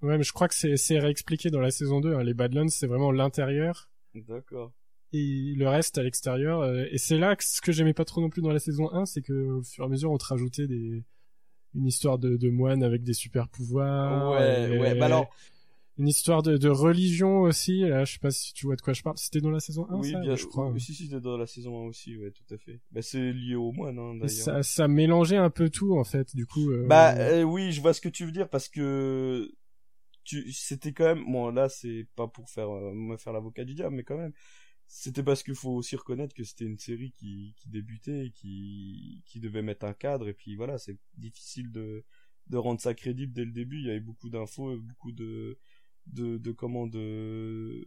Ouais 0.01 0.17
mais 0.17 0.23
je 0.23 0.31
crois 0.31 0.47
que 0.47 0.55
c'est 0.55 0.77
c'est 0.77 0.97
réexpliqué 0.97 1.49
dans 1.49 1.59
la 1.59 1.71
saison 1.71 1.99
2 1.99 2.15
hein. 2.15 2.23
les 2.23 2.33
Badlands 2.33 2.69
c'est 2.69 2.87
vraiment 2.87 3.11
l'intérieur. 3.11 3.91
D'accord. 4.15 4.71
Et 5.11 5.53
le 5.57 5.67
reste 5.67 5.97
à 5.97 6.03
l'extérieur 6.03 6.61
euh, 6.61 6.85
et 6.91 6.97
c'est 6.97 7.17
là 7.17 7.35
que 7.35 7.43
ce 7.43 7.61
que 7.61 7.71
j'aimais 7.71 7.93
pas 7.93 8.05
trop 8.05 8.21
non 8.21 8.29
plus 8.29 8.41
dans 8.41 8.51
la 8.51 8.59
saison 8.59 8.91
1 8.93 9.05
c'est 9.05 9.21
que 9.21 9.33
au 9.33 9.63
fur 9.63 9.83
et 9.83 9.87
à 9.87 9.89
mesure 9.89 10.11
on 10.11 10.17
te 10.17 10.25
rajoutait 10.25 10.67
des 10.67 11.03
une 11.75 11.85
histoire 11.85 12.17
de, 12.17 12.35
de 12.35 12.49
moines 12.49 12.83
avec 12.83 13.03
des 13.03 13.13
super 13.13 13.47
pouvoirs 13.49 14.31
ouais 14.31 14.79
ouais. 14.79 14.95
Bah 14.95 15.07
alors 15.07 15.29
une 15.99 16.07
histoire 16.07 16.41
de, 16.41 16.55
de 16.55 16.69
religion 16.69 17.41
aussi. 17.41 17.81
Là, 17.81 18.05
je 18.05 18.13
sais 18.13 18.19
pas 18.19 18.31
si 18.31 18.53
tu 18.53 18.65
vois 18.65 18.77
de 18.77 18.81
quoi 18.81 18.93
je 18.93 19.03
parle. 19.03 19.17
C'était 19.17 19.41
dans 19.41 19.51
la 19.51 19.59
saison 19.59 19.85
1, 19.89 19.99
oui, 19.99 20.11
ça, 20.11 20.19
bien, 20.19 20.35
je 20.35 20.45
crois. 20.45 20.71
Oui, 20.71 20.79
si, 20.79 20.95
si, 20.95 21.07
c'était 21.07 21.19
dans 21.19 21.37
la 21.37 21.45
saison 21.45 21.83
1 21.83 21.87
aussi, 21.87 22.17
ouais, 22.17 22.31
tout 22.31 22.53
à 22.53 22.57
fait. 22.57 22.79
Bah, 22.91 23.01
c'est 23.01 23.33
lié 23.33 23.55
au 23.55 23.73
moine, 23.73 23.99
hein, 23.99 24.15
d'ailleurs. 24.15 24.29
Ça, 24.29 24.63
ça 24.63 24.87
mélangeait 24.87 25.37
un 25.37 25.49
peu 25.49 25.69
tout, 25.69 25.97
en 25.97 26.05
fait, 26.05 26.33
du 26.35 26.45
coup. 26.45 26.71
Euh... 26.71 26.87
Bah, 26.87 27.15
euh, 27.17 27.43
oui, 27.43 27.73
je 27.73 27.81
vois 27.81 27.93
ce 27.93 27.99
que 27.99 28.07
tu 28.07 28.25
veux 28.25 28.31
dire, 28.31 28.49
parce 28.49 28.69
que 28.69 29.51
tu, 30.23 30.53
c'était 30.53 30.93
quand 30.93 31.03
même, 31.03 31.25
bon, 31.29 31.49
là, 31.49 31.67
c'est 31.67 32.07
pas 32.15 32.29
pour 32.29 32.49
faire, 32.49 32.69
euh, 32.69 32.93
me 32.93 33.17
faire 33.17 33.33
l'avocat 33.33 33.65
du 33.65 33.73
diable, 33.73 33.97
mais 33.97 34.03
quand 34.03 34.17
même, 34.17 34.33
c'était 34.87 35.21
parce 35.21 35.43
qu'il 35.43 35.55
faut 35.55 35.71
aussi 35.71 35.97
reconnaître 35.97 36.33
que 36.33 36.45
c'était 36.45 36.65
une 36.65 36.79
série 36.79 37.11
qui, 37.11 37.53
qui 37.57 37.67
débutait, 37.67 38.31
qui, 38.33 39.21
qui 39.25 39.41
devait 39.41 39.61
mettre 39.61 39.85
un 39.85 39.93
cadre, 39.93 40.29
et 40.29 40.33
puis 40.33 40.55
voilà, 40.55 40.77
c'est 40.77 40.97
difficile 41.17 41.73
de, 41.73 42.05
de 42.47 42.57
rendre 42.57 42.79
ça 42.79 42.93
crédible 42.93 43.33
dès 43.33 43.43
le 43.43 43.51
début. 43.51 43.79
Il 43.79 43.87
y 43.87 43.89
avait 43.89 43.99
beaucoup 43.99 44.29
d'infos, 44.29 44.77
beaucoup 44.77 45.11
de, 45.11 45.59
de, 46.13 46.37
de 46.37 46.51
comment 46.51 46.87
de 46.87 47.85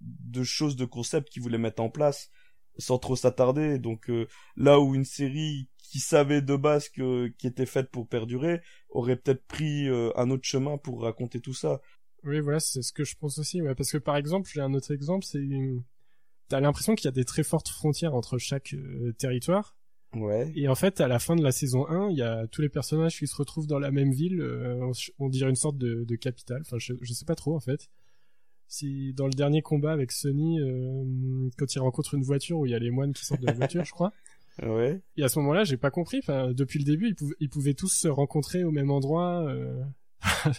de 0.00 0.42
choses 0.42 0.76
de 0.76 0.84
concepts 0.84 1.28
qu'ils 1.30 1.42
voulaient 1.42 1.58
mettre 1.58 1.82
en 1.82 1.90
place 1.90 2.30
sans 2.78 2.98
trop 2.98 3.16
s'attarder. 3.16 3.78
Donc 3.78 4.08
euh, 4.08 4.28
là 4.56 4.80
où 4.80 4.94
une 4.94 5.04
série 5.04 5.68
qui 5.78 5.98
savait 6.00 6.42
de 6.42 6.56
base 6.56 6.88
que 6.88 7.28
qui 7.38 7.46
était 7.46 7.66
faite 7.66 7.90
pour 7.90 8.08
perdurer 8.08 8.60
aurait 8.90 9.16
peut-être 9.16 9.44
pris 9.46 9.88
euh, 9.88 10.10
un 10.16 10.30
autre 10.30 10.44
chemin 10.44 10.78
pour 10.78 11.02
raconter 11.02 11.40
tout 11.40 11.54
ça. 11.54 11.80
Oui 12.24 12.40
voilà 12.40 12.60
c'est 12.60 12.82
ce 12.82 12.92
que 12.92 13.04
je 13.04 13.16
pense 13.16 13.38
aussi 13.38 13.60
parce 13.76 13.92
que 13.92 13.98
par 13.98 14.16
exemple 14.16 14.50
j'ai 14.52 14.60
un 14.60 14.74
autre 14.74 14.92
exemple 14.92 15.24
c'est 15.24 15.46
t'as 16.48 16.60
l'impression 16.60 16.94
qu'il 16.94 17.04
y 17.06 17.08
a 17.08 17.12
des 17.12 17.24
très 17.24 17.44
fortes 17.44 17.68
frontières 17.68 18.14
entre 18.14 18.38
chaque 18.38 18.74
euh, 18.74 19.12
territoire 19.18 19.77
Ouais. 20.20 20.52
Et 20.54 20.68
en 20.68 20.74
fait, 20.74 21.00
à 21.00 21.08
la 21.08 21.18
fin 21.18 21.36
de 21.36 21.42
la 21.42 21.52
saison 21.52 21.88
1, 21.88 22.10
il 22.10 22.16
y 22.16 22.22
a 22.22 22.46
tous 22.46 22.62
les 22.62 22.68
personnages 22.68 23.18
qui 23.18 23.26
se 23.26 23.36
retrouvent 23.36 23.66
dans 23.66 23.78
la 23.78 23.90
même 23.90 24.12
ville, 24.12 24.40
euh, 24.40 24.92
on 25.18 25.28
dirait 25.28 25.50
une 25.50 25.56
sorte 25.56 25.78
de, 25.78 26.04
de 26.04 26.16
capitale. 26.16 26.62
Enfin, 26.62 26.78
je, 26.78 26.94
je 27.00 27.12
sais 27.12 27.24
pas 27.24 27.34
trop 27.34 27.54
en 27.54 27.60
fait. 27.60 27.88
Si 28.66 29.14
dans 29.14 29.26
le 29.26 29.32
dernier 29.32 29.62
combat 29.62 29.92
avec 29.92 30.12
Sonny, 30.12 30.60
euh, 30.60 31.48
quand 31.56 31.74
il 31.74 31.78
rencontre 31.78 32.14
une 32.14 32.22
voiture 32.22 32.58
où 32.58 32.66
il 32.66 32.72
y 32.72 32.74
a 32.74 32.78
les 32.78 32.90
moines 32.90 33.14
qui 33.14 33.24
sortent 33.24 33.40
de 33.40 33.46
la 33.46 33.54
voiture, 33.54 33.84
je 33.84 33.92
crois. 33.92 34.12
Ouais. 34.60 35.00
Et 35.16 35.22
à 35.22 35.28
ce 35.28 35.38
moment-là, 35.38 35.62
j'ai 35.62 35.76
pas 35.76 35.92
compris. 35.92 36.18
Enfin, 36.18 36.50
depuis 36.50 36.80
le 36.80 36.84
début, 36.84 37.06
ils, 37.06 37.14
pouvaient, 37.14 37.36
ils 37.38 37.48
pouvaient 37.48 37.74
tous 37.74 37.92
se 37.92 38.08
rencontrer 38.08 38.64
au 38.64 38.72
même 38.72 38.90
endroit. 38.90 39.46
Euh... 39.46 39.84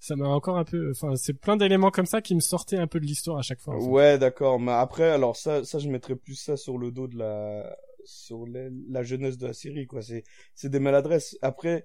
ça 0.00 0.16
m'a 0.16 0.26
encore 0.26 0.58
un 0.58 0.64
peu. 0.64 0.90
Enfin, 0.90 1.14
c'est 1.14 1.34
plein 1.34 1.56
d'éléments 1.56 1.90
comme 1.90 2.04
ça 2.04 2.20
qui 2.20 2.34
me 2.34 2.40
sortaient 2.40 2.78
un 2.78 2.88
peu 2.88 2.98
de 2.98 3.06
l'histoire 3.06 3.38
à 3.38 3.42
chaque 3.42 3.60
fois. 3.60 3.76
En 3.76 3.80
fait. 3.80 3.86
Ouais, 3.86 4.18
d'accord. 4.18 4.58
Mais 4.58 4.72
après, 4.72 5.08
alors 5.08 5.36
ça, 5.36 5.62
ça, 5.62 5.78
je 5.78 5.88
mettrais 5.88 6.16
plus 6.16 6.34
ça 6.34 6.56
sur 6.56 6.78
le 6.78 6.90
dos 6.90 7.06
de 7.06 7.16
la 7.16 7.76
sur 8.04 8.46
la 8.46 9.02
jeunesse 9.02 9.38
de 9.38 9.46
la 9.46 9.52
série 9.52 9.86
quoi. 9.86 10.02
C'est 10.02 10.24
c'est 10.54 10.70
des 10.70 10.80
maladresses. 10.80 11.38
Après 11.42 11.84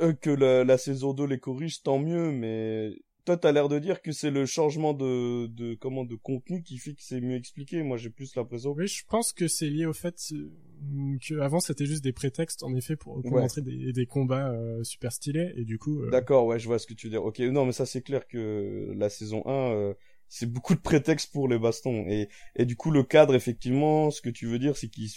euh, 0.00 0.12
que 0.14 0.30
la, 0.30 0.64
la, 0.64 0.78
saison 0.78 1.12
2 1.12 1.26
les 1.26 1.38
corrige 1.38 1.82
tant 1.82 1.98
mieux 1.98 2.32
mais 2.32 2.92
toi 3.24 3.36
t'as 3.36 3.52
l'air 3.52 3.68
de 3.68 3.78
dire 3.78 4.02
que 4.02 4.10
c'est 4.10 4.30
le 4.30 4.46
changement 4.46 4.94
de 4.94 5.46
de 5.46 5.74
comment 5.74 6.04
de 6.04 6.16
contenu 6.16 6.62
qui 6.62 6.78
fait 6.78 6.94
que 6.94 7.02
c'est 7.02 7.20
mieux 7.20 7.36
expliqué. 7.36 7.82
Moi 7.82 7.96
j'ai 7.96 8.10
plus 8.10 8.34
l'impression. 8.34 8.72
Oui 8.72 8.86
je 8.86 9.04
pense 9.06 9.32
que 9.32 9.48
c'est 9.48 9.68
lié 9.68 9.86
au 9.86 9.92
fait 9.92 10.16
euh, 10.32 11.16
que 11.26 11.38
avant 11.40 11.60
c'était 11.60 11.86
juste 11.86 12.02
des 12.02 12.12
prétextes 12.12 12.62
en 12.62 12.74
effet 12.74 12.96
pour, 12.96 13.24
ouais. 13.24 13.42
montrer 13.42 13.62
des, 13.62 13.92
des 13.92 14.06
combats 14.06 14.50
euh, 14.50 14.82
super 14.82 15.12
stylés. 15.12 15.52
Et 15.56 15.64
du 15.64 15.78
coup 15.78 16.02
euh... 16.02 16.10
d'accord 16.10 16.46
ouais 16.46 16.58
je 16.58 16.66
vois 16.66 16.78
ce 16.78 16.86
que 16.86 16.94
tu 16.94 17.06
veux 17.06 17.10
dire. 17.10 17.24
Ok 17.24 17.38
non 17.40 17.64
mais 17.64 17.72
ça 17.72 17.86
c'est 17.86 18.02
clair 18.02 18.26
que 18.26 18.92
la 18.96 19.08
saison 19.08 19.42
1 19.46 19.50
euh, 19.52 19.94
c'est 20.32 20.50
beaucoup 20.50 20.74
de 20.74 20.80
prétextes 20.80 21.30
pour 21.30 21.46
les 21.46 21.58
bastons. 21.58 22.06
Et 22.08 22.64
du 22.64 22.74
coup 22.74 22.90
le 22.90 23.02
cadre 23.02 23.34
effectivement 23.34 24.10
ce 24.10 24.22
que 24.22 24.30
tu 24.30 24.46
veux 24.46 24.58
dire 24.58 24.78
c'est 24.78 24.88
qu'ils 24.88 25.10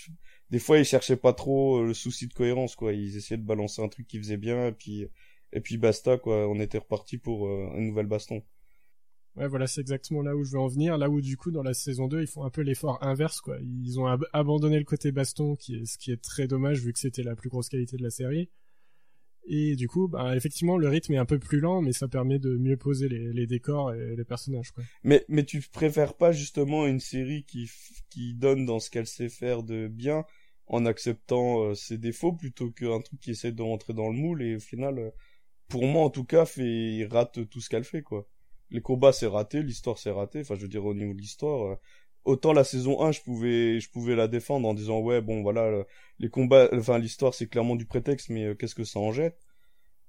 des 0.49 0.59
fois 0.59 0.77
ils 0.77 0.83
cherchaient 0.83 1.15
pas 1.15 1.31
trop 1.31 1.83
le 1.83 1.93
souci 1.93 2.27
de 2.27 2.33
cohérence 2.33 2.75
quoi. 2.75 2.91
Ils 2.91 3.15
essayaient 3.15 3.37
de 3.37 3.45
balancer 3.45 3.81
un 3.81 3.87
truc 3.87 4.07
qui 4.07 4.17
faisait 4.17 4.35
bien 4.35 4.75
et 5.53 5.61
puis 5.61 5.77
basta 5.77 6.17
quoi. 6.17 6.49
On 6.49 6.59
était 6.59 6.79
reparti 6.79 7.17
pour 7.17 7.47
euh, 7.47 7.69
une 7.77 7.87
nouvelle 7.87 8.07
baston. 8.07 8.43
Ouais 9.37 9.47
voilà 9.47 9.67
c'est 9.67 9.79
exactement 9.79 10.21
là 10.21 10.35
où 10.35 10.43
je 10.43 10.51
veux 10.51 10.59
en 10.59 10.67
venir. 10.67 10.97
Là 10.97 11.09
où 11.09 11.21
du 11.21 11.37
coup 11.37 11.49
dans 11.49 11.63
la 11.63 11.73
saison 11.73 12.09
2 12.09 12.19
ils 12.19 12.27
font 12.27 12.43
un 12.43 12.49
peu 12.49 12.61
l'effort 12.61 13.01
inverse 13.01 13.39
quoi. 13.39 13.57
Ils 13.61 13.97
ont 14.01 14.07
ab 14.07 14.25
abandonné 14.33 14.79
le 14.79 14.85
côté 14.85 15.13
baston 15.13 15.55
qui 15.55 15.77
est 15.77 15.85
ce 15.85 15.97
qui 15.97 16.11
est 16.11 16.21
très 16.21 16.45
dommage 16.45 16.81
vu 16.81 16.91
que 16.91 16.99
c'était 16.99 17.23
la 17.23 17.37
plus 17.37 17.47
grosse 17.47 17.69
qualité 17.69 17.95
de 17.95 18.03
la 18.03 18.09
série 18.09 18.49
et 19.47 19.75
du 19.75 19.87
coup, 19.87 20.07
bah, 20.07 20.35
effectivement, 20.35 20.77
le 20.77 20.87
rythme 20.87 21.13
est 21.13 21.17
un 21.17 21.25
peu 21.25 21.39
plus 21.39 21.59
lent, 21.59 21.81
mais 21.81 21.91
ça 21.91 22.07
permet 22.07 22.39
de 22.39 22.57
mieux 22.57 22.77
poser 22.77 23.07
les, 23.09 23.47
décors 23.47 23.93
et 23.93 24.15
les 24.15 24.25
personnages. 24.25 24.71
Quoi. 24.71 24.83
Mais, 25.03 25.25
mais 25.27 25.43
tu 25.43 25.61
préfères 25.61 26.15
pas 26.15 26.31
justement 26.31 26.87
une 26.87 26.99
série 26.99 27.43
qui, 27.43 27.69
qui 28.09 28.33
donne 28.33 28.65
dans 28.65 28.79
ce 28.79 28.89
qu'elle 28.89 29.07
sait 29.07 29.29
faire 29.29 29.63
de 29.63 29.87
bien 29.87 30.25
en 30.67 30.85
acceptant 30.85 31.63
euh, 31.63 31.75
ses 31.75 31.97
défauts 31.97 32.33
plutôt 32.33 32.71
qu'un 32.71 32.99
truc 33.01 33.19
qui 33.19 33.31
essaie 33.31 33.51
de 33.51 33.61
rentrer 33.61 33.93
dans 33.93 34.07
le 34.09 34.15
moule 34.15 34.41
et 34.41 34.55
au 34.55 34.59
final, 34.59 34.99
euh, 34.99 35.11
pour 35.67 35.85
moi 35.85 36.03
en 36.03 36.09
tout 36.09 36.25
cas, 36.25 36.45
fait, 36.45 37.07
rate 37.09 37.47
tout 37.49 37.61
ce 37.61 37.69
qu'elle 37.69 37.83
fait. 37.83 38.01
quoi. 38.01 38.27
Les 38.71 38.81
combats 38.81 39.13
c'est 39.13 39.27
raté, 39.27 39.61
l'histoire 39.61 39.99
c'est 39.99 40.11
raté. 40.11 40.41
Enfin, 40.41 40.55
je 40.55 40.61
veux 40.61 40.67
dire 40.67 40.85
au 40.85 40.93
niveau 40.93 41.13
de 41.13 41.19
l'histoire. 41.19 41.73
Euh, 41.73 41.75
autant 42.25 42.53
la 42.53 42.63
saison 42.63 43.01
1 43.01 43.11
je 43.11 43.21
pouvais 43.21 43.79
je 43.79 43.89
pouvais 43.89 44.15
la 44.15 44.27
défendre 44.27 44.67
en 44.67 44.73
disant 44.73 44.99
ouais 44.99 45.21
bon 45.21 45.41
voilà 45.43 45.85
les 46.19 46.29
combats 46.29 46.69
enfin 46.73 46.99
l'histoire 46.99 47.33
c'est 47.33 47.47
clairement 47.47 47.75
du 47.75 47.85
prétexte 47.85 48.29
mais 48.29 48.45
euh, 48.45 48.55
qu'est-ce 48.55 48.75
que 48.75 48.83
ça 48.83 48.99
en 48.99 49.11
jette? 49.11 49.39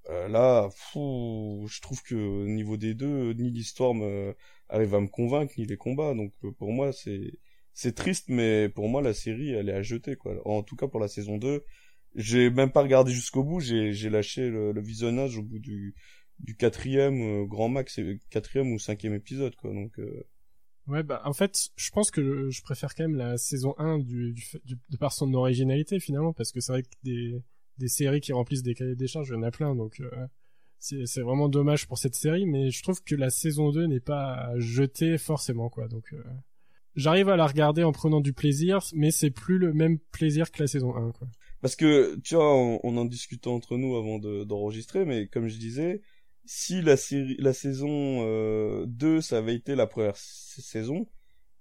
Euh, 0.09 0.29
là 0.29 0.69
fou, 0.73 1.67
je 1.69 1.81
trouve 1.81 2.03
que 2.03 2.15
au 2.15 2.47
niveau 2.47 2.77
des 2.77 2.95
deux 2.95 3.33
ni 3.33 3.51
l'histoire 3.51 3.93
me 3.95 4.37
arrive 4.69 4.95
à 4.95 5.01
me 5.01 5.09
convaincre 5.09 5.55
ni 5.59 5.67
les 5.67 5.77
combats. 5.77 6.15
Donc 6.15 6.33
euh, 6.45 6.53
pour 6.53 6.73
moi 6.73 6.93
c'est 6.93 7.33
c'est 7.73 7.95
triste 7.95 8.27
mais 8.29 8.69
pour 8.69 8.89
moi 8.89 9.03
la 9.03 9.15
série 9.15 9.51
elle 9.53 9.69
est 9.69 9.73
à 9.73 9.83
jeter 9.83 10.17
quoi. 10.17 10.35
En 10.47 10.63
tout 10.63 10.77
cas 10.77 10.87
pour 10.89 11.01
la 11.01 11.09
saison 11.09 11.39
2 11.39 11.65
j'ai 12.15 12.51
même 12.51 12.71
pas 12.73 12.83
regardé 12.83 13.13
jusqu'au 13.13 13.45
bout. 13.45 13.61
J'ai 13.61 13.93
j'ai 13.93 14.11
lâché 14.11 14.49
le, 14.49 14.73
le, 14.73 14.81
visionnage 14.81 15.39
au 15.39 15.43
bout 15.43 15.59
du 15.59 15.95
du 16.41 16.57
quatrième 16.57 17.43
euh, 17.43 17.47
grand 17.47 17.69
max 17.69 18.01
quatrième 18.31 18.73
ou 18.73 18.79
cinquième 18.79 19.15
épisode 19.15 19.57
quoi. 19.57 19.73
Donc 19.73 19.99
euh, 19.99 20.25
Ouais, 20.89 21.03
bah 21.03 21.21
en 21.25 21.33
fait, 21.33 21.71
je 21.75 21.91
pense 21.91 22.11
que 22.11 22.49
je 22.49 22.63
préfère 22.63 22.95
quand 22.95 23.05
même 23.05 23.17
la 23.17 23.39
saison 23.39 23.75
1 23.79 23.99
du, 23.99 24.33
du, 24.65 24.79
de 24.89 24.97
par 24.97 25.13
son 25.13 25.35
originalité 25.35 25.99
finalement, 25.99 26.33
parce 26.33 26.53
que 26.53 26.61
c'est 26.61 26.73
vrai 26.73 26.83
que 26.83 26.89
des, 27.03 27.43
des 27.79 27.89
séries 27.89 28.21
qui 28.21 28.33
remplissent 28.33 28.63
des 28.63 28.75
cahiers 28.75 28.95
des 28.95 29.09
charges, 29.09 29.29
il 29.31 29.35
y 29.35 29.37
en 29.37 29.43
a 29.43 29.51
plein, 29.51 29.75
donc 29.75 30.01
euh, 30.01 30.27
c'est 30.79 31.23
vraiment 31.23 31.49
dommage 31.49 31.89
pour 31.89 31.99
cette 31.99 32.15
série, 32.15 32.47
mais 32.47 32.71
je 32.71 32.83
trouve 32.83 33.03
que 33.03 33.17
la 33.17 33.31
saison 33.31 33.73
2 33.73 33.87
n'est 33.87 34.01
pas 34.01 34.53
jetée 34.59 35.19
forcément, 35.19 35.69
quoi. 35.69 35.89
Donc 35.89 36.13
euh, 36.13 36.23
j'arrive 36.95 37.29
à 37.29 37.37
la 37.37 37.47
regarder 37.47 37.83
en 37.83 37.93
prenant 37.93 38.21
du 38.21 38.33
plaisir, 38.33 38.79
mais 38.95 39.11
c'est 39.11 39.31
plus 39.31 39.59
le 39.59 39.73
même 39.73 39.99
plaisir 39.99 40.53
que 40.53 40.63
la 40.63 40.69
saison 40.69 40.95
1, 40.95 41.13
quoi. 41.13 41.27
Parce 41.63 41.75
que, 41.75 42.17
tu 42.23 42.37
vois, 42.37 42.55
on, 42.55 42.79
on 42.85 42.97
en 42.97 43.07
discutait 43.07 43.49
entre 43.49 43.77
nous 43.77 43.97
avant 43.97 44.19
d'enregistrer, 44.19 45.05
mais 45.05 45.27
comme 45.27 45.49
je 45.49 45.59
disais, 45.59 46.03
si 46.47 46.83
la 46.83 46.97
série, 46.97 47.37
la 47.39 47.53
saison 47.53 48.25
euh, 48.27 48.85
2, 48.87 49.21
ça 49.21 49.39
avait 49.39 49.55
été 49.55 49.75
la 49.75 49.87
première 49.87 50.17
saison, 50.17 51.07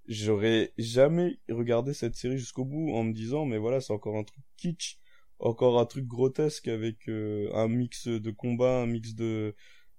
j'aurais 0.08 0.72
jamais 0.78 1.38
regardé 1.48 1.94
cette 1.94 2.16
série 2.16 2.38
jusqu'au 2.38 2.64
bout 2.64 2.92
en 2.92 3.04
me 3.04 3.12
disant, 3.12 3.44
mais 3.46 3.58
voilà, 3.58 3.80
c'est 3.80 3.92
encore 3.92 4.16
un 4.16 4.24
truc 4.24 4.42
kitsch, 4.56 4.98
encore 5.38 5.78
un 5.80 5.86
truc 5.86 6.06
grotesque 6.06 6.68
avec 6.68 7.08
euh, 7.08 7.50
un 7.54 7.68
mix 7.68 8.08
de 8.08 8.30
combat, 8.30 8.82
un 8.82 8.86
mix 8.86 9.14
de 9.14 9.54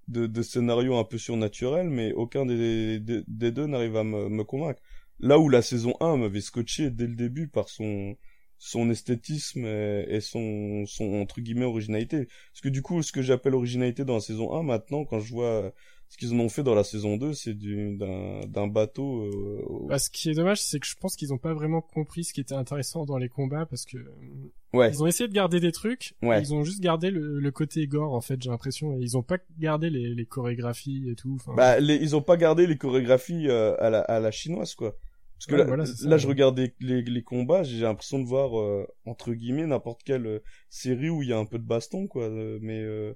de, 0.07 0.25
de 0.25 0.41
scénarios 0.41 0.97
un 0.97 1.03
peu 1.03 1.17
surnaturels, 1.17 1.89
mais 1.89 2.13
aucun 2.13 2.45
des, 2.45 2.99
des, 2.99 3.23
des 3.27 3.51
deux 3.51 3.67
n'arrive 3.67 3.97
à 3.97 4.03
me, 4.03 4.29
me 4.29 4.43
convaincre. 4.43 4.81
Là 5.19 5.39
où 5.39 5.49
la 5.49 5.61
saison 5.61 5.95
1 5.99 6.17
m'avait 6.17 6.41
scotché 6.41 6.89
dès 6.89 7.07
le 7.07 7.15
début 7.15 7.47
par 7.47 7.69
son 7.69 8.15
son 8.59 8.89
esthétisme 8.89 9.65
et, 9.65 10.19
son 10.21 10.85
son 10.85 11.15
entre 11.15 11.41
guillemets 11.41 11.65
originalité. 11.65 12.27
Parce 12.51 12.61
que 12.61 12.69
du 12.69 12.81
coup, 12.81 13.01
ce 13.03 13.11
que 13.11 13.21
j'appelle 13.21 13.55
originalité 13.55 14.05
dans 14.05 14.15
la 14.15 14.21
saison 14.21 14.53
1, 14.53 14.63
maintenant, 14.63 15.05
quand 15.05 15.19
je 15.19 15.31
vois 15.31 15.73
ce 16.09 16.17
qu'ils 16.17 16.33
en 16.33 16.39
ont 16.39 16.49
fait 16.49 16.63
dans 16.63 16.75
la 16.75 16.83
saison 16.83 17.17
2, 17.17 17.33
c'est 17.33 17.53
d'un 17.53 18.67
bateau. 18.67 19.23
Euh... 19.23 19.87
Bah, 19.87 19.99
ce 19.99 20.09
qui 20.09 20.29
est 20.29 20.33
dommage, 20.33 20.61
c'est 20.61 20.79
que 20.79 20.87
je 20.87 20.95
pense 20.95 21.15
qu'ils 21.15 21.33
ont 21.33 21.37
pas 21.37 21.53
vraiment 21.53 21.81
compris 21.81 22.23
ce 22.23 22.33
qui 22.33 22.39
était 22.39 22.55
intéressant 22.55 23.05
dans 23.05 23.17
les 23.17 23.27
combats 23.27 23.65
parce 23.65 23.85
que 23.85 23.97
ouais. 24.73 24.89
ils 24.89 25.03
ont 25.03 25.07
essayé 25.07 25.27
de 25.27 25.33
garder 25.33 25.59
des 25.59 25.73
trucs, 25.73 26.13
ouais. 26.21 26.41
ils 26.41 26.53
ont 26.53 26.63
juste 26.63 26.79
gardé 26.79 27.11
le, 27.11 27.39
le 27.39 27.51
côté 27.51 27.85
gore 27.87 28.13
en 28.13 28.21
fait, 28.21 28.41
j'ai 28.41 28.49
l'impression, 28.49 28.93
et 28.93 29.01
ils 29.01 29.17
ont 29.17 29.23
pas 29.23 29.37
gardé 29.59 29.89
les, 29.89 30.15
les 30.15 30.25
chorégraphies 30.25 31.09
et 31.09 31.15
tout. 31.15 31.37
Bah, 31.55 31.79
les, 31.79 31.95
ils 31.95 32.15
ont 32.15 32.21
pas 32.21 32.37
gardé 32.37 32.67
les 32.67 32.77
chorégraphies 32.77 33.49
euh, 33.49 33.75
à 33.79 33.89
la 33.89 33.99
à 33.99 34.19
la 34.19 34.31
chinoise 34.31 34.75
quoi. 34.75 34.95
Parce 35.37 35.47
que 35.47 35.55
Ouais, 35.55 35.63
là, 35.63 35.67
voilà, 35.67 35.85
c'est 35.85 35.97
ça, 35.97 36.09
là 36.09 36.17
ouais. 36.17 36.19
je 36.19 36.27
regardais 36.27 36.75
les, 36.79 37.01
les 37.03 37.23
combats, 37.23 37.63
j'ai 37.63 37.81
l'impression 37.81 38.19
de 38.19 38.25
voir 38.27 38.59
euh, 38.59 38.87
entre 39.05 39.33
guillemets 39.33 39.67
n'importe 39.67 40.03
quelle 40.03 40.25
euh, 40.27 40.39
série 40.69 41.09
où 41.09 41.23
il 41.23 41.29
y 41.29 41.33
a 41.33 41.37
un 41.37 41.45
peu 41.45 41.59
de 41.59 41.63
baston 41.65 42.07
quoi, 42.07 42.23
euh, 42.25 42.59
mais 42.61 42.79
euh, 42.81 43.13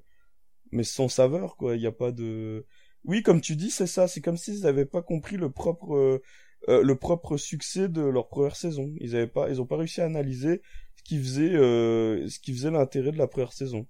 mais 0.72 0.84
sans 0.84 1.10
saveur 1.10 1.57
quoi. 1.57 1.76
Il 1.76 1.81
y 1.81 1.88
a 1.88 1.91
pas 1.91 2.11
de. 2.11 2.65
Oui, 3.06 3.23
comme 3.23 3.41
tu 3.41 3.56
dis, 3.56 3.72
c'est 3.72 3.88
ça. 3.88 4.07
C'est 4.07 4.22
comme 4.22 4.38
s'ils 4.38 4.61
n'avaient 4.61 4.85
pas 4.85 5.02
compris 5.02 5.38
le 5.38 5.52
propre 5.52 5.95
euh, 5.95 6.22
euh, 6.69 6.84
le 6.84 6.95
propre 6.95 7.38
succès 7.38 7.89
de 7.89 8.02
leur 8.02 8.27
première 8.30 8.56
saison. 8.56 8.93
Ils 8.99 9.15
avaient 9.15 9.27
pas, 9.27 9.49
ils 9.49 9.61
ont 9.61 9.65
pas 9.65 9.77
réussi 9.77 10.02
à 10.02 10.06
analyser 10.06 10.61
ce 10.95 11.03
qui 11.03 11.18
faisait 11.19 11.53
euh, 11.56 12.27
ce 12.30 12.39
qui 12.39 12.53
faisait 12.53 12.72
l'intérêt 12.72 13.11
de 13.11 13.18
la 13.18 13.27
première 13.27 13.53
saison. 13.53 13.88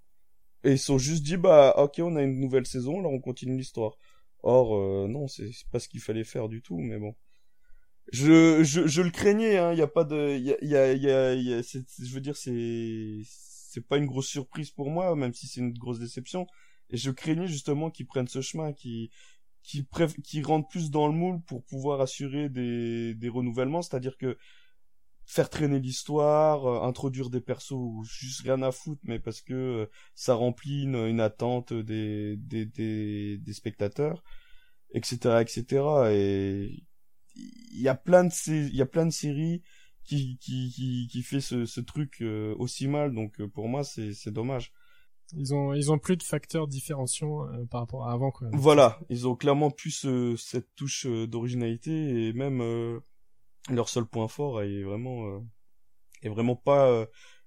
Et 0.64 0.72
ils 0.74 0.80
se 0.80 0.86
sont 0.88 0.98
juste 0.98 1.24
dit 1.24 1.38
bah 1.38 1.74
ok, 1.78 1.99
on 1.99 2.16
a 2.16 2.24
une 2.24 2.40
nouvelle 2.40 2.66
saison, 2.68 3.02
là 3.02 3.10
on 3.10 3.20
continue 3.20 3.58
l'histoire. 3.58 3.98
Or 4.44 4.76
euh, 4.78 5.08
non, 5.08 5.28
c'est 5.28 5.49
pas 5.72 5.80
ce 5.80 5.88
qu'il 5.90 6.02
fallait 6.02 6.24
faire 6.24 6.49
du 6.49 6.62
tout, 6.62 6.78
mais 6.80 6.98
bon 6.99 7.16
je, 8.12 8.64
je, 8.64 8.88
je 8.88 9.02
le 9.02 9.10
craignais, 9.10 9.58
hein. 9.58 9.74
Il 9.74 9.80
y 9.80 9.82
a 9.82 9.88
pas 9.88 10.04
de, 10.04 10.38
y 10.38 10.52
a, 10.54 10.58
y 10.64 10.76
a, 10.76 10.94
y 10.94 11.10
a, 11.10 11.34
y 11.36 11.54
a 11.54 11.62
je 11.62 12.14
veux 12.14 12.22
dire, 12.22 12.36
c'est, 12.38 13.22
c'est 13.26 13.88
pas 13.88 13.98
une 13.98 14.06
grosse 14.06 14.28
surprise 14.28 14.72
pour 14.72 14.90
moi, 14.90 15.16
même 15.16 15.34
si 15.34 15.48
c'est 15.48 15.62
une 15.62 15.74
grosse 15.74 16.00
déception. 16.00 16.48
Et 16.90 16.98
je 16.98 17.12
craignais 17.12 17.48
justement 17.48 17.90
qu'ils 17.90 18.08
prennent 18.08 18.28
ce 18.28 18.42
chemin, 18.42 18.74
qu'ils, 18.74 19.10
préf... 19.90 20.14
qu'ils 20.24 20.46
rentrent 20.46 20.68
plus 20.70 20.92
dans 20.92 21.08
le 21.08 21.14
moule 21.14 21.42
pour 21.44 21.64
pouvoir 21.64 22.02
assurer 22.02 22.50
des, 22.50 23.16
des 23.16 23.30
renouvellements, 23.30 23.82
c'est-à-dire 23.82 24.18
que 24.18 24.38
faire 25.26 25.50
traîner 25.50 25.80
l'histoire, 25.80 26.66
euh, 26.66 26.82
introduire 26.88 27.30
des 27.30 27.40
persos 27.42 28.04
juste 28.04 28.42
rien 28.42 28.62
à 28.62 28.72
foutre, 28.72 29.02
mais 29.06 29.20
parce 29.20 29.42
que 29.42 29.54
euh, 29.54 29.86
ça 30.16 30.34
remplit 30.34 30.84
une, 30.84 30.96
une 30.96 31.22
attente 31.22 31.72
des, 31.74 32.36
des, 32.38 32.66
des, 32.66 33.38
des 33.38 33.54
spectateurs, 33.54 34.24
etc., 34.94 35.42
etc. 35.42 36.12
Et 36.12 36.84
il 37.73 37.81
y 37.81 37.88
a 37.88 37.95
plein 37.95 38.23
de 38.26 38.31
il 38.49 38.76
y 38.76 38.81
a 38.81 38.85
plein 38.85 39.05
de 39.05 39.11
séries 39.11 39.61
qui 40.03 40.38
qui 40.39 40.72
qui, 40.76 41.07
qui 41.11 41.22
fait 41.23 41.41
ce, 41.41 41.65
ce 41.65 41.81
truc 41.81 42.22
euh, 42.22 42.55
aussi 42.57 42.88
mal. 42.88 43.13
Donc 43.13 43.39
euh, 43.39 43.47
pour 43.47 43.68
moi 43.68 43.84
c'est 43.84 44.13
c'est 44.13 44.31
dommage. 44.31 44.72
Ils 45.34 45.53
ont 45.53 45.73
ils 45.73 45.91
ont 45.91 45.97
plus 45.99 46.18
de 46.18 46.23
facteurs 46.23 46.68
différenciants 46.68 47.47
euh, 47.47 47.65
par 47.69 47.81
rapport 47.81 48.07
à 48.07 48.11
avant 48.13 48.31
quoi. 48.31 48.49
voilà. 48.53 48.99
Ils 49.09 49.27
ont 49.27 49.35
clairement 49.35 49.72
plus 49.72 49.91
ce- 49.91 50.35
cette 50.38 50.76
touche 50.76 51.05
euh, 51.05 51.26
d'originalité 51.27 52.27
et 52.27 52.34
même 52.34 52.61
euh, 52.61 52.99
leur 53.69 53.88
seul 53.89 54.05
point 54.05 54.27
fort 54.27 54.61
est 54.61 54.84
vraiment 54.84 55.27
euh, 55.27 55.39
est 56.23 56.30
vraiment 56.30 56.55
pas 56.55 56.88
euh, 56.89 57.05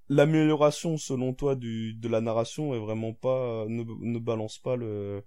l'amélioration 0.09 0.97
selon 0.97 1.35
toi 1.35 1.57
du 1.57 1.95
de 1.95 2.09
la 2.09 2.21
narration 2.21 2.75
est 2.75 2.79
vraiment 2.79 3.13
pas 3.13 3.67
ne, 3.69 3.83
ne 3.83 4.19
balance 4.19 4.59
pas 4.59 4.77
le 4.77 5.25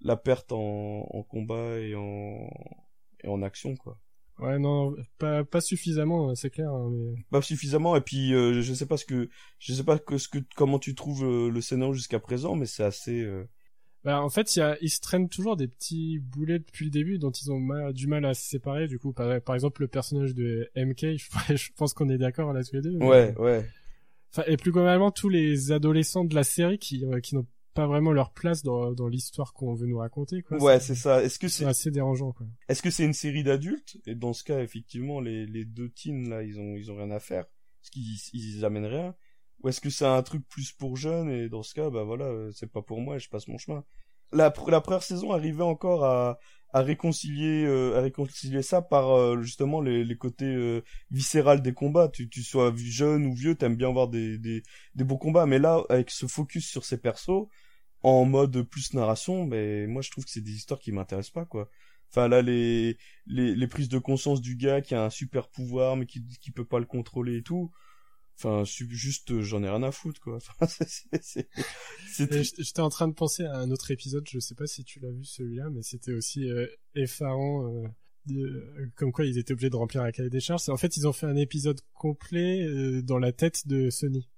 la 0.00 0.16
perte 0.16 0.52
en, 0.52 1.06
en 1.10 1.22
combat 1.24 1.78
et 1.80 1.94
en 1.94 2.48
et 3.24 3.28
en 3.28 3.42
action 3.42 3.74
quoi 3.76 3.98
Ouais 4.38 4.58
non 4.58 4.94
pas 5.18 5.44
pas 5.44 5.60
suffisamment 5.60 6.34
c'est 6.36 6.50
clair 6.50 6.70
hein, 6.72 6.90
mais 6.92 7.14
pas 7.30 7.42
suffisamment 7.42 7.96
et 7.96 8.00
puis 8.00 8.34
euh, 8.34 8.62
je 8.62 8.72
sais 8.72 8.86
pas 8.86 8.96
ce 8.96 9.04
que 9.04 9.28
je 9.58 9.72
sais 9.72 9.82
pas 9.82 9.98
que 9.98 10.16
ce 10.16 10.28
que 10.28 10.38
comment 10.54 10.78
tu 10.78 10.94
trouves 10.94 11.24
euh, 11.24 11.50
le 11.50 11.60
scénario 11.60 11.92
jusqu'à 11.92 12.20
présent 12.20 12.54
mais 12.54 12.66
c'est 12.66 12.84
assez 12.84 13.20
euh, 13.20 13.48
bah 14.04 14.22
en 14.22 14.28
fait 14.28 14.54
il 14.54 14.60
y 14.60 14.62
a 14.62 14.78
ils 14.80 14.90
se 14.90 15.00
traînent 15.00 15.28
toujours 15.28 15.56
des 15.56 15.66
petits 15.66 16.20
boulets 16.20 16.60
depuis 16.60 16.84
le 16.84 16.90
début 16.92 17.18
dont 17.18 17.32
ils 17.32 17.50
ont 17.50 17.90
du 17.90 18.06
mal 18.06 18.24
à 18.24 18.34
se 18.34 18.42
séparer 18.48 18.86
du 18.86 19.00
coup 19.00 19.12
par, 19.12 19.40
par 19.42 19.56
exemple 19.56 19.82
le 19.82 19.88
personnage 19.88 20.34
de 20.36 20.70
MK 20.76 21.16
je, 21.16 21.28
je 21.56 21.70
pense 21.76 21.92
qu'on 21.92 22.08
est 22.08 22.18
d'accord 22.18 22.52
là 22.52 22.62
tous 22.62 22.76
les 22.76 22.82
deux 22.82 22.96
mais- 22.96 23.06
ouais 23.06 23.34
ouais. 23.38 23.68
Enfin, 24.32 24.44
et 24.46 24.56
plus 24.56 24.70
globalement 24.72 25.10
tous 25.10 25.30
les 25.30 25.72
adolescents 25.72 26.24
de 26.24 26.34
la 26.34 26.44
série 26.44 26.78
qui 26.78 27.02
qui 27.22 27.34
n'ont 27.34 27.46
pas 27.74 27.86
vraiment 27.86 28.12
leur 28.12 28.32
place 28.32 28.62
dans 28.62 28.92
dans 28.92 29.08
l'histoire 29.08 29.52
qu'on 29.52 29.74
veut 29.74 29.86
nous 29.86 29.98
raconter 29.98 30.42
quoi. 30.42 30.58
ouais 30.58 30.80
c'est 30.80 30.94
ça. 30.94 31.22
Est-ce 31.22 31.38
que 31.38 31.48
c'est 31.48 31.64
assez 31.64 31.90
dérangeant 31.90 32.32
quoi. 32.32 32.46
est-ce 32.68 32.82
que 32.82 32.90
c'est 32.90 33.04
une 33.04 33.12
série 33.12 33.44
d'adultes? 33.44 33.98
Et 34.06 34.14
dans 34.14 34.32
ce 34.32 34.42
cas 34.44 34.60
effectivement 34.60 35.20
les 35.20 35.46
les 35.46 35.64
deux 35.64 35.90
teens 35.90 36.28
là 36.28 36.42
ils 36.42 36.58
ont 36.58 36.76
ils 36.76 36.90
ont 36.90 36.96
rien 36.96 37.10
à 37.10 37.20
faire. 37.20 37.44
Parce 37.80 37.90
qu'ils 37.90 38.18
ils 38.32 38.64
amènent 38.64 38.86
rien. 38.86 39.14
Ou 39.62 39.68
est-ce 39.68 39.80
que 39.80 39.90
c'est 39.90 40.06
un 40.06 40.22
truc 40.22 40.46
plus 40.48 40.72
pour 40.72 40.96
jeunes? 40.96 41.30
Et 41.30 41.48
dans 41.48 41.62
ce 41.62 41.74
cas 41.74 41.90
bah 41.90 42.04
voilà 42.04 42.26
euh, 42.26 42.50
c'est 42.52 42.70
pas 42.72 42.82
pour 42.82 43.00
moi 43.00 43.16
et 43.16 43.20
je 43.20 43.28
passe 43.28 43.48
mon 43.48 43.58
chemin. 43.58 43.84
La 44.32 44.50
pr- 44.50 44.70
la 44.70 44.80
première 44.80 45.02
saison 45.02 45.32
arrivait 45.32 45.62
encore 45.62 46.04
à 46.04 46.38
à 46.72 46.82
réconcilier 46.82 47.64
euh, 47.64 47.96
à 47.98 48.00
réconcilier 48.02 48.62
ça 48.62 48.82
par 48.82 49.10
euh, 49.10 49.42
justement 49.42 49.80
les 49.80 50.04
les 50.04 50.16
côtés 50.16 50.44
euh, 50.46 50.82
viscéral 51.10 51.62
des 51.62 51.72
combats. 51.74 52.08
Tu 52.08 52.28
tu 52.28 52.42
sois 52.42 52.72
jeune 52.76 53.26
ou 53.26 53.34
vieux 53.34 53.54
t'aimes 53.54 53.76
bien 53.76 53.90
voir 53.92 54.08
des 54.08 54.38
des 54.38 54.62
des 54.94 55.04
beaux 55.04 55.18
combats. 55.18 55.46
Mais 55.46 55.58
là 55.58 55.82
avec 55.88 56.10
ce 56.10 56.26
focus 56.26 56.68
sur 56.68 56.84
ces 56.84 56.98
persos 56.98 57.48
en 58.02 58.24
mode 58.24 58.62
plus 58.62 58.94
narration 58.94 59.46
mais 59.46 59.86
moi 59.86 60.02
je 60.02 60.10
trouve 60.10 60.24
que 60.24 60.30
c'est 60.30 60.40
des 60.40 60.52
histoires 60.52 60.80
qui 60.80 60.92
m'intéressent 60.92 61.32
pas 61.32 61.44
quoi. 61.46 61.70
Enfin 62.10 62.28
là 62.28 62.42
les 62.42 62.96
les 63.26 63.54
les 63.54 63.66
prises 63.68 63.88
de 63.88 63.98
conscience 63.98 64.40
du 64.40 64.56
gars 64.56 64.80
qui 64.82 64.94
a 64.94 65.04
un 65.04 65.10
super 65.10 65.48
pouvoir 65.48 65.96
mais 65.96 66.06
qui 66.06 66.24
qui 66.40 66.50
peut 66.52 66.64
pas 66.64 66.78
le 66.80 66.86
contrôler 66.86 67.38
et 67.38 67.42
tout 67.42 67.70
enfin 68.38 68.62
juste 68.64 69.32
euh, 69.32 69.42
j'en 69.42 69.62
ai 69.62 69.68
rien 69.68 69.82
à 69.82 69.90
foutre 69.90 70.20
quoi 70.20 70.36
enfin 70.60 70.66
J'étais 72.26 72.80
en 72.80 72.88
train 72.88 73.08
de 73.08 73.14
penser 73.14 73.44
à 73.44 73.56
un 73.56 73.70
autre 73.70 73.90
épisode, 73.90 74.24
je 74.28 74.38
sais 74.38 74.54
pas 74.54 74.66
si 74.66 74.84
tu 74.84 75.00
l'as 75.00 75.10
vu 75.10 75.24
celui-là, 75.24 75.70
mais 75.70 75.82
c'était 75.82 76.12
aussi 76.12 76.48
euh, 76.48 76.66
effarant, 76.94 77.66
euh, 77.66 77.88
euh, 78.30 78.90
comme 78.96 79.12
quoi 79.12 79.24
ils 79.24 79.38
étaient 79.38 79.52
obligés 79.52 79.70
de 79.70 79.76
remplir 79.76 80.02
un 80.02 80.10
cahier 80.10 80.30
des 80.30 80.40
charges. 80.40 80.68
En 80.68 80.76
fait, 80.76 80.96
ils 80.96 81.06
ont 81.06 81.12
fait 81.12 81.26
un 81.26 81.36
épisode 81.36 81.80
complet 81.94 82.66
dans 83.02 83.18
la 83.18 83.32
tête 83.32 83.66
de 83.66 83.90
Sony. 83.90 84.28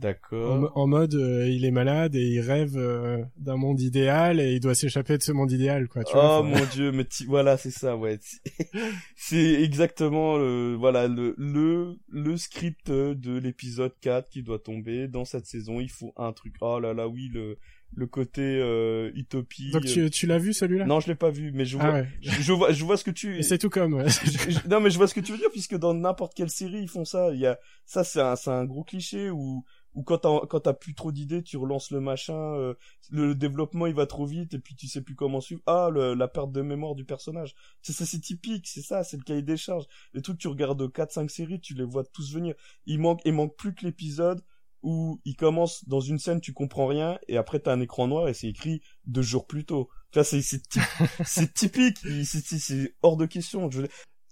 D'accord 0.00 0.70
en 0.74 0.86
mode, 0.86 1.14
euh, 1.14 1.48
il 1.48 1.64
est 1.64 1.70
malade 1.70 2.14
et 2.14 2.26
il 2.26 2.40
rêve 2.40 2.76
euh, 2.76 3.22
d'un 3.36 3.56
monde 3.56 3.80
idéal 3.80 4.40
et 4.40 4.52
il 4.54 4.60
doit 4.60 4.74
s'échapper 4.74 5.18
de 5.18 5.22
ce 5.22 5.32
monde 5.32 5.50
idéal, 5.50 5.88
quoi. 5.88 6.04
Tu 6.04 6.12
vois, 6.12 6.40
oh 6.40 6.42
mon 6.44 6.64
dieu, 6.72 6.92
mais 6.92 7.04
ti- 7.04 7.24
voilà, 7.26 7.56
c'est 7.56 7.70
ça, 7.70 7.96
ouais. 7.96 8.18
C'est- 9.16 9.62
exactement 9.62 10.36
le, 10.38 10.74
voilà, 10.78 11.08
le, 11.08 11.34
le, 11.38 11.96
le 12.10 12.36
script 12.36 12.90
de 12.90 13.38
l'épisode 13.38 13.92
4 14.00 14.28
qui 14.28 14.42
doit 14.42 14.58
tomber 14.58 15.08
dans 15.08 15.24
cette 15.24 15.46
saison. 15.46 15.80
Il 15.80 15.90
faut 15.90 16.12
un 16.16 16.32
truc. 16.32 16.54
Oh 16.60 16.78
là 16.80 16.94
là, 16.94 17.08
oui, 17.08 17.28
le, 17.32 17.58
le 17.94 18.06
côté 18.06 18.42
euh, 18.42 19.10
utopie. 19.14 19.70
Donc 19.70 19.84
tu, 19.84 20.08
tu 20.10 20.26
l'as 20.26 20.38
vu 20.38 20.52
celui-là? 20.52 20.84
Non, 20.86 21.00
je 21.00 21.08
l'ai 21.08 21.14
pas 21.14 21.30
vu, 21.30 21.52
mais 21.52 21.64
je 21.64 21.76
vois, 21.76 21.86
Ah 21.86 21.92
ouais. 21.94 22.08
je, 22.20 22.30
je 22.42 22.52
vois, 22.52 22.72
je 22.72 22.84
vois 22.84 22.96
ce 22.96 23.04
que 23.04 23.10
tu. 23.10 23.42
C'est 23.42 23.58
tout 23.58 23.70
comme. 23.70 23.94
ouais. 23.94 24.08
Je- 24.08 24.68
non 24.68 24.80
mais 24.80 24.90
je 24.90 24.96
vois 24.98 25.08
ce 25.08 25.14
que 25.14 25.20
tu 25.20 25.32
veux 25.32 25.38
dire 25.38 25.50
puisque 25.50 25.76
dans 25.76 25.94
n'importe 25.94 26.34
quelle 26.34 26.50
série 26.50 26.80
ils 26.82 26.88
font 26.88 27.04
ça 27.04 27.30
il 27.32 27.40
y 27.40 27.46
a 27.46 27.58
ça 27.86 28.04
c'est 28.04 28.20
un 28.20 28.36
c'est 28.36 28.50
un 28.50 28.64
gros 28.64 28.84
cliché 28.84 29.30
où 29.30 29.64
où 29.94 30.02
quand 30.02 30.18
t'as 30.18 30.46
quand 30.46 30.60
t'as 30.60 30.74
plus 30.74 30.94
trop 30.94 31.12
d'idées 31.12 31.42
tu 31.42 31.56
relances 31.56 31.90
le 31.90 32.00
machin 32.00 32.34
euh, 32.56 32.74
le 33.10 33.34
développement 33.34 33.86
il 33.86 33.94
va 33.94 34.06
trop 34.06 34.26
vite 34.26 34.54
et 34.54 34.58
puis 34.58 34.74
tu 34.76 34.86
sais 34.86 35.02
plus 35.02 35.14
comment 35.14 35.40
suivre 35.40 35.62
ah 35.66 35.88
le- 35.92 36.14
la 36.14 36.28
perte 36.28 36.52
de 36.52 36.62
mémoire 36.62 36.94
du 36.94 37.04
personnage 37.04 37.54
c'est 37.82 37.92
ça 37.92 38.06
c'est 38.06 38.20
typique 38.20 38.66
c'est 38.66 38.82
ça 38.82 39.04
c'est 39.04 39.16
le 39.16 39.22
cahier 39.22 39.42
des 39.42 39.56
charges 39.56 39.86
les 40.14 40.22
trucs 40.22 40.38
tu 40.38 40.48
regardes 40.48 40.90
4 40.92 41.12
5 41.12 41.30
séries 41.30 41.60
tu 41.60 41.74
les 41.74 41.84
vois 41.84 42.04
tous 42.04 42.32
venir 42.32 42.54
il 42.86 42.98
manque 43.00 43.20
il 43.24 43.32
manque 43.32 43.56
plus 43.56 43.74
que 43.74 43.84
l'épisode 43.86 44.42
où 44.82 45.20
il 45.24 45.34
commence 45.34 45.86
dans 45.88 46.00
une 46.00 46.18
scène 46.18 46.40
tu 46.40 46.52
comprends 46.52 46.86
rien 46.86 47.18
et 47.26 47.36
après 47.36 47.58
t'as 47.58 47.72
un 47.72 47.80
écran 47.80 48.06
noir 48.06 48.28
et 48.28 48.34
c'est 48.34 48.48
écrit 48.48 48.80
deux 49.06 49.22
jours 49.22 49.46
plus 49.46 49.64
tôt 49.64 49.88
Là, 50.14 50.24
c'est 50.24 50.40
c'est 50.40 50.66
typ- 50.66 50.80
c'est 51.26 51.52
typique, 51.52 51.98
c'est 51.98 52.24
c'est- 52.24 52.58
c'est 52.58 52.94
hors 53.02 53.18
de 53.18 53.26
question. 53.26 53.70
Je. 53.70 53.82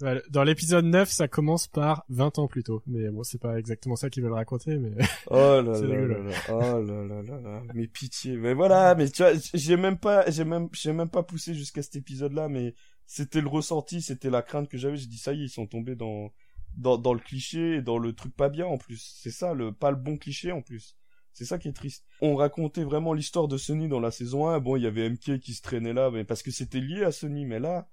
Dans 0.01 0.45
l'épisode 0.45 0.85
9, 0.85 1.11
ça 1.11 1.27
commence 1.27 1.69
par 1.69 2.05
20 2.11 2.39
ans 2.39 2.49
plus 2.49 2.63
tôt. 2.63 2.83
Mais 2.87 3.09
bon, 3.09 3.23
c'est 3.23 3.41
pas 3.41 3.59
exactement 3.59 3.97
ça 3.97 4.11
qu'ils 4.11 4.23
veulent 4.23 4.33
raconter, 4.33 4.77
mais... 4.79 4.91
Oh 5.31 5.35
là 5.37 5.63
là 5.63 5.81
là 5.81 6.19
là. 6.19 6.31
Oh 6.51 6.83
là 6.83 7.05
là 7.05 7.23
là 7.23 7.41
là. 7.41 7.63
Mais 7.75 7.87
pitié. 7.87 8.37
Mais 8.37 8.53
voilà, 8.53 8.95
mais 8.95 9.09
tu 9.09 9.23
vois, 9.23 9.33
j'ai 9.55 9.77
même 9.77 9.99
pas, 9.99 10.31
j'ai 10.31 10.45
même, 10.45 10.69
j'ai 10.73 10.93
même 10.93 11.09
pas 11.09 11.23
poussé 11.23 11.55
jusqu'à 11.55 11.83
cet 11.83 11.97
épisode-là, 11.97 12.49
mais 12.49 12.75
c'était 13.07 13.41
le 13.41 13.49
ressenti, 13.49 14.03
c'était 14.03 14.31
la 14.31 14.43
crainte 14.43 14.69
que 14.69 14.77
j'avais. 14.77 14.97
J'ai 14.97 15.07
dit, 15.07 15.19
ça 15.19 15.33
y 15.33 15.43
est, 15.43 15.47
ils 15.47 15.49
sont 15.49 15.67
tombés 15.67 15.97
dans, 15.97 16.31
dans, 16.77 16.99
dans 16.99 17.15
le 17.15 17.21
cliché 17.21 17.81
dans 17.81 17.99
le 17.99 18.13
truc 18.13 18.35
pas 18.37 18.49
bien 18.49 18.67
en 18.67 18.79
plus. 18.79 19.15
C'est 19.17 19.31
ça, 19.31 19.55
le, 19.55 19.73
pas 19.73 19.91
le 19.91 19.97
bon 19.97 20.17
cliché 20.19 20.53
en 20.53 20.63
plus. 20.63 20.97
C'est 21.33 21.45
ça 21.45 21.59
qui 21.59 21.69
est 21.69 21.73
triste. 21.73 22.05
On 22.21 22.35
racontait 22.35 22.85
vraiment 22.85 23.13
l'histoire 23.13 23.47
de 23.47 23.59
Sony 23.59 23.89
dans 23.89 24.01
la 24.01 24.11
saison 24.11 24.49
1. 24.49 24.61
Bon, 24.61 24.77
il 24.77 24.83
y 24.83 24.87
avait 24.87 25.09
MK 25.11 25.39
qui 25.39 25.53
se 25.53 25.61
traînait 25.61 25.93
là, 25.93 26.11
mais 26.11 26.25
parce 26.25 26.43
que 26.43 26.51
c'était 26.51 26.81
lié 26.81 27.05
à 27.05 27.13
Sony, 27.13 27.45
mais 27.45 27.61
là, 27.61 27.89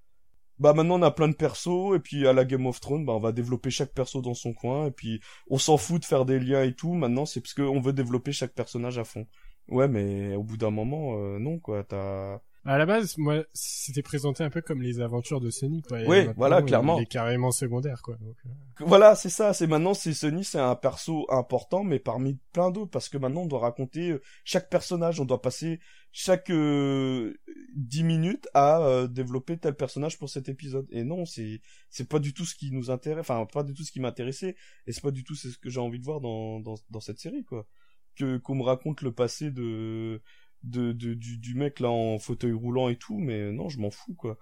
bah 0.59 0.73
maintenant 0.73 0.99
on 0.99 1.03
a 1.03 1.11
plein 1.11 1.27
de 1.27 1.35
persos 1.35 1.95
et 1.95 1.99
puis 1.99 2.27
à 2.27 2.33
la 2.33 2.45
Game 2.45 2.65
of 2.65 2.79
Thrones 2.79 3.05
bah 3.05 3.13
on 3.13 3.19
va 3.19 3.31
développer 3.31 3.69
chaque 3.69 3.93
perso 3.93 4.21
dans 4.21 4.33
son 4.33 4.53
coin 4.53 4.87
et 4.87 4.91
puis 4.91 5.19
on 5.49 5.57
s'en 5.57 5.77
fout 5.77 6.01
de 6.01 6.05
faire 6.05 6.25
des 6.25 6.39
liens 6.39 6.63
et 6.63 6.73
tout. 6.73 6.93
Maintenant 6.93 7.25
c'est 7.25 7.41
parce 7.41 7.53
qu'on 7.53 7.81
veut 7.81 7.93
développer 7.93 8.31
chaque 8.31 8.53
personnage 8.53 8.97
à 8.97 9.03
fond. 9.03 9.27
Ouais, 9.69 9.87
mais 9.87 10.35
au 10.35 10.43
bout 10.43 10.57
d'un 10.57 10.71
moment, 10.71 11.17
euh, 11.17 11.39
non, 11.39 11.59
quoi, 11.59 11.83
t'as... 11.83 12.39
À 12.65 12.77
la 12.77 12.85
base, 12.85 13.17
moi, 13.17 13.43
c'était 13.53 14.01
présenté 14.01 14.41
un 14.43 14.49
peu 14.49 14.61
comme 14.61 14.81
les 14.81 15.01
aventures 15.01 15.41
de 15.41 15.49
Sonic, 15.49 15.85
quoi. 15.85 15.99
Et 16.01 16.07
Oui, 16.07 16.27
voilà, 16.37 16.61
il- 16.61 16.65
clairement. 16.65 16.97
Il 16.97 17.03
est 17.03 17.07
carrément 17.07 17.51
secondaire, 17.51 18.01
quoi. 18.01 18.15
Donc, 18.17 18.37
euh, 18.45 18.85
Voilà, 18.85 19.15
c'est 19.15 19.29
ça, 19.29 19.53
c'est 19.53 19.67
maintenant, 19.67 19.93
c'est 19.93 20.13
Sony, 20.13 20.45
c'est 20.45 20.59
un 20.59 20.75
perso 20.75 21.25
important, 21.29 21.83
mais 21.83 21.99
parmi 21.99 22.37
plein 22.53 22.71
d'autres, 22.71 22.89
parce 22.89 23.09
que 23.09 23.17
maintenant, 23.17 23.41
on 23.41 23.47
doit 23.47 23.59
raconter 23.59 24.11
euh, 24.11 24.21
chaque 24.45 24.69
personnage, 24.69 25.19
on 25.19 25.25
doit 25.25 25.41
passer 25.41 25.81
chaque 26.13 26.49
euh, 26.51 27.33
10 27.75 28.03
minutes 28.03 28.47
à 28.53 28.81
euh, 28.81 29.07
développer 29.07 29.57
tel 29.57 29.75
personnage 29.75 30.17
pour 30.17 30.29
cet 30.29 30.47
épisode. 30.47 30.87
Et 30.91 31.03
non, 31.03 31.25
c'est 31.25 31.59
c'est 31.89 32.07
pas 32.07 32.19
du 32.19 32.33
tout 32.33 32.45
ce 32.45 32.55
qui 32.55 32.71
nous 32.71 32.89
intéresse, 32.91 33.21
enfin, 33.29 33.45
pas 33.45 33.63
du 33.63 33.73
tout 33.73 33.83
ce 33.83 33.91
qui 33.91 33.99
m'intéressait, 33.99 34.55
et 34.87 34.93
c'est 34.93 35.01
pas 35.03 35.11
du 35.11 35.25
tout 35.25 35.35
ce 35.35 35.49
que 35.57 35.69
j'ai 35.69 35.81
envie 35.81 35.99
de 35.99 36.05
voir 36.05 36.21
dans, 36.21 36.61
dans, 36.61 36.75
dans 36.89 36.99
cette 37.01 37.19
série, 37.19 37.43
quoi. 37.43 37.67
Que, 38.15 38.37
qu'on 38.37 38.53
me 38.55 38.61
raconte 38.63 39.01
le 39.01 39.11
passé 39.11 39.49
de, 39.49 40.21
de, 40.63 40.91
de 40.91 41.13
du, 41.13 41.37
du 41.37 41.55
mec 41.55 41.79
là 41.79 41.89
en 41.89 42.19
fauteuil 42.19 42.53
roulant 42.53 42.89
et 42.89 42.95
tout, 42.95 43.17
mais 43.19 43.51
non, 43.51 43.69
je 43.69 43.79
m'en 43.79 43.91
fous, 43.91 44.13
quoi. 44.15 44.37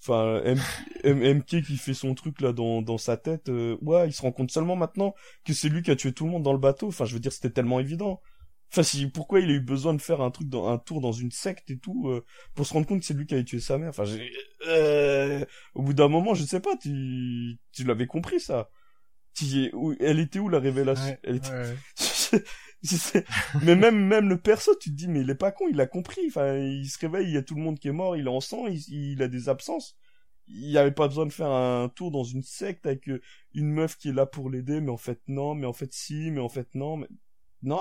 Enfin, 0.00 0.40
M- 0.44 0.58
M- 1.04 1.22
MK 1.38 1.62
qui 1.62 1.76
fait 1.76 1.94
son 1.94 2.14
truc 2.14 2.40
là 2.40 2.52
dans, 2.52 2.82
dans 2.82 2.98
sa 2.98 3.16
tête, 3.16 3.48
euh, 3.48 3.76
ouais, 3.82 4.08
il 4.08 4.12
se 4.12 4.22
rend 4.22 4.30
compte 4.32 4.50
seulement 4.52 4.76
maintenant 4.76 5.14
que 5.44 5.52
c'est 5.52 5.68
lui 5.68 5.82
qui 5.82 5.90
a 5.90 5.96
tué 5.96 6.12
tout 6.12 6.24
le 6.24 6.30
monde 6.30 6.44
dans 6.44 6.52
le 6.52 6.58
bateau. 6.58 6.88
Enfin, 6.88 7.04
je 7.04 7.14
veux 7.14 7.20
dire, 7.20 7.32
c'était 7.32 7.50
tellement 7.50 7.80
évident. 7.80 8.20
Enfin, 8.70 8.82
si, 8.84 9.08
pourquoi 9.08 9.40
il 9.40 9.50
a 9.50 9.54
eu 9.54 9.60
besoin 9.60 9.94
de 9.94 10.00
faire 10.00 10.20
un 10.20 10.30
truc 10.30 10.48
dans 10.48 10.68
un 10.68 10.78
tour 10.78 11.00
dans 11.00 11.10
une 11.12 11.32
secte 11.32 11.70
et 11.70 11.78
tout 11.78 12.08
euh, 12.10 12.24
pour 12.54 12.66
se 12.66 12.74
rendre 12.74 12.86
compte 12.86 13.00
que 13.00 13.06
c'est 13.06 13.14
lui 13.14 13.26
qui 13.26 13.34
avait 13.34 13.44
tué 13.44 13.60
sa 13.60 13.78
mère? 13.78 13.88
Enfin, 13.88 14.04
euh, 14.68 15.44
au 15.74 15.82
bout 15.82 15.94
d'un 15.94 16.08
moment, 16.08 16.34
je 16.34 16.44
sais 16.44 16.60
pas, 16.60 16.76
tu, 16.76 17.58
tu 17.72 17.84
l'avais 17.84 18.06
compris 18.06 18.40
ça. 18.40 18.68
Tu 19.34 19.72
elle 20.00 20.18
était 20.20 20.38
où 20.38 20.48
la 20.48 20.58
révélation? 20.58 21.06
Ouais, 21.06 21.20
Elle 21.22 21.36
était- 21.36 21.50
ouais. 21.50 21.76
mais 23.62 23.74
même 23.74 23.98
même 23.98 24.28
le 24.28 24.38
perso 24.40 24.72
tu 24.80 24.90
te 24.90 24.94
dis 24.94 25.08
mais 25.08 25.22
il 25.22 25.30
est 25.30 25.34
pas 25.34 25.52
con 25.52 25.66
il 25.70 25.80
a 25.80 25.86
compris. 25.86 26.22
Enfin 26.28 26.56
il 26.56 26.88
se 26.88 26.98
réveille 26.98 27.26
il 27.28 27.34
y 27.34 27.36
a 27.36 27.42
tout 27.42 27.54
le 27.54 27.62
monde 27.62 27.78
qui 27.78 27.88
est 27.88 27.92
mort 27.92 28.16
il 28.16 28.26
est 28.26 28.30
en 28.30 28.40
sang 28.40 28.66
il, 28.66 29.22
a 29.22 29.28
des 29.28 29.48
absences. 29.48 29.96
Il 30.48 30.70
y 30.70 30.78
avait 30.78 30.92
pas 30.92 31.08
besoin 31.08 31.26
de 31.26 31.32
faire 31.32 31.50
un 31.50 31.88
tour 31.88 32.10
dans 32.10 32.24
une 32.24 32.42
secte 32.42 32.86
avec 32.86 33.08
euh, 33.08 33.20
une 33.52 33.70
meuf 33.70 33.96
qui 33.96 34.08
est 34.08 34.12
là 34.12 34.26
pour 34.26 34.48
l'aider 34.50 34.80
mais 34.80 34.90
en 34.90 34.96
fait 34.96 35.20
non 35.28 35.54
mais 35.54 35.66
en 35.66 35.72
fait 35.72 35.92
si 35.92 36.30
mais 36.30 36.40
en 36.40 36.48
fait 36.48 36.74
non 36.74 36.96
mais 36.96 37.08
non 37.62 37.80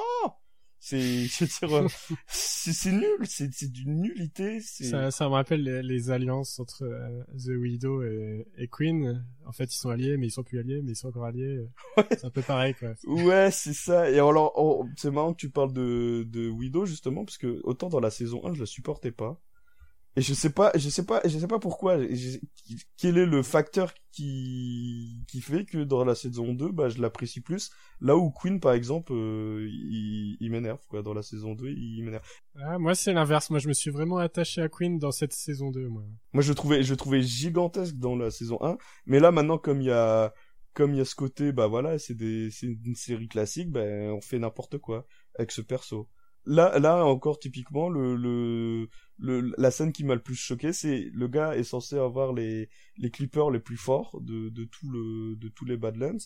c'est 0.79 0.99
je 1.25 1.65
veux 1.65 1.67
dire 1.79 1.87
c'est 2.27 2.73
c'est 2.73 2.91
nul 2.91 3.17
c'est 3.25 3.53
c'est 3.53 3.71
d'une 3.71 4.01
nullité 4.01 4.59
c'est 4.61 4.85
Ça, 4.85 5.11
ça 5.11 5.27
me 5.27 5.33
rappelle 5.33 5.63
les, 5.63 5.81
les 5.81 6.09
alliances 6.11 6.59
entre 6.59 6.83
euh, 6.83 7.23
The 7.37 7.49
Widow 7.59 8.03
et, 8.03 8.47
et 8.57 8.67
Queen. 8.67 9.25
En 9.45 9.51
fait, 9.51 9.73
ils 9.73 9.77
sont 9.77 9.89
alliés, 9.89 10.17
mais 10.17 10.27
ils 10.27 10.31
sont 10.31 10.43
plus 10.43 10.59
alliés, 10.59 10.81
mais 10.83 10.91
ils 10.91 10.95
sont 10.95 11.07
encore 11.07 11.25
alliés. 11.25 11.65
C'est 12.11 12.25
un 12.25 12.29
peu 12.29 12.41
pareil, 12.41 12.73
quoi. 12.73 12.89
Ouais, 13.05 13.49
c'est 13.51 13.73
ça. 13.73 14.09
Et 14.09 14.15
alors, 14.15 14.53
oh, 14.55 14.85
c'est 14.97 15.09
marrant 15.11 15.33
que 15.33 15.37
tu 15.37 15.49
parles 15.49 15.71
de, 15.71 16.25
de 16.29 16.49
Widow, 16.49 16.85
justement, 16.85 17.23
parce 17.23 17.37
que 17.37 17.61
autant 17.63 17.89
dans 17.89 17.99
la 17.99 18.09
saison 18.09 18.45
1, 18.45 18.53
je 18.53 18.59
la 18.59 18.65
supportais 18.65 19.11
pas. 19.11 19.39
Et 20.17 20.21
je 20.21 20.33
sais 20.33 20.49
pas, 20.49 20.71
je 20.75 20.89
sais 20.89 21.05
pas, 21.05 21.21
je 21.25 21.37
sais 21.37 21.47
pas 21.47 21.59
pourquoi, 21.59 21.99
je- 21.99 22.39
quel 22.97 23.17
est 23.19 23.25
le 23.27 23.43
facteur 23.43 23.93
qui, 24.11 25.23
qui 25.27 25.41
fait 25.41 25.63
que 25.63 25.77
dans 25.83 26.03
la 26.03 26.15
saison 26.15 26.53
2, 26.53 26.71
bah, 26.71 26.89
je 26.89 26.99
l'apprécie 26.99 27.39
plus. 27.41 27.69
Là 28.01 28.17
où 28.17 28.31
Queen, 28.31 28.59
par 28.59 28.73
exemple, 28.73 29.13
euh, 29.13 29.67
il, 29.69 30.35
il 30.39 30.51
m'énerve, 30.51 30.79
quoi. 30.89 31.03
Dans 31.03 31.13
la 31.13 31.21
saison 31.23 31.53
2, 31.53 31.69
il 31.69 32.03
m'énerve. 32.03 32.27
Ah, 32.59 32.79
moi, 32.79 32.95
c'est 32.95 33.13
l'inverse. 33.13 33.51
Moi, 33.51 33.59
je 33.59 33.67
me 33.67 33.73
suis 33.73 33.91
vraiment 33.91 34.17
attaché 34.17 34.61
à 34.61 34.69
Queen 34.69 34.97
dans 34.97 35.11
cette 35.11 35.33
saison 35.33 35.69
2, 35.71 35.87
moi. 35.87 36.03
Moi, 36.33 36.41
je 36.43 36.49
le 36.49 36.55
trouvais, 36.55 36.83
je 36.83 36.91
le 36.91 36.97
trouvais 36.97 37.21
gigantesque 37.21 37.95
dans 37.95 38.15
la 38.15 38.31
saison 38.31 38.57
1. 38.61 38.77
Mais 39.05 39.19
là, 39.19 39.31
maintenant, 39.31 39.59
comme 39.59 39.81
il 39.81 39.87
y 39.87 39.91
a, 39.91 40.33
comme 40.73 40.93
il 40.93 40.97
y 40.97 41.01
a 41.01 41.05
ce 41.05 41.15
côté, 41.15 41.51
bah 41.51 41.67
voilà, 41.67 41.99
c'est 41.99 42.15
des, 42.15 42.49
c'est 42.51 42.67
une 42.67 42.95
série 42.95 43.27
classique, 43.27 43.71
ben, 43.71 44.11
on 44.11 44.21
fait 44.21 44.39
n'importe 44.39 44.79
quoi 44.79 45.05
avec 45.37 45.51
ce 45.51 45.61
perso. 45.61 46.09
Là, 46.49 46.79
là, 46.79 47.05
encore, 47.05 47.39
typiquement, 47.39 47.89
le, 47.89 48.15
le, 48.15 48.87
le, 49.17 49.53
la 49.57 49.69
scène 49.69 49.91
qui 49.91 50.05
m'a 50.05 50.15
le 50.15 50.23
plus 50.23 50.35
choqué, 50.35 50.71
c'est 50.71 51.09
le 51.13 51.27
gars 51.27 51.57
est 51.57 51.63
censé 51.63 51.97
avoir 51.97 52.31
les, 52.31 52.69
les 52.97 53.11
clippers 53.11 53.51
les 53.51 53.59
plus 53.59 53.75
forts 53.75 54.21
de, 54.21 54.47
de 54.47 54.63
tout 54.63 54.89
le, 54.89 55.35
de 55.35 55.49
tous 55.49 55.65
les 55.65 55.75
Badlands. 55.75 56.17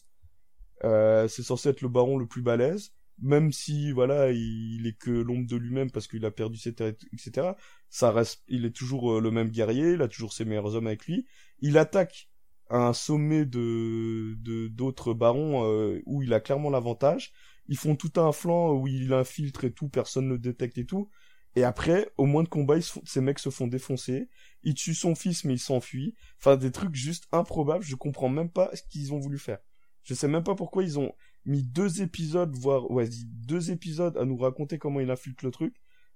Euh, 0.84 1.28
c'est 1.28 1.42
censé 1.44 1.70
être 1.70 1.82
le 1.82 1.90
baron 1.90 2.18
le 2.18 2.28
plus 2.28 2.44
balèze. 2.44 2.92
Même 3.20 3.52
si, 3.52 3.92
voilà, 3.92 4.32
il, 4.32 4.86
est 4.88 4.98
que 4.98 5.12
l'ombre 5.12 5.48
de 5.48 5.56
lui-même 5.56 5.90
parce 5.92 6.08
qu'il 6.08 6.26
a 6.26 6.32
perdu 6.32 6.58
ses 6.58 6.74
terres, 6.74 6.94
etc. 7.14 7.50
Ça 7.90 8.12
reste, 8.12 8.44
il 8.48 8.66
est 8.66 8.76
toujours 8.76 9.14
euh, 9.14 9.22
le 9.22 9.32
même 9.32 9.50
guerrier, 9.50 9.94
il 9.94 10.02
a 10.04 10.08
toujours 10.08 10.34
ses 10.34 10.46
meilleurs 10.46 10.76
hommes 10.76 10.88
avec 10.88 11.06
lui. 11.06 11.28
Il 11.60 11.78
attaque 11.80 12.30
un 12.70 12.94
sommet 12.94 13.46
de 13.46 14.36
de 14.40 14.68
d'autres 14.70 15.14
barons 15.14 15.66
euh, 15.66 16.00
où 16.06 16.24
il 16.24 16.34
a 16.34 16.40
clairement 16.40 16.70
l'avantage. 16.70 17.34
Ils 17.72 17.78
font 17.78 17.96
tout 17.96 18.12
un 18.18 18.34
flanc 18.34 18.74
où 18.74 18.86
il 18.90 19.14
infiltre 19.14 19.64
et 19.64 19.72
tout, 19.72 19.88
personne 19.88 20.28
ne 20.28 20.36
détecte 20.36 20.78
et 20.78 20.86
tout. 20.86 21.10
Et 21.56 21.64
après, 21.64 22.12
au 22.18 22.26
moins 22.26 22.44
de 22.44 22.50
combat, 22.50 22.76
ils 22.76 22.84
se 22.84 23.00
ces 23.06 23.22
mecs 23.22 23.40
se 23.40 23.50
font 23.50 23.66
défoncer. 23.66 24.28
Il 24.64 24.74
tue 24.74 24.94
son 24.94 25.16
fils, 25.16 25.46
mais 25.46 25.54
il 25.54 25.60
s'enfuit. 25.60 26.14
Enfin, 26.38 26.58
des 26.58 26.74
trucs 26.74 26.94
juste 26.96 27.30
improbables. 27.32 27.86
Je 27.86 27.96
comprends 27.96 28.28
même 28.28 28.50
pas 28.50 28.70
ce 28.76 28.84
qu'ils 28.84 29.14
ont 29.14 29.20
voulu 29.20 29.40
faire. 29.40 29.60
Je 30.04 30.14
sais 30.14 30.28
même 30.28 30.44
pas 30.44 30.54
pourquoi 30.54 30.84
ils 30.84 31.00
ont 31.00 31.14
mis 31.46 31.64
deux 31.64 32.02
épisodes, 32.02 32.54
voire 32.54 32.92
ouais, 32.92 33.08
deux 33.48 33.72
épisodes 33.72 34.18
à 34.18 34.26
nous 34.26 34.36
raconter 34.36 34.78
comment 34.78 35.00
il 35.00 35.10
infiltre 35.10 35.46
le 35.46 35.52
truc, 35.52 35.74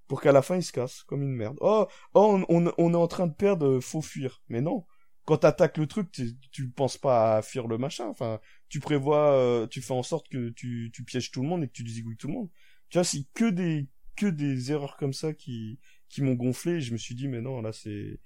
pour 0.07 0.19
qu'à 0.19 0.33
la 0.33 0.41
fin 0.41 0.57
il 0.57 0.63
se 0.63 0.73
casse 0.73 1.03
comme 1.03 1.21
une 1.21 1.31
merde. 1.31 1.57
Oh, 1.61 1.87
oh, 2.15 2.43
on, 2.49 2.65
on, 2.67 2.73
on 2.77 2.93
est 2.93 2.97
en 2.97 3.07
train 3.07 3.27
de 3.27 3.33
perdre, 3.33 3.79
faut 3.79 4.01
fuir. 4.01 4.41
Mais 4.49 4.59
non. 4.59 4.83
Quand 5.25 5.37
t'attaques 5.37 5.77
le 5.77 5.87
truc, 5.87 6.11
tu, 6.51 6.69
penses 6.69 6.97
pas 6.97 7.37
à 7.37 7.41
fuir 7.41 7.67
le 7.67 7.79
machin. 7.79 8.07
Enfin, 8.07 8.39
tu 8.69 8.79
prévois, 8.79 9.33
euh, 9.33 9.67
tu 9.67 9.81
fais 9.81 9.93
en 9.93 10.03
sorte 10.03 10.29
que 10.29 10.49
tu, 10.49 10.91
tu 10.93 11.03
pièges 11.03 11.31
tout 11.31 11.41
le 11.41 11.47
monde 11.47 11.63
et 11.63 11.67
que 11.67 11.73
tu 11.73 11.87
zigouilles 11.87 12.17
tout 12.17 12.27
le 12.27 12.33
monde. 12.33 12.49
Tu 12.89 12.99
vois, 12.99 13.03
c'est 13.03 13.25
que 13.33 13.49
des, 13.49 13.87
que 14.15 14.27
des 14.27 14.71
erreurs 14.71 14.97
comme 14.97 15.13
ça 15.13 15.33
qui, 15.33 15.79
qui 16.09 16.21
m'ont 16.21 16.35
gonflé. 16.35 16.73
Et 16.73 16.81
je 16.81 16.93
me 16.93 16.97
suis 16.97 17.15
dit, 17.15 17.27
mais 17.27 17.41
non, 17.41 17.61
là, 17.61 17.73
c'est, 17.73 18.19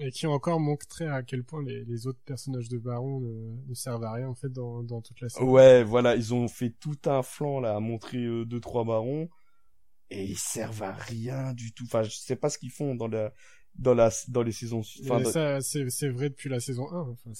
Et 0.00 0.10
qui 0.10 0.26
ont 0.26 0.32
encore 0.32 0.58
montré 0.58 1.06
à 1.06 1.22
quel 1.22 1.44
point 1.44 1.62
les, 1.62 1.84
les 1.84 2.06
autres 2.08 2.20
personnages 2.24 2.68
de 2.68 2.78
Baron 2.78 3.20
ne, 3.20 3.68
ne 3.68 3.74
servent 3.74 4.04
à 4.04 4.12
rien, 4.12 4.28
en 4.28 4.34
fait, 4.34 4.52
dans, 4.52 4.82
dans 4.82 5.00
toute 5.00 5.20
la 5.20 5.28
série. 5.28 5.44
ouais, 5.44 5.84
voilà, 5.84 6.16
ils 6.16 6.34
ont 6.34 6.48
fait 6.48 6.70
tout 6.80 6.98
un 7.06 7.22
flanc, 7.22 7.60
là, 7.60 7.76
à 7.76 7.80
montrer 7.80 8.24
euh, 8.24 8.44
deux, 8.44 8.60
trois 8.60 8.84
barons. 8.84 9.28
Et 10.10 10.24
ils 10.24 10.38
servent 10.38 10.82
à 10.82 10.92
rien 10.92 11.52
du 11.52 11.72
tout. 11.72 11.84
Enfin, 11.84 12.02
je 12.02 12.10
sais 12.10 12.34
pas 12.34 12.50
ce 12.50 12.58
qu'ils 12.58 12.72
font 12.72 12.96
dans 12.96 13.06
la, 13.06 13.32
dans 13.76 13.94
la, 13.94 14.10
dans 14.28 14.42
les 14.42 14.52
saisons, 14.52 14.80
enfin, 15.02 15.24
ça, 15.24 15.60
c'est, 15.60 15.88
c'est 15.90 16.08
vrai 16.08 16.28
depuis 16.28 16.48
la 16.50 16.60
saison 16.60 16.90
1. 16.92 17.08
Enfin, 17.10 17.30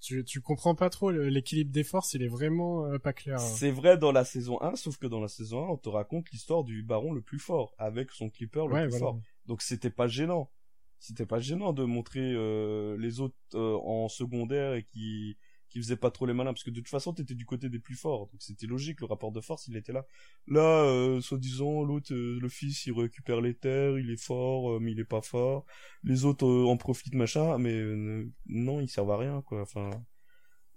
tu, 0.00 0.24
tu 0.24 0.40
comprends 0.40 0.74
pas 0.74 0.90
trop 0.90 1.10
l'équilibre 1.10 1.70
des 1.72 1.84
forces, 1.84 2.12
il 2.14 2.22
est 2.22 2.28
vraiment 2.28 2.84
euh, 2.86 2.98
pas 2.98 3.12
clair. 3.12 3.36
hein. 3.36 3.38
C'est 3.56 3.70
vrai 3.70 3.96
dans 3.96 4.12
la 4.12 4.24
saison 4.24 4.60
1, 4.60 4.76
sauf 4.76 4.98
que 4.98 5.06
dans 5.06 5.20
la 5.20 5.28
saison 5.28 5.64
1, 5.64 5.68
on 5.68 5.76
te 5.76 5.88
raconte 5.88 6.30
l'histoire 6.30 6.64
du 6.64 6.82
baron 6.82 7.12
le 7.12 7.22
plus 7.22 7.38
fort, 7.38 7.74
avec 7.78 8.10
son 8.10 8.28
clipper 8.28 8.66
le 8.66 8.74
Ouais, 8.74 8.82
plus 8.82 8.90
voilà. 8.98 9.06
fort. 9.06 9.20
Donc 9.46 9.62
c'était 9.62 9.90
pas 9.90 10.08
gênant. 10.08 10.50
C'était 10.98 11.26
pas 11.26 11.38
gênant 11.38 11.72
de 11.72 11.84
montrer 11.84 12.32
euh, 12.34 12.96
les 12.98 13.20
autres 13.20 13.36
euh, 13.54 13.76
en 13.84 14.08
secondaire 14.08 14.74
et 14.74 14.82
qui 14.82 15.38
qui 15.68 15.80
faisaient 15.80 15.96
pas 15.96 16.10
trop 16.10 16.26
les 16.26 16.32
malins 16.32 16.52
parce 16.52 16.64
que 16.64 16.70
de 16.70 16.80
toute 16.80 16.88
façon 16.88 17.12
t'étais 17.12 17.34
du 17.34 17.44
côté 17.44 17.68
des 17.68 17.78
plus 17.78 17.94
forts 17.94 18.28
donc 18.28 18.40
c'était 18.40 18.66
logique 18.66 19.00
le 19.00 19.06
rapport 19.06 19.32
de 19.32 19.40
force 19.40 19.68
il 19.68 19.76
était 19.76 19.92
là. 19.92 20.06
Là 20.46 20.82
euh, 20.84 21.20
soi-disant 21.20 21.82
l'autre 21.82 22.12
euh, 22.14 22.38
le 22.40 22.48
fils 22.48 22.86
il 22.86 22.92
récupère 22.92 23.40
les 23.40 23.54
terres 23.54 23.98
il 23.98 24.10
est 24.10 24.22
fort 24.22 24.72
euh, 24.72 24.78
mais 24.80 24.92
il 24.92 25.00
est 25.00 25.04
pas 25.04 25.22
fort. 25.22 25.66
Les 26.02 26.24
autres 26.24 26.46
euh, 26.46 26.66
en 26.66 26.76
profitent 26.76 27.14
machin 27.14 27.58
mais 27.58 27.74
euh, 27.74 28.30
non 28.46 28.80
ils 28.80 28.88
servent 28.88 29.10
à 29.10 29.18
rien 29.18 29.42
quoi. 29.42 29.62
Enfin 29.62 29.90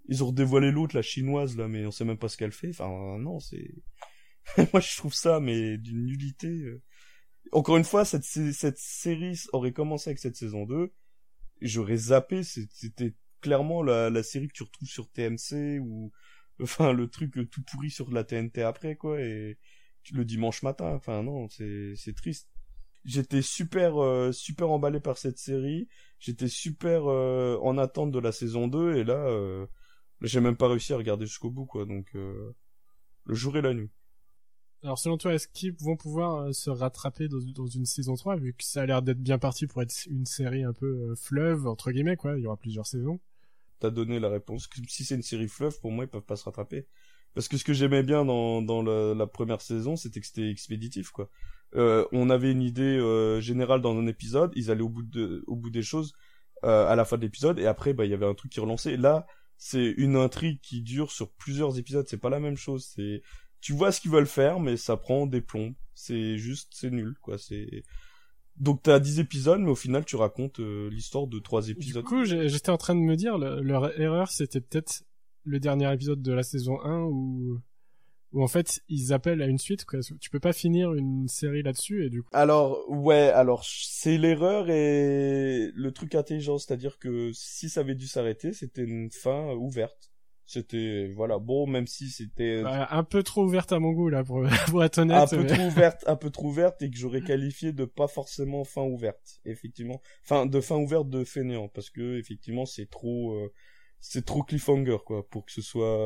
ils 0.07 0.23
ont 0.23 0.31
dévoilé 0.31 0.71
l'autre 0.71 0.95
la 0.95 1.01
chinoise 1.01 1.57
là 1.57 1.67
mais 1.67 1.85
on 1.85 1.91
sait 1.91 2.05
même 2.05 2.17
pas 2.17 2.29
ce 2.29 2.37
qu'elle 2.37 2.51
fait. 2.51 2.69
Enfin 2.69 3.17
non 3.19 3.39
c'est 3.39 3.71
moi 4.73 4.81
je 4.81 4.97
trouve 4.97 5.13
ça 5.13 5.39
mais 5.39 5.77
d'une 5.77 6.05
nullité 6.05 6.47
euh. 6.47 6.81
encore 7.51 7.77
une 7.77 7.83
fois 7.83 8.05
cette 8.05 8.23
cette 8.23 8.77
série 8.77 9.39
aurait 9.53 9.71
commencé 9.73 10.09
avec 10.09 10.19
cette 10.19 10.35
saison 10.35 10.65
2 10.65 10.91
j'aurais 11.61 11.97
zappé 11.97 12.43
c'était 12.43 13.15
clairement 13.41 13.83
la, 13.83 14.23
série 14.23 14.47
que 14.47 14.53
tu 14.53 14.63
retrouves 14.63 14.87
sur 14.87 15.09
TMC 15.09 15.79
ou 15.81 16.11
enfin 16.61 16.93
le 16.93 17.09
truc 17.09 17.33
tout 17.49 17.63
pourri 17.63 17.89
sur 17.89 18.11
la 18.11 18.23
TNT 18.23 18.61
après 18.61 18.95
quoi 18.95 19.19
et 19.19 19.57
le 20.13 20.25
dimanche 20.25 20.63
matin 20.63 20.93
enfin 20.93 21.23
non 21.23 21.47
c'est 21.49 21.93
c'est 21.95 22.15
triste 22.15 22.47
j'étais 23.05 23.41
super 23.41 24.01
euh, 24.01 24.31
super 24.31 24.69
emballé 24.69 24.99
par 24.99 25.17
cette 25.17 25.37
série 25.37 25.87
j'étais 26.19 26.47
super 26.47 27.07
euh, 27.07 27.57
en 27.61 27.77
attente 27.77 28.11
de 28.11 28.19
la 28.19 28.31
saison 28.31 28.67
2 28.67 28.95
et 28.95 29.03
là 29.03 29.15
euh, 29.15 29.65
j'ai 30.21 30.39
même 30.39 30.57
pas 30.57 30.67
réussi 30.67 30.93
à 30.93 30.97
regarder 30.97 31.25
jusqu'au 31.25 31.49
bout 31.49 31.65
quoi 31.65 31.85
donc 31.85 32.13
le 32.13 33.33
jour 33.35 33.57
et 33.57 33.61
la 33.61 33.73
nuit 33.73 33.89
Alors, 34.83 34.99
selon 34.99 35.17
toi, 35.17 35.33
est-ce 35.33 35.47
qu'ils 35.47 35.73
vont 35.79 35.95
pouvoir 35.95 36.53
se 36.53 36.69
rattraper 36.69 37.27
dans, 37.27 37.39
dans 37.55 37.65
une 37.65 37.85
saison 37.85 38.15
3, 38.15 38.35
vu 38.35 38.53
que 38.53 38.63
ça 38.63 38.81
a 38.81 38.85
l'air 38.85 39.01
d'être 39.01 39.21
bien 39.21 39.39
parti 39.39 39.65
pour 39.65 39.81
être 39.81 40.05
une 40.07 40.25
série 40.25 40.63
un 40.63 40.73
peu 40.73 41.15
fleuve, 41.15 41.65
entre 41.67 41.91
guillemets, 41.91 42.17
quoi. 42.17 42.37
Il 42.37 42.43
y 42.43 42.47
aura 42.47 42.57
plusieurs 42.57 42.85
saisons? 42.85 43.19
T'as 43.81 43.89
donné 43.89 44.19
la 44.19 44.29
réponse. 44.29 44.69
Si 44.87 45.05
c'est 45.05 45.15
une 45.15 45.21
série 45.21 45.47
fleuve, 45.47 45.79
pour 45.81 45.91
moi, 45.91 46.05
ils 46.05 46.07
peuvent 46.07 46.21
pas 46.21 46.35
se 46.35 46.45
rattraper. 46.45 46.87
Parce 47.33 47.47
que 47.47 47.57
ce 47.57 47.63
que 47.63 47.73
j'aimais 47.73 48.03
bien 48.03 48.25
dans, 48.25 48.61
dans 48.61 48.81
la, 48.83 49.13
la 49.13 49.27
première 49.27 49.61
saison, 49.61 49.95
c'était 49.95 50.19
que 50.19 50.27
c'était 50.27 50.49
expéditif, 50.49 51.11
quoi. 51.11 51.29
Euh, 51.75 52.05
on 52.11 52.29
avait 52.29 52.51
une 52.51 52.61
idée 52.61 52.97
euh, 52.97 53.39
générale 53.39 53.81
dans 53.81 53.97
un 53.97 54.07
épisode, 54.07 54.51
ils 54.55 54.71
allaient 54.71 54.81
au 54.81 54.89
bout 54.89 55.03
de, 55.03 55.43
au 55.47 55.55
bout 55.55 55.69
des 55.69 55.83
choses 55.83 56.13
euh, 56.65 56.85
à 56.87 56.95
la 56.97 57.05
fin 57.05 57.17
de 57.17 57.21
l'épisode, 57.21 57.59
et 57.59 57.65
après, 57.65 57.93
bah, 57.93 58.03
il 58.03 58.11
y 58.11 58.13
avait 58.13 58.25
un 58.25 58.33
truc 58.33 58.51
qui 58.51 58.59
relançait. 58.59 58.97
Là, 58.97 59.25
c'est 59.57 59.93
une 59.97 60.17
intrigue 60.17 60.59
qui 60.61 60.81
dure 60.81 61.11
sur 61.11 61.31
plusieurs 61.31 61.77
épisodes. 61.79 62.05
C'est 62.07 62.17
pas 62.17 62.29
la 62.29 62.39
même 62.39 62.57
chose. 62.57 62.91
C'est 62.93 63.21
tu 63.61 63.73
vois 63.73 63.91
ce 63.91 64.01
qu'ils 64.01 64.11
veulent 64.11 64.25
faire, 64.25 64.59
mais 64.59 64.75
ça 64.75 64.97
prend 64.97 65.27
des 65.27 65.41
plombs. 65.41 65.75
C'est 65.93 66.37
juste, 66.37 66.73
c'est 66.73 66.89
nul, 66.89 67.15
quoi. 67.21 67.37
C'est 67.37 67.83
donc 68.61 68.83
t'as 68.83 68.99
10 68.99 69.19
épisodes, 69.19 69.59
mais 69.59 69.71
au 69.71 69.75
final 69.75 70.05
tu 70.05 70.15
racontes 70.15 70.59
euh, 70.59 70.89
l'histoire 70.91 71.27
de 71.27 71.39
trois 71.39 71.69
épisodes. 71.69 72.03
Du 72.03 72.07
coup, 72.07 72.23
j'étais 72.25 72.69
en 72.69 72.77
train 72.77 72.95
de 72.95 72.99
me 73.01 73.15
dire, 73.15 73.37
leur 73.37 73.99
erreur, 73.99 74.29
c'était 74.29 74.61
peut-être 74.61 75.03
le 75.43 75.59
dernier 75.59 75.91
épisode 75.91 76.21
de 76.21 76.31
la 76.31 76.43
saison 76.43 76.79
1 76.83 77.01
où 77.01 77.59
où 78.33 78.41
en 78.41 78.47
fait 78.47 78.79
ils 78.87 79.11
appellent 79.11 79.41
à 79.41 79.47
une 79.47 79.57
suite 79.57 79.83
quoi. 79.83 79.99
Tu 80.21 80.29
peux 80.29 80.39
pas 80.39 80.53
finir 80.53 80.93
une 80.93 81.27
série 81.27 81.63
là-dessus 81.63 82.05
et 82.05 82.09
du 82.09 82.23
coup. 82.23 82.29
Alors 82.31 82.79
ouais, 82.87 83.29
alors 83.29 83.65
c'est 83.65 84.17
l'erreur 84.17 84.69
et 84.69 85.71
le 85.73 85.91
truc 85.91 86.15
intelligent, 86.15 86.57
c'est-à-dire 86.57 86.97
que 86.97 87.31
si 87.33 87.67
ça 87.67 87.81
avait 87.81 87.95
dû 87.95 88.07
s'arrêter, 88.07 88.53
c'était 88.53 88.83
une 88.83 89.11
fin 89.11 89.51
ouverte 89.53 90.10
c'était 90.51 91.11
voilà 91.15 91.39
bon 91.39 91.65
même 91.65 91.87
si 91.87 92.09
c'était 92.09 92.61
bah, 92.61 92.87
un 92.91 93.03
peu 93.03 93.23
trop 93.23 93.43
ouverte 93.43 93.71
à 93.71 93.79
mon 93.79 93.91
goût 93.91 94.09
là 94.09 94.23
pour, 94.23 94.43
pour 94.67 94.83
être 94.83 94.97
honnête 94.97 95.17
un 95.17 95.27
peu 95.27 95.45
trop 95.45 95.63
ouverte 95.63 96.03
un 96.07 96.15
peu 96.17 96.29
trop 96.29 96.47
ouverte 96.47 96.81
et 96.81 96.89
que 96.89 96.97
j'aurais 96.97 97.21
qualifié 97.21 97.71
de 97.71 97.85
pas 97.85 98.07
forcément 98.07 98.65
fin 98.65 98.81
ouverte 98.81 99.39
effectivement. 99.45 100.01
Enfin 100.23 100.45
de 100.45 100.59
fin 100.59 100.75
ouverte 100.75 101.09
de 101.09 101.23
fainéant 101.23 101.69
parce 101.69 101.89
que 101.89 102.17
effectivement 102.17 102.65
c'est 102.65 102.89
trop 102.89 103.33
euh, 103.33 103.53
c'est 104.01 104.25
trop 104.25 104.43
cliffhanger 104.43 104.97
quoi 105.05 105.27
pour 105.29 105.45
que 105.45 105.53
ce 105.53 105.61
soit 105.61 105.97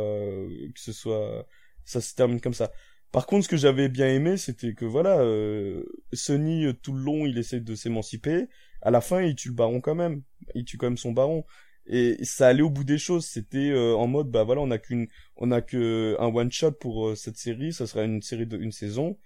que 0.75 0.79
ce 0.79 0.93
soit 0.93 1.47
ça 1.83 1.99
se 1.99 2.13
termine 2.13 2.39
comme 2.39 2.53
ça. 2.53 2.71
Par 3.11 3.25
contre 3.25 3.45
ce 3.45 3.49
que 3.49 3.57
j'avais 3.57 3.89
bien 3.89 4.09
aimé 4.09 4.37
c'était 4.37 4.75
que 4.75 4.85
voilà 4.85 5.21
euh, 5.21 5.83
Sony 6.13 6.67
tout 6.83 6.93
le 6.93 7.01
long 7.01 7.25
il 7.25 7.39
essaie 7.39 7.61
de 7.61 7.73
s'émanciper. 7.73 8.47
À 8.83 8.91
la 8.91 9.01
fin 9.01 9.21
il 9.21 9.33
tue 9.35 9.49
le 9.49 9.55
baron 9.55 9.81
quand 9.81 9.95
même. 9.95 10.21
Il 10.53 10.65
tue 10.65 10.77
quand 10.77 10.85
même 10.85 10.97
son 10.97 11.13
baron 11.13 11.45
et 11.87 12.23
ça 12.23 12.47
allait 12.47 12.61
au 12.61 12.69
bout 12.69 12.83
des 12.83 12.97
choses. 12.97 13.25
C'était 13.25 13.69
euh, 13.69 13.95
en 13.95 14.07
mode 14.07 14.29
bah 14.31 14.43
voilà 14.43 14.61
on 14.61 14.71
a 14.71 14.77
qu'une 14.77 15.07
on 15.37 15.51
a 15.51 15.61
que 15.61 16.15
un 16.19 16.27
one 16.27 16.51
shot 16.51 16.71
pour 16.73 17.09
euh, 17.09 17.15
cette 17.15 17.37
série. 17.37 17.73
Ça 17.73 17.87
sera 17.87 18.03
une 18.03 18.21
série 18.21 18.47
de 18.47 18.69
saison. 18.71 19.17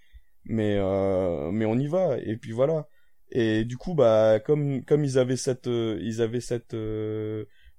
Mais 0.45 0.75
euh, 0.77 1.51
mais 1.51 1.65
on 1.65 1.77
y 1.77 1.87
va. 1.87 2.17
Et 2.19 2.37
puis 2.37 2.51
voilà. 2.51 2.87
Et 3.31 3.63
du 3.65 3.77
coup 3.77 3.93
bah 3.95 4.39
comme 4.39 4.83
comme 4.85 5.05
ils 5.05 5.17
avaient 5.17 5.37
cette 5.37 5.67
ils 5.67 6.21
avaient 6.21 6.41
cette 6.41 6.75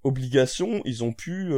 obligation 0.03 0.81
ils 0.85 1.05
ont 1.05 1.13
pu 1.13 1.53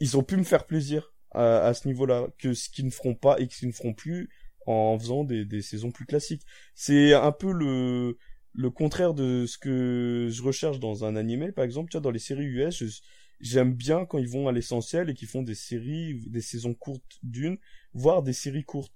ils 0.00 0.16
ont 0.16 0.22
pu 0.22 0.36
me 0.36 0.44
faire 0.44 0.66
plaisir 0.66 1.14
à, 1.30 1.66
à 1.66 1.74
ce 1.74 1.88
niveau-là. 1.88 2.28
Que 2.38 2.54
ce 2.54 2.68
qu'ils 2.70 2.86
ne 2.86 2.90
feront 2.90 3.14
pas 3.14 3.38
et 3.40 3.46
qu'ils 3.48 3.68
ne 3.68 3.72
feront 3.72 3.94
plus 3.94 4.28
en 4.66 4.98
faisant 4.98 5.24
des, 5.24 5.44
des 5.44 5.62
saisons 5.62 5.90
plus 5.90 6.06
classiques. 6.06 6.42
C'est 6.74 7.14
un 7.14 7.32
peu 7.32 7.52
le 7.52 8.16
le 8.54 8.70
contraire 8.70 9.14
de 9.14 9.46
ce 9.46 9.58
que 9.58 10.28
je 10.30 10.42
recherche 10.42 10.78
dans 10.78 11.04
un 11.04 11.16
animé, 11.16 11.52
par 11.52 11.64
exemple, 11.64 11.90
tu 11.90 11.96
vois, 11.96 12.02
dans 12.02 12.10
les 12.10 12.18
séries 12.18 12.44
US, 12.44 13.02
j'aime 13.40 13.74
bien 13.74 14.04
quand 14.04 14.18
ils 14.18 14.28
vont 14.28 14.48
à 14.48 14.52
l'essentiel 14.52 15.10
et 15.10 15.14
qu'ils 15.14 15.28
font 15.28 15.42
des 15.42 15.54
séries, 15.54 16.20
des 16.28 16.42
saisons 16.42 16.74
courtes 16.74 17.18
d'une, 17.22 17.58
voire 17.94 18.22
des 18.22 18.32
séries 18.32 18.64
courtes. 18.64 18.92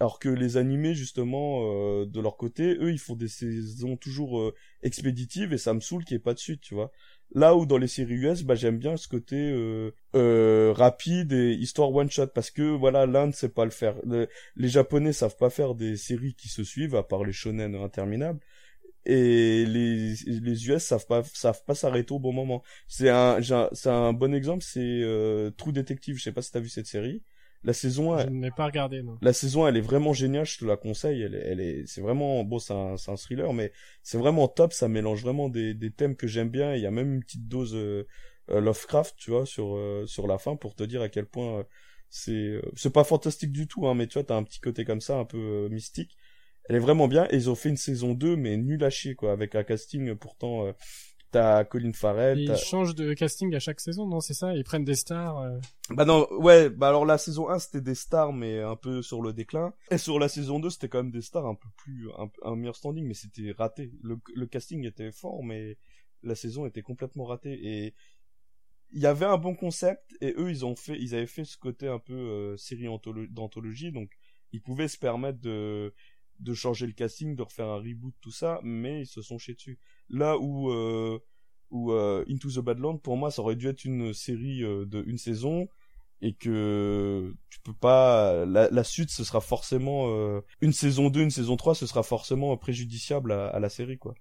Alors 0.00 0.18
que 0.18 0.30
les 0.30 0.56
animés, 0.56 0.94
justement, 0.94 1.60
euh, 1.62 2.06
de 2.06 2.20
leur 2.20 2.38
côté, 2.38 2.74
eux, 2.80 2.90
ils 2.90 2.98
font 2.98 3.16
des 3.16 3.28
saisons 3.28 3.98
toujours 3.98 4.40
euh, 4.40 4.54
expéditives 4.82 5.52
et 5.52 5.58
ça 5.58 5.74
me 5.74 5.80
saoule 5.80 6.04
qu'il 6.04 6.16
n'y 6.16 6.20
ait 6.20 6.22
pas 6.22 6.32
de 6.32 6.38
suite, 6.38 6.62
tu 6.62 6.74
vois. 6.74 6.90
Là 7.34 7.54
où 7.54 7.66
dans 7.66 7.76
les 7.76 7.86
séries 7.86 8.14
US, 8.14 8.42
bah 8.42 8.54
j'aime 8.54 8.78
bien 8.78 8.96
ce 8.96 9.08
côté 9.08 9.36
euh, 9.36 10.72
rapide 10.74 11.32
et 11.32 11.52
histoire 11.52 11.94
one 11.94 12.10
shot 12.10 12.28
parce 12.28 12.50
que 12.50 12.62
voilà 12.62 13.06
l'Inde 13.06 13.34
sait 13.34 13.50
pas 13.50 13.64
le 13.64 13.70
faire. 13.70 13.94
les 14.56 14.68
Japonais 14.68 15.12
savent 15.12 15.36
pas 15.36 15.50
faire 15.50 15.74
des 15.74 15.96
séries 15.96 16.34
qui 16.34 16.48
se 16.48 16.64
suivent 16.64 16.96
à 16.96 17.04
part 17.04 17.22
les 17.22 17.32
shonen 17.32 17.76
interminables 17.76 18.40
et 19.06 19.64
les 19.66 20.14
les 20.26 20.68
US 20.68 20.82
savent 20.82 21.06
pas 21.06 21.22
savent 21.22 21.64
pas 21.64 21.74
s'arrêter 21.74 22.12
au 22.12 22.18
bon 22.18 22.32
moment. 22.32 22.62
C'est 22.86 23.08
un 23.08 23.40
c'est 23.72 23.88
un 23.88 24.12
bon 24.12 24.34
exemple, 24.34 24.62
c'est 24.62 24.80
euh, 24.80 25.50
True 25.52 25.72
Detective, 25.72 26.16
je 26.16 26.22
sais 26.22 26.32
pas 26.32 26.42
si 26.42 26.52
t'as 26.52 26.60
vu 26.60 26.68
cette 26.68 26.86
série. 26.86 27.22
La 27.62 27.74
saison 27.74 28.16
je 28.18 28.26
n'ai 28.28 28.50
pas 28.50 28.66
regardé 28.66 29.02
non. 29.02 29.18
La 29.20 29.32
saison 29.32 29.66
elle 29.66 29.76
est 29.76 29.82
vraiment 29.82 30.12
géniale, 30.12 30.46
je 30.46 30.58
te 30.58 30.64
la 30.64 30.76
conseille, 30.76 31.22
elle 31.22 31.34
est 31.34 31.44
elle 31.44 31.60
est 31.60 31.86
c'est 31.86 32.00
vraiment 32.00 32.42
bon 32.44 32.58
c'est 32.58 32.72
un 32.72 32.96
c'est 32.96 33.10
un 33.10 33.16
thriller 33.16 33.52
mais 33.52 33.72
c'est 34.02 34.18
vraiment 34.18 34.48
top, 34.48 34.72
ça 34.72 34.88
mélange 34.88 35.22
vraiment 35.22 35.48
des 35.48 35.74
des 35.74 35.90
thèmes 35.90 36.16
que 36.16 36.26
j'aime 36.26 36.48
bien, 36.48 36.74
il 36.74 36.82
y 36.82 36.86
a 36.86 36.90
même 36.90 37.14
une 37.14 37.22
petite 37.22 37.48
dose 37.48 37.74
euh, 37.74 38.06
euh, 38.50 38.60
Lovecraft, 38.60 39.14
tu 39.16 39.30
vois, 39.30 39.44
sur 39.46 39.78
sur 40.06 40.26
la 40.26 40.38
fin 40.38 40.56
pour 40.56 40.74
te 40.74 40.84
dire 40.84 41.02
à 41.02 41.08
quel 41.10 41.26
point 41.26 41.66
c'est 42.08 42.60
c'est 42.76 42.92
pas 42.92 43.04
fantastique 43.04 43.52
du 43.52 43.66
tout 43.68 43.86
hein, 43.86 43.94
mais 43.94 44.06
tu 44.06 44.14
vois, 44.14 44.24
t'as 44.24 44.36
un 44.36 44.42
petit 44.42 44.60
côté 44.60 44.84
comme 44.86 45.02
ça 45.02 45.18
un 45.18 45.26
peu 45.26 45.68
mystique 45.70 46.16
elle 46.68 46.76
est 46.76 46.80
vraiment 46.80 47.08
bien. 47.08 47.26
Et 47.30 47.36
ils 47.36 47.50
ont 47.50 47.54
fait 47.54 47.68
une 47.68 47.76
saison 47.76 48.14
2 48.14 48.36
mais 48.36 48.56
nul 48.56 48.82
à 48.84 48.90
chier 48.90 49.14
quoi 49.14 49.32
avec 49.32 49.54
un 49.54 49.64
casting 49.64 50.14
pourtant 50.14 50.66
euh, 50.66 50.72
t'as 51.30 51.64
Colin 51.64 51.92
Farrell 51.92 52.40
ils 52.40 52.56
changent 52.56 52.94
de 52.94 53.14
casting 53.14 53.54
à 53.54 53.60
chaque 53.60 53.80
saison 53.80 54.06
non 54.06 54.20
c'est 54.20 54.34
ça? 54.34 54.54
Ils 54.54 54.64
prennent 54.64 54.84
des 54.84 54.96
stars 54.96 55.38
euh... 55.38 55.58
bah 55.90 56.04
non 56.04 56.26
ouais 56.32 56.70
bah 56.70 56.88
alors 56.88 57.06
la 57.06 57.18
saison 57.18 57.48
1 57.48 57.58
c'était 57.60 57.80
des 57.80 57.94
stars 57.94 58.32
mais 58.32 58.60
un 58.60 58.76
peu 58.76 59.02
sur 59.02 59.22
le 59.22 59.32
déclin. 59.32 59.72
Et 59.90 59.98
sur 59.98 60.18
la 60.18 60.28
saison 60.28 60.58
2 60.58 60.70
c'était 60.70 60.88
quand 60.88 61.02
même 61.02 61.12
des 61.12 61.22
stars 61.22 61.46
un 61.46 61.54
peu 61.54 61.68
plus 61.76 62.08
un, 62.18 62.28
un 62.42 62.56
meilleur 62.56 62.76
standing 62.76 63.06
mais 63.06 63.14
c'était 63.14 63.52
raté. 63.56 63.92
Le, 64.02 64.18
le 64.34 64.46
casting 64.46 64.84
était 64.86 65.12
fort 65.12 65.42
mais 65.44 65.76
la 66.22 66.34
saison 66.34 66.66
était 66.66 66.82
complètement 66.82 67.24
ratée. 67.24 67.58
Et 67.62 67.94
il 68.92 69.00
y 69.00 69.06
avait 69.06 69.26
un 69.26 69.38
bon 69.38 69.54
concept 69.54 70.16
et 70.20 70.34
eux 70.36 70.50
ils 70.50 70.64
ont 70.66 70.74
fait 70.74 70.98
ils 70.98 71.14
avaient 71.14 71.26
fait 71.26 71.44
ce 71.44 71.56
côté 71.56 71.86
un 71.86 72.00
peu 72.00 72.12
euh, 72.12 72.56
série 72.56 72.86
d'anthologie 73.30 73.92
donc 73.92 74.10
ils 74.52 74.60
pouvaient 74.60 74.88
se 74.88 74.98
permettre 74.98 75.40
de 75.40 75.94
de 76.40 76.54
changer 76.54 76.86
le 76.86 76.92
casting, 76.92 77.36
de 77.36 77.42
refaire 77.42 77.68
un 77.68 77.76
reboot, 77.76 78.14
tout 78.20 78.32
ça, 78.32 78.60
mais 78.62 79.02
ils 79.02 79.06
se 79.06 79.22
sont 79.22 79.38
chiés 79.38 79.54
dessus. 79.54 79.78
Là 80.08 80.38
où, 80.38 80.70
euh, 80.70 81.18
où 81.70 81.92
euh, 81.92 82.24
Into 82.28 82.50
the 82.50 82.58
Badland, 82.58 82.98
pour 82.98 83.16
moi, 83.16 83.30
ça 83.30 83.42
aurait 83.42 83.56
dû 83.56 83.68
être 83.68 83.84
une 83.84 84.12
série 84.12 84.62
euh, 84.62 84.86
de 84.86 85.02
une 85.06 85.18
saison, 85.18 85.68
et 86.22 86.34
que 86.34 87.34
tu 87.48 87.60
peux 87.60 87.72
pas 87.72 88.44
la, 88.44 88.84
suite 88.84 89.10
ce 89.10 89.24
sera 89.24 89.40
forcément 89.40 90.08
euh, 90.08 90.42
une 90.60 90.72
saison 90.72 91.08
2 91.08 91.22
une 91.22 91.30
saison 91.30 91.56
3 91.56 91.74
ce 91.74 91.86
sera 91.86 92.02
forcément 92.02 92.54
préjudiciable 92.58 93.32
à 93.32 93.58
la 93.58 93.68
série 93.70 93.96
quoi 93.96 94.14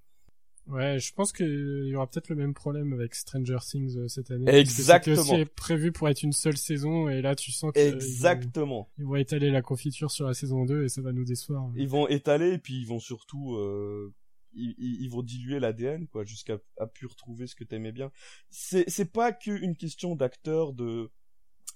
Ouais, 0.70 1.00
je 1.00 1.14
pense 1.14 1.34
qu'il 1.34 1.88
y 1.88 1.96
aura 1.96 2.08
peut-être 2.08 2.30
le 2.30 2.36
même 2.36 2.54
problème 2.54 2.94
avec 2.94 3.16
Stranger 3.16 3.58
Things 3.62 3.98
euh, 3.98 4.08
cette 4.08 4.30
année. 4.30 4.50
Exactement. 4.52 5.24
C'est 5.24 5.46
prévu 5.46 5.92
pour 5.92 6.08
être 6.10 6.22
une 6.22 6.32
seule 6.32 6.58
saison 6.58 7.10
et 7.10 7.22
là 7.22 7.36
tu 7.36 7.52
sens 7.52 7.72
que 7.74 7.80
Exactement. 7.80 8.90
Ils 9.00 9.06
vont, 9.06 9.16
étaler 9.16 9.50
la 9.50 9.62
confiture 9.62 10.12
sur 10.12 10.28
la 10.28 10.34
saison 10.34 10.66
2 10.66 10.84
et 10.84 10.90
ça 10.90 11.02
va 11.02 11.12
nous 11.12 11.26
décevoir. 11.26 11.72
Ils 11.76 11.90
vont 11.90 12.08
étaler 12.08 12.54
et 12.54 12.58
puis 12.60 12.76
ils 12.76 12.86
vont 12.86 13.00
surtout 13.00 13.56
euh, 13.56 14.14
ils, 14.54 14.76
ils, 14.78 15.10
vont 15.10 15.24
diluer 15.24 15.60
l'ADN 15.60 16.08
quoi 16.08 16.24
jusqu'à 16.24 16.58
à 16.78 16.86
pu 16.86 17.08
retrouver 17.08 17.48
ce 17.48 17.56
que 17.56 17.64
t'aimais 17.64 17.92
bien. 17.92 18.12
C'est 18.52 18.88
c'est 18.88 19.12
pas 19.12 19.32
que 19.32 19.52
une 19.52 19.76
question 19.76 20.16
d'acteur 20.16 20.74
de 20.74 21.10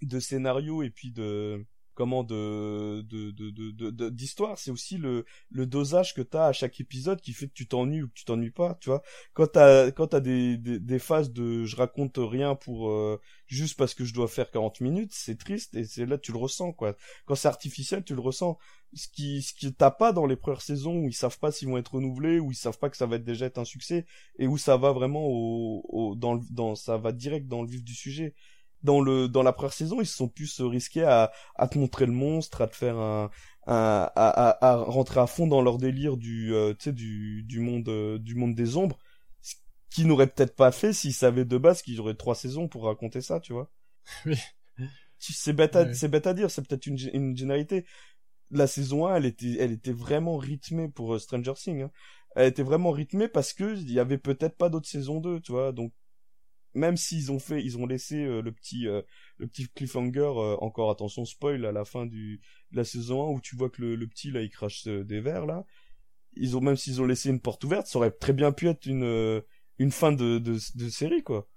de 0.03 0.19
scénario 0.19 0.83
et 0.83 0.91
puis 0.91 1.11
de 1.11 1.65
comment 1.93 2.23
de 2.23 3.01
de 3.01 3.31
de 3.31 4.09
d'histoire 4.09 4.57
c'est 4.57 4.71
aussi 4.71 4.97
le 4.97 5.25
le 5.49 5.65
dosage 5.65 6.13
que 6.13 6.21
t'as 6.21 6.47
à 6.47 6.53
chaque 6.53 6.79
épisode 6.79 7.21
qui 7.21 7.33
fait 7.33 7.47
que 7.47 7.53
tu 7.53 7.67
t'ennuies 7.67 8.03
ou 8.03 8.07
que 8.07 8.13
tu 8.13 8.25
t'ennuies 8.25 8.51
pas 8.51 8.75
tu 8.81 8.89
vois. 8.89 9.01
Quand 9.33 9.47
t'as 9.47 9.91
quand 9.91 10.07
t'as 10.07 10.19
des, 10.19 10.57
des 10.57 10.79
des 10.79 10.99
phases 10.99 11.31
de 11.31 11.65
je 11.65 11.75
raconte 11.75 12.15
rien 12.17 12.55
pour 12.55 12.89
euh, 12.89 13.19
juste 13.47 13.77
parce 13.77 13.93
que 13.93 14.05
je 14.05 14.13
dois 14.13 14.27
faire 14.27 14.51
40 14.51 14.81
minutes 14.81 15.11
c'est 15.13 15.37
triste 15.37 15.75
et 15.75 15.83
c'est 15.85 16.05
là 16.05 16.17
tu 16.17 16.31
le 16.31 16.37
ressens 16.37 16.73
quoi. 16.73 16.95
Quand 17.25 17.35
c'est 17.35 17.47
artificiel 17.47 18.03
tu 18.03 18.15
le 18.15 18.21
ressens. 18.21 18.57
Ce 18.95 19.07
qui 19.07 19.41
ce 19.41 19.53
qui 19.53 19.73
t'as 19.73 19.89
pas 19.89 20.13
dans 20.13 20.27
les 20.27 20.35
premières 20.35 20.61
saisons 20.61 20.95
où 20.97 21.07
ils 21.09 21.13
savent 21.13 21.39
pas 21.39 21.51
s'ils 21.51 21.67
vont 21.67 21.77
être 21.79 21.95
renouvelés 21.95 22.39
où 22.39 22.51
ils 22.51 22.55
savent 22.55 22.77
pas 22.77 22.89
que 22.91 22.97
ça 22.97 23.07
va 23.07 23.15
être 23.15 23.23
déjà 23.23 23.47
être 23.47 23.57
un 23.57 23.65
succès 23.65 24.05
et 24.37 24.45
où 24.47 24.57
ça 24.57 24.77
va 24.77 24.91
vraiment 24.91 25.25
au, 25.25 25.83
au 25.89 26.15
dans 26.15 26.39
dans 26.51 26.75
ça 26.75 26.97
va 26.97 27.11
direct 27.11 27.47
dans 27.47 27.63
le 27.63 27.67
vif 27.69 27.83
du 27.83 27.95
sujet 27.95 28.35
dans 28.83 29.01
le 29.01 29.27
dans 29.27 29.43
la 29.43 29.53
première 29.53 29.73
saison 29.73 30.01
ils 30.01 30.05
se 30.05 30.15
sont 30.15 30.27
plus 30.29 30.59
risqués 30.61 31.03
à 31.03 31.31
à 31.55 31.67
te 31.67 31.77
montrer 31.77 32.05
le 32.05 32.11
monstre 32.11 32.61
à 32.61 32.67
te 32.67 32.75
faire 32.75 32.97
un, 32.97 33.29
un 33.67 34.09
à, 34.15 34.29
à, 34.29 34.71
à 34.73 34.75
rentrer 34.77 35.19
à 35.19 35.27
fond 35.27 35.47
dans 35.47 35.61
leur 35.61 35.77
délire 35.77 36.17
du 36.17 36.53
euh, 36.53 36.73
tu 36.73 36.85
sais 36.85 36.93
du 36.93 37.43
du 37.43 37.59
monde 37.59 37.87
euh, 37.89 38.19
du 38.19 38.35
monde 38.35 38.55
des 38.55 38.77
ombres 38.77 38.97
ce 39.41 39.55
qu'ils 39.89 40.07
n'auraient 40.07 40.27
peut-être 40.27 40.55
pas 40.55 40.71
fait 40.71 40.93
s'ils 40.93 41.13
savaient 41.13 41.45
de 41.45 41.57
base 41.57 41.81
qu'ils 41.81 41.99
auraient 42.01 42.15
trois 42.15 42.35
saisons 42.35 42.67
pour 42.67 42.85
raconter 42.85 43.21
ça 43.21 43.39
tu 43.39 43.53
vois. 43.53 43.69
Oui. 44.25 44.37
C'est 45.19 45.53
bête 45.53 45.75
à, 45.75 45.93
c'est 45.93 46.09
bête 46.09 46.27
à 46.27 46.33
dire 46.33 46.51
c'est 46.51 46.67
peut-être 46.67 46.85
une 46.85 46.97
une 47.13 47.37
généralité. 47.37 47.85
La 48.51 48.67
saison 48.67 49.07
1 49.07 49.17
elle 49.17 49.25
était 49.25 49.57
elle 49.59 49.71
était 49.71 49.93
vraiment 49.93 50.37
rythmée 50.37 50.89
pour 50.89 51.15
euh, 51.15 51.19
Stranger 51.19 51.53
Things 51.55 51.83
hein. 51.83 51.91
elle 52.35 52.47
était 52.47 52.63
vraiment 52.63 52.91
rythmée 52.91 53.27
parce 53.29 53.53
que 53.53 53.75
il 53.77 53.91
y 53.91 53.99
avait 53.99 54.17
peut-être 54.17 54.57
pas 54.57 54.69
d'autres 54.69 54.89
saisons 54.89 55.19
2 55.21 55.39
tu 55.41 55.51
vois. 55.53 55.71
Donc 55.71 55.93
même 56.73 56.97
s'ils 56.97 57.31
ont 57.31 57.39
fait, 57.39 57.63
ils 57.63 57.77
ont 57.77 57.85
laissé 57.85 58.23
euh, 58.25 58.41
le 58.41 58.51
petit, 58.51 58.87
euh, 58.87 59.01
le 59.37 59.47
petit 59.47 59.67
cliffhanger, 59.69 60.19
euh, 60.19 60.55
encore 60.57 60.89
attention 60.91 61.25
spoil 61.25 61.65
à 61.65 61.71
la 61.71 61.85
fin 61.85 62.05
du, 62.05 62.41
de 62.71 62.77
la 62.77 62.83
saison 62.83 63.27
1 63.29 63.31
où 63.31 63.41
tu 63.41 63.55
vois 63.55 63.69
que 63.69 63.81
le, 63.81 63.95
le 63.95 64.07
petit 64.07 64.31
là 64.31 64.41
il 64.41 64.49
crache 64.49 64.85
des 64.87 65.21
verres 65.21 65.45
là. 65.45 65.65
Ils 66.35 66.57
ont 66.57 66.61
même 66.61 66.75
s'ils 66.75 67.01
ont 67.01 67.05
laissé 67.05 67.29
une 67.29 67.39
porte 67.39 67.63
ouverte, 67.63 67.87
ça 67.87 67.99
aurait 67.99 68.11
très 68.11 68.33
bien 68.33 68.51
pu 68.51 68.67
être 68.67 68.85
une, 68.87 69.43
une 69.77 69.91
fin 69.91 70.11
de, 70.11 70.39
de, 70.39 70.57
de 70.75 70.89
série 70.89 71.23
quoi. 71.23 71.47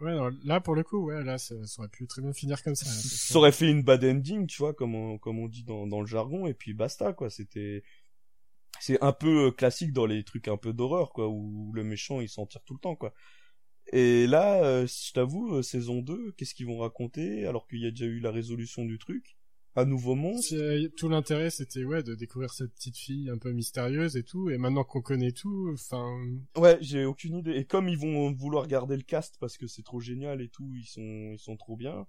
Ouais, 0.00 0.16
là 0.44 0.60
pour 0.60 0.74
le 0.74 0.82
coup, 0.82 1.04
ouais, 1.04 1.22
là 1.22 1.36
ça, 1.36 1.54
aurait 1.78 1.88
pu 1.88 2.06
très 2.06 2.22
bien 2.22 2.32
finir 2.32 2.62
comme 2.62 2.74
ça. 2.74 2.86
Ça 2.86 3.38
aurait 3.38 3.52
fait 3.52 3.70
une 3.70 3.82
bad 3.82 4.02
ending, 4.02 4.46
tu 4.46 4.58
vois, 4.58 4.72
comme 4.72 4.94
on, 4.94 5.18
comme 5.18 5.38
on 5.38 5.46
dit 5.46 5.62
dans, 5.62 5.86
dans 5.86 6.00
le 6.00 6.06
jargon, 6.06 6.46
et 6.46 6.54
puis 6.54 6.72
basta 6.72 7.12
quoi. 7.12 7.28
C'était, 7.28 7.82
c'est 8.80 9.00
un 9.02 9.12
peu 9.12 9.50
classique 9.52 9.92
dans 9.92 10.06
les 10.06 10.24
trucs 10.24 10.48
un 10.48 10.56
peu 10.56 10.72
d'horreur 10.72 11.12
quoi, 11.12 11.28
où 11.28 11.70
le 11.74 11.84
méchant 11.84 12.20
il 12.20 12.30
s'en 12.30 12.46
tire 12.46 12.62
tout 12.64 12.74
le 12.74 12.80
temps 12.80 12.96
quoi. 12.96 13.12
Et 13.92 14.26
là, 14.26 14.62
euh, 14.64 14.86
je 14.86 15.12
t'avoue, 15.12 15.56
euh, 15.56 15.62
saison 15.62 16.00
2, 16.00 16.32
qu'est-ce 16.32 16.54
qu'ils 16.54 16.66
vont 16.66 16.78
raconter 16.78 17.44
alors 17.46 17.66
qu'il 17.66 17.80
y 17.80 17.86
a 17.86 17.90
déjà 17.90 18.06
eu 18.06 18.20
la 18.20 18.30
résolution 18.30 18.84
du 18.84 18.98
truc? 18.98 19.36
Un 19.76 19.84
nouveau 19.84 20.14
monde? 20.16 20.40
Euh, 20.52 20.88
tout 20.96 21.08
l'intérêt, 21.08 21.50
c'était 21.50 21.84
ouais 21.84 22.02
de 22.02 22.14
découvrir 22.14 22.52
cette 22.52 22.72
petite 22.74 22.96
fille 22.96 23.30
un 23.30 23.38
peu 23.38 23.52
mystérieuse 23.52 24.16
et 24.16 24.24
tout. 24.24 24.50
Et 24.50 24.58
maintenant 24.58 24.84
qu'on 24.84 25.00
connaît 25.00 25.32
tout, 25.32 25.70
enfin. 25.72 26.04
Ouais, 26.56 26.78
j'ai 26.80 27.04
aucune 27.04 27.36
idée. 27.36 27.52
Et 27.52 27.64
comme 27.64 27.88
ils 27.88 27.98
vont 27.98 28.32
vouloir 28.32 28.66
garder 28.66 28.96
le 28.96 29.02
cast 29.02 29.36
parce 29.38 29.56
que 29.56 29.66
c'est 29.68 29.84
trop 29.84 30.00
génial 30.00 30.40
et 30.40 30.48
tout, 30.48 30.72
ils 30.74 30.86
sont 30.86 31.32
ils 31.32 31.38
sont 31.38 31.56
trop 31.56 31.76
bien. 31.76 32.06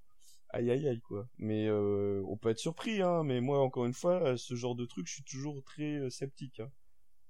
Aïe 0.49 0.71
aïe 0.71 0.87
aïe 0.87 1.01
quoi. 1.01 1.29
Mais 1.37 1.67
euh, 1.67 2.23
on 2.27 2.35
peut 2.35 2.49
être 2.49 2.59
surpris, 2.59 3.01
hein. 3.01 3.23
Mais 3.23 3.41
moi, 3.41 3.59
encore 3.59 3.85
une 3.85 3.93
fois, 3.93 4.37
ce 4.37 4.55
genre 4.55 4.75
de 4.75 4.85
truc, 4.85 5.07
je 5.07 5.13
suis 5.13 5.23
toujours 5.23 5.63
très 5.63 5.99
euh, 5.99 6.09
sceptique. 6.09 6.59
Hein. 6.59 6.71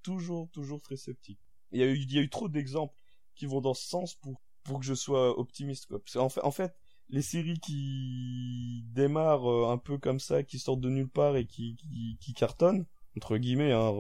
Toujours, 0.01 0.49
toujours 0.51 0.81
très 0.81 0.97
sceptique. 0.97 1.39
Il 1.71 1.79
y 1.79 1.83
a 1.83 1.87
eu, 1.87 1.95
il 1.95 2.11
y 2.13 2.19
a 2.19 2.21
eu 2.21 2.29
trop 2.29 2.49
d'exemples 2.49 2.95
qui 3.35 3.45
vont 3.45 3.61
dans 3.61 3.73
ce 3.73 3.87
sens 3.87 4.15
pour 4.15 4.41
pour 4.63 4.79
que 4.79 4.85
je 4.85 4.93
sois 4.93 5.37
optimiste 5.39 5.87
quoi. 5.87 5.99
Qu'en 6.13 6.29
fait, 6.29 6.41
en 6.41 6.51
fait, 6.51 6.75
les 7.09 7.21
séries 7.21 7.59
qui 7.59 8.83
démarrent 8.93 9.49
euh, 9.49 9.71
un 9.71 9.77
peu 9.77 9.97
comme 9.97 10.19
ça, 10.19 10.43
qui 10.43 10.59
sortent 10.59 10.81
de 10.81 10.89
nulle 10.89 11.09
part 11.09 11.35
et 11.35 11.45
qui, 11.45 11.77
qui, 12.19 12.33
cartonnent, 12.33 12.85
entre 13.17 13.37
guillemets, 13.37 13.73
hein, 13.73 13.91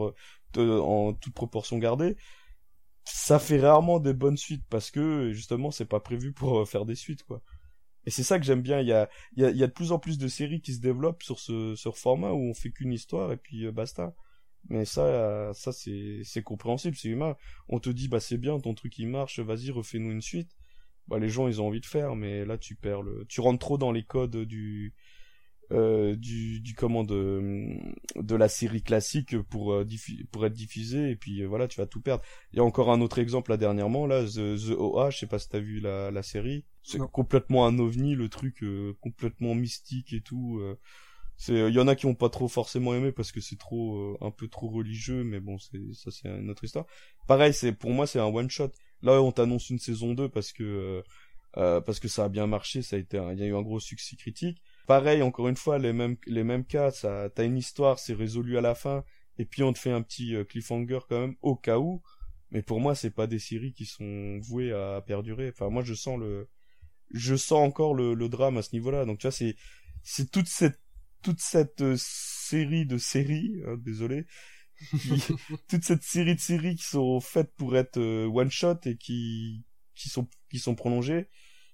en 0.57 1.13
toute 1.13 1.33
proportion 1.33 1.77
gardée, 1.77 2.15
ça 3.03 3.39
fait 3.39 3.59
rarement 3.59 3.99
des 3.99 4.13
bonnes 4.13 4.37
suites 4.37 4.63
parce 4.69 4.91
que 4.91 5.31
justement 5.33 5.71
c'est 5.71 5.85
pas 5.85 5.99
prévu 5.99 6.33
pour 6.33 6.59
euh, 6.59 6.65
faire 6.65 6.85
des 6.85 6.95
suites 6.95 7.23
quoi. 7.23 7.41
Et 8.05 8.11
c'est 8.11 8.23
ça 8.23 8.39
que 8.39 8.45
j'aime 8.45 8.61
bien, 8.61 8.79
il 8.79 8.87
y 8.87 8.93
a, 8.93 9.09
il 9.35 9.43
y, 9.43 9.45
a, 9.45 9.51
y 9.51 9.63
a 9.63 9.67
de 9.67 9.71
plus 9.71 9.91
en 9.91 9.99
plus 9.99 10.17
de 10.17 10.27
séries 10.27 10.61
qui 10.61 10.73
se 10.73 10.79
développent 10.81 11.23
sur 11.23 11.39
ce, 11.39 11.75
sur 11.75 11.97
format 11.97 12.31
où 12.31 12.49
on 12.49 12.53
fait 12.53 12.71
qu'une 12.71 12.93
histoire 12.93 13.31
et 13.31 13.37
puis 13.37 13.65
euh, 13.65 13.71
basta. 13.71 14.13
Mais 14.69 14.85
ça, 14.85 15.51
ça 15.53 15.71
c'est, 15.71 16.21
c'est 16.23 16.43
compréhensible, 16.43 16.95
c'est 16.95 17.09
humain. 17.09 17.35
On 17.67 17.79
te 17.79 17.89
dit 17.89 18.07
bah 18.07 18.19
c'est 18.19 18.37
bien, 18.37 18.59
ton 18.59 18.73
truc 18.73 18.97
il 18.99 19.07
marche, 19.07 19.39
vas-y 19.39 19.71
refais-nous 19.71 20.11
une 20.11 20.21
suite. 20.21 20.51
Bah, 21.07 21.19
les 21.19 21.29
gens 21.29 21.47
ils 21.47 21.61
ont 21.61 21.67
envie 21.67 21.81
de 21.81 21.85
faire 21.85 22.15
mais 22.15 22.45
là 22.45 22.57
tu 22.57 22.75
perds 22.75 23.01
le 23.01 23.25
tu 23.27 23.41
rentres 23.41 23.59
trop 23.59 23.77
dans 23.77 23.91
les 23.91 24.03
codes 24.03 24.37
du 24.45 24.93
euh, 25.71 26.15
du, 26.15 26.59
du 26.61 26.73
comment 26.73 27.03
de 27.03 27.77
de 28.15 28.35
la 28.35 28.47
série 28.49 28.83
classique 28.83 29.37
pour 29.43 29.73
euh, 29.73 29.85
pour 30.31 30.45
être 30.45 30.53
diffusé 30.53 31.11
et 31.11 31.15
puis 31.15 31.41
euh, 31.41 31.47
voilà 31.47 31.67
tu 31.67 31.79
vas 31.79 31.85
tout 31.85 32.01
perdre. 32.01 32.23
Il 32.51 32.57
y 32.57 32.59
a 32.59 32.63
encore 32.63 32.91
un 32.91 33.01
autre 33.01 33.19
exemple 33.19 33.51
là 33.51 33.57
dernièrement 33.57 34.05
là 34.05 34.23
The, 34.23 34.55
The 34.55 34.75
OA 34.77 35.09
je 35.09 35.19
sais 35.19 35.27
pas 35.27 35.39
si 35.39 35.49
t'as 35.49 35.59
vu 35.59 35.79
la 35.79 36.11
la 36.11 36.23
série. 36.23 36.65
C'est 36.83 36.99
complètement 37.11 37.65
un 37.65 37.77
ovni 37.79 38.15
le 38.15 38.29
truc 38.29 38.63
euh, 38.63 38.93
complètement 39.01 39.55
mystique 39.55 40.13
et 40.13 40.21
tout 40.21 40.61
c'est 41.41 41.53
il 41.53 41.73
y 41.73 41.79
en 41.79 41.87
a 41.87 41.95
qui 41.95 42.05
ont 42.05 42.15
pas 42.15 42.29
trop 42.29 42.47
forcément 42.47 42.93
aimé 42.93 43.11
parce 43.11 43.31
que 43.31 43.41
c'est 43.41 43.57
trop 43.57 44.17
un 44.21 44.31
peu 44.31 44.47
trop 44.47 44.69
religieux 44.69 45.23
mais 45.23 45.39
bon 45.39 45.57
c'est 45.57 45.79
ça 45.93 46.11
c'est 46.11 46.29
une 46.29 46.49
autre 46.51 46.63
histoire 46.63 46.85
pareil 47.27 47.53
c'est 47.53 47.71
pour 47.71 47.89
moi 47.91 48.05
c'est 48.05 48.19
un 48.19 48.25
one 48.25 48.49
shot 48.49 48.71
Là, 49.03 49.21
on 49.21 49.31
t'annonce 49.31 49.69
une 49.69 49.79
saison 49.79 50.13
2 50.13 50.29
parce 50.29 50.51
que 50.51 50.63
euh, 50.63 51.01
euh, 51.57 51.81
parce 51.81 51.99
que 51.99 52.07
ça 52.07 52.25
a 52.25 52.29
bien 52.29 52.47
marché, 52.47 52.81
ça 52.81 52.95
a 52.95 52.99
été, 52.99 53.17
il 53.33 53.39
y 53.39 53.43
a 53.43 53.47
eu 53.47 53.55
un 53.55 53.61
gros 53.61 53.79
succès 53.79 54.15
critique. 54.15 54.61
Pareil, 54.87 55.21
encore 55.21 55.47
une 55.47 55.57
fois, 55.57 55.79
les 55.79 55.93
mêmes 55.93 56.17
les 56.27 56.43
mêmes 56.43 56.65
cas, 56.65 56.91
ça, 56.91 57.29
t'as 57.33 57.45
une 57.45 57.57
histoire, 57.57 57.99
c'est 57.99 58.13
résolu 58.13 58.57
à 58.57 58.61
la 58.61 58.75
fin, 58.75 59.03
et 59.37 59.45
puis 59.45 59.63
on 59.63 59.73
te 59.73 59.79
fait 59.79 59.91
un 59.91 60.01
petit 60.01 60.35
euh, 60.35 60.43
cliffhanger 60.45 60.99
quand 61.09 61.19
même 61.19 61.35
au 61.41 61.55
cas 61.55 61.79
où. 61.79 62.01
Mais 62.51 62.61
pour 62.61 62.79
moi, 62.81 62.95
c'est 62.95 63.11
pas 63.11 63.27
des 63.27 63.39
séries 63.39 63.73
qui 63.73 63.85
sont 63.85 64.39
vouées 64.39 64.73
à 64.73 65.01
perdurer. 65.01 65.49
Enfin, 65.49 65.69
moi, 65.69 65.83
je 65.83 65.93
sens 65.93 66.19
le, 66.19 66.49
je 67.11 67.35
sens 67.35 67.65
encore 67.65 67.93
le, 67.93 68.13
le 68.13 68.29
drame 68.29 68.57
à 68.57 68.61
ce 68.61 68.73
niveau-là. 68.73 69.05
Donc, 69.05 69.19
tu 69.19 69.27
vois, 69.27 69.31
c'est, 69.31 69.55
c'est 70.03 70.29
toute 70.31 70.47
cette, 70.47 70.79
toute 71.21 71.39
cette 71.39 71.83
série 71.97 72.85
de 72.85 72.97
séries, 72.97 73.61
hein, 73.67 73.77
désolé, 73.77 74.25
toute 75.69 75.83
cette 75.83 76.03
série 76.03 76.35
de 76.35 76.39
séries 76.39 76.75
qui 76.75 76.83
sont 76.85 77.19
faites 77.19 77.53
pour 77.55 77.77
être 77.77 77.97
euh, 77.97 78.25
one 78.27 78.51
shot 78.51 78.79
et 78.85 78.97
qui 78.97 79.63
qui 79.93 80.09
sont 80.09 80.27
qui 80.49 80.59
sont 80.59 80.75
prolongées 80.75 81.27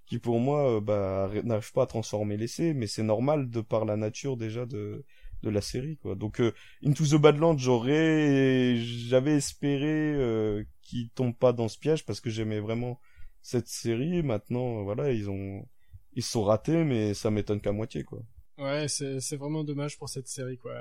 qui 0.07 0.19
pour 0.19 0.39
moi 0.39 0.77
euh, 0.77 0.81
bah 0.81 1.29
n'arrivent 1.43 1.73
pas 1.73 1.83
à 1.83 1.87
transformer 1.87 2.37
l'essai 2.37 2.73
mais 2.73 2.87
c'est 2.87 3.03
normal 3.03 3.49
de 3.49 3.61
par 3.61 3.85
la 3.85 3.97
nature 3.97 4.37
déjà 4.37 4.65
de 4.65 5.05
de 5.43 5.49
la 5.49 5.61
série 5.61 5.97
quoi. 5.97 6.15
Donc 6.15 6.39
euh, 6.41 6.53
Into 6.83 7.05
the 7.05 7.21
Badlands 7.21 7.57
j'aurais 7.57 8.75
j'avais 8.77 9.35
espéré 9.35 10.13
euh, 10.15 10.63
qu'il 10.81 11.09
tombe 11.11 11.35
pas 11.35 11.53
dans 11.53 11.67
ce 11.67 11.77
piège 11.77 12.05
parce 12.05 12.21
que 12.21 12.29
j'aimais 12.29 12.59
vraiment 12.59 12.99
cette 13.41 13.67
série. 13.67 14.23
Maintenant 14.23 14.83
voilà 14.83 15.11
ils 15.11 15.29
ont 15.29 15.67
ils 16.13 16.23
sont 16.23 16.43
ratés 16.43 16.83
mais 16.83 17.13
ça 17.13 17.29
m'étonne 17.29 17.61
qu'à 17.61 17.71
moitié 17.71 18.03
quoi 18.03 18.19
Ouais, 18.57 18.87
c'est 18.87 19.35
vraiment 19.35 19.63
dommage 19.63 19.97
pour 19.97 20.09
cette 20.09 20.27
série 20.27 20.57
quoi. 20.57 20.73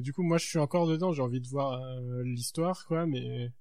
du 0.00 0.12
coup, 0.12 0.22
moi 0.22 0.38
je 0.38 0.46
suis 0.46 0.58
encore 0.58 0.86
dedans, 0.86 1.12
j'ai 1.12 1.22
envie 1.22 1.40
de 1.40 1.46
voir 1.46 1.80
euh, 1.80 2.22
l'histoire 2.24 2.86
quoi, 2.86 3.06
mais 3.06 3.52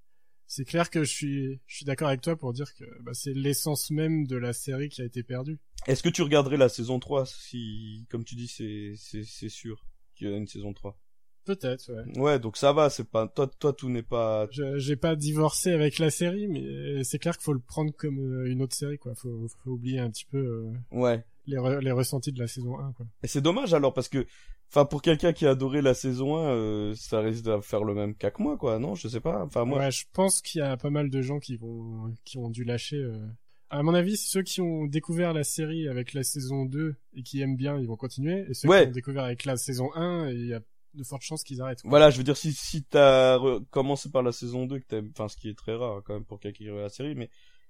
c'est 0.48 0.66
clair 0.66 0.90
que 0.90 1.04
je 1.04 1.14
suis 1.14 1.62
je 1.68 1.76
suis 1.76 1.86
d'accord 1.86 2.08
avec 2.08 2.22
toi 2.22 2.36
pour 2.36 2.52
dire 2.54 2.74
que 2.74 2.84
bah, 3.02 3.12
c'est 3.14 3.34
l'essence 3.34 3.92
même 3.92 4.26
de 4.26 4.36
la 4.36 4.54
série 4.54 4.90
qui 4.90 5.02
a 5.04 5.06
été 5.06 5.22
perdue. 5.22 5.60
Est-ce 5.86 6.02
que 6.02 6.10
tu 6.10 6.24
regarderais 6.24 6.58
la 6.58 6.70
saison 6.70 7.00
3 7.00 7.26
si 7.28 8.08
comme 8.10 8.24
tu 8.24 8.36
dis 8.36 8.48
c'est 8.48 9.50
sûr 9.50 9.86
qu'il 10.16 10.30
y 10.30 10.34
a 10.34 10.38
une 10.38 10.48
saison 10.48 10.74
3 10.74 10.98
Peut-être, 11.46 11.92
ouais. 11.92 12.20
Ouais, 12.20 12.40
donc 12.40 12.58
ça 12.58 12.74
va, 12.74 12.90
c'est 12.90 13.10
pas 13.10 13.28
toi 13.28 13.48
toi 13.60 13.74
tout 13.74 13.90
n'est 13.90 14.04
pas 14.04 14.48
j'ai 14.78 14.96
pas 14.96 15.16
divorcé 15.16 15.72
avec 15.72 16.00
la 16.00 16.10
série 16.10 16.48
mais 16.48 17.04
c'est 17.04 17.20
clair 17.20 17.38
qu'il 17.38 17.44
faut 17.44 17.54
le 17.54 17.60
prendre 17.60 17.92
comme 17.96 18.20
euh, 18.20 18.52
une 18.52 18.64
autre 18.64 18.76
série 18.76 18.98
quoi, 18.98 19.14
faut 19.14 19.48
faut 19.48 19.72
oublier 19.72 20.00
un 20.00 20.10
petit 20.10 20.26
peu 20.26 20.38
euh, 20.38 20.74
Ouais 20.92 21.24
les, 21.50 21.80
les 21.82 21.92
ressentis 21.92 22.32
de 22.32 22.40
la 22.40 22.48
saison 22.48 22.80
1 22.80 22.94
quoi. 22.94 23.06
Et 23.24 23.28
c'est 23.28 23.42
dommage 23.42 23.74
alors 23.74 23.94
parce 23.94 24.10
que 24.10 24.26
enfin 24.70 24.86
pour 24.86 25.02
quelqu'un 25.02 25.34
qui 25.34 25.46
a 25.46 25.52
adoré 25.52 25.82
la 25.82 25.94
saison 25.94 26.38
1 26.38 26.50
euh, 26.50 26.96
ça 26.96 27.20
risque 27.20 27.44
de 27.44 27.60
faire 27.62 27.84
le 27.84 27.94
même 27.94 28.16
cas 28.16 28.32
que 28.32 28.42
moi 28.42 28.58
quoi 28.58 28.80
non? 28.80 28.96
Je 28.96 29.08
sais 29.08 29.20
pas. 29.20 29.44
Enfin 29.44 29.66
moi 29.66 29.80
ouais 29.80 29.92
je 29.92 30.06
pense 30.14 30.42
qu'il 30.42 30.60
y 30.60 30.64
a 30.64 30.78
pas 30.78 30.90
mal 30.90 31.10
de 31.10 31.22
gens 31.22 31.40
qui 31.40 31.58
vont 31.58 32.14
qui 32.26 32.38
ont 32.38 32.50
dû 32.50 32.64
lâcher 32.64 32.98
euh... 32.98 33.26
à 33.70 33.84
mon 33.84 33.94
avis 33.94 34.18
ceux 34.18 34.44
qui 34.44 34.62
ont 34.62 34.86
découvert 34.86 35.34
la 35.34 35.44
série 35.44 35.88
avec 35.88 36.14
la 36.14 36.24
saison 36.24 36.66
2 36.66 36.96
et 37.14 37.24
qui 37.24 37.42
aiment 37.42 37.58
bien 37.58 37.78
ils 37.80 37.88
vont 37.88 37.98
continuer. 37.98 38.46
Et 38.50 38.54
ceux 38.54 38.68
qui 38.68 38.88
ont 38.88 38.92
découvert 38.92 39.24
avec 39.24 39.46
la 39.46 39.58
saison 39.58 39.90
1 39.96 40.30
il 40.32 40.48
y 40.48 40.54
a 40.54 40.62
de 40.96 41.04
fortes 41.04 41.22
chances 41.22 41.44
qu'ils 41.44 41.62
arrêtent. 41.62 41.82
Voilà, 41.84 42.10
je 42.10 42.18
veux 42.18 42.24
dire 42.24 42.38
si 42.38 42.52
si 42.52 42.84
t'as 42.84 43.40
commencé 43.70 44.10
par 44.10 44.24
la 44.24 44.32
saison 44.32 44.66
2 44.66 44.80
que 44.80 44.86
t'aimes 44.86 45.10
enfin 45.12 45.28
ce 45.28 45.38
qui 45.38 45.50
est 45.50 45.58
très 45.58 45.76
rare 45.76 46.02
quand 46.04 46.14
même 46.14 46.26
pour 46.26 46.40
quelqu'un 46.40 46.58
qui 46.58 46.70
regarde 46.70 46.84
la 46.84 46.90
série 46.90 47.16
mais 47.16 47.30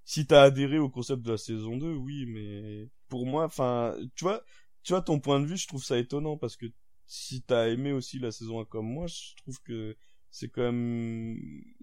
si 0.09 0.25
t'as 0.25 0.41
adhéré 0.41 0.79
au 0.79 0.89
concept 0.89 1.21
de 1.21 1.31
la 1.31 1.37
saison 1.37 1.77
2, 1.77 1.93
oui, 1.93 2.25
mais 2.27 2.89
pour 3.09 3.25
moi, 3.25 3.45
enfin, 3.45 3.95
tu 4.15 4.23
vois, 4.23 4.43
tu 4.83 4.93
vois, 4.93 5.01
ton 5.01 5.19
point 5.19 5.39
de 5.39 5.45
vue, 5.45 5.57
je 5.57 5.67
trouve 5.67 5.83
ça 5.83 5.97
étonnant 5.97 6.37
parce 6.37 6.55
que 6.55 6.67
si 7.05 7.41
t'as 7.41 7.69
aimé 7.69 7.91
aussi 7.91 8.19
la 8.19 8.31
saison 8.31 8.61
1 8.61 8.65
comme 8.65 8.87
moi, 8.87 9.07
je 9.07 9.35
trouve 9.37 9.59
que 9.61 9.97
c'est 10.31 10.49
quand 10.49 10.61
même 10.61 11.37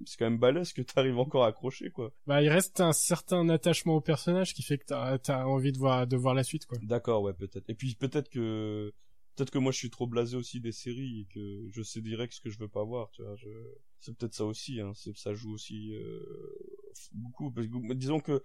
c'est 0.05 0.17
quand 0.19 0.27
même 0.27 0.39
balèze 0.39 0.73
que 0.73 0.83
t'arrives 0.83 1.19
encore 1.19 1.45
à 1.45 1.49
accrocher 1.49 1.91
quoi. 1.91 2.13
Bah 2.27 2.43
il 2.43 2.49
reste 2.49 2.81
un 2.81 2.93
certain 2.93 3.49
attachement 3.49 3.97
au 3.97 4.01
personnage 4.01 4.55
qui 4.55 4.63
fait 4.63 4.79
que 4.79 4.85
t'as 4.87 5.19
as 5.27 5.47
envie 5.47 5.73
de 5.73 5.79
voir 5.79 6.07
de 6.07 6.17
voir 6.17 6.35
la 6.35 6.45
suite 6.45 6.67
quoi. 6.67 6.79
D'accord 6.83 7.23
ouais 7.23 7.35
peut-être. 7.35 7.69
Et 7.69 7.75
puis 7.75 7.97
peut-être 7.97 8.29
que 8.29 8.93
peut-être 9.35 9.51
que 9.51 9.59
moi 9.59 9.73
je 9.73 9.79
suis 9.79 9.91
trop 9.91 10.07
blasé 10.07 10.37
aussi 10.37 10.61
des 10.61 10.73
séries 10.73 11.23
et 11.23 11.35
que 11.35 11.67
je 11.73 11.83
sais 11.83 12.01
direct 12.01 12.33
ce 12.33 12.41
que 12.41 12.51
je 12.51 12.59
veux 12.59 12.69
pas 12.69 12.85
voir 12.85 13.11
tu 13.11 13.23
vois 13.23 13.37
je... 13.37 13.49
c'est 13.99 14.17
peut-être 14.17 14.35
ça 14.35 14.45
aussi 14.45 14.81
hein 14.81 14.93
c'est 14.95 15.15
ça 15.17 15.35
joue 15.35 15.53
aussi 15.53 15.93
euh, 15.93 16.21
beaucoup 17.13 17.51
parce 17.51 17.67
que 17.67 17.95
disons 17.95 18.21
que 18.21 18.43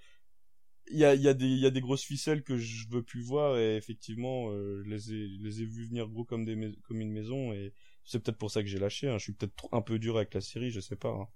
il 0.92 1.00
y 1.00 1.06
a 1.06 1.16
il 1.16 1.22
y 1.22 1.28
a 1.28 1.34
des 1.34 1.48
il 1.48 1.60
y 1.60 1.66
a 1.66 1.72
des 1.72 1.82
grosses 1.82 2.04
ficelles 2.04 2.44
que 2.44 2.58
je 2.58 2.88
veux 2.90 3.04
plus 3.04 3.22
voir 3.22 3.58
et 3.58 3.76
effectivement 3.76 4.52
euh, 4.52 4.82
je 4.84 4.90
les 4.90 5.14
ai 5.14 5.28
les 5.40 5.62
ai 5.62 5.66
vus 5.66 5.86
venir 5.88 6.08
gros 6.08 6.26
comme 6.26 6.46
des 6.46 6.74
comme 6.84 7.02
une 7.02 7.12
maison 7.12 7.54
et 7.54 7.74
c'est 8.04 8.22
peut-être 8.22 8.38
pour 8.38 8.52
ça 8.52 8.62
que 8.62 8.68
j'ai 8.68 8.80
lâché 8.80 9.08
hein. 9.08 9.18
je 9.18 9.24
suis 9.24 9.34
peut-être 9.34 9.70
un 9.72 9.82
peu 9.82 10.00
dur 10.00 10.18
avec 10.18 10.34
la 10.34 10.42
série 10.42 10.72
je 10.72 10.80
sais 10.80 10.96
pas 10.96 11.10
hein. 11.10 11.28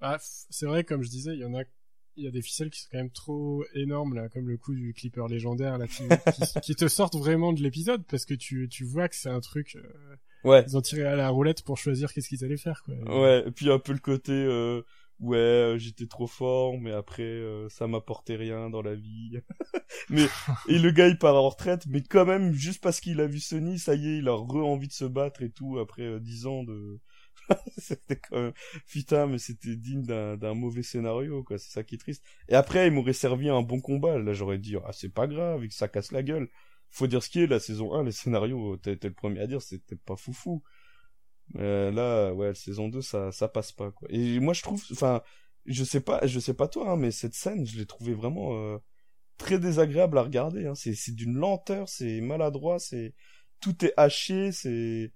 ah, 0.00 0.18
c'est 0.20 0.66
vrai 0.66 0.84
comme 0.84 1.02
je 1.02 1.10
disais 1.10 1.34
il 1.34 1.40
y 1.40 1.44
en 1.44 1.54
a 1.54 1.64
il 2.16 2.24
y 2.24 2.28
a 2.28 2.30
des 2.30 2.42
ficelles 2.42 2.70
qui 2.70 2.80
sont 2.80 2.88
quand 2.92 2.98
même 2.98 3.10
trop 3.10 3.64
énormes 3.74 4.14
là, 4.14 4.28
comme 4.28 4.48
le 4.48 4.56
coup 4.56 4.74
du 4.74 4.92
clipper 4.94 5.26
légendaire 5.28 5.78
là, 5.78 5.86
qui, 5.88 6.04
qui, 6.62 6.74
te 6.74 6.88
sortent 6.88 7.16
vraiment 7.16 7.52
de 7.52 7.62
l'épisode 7.62 8.04
parce 8.06 8.24
que 8.24 8.34
tu 8.34 8.68
tu 8.68 8.84
vois 8.84 9.08
que 9.08 9.16
c'est 9.16 9.30
un 9.30 9.40
truc. 9.40 9.76
Euh, 9.76 10.16
ouais. 10.44 10.64
Ils 10.66 10.76
ont 10.76 10.80
tiré 10.80 11.04
à 11.04 11.16
la 11.16 11.28
roulette 11.28 11.62
pour 11.62 11.78
choisir 11.78 12.12
qu'est-ce 12.12 12.28
qu'ils 12.28 12.44
allaient 12.44 12.56
faire 12.56 12.82
quoi. 12.84 12.94
Ouais. 12.94 13.44
Et 13.46 13.50
puis 13.50 13.70
un 13.70 13.78
peu 13.78 13.92
le 13.92 13.98
côté 13.98 14.32
euh, 14.32 14.82
ouais 15.20 15.36
euh, 15.36 15.78
j'étais 15.78 16.06
trop 16.06 16.26
fort 16.26 16.78
mais 16.78 16.92
après 16.92 17.22
euh, 17.22 17.68
ça 17.68 17.86
m'apportait 17.86 18.36
rien 18.36 18.70
dans 18.70 18.82
la 18.82 18.94
vie. 18.94 19.38
mais 20.10 20.26
et 20.68 20.78
le 20.78 20.90
gars 20.90 21.08
il 21.08 21.18
part 21.18 21.36
en 21.36 21.48
retraite 21.48 21.86
mais 21.86 22.02
quand 22.02 22.26
même 22.26 22.52
juste 22.52 22.82
parce 22.82 23.00
qu'il 23.00 23.20
a 23.20 23.26
vu 23.26 23.40
Sony 23.40 23.78
ça 23.78 23.94
y 23.94 24.08
est 24.08 24.18
il 24.18 24.28
a 24.28 24.34
re 24.34 24.56
envie 24.56 24.88
de 24.88 24.92
se 24.92 25.04
battre 25.04 25.42
et 25.42 25.50
tout 25.50 25.78
après 25.78 26.20
dix 26.20 26.46
ans 26.46 26.64
de 26.64 27.00
c'était 27.78 28.16
quand 28.16 28.40
même 28.40 28.52
putain 28.88 29.26
mais 29.26 29.38
c'était 29.38 29.76
digne 29.76 30.02
d'un 30.02 30.54
mauvais 30.54 30.82
scénario 30.82 31.42
quoi 31.42 31.58
c'est 31.58 31.70
ça 31.70 31.82
qui 31.84 31.96
est 31.96 31.98
triste. 31.98 32.24
Et 32.48 32.54
après 32.54 32.86
il 32.86 32.92
m'aurait 32.92 33.12
servi 33.12 33.48
un 33.48 33.62
bon 33.62 33.80
combat. 33.80 34.18
Là 34.18 34.32
j'aurais 34.32 34.58
dit 34.58 34.76
ah 34.84 34.92
c'est 34.92 35.12
pas 35.12 35.26
grave 35.26 35.62
ça 35.70 35.88
casse 35.88 36.12
la 36.12 36.22
gueule. 36.22 36.48
Faut 36.90 37.06
dire 37.06 37.22
ce 37.22 37.28
qui 37.28 37.40
est 37.40 37.46
la 37.46 37.60
saison 37.60 37.94
1 37.94 38.04
les 38.04 38.12
scénarios 38.12 38.76
t'es 38.78 38.98
le 39.02 39.12
premier 39.12 39.40
à 39.40 39.46
dire 39.46 39.62
c'était 39.62 39.96
pas 39.96 40.16
foufou 40.16 40.62
euh, 41.56 41.90
là 41.90 42.32
ouais 42.32 42.54
saison 42.54 42.88
2 42.88 43.02
ça 43.02 43.32
ça 43.32 43.48
passe 43.48 43.72
pas 43.72 43.90
quoi 43.90 44.08
et 44.10 44.40
moi 44.40 44.54
je 44.54 44.62
trouve 44.62 44.82
enfin 44.92 45.22
je 45.66 45.84
sais 45.84 46.00
pas 46.00 46.26
je 46.26 46.40
sais 46.40 46.54
pas 46.54 46.68
toi 46.68 46.90
hein, 46.90 46.96
mais 46.96 47.10
cette 47.10 47.34
scène 47.34 47.66
je 47.66 47.78
l'ai 47.78 47.86
trouvé 47.86 48.14
vraiment 48.14 48.56
euh, 48.56 48.78
très 49.38 49.58
désagréable 49.58 50.18
à 50.18 50.22
regarder 50.22 50.66
hein. 50.66 50.74
c'est 50.74 50.94
c'est 50.94 51.14
d'une 51.14 51.34
lenteur 51.34 51.88
c'est 51.88 52.20
maladroit 52.20 52.78
c'est 52.78 53.14
tout 53.60 53.84
est 53.84 53.94
haché 53.96 54.52
c'est 54.52 55.12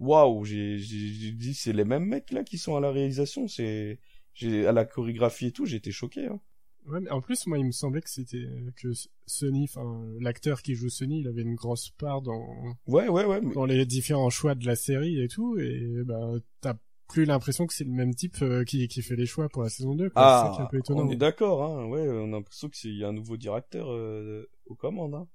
waouh, 0.00 0.44
j'ai 0.44 0.78
j'ai 0.78 1.32
dit 1.32 1.54
c'est 1.54 1.72
les 1.72 1.84
mêmes 1.84 2.06
mecs 2.06 2.32
là 2.32 2.42
qui 2.42 2.58
sont 2.58 2.76
à 2.76 2.80
la 2.80 2.90
réalisation, 2.90 3.46
c'est 3.46 4.00
j'ai 4.34 4.66
à 4.66 4.72
la 4.72 4.84
chorégraphie 4.84 5.46
et 5.46 5.52
tout, 5.52 5.72
été 5.72 5.92
choqué. 5.92 6.26
Hein. 6.26 6.40
Ouais, 6.86 7.00
mais 7.00 7.10
en 7.10 7.20
plus, 7.20 7.46
moi, 7.46 7.58
il 7.58 7.66
me 7.66 7.72
semblait 7.72 8.00
que 8.00 8.10
c'était 8.10 8.48
que 8.76 8.88
Sony, 9.26 9.64
enfin, 9.64 10.04
l'acteur 10.18 10.62
qui 10.62 10.74
joue 10.74 10.88
Sony, 10.88 11.20
il 11.20 11.28
avait 11.28 11.42
une 11.42 11.54
grosse 11.54 11.90
part 11.90 12.22
dans. 12.22 12.46
Ouais, 12.86 13.08
ouais, 13.08 13.24
ouais. 13.24 13.40
Dans 13.54 13.66
les 13.66 13.84
différents 13.86 14.30
choix 14.30 14.54
de 14.54 14.66
la 14.66 14.76
série 14.76 15.20
et 15.20 15.28
tout, 15.28 15.58
et 15.58 16.02
bah, 16.04 16.32
t'as 16.60 16.74
plus 17.08 17.24
l'impression 17.24 17.66
que 17.66 17.74
c'est 17.74 17.84
le 17.84 17.90
même 17.90 18.14
type 18.14 18.40
euh, 18.42 18.64
qui, 18.64 18.86
qui 18.88 19.02
fait 19.02 19.16
les 19.16 19.26
choix 19.26 19.48
pour 19.48 19.62
la 19.62 19.68
saison 19.68 19.94
2. 19.94 20.10
Quoi. 20.10 20.22
Ah, 20.22 20.56
un 20.58 20.66
peu 20.66 20.78
étonnant. 20.78 21.06
on 21.06 21.10
est 21.10 21.16
d'accord, 21.16 21.62
hein. 21.64 21.86
Ouais, 21.86 22.08
on 22.08 22.32
a 22.32 22.36
l'impression 22.36 22.68
qu'il 22.68 22.96
y 22.96 23.04
a 23.04 23.08
un 23.08 23.12
nouveau 23.12 23.36
directeur 23.36 23.90
euh, 23.90 24.48
aux 24.66 24.74
commandes, 24.74 25.14
hein. 25.14 25.28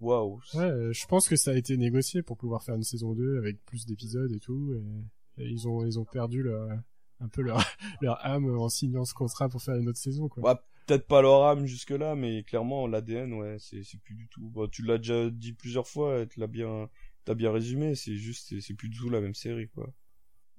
Waouh. 0.00 0.40
Ouais, 0.54 0.92
je 0.92 1.06
pense 1.06 1.28
que 1.28 1.36
ça 1.36 1.50
a 1.50 1.54
été 1.54 1.76
négocié 1.76 2.22
pour 2.22 2.38
pouvoir 2.38 2.62
faire 2.62 2.74
une 2.74 2.82
saison 2.82 3.12
2 3.12 3.36
avec 3.36 3.62
plus 3.66 3.84
d'épisodes 3.84 4.32
et 4.32 4.40
tout, 4.40 4.72
et, 5.36 5.44
ils 5.44 5.68
ont 5.68 5.84
ils 5.84 5.98
ont 5.98 6.06
perdu 6.06 6.42
leur 6.42 6.68
un 7.20 7.28
peu 7.28 7.42
leur, 7.42 7.62
leur 8.00 8.24
âme 8.24 8.58
en 8.58 8.68
signant 8.68 9.04
ce 9.04 9.14
contrat 9.14 9.48
pour 9.48 9.62
faire 9.62 9.76
une 9.76 9.88
autre 9.88 9.98
saison, 9.98 10.28
quoi. 10.28 10.62
Peut-être 10.86 11.06
pas 11.06 11.22
leur 11.22 11.44
âme 11.44 11.66
jusque 11.66 11.90
là, 11.90 12.16
mais 12.16 12.42
clairement 12.42 12.88
l'ADN, 12.88 13.32
ouais, 13.34 13.56
c'est 13.60 13.84
c'est 13.84 14.00
plus 14.00 14.14
du 14.14 14.26
tout. 14.28 14.48
Bon, 14.50 14.66
tu 14.66 14.82
l'as 14.82 14.98
déjà 14.98 15.30
dit 15.30 15.52
plusieurs 15.52 15.86
fois, 15.86 16.26
tu 16.26 16.40
l'as 16.40 16.48
bien 16.48 16.88
t'as 17.24 17.34
bien 17.34 17.52
résumé, 17.52 17.94
c'est 17.94 18.16
juste 18.16 18.58
c'est 18.60 18.74
plus 18.74 18.88
du 18.88 18.98
tout 18.98 19.08
la 19.08 19.20
même 19.20 19.34
série, 19.34 19.68
quoi. 19.68 19.92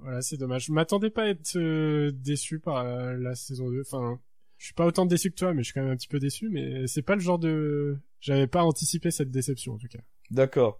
Voilà, 0.02 0.22
c'est 0.22 0.38
dommage. 0.38 0.66
Je 0.66 0.74
m'attendais 0.74 1.10
pas 1.12 1.24
à 1.24 1.28
être 1.28 1.58
euh, 1.58 2.12
déçu 2.12 2.60
par 2.60 2.78
euh, 2.78 3.14
la 3.18 3.36
saison 3.36 3.70
2. 3.70 3.82
Enfin, 3.82 4.20
je 4.58 4.66
suis 4.66 4.74
pas 4.74 4.86
autant 4.86 5.06
déçu 5.06 5.30
que 5.30 5.36
toi, 5.36 5.54
mais 5.54 5.62
je 5.62 5.66
suis 5.66 5.74
quand 5.74 5.84
même 5.84 5.92
un 5.92 5.96
petit 5.96 6.08
peu 6.08 6.20
déçu. 6.20 6.50
Mais 6.50 6.88
c'est 6.88 7.04
pas 7.04 7.16
le 7.16 7.22
genre 7.22 7.38
de, 7.38 8.00
j'avais 8.20 8.48
pas 8.48 8.64
anticipé 8.64 9.12
cette 9.12 9.30
déception 9.30 9.74
en 9.74 9.78
tout 9.78 9.88
cas. 9.88 10.00
D'accord. 10.32 10.80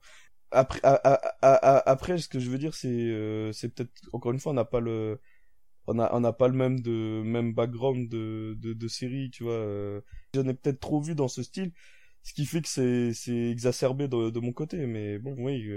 Après, 0.52 0.82
après, 0.84 2.18
ce 2.18 2.28
que 2.28 2.40
je 2.40 2.50
veux 2.50 2.58
dire, 2.58 2.74
c'est, 2.74 2.90
euh, 2.90 3.52
c'est 3.52 3.70
peut-être 3.70 3.92
encore 4.12 4.32
une 4.32 4.40
fois, 4.40 4.52
on 4.52 4.56
n'a 4.56 4.66
pas 4.66 4.80
le, 4.80 5.20
on 5.88 6.00
a, 6.00 6.14
on 6.14 6.20
n'a 6.20 6.34
pas 6.34 6.48
le 6.48 6.54
même 6.54 6.80
de, 6.80 7.22
même 7.24 7.54
background 7.54 8.10
de, 8.10 8.56
de, 8.60 8.74
de 8.74 8.88
série, 8.88 9.30
tu 9.32 9.44
vois. 9.44 10.02
J'en 10.34 10.48
ai 10.48 10.54
peut-être 10.54 10.80
trop 10.80 11.02
vu 11.02 11.16
dans 11.16 11.28
ce 11.28 11.44
style, 11.44 11.72
ce 12.24 12.34
qui 12.34 12.46
fait 12.46 12.62
que 12.62 12.70
c'est, 12.70 13.14
c'est 13.14 13.50
exacerbé 13.50 14.08
de, 14.08 14.30
de 14.30 14.40
mon 14.40 14.54
côté. 14.54 14.86
Mais 14.86 15.20
bon, 15.20 15.36
oui. 15.38 15.70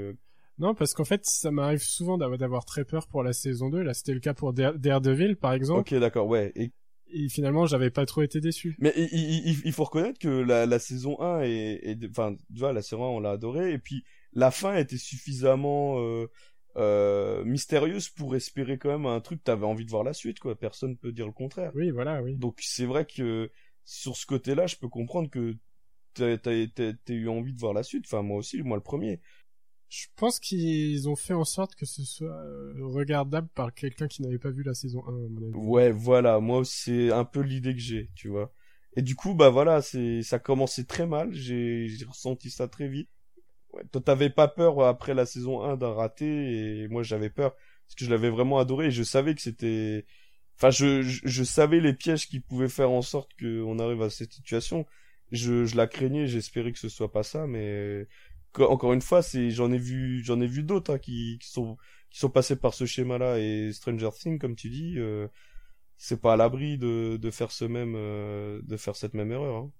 Non, 0.58 0.74
parce 0.74 0.94
qu'en 0.94 1.04
fait, 1.04 1.24
ça 1.24 1.50
m'arrive 1.50 1.82
souvent 1.82 2.16
d'avoir 2.18 2.64
très 2.64 2.84
peur 2.84 3.08
pour 3.08 3.22
la 3.22 3.32
saison 3.32 3.70
2. 3.70 3.82
Là, 3.82 3.94
c'était 3.94 4.14
le 4.14 4.20
cas 4.20 4.34
pour 4.34 4.52
Daredevil, 4.52 5.36
par 5.36 5.52
exemple. 5.52 5.80
Ok, 5.80 5.94
d'accord, 6.00 6.26
ouais. 6.26 6.52
Et... 6.54 6.70
Et 7.16 7.28
finalement, 7.28 7.64
j'avais 7.66 7.90
pas 7.90 8.06
trop 8.06 8.22
été 8.22 8.40
déçu. 8.40 8.74
Mais 8.80 8.92
il, 8.96 9.60
il, 9.64 9.72
faut 9.72 9.84
reconnaître 9.84 10.18
que 10.18 10.26
la, 10.26 10.66
la 10.66 10.78
saison 10.80 11.20
1 11.20 11.42
est, 11.42 11.96
enfin, 12.10 12.34
tu 12.34 12.58
vois, 12.58 12.72
la 12.72 12.82
saison 12.82 13.04
1, 13.04 13.06
on 13.08 13.20
l'a 13.20 13.30
adoré, 13.30 13.72
et 13.72 13.78
puis 13.78 14.02
la 14.32 14.50
fin 14.50 14.74
était 14.74 14.98
suffisamment 14.98 16.00
euh, 16.00 16.26
euh, 16.76 17.44
mystérieuse 17.44 18.08
pour 18.08 18.34
espérer 18.34 18.78
quand 18.78 18.90
même 18.90 19.06
un 19.06 19.20
truc. 19.20 19.42
T'avais 19.44 19.66
envie 19.66 19.84
de 19.84 19.90
voir 19.90 20.04
la 20.04 20.12
suite, 20.12 20.40
quoi. 20.40 20.58
Personne 20.58 20.96
peut 20.96 21.12
dire 21.12 21.26
le 21.26 21.32
contraire. 21.32 21.72
Oui, 21.74 21.90
voilà, 21.90 22.22
oui. 22.22 22.34
Donc 22.36 22.58
c'est 22.60 22.86
vrai 22.86 23.06
que 23.06 23.50
sur 23.84 24.16
ce 24.16 24.26
côté-là, 24.26 24.66
je 24.66 24.76
peux 24.76 24.88
comprendre 24.88 25.30
que 25.30 25.56
t'as 26.14 26.36
as, 26.46 27.12
eu 27.12 27.28
envie 27.28 27.52
de 27.52 27.58
voir 27.58 27.74
la 27.74 27.82
suite. 27.82 28.04
Enfin, 28.06 28.22
moi 28.22 28.38
aussi, 28.38 28.62
moi 28.62 28.76
le 28.76 28.82
premier. 28.82 29.20
Je 29.88 30.06
pense 30.16 30.40
qu'ils 30.40 31.08
ont 31.08 31.14
fait 31.14 31.34
en 31.34 31.44
sorte 31.44 31.76
que 31.76 31.86
ce 31.86 32.02
soit 32.02 32.34
euh, 32.34 32.74
regardable 32.80 33.48
par 33.54 33.72
quelqu'un 33.72 34.08
qui 34.08 34.22
n'avait 34.22 34.38
pas 34.38 34.50
vu 34.50 34.64
la 34.64 34.74
saison 34.74 35.04
1, 35.06 35.08
à 35.08 35.12
mon 35.12 35.42
avis. 35.42 35.54
Ouais, 35.54 35.92
voilà, 35.92 36.40
moi 36.40 36.64
c'est 36.64 37.12
un 37.12 37.24
peu 37.24 37.40
l'idée 37.40 37.74
que 37.74 37.80
j'ai, 37.80 38.10
tu 38.16 38.28
vois. 38.28 38.52
Et 38.96 39.02
du 39.02 39.14
coup, 39.14 39.34
bah 39.34 39.50
voilà, 39.50 39.82
c'est 39.82 40.22
ça 40.22 40.36
a 40.36 40.38
commencé 40.40 40.84
très 40.84 41.06
mal, 41.06 41.32
j'ai 41.32 41.88
ressenti 42.08 42.50
ça 42.50 42.66
très 42.66 42.88
vite. 42.88 43.08
Ouais, 43.74 43.82
toi 43.92 44.00
t'avais 44.00 44.30
pas 44.30 44.48
peur 44.48 44.82
après 44.84 45.14
la 45.14 45.26
saison 45.26 45.62
1 45.62 45.76
d'un 45.76 45.92
raté 45.92 46.26
et 46.82 46.88
moi 46.88 47.02
j'avais 47.02 47.30
peur 47.30 47.54
parce 47.86 47.94
que 47.96 48.04
je 48.04 48.10
l'avais 48.10 48.30
vraiment 48.30 48.58
adoré 48.58 48.86
et 48.86 48.90
je 48.90 49.02
savais 49.02 49.34
que 49.34 49.40
c'était 49.42 50.06
enfin 50.56 50.70
je, 50.70 51.02
je, 51.02 51.44
savais 51.44 51.80
les 51.80 51.92
pièges 51.94 52.28
qui 52.28 52.40
pouvaient 52.40 52.68
faire 52.68 52.90
en 52.90 53.02
sorte 53.02 53.30
qu'on 53.38 53.78
arrive 53.78 54.02
à 54.02 54.10
cette 54.10 54.32
situation. 54.32 54.86
Je, 55.32 55.64
je 55.64 55.76
la 55.76 55.86
craignais, 55.88 56.26
j'espérais 56.28 56.72
que 56.72 56.78
ce 56.78 56.88
soit 56.88 57.10
pas 57.10 57.24
ça 57.24 57.46
mais 57.46 58.06
encore 58.62 58.92
une 58.92 59.02
fois, 59.02 59.22
c'est 59.22 59.50
j'en 59.50 59.72
ai 59.72 59.78
vu 59.78 60.22
j'en 60.24 60.40
ai 60.40 60.46
vu 60.46 60.62
d'autres 60.62 60.94
hein, 60.94 60.98
qui, 60.98 61.38
qui 61.40 61.50
sont 61.50 61.76
qui 62.10 62.20
sont 62.20 62.30
passés 62.30 62.56
par 62.56 62.74
ce 62.74 62.86
schéma-là 62.86 63.38
et 63.40 63.72
Stranger 63.72 64.10
Things, 64.16 64.38
comme 64.38 64.54
tu 64.54 64.70
dis, 64.70 64.94
euh, 64.98 65.26
c'est 65.96 66.20
pas 66.20 66.34
à 66.34 66.36
l'abri 66.36 66.78
de 66.78 67.18
de 67.20 67.30
faire 67.30 67.52
ce 67.52 67.64
même 67.64 67.94
euh, 67.96 68.60
de 68.64 68.76
faire 68.76 68.96
cette 68.96 69.14
même 69.14 69.32
erreur. 69.32 69.56
Hein. 69.56 69.72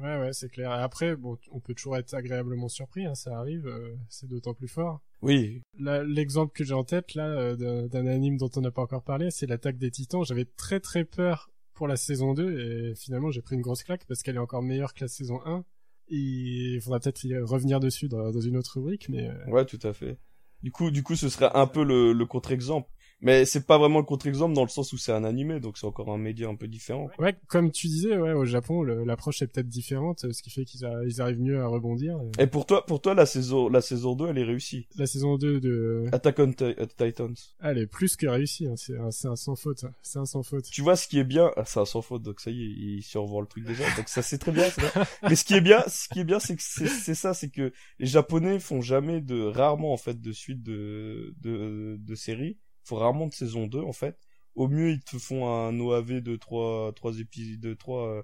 Ouais 0.00 0.18
ouais, 0.18 0.32
c'est 0.32 0.48
clair. 0.48 0.70
Et 0.70 0.82
après, 0.82 1.16
bon, 1.16 1.36
on 1.50 1.60
peut 1.60 1.74
toujours 1.74 1.96
être 1.96 2.14
agréablement 2.14 2.68
surpris, 2.68 3.04
hein, 3.04 3.14
ça 3.14 3.36
arrive, 3.36 3.66
euh, 3.66 3.94
c'est 4.08 4.26
d'autant 4.26 4.54
plus 4.54 4.68
fort. 4.68 5.00
Oui. 5.22 5.62
L'exemple 5.78 6.52
que 6.52 6.64
j'ai 6.64 6.74
en 6.74 6.84
tête 6.84 7.14
là 7.14 7.54
d'un 7.54 8.06
anime 8.06 8.38
dont 8.38 8.50
on 8.56 8.60
n'a 8.62 8.70
pas 8.70 8.82
encore 8.82 9.02
parlé, 9.02 9.30
c'est 9.30 9.46
l'attaque 9.46 9.76
des 9.76 9.90
Titans. 9.90 10.24
J'avais 10.24 10.46
très 10.46 10.80
très 10.80 11.04
peur 11.04 11.50
pour 11.74 11.88
la 11.88 11.96
saison 11.96 12.34
2 12.34 12.60
et 12.60 12.94
finalement 12.94 13.30
j'ai 13.30 13.42
pris 13.42 13.56
une 13.56 13.62
grosse 13.62 13.82
claque 13.82 14.06
parce 14.06 14.22
qu'elle 14.22 14.36
est 14.36 14.40
encore 14.40 14.62
meilleure 14.62 14.94
que 14.94 15.04
la 15.04 15.08
saison 15.08 15.40
1 15.44 15.64
il 16.10 16.80
faudra 16.82 16.98
peut-être 17.00 17.24
y 17.24 17.36
revenir 17.38 17.80
dessus 17.80 18.08
dans, 18.08 18.32
une 18.32 18.56
autre 18.56 18.72
rubrique, 18.74 19.08
mais. 19.08 19.28
Euh, 19.28 19.50
ouais, 19.50 19.64
tout 19.64 19.78
à 19.82 19.92
fait. 19.92 20.18
Du 20.62 20.72
coup, 20.72 20.90
du 20.90 21.02
coup, 21.02 21.16
ce 21.16 21.28
serait 21.28 21.50
un 21.54 21.66
peu 21.66 21.84
le, 21.84 22.12
le 22.12 22.26
contre-exemple. 22.26 22.90
Mais 23.22 23.44
c'est 23.44 23.66
pas 23.66 23.78
vraiment 23.78 23.98
le 23.98 24.04
contre-exemple 24.04 24.54
dans 24.54 24.62
le 24.62 24.68
sens 24.68 24.92
où 24.92 24.98
c'est 24.98 25.12
un 25.12 25.24
animé, 25.24 25.60
donc 25.60 25.76
c'est 25.76 25.86
encore 25.86 26.10
un 26.10 26.18
média 26.18 26.48
un 26.48 26.54
peu 26.54 26.68
différent. 26.68 27.10
Ouais, 27.18 27.36
comme 27.48 27.70
tu 27.70 27.86
disais, 27.86 28.16
ouais, 28.16 28.32
au 28.32 28.44
Japon, 28.44 28.82
l'approche 28.82 29.42
est 29.42 29.46
peut-être 29.46 29.68
différente, 29.68 30.32
ce 30.32 30.42
qui 30.42 30.50
fait 30.50 30.64
qu'ils 30.64 30.84
arrivent 30.84 31.40
mieux 31.40 31.60
à 31.60 31.66
rebondir. 31.66 32.18
Et... 32.38 32.46
pour 32.46 32.66
toi, 32.66 32.86
pour 32.86 33.00
toi, 33.00 33.14
la 33.14 33.26
saison, 33.26 33.68
la 33.68 33.80
saison 33.80 34.14
2, 34.14 34.28
elle 34.28 34.38
est 34.38 34.44
réussie? 34.44 34.86
La 34.96 35.06
saison 35.06 35.36
2 35.36 35.60
de... 35.60 36.06
Attack 36.12 36.38
on 36.38 36.52
Titans. 36.52 37.34
Elle 37.60 37.78
est 37.78 37.86
plus 37.86 38.16
que 38.16 38.26
réussie, 38.26 38.66
hein. 38.66 38.76
c'est 38.76 38.96
un, 38.96 39.08
un, 39.08 39.36
sans 39.36 39.56
faute. 39.56 39.84
C'est 40.02 40.18
un 40.18 40.24
sans 40.24 40.42
faute. 40.42 40.64
Tu 40.70 40.80
vois, 40.80 40.96
ce 40.96 41.06
qui 41.06 41.18
est 41.18 41.24
bien, 41.24 41.50
ah, 41.56 41.64
c'est 41.66 41.80
un 41.80 41.84
sans 41.84 42.02
faute, 42.02 42.22
donc 42.22 42.40
ça 42.40 42.50
y 42.50 42.62
est, 42.62 42.68
il 42.68 43.02
survole 43.02 43.44
le 43.44 43.48
truc 43.48 43.64
déjà, 43.64 43.84
donc 43.96 44.08
ça 44.08 44.22
c'est 44.22 44.38
très 44.38 44.52
bien, 44.52 44.66
Mais 45.22 45.36
ce 45.36 45.44
qui 45.44 45.54
est 45.54 45.60
bien, 45.60 45.82
ce 45.86 46.08
qui 46.08 46.20
est 46.20 46.24
bien, 46.24 46.40
c'est 46.40 46.56
que 46.56 46.62
c'est 46.62 47.14
ça, 47.14 47.34
c'est 47.34 47.50
que 47.50 47.72
les 47.98 48.06
Japonais 48.06 48.58
font 48.58 48.80
jamais 48.80 49.20
de, 49.20 49.42
rarement 49.42 49.92
en 49.92 49.96
fait, 49.96 50.20
de 50.20 50.32
suite 50.32 50.62
de, 50.62 51.34
de, 51.40 51.96
de 51.98 52.14
séries 52.14 52.58
rarement 52.98 53.26
de 53.26 53.32
saison 53.34 53.66
2 53.66 53.80
en 53.80 53.92
fait. 53.92 54.18
Au 54.54 54.68
mieux 54.68 54.90
ils 54.90 55.02
te 55.02 55.18
font 55.18 55.48
un 55.48 55.78
OAV 55.78 56.20
de 56.22 56.36
3 56.36 56.92
trois 56.94 57.18
épisodes 57.18 57.60
de 57.60 57.74
3 57.74 58.08
euh, 58.08 58.22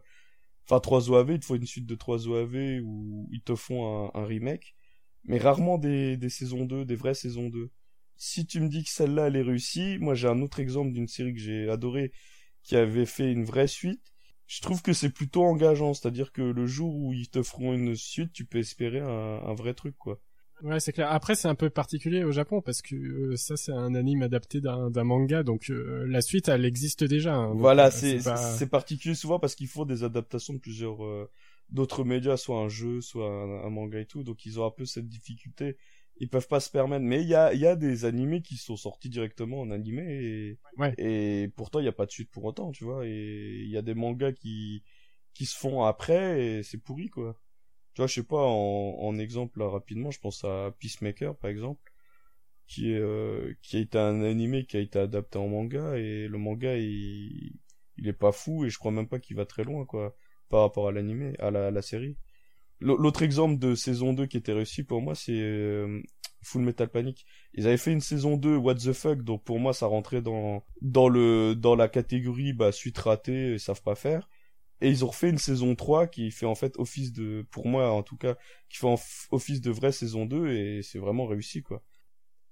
enfin 0.67 0.81
3 0.81 1.11
OAV, 1.11 1.35
ils 1.35 1.41
te 1.41 1.47
font 1.47 1.55
une 1.57 1.67
suite 1.67 1.87
de 1.87 1.95
3 1.95 2.29
OAV 2.29 2.81
ou 2.85 3.29
ils 3.33 3.43
te 3.43 3.55
font 3.55 4.11
un, 4.15 4.27
remake, 4.27 4.75
mais 5.25 5.39
rarement 5.39 5.79
des, 5.79 6.19
saisons 6.31 6.65
2, 6.65 6.85
des 6.85 6.97
vraies 6.97 7.15
saisons 7.15 7.49
2. 7.49 7.71
Si 8.17 8.47
tu 8.47 8.61
me 8.61 8.69
dis 8.69 8.85
que 8.85 8.91
celle-là 8.91 9.29
elle 9.29 9.37
est 9.37 9.43
réussie, 9.43 9.99
moi 10.01 10.15
j'ai 10.15 10.29
un 10.29 10.43
autre 10.43 10.61
exemple 10.61 10.93
d'une 10.93 11.09
série 11.09 11.35
que 11.35 11.41
j'ai 11.41 11.69
adoré 11.71 12.13
qui 12.63 12.77
avait 12.77 13.07
fait 13.07 13.33
une 13.33 13.45
vraie 13.45 13.69
suite. 13.69 14.03
Je 14.47 14.61
trouve 14.61 14.83
que 14.83 14.93
c'est 14.93 15.11
plutôt 15.11 15.45
engageant, 15.45 15.95
c'est-à-dire 15.95 16.33
que 16.33 16.43
le 16.43 16.67
jour 16.67 16.95
où 16.97 17.13
ils 17.13 17.29
te 17.31 17.43
feront 17.43 17.75
une 17.75 17.97
suite, 17.97 18.33
tu 18.33 18.47
peux 18.47 18.59
espérer 18.59 19.01
un 19.01 19.55
vrai 19.55 19.75
truc 19.75 19.97
quoi. 19.99 20.21
Ouais, 20.63 20.81
c'est 20.81 20.93
clair. 20.93 21.11
Après, 21.11 21.35
c'est 21.35 21.49
un 21.49 21.55
peu 21.55 21.69
particulier 21.69 22.25
au 22.25 22.33
Japon 22.33 22.63
parce 22.63 22.81
que 22.81 22.95
euh, 22.95 23.37
ça, 23.37 23.57
c'est 23.57 23.73
un 23.73 23.95
anime 23.95 24.23
adapté 24.23 24.61
d'un 24.61 25.05
manga, 25.05 25.43
donc 25.43 25.71
euh, 25.71 26.07
la 26.09 26.23
suite, 26.23 26.49
elle 26.49 26.65
existe 26.65 27.05
déjà. 27.05 27.35
Hein. 27.35 27.55
voilà, 27.55 27.89
euh, 27.89 28.37
c'est 28.57 28.71
particulier 28.71 29.15
souvent 29.15 29.39
parce 29.39 29.55
qu'il 29.55 29.69
faut 29.69 29.85
des 29.85 30.03
adaptations 30.03 30.55
de 30.55 30.59
plusieurs 30.59 30.99
d'autres 31.71 32.05
médias, 32.05 32.37
soit 32.37 32.59
un 32.59 32.69
jeu, 32.69 33.01
soit 33.01 33.29
un, 33.29 33.71
manga 33.71 34.01
et 34.01 34.07
tout, 34.07 34.23
donc 34.23 34.47
ils 34.47 34.59
ont 34.59 34.67
un 34.67 34.71
peu 34.71 34.87
cette 34.87 35.09
difficulté. 35.09 35.77
Ils 36.19 36.31
peuvent 36.31 36.49
pas 36.49 36.61
se 36.61 36.71
permettre, 36.71 37.05
mais 37.05 37.21
il 37.21 37.29
y 37.29 37.35
a, 37.35 37.53
y 37.53 37.67
a 37.67 37.77
des 37.77 38.07
animés 38.07 38.41
qui 38.41 38.57
sont 38.57 38.77
sortis 38.77 39.11
directement 39.11 39.61
en 39.61 39.71
animé 39.71 40.03
et, 40.03 40.59
ouais. 40.79 40.95
et 40.97 41.49
pourtant 41.57 41.79
il 41.79 41.85
y 41.85 41.89
a 41.89 41.93
pas 41.93 42.07
de 42.07 42.11
suite 42.11 42.31
pour 42.31 42.45
autant, 42.45 42.73
tu 42.73 42.85
vois. 42.85 43.07
Et 43.07 43.61
il 43.63 43.69
y 43.69 43.77
a 43.77 43.83
des 43.83 43.95
mangas 43.95 44.33
qui 44.33 44.83
qui 45.35 45.45
se 45.45 45.55
font 45.55 45.83
après 45.83 46.43
et 46.43 46.63
c'est 46.63 46.79
pourri 46.79 47.11
quoi 47.11 47.37
tu 47.97 48.03
vois, 48.03 48.09
je 48.09 48.15
sais 48.15 48.25
pas, 48.25 48.39
en, 48.45 48.99
en 49.01 49.19
exemple 49.19 49.61
là, 49.61 49.71
rapidement, 49.71 50.13
je 50.13 50.21
pense 50.21 50.45
à 50.45 50.73
Peacemaker 50.81 51.37
par 51.37 51.51
exemple, 51.51 51.93
qui 52.67 52.93
est 52.93 52.99
euh, 52.99 53.55
qui 53.63 53.77
a 53.79 53.81
été 53.81 53.99
un 53.99 54.23
animé 54.23 54.67
qui 54.67 54.77
a 54.77 54.81
été 54.81 54.99
adapté 54.99 55.39
en 55.39 55.49
manga 55.49 55.97
et 55.99 56.29
le 56.29 56.39
manga 56.39 56.77
il 56.79 57.55
il 57.99 58.09
est 58.09 58.13
pas 58.13 58.33
fou 58.33 58.65
et 58.65 58.71
je 58.71 58.79
crois 58.79 58.93
même 58.93 59.09
pas 59.09 59.19
qu'il 59.21 59.37
va 59.37 59.47
très 59.47 59.65
loin 59.65 59.85
quoi 59.87 60.17
par 60.51 60.61
rapport 60.63 60.89
à 60.89 60.93
l'animé, 60.93 61.35
à 61.41 61.51
la, 61.51 61.71
la 61.73 61.83
série. 61.83 62.17
L'autre 62.81 63.23
exemple 63.23 63.59
de 63.59 63.75
saison 63.75 64.13
2 64.13 64.27
qui 64.27 64.37
était 64.37 64.53
réussi 64.53 64.85
pour 64.85 65.01
moi, 65.03 65.15
c'est 65.15 65.33
euh, 65.33 66.03
Full 66.43 66.63
Metal 66.63 66.89
Panic. 66.89 67.27
Ils 67.55 67.67
avaient 67.67 67.79
fait 67.79 67.93
une 67.93 68.01
saison 68.03 68.37
2 68.37 68.57
What 68.57 68.77
the 68.77 68.93
fuck, 68.93 69.23
donc 69.23 69.45
pour 69.45 69.59
moi 69.61 69.73
ça 69.73 69.87
rentrait 69.87 70.23
dans 70.23 70.65
dans 70.83 71.09
le 71.09 71.55
dans 71.57 71.75
la 71.77 71.89
catégorie 71.89 72.53
bah 72.53 72.73
suite 72.73 72.99
ratée, 72.99 73.53
ils 73.55 73.61
savent 73.61 73.83
pas 73.83 73.95
faire. 73.95 74.29
Et 74.81 74.91
ils 74.91 75.05
ont 75.05 75.09
refait 75.09 75.31
une 75.31 75.39
saison 75.39 75.75
3 75.75 76.07
qui 76.07 76.31
fait 76.31 76.47
en 76.47 76.55
fait 76.55 76.79
office 76.79 77.13
de, 77.13 77.47
pour 77.51 77.67
moi 77.67 77.91
en 77.91 78.03
tout 78.03 78.17
cas, 78.17 78.37
qui 78.69 78.79
fait 78.79 78.87
office 79.31 79.61
de 79.61 79.71
vraie 79.71 79.93
saison 79.93 80.27
2 80.27 80.49
et 80.49 80.83
c'est 80.83 80.99
vraiment 80.99 81.27
réussi 81.27 81.63
quoi. 81.63 81.83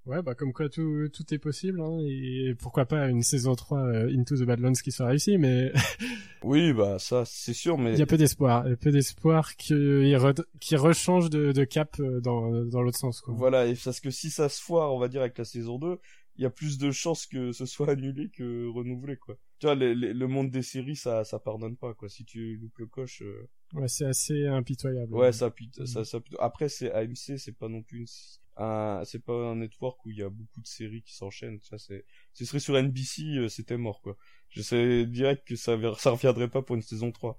Ouais, 0.07 0.21
bah 0.21 0.35
comme 0.35 0.53
quoi 0.53 0.69
tout, 0.69 1.09
tout 1.11 1.33
est 1.33 1.39
possible, 1.39 1.81
hein, 1.81 1.99
et 2.07 2.55
pourquoi 2.61 2.85
pas 2.85 3.09
une 3.09 3.23
saison 3.23 3.55
3 3.55 3.79
euh, 3.79 4.15
Into 4.15 4.37
the 4.37 4.43
Badlands 4.43 4.75
qui 4.75 4.93
soit 4.93 5.07
réussie, 5.07 5.39
mais... 5.39 5.73
oui, 6.45 6.75
bah 6.75 6.99
ça 6.99 7.25
c'est 7.25 7.55
sûr, 7.55 7.79
mais... 7.79 7.95
Il 7.95 7.99
y 7.99 8.03
a 8.03 8.07
peu 8.07 8.19
d'espoir, 8.19 8.67
peu 8.83 8.91
d'espoir 8.91 9.57
qu'il 9.57 10.15
re... 10.15 10.35
rechange 10.73 11.31
de, 11.31 11.53
de 11.53 11.65
cap 11.65 11.99
euh, 12.01 12.21
dans, 12.21 12.67
dans 12.67 12.83
l'autre 12.83 12.99
sens. 12.99 13.23
Quoi. 13.23 13.33
Voilà, 13.35 13.67
et 13.67 13.75
parce 13.83 14.01
que 14.01 14.11
si 14.11 14.29
ça 14.29 14.51
se 14.51 14.61
foire, 14.61 14.93
on 14.93 14.99
va 14.99 15.09
dire, 15.09 15.23
avec 15.23 15.39
la 15.39 15.47
saison 15.47 15.79
2, 15.79 15.99
il 16.37 16.43
y 16.43 16.47
a 16.47 16.51
plus 16.51 16.79
de 16.79 16.91
chances 16.91 17.27
que 17.27 17.53
ce 17.53 17.67
soit 17.67 17.89
annulé 17.91 18.31
que 18.31 18.67
renouvelé 18.69 19.17
quoi. 19.17 19.37
Tu 19.59 19.67
vois 19.67 19.75
le 19.75 20.27
monde 20.27 20.51
des 20.51 20.63
séries 20.63 20.97
ça 20.97 21.25
ça 21.25 21.39
pardonne 21.39 21.77
pas 21.77 21.95
quoi. 21.95 22.09
Si 22.09 22.25
tu 22.25 22.57
loupes 22.57 22.79
le 22.79 22.87
coche 22.87 23.23
euh, 23.23 23.49
Ouais, 23.75 23.89
c'est 23.89 24.05
assez 24.05 24.47
impitoyable. 24.47 25.13
Ouais, 25.13 25.33
ça, 25.33 25.53
ça, 25.85 26.05
ça, 26.05 26.19
après 26.39 26.69
c'est 26.69 26.93
AMC, 26.93 27.39
c'est 27.39 27.57
pas 27.59 27.69
non 27.69 27.83
plus 27.83 28.41
un 28.57 29.03
c'est 29.05 29.19
pas 29.25 29.33
un 29.33 29.57
network 29.57 30.05
où 30.07 30.11
il 30.11 30.19
y 30.19 30.23
a 30.23 30.29
beaucoup 30.31 30.61
de 30.61 30.67
séries 30.67 31.03
qui 31.03 31.15
s'enchaînent, 31.15 31.59
ça 31.61 31.77
c'est 31.79 32.05
ce 32.35 32.45
serait 32.45 32.61
sur 32.61 32.77
NBC, 32.77 33.23
euh, 33.37 33.49
c'était 33.49 33.77
mort 33.77 34.01
quoi. 34.01 34.17
Je 34.51 34.63
sais 34.63 35.07
direct 35.07 35.47
que 35.49 35.57
ça 35.57 35.77
ça 35.99 36.11
reviendrait 36.11 36.49
pas 36.49 36.63
pour 36.63 36.77
une 36.77 36.83
saison 36.83 37.11
3. 37.11 37.37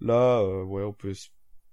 Là 0.00 0.40
euh, 0.40 0.64
ouais, 0.64 0.82
on 0.82 0.92
peut 0.92 1.14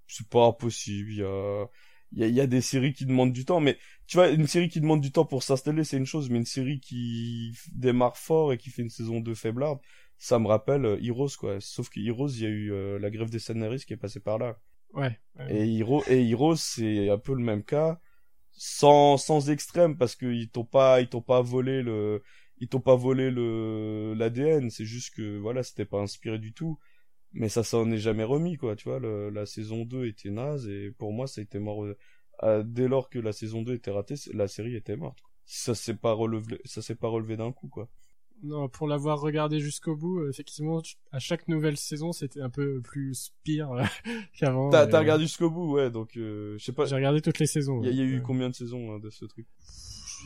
c'est 0.07 0.27
pas 0.29 0.45
impossible, 0.47 1.11
il 1.11 1.17
y 1.17 1.23
a 1.23 1.65
il 2.11 2.19
y 2.19 2.23
a, 2.23 2.27
y 2.27 2.41
a, 2.41 2.47
des 2.47 2.61
séries 2.61 2.93
qui 2.93 3.05
demandent 3.05 3.33
du 3.33 3.45
temps, 3.45 3.59
mais 3.59 3.77
tu 4.07 4.17
vois, 4.17 4.29
une 4.29 4.47
série 4.47 4.69
qui 4.69 4.79
demande 4.79 5.01
du 5.01 5.11
temps 5.11 5.25
pour 5.25 5.43
s'installer, 5.43 5.83
c'est 5.83 5.97
une 5.97 6.05
chose, 6.05 6.29
mais 6.29 6.37
une 6.37 6.45
série 6.45 6.79
qui 6.79 7.53
démarre 7.73 8.17
fort 8.17 8.53
et 8.53 8.57
qui 8.57 8.69
fait 8.69 8.81
une 8.81 8.89
saison 8.89 9.19
de 9.19 9.33
faiblarde, 9.33 9.79
ça 10.17 10.39
me 10.39 10.47
rappelle 10.47 10.85
euh, 10.85 11.03
Heroes, 11.03 11.35
quoi. 11.37 11.57
Sauf 11.59 11.89
que 11.89 11.99
Heroes, 11.99 12.29
il 12.29 12.41
y 12.41 12.45
a 12.45 12.49
eu 12.49 12.71
euh, 12.71 12.97
la 12.99 13.09
grève 13.09 13.29
des 13.29 13.39
scénaristes 13.39 13.85
qui 13.85 13.93
est 13.93 13.97
passée 13.97 14.19
par 14.19 14.37
là. 14.37 14.57
Ouais. 14.93 15.19
Et, 15.49 15.77
Hero, 15.77 16.03
et 16.07 16.27
Heroes, 16.27 16.55
c'est 16.55 17.09
un 17.09 17.17
peu 17.17 17.33
le 17.35 17.43
même 17.43 17.63
cas, 17.63 17.99
sans, 18.51 19.17
sans 19.17 19.49
extrême, 19.49 19.97
parce 19.97 20.15
qu'ils 20.15 20.49
t'ont 20.49 20.65
pas, 20.65 21.01
ils 21.01 21.09
t'ont 21.09 21.21
pas 21.21 21.41
volé 21.41 21.83
le, 21.83 22.23
ils 22.59 22.69
t'ont 22.69 22.79
pas 22.79 22.95
volé 22.95 23.29
le, 23.29 24.13
l'ADN, 24.15 24.69
c'est 24.69 24.85
juste 24.85 25.13
que, 25.15 25.37
voilà, 25.37 25.61
c'était 25.61 25.85
pas 25.85 25.99
inspiré 25.99 26.39
du 26.39 26.53
tout 26.53 26.79
mais 27.33 27.49
ça 27.49 27.63
s'en 27.63 27.89
est 27.91 27.97
jamais 27.97 28.23
remis 28.23 28.57
quoi 28.57 28.75
tu 28.75 28.89
vois 28.89 28.99
le, 28.99 29.29
la 29.29 29.45
saison 29.45 29.85
2 29.85 30.07
était 30.07 30.29
naze 30.29 30.67
et 30.67 30.91
pour 30.91 31.11
moi 31.11 31.27
ça 31.27 31.41
a 31.41 31.43
été 31.43 31.59
mort 31.59 31.85
euh, 32.43 32.63
dès 32.65 32.87
lors 32.87 33.09
que 33.09 33.19
la 33.19 33.33
saison 33.33 33.61
2 33.61 33.73
était 33.73 33.91
ratée 33.91 34.15
la 34.33 34.47
série 34.47 34.75
était 34.75 34.95
morte 34.95 35.19
ça 35.45 35.75
s'est 35.75 35.95
pas 35.95 36.13
relevé 36.13 36.59
ça 36.65 36.81
s'est 36.81 36.95
pas 36.95 37.07
relevé 37.07 37.37
d'un 37.37 37.51
coup 37.51 37.67
quoi. 37.67 37.89
Non 38.43 38.69
pour 38.69 38.87
l'avoir 38.87 39.19
regardé 39.19 39.59
jusqu'au 39.59 39.95
bout 39.95 40.19
euh, 40.19 40.29
effectivement 40.29 40.81
à 41.11 41.19
chaque 41.19 41.47
nouvelle 41.47 41.77
saison 41.77 42.11
c'était 42.11 42.41
un 42.41 42.49
peu 42.49 42.81
plus 42.81 43.33
pire 43.43 43.71
euh, 43.71 43.83
qu'avant 44.37 44.69
t'as 44.69 44.87
as 44.87 44.99
regardé 44.99 45.23
jusqu'au 45.23 45.49
bout 45.49 45.73
ouais 45.73 45.89
donc 45.89 46.11
je 46.15 46.57
sais 46.59 46.73
pas. 46.73 46.85
J'ai 46.85 46.95
regardé 46.95 47.21
toutes 47.21 47.39
les 47.39 47.47
saisons 47.47 47.81
il 47.83 47.95
y, 47.95 48.01
a 48.01 48.03
eu 48.03 48.21
combien 48.21 48.49
de 48.49 48.55
saisons 48.55 48.93
hein, 48.93 48.99
de 48.99 49.09
ce 49.09 49.25
truc? 49.25 49.47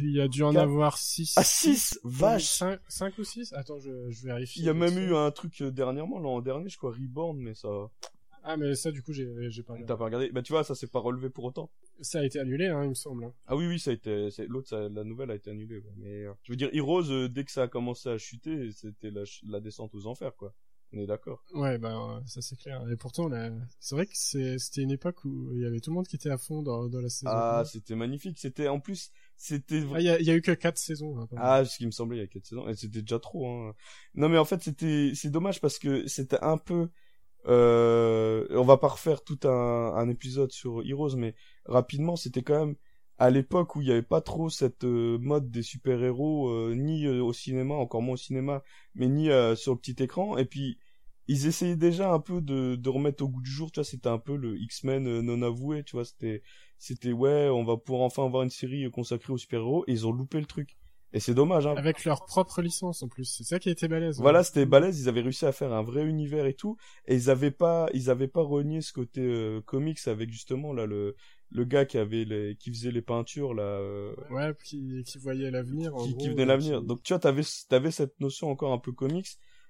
Il 0.03 0.15
y 0.15 0.21
a 0.21 0.27
dû 0.27 0.43
en 0.43 0.55
avoir 0.55 0.97
6. 0.97 1.33
Ah, 1.37 1.43
6 1.43 1.99
Vache 2.03 2.61
5, 2.87 3.17
ou 3.17 3.23
6 3.23 3.53
Attends, 3.53 3.79
je, 3.79 4.09
je 4.09 4.25
vérifie. 4.25 4.59
Il 4.59 4.65
y 4.65 4.69
a 4.69 4.73
même 4.73 4.97
eu 4.97 5.15
un 5.15 5.31
truc 5.31 5.61
euh, 5.61 5.71
dernièrement, 5.71 6.19
l'an 6.19 6.41
dernier, 6.41 6.69
je 6.69 6.77
crois, 6.77 6.91
Reborn, 6.91 7.37
mais 7.37 7.53
ça... 7.53 7.69
Ah, 8.43 8.57
mais 8.57 8.73
ça, 8.73 8.91
du 8.91 9.03
coup, 9.03 9.13
j'ai 9.13 9.25
pas 9.63 9.73
regardé. 9.73 9.85
T'as 9.85 9.97
pas 9.97 10.05
regardé 10.05 10.31
Bah, 10.31 10.41
tu 10.41 10.51
vois, 10.51 10.63
ça 10.63 10.73
s'est 10.73 10.87
pas 10.87 10.99
relevé 10.99 11.29
pour 11.29 11.43
autant. 11.43 11.69
Ça 12.01 12.19
a 12.19 12.23
été 12.23 12.39
annulé, 12.39 12.67
hein, 12.67 12.83
il 12.83 12.89
me 12.89 12.95
semble. 12.95 13.25
Hein. 13.25 13.33
Ah 13.45 13.55
oui, 13.55 13.67
oui, 13.67 13.79
ça 13.79 13.91
a 13.91 13.93
été... 13.93 14.29
L'autre, 14.47 14.75
la 14.75 15.03
nouvelle 15.03 15.29
a 15.29 15.35
été 15.35 15.51
annulée, 15.51 15.83
Mais, 15.97 16.25
euh, 16.25 16.33
je 16.43 16.51
veux 16.51 16.55
dire, 16.55 16.69
Heroes, 16.73 17.11
euh, 17.11 17.29
dès 17.29 17.43
que 17.43 17.51
ça 17.51 17.63
a 17.63 17.67
commencé 17.67 18.09
à 18.09 18.17
chuter, 18.17 18.71
c'était 18.71 19.11
la, 19.11 19.23
la 19.47 19.59
descente 19.59 19.93
aux 19.93 20.07
enfers, 20.07 20.35
quoi. 20.35 20.55
On 20.93 20.97
est 20.97 21.05
d'accord. 21.07 21.43
Ouais, 21.53 21.77
bah 21.77 22.21
ça 22.25 22.41
c'est 22.41 22.57
clair. 22.57 22.83
Et 22.91 22.97
pourtant, 22.97 23.29
c'est 23.79 23.95
vrai 23.95 24.05
que 24.05 24.11
c'était 24.13 24.81
une 24.81 24.91
époque 24.91 25.23
où 25.23 25.53
il 25.53 25.61
y 25.61 25.65
avait 25.65 25.79
tout 25.79 25.89
le 25.89 25.95
monde 25.95 26.07
qui 26.07 26.17
était 26.17 26.29
à 26.29 26.37
fond 26.37 26.61
dans, 26.63 26.89
dans 26.89 26.99
la 26.99 27.07
saison. 27.07 27.31
Ah, 27.31 27.63
c'était 27.65 27.95
magnifique. 27.95 28.37
C'était 28.37 28.67
en 28.67 28.81
plus, 28.81 29.09
c'était. 29.41 29.83
Ah, 29.93 29.99
il 29.99 30.05
y, 30.05 30.09
a, 30.09 30.21
y 30.21 30.29
a 30.29 30.35
eu 30.35 30.41
que 30.41 30.51
quatre 30.51 30.77
saisons. 30.77 31.19
Hein, 31.19 31.27
ah, 31.37 31.65
ce 31.65 31.77
qui 31.77 31.85
me 31.85 31.91
semblait, 31.91 32.17
il 32.17 32.21
y 32.21 32.23
a 32.23 32.27
quatre 32.27 32.45
saisons. 32.45 32.67
Et 32.67 32.75
c'était 32.75 33.01
déjà 33.01 33.19
trop. 33.19 33.47
Hein. 33.47 33.73
Non, 34.13 34.29
mais 34.29 34.37
en 34.37 34.45
fait, 34.45 34.61
c'était, 34.61 35.11
c'est 35.15 35.31
dommage 35.31 35.59
parce 35.61 35.79
que 35.79 36.07
c'était 36.07 36.41
un 36.41 36.57
peu. 36.57 36.89
Euh... 37.47 38.45
On 38.51 38.63
va 38.63 38.77
pas 38.77 38.89
refaire 38.89 39.23
tout 39.23 39.39
un, 39.45 39.49
un 39.95 40.09
épisode 40.09 40.51
sur 40.51 40.83
Heroes, 40.83 41.15
mais 41.17 41.33
rapidement, 41.65 42.15
c'était 42.15 42.43
quand 42.43 42.65
même 42.65 42.75
à 43.17 43.29
l'époque 43.29 43.75
où 43.75 43.81
il 43.81 43.85
n'y 43.85 43.91
avait 43.91 44.01
pas 44.01 44.21
trop 44.21 44.49
cette 44.49 44.83
euh, 44.83 45.19
mode 45.19 45.51
des 45.51 45.61
super-héros, 45.61 46.49
euh, 46.49 46.73
ni 46.75 47.05
euh, 47.05 47.23
au 47.23 47.33
cinéma, 47.33 47.75
encore 47.75 48.01
moins 48.01 48.15
au 48.15 48.17
cinéma, 48.17 48.63
mais 48.95 49.07
ni 49.07 49.25
sur 49.55 49.73
le 49.73 49.77
petit 49.79 50.01
écran. 50.03 50.37
Et 50.37 50.45
puis, 50.45 50.79
ils 51.27 51.45
essayaient 51.45 51.75
déjà 51.75 52.11
un 52.11 52.19
peu 52.19 52.41
de, 52.41 52.75
de 52.75 52.89
remettre 52.89 53.23
au 53.23 53.29
goût 53.29 53.41
du 53.41 53.51
jour, 53.51 53.71
tu 53.71 53.79
vois, 53.79 53.85
c'était 53.85 54.09
un 54.09 54.17
peu 54.17 54.35
le 54.35 54.57
X-Men 54.59 55.21
non 55.21 55.41
avoué, 55.43 55.83
tu 55.83 55.95
vois, 55.95 56.05
c'était, 56.05 56.41
c'était, 56.83 57.11
ouais, 57.11 57.47
on 57.49 57.63
va 57.63 57.77
pouvoir 57.77 58.03
enfin 58.03 58.25
avoir 58.25 58.43
une 58.43 58.49
série 58.49 58.89
consacrée 58.89 59.31
aux 59.31 59.37
super-héros, 59.37 59.83
et 59.87 59.91
ils 59.91 60.07
ont 60.07 60.11
loupé 60.11 60.39
le 60.39 60.45
truc. 60.45 60.77
Et 61.13 61.19
c'est 61.19 61.33
dommage, 61.33 61.67
hein. 61.67 61.75
Avec 61.75 62.05
leur 62.05 62.25
propre 62.25 62.61
licence, 62.61 63.03
en 63.03 63.07
plus. 63.07 63.25
C'est 63.25 63.43
ça 63.43 63.59
qui 63.59 63.69
a 63.69 63.71
été 63.73 63.87
balèze. 63.87 64.19
Voilà, 64.19 64.39
hein. 64.39 64.43
c'était 64.43 64.65
balèze. 64.65 64.99
Ils 64.99 65.09
avaient 65.09 65.21
réussi 65.21 65.45
à 65.45 65.51
faire 65.51 65.73
un 65.73 65.83
vrai 65.83 66.05
univers 66.05 66.45
et 66.45 66.53
tout. 66.53 66.77
Et 67.05 67.15
ils 67.15 67.29
avaient 67.29 67.51
pas, 67.51 67.89
ils 67.93 68.09
avaient 68.09 68.29
pas 68.29 68.41
renié 68.41 68.81
ce 68.81 68.93
côté 68.93 69.59
comics 69.65 69.99
avec 70.07 70.31
justement, 70.31 70.71
là, 70.73 70.85
le, 70.85 71.15
le 71.51 71.65
gars 71.65 71.85
qui 71.85 71.97
avait 71.97 72.23
les, 72.23 72.55
qui 72.55 72.71
faisait 72.71 72.91
les 72.91 73.01
peintures 73.01 73.53
là 73.53 73.63
euh... 73.63 74.15
ouais 74.29 74.53
qui, 74.63 75.03
qui 75.03 75.17
voyait 75.17 75.51
l'avenir 75.51 75.93
qui, 76.01 76.15
qui 76.15 76.29
venait 76.29 76.45
l'avenir 76.45 76.81
donc 76.81 77.03
tu 77.03 77.13
vois 77.13 77.19
t'avais 77.19 77.43
t'avais 77.69 77.91
cette 77.91 78.19
notion 78.19 78.49
encore 78.49 78.71
un 78.71 78.77
peu 78.77 78.91
comics 78.91 79.27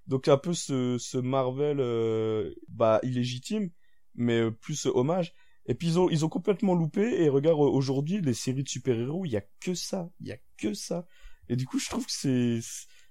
donc 0.07 0.27
un 0.27 0.37
peu 0.37 0.53
ce 0.53 0.97
ce 0.99 1.17
Marvel 1.17 1.79
euh, 1.79 2.53
bah 2.69 2.99
illégitime 3.03 3.71
mais 4.13 4.41
euh, 4.41 4.51
plus 4.51 4.85
hommage 4.85 5.33
et 5.65 5.75
puis 5.75 5.89
ils 5.89 5.99
ont 5.99 6.09
ils 6.09 6.25
ont 6.25 6.29
complètement 6.29 6.73
loupé 6.73 7.21
et 7.21 7.29
regarde 7.29 7.59
aujourd'hui 7.59 8.21
les 8.21 8.33
séries 8.33 8.63
de 8.63 8.69
super 8.69 8.97
héros 8.97 9.25
il 9.25 9.31
y 9.31 9.37
a 9.37 9.43
que 9.59 9.73
ça 9.73 10.11
il 10.19 10.27
y 10.27 10.31
a 10.31 10.37
que 10.57 10.73
ça 10.73 11.07
et 11.49 11.55
du 11.55 11.65
coup 11.65 11.79
je 11.79 11.89
trouve 11.89 12.05
que 12.05 12.11
c'est 12.11 12.59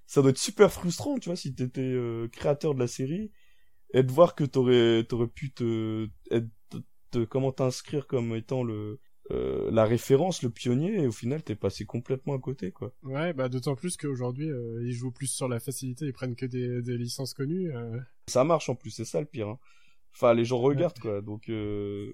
ça 0.05 0.21
doit 0.21 0.31
être 0.31 0.37
super 0.37 0.71
frustrant 0.71 1.17
tu 1.17 1.29
vois 1.29 1.35
si 1.35 1.53
t'étais 1.53 1.81
euh, 1.81 2.27
créateur 2.27 2.73
de 2.73 2.79
la 2.79 2.87
série 2.87 3.31
et 3.93 4.03
de 4.03 4.11
voir 4.11 4.35
que 4.35 4.43
t'aurais 4.43 5.05
t'aurais 5.05 5.27
pu 5.27 5.53
te 5.53 6.09
être 6.29 6.47
comment 7.29 7.51
t'inscrire 7.51 8.07
comme 8.07 8.35
étant 8.35 8.63
le 8.63 8.99
euh, 9.31 9.69
la 9.71 9.85
référence, 9.85 10.41
le 10.41 10.49
pionnier, 10.49 11.03
et 11.03 11.07
au 11.07 11.11
final 11.11 11.41
t'es 11.41 11.55
passé 11.55 11.85
complètement 11.85 12.33
à 12.33 12.39
côté, 12.39 12.71
quoi. 12.71 12.93
Ouais, 13.03 13.33
bah 13.33 13.47
d'autant 13.47 13.75
plus 13.75 13.95
qu'aujourd'hui 13.95 14.49
euh, 14.49 14.81
ils 14.83 14.91
jouent 14.91 15.11
plus 15.11 15.27
sur 15.27 15.47
la 15.47 15.59
facilité, 15.59 16.05
ils 16.05 16.13
prennent 16.13 16.35
que 16.35 16.45
des, 16.45 16.81
des 16.81 16.97
licences 16.97 17.33
connues. 17.33 17.73
Euh. 17.73 17.97
Ça 18.27 18.43
marche 18.43 18.67
en 18.67 18.75
plus, 18.75 18.89
c'est 18.89 19.05
ça 19.05 19.21
le 19.21 19.25
pire. 19.25 19.47
Hein. 19.47 19.59
Enfin, 20.13 20.33
les 20.33 20.43
gens 20.43 20.59
regardent, 20.59 20.99
quoi. 20.99 21.21
Donc, 21.21 21.49
euh, 21.49 22.11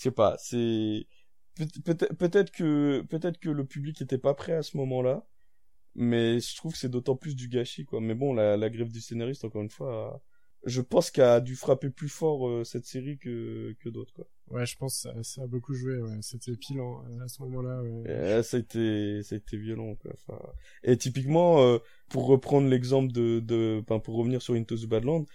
je 0.00 0.04
sais 0.04 0.10
pas, 0.10 0.34
c'est 0.38 1.06
peut-être 1.56 2.50
que 2.52 3.02
peut-être 3.02 3.38
que 3.38 3.50
le 3.50 3.66
public 3.66 4.00
était 4.00 4.16
pas 4.16 4.32
prêt 4.32 4.54
à 4.54 4.62
ce 4.62 4.78
moment-là, 4.78 5.26
mais 5.94 6.40
je 6.40 6.56
trouve 6.56 6.72
que 6.72 6.78
c'est 6.78 6.88
d'autant 6.88 7.16
plus 7.16 7.36
du 7.36 7.48
gâchis, 7.48 7.84
quoi. 7.84 8.00
Mais 8.00 8.14
bon, 8.14 8.32
la, 8.32 8.56
la 8.56 8.70
grève 8.70 8.90
du 8.90 9.02
scénariste, 9.02 9.44
encore 9.44 9.60
une 9.60 9.68
fois, 9.68 10.22
je 10.64 10.80
pense 10.80 11.10
qu'elle 11.10 11.24
a 11.24 11.40
dû 11.42 11.54
frapper 11.54 11.90
plus 11.90 12.08
fort 12.08 12.48
euh, 12.48 12.64
cette 12.64 12.86
série 12.86 13.18
que 13.18 13.76
que 13.78 13.90
d'autres 13.90 14.14
quoi. 14.14 14.26
Ouais, 14.48 14.64
je 14.64 14.76
pense 14.78 15.02
que 15.02 15.10
ça, 15.10 15.22
ça 15.22 15.42
a 15.42 15.46
beaucoup 15.46 15.74
joué. 15.74 16.00
Ouais. 16.00 16.16
C'était 16.22 16.56
pile 16.56 16.80
à 17.22 17.28
ce 17.28 17.42
moment-là. 17.42 17.82
Ouais. 17.82 18.42
ça 18.42 18.56
a 18.56 18.60
été 18.60 19.22
ça 19.22 19.34
a 19.34 19.38
été 19.38 19.58
violent 19.58 19.96
quoi. 19.96 20.12
Enfin, 20.14 20.40
et 20.82 20.96
typiquement 20.96 21.60
euh, 21.60 21.78
pour 22.08 22.26
reprendre 22.26 22.68
l'exemple 22.68 23.12
de 23.12 23.40
de 23.40 23.80
enfin, 23.82 23.98
pour 24.00 24.16
revenir 24.16 24.40
sur 24.40 24.54
Into 24.54 24.78
the 24.78 24.86
Badland, 24.86 25.26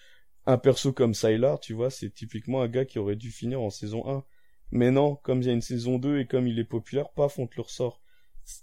un 0.46 0.58
perso 0.58 0.94
comme 0.94 1.14
Sylar, 1.14 1.60
tu 1.60 1.74
vois, 1.74 1.90
c'est 1.90 2.12
typiquement 2.12 2.62
un 2.62 2.68
gars 2.68 2.86
qui 2.86 3.00
aurait 3.00 3.16
dû 3.16 3.32
finir 3.32 3.62
en 3.62 3.70
saison 3.70 4.08
1. 4.08 4.24
Mais 4.72 4.92
non, 4.92 5.16
comme 5.16 5.42
il 5.42 5.48
y 5.48 5.50
a 5.50 5.54
une 5.54 5.62
saison 5.62 5.98
2 6.00 6.20
et 6.20 6.28
comme 6.28 6.48
il 6.48 6.60
est 6.60 6.66
populaire, 6.66 7.10
paf, 7.12 7.40
on 7.40 7.48
te 7.48 7.56
le 7.58 7.64
ressort 7.64 8.02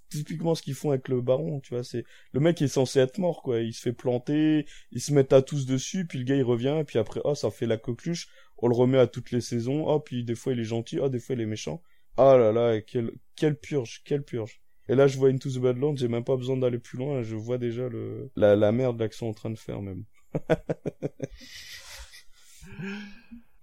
typiquement 0.08 0.54
ce 0.54 0.62
qu'ils 0.62 0.74
font 0.74 0.90
avec 0.90 1.08
le 1.08 1.20
baron, 1.20 1.60
tu 1.60 1.74
vois, 1.74 1.84
c'est 1.84 2.04
le 2.32 2.40
mec 2.40 2.60
est 2.62 2.68
censé 2.68 3.00
être 3.00 3.18
mort 3.18 3.42
quoi, 3.42 3.60
il 3.60 3.72
se 3.72 3.80
fait 3.80 3.92
planter, 3.92 4.66
ils 4.90 5.00
se 5.00 5.12
mettent 5.12 5.32
à 5.32 5.42
tous 5.42 5.66
dessus, 5.66 6.06
puis 6.06 6.18
le 6.18 6.24
gars 6.24 6.36
il 6.36 6.42
revient 6.42 6.76
et 6.80 6.84
puis 6.84 6.98
après 6.98 7.20
oh 7.24 7.34
ça 7.34 7.50
fait 7.50 7.66
la 7.66 7.76
coqueluche, 7.76 8.28
on 8.58 8.68
le 8.68 8.74
remet 8.74 8.98
à 8.98 9.06
toutes 9.06 9.30
les 9.30 9.40
saisons, 9.40 9.86
oh 9.88 10.00
puis 10.00 10.24
des 10.24 10.34
fois 10.34 10.52
il 10.52 10.60
est 10.60 10.64
gentil, 10.64 10.98
oh 11.00 11.08
des 11.08 11.18
fois 11.18 11.34
il 11.34 11.40
est 11.40 11.46
méchant. 11.46 11.82
Ah 12.16 12.36
là 12.36 12.52
là, 12.52 12.80
quelle 12.80 13.12
quelle 13.36 13.56
purge, 13.56 14.02
quelle 14.04 14.22
purge. 14.22 14.60
Et 14.88 14.94
là 14.94 15.06
je 15.06 15.18
vois 15.18 15.30
Into 15.30 15.50
the 15.50 15.58
Badlands, 15.58 15.96
j'ai 15.96 16.08
même 16.08 16.24
pas 16.24 16.36
besoin 16.36 16.56
d'aller 16.56 16.78
plus 16.78 16.98
loin, 16.98 17.22
je 17.22 17.36
vois 17.36 17.58
déjà 17.58 17.88
le 17.88 18.30
la 18.36 18.56
la 18.56 18.72
merde 18.72 19.00
là 19.00 19.08
qu'ils 19.08 19.18
sont 19.18 19.26
en 19.26 19.34
train 19.34 19.50
de 19.50 19.58
faire 19.58 19.82
même. 19.82 20.04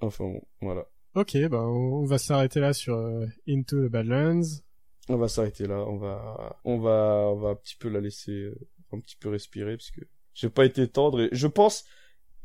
enfin 0.01 0.25
bon, 0.25 0.41
voilà. 0.61 0.87
Ok, 1.19 1.37
bah 1.49 1.67
on 1.67 2.05
va 2.05 2.17
s'arrêter 2.17 2.61
là 2.61 2.71
sur 2.71 2.95
euh, 2.95 3.25
Into 3.47 3.85
the 3.85 3.91
Badlands 3.91 4.61
on 5.09 5.17
va 5.17 5.27
s'arrêter 5.27 5.65
là. 5.65 5.83
On 5.87 5.97
va, 5.97 6.59
on 6.63 6.77
va, 6.77 7.29
on 7.33 7.35
va 7.35 7.49
un 7.49 7.55
petit 7.55 7.75
peu 7.75 7.89
la 7.89 7.99
laisser 7.99 8.31
euh, 8.31 8.55
un 8.91 8.99
petit 8.99 9.15
peu 9.15 9.29
respirer 9.29 9.75
parce 9.75 9.91
que 9.91 10.01
j'ai 10.35 10.49
pas 10.49 10.65
été 10.65 10.87
tendre 10.87 11.27
je 11.31 11.47
pense, 11.47 11.83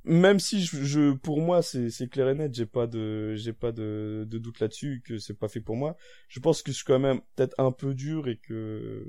même 0.05 0.41
si 0.41 0.65
je, 0.65 1.13
pour 1.13 1.41
moi 1.41 1.63
c'est, 1.63 2.09
clair 2.11 2.31
et 2.31 2.35
net, 2.35 2.55
j'ai 2.55 2.67
pas 2.67 2.87
de, 2.87 3.35
j'ai 3.35 3.53
pas 3.53 3.71
de, 3.71 4.27
de 4.27 4.39
doute 4.39 4.61
là-dessus 4.61 5.03
que 5.05 5.19
c'est 5.19 5.39
pas 5.39 5.49
fait 5.49 5.61
pour 5.61 5.77
moi. 5.77 5.97
Je 6.29 6.41
pense 6.41 6.63
que 6.63 6.73
je 6.73 6.77
suis 6.77 6.87
quand 6.87 6.99
même 6.99 7.21
peut-être 7.37 7.55
un 7.59 7.71
peu 7.71 7.95
dur 7.95 8.29
et 8.29 8.39
que 8.39 9.07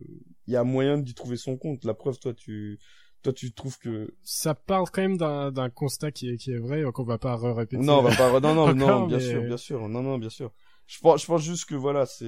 il 0.47 0.53
y 0.53 0.57
a 0.57 0.63
moyen 0.65 0.97
d'y 0.97 1.13
trouver 1.13 1.37
son 1.37 1.57
compte. 1.57 1.85
La 1.85 1.93
preuve, 1.93 2.19
toi, 2.19 2.33
tu, 2.33 2.79
toi, 3.25 3.33
tu 3.33 3.51
trouves 3.51 3.79
que 3.79 4.13
ça 4.23 4.53
parle 4.53 4.85
quand 4.91 5.01
même 5.01 5.17
d'un, 5.17 5.51
d'un 5.51 5.71
constat 5.71 6.11
qui 6.11 6.29
est, 6.29 6.37
qui 6.37 6.51
est 6.51 6.59
vrai, 6.59 6.83
qu'on 6.93 7.03
va 7.03 7.17
pas 7.17 7.35
répéter. 7.35 7.81
Non, 7.83 7.99
on 7.99 8.01
va 8.03 8.15
pas, 8.15 8.39
non, 8.39 8.53
non, 8.53 8.73
non, 8.75 9.07
bien 9.07 9.19
sûr, 9.19 9.41
bien 9.41 9.57
sûr, 9.57 9.89
non, 9.89 10.03
non, 10.03 10.19
bien 10.19 10.29
sûr. 10.29 10.51
je 10.85 10.99
pense, 10.99 11.23
je 11.23 11.25
pense 11.25 11.41
juste 11.41 11.65
que 11.65 11.73
voilà, 11.73 12.05
c'est, 12.05 12.23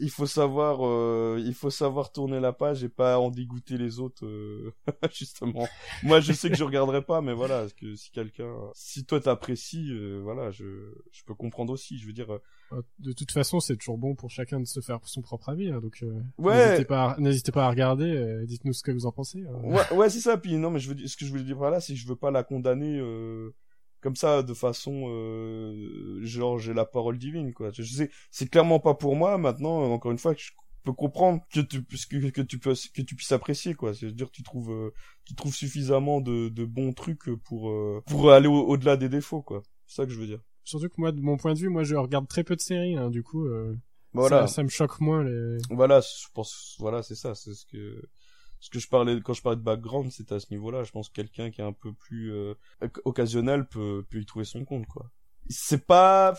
il 0.00 0.10
faut 0.10 0.26
savoir, 0.26 0.86
euh, 0.86 1.42
il 1.44 1.54
faut 1.54 1.70
savoir 1.70 2.12
tourner 2.12 2.38
la 2.38 2.52
page 2.52 2.84
et 2.84 2.88
pas 2.88 3.18
en 3.18 3.30
dégoûter 3.30 3.78
les 3.78 3.98
autres, 3.98 4.24
euh, 4.24 4.72
justement. 5.12 5.66
Moi, 6.04 6.20
je 6.20 6.32
sais 6.32 6.48
que 6.48 6.56
je 6.56 6.62
regarderai 6.62 7.02
pas, 7.02 7.20
mais 7.22 7.34
voilà, 7.34 7.66
que 7.76 7.96
si 7.96 8.12
quelqu'un, 8.12 8.54
si 8.74 9.04
toi 9.04 9.20
t'apprécies, 9.20 9.90
euh, 9.90 10.20
voilà, 10.22 10.52
je, 10.52 10.94
je 11.10 11.24
peux 11.24 11.34
comprendre 11.34 11.72
aussi. 11.72 11.98
Je 11.98 12.06
veux 12.06 12.12
dire. 12.12 12.38
De 12.98 13.12
toute 13.12 13.30
façon, 13.30 13.60
c'est 13.60 13.76
toujours 13.76 13.98
bon 13.98 14.14
pour 14.14 14.30
chacun 14.30 14.60
de 14.60 14.66
se 14.66 14.80
faire 14.80 14.98
son 15.04 15.22
propre 15.22 15.50
avis, 15.50 15.70
hein, 15.70 15.80
donc 15.80 16.04
ouais. 16.38 16.70
n'hésitez 16.70 16.84
pas, 16.84 17.16
n'hésitez 17.18 17.52
pas 17.52 17.66
à 17.66 17.70
regarder. 17.70 18.44
dites-nous 18.46 18.72
ce 18.72 18.82
que 18.82 18.90
vous 18.90 19.06
en 19.06 19.12
pensez. 19.12 19.44
Ouais, 19.44 19.92
ouais, 19.94 20.10
c'est 20.10 20.20
ça. 20.20 20.36
Puis 20.36 20.56
non, 20.56 20.70
mais 20.70 20.80
je 20.80 20.92
veux, 20.92 21.06
ce 21.06 21.16
que 21.16 21.24
je 21.24 21.30
voulais 21.30 21.44
dire 21.44 21.58
par 21.58 21.70
là, 21.70 21.80
c'est 21.80 21.94
que 21.94 21.98
je 21.98 22.08
veux 22.08 22.16
pas 22.16 22.30
la 22.30 22.42
condamner 22.42 23.00
comme 24.06 24.14
ça 24.16 24.42
de 24.44 24.54
façon 24.54 25.08
euh, 25.08 26.20
genre 26.22 26.60
j'ai 26.60 26.74
la 26.74 26.84
parole 26.84 27.18
divine 27.18 27.52
quoi 27.52 27.70
je 27.72 27.82
sais 27.82 28.10
c'est 28.30 28.48
clairement 28.48 28.78
pas 28.78 28.94
pour 28.94 29.16
moi 29.16 29.36
maintenant 29.38 29.82
encore 29.92 30.12
une 30.12 30.18
fois 30.18 30.32
je 30.36 30.50
peux 30.84 30.92
comprendre 30.92 31.42
que 31.52 31.58
tu 31.58 31.84
que, 31.84 32.30
que 32.30 32.40
tu 32.40 32.60
peux 32.60 32.74
que 32.94 33.02
tu 33.02 33.16
puisses 33.16 33.32
apprécier 33.32 33.74
quoi 33.74 33.94
c'est 33.94 34.06
à 34.06 34.10
dire 34.10 34.30
tu 34.30 34.44
trouves 34.44 34.70
euh, 34.70 34.94
tu 35.24 35.34
trouves 35.34 35.54
suffisamment 35.54 36.20
de, 36.20 36.48
de 36.48 36.64
bons 36.64 36.92
trucs 36.92 37.28
pour 37.44 37.70
euh, 37.70 38.00
pour 38.06 38.30
aller 38.30 38.46
au-delà 38.46 38.96
des 38.96 39.08
défauts 39.08 39.42
quoi 39.42 39.62
c'est 39.86 39.96
ça 39.96 40.06
que 40.06 40.12
je 40.12 40.20
veux 40.20 40.26
dire 40.26 40.40
surtout 40.66 40.88
que 40.88 40.98
moi 40.98 41.12
de 41.12 41.20
mon 41.20 41.36
point 41.38 41.54
de 41.54 41.58
vue 41.58 41.70
moi 41.70 41.82
je 41.82 41.94
regarde 41.94 42.28
très 42.28 42.44
peu 42.44 42.56
de 42.56 42.60
séries 42.60 42.96
hein, 42.96 43.08
du 43.08 43.22
coup 43.22 43.48
voilà. 44.12 44.46
ça, 44.46 44.54
ça, 44.54 44.62
me 44.62 44.68
choque 44.68 45.00
moins 45.00 45.24
les 45.24 45.58
voilà 45.70 46.00
je 46.00 46.26
pense 46.34 46.76
voilà 46.78 47.02
c'est 47.02 47.14
ça 47.14 47.34
c'est 47.34 47.54
ce 47.54 47.64
que 47.64 48.02
ce 48.60 48.70
que 48.70 48.78
je 48.78 48.88
parlais 48.88 49.20
quand 49.22 49.32
je 49.32 49.42
parlais 49.42 49.56
de 49.56 49.62
background 49.62 50.10
c'était 50.10 50.34
à 50.34 50.40
ce 50.40 50.46
niveau-là 50.50 50.82
je 50.82 50.90
pense 50.90 51.08
que 51.08 51.14
quelqu'un 51.14 51.50
qui 51.50 51.60
est 51.60 51.64
un 51.64 51.72
peu 51.72 51.92
plus 51.92 52.32
euh, 52.32 52.54
occasionnel 53.04 53.66
peut 53.66 54.04
peut 54.10 54.18
y 54.18 54.26
trouver 54.26 54.44
son 54.44 54.64
compte 54.64 54.86
quoi. 54.86 55.10
C'est 55.48 55.86
pas 55.86 56.34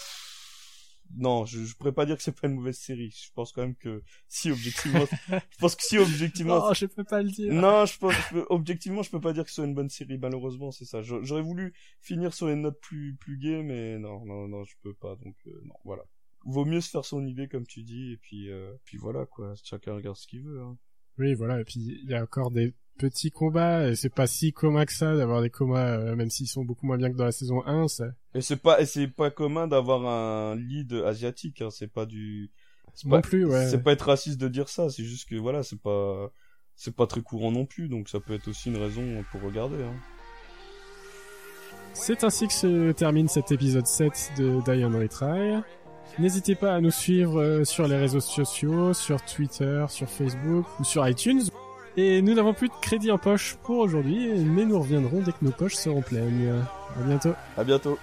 non 1.15 1.45
je, 1.45 1.63
je 1.63 1.75
pourrais 1.75 1.91
pas 1.91 2.05
dire 2.05 2.17
que 2.17 2.23
c'est 2.23 2.39
pas 2.39 2.47
une 2.47 2.55
mauvaise 2.55 2.77
série 2.77 3.11
je 3.11 3.31
pense 3.33 3.51
quand 3.51 3.61
même 3.61 3.75
que 3.75 4.03
si 4.27 4.51
objectivement 4.51 5.05
je 5.29 5.57
pense 5.59 5.75
que 5.75 5.83
si 5.83 5.97
objectivement 5.97 6.59
non 6.59 6.73
je 6.73 6.85
peux 6.85 7.03
pas 7.03 7.21
le 7.21 7.29
dire 7.29 7.53
non 7.53 7.85
je 7.85 7.97
pense 7.97 8.15
objectivement 8.49 9.03
je 9.03 9.09
peux 9.09 9.21
pas 9.21 9.33
dire 9.33 9.43
que 9.43 9.49
ce 9.49 9.55
soit 9.55 9.65
une 9.65 9.75
bonne 9.75 9.89
série 9.89 10.17
malheureusement 10.17 10.71
c'est 10.71 10.85
ça 10.85 11.01
j'aurais 11.01 11.41
voulu 11.41 11.73
finir 12.01 12.33
sur 12.33 12.49
une 12.49 12.61
note 12.61 12.79
plus 12.81 13.15
plus 13.15 13.37
gay 13.37 13.63
mais 13.63 13.97
non 13.99 14.25
non 14.25 14.47
non 14.47 14.63
je 14.65 14.75
peux 14.81 14.93
pas 14.93 15.15
donc 15.15 15.35
euh, 15.47 15.61
non 15.65 15.75
voilà 15.83 16.03
vaut 16.45 16.65
mieux 16.65 16.81
se 16.81 16.89
faire 16.89 17.05
son 17.05 17.25
idée 17.25 17.47
comme 17.47 17.65
tu 17.65 17.83
dis 17.83 18.13
et 18.13 18.17
puis 18.17 18.49
euh, 18.49 18.73
puis 18.83 18.97
voilà 18.97 19.25
quoi 19.25 19.53
chacun 19.63 19.93
regarde 19.95 20.17
ce 20.17 20.27
qu'il 20.27 20.43
veut 20.43 20.61
hein. 20.61 20.77
Oui, 21.17 21.33
voilà. 21.33 21.59
Et 21.59 21.63
puis 21.63 21.79
il 21.79 22.09
y 22.09 22.13
a 22.13 22.21
encore 22.21 22.51
des 22.51 22.73
petits 22.97 23.31
combats 23.31 23.87
et 23.87 23.95
c'est 23.95 24.13
pas 24.13 24.27
si 24.27 24.51
commun 24.51 24.85
que 24.85 24.93
ça 24.93 25.15
d'avoir 25.15 25.41
des 25.41 25.49
combats, 25.49 25.97
euh, 25.97 26.15
même 26.15 26.29
s'ils 26.29 26.47
sont 26.47 26.65
beaucoup 26.65 26.85
moins 26.85 26.97
bien 26.97 27.11
que 27.11 27.15
dans 27.15 27.25
la 27.25 27.31
saison 27.31 27.65
1. 27.65 27.87
Ça... 27.87 28.05
Et 28.33 28.41
c'est 28.41 28.57
pas, 28.57 28.81
et 28.81 28.85
c'est 28.85 29.07
pas 29.07 29.31
commun 29.31 29.67
d'avoir 29.67 30.05
un 30.05 30.55
lead 30.55 30.93
asiatique. 30.93 31.61
Hein. 31.61 31.69
C'est 31.69 31.91
pas 31.91 32.05
du. 32.05 32.51
Non 33.05 33.11
pas, 33.11 33.21
plus, 33.21 33.45
ouais. 33.45 33.67
C'est 33.67 33.83
pas 33.83 33.91
être 33.91 34.07
raciste 34.07 34.39
de 34.39 34.47
dire 34.47 34.69
ça. 34.69 34.89
C'est 34.89 35.03
juste 35.03 35.29
que 35.29 35.35
voilà, 35.35 35.63
c'est 35.63 35.79
pas, 35.79 36.31
c'est 36.75 36.95
pas 36.95 37.07
très 37.07 37.21
courant 37.21 37.51
non 37.51 37.65
plus. 37.65 37.89
Donc 37.89 38.09
ça 38.09 38.19
peut 38.19 38.33
être 38.33 38.47
aussi 38.47 38.69
une 38.69 38.77
raison 38.77 39.23
pour 39.31 39.41
regarder. 39.41 39.83
Hein. 39.83 39.95
C'est 41.93 42.23
ainsi 42.23 42.47
que 42.47 42.53
se 42.53 42.91
termine 42.91 43.27
cet 43.27 43.51
épisode 43.51 43.87
7 43.87 44.33
de 44.37 44.85
on 44.85 44.99
Retry. 44.99 45.61
N'hésitez 46.19 46.55
pas 46.55 46.75
à 46.75 46.81
nous 46.81 46.91
suivre 46.91 47.41
euh, 47.41 47.63
sur 47.63 47.87
les 47.87 47.97
réseaux 47.97 48.19
sociaux, 48.19 48.93
sur 48.93 49.23
Twitter, 49.23 49.85
sur 49.89 50.09
Facebook 50.09 50.65
ou 50.79 50.83
sur 50.83 51.07
iTunes. 51.07 51.43
Et 51.99 52.21
nous 52.21 52.35
n'avons 52.35 52.53
plus 52.53 52.67
de 52.67 52.73
crédit 52.79 53.11
en 53.11 53.17
poche 53.17 53.57
pour 53.63 53.79
aujourd'hui, 53.79 54.29
mais 54.45 54.65
nous 54.65 54.79
reviendrons 54.79 55.21
dès 55.21 55.31
que 55.31 55.43
nos 55.43 55.51
poches 55.51 55.73
seront 55.73 56.03
pleines. 56.03 56.63
À 56.95 57.03
bientôt. 57.03 57.33
À 57.57 57.63
bientôt. 57.63 57.97